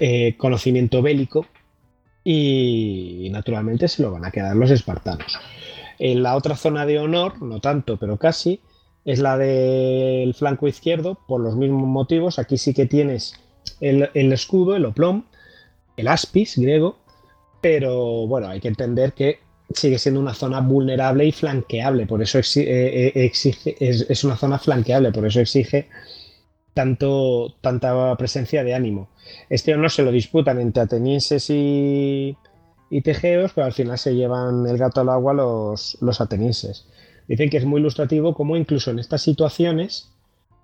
[0.00, 1.46] eh, conocimiento bélico,
[2.24, 5.38] y naturalmente se lo van a quedar los espartanos.
[6.00, 8.60] En la otra zona de honor, no tanto, pero casi,
[9.04, 12.38] es la del flanco izquierdo, por los mismos motivos.
[12.38, 13.34] Aquí sí que tienes
[13.80, 15.24] el, escudo, el oplom,
[15.96, 16.96] el aspis griego,
[17.60, 19.40] pero bueno, hay que entender que
[19.72, 24.58] sigue siendo una zona vulnerable y flanqueable, por eso eh, eh, exige, es, una zona
[24.58, 25.88] flanqueable, por eso exige
[26.74, 29.08] tanto, tanta presencia de ánimo.
[29.48, 32.36] Este honor se lo disputan entre atenienses y,
[32.90, 36.86] y tegeos, pero al final se llevan el gato al agua los atenienses.
[37.28, 40.10] Dicen que es muy ilustrativo cómo incluso en estas situaciones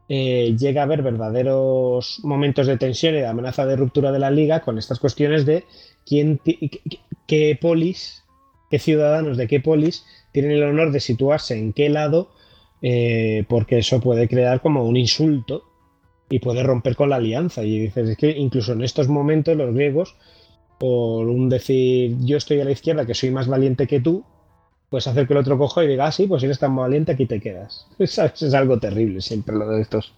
[0.09, 4.31] eh, llega a haber verdaderos momentos de tensión y de amenaza de ruptura de la
[4.31, 5.65] liga con estas cuestiones de
[6.05, 6.41] quién
[7.27, 8.25] qué polis,
[8.71, 12.31] qué ciudadanos de qué polis tienen el honor de situarse en qué lado,
[12.83, 15.65] eh, porque eso puede crear como un insulto
[16.29, 17.63] y puede romper con la alianza.
[17.65, 20.17] Y dices, es que incluso en estos momentos los griegos,
[20.79, 24.25] por un decir yo estoy a la izquierda, que soy más valiente que tú,
[24.91, 27.13] pues hacer que el otro coja y diga, ah, sí, pues si eres tan valiente,
[27.13, 27.87] aquí te quedas.
[27.99, 28.19] Es
[28.55, 30.13] algo terrible siempre lo de estos.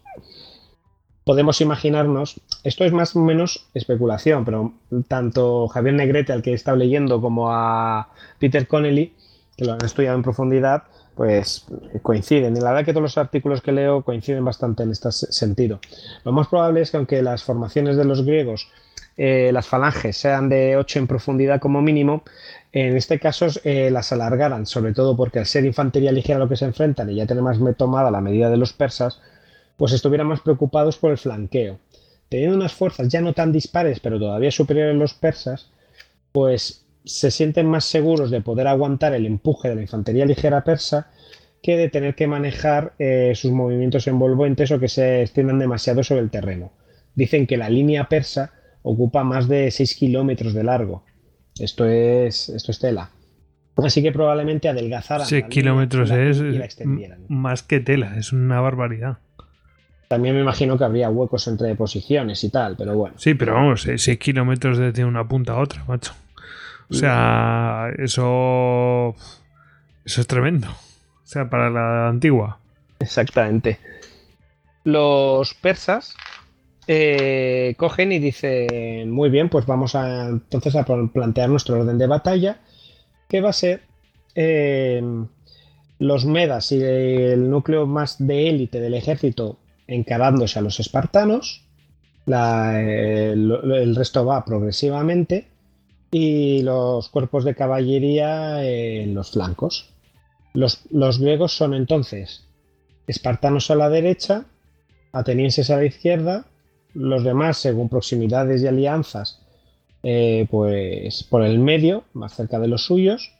[1.24, 4.72] Podemos imaginarnos, esto es más o menos especulación, pero
[5.06, 8.08] tanto Javier Negrete, al que he estado leyendo, como a
[8.40, 9.15] Peter Connelly,
[9.56, 11.67] que lo han estudiado en profundidad, pues
[12.03, 12.56] coinciden.
[12.56, 15.78] Y la verdad que todos los artículos que leo coinciden bastante en este sentido.
[16.24, 18.69] Lo más probable es que aunque las formaciones de los griegos,
[19.17, 22.24] eh, las falanges, sean de 8 en profundidad como mínimo,
[22.72, 26.56] en este caso eh, las alargaran, sobre todo porque al ser infantería ligera lo que
[26.56, 29.21] se enfrentan y ya tener más tomada la medida de los persas,
[29.76, 31.78] pues estuvieran más preocupados por el flanqueo.
[32.28, 35.71] Teniendo unas fuerzas ya no tan dispares, pero todavía superiores a los persas,
[36.33, 41.10] pues se sienten más seguros de poder aguantar el empuje de la infantería ligera persa
[41.62, 46.22] que de tener que manejar eh, sus movimientos envolventes o que se extiendan demasiado sobre
[46.22, 46.72] el terreno.
[47.15, 51.05] Dicen que la línea persa ocupa más de 6 kilómetros de largo.
[51.62, 53.09] Esto es, esto es tela.
[53.77, 55.27] Así que probablemente adelgazaran.
[55.27, 57.19] 6 la línea kilómetros es y la extendieran.
[57.21, 59.19] m- más que tela, es una barbaridad.
[60.09, 63.15] También me imagino que habría huecos entre posiciones y tal, pero bueno.
[63.19, 66.12] Sí, pero vamos, 6 kilómetros desde una punta a otra, macho.
[66.91, 69.15] O sea, eso.
[70.05, 70.69] Eso es tremendo.
[70.69, 72.59] O sea, para la antigua.
[72.99, 73.78] Exactamente.
[74.85, 76.15] Los persas
[76.87, 82.07] eh, cogen y dicen, muy bien, pues vamos a entonces a plantear nuestro orden de
[82.07, 82.61] batalla,
[83.29, 83.83] que va a ser
[84.35, 85.03] eh,
[85.99, 91.65] los medas y el núcleo más de élite del ejército encarándose a los espartanos,
[92.27, 95.49] el, el resto va progresivamente
[96.11, 99.89] y los cuerpos de caballería en los flancos.
[100.55, 102.47] Los, los griegos son entonces
[103.07, 104.45] espartanos a la derecha,
[105.13, 106.47] atenienses a la izquierda,
[106.94, 109.41] los demás, según proximidades y alianzas,
[110.03, 113.33] eh, pues por el medio, más cerca de los suyos,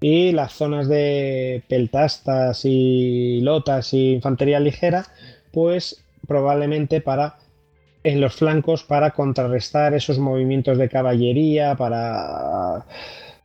[0.00, 5.06] y las zonas de peltastas y lotas y infantería ligera,
[5.52, 7.36] pues probablemente para
[8.02, 12.86] en los flancos para contrarrestar esos movimientos de caballería, para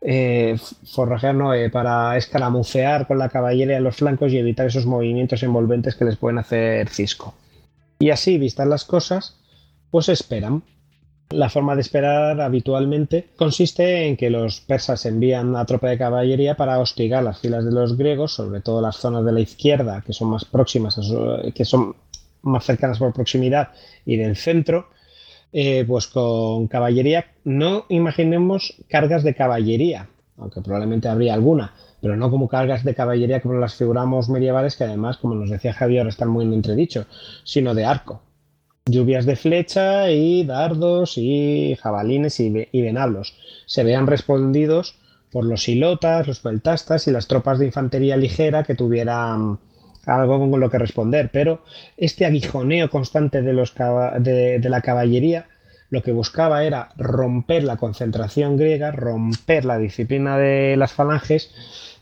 [0.01, 4.85] eh, forrajear, no, eh, para escaramucear con la caballería en los flancos y evitar esos
[4.85, 7.33] movimientos envolventes que les pueden hacer cisco.
[7.99, 9.37] Y así, vistas las cosas,
[9.91, 10.63] pues esperan.
[11.31, 16.55] La forma de esperar habitualmente consiste en que los persas envían una tropa de caballería
[16.55, 20.13] para hostigar las filas de los griegos, sobre todo las zonas de la izquierda, que
[20.13, 21.95] son más próximas, a su- que son
[22.43, 23.69] más cercanas por proximidad,
[24.05, 24.89] y del centro,
[25.51, 27.25] eh, pues con caballería.
[27.43, 33.41] No imaginemos cargas de caballería, aunque probablemente habría alguna, pero no como cargas de caballería
[33.41, 37.07] como las figuramos medievales, que además, como nos decía Javier, están muy en entredicho,
[37.43, 38.21] sino de arco.
[38.87, 43.33] Lluvias de flecha y dardos y jabalines y, ve- y venablos.
[43.65, 44.95] Se vean respondidos
[45.31, 49.57] por los hilotas, los peltastas y las tropas de infantería ligera que tuvieran
[50.05, 51.31] algo con lo que responder.
[51.33, 51.63] Pero
[51.97, 55.47] este aguijoneo constante de, los de la caballería
[55.89, 61.51] lo que buscaba era romper la concentración griega, romper la disciplina de las falanges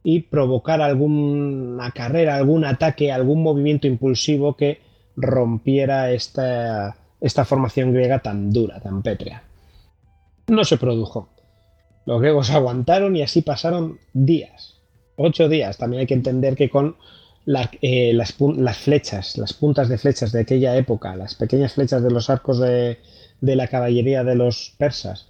[0.04, 4.82] y provocar alguna carrera, algún ataque, algún movimiento impulsivo que
[5.16, 9.44] rompiera esta, esta formación griega tan dura, tan pétrea.
[10.48, 11.30] No se produjo.
[12.06, 14.76] Los griegos aguantaron y así pasaron días.
[15.16, 15.78] Ocho días.
[15.78, 16.98] También hay que entender que con
[17.82, 22.12] eh, las, las flechas, las puntas de flechas de aquella época, las pequeñas flechas de
[22.12, 23.00] los arcos de,
[23.42, 25.28] de la caballería de los persas,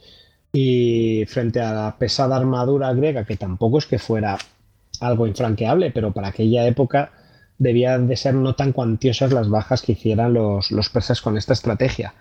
[0.51, 4.37] y frente a la pesada armadura griega, que tampoco es que fuera
[4.99, 7.11] algo infranqueable, pero para aquella época
[7.57, 11.53] debían de ser no tan cuantiosas las bajas que hicieran los, los persas con esta
[11.53, 12.13] estrategia.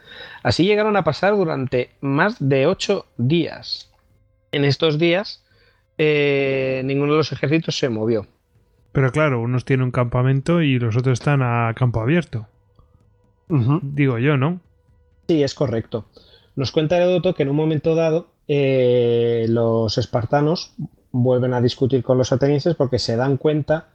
[0.42, 3.90] Así llegaron a pasar durante más de ocho días.
[4.52, 5.42] En estos días,
[5.98, 8.26] eh, ninguno de los ejércitos se movió.
[8.92, 12.46] Pero claro, unos tienen un campamento y los otros están a campo abierto.
[13.82, 14.60] Digo yo, ¿no?
[15.28, 16.06] Sí, es correcto.
[16.56, 20.74] Nos cuenta Heródoto que en un momento dado eh, los espartanos
[21.10, 23.88] vuelven a discutir con los atenienses porque se dan cuenta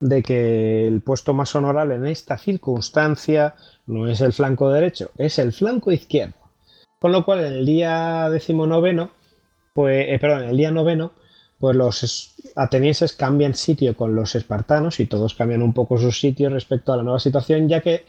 [0.00, 3.54] de que el puesto más honorable en esta circunstancia
[3.86, 6.34] no es el flanco derecho, es el flanco izquierdo.
[6.98, 9.10] Con lo cual, en el día decimonoveno,
[9.74, 11.12] pues, eh, perdón, en el día noveno,
[11.58, 16.50] pues los atenienses cambian sitio con los espartanos y todos cambian un poco su sitio
[16.50, 18.04] respecto a la nueva situación, ya que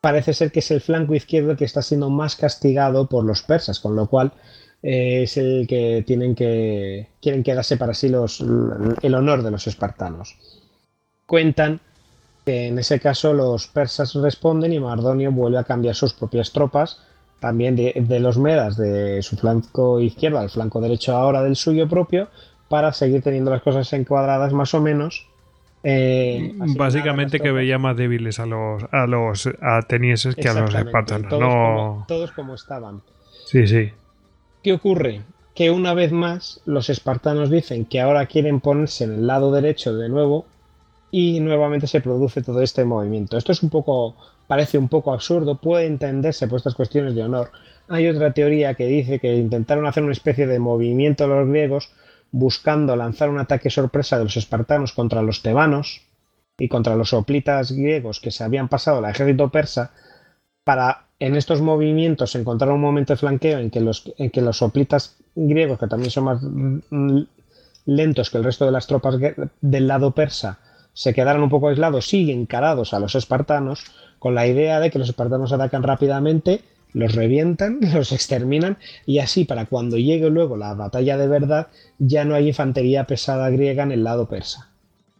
[0.00, 3.42] parece ser que es el flanco izquierdo el que está siendo más castigado por los
[3.42, 4.32] persas, con lo cual
[4.82, 9.66] eh, es el que tienen que quieren quedarse para sí los, el honor de los
[9.66, 10.36] espartanos.
[11.26, 11.80] Cuentan
[12.44, 17.00] que en ese caso los persas responden y Mardonio vuelve a cambiar sus propias tropas,
[17.40, 21.88] también de, de los medas de su flanco izquierdo al flanco derecho ahora del suyo
[21.88, 22.28] propio,
[22.68, 25.26] para seguir teniendo las cosas encuadradas más o menos.
[25.82, 31.28] eh, Básicamente que veía más débiles a los, a los atenienses que a los espartanos.
[31.28, 31.48] Todos, No.
[31.50, 33.02] como, todos como estaban.
[33.46, 33.90] Sí, sí.
[34.62, 35.22] ¿Qué ocurre?
[35.54, 39.94] Que una vez más los espartanos dicen que ahora quieren ponerse en el lado derecho
[39.96, 40.46] de nuevo
[41.10, 43.36] y nuevamente se produce todo este movimiento.
[43.36, 47.50] Esto es un poco, parece un poco absurdo, puede entenderse por estas cuestiones de honor.
[47.88, 51.90] Hay otra teoría que dice que intentaron hacer una especie de movimiento los griegos
[52.32, 56.02] buscando lanzar un ataque sorpresa de los espartanos contra los tebanos
[56.58, 59.92] y contra los hoplitas griegos que se habían pasado al ejército persa
[60.64, 64.60] para en estos movimientos encontrar un momento de flanqueo en que los, en que los
[64.62, 67.20] hoplitas griegos, que también son más mm,
[67.86, 69.16] lentos que el resto de las tropas
[69.60, 70.58] del lado persa,
[70.96, 73.84] se quedaran un poco aislados y encarados a los espartanos,
[74.18, 76.62] con la idea de que los espartanos atacan rápidamente,
[76.94, 82.24] los revientan, los exterminan, y así para cuando llegue luego la batalla de verdad, ya
[82.24, 84.70] no hay infantería pesada griega en el lado persa.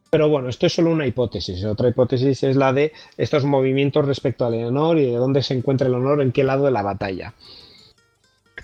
[0.08, 1.62] Pero bueno, esto es solo una hipótesis.
[1.64, 5.88] Otra hipótesis es la de estos movimientos respecto al honor y de dónde se encuentra
[5.88, 7.34] el honor, en qué lado de la batalla.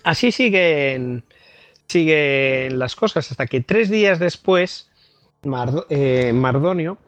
[0.02, 1.24] Así siguen,
[1.88, 4.88] siguen las cosas hasta que tres días después,
[5.88, 6.98] Eh, Mardonio,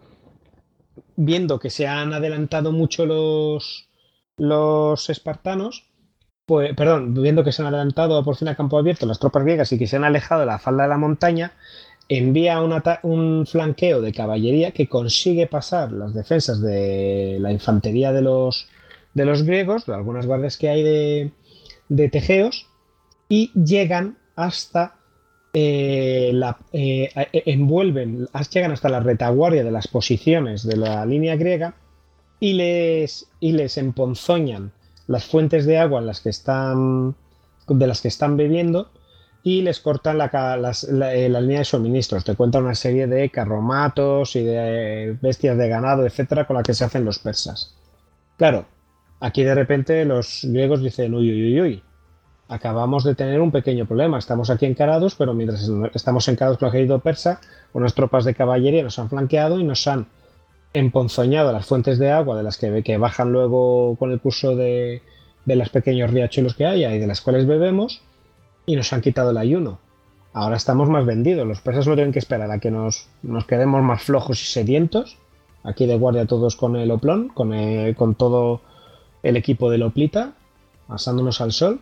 [1.17, 3.89] viendo que se han adelantado mucho los,
[4.37, 5.85] los espartanos,
[6.45, 9.73] pues, perdón, viendo que se han adelantado por fin a campo abierto las tropas griegas
[9.73, 11.53] y que se han alejado de la falda de la montaña,
[12.09, 18.23] envía un, un flanqueo de caballería que consigue pasar las defensas de la infantería de
[18.23, 18.69] los,
[19.15, 21.33] de los griegos, de algunas guardias que hay de,
[21.89, 22.67] de tejeos,
[23.29, 24.97] y llegan hasta
[25.55, 31.37] eh, la, eh, eh, envuelven, llegan hasta la retaguardia de las posiciones de la línea
[31.37, 31.77] griega
[32.41, 34.73] y les, y les emponzoñan
[35.07, 37.15] las fuentes de agua en las que están,
[37.69, 38.91] de las que están bebiendo
[39.43, 42.25] y les cortan la, las- la- eh, la línea de suministros.
[42.25, 46.75] Te cuentan una serie de carromatos y de bestias de ganado, etcétera, con las que
[46.75, 47.77] se hacen los persas.
[48.39, 48.67] Claro,
[49.21, 51.83] aquí de repente los griegos dicen, uy, uy, uy, uy,
[52.55, 54.19] acabamos de tener un pequeño problema.
[54.19, 57.41] Estamos aquí encarados, pero mientras estamos encarados con el ejército persa,
[57.73, 60.07] unas tropas de caballería nos han flanqueado y nos han
[60.73, 65.03] emponzoñado las fuentes de agua de las que, que bajan luego con el curso de,
[65.45, 68.03] de los pequeños riachuelos que haya y de las cuales bebemos
[68.67, 69.79] y nos han quitado el ayuno.
[70.33, 71.47] Ahora estamos más vendidos.
[71.47, 75.17] Los persas no tienen que esperar a que nos, nos quedemos más flojos y sedientos.
[75.63, 77.53] Aquí de guardia todos con el oplón, con,
[77.95, 78.61] con todo
[79.23, 80.33] el equipo del oplita,
[80.89, 81.81] asándonos al sol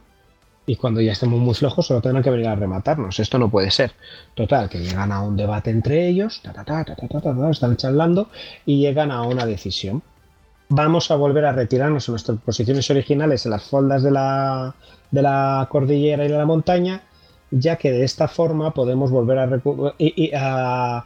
[0.66, 3.18] y cuando ya estemos muy flojos solo tendrán que venir a rematarnos.
[3.18, 3.92] Esto no puede ser.
[4.34, 6.40] Total, que llegan a un debate entre ellos,
[7.50, 8.28] están charlando
[8.64, 10.02] y llegan a una decisión.
[10.68, 16.24] Vamos a volver a retirarnos a nuestras posiciones originales en las faldas de la, cordillera
[16.24, 17.02] y de la montaña,
[17.50, 21.04] ya que de esta forma podemos volver a,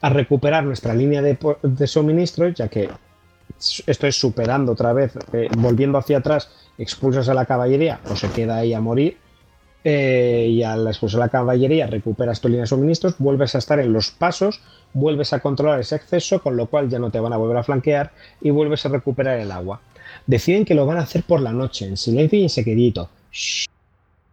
[0.00, 2.88] a, recuperar nuestra línea de, de suministro, ya que
[3.58, 8.28] esto es superando otra vez, eh, volviendo hacia atrás expulsas a la caballería o se
[8.30, 9.18] queda ahí a morir.
[9.88, 13.92] eh, y al expulsar la caballería recuperas tu línea de suministros, vuelves a estar en
[13.92, 14.60] los pasos,
[14.92, 17.62] vuelves a controlar ese acceso, con lo cual ya no te van a volver a
[17.62, 18.10] flanquear
[18.40, 19.80] y vuelves a recuperar el agua.
[20.26, 23.10] Deciden que lo van a hacer por la noche, en silencio y en secretito.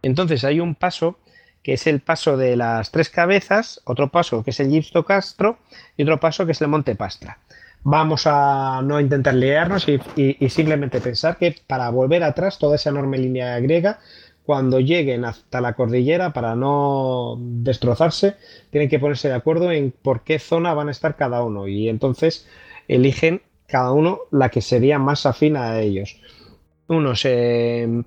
[0.02, 1.18] Entonces hay un paso
[1.62, 5.58] que es el paso de las tres cabezas, otro paso que es el Gisto Castro
[5.96, 7.38] y otro paso que es el Monte Pastra.
[7.86, 13.18] Vamos a no intentar liarnos y, simplemente pensar que para volver atrás toda esa enorme
[13.18, 14.00] línea griega,
[14.46, 18.36] cuando lleguen hasta la cordillera, para no destrozarse,
[18.70, 21.68] tienen que ponerse de acuerdo en por qué zona van a estar cada uno.
[21.68, 22.48] Y entonces
[22.88, 26.18] eligen cada uno la que sería más afín a ellos.
[26.88, 28.02] Unos eh,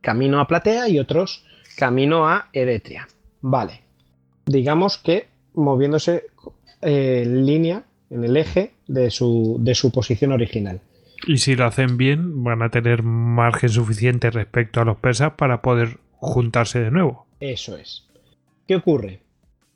[0.00, 1.44] camino a Platea y otros
[1.76, 3.06] camino a Eretria.
[3.40, 3.82] Vale.
[4.46, 6.26] Digamos que moviéndose
[6.82, 10.80] eh, en línea, en el eje de su, de su posición original.
[11.26, 15.62] Y si lo hacen bien, van a tener margen suficiente respecto a los persas para
[15.62, 17.26] poder juntarse de nuevo.
[17.40, 18.04] Eso es.
[18.66, 19.20] ¿Qué ocurre?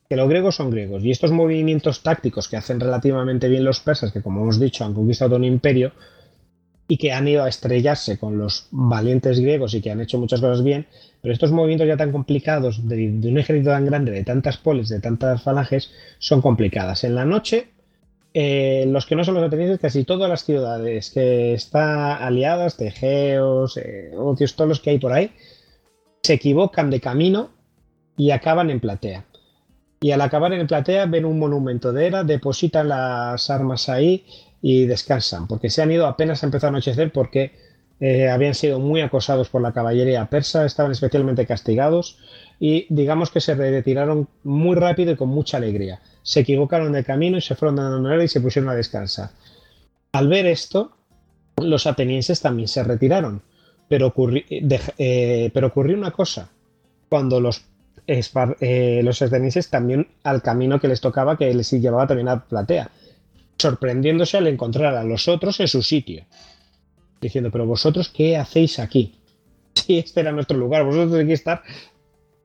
[0.09, 4.13] Que los griegos son griegos y estos movimientos tácticos que hacen relativamente bien los persas,
[4.13, 5.93] que como hemos dicho han conquistado un imperio
[6.87, 10.41] y que han ido a estrellarse con los valientes griegos y que han hecho muchas
[10.41, 10.87] cosas bien,
[11.21, 14.89] pero estos movimientos ya tan complicados de, de un ejército tan grande, de tantas polis,
[14.89, 17.05] de tantas falanges, son complicadas.
[17.05, 17.69] En la noche
[18.41, 23.77] eh, los que no son los atenienses, casi todas las ciudades que están aliadas, Tegeos,
[23.77, 25.33] eh, todos los que hay por ahí,
[26.23, 27.51] se equivocan de camino
[28.17, 29.25] y acaban en platea.
[30.01, 34.25] Y al acabar en platea ven un monumento de era, depositan las armas ahí
[34.63, 37.57] y descansan, porque se han ido apenas ha empezado a anochecer porque
[37.99, 42.21] eh, habían sido muy acosados por la caballería persa, estaban especialmente castigados
[42.61, 46.01] y digamos que se retiraron muy rápido y con mucha alegría.
[46.29, 49.31] Se equivocaron de camino y se fueron dando hora y se pusieron a descansar.
[50.13, 50.95] Al ver esto,
[51.57, 53.41] los atenienses también se retiraron,
[53.89, 56.51] pero, eh, pero ocurrió una cosa.
[57.09, 57.65] Cuando los,
[58.07, 62.91] eh, los atenienses también al camino que les tocaba, que les llevaba también a platea,
[63.57, 66.27] sorprendiéndose al encontrar a los otros en su sitio,
[67.23, 69.15] diciendo, pero vosotros, ¿qué hacéis aquí?
[69.73, 71.63] Si este era nuestro lugar, vosotros tenéis que estar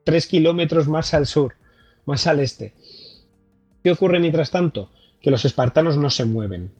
[0.04, 1.54] tres kilómetros más al sur,
[2.06, 2.72] más al este.
[3.84, 4.88] ¿Qué ocurre mientras tanto?
[5.20, 6.72] Que los espartanos no se mueven.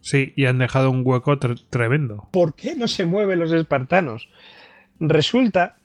[0.00, 2.26] Sí, y han dejado un hueco tremendo.
[2.30, 4.30] ¿Por qué no se mueven los espartanos?
[4.98, 5.76] Resulta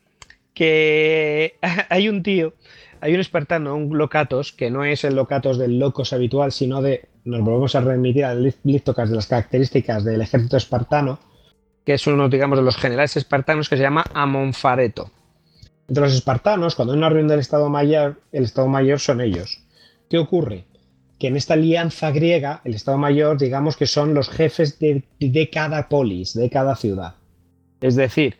[0.53, 1.57] que
[1.89, 2.53] hay un tío,
[3.01, 7.09] hay un espartano, un locatos, que no es el locatos del locos habitual, sino de,
[7.25, 11.19] nos volvemos a remitir al listocas de las características del ejército espartano,
[11.85, 15.11] que es uno, digamos, de los generales espartanos que se llama Amonfareto.
[15.89, 19.62] Entre los espartanos, cuando hay una reunión del Estado Mayor, el Estado Mayor son ellos.
[20.13, 20.65] ¿Qué ocurre?
[21.17, 25.89] Que en esta alianza griega, el Estado Mayor, digamos que son los jefes de, cada
[25.89, 27.15] polis, de cada ciudad.
[27.81, 28.37] Es decir,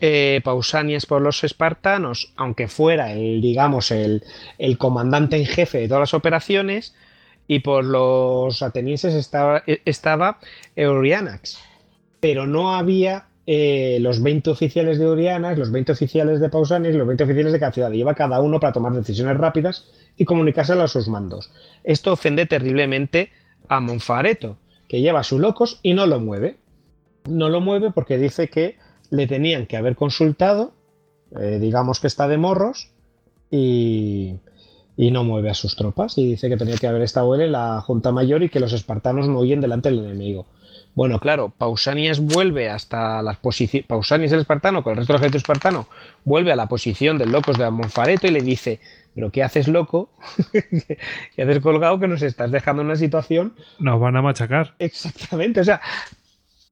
[0.00, 4.22] eh, Pausanias por los espartanos, aunque fuera el, digamos, el,
[4.56, 6.94] el, comandante en jefe de todas las operaciones,
[7.48, 10.38] y por los atenienses estaba, estaba
[10.76, 11.58] Eurianax.
[12.20, 16.98] Pero no había eh, los 20 oficiales de Orianas, los 20 oficiales de Pausanias y
[16.98, 17.90] los 20 oficiales de cada ciudad.
[17.90, 21.50] Lleva cada uno para tomar decisiones rápidas y comunicárselo a sus mandos.
[21.82, 23.32] Esto ofende terriblemente
[23.66, 26.58] a Monfareto, que lleva a sus locos y no lo mueve.
[27.28, 28.76] No lo mueve porque dice que
[29.10, 30.72] le tenían que haber consultado,
[31.36, 32.92] eh, digamos que está de morros,
[33.50, 34.36] y,
[34.96, 36.16] no mueve a sus tropas.
[36.18, 39.26] Y dice que tenía que haber estado en la Junta Mayor y que los espartanos
[39.26, 40.46] no huyen delante del enemigo.
[40.94, 43.86] Bueno, claro, Pausanias vuelve hasta las posiciones.
[43.86, 45.88] Pausanias el espartano, con el resto del ejército espartano,
[46.24, 48.80] vuelve a la posición del locos de Amonfareto y le dice:
[49.14, 50.10] ¿Pero qué haces, loco?
[50.52, 53.54] ¿Qué haces colgado que nos estás dejando en una situación?
[53.78, 54.74] Nos van a machacar.
[54.78, 55.80] Exactamente, o sea,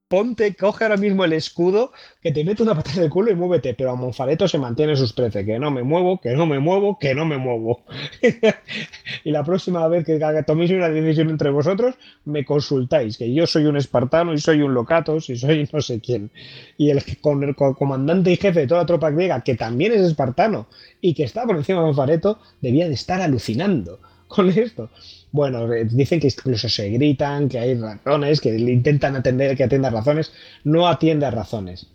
[0.08, 1.92] ponte, coge ahora mismo el escudo,
[2.22, 3.74] que te mete una patada en el culo y muévete.
[3.74, 6.98] Pero a Monfareto se mantiene sus 13, que no me muevo, que no me muevo,
[6.98, 7.82] que no me muevo.
[9.24, 13.66] y la próxima vez que toméis una decisión entre vosotros, me consultáis, que yo soy
[13.66, 16.30] un espartano y soy un locatos y soy no sé quién.
[16.76, 20.00] Y el, con el comandante y jefe de toda la tropa griega, que también es
[20.00, 20.68] espartano
[21.00, 24.90] y que está por encima de Monfareto, debía de estar alucinando con esto.
[25.30, 29.90] Bueno, eh, dicen que incluso se gritan, que hay razones, que intentan atender, que atienda
[29.90, 30.32] razones.
[30.64, 31.86] No atiende a razones.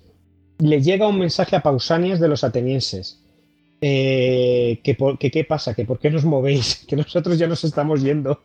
[0.59, 3.19] Le llega un mensaje a Pausanias de los atenienses.
[3.81, 4.95] Eh, que,
[5.29, 8.41] qué pasa, que por qué nos movéis, que nosotros ya nos estamos yendo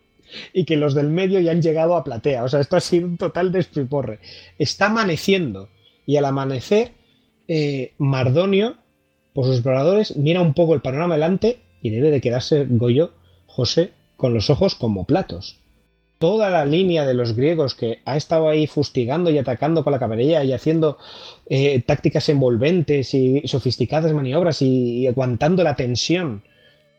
[0.53, 2.44] y que los del medio ya han llegado a platea.
[2.44, 4.19] O sea, esto ha sido un total despiporre.
[4.58, 5.69] Está amaneciendo
[6.06, 6.92] y al amanecer,
[7.47, 8.78] eh, Mardonio,
[9.33, 13.12] por sus exploradores, mira un poco el panorama delante y debe de quedarse Goyo,
[13.47, 15.60] José, con los ojos como platos.
[16.18, 20.01] Toda la línea de los griegos que ha estado ahí fustigando y atacando con la
[20.01, 20.99] caballería y haciendo
[21.49, 26.42] eh, tácticas envolventes y sofisticadas maniobras y, aguantando la tensión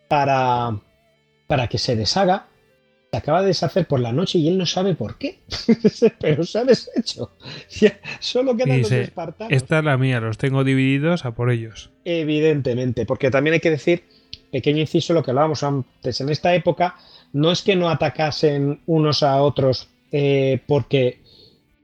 [0.08, 0.80] para,
[1.48, 2.48] para que se deshaga,
[3.12, 5.40] se acaba de deshacer por la noche y él no sabe por qué.
[6.22, 7.34] Pero se ha deshecho.
[8.22, 9.52] solo quedan los espartanos.
[9.52, 11.90] Esta es la mía, los tengo divididos a por ellos.
[12.06, 14.06] Evidentemente, porque también hay que decir
[14.51, 16.96] pequeño inciso, lo que hablábamos antes, en esta época
[17.33, 21.19] no es que no atacasen unos a otros eh, porque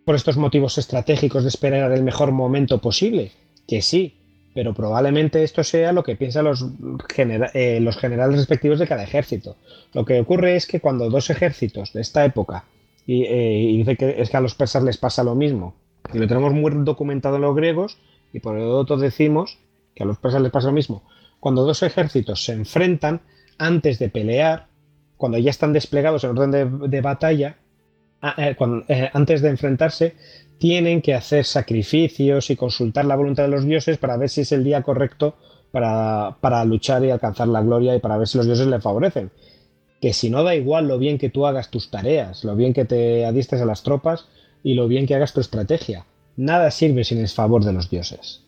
[0.05, 3.31] por estos motivos estratégicos de esperar el mejor momento posible,
[3.67, 4.13] que sí,
[4.53, 6.65] pero probablemente esto sea lo que piensan los,
[7.17, 9.57] eh, los generales respectivos de cada ejército.
[9.93, 12.65] Lo que ocurre es que cuando dos ejércitos de esta época,
[13.05, 15.75] y, eh, dice que es que a los persas les pasa lo mismo,
[16.13, 17.97] y lo tenemos muy documentado en los griegos,
[18.31, 19.57] y por lo otro decimos
[19.95, 21.03] que a los persas les pasa lo mismo,
[21.45, 23.21] cuando dos ejércitos se enfrentan,
[23.59, 24.65] antes de pelear,
[25.15, 27.57] cuando ya están desplegados en orden de, batalla,
[28.39, 28.55] eh,
[28.87, 30.15] eh, antes de enfrentarse,
[30.57, 34.51] tienen que hacer sacrificios y consultar la voluntad de los dioses para ver si es
[34.53, 35.35] el día correcto
[35.71, 39.29] para, para luchar y alcanzar la gloria y para ver si los dioses le favorecen.
[40.01, 42.85] Que si no da igual lo bien que tú hagas tus tareas, lo bien que
[42.85, 44.25] te adistres a las tropas
[44.63, 46.07] y lo bien que hagas tu estrategia.
[46.37, 48.44] Nada sirve sin el favor de los dioses.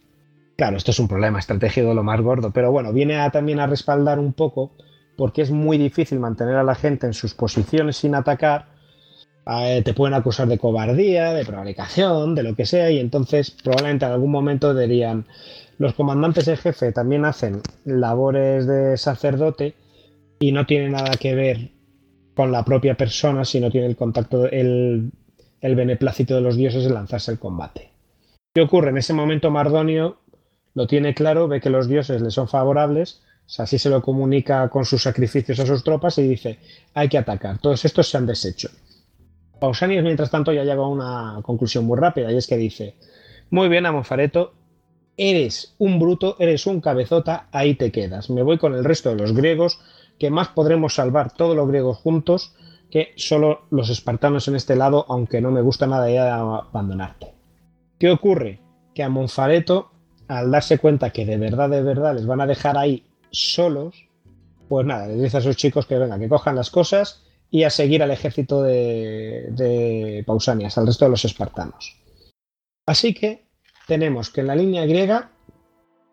[0.57, 3.59] Claro, esto es un problema estratégico de lo más gordo, pero bueno, viene a- también
[3.59, 4.71] a respaldar un poco
[5.15, 8.65] porque es muy difícil mantener a la gente en sus posiciones sin atacar.
[9.47, 14.05] Eh, te pueden acusar de cobardía, de prevaricación, de lo que sea, y entonces probablemente
[14.05, 15.25] en algún momento dirían,
[15.77, 19.75] los comandantes en jefe también hacen labores de sacerdote
[20.39, 21.69] y no tiene nada que ver
[22.35, 25.11] con la propia persona, sino tiene el contacto, el,
[25.61, 27.89] el beneplácito de los dioses en lanzarse el combate.
[28.53, 28.89] ¿Qué ocurre?
[28.89, 30.17] En ese momento Mardonio
[30.77, 33.23] lo tiene claro, ve que los dioses le son favorables,
[33.57, 36.59] así se lo comunica con sus sacrificios a sus tropas y dice,
[36.93, 38.69] hay que atacar, todos estos se han deshecho.
[39.59, 42.93] Pausanias, mientras tanto, ya llega a una conclusión muy rápida y es que dice,
[43.49, 44.53] muy bien, Amonfareto,
[45.17, 48.29] eres un bruto, eres un cabezota, ahí te quedas.
[48.29, 49.79] Me voy con el resto de los griegos,
[50.19, 52.53] que más podremos salvar todos los griegos juntos
[52.91, 57.33] que solo los espartanos en este lado, aunque no me gusta nada ya abandonarte.
[57.97, 58.61] ¿Qué ocurre?
[58.93, 59.89] Que a Monfareto,
[60.27, 63.95] al darse cuenta que de verdad, de verdad les van a dejar ahí solos,
[64.67, 67.69] pues nada, les dice a sus chicos que venga, que cojan las cosas y a
[67.69, 71.95] seguir al ejército de, de Pausanias, al resto de los espartanos.
[72.85, 73.47] Así que
[73.87, 75.31] tenemos que en la línea griega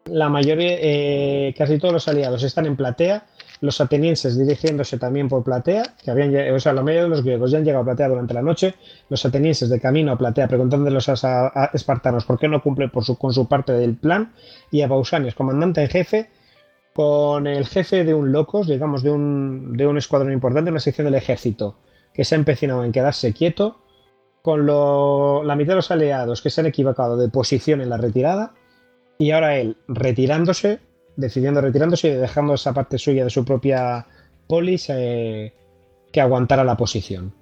[0.06, 3.26] la mayoría, eh, casi todos los aliados están en Platea,
[3.64, 7.50] los atenienses dirigiéndose también por Platea, que habían, o sea, la mayoría de los griegos
[7.50, 8.74] ya han llegado a Platea durante la noche,
[9.08, 13.04] los atenienses de camino a Platea preguntando a a- espartanos por qué no cumplen por
[13.04, 14.32] su- con su parte del plan,
[14.70, 16.30] y a Pausanias, comandante en jefe,
[16.94, 21.06] con el jefe de un locos, digamos, de un, de un escuadrón importante, una sección
[21.06, 21.76] del ejército,
[22.12, 23.80] que se ha empecinado en quedarse quieto,
[24.42, 27.96] con lo- la mitad de los aliados que se han equivocado de posición en la
[27.96, 28.52] retirada,
[29.18, 30.80] y ahora él retirándose,
[31.16, 34.06] decidiendo retirándose y dejando esa parte suya de su propia
[34.46, 35.52] polis eh,
[36.12, 37.32] que aguantara la posición.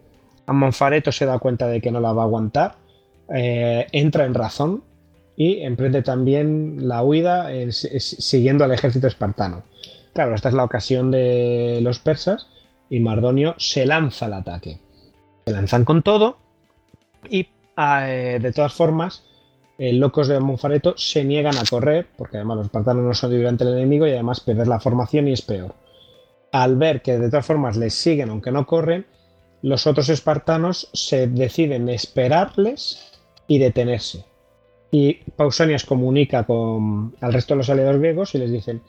[0.47, 2.77] A se da cuenta de que no la va a aguantar,
[3.33, 4.83] eh, entra en razón
[5.37, 9.63] y emprende también la huida eh, siguiendo al ejército espartano.
[10.13, 12.49] Claro, esta es la ocasión de los persas
[12.91, 14.79] y Mardonio se lanza al ataque.
[15.47, 16.37] Se lanzan con todo
[17.29, 19.25] y eh, de todas formas
[19.83, 23.49] eh, locos de Monfareto se niegan a correr, porque además los espartanos no son de
[23.49, 25.75] ante el enemigo y además perder la formación y es peor.
[26.53, 29.07] Al ver que de todas formas les siguen aunque no corren,
[29.61, 33.13] los otros espartanos se deciden esperarles
[33.49, 34.25] y detenerse.
[34.93, 38.83] Y Pausanias comunica con, al resto de los aliados griegos y les dicen,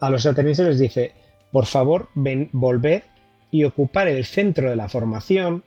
[0.00, 1.12] a los atenienses les dice,
[1.52, 3.04] por favor, ven, volved
[3.52, 5.62] y ocupar el centro de la formación,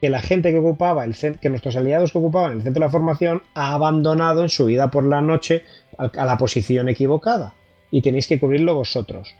[0.00, 2.90] que la gente que ocupaba, el que nuestros aliados que ocupaban el centro de la
[2.90, 5.64] formación ha abandonado en su ida por la noche
[5.98, 7.54] a, a la posición equivocada
[7.90, 9.34] y tenéis que cubrirlo vosotros.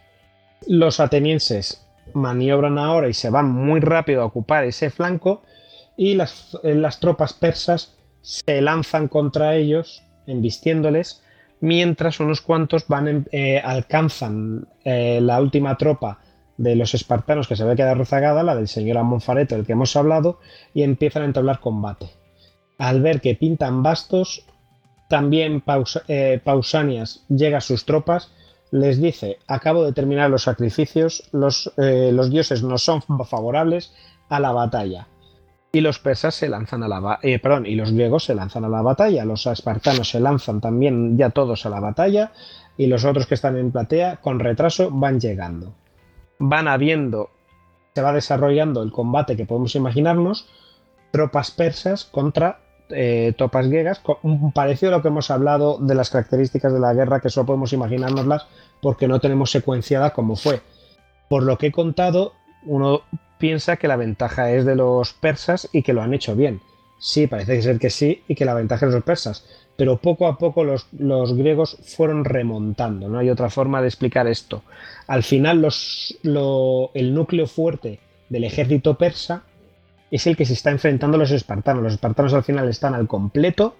[0.66, 5.42] Los atenienses maniobran ahora y se van muy rápido a ocupar ese flanco
[5.96, 11.22] y las, eh, las tropas persas se lanzan contra ellos, embistiéndoles,
[11.60, 16.18] mientras unos cuantos van en- eh, alcanzan eh, la última tropa
[16.56, 19.96] de los espartanos que se había quedado rezagada, la del señor Amonfareto, del que hemos
[19.96, 20.38] hablado,
[20.74, 22.10] y empiezan a entablar combate.
[22.78, 24.44] Al ver que pintan bastos,
[25.08, 25.62] también
[26.08, 28.32] eh, Pausanias llega a sus tropas,
[28.70, 33.92] les dice, acabo de terminar los sacrificios, los, eh, los dioses no son favorables
[34.28, 35.08] a la batalla.
[35.72, 38.68] Y los persas se lanzan a la eh, perdón, y los griegos se lanzan a
[38.68, 42.32] la batalla, los espartanos se lanzan también ya todos a la batalla,
[42.76, 45.74] y los otros que están en platea con retraso van llegando.
[46.38, 47.30] Van habiendo,
[47.94, 50.48] se va desarrollando el combate que podemos imaginarnos,
[51.10, 54.00] tropas persas contra eh, tropas griegas,
[54.54, 57.72] parecido a lo que hemos hablado de las características de la guerra, que solo podemos
[57.72, 58.46] imaginárnoslas
[58.80, 60.60] porque no tenemos secuenciada como fue.
[61.28, 63.02] Por lo que he contado, uno
[63.38, 66.60] piensa que la ventaja es de los persas y que lo han hecho bien.
[66.98, 69.44] Sí, parece ser que sí, y que la ventaja es de los persas.
[69.76, 70.86] Pero poco a poco los,
[71.36, 73.08] griegos fueron remontando.
[73.08, 74.62] No hay otra forma de explicar esto.
[75.06, 79.42] Al final, los, lo- el núcleo fuerte del ejército persa
[80.10, 81.82] es el que se está enfrentando a los espartanos.
[81.82, 83.76] Los espartanos al final están al completo,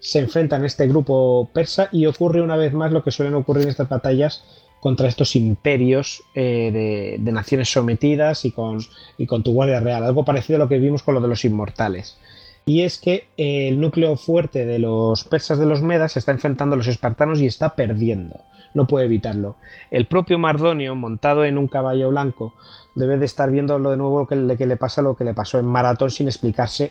[0.00, 3.64] se enfrentan a este grupo persa y ocurre una vez más lo que suelen ocurrir
[3.64, 4.44] en estas batallas
[4.80, 8.80] contra estos imperios eh, de, de naciones sometidas y con,
[9.16, 10.02] y con tu guardia real.
[10.04, 12.18] Algo parecido a lo que vimos con lo de los inmortales.
[12.68, 16.74] Y es que el núcleo fuerte de los persas de los Medas se está enfrentando
[16.74, 18.40] a los espartanos y está perdiendo.
[18.74, 19.56] No puede evitarlo.
[19.92, 22.54] El propio Mardonio, montado en un caballo blanco,
[22.96, 25.32] debe de estar viendo lo de nuevo que le, que le pasa lo que le
[25.32, 26.90] pasó en Maratón sin explicarse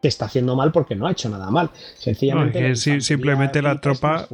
[0.00, 1.68] que está haciendo mal porque no ha hecho nada mal.
[1.74, 2.60] Sencillamente.
[2.60, 4.26] No, la es que sí, simplemente la tropa.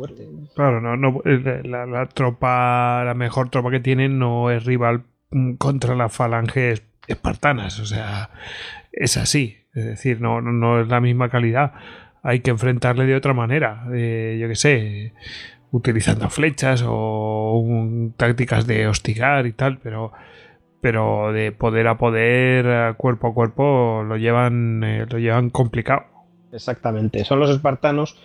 [0.55, 5.03] Claro, no, no, eh, la, la tropa, la mejor tropa que tienen no es rival
[5.33, 7.81] mm, contra las falanges espartanas.
[7.81, 8.31] O sea,
[8.93, 9.60] es así.
[9.75, 11.73] Es decir, no, es la misma calidad.
[12.23, 13.87] Hay que enfrentarle de otra manera.
[13.93, 15.15] eh, yo qué sé,
[15.71, 20.13] utilizando flechas o tácticas de hostigar y tal, pero
[20.81, 26.05] pero de poder a poder, cuerpo a cuerpo, lo llevan, eh, lo llevan complicado.
[26.53, 27.25] Exactamente.
[27.25, 28.17] Son los espartanos,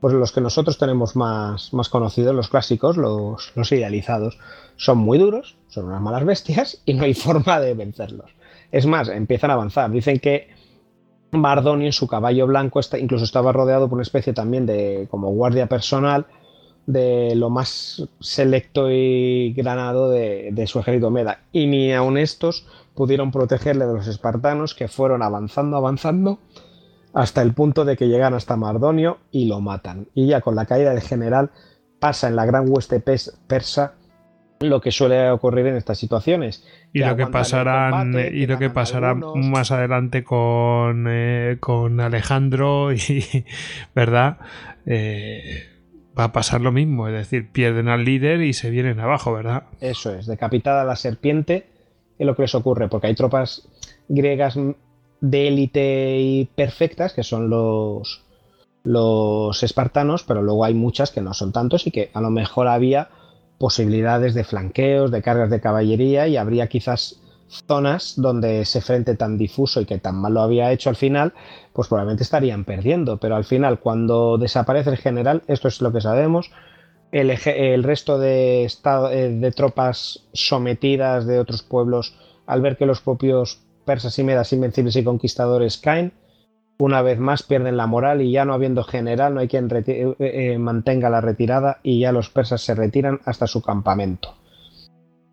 [0.00, 4.38] pues los que nosotros tenemos más, más conocidos, los clásicos, los idealizados.
[4.76, 8.30] Son muy duros, son unas malas bestias y no hay forma de vencerlos.
[8.70, 9.90] Es más, empiezan a avanzar.
[9.90, 10.50] Dicen que
[11.32, 15.30] Mardonio en su caballo blanco está, incluso estaba rodeado por una especie también de como
[15.30, 16.26] guardia personal
[16.86, 21.40] de lo más selecto y granado de, de su ejército Meda.
[21.52, 26.38] Y ni aun estos pudieron protegerle de los espartanos que fueron avanzando, avanzando
[27.12, 30.08] hasta el punto de que llegan hasta Mardonio y lo matan.
[30.14, 31.50] Y ya con la caída del general
[31.98, 33.94] pasa en la gran hueste persa
[34.60, 36.64] lo que suele ocurrir en estas situaciones.
[36.92, 39.46] Y lo que aguantan el pasará combate, y lo que pasará algunos.
[39.46, 43.44] más adelante con, eh, con Alejandro y
[43.94, 44.38] verdad
[44.86, 45.64] Eh,
[46.18, 49.64] va a pasar lo mismo, es decir, pierden al líder y se vienen abajo, ¿verdad?
[49.80, 51.66] Eso es, decapitada la serpiente
[52.18, 53.68] es lo que les ocurre, porque hay tropas
[54.08, 54.58] griegas
[55.20, 58.24] de élite y perfectas, que son los,
[58.84, 62.68] los espartanos, pero luego hay muchas que no son tantos y que a lo mejor
[62.68, 63.08] había
[63.58, 67.20] posibilidades de flanqueos, de cargas de caballería y habría quizás
[67.68, 71.32] zonas donde ese frente tan difuso y que tan mal lo había hecho al final,
[71.72, 76.00] pues probablemente estarían perdiendo, pero al final cuando desaparece el general, esto es lo que
[76.00, 76.50] sabemos,
[77.12, 82.14] el, el resto de, esta- eh, de tropas sometidas de otros pueblos,
[82.46, 86.12] al ver que los propios persas y medas invencibles y conquistadores caen,
[86.78, 90.14] una vez más pierden la moral y ya no habiendo general, no hay quien eh,
[90.18, 94.34] eh, mantenga la retirada y ya los persas se retiran hasta su campamento.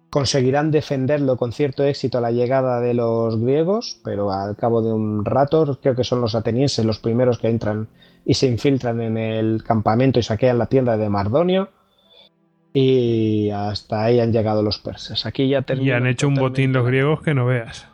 [0.10, 4.94] Conseguirán defenderlo con cierto éxito a la llegada de los griegos, pero al cabo de
[4.94, 7.88] un rato, creo que son los atenienses los primeros que entran
[8.24, 11.70] y se infiltran en el campamento y saquean la tienda de Mardonio.
[12.76, 15.26] Y hasta ahí han llegado los persas.
[15.26, 17.93] Aquí ya Y han hecho un botín los griegos que no veas.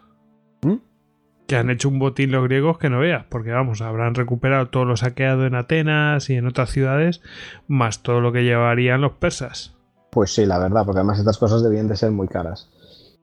[1.49, 4.85] Que han hecho un botín los griegos que no veas, porque vamos, habrán recuperado todo
[4.85, 7.23] lo saqueado en Atenas y en otras ciudades,
[7.67, 9.75] más todo lo que llevarían los persas.
[10.11, 12.69] Pues sí, la verdad, porque además estas cosas debían de ser muy caras.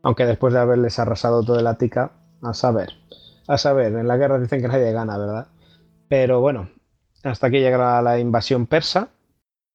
[0.03, 2.95] Aunque después de haberles arrasado todo el Ática, a saber.
[3.47, 5.47] A saber, en la guerra dicen que nadie gana, ¿verdad?
[6.09, 6.69] Pero bueno,
[7.23, 9.11] hasta aquí llegará la invasión persa,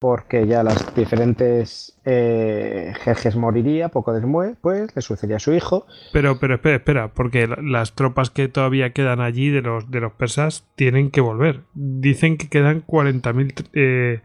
[0.01, 5.85] porque ya las diferentes eh, Jerjes moriría poco después, pues le sucedería a su hijo.
[6.11, 9.99] Pero, pero espera, espera, porque la- las tropas que todavía quedan allí de los, de
[9.99, 11.61] los persas tienen que volver.
[11.75, 14.21] Dicen que quedan 40.000 eh,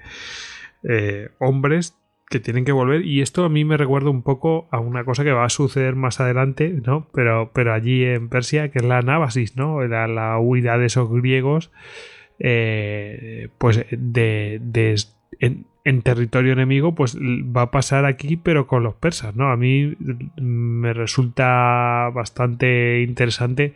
[0.83, 1.94] eh, hombres
[2.31, 5.25] que tienen que volver y esto a mí me recuerda un poco a una cosa
[5.25, 7.07] que va a suceder más adelante, ¿no?
[7.12, 9.85] Pero, pero allí en Persia, que es la Nábasis, ¿no?
[9.87, 11.71] La, la huida de esos griegos,
[12.39, 14.97] eh, pues de, de-
[15.40, 19.51] en, en territorio enemigo, pues va a pasar aquí, pero con los persas, ¿no?
[19.51, 23.74] A mí mm, me resulta bastante interesante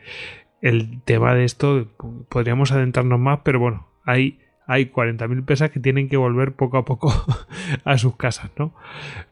[0.60, 1.87] el tema de esto.
[2.28, 6.85] Podríamos adentrarnos más, pero bueno, hay, hay 40.000 persas que tienen que volver poco a
[6.85, 7.12] poco
[7.85, 8.75] a sus casas, ¿no?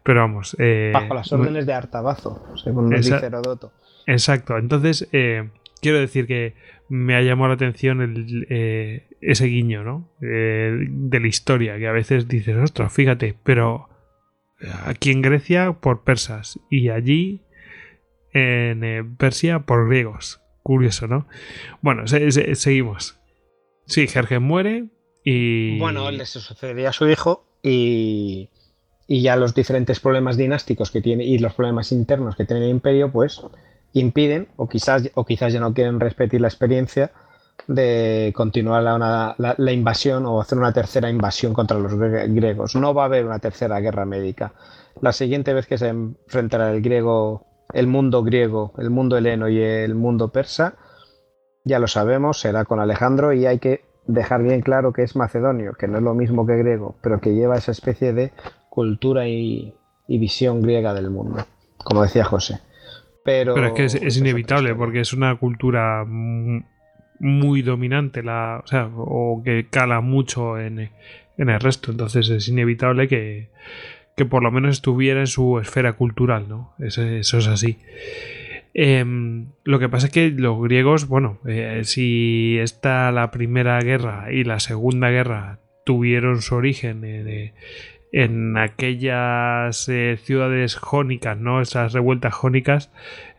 [0.02, 0.56] Pero vamos.
[0.58, 3.72] eh, Bajo las órdenes de Artabazo, según nos dice Herodoto.
[4.06, 4.56] Exacto.
[4.56, 5.48] Entonces, eh,
[5.82, 6.54] quiero decir que
[6.88, 10.08] me ha llamado la atención el, eh, ese guiño, ¿no?
[10.22, 13.88] Eh, de la historia, que a veces dices, ostras, fíjate, pero
[14.84, 17.42] aquí en Grecia por persas y allí
[18.32, 20.40] en eh, Persia por griegos.
[20.62, 21.26] Curioso, ¿no?
[21.80, 23.18] Bueno, se- se- seguimos.
[23.86, 24.86] Sí, Jerjes muere
[25.24, 25.78] y...
[25.78, 28.50] Bueno, le sucedería a su hijo y,
[29.06, 32.70] y ya los diferentes problemas dinásticos que tiene y los problemas internos que tiene el
[32.70, 33.40] imperio, pues
[33.94, 37.12] impiden o quizás, o quizás ya no quieren repetir la experiencia
[37.66, 42.32] de continuar la, una- la- la invasión o hacer una tercera invasión contra los gre-
[42.34, 42.74] griegos.
[42.76, 44.52] No va a haber una tercera guerra médica.
[45.02, 49.60] La siguiente vez que se enfrentará el griego, el mundo griego, el mundo heleno y
[49.60, 50.74] el mundo persa,
[51.64, 55.74] ya lo sabemos, será con Alejandro y hay que dejar bien claro que es macedonio,
[55.74, 58.32] que no es lo mismo que griego, pero que lleva esa especie de
[58.70, 59.74] cultura y,
[60.06, 61.44] y visión griega del mundo,
[61.84, 62.60] como decía José.
[63.22, 66.06] Pero, Pero es que es, es inevitable porque es una cultura
[67.18, 70.90] muy dominante, la, o, sea, o que cala mucho en,
[71.38, 71.90] en el resto.
[71.90, 73.48] Entonces es inevitable que,
[74.16, 76.74] que por lo menos estuviera en su esfera cultural, ¿no?
[76.78, 77.78] Eso, es así.
[78.74, 84.32] Em, lo que pasa es que los griegos, bueno, eh, si esta la primera guerra
[84.32, 87.52] y la segunda guerra tuvieron su origen en,
[88.12, 91.60] en aquellas eh, ciudades jónicas, ¿no?
[91.60, 92.90] Esas revueltas jónicas,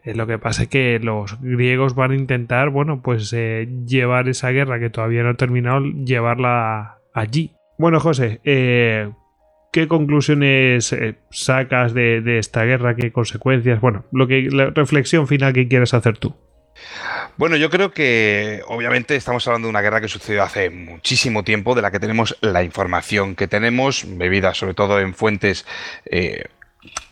[0.03, 4.49] eh, lo que pasa es que los griegos van a intentar, bueno, pues llevar esa
[4.49, 7.53] guerra que todavía no ha terminado, llevarla allí.
[7.77, 8.41] Bueno, José,
[9.71, 12.95] ¿Qué conclusiones eh, sacas de, esta guerra?
[12.95, 13.79] ¿Qué consecuencias?
[13.79, 16.35] Bueno, lo que la reflexión final que quieres hacer tú.
[17.37, 21.75] Bueno, yo creo que obviamente estamos hablando de una guerra que sucedió hace muchísimo tiempo,
[21.75, 25.67] de la que tenemos la información que tenemos, bebida sobre todo en fuentes
[26.05, 26.45] eh,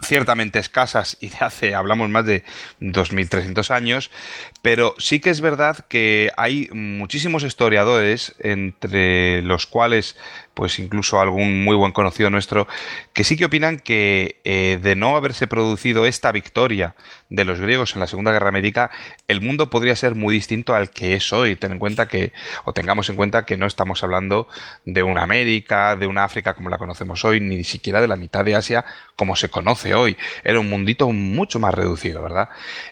[0.01, 2.44] ciertamente escasas y de hace, hablamos más de
[2.80, 4.12] 2.300 años,
[4.62, 10.16] pero sí que es verdad que hay muchísimos historiadores, entre los cuales
[10.57, 12.67] pues incluso algún muy buen conocido nuestro,
[13.13, 16.95] que sí que opinan que eh, de no haberse producido esta victoria
[17.29, 18.90] de los griegos en la Segunda Guerra Médica,
[19.27, 21.57] el mundo podría ser muy distinto al que es hoy.
[21.57, 22.33] Ten en cuenta que,
[22.65, 24.47] o tengamos en cuenta que no estamos hablando
[24.83, 28.43] de una América, de una África como la conocemos hoy, ni siquiera de la mitad
[28.43, 28.83] de Asia
[29.15, 30.17] como se conoce hoy.
[30.43, 32.49] Era un mundito mucho más reducido, ¿verdad?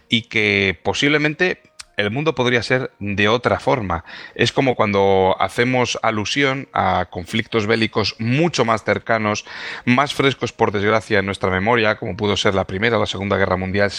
[0.07, 1.63] Y que posiblemente
[1.97, 4.03] el mundo podría ser de otra forma.
[4.35, 9.45] Es como cuando hacemos alusión a conflictos bélicos mucho más cercanos,
[9.85, 13.37] más frescos por desgracia en nuestra memoria, como pudo ser la Primera o la Segunda
[13.37, 13.91] Guerra Mundial.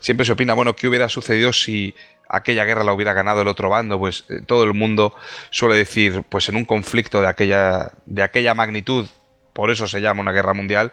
[0.00, 1.94] Siempre se opina, bueno, ¿qué hubiera sucedido si
[2.28, 3.98] aquella guerra la hubiera ganado el otro bando?
[3.98, 5.14] Pues eh, todo el mundo
[5.50, 9.06] suele decir, pues en un conflicto de aquella, de aquella magnitud,
[9.52, 10.92] por eso se llama una guerra mundial,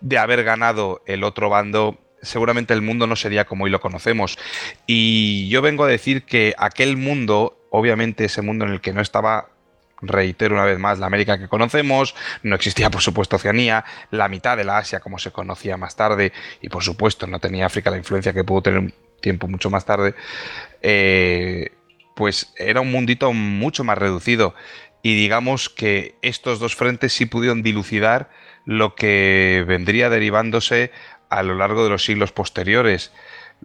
[0.00, 4.38] de haber ganado el otro bando seguramente el mundo no sería como hoy lo conocemos.
[4.86, 9.00] Y yo vengo a decir que aquel mundo, obviamente ese mundo en el que no
[9.00, 9.48] estaba
[10.02, 14.56] reitero una vez más, la América que conocemos, no existía por supuesto Oceanía, la mitad
[14.56, 17.98] de la Asia como se conocía más tarde, y por supuesto no tenía África la
[17.98, 20.14] influencia que pudo tener un tiempo mucho más tarde,
[20.80, 21.72] eh,
[22.16, 24.54] pues era un mundito mucho más reducido.
[25.02, 28.30] Y digamos que estos dos frentes sí pudieron dilucidar
[28.66, 30.92] lo que vendría derivándose
[31.30, 33.12] a lo largo de los siglos posteriores.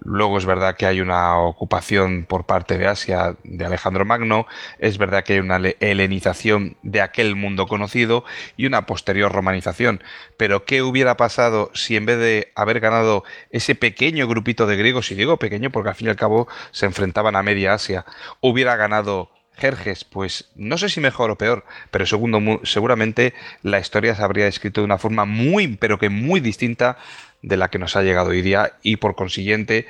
[0.04, 4.46] Luego es verdad que hay una ocupación por parte de Asia de Alejandro Magno,
[4.78, 8.26] es verdad que hay una helenización de aquel mundo conocido
[8.58, 10.04] y una posterior romanización.
[10.36, 15.12] Pero ¿qué hubiera pasado si en vez de haber ganado ese pequeño grupito de griegos,
[15.12, 18.06] y digo pequeño porque al fin y al cabo se enfrentaban a media Asia,
[18.42, 23.34] hubiera ganado Jerjes, pues no sé si mejor o peor, pero segundo, seguramente
[23.64, 26.98] la historia se habría escrito de una forma muy, pero que muy distinta
[27.46, 29.86] de la que nos ha llegado hoy día y por consiguiente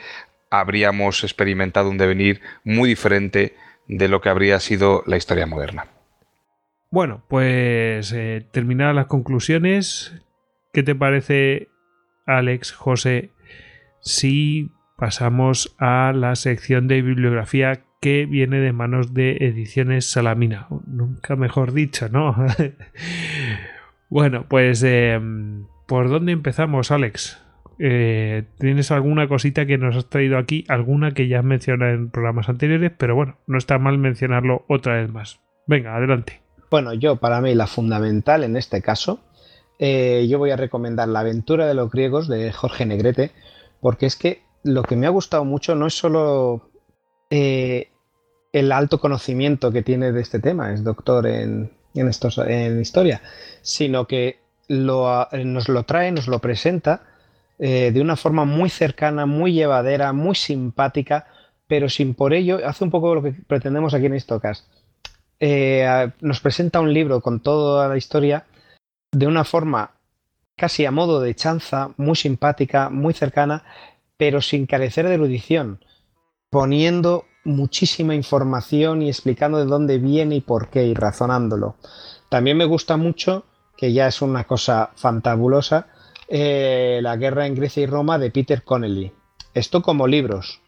[0.49, 3.55] habríamos experimentado un devenir muy diferente
[3.87, 5.87] de lo que habría sido la historia moderna.
[6.91, 10.13] Bueno, pues eh, terminadas las conclusiones,
[10.73, 11.69] ¿qué te parece,
[12.25, 13.31] Alex, José,
[14.01, 20.67] si pasamos a la sección de bibliografía que viene de manos de Ediciones Salamina?
[20.87, 22.35] Nunca mejor dicho, ¿no?
[24.09, 27.44] bueno, pues em, ¿por dónde empezamos, Alex?
[27.77, 30.63] Eh, ¿Tienes alguna cosita que nos has traído aquí?
[30.67, 34.95] Alguna que ya has mencionado en programas anteriores, pero bueno, no está mal mencionarlo otra
[34.95, 35.39] vez más.
[35.67, 36.41] Venga, adelante.
[36.71, 39.19] Bueno, yo para mí la fundamental en este caso,
[39.79, 43.31] eh, yo voy a recomendar La aventura de los griegos de Jorge Negrete,
[43.81, 46.69] porque es que lo que me ha gustado mucho no es solo
[47.29, 47.89] eh,
[48.51, 53.21] el alto conocimiento que tiene de este tema, es doctor en, estos, en historia,
[53.61, 57.03] sino que nos lo trae, nos lo presenta
[57.59, 61.27] eh, de una forma muy cercana, muy llevadera, muy simpática,
[61.67, 64.67] pero sin por ello, hace un poco lo que pretendemos aquí en Istocas.
[65.39, 68.45] Eh, nos presenta un libro con toda la historia
[69.11, 69.91] de una forma
[70.55, 73.63] casi a modo de chanza, muy simpática, muy cercana,
[74.17, 75.83] pero sin carecer de erudición,
[76.49, 81.75] poniendo muchísima información y explicando de dónde viene y por qué y razonándolo.
[82.29, 83.45] También me gusta mucho,
[83.77, 85.87] que ya es una cosa fantabulosa,
[86.27, 89.11] eh, la guerra en Grecia y Roma de Peter Connelly.
[89.53, 90.61] Esto como libros.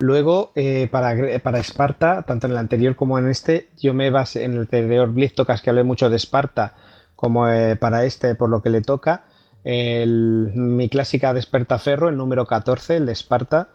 [0.00, 4.44] Luego, eh, para, para, Esparta, tanto en el anterior como en este, yo me basé
[4.44, 6.74] en el anterior Blitz que hablé mucho de Esparta,
[7.16, 9.24] como eh, para este, por lo que le toca.
[9.64, 13.68] mi clásica Despertaferro, el número 14, el de Esparta.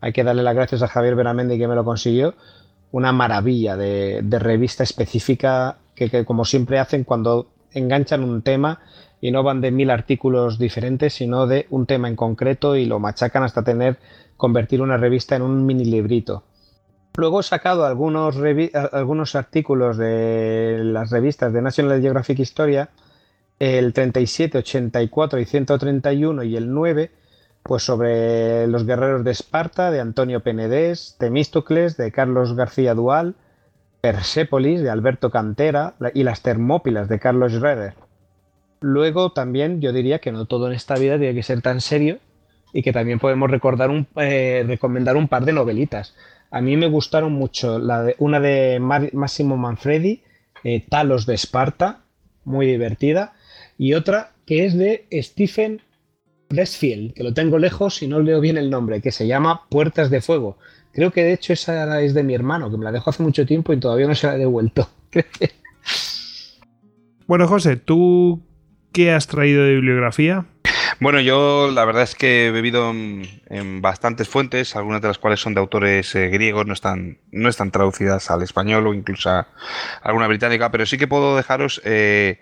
[0.00, 2.34] Hay que darle las gracias a Javier Beramendi que me lo consiguió.
[2.90, 8.80] Una maravilla de, revista específica que, como siempre hacen cuando enganchan un tema
[9.20, 12.98] y no van de mil artículos diferentes, sino de un tema en concreto y lo
[12.98, 13.98] machacan hasta tener
[14.36, 16.44] convertir una revista en un mini librito.
[17.16, 18.36] Luego he sacado algunos,
[18.92, 22.88] algunos artículos de las revistas de National Geographic Historia,
[23.58, 27.10] el 37, 84 y 131 y el 9,
[27.62, 33.34] pues sobre los guerreros de Esparta, de Antonio Penedés, Temístocles, de Carlos García Dual,
[34.00, 37.94] Persépolis, de Alberto Cantera, y las Termópilas, de Carlos Schroeder.
[38.80, 42.18] Luego también yo diría que no todo en esta vida tiene que ser tan serio
[42.72, 46.14] y que también podemos recordar un, eh, recomendar un par de novelitas.
[46.50, 50.22] A mí me gustaron mucho la de, una de Massimo Manfredi,
[50.64, 52.00] eh, Talos de Esparta,
[52.44, 53.34] muy divertida,
[53.76, 55.82] y otra que es de Stephen
[56.48, 60.10] Pressfield, que lo tengo lejos y no leo bien el nombre, que se llama Puertas
[60.10, 60.58] de Fuego.
[60.92, 63.46] Creo que de hecho esa es de mi hermano, que me la dejó hace mucho
[63.46, 64.88] tiempo y todavía no se la he devuelto.
[67.28, 68.40] bueno, José, ¿tú
[68.92, 70.44] qué has traído de bibliografía?
[71.00, 75.40] Bueno, yo la verdad es que he bebido en, bastantes fuentes, algunas de las cuales
[75.40, 79.48] son de autores eh, griegos, no están, no están traducidas al español o incluso a
[80.02, 82.38] alguna británica, pero sí que puedo dejaros eh,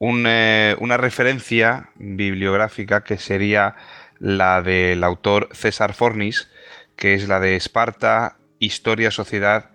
[0.00, 3.74] eh, una referencia bibliográfica que sería
[4.20, 6.48] la del autor César Fornis,
[6.94, 9.70] que es la de Esparta, Historia, Sociedad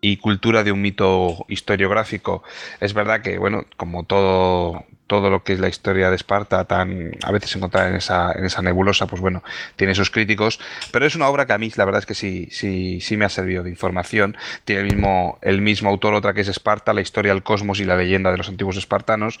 [0.00, 2.42] y Cultura de un mito historiográfico.
[2.80, 7.12] Es verdad que, bueno, como todo, todo lo que es la historia de Esparta, tan
[7.22, 9.42] a veces encontrada en esa, en esa nebulosa, pues bueno,
[9.76, 10.60] tiene sus críticos,
[10.92, 13.24] pero es una obra que a mí la verdad es que sí, sí, sí me
[13.24, 14.36] ha servido de información.
[14.64, 17.84] Tiene el mismo, el mismo autor, otra que es Esparta, la historia del cosmos y
[17.84, 19.40] la leyenda de los antiguos espartanos.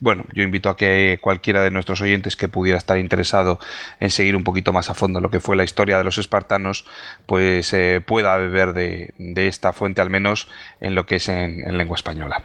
[0.00, 3.60] Bueno, yo invito a que cualquiera de nuestros oyentes que pudiera estar interesado
[4.00, 6.84] en seguir un poquito más a fondo lo que fue la historia de los espartanos,
[7.26, 10.48] pues eh, pueda beber de, de, esta fuente, al menos
[10.80, 12.42] en lo que es en lengua española.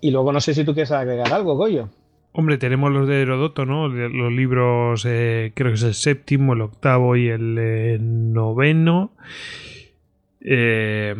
[0.00, 1.88] Y luego no sé si tú quieres agregar algo, Goyo.
[2.34, 3.88] Hombre, tenemos los de Herodoto, ¿no?
[3.88, 9.12] Los libros, eh, creo que es el séptimo, el octavo y el eh, noveno.
[10.40, 11.14] Eh,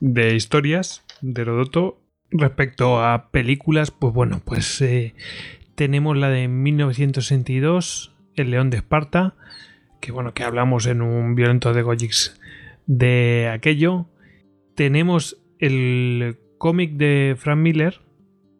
[0.00, 1.98] de historias de Herodoto.
[2.30, 4.82] Respecto a películas, pues bueno, pues
[5.74, 9.34] tenemos la de 1962, El León de Esparta,
[10.00, 12.40] que bueno, que hablamos en un violento de Gojix
[12.86, 14.06] de aquello.
[14.74, 18.02] Tenemos el cómic de Frank Miller,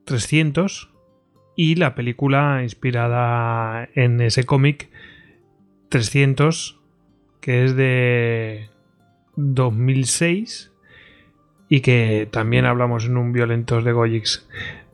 [0.07, 0.91] 300,
[1.55, 4.91] y la película inspirada en ese cómic,
[5.89, 6.81] 300,
[7.41, 8.69] que es de
[9.37, 10.73] 2006
[11.69, 14.49] y que también hablamos en un Violentos de Goyix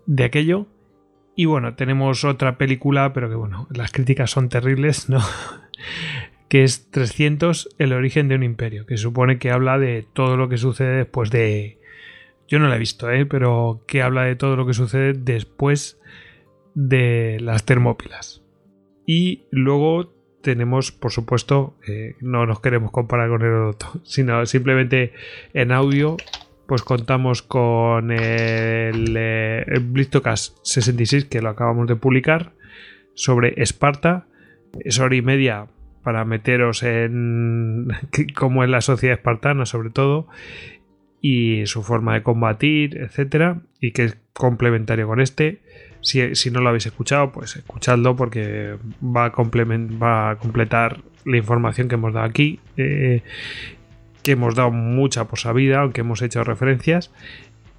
[0.04, 0.66] de aquello.
[1.34, 5.22] Y bueno, tenemos otra película, pero que bueno, las críticas son terribles, ¿no?
[6.50, 10.50] que es 300, el origen de un imperio, que supone que habla de todo lo
[10.50, 11.77] que sucede después de,
[12.48, 13.26] yo no la he visto, ¿eh?
[13.26, 16.00] pero que habla de todo lo que sucede después
[16.74, 18.42] de las Termópilas.
[19.06, 25.12] Y luego tenemos, por supuesto, eh, no nos queremos comparar con Herodoto, sino simplemente
[25.52, 26.16] en audio,
[26.66, 29.64] pues contamos con el, eh,
[30.62, 32.52] 66, que lo acabamos de publicar,
[33.14, 34.26] sobre Esparta.
[34.80, 35.66] Es hora y media
[36.02, 37.88] para meteros en
[38.34, 40.28] cómo es la sociedad espartana, sobre todo,
[41.20, 45.60] y su forma de combatir, etcétera, y que es complementario con este.
[46.00, 51.88] Si, no lo habéis escuchado, pues escuchadlo porque va a, va a completar la información
[51.88, 53.22] que hemos dado aquí, eh,
[54.22, 57.10] que hemos dado mucha por sabida, aunque hemos hecho referencias.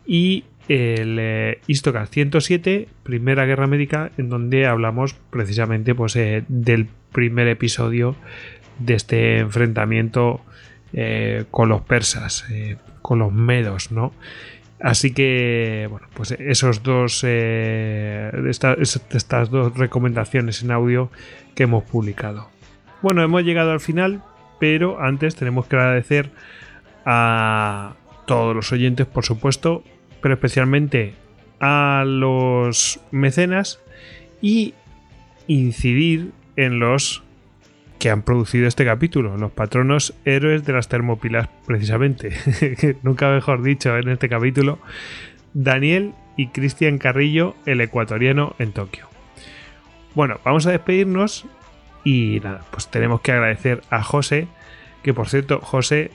[0.05, 7.47] Y el eh, 107, Primera Guerra Médica, en donde hablamos precisamente pues, eh, del primer
[7.47, 8.15] episodio
[8.77, 10.41] de este enfrentamiento
[10.93, 12.45] eh, con los persas
[13.09, 14.13] con los medos, ¿no?
[14.79, 21.09] Así que, bueno, pues esos dos, eh, estas dos recomendaciones en audio
[21.55, 22.51] que hemos publicado.
[23.01, 24.21] Bueno, hemos llegado al final,
[24.59, 26.29] pero antes tenemos que agradecer
[27.03, 27.95] a
[28.27, 29.83] todos los oyentes, por supuesto,
[30.21, 31.15] pero especialmente
[31.59, 33.81] a los mecenas
[34.39, 34.75] y
[35.47, 37.23] incidir en los
[37.99, 42.31] que han producido este capítulo, los patronos héroes de las termopilas, precisamente.
[43.03, 44.79] Nunca mejor dicho en este capítulo,
[45.53, 49.07] Daniel y Cristian Carrillo, el ecuatoriano en Tokio.
[50.15, 51.45] Bueno, vamos a despedirnos
[52.05, 54.47] y nada, pues tenemos que agradecer a José,
[55.03, 56.11] que por cierto, José,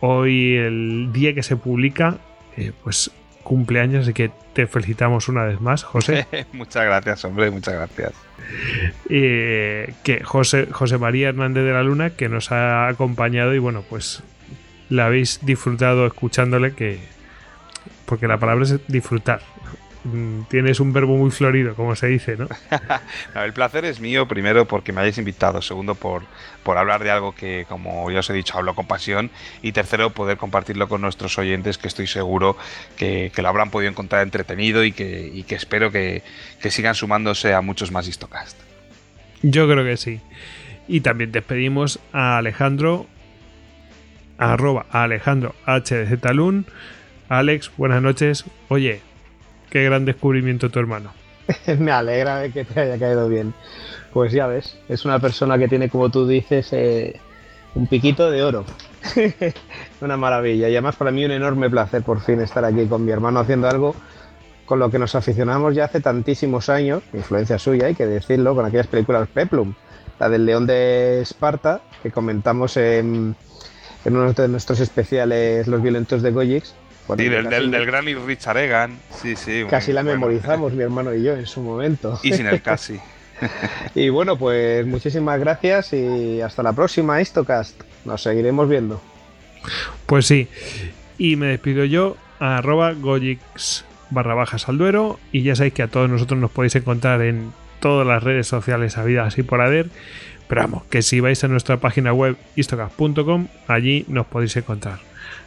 [0.00, 2.18] hoy el día que se publica,
[2.56, 3.10] eh, pues
[3.48, 6.26] cumpleaños, así que te felicitamos una vez más, José.
[6.52, 8.12] muchas gracias, hombre, muchas gracias.
[9.08, 13.82] Eh, que José, José María Hernández de la Luna, que nos ha acompañado y bueno,
[13.88, 14.22] pues
[14.90, 16.98] la habéis disfrutado escuchándole, que
[18.04, 19.40] porque la palabra es disfrutar.
[20.04, 22.48] Mm, tienes un verbo muy florido, como se dice, ¿no?
[23.34, 26.22] No, el placer es mío, primero porque me hayáis invitado, segundo por,
[26.62, 29.30] por hablar de algo que, como ya os he dicho, hablo con pasión,
[29.62, 32.56] y tercero poder compartirlo con nuestros oyentes, que estoy seguro
[32.96, 36.22] que, que lo habrán podido encontrar entretenido y que, y que espero que,
[36.60, 38.58] que sigan sumándose a muchos más Histocast.
[39.42, 40.20] Yo creo que sí.
[40.88, 43.06] Y también despedimos a Alejandro,
[44.38, 45.54] arroba a Alejandro
[47.28, 48.44] Alex, buenas noches.
[48.68, 49.02] Oye,
[49.70, 51.12] qué gran descubrimiento tu hermano.
[51.78, 53.54] Me alegra de que te haya caído bien.
[54.12, 57.20] Pues ya ves, es una persona que tiene, como tú dices, eh,
[57.74, 58.64] un piquito de oro.
[60.00, 60.68] una maravilla.
[60.68, 63.68] Y además para mí un enorme placer por fin estar aquí con mi hermano haciendo
[63.68, 63.94] algo
[64.68, 68.66] con lo que nos aficionamos ya hace tantísimos años, influencia suya, hay que decirlo, con
[68.66, 69.72] aquellas películas Peplum,
[70.20, 73.34] la del León de Esparta, que comentamos en,
[74.04, 76.74] en uno de nuestros especiales Los Violentos de Goyix.
[77.08, 78.98] Bueno, Sí, del, del, del gran Richard Egan.
[79.20, 79.64] Sí, sí.
[79.68, 80.20] Casi la bueno.
[80.20, 82.20] memorizamos mi hermano y yo en su momento.
[82.22, 83.00] Y sin el casi.
[83.94, 87.80] Y bueno, pues muchísimas gracias y hasta la próxima Histocast.
[88.04, 89.00] Nos seguiremos viendo.
[90.06, 90.48] Pues sí.
[91.18, 95.20] Y me despido yo, a arroba Gojix barra bajas al duero.
[95.30, 98.98] Y ya sabéis que a todos nosotros nos podéis encontrar en todas las redes sociales
[98.98, 99.88] habidas y por haber.
[100.48, 104.98] Pero vamos, que si vais a nuestra página web istocast.com, allí nos podéis encontrar.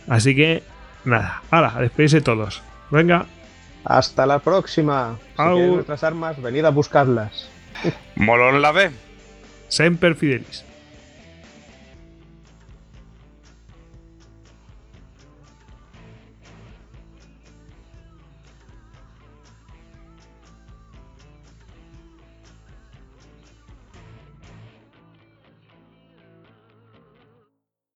[0.08, 0.64] Así que,
[1.06, 2.62] nada, ahora, a despedirse todos.
[2.90, 3.26] Venga,
[3.84, 5.18] Hasta la próxima.
[5.36, 5.56] Si Au.
[5.56, 7.50] queréis nuestras armas, venid a buscarlas.
[8.16, 8.92] Molón la ve.
[9.70, 10.64] Semper Fidelis.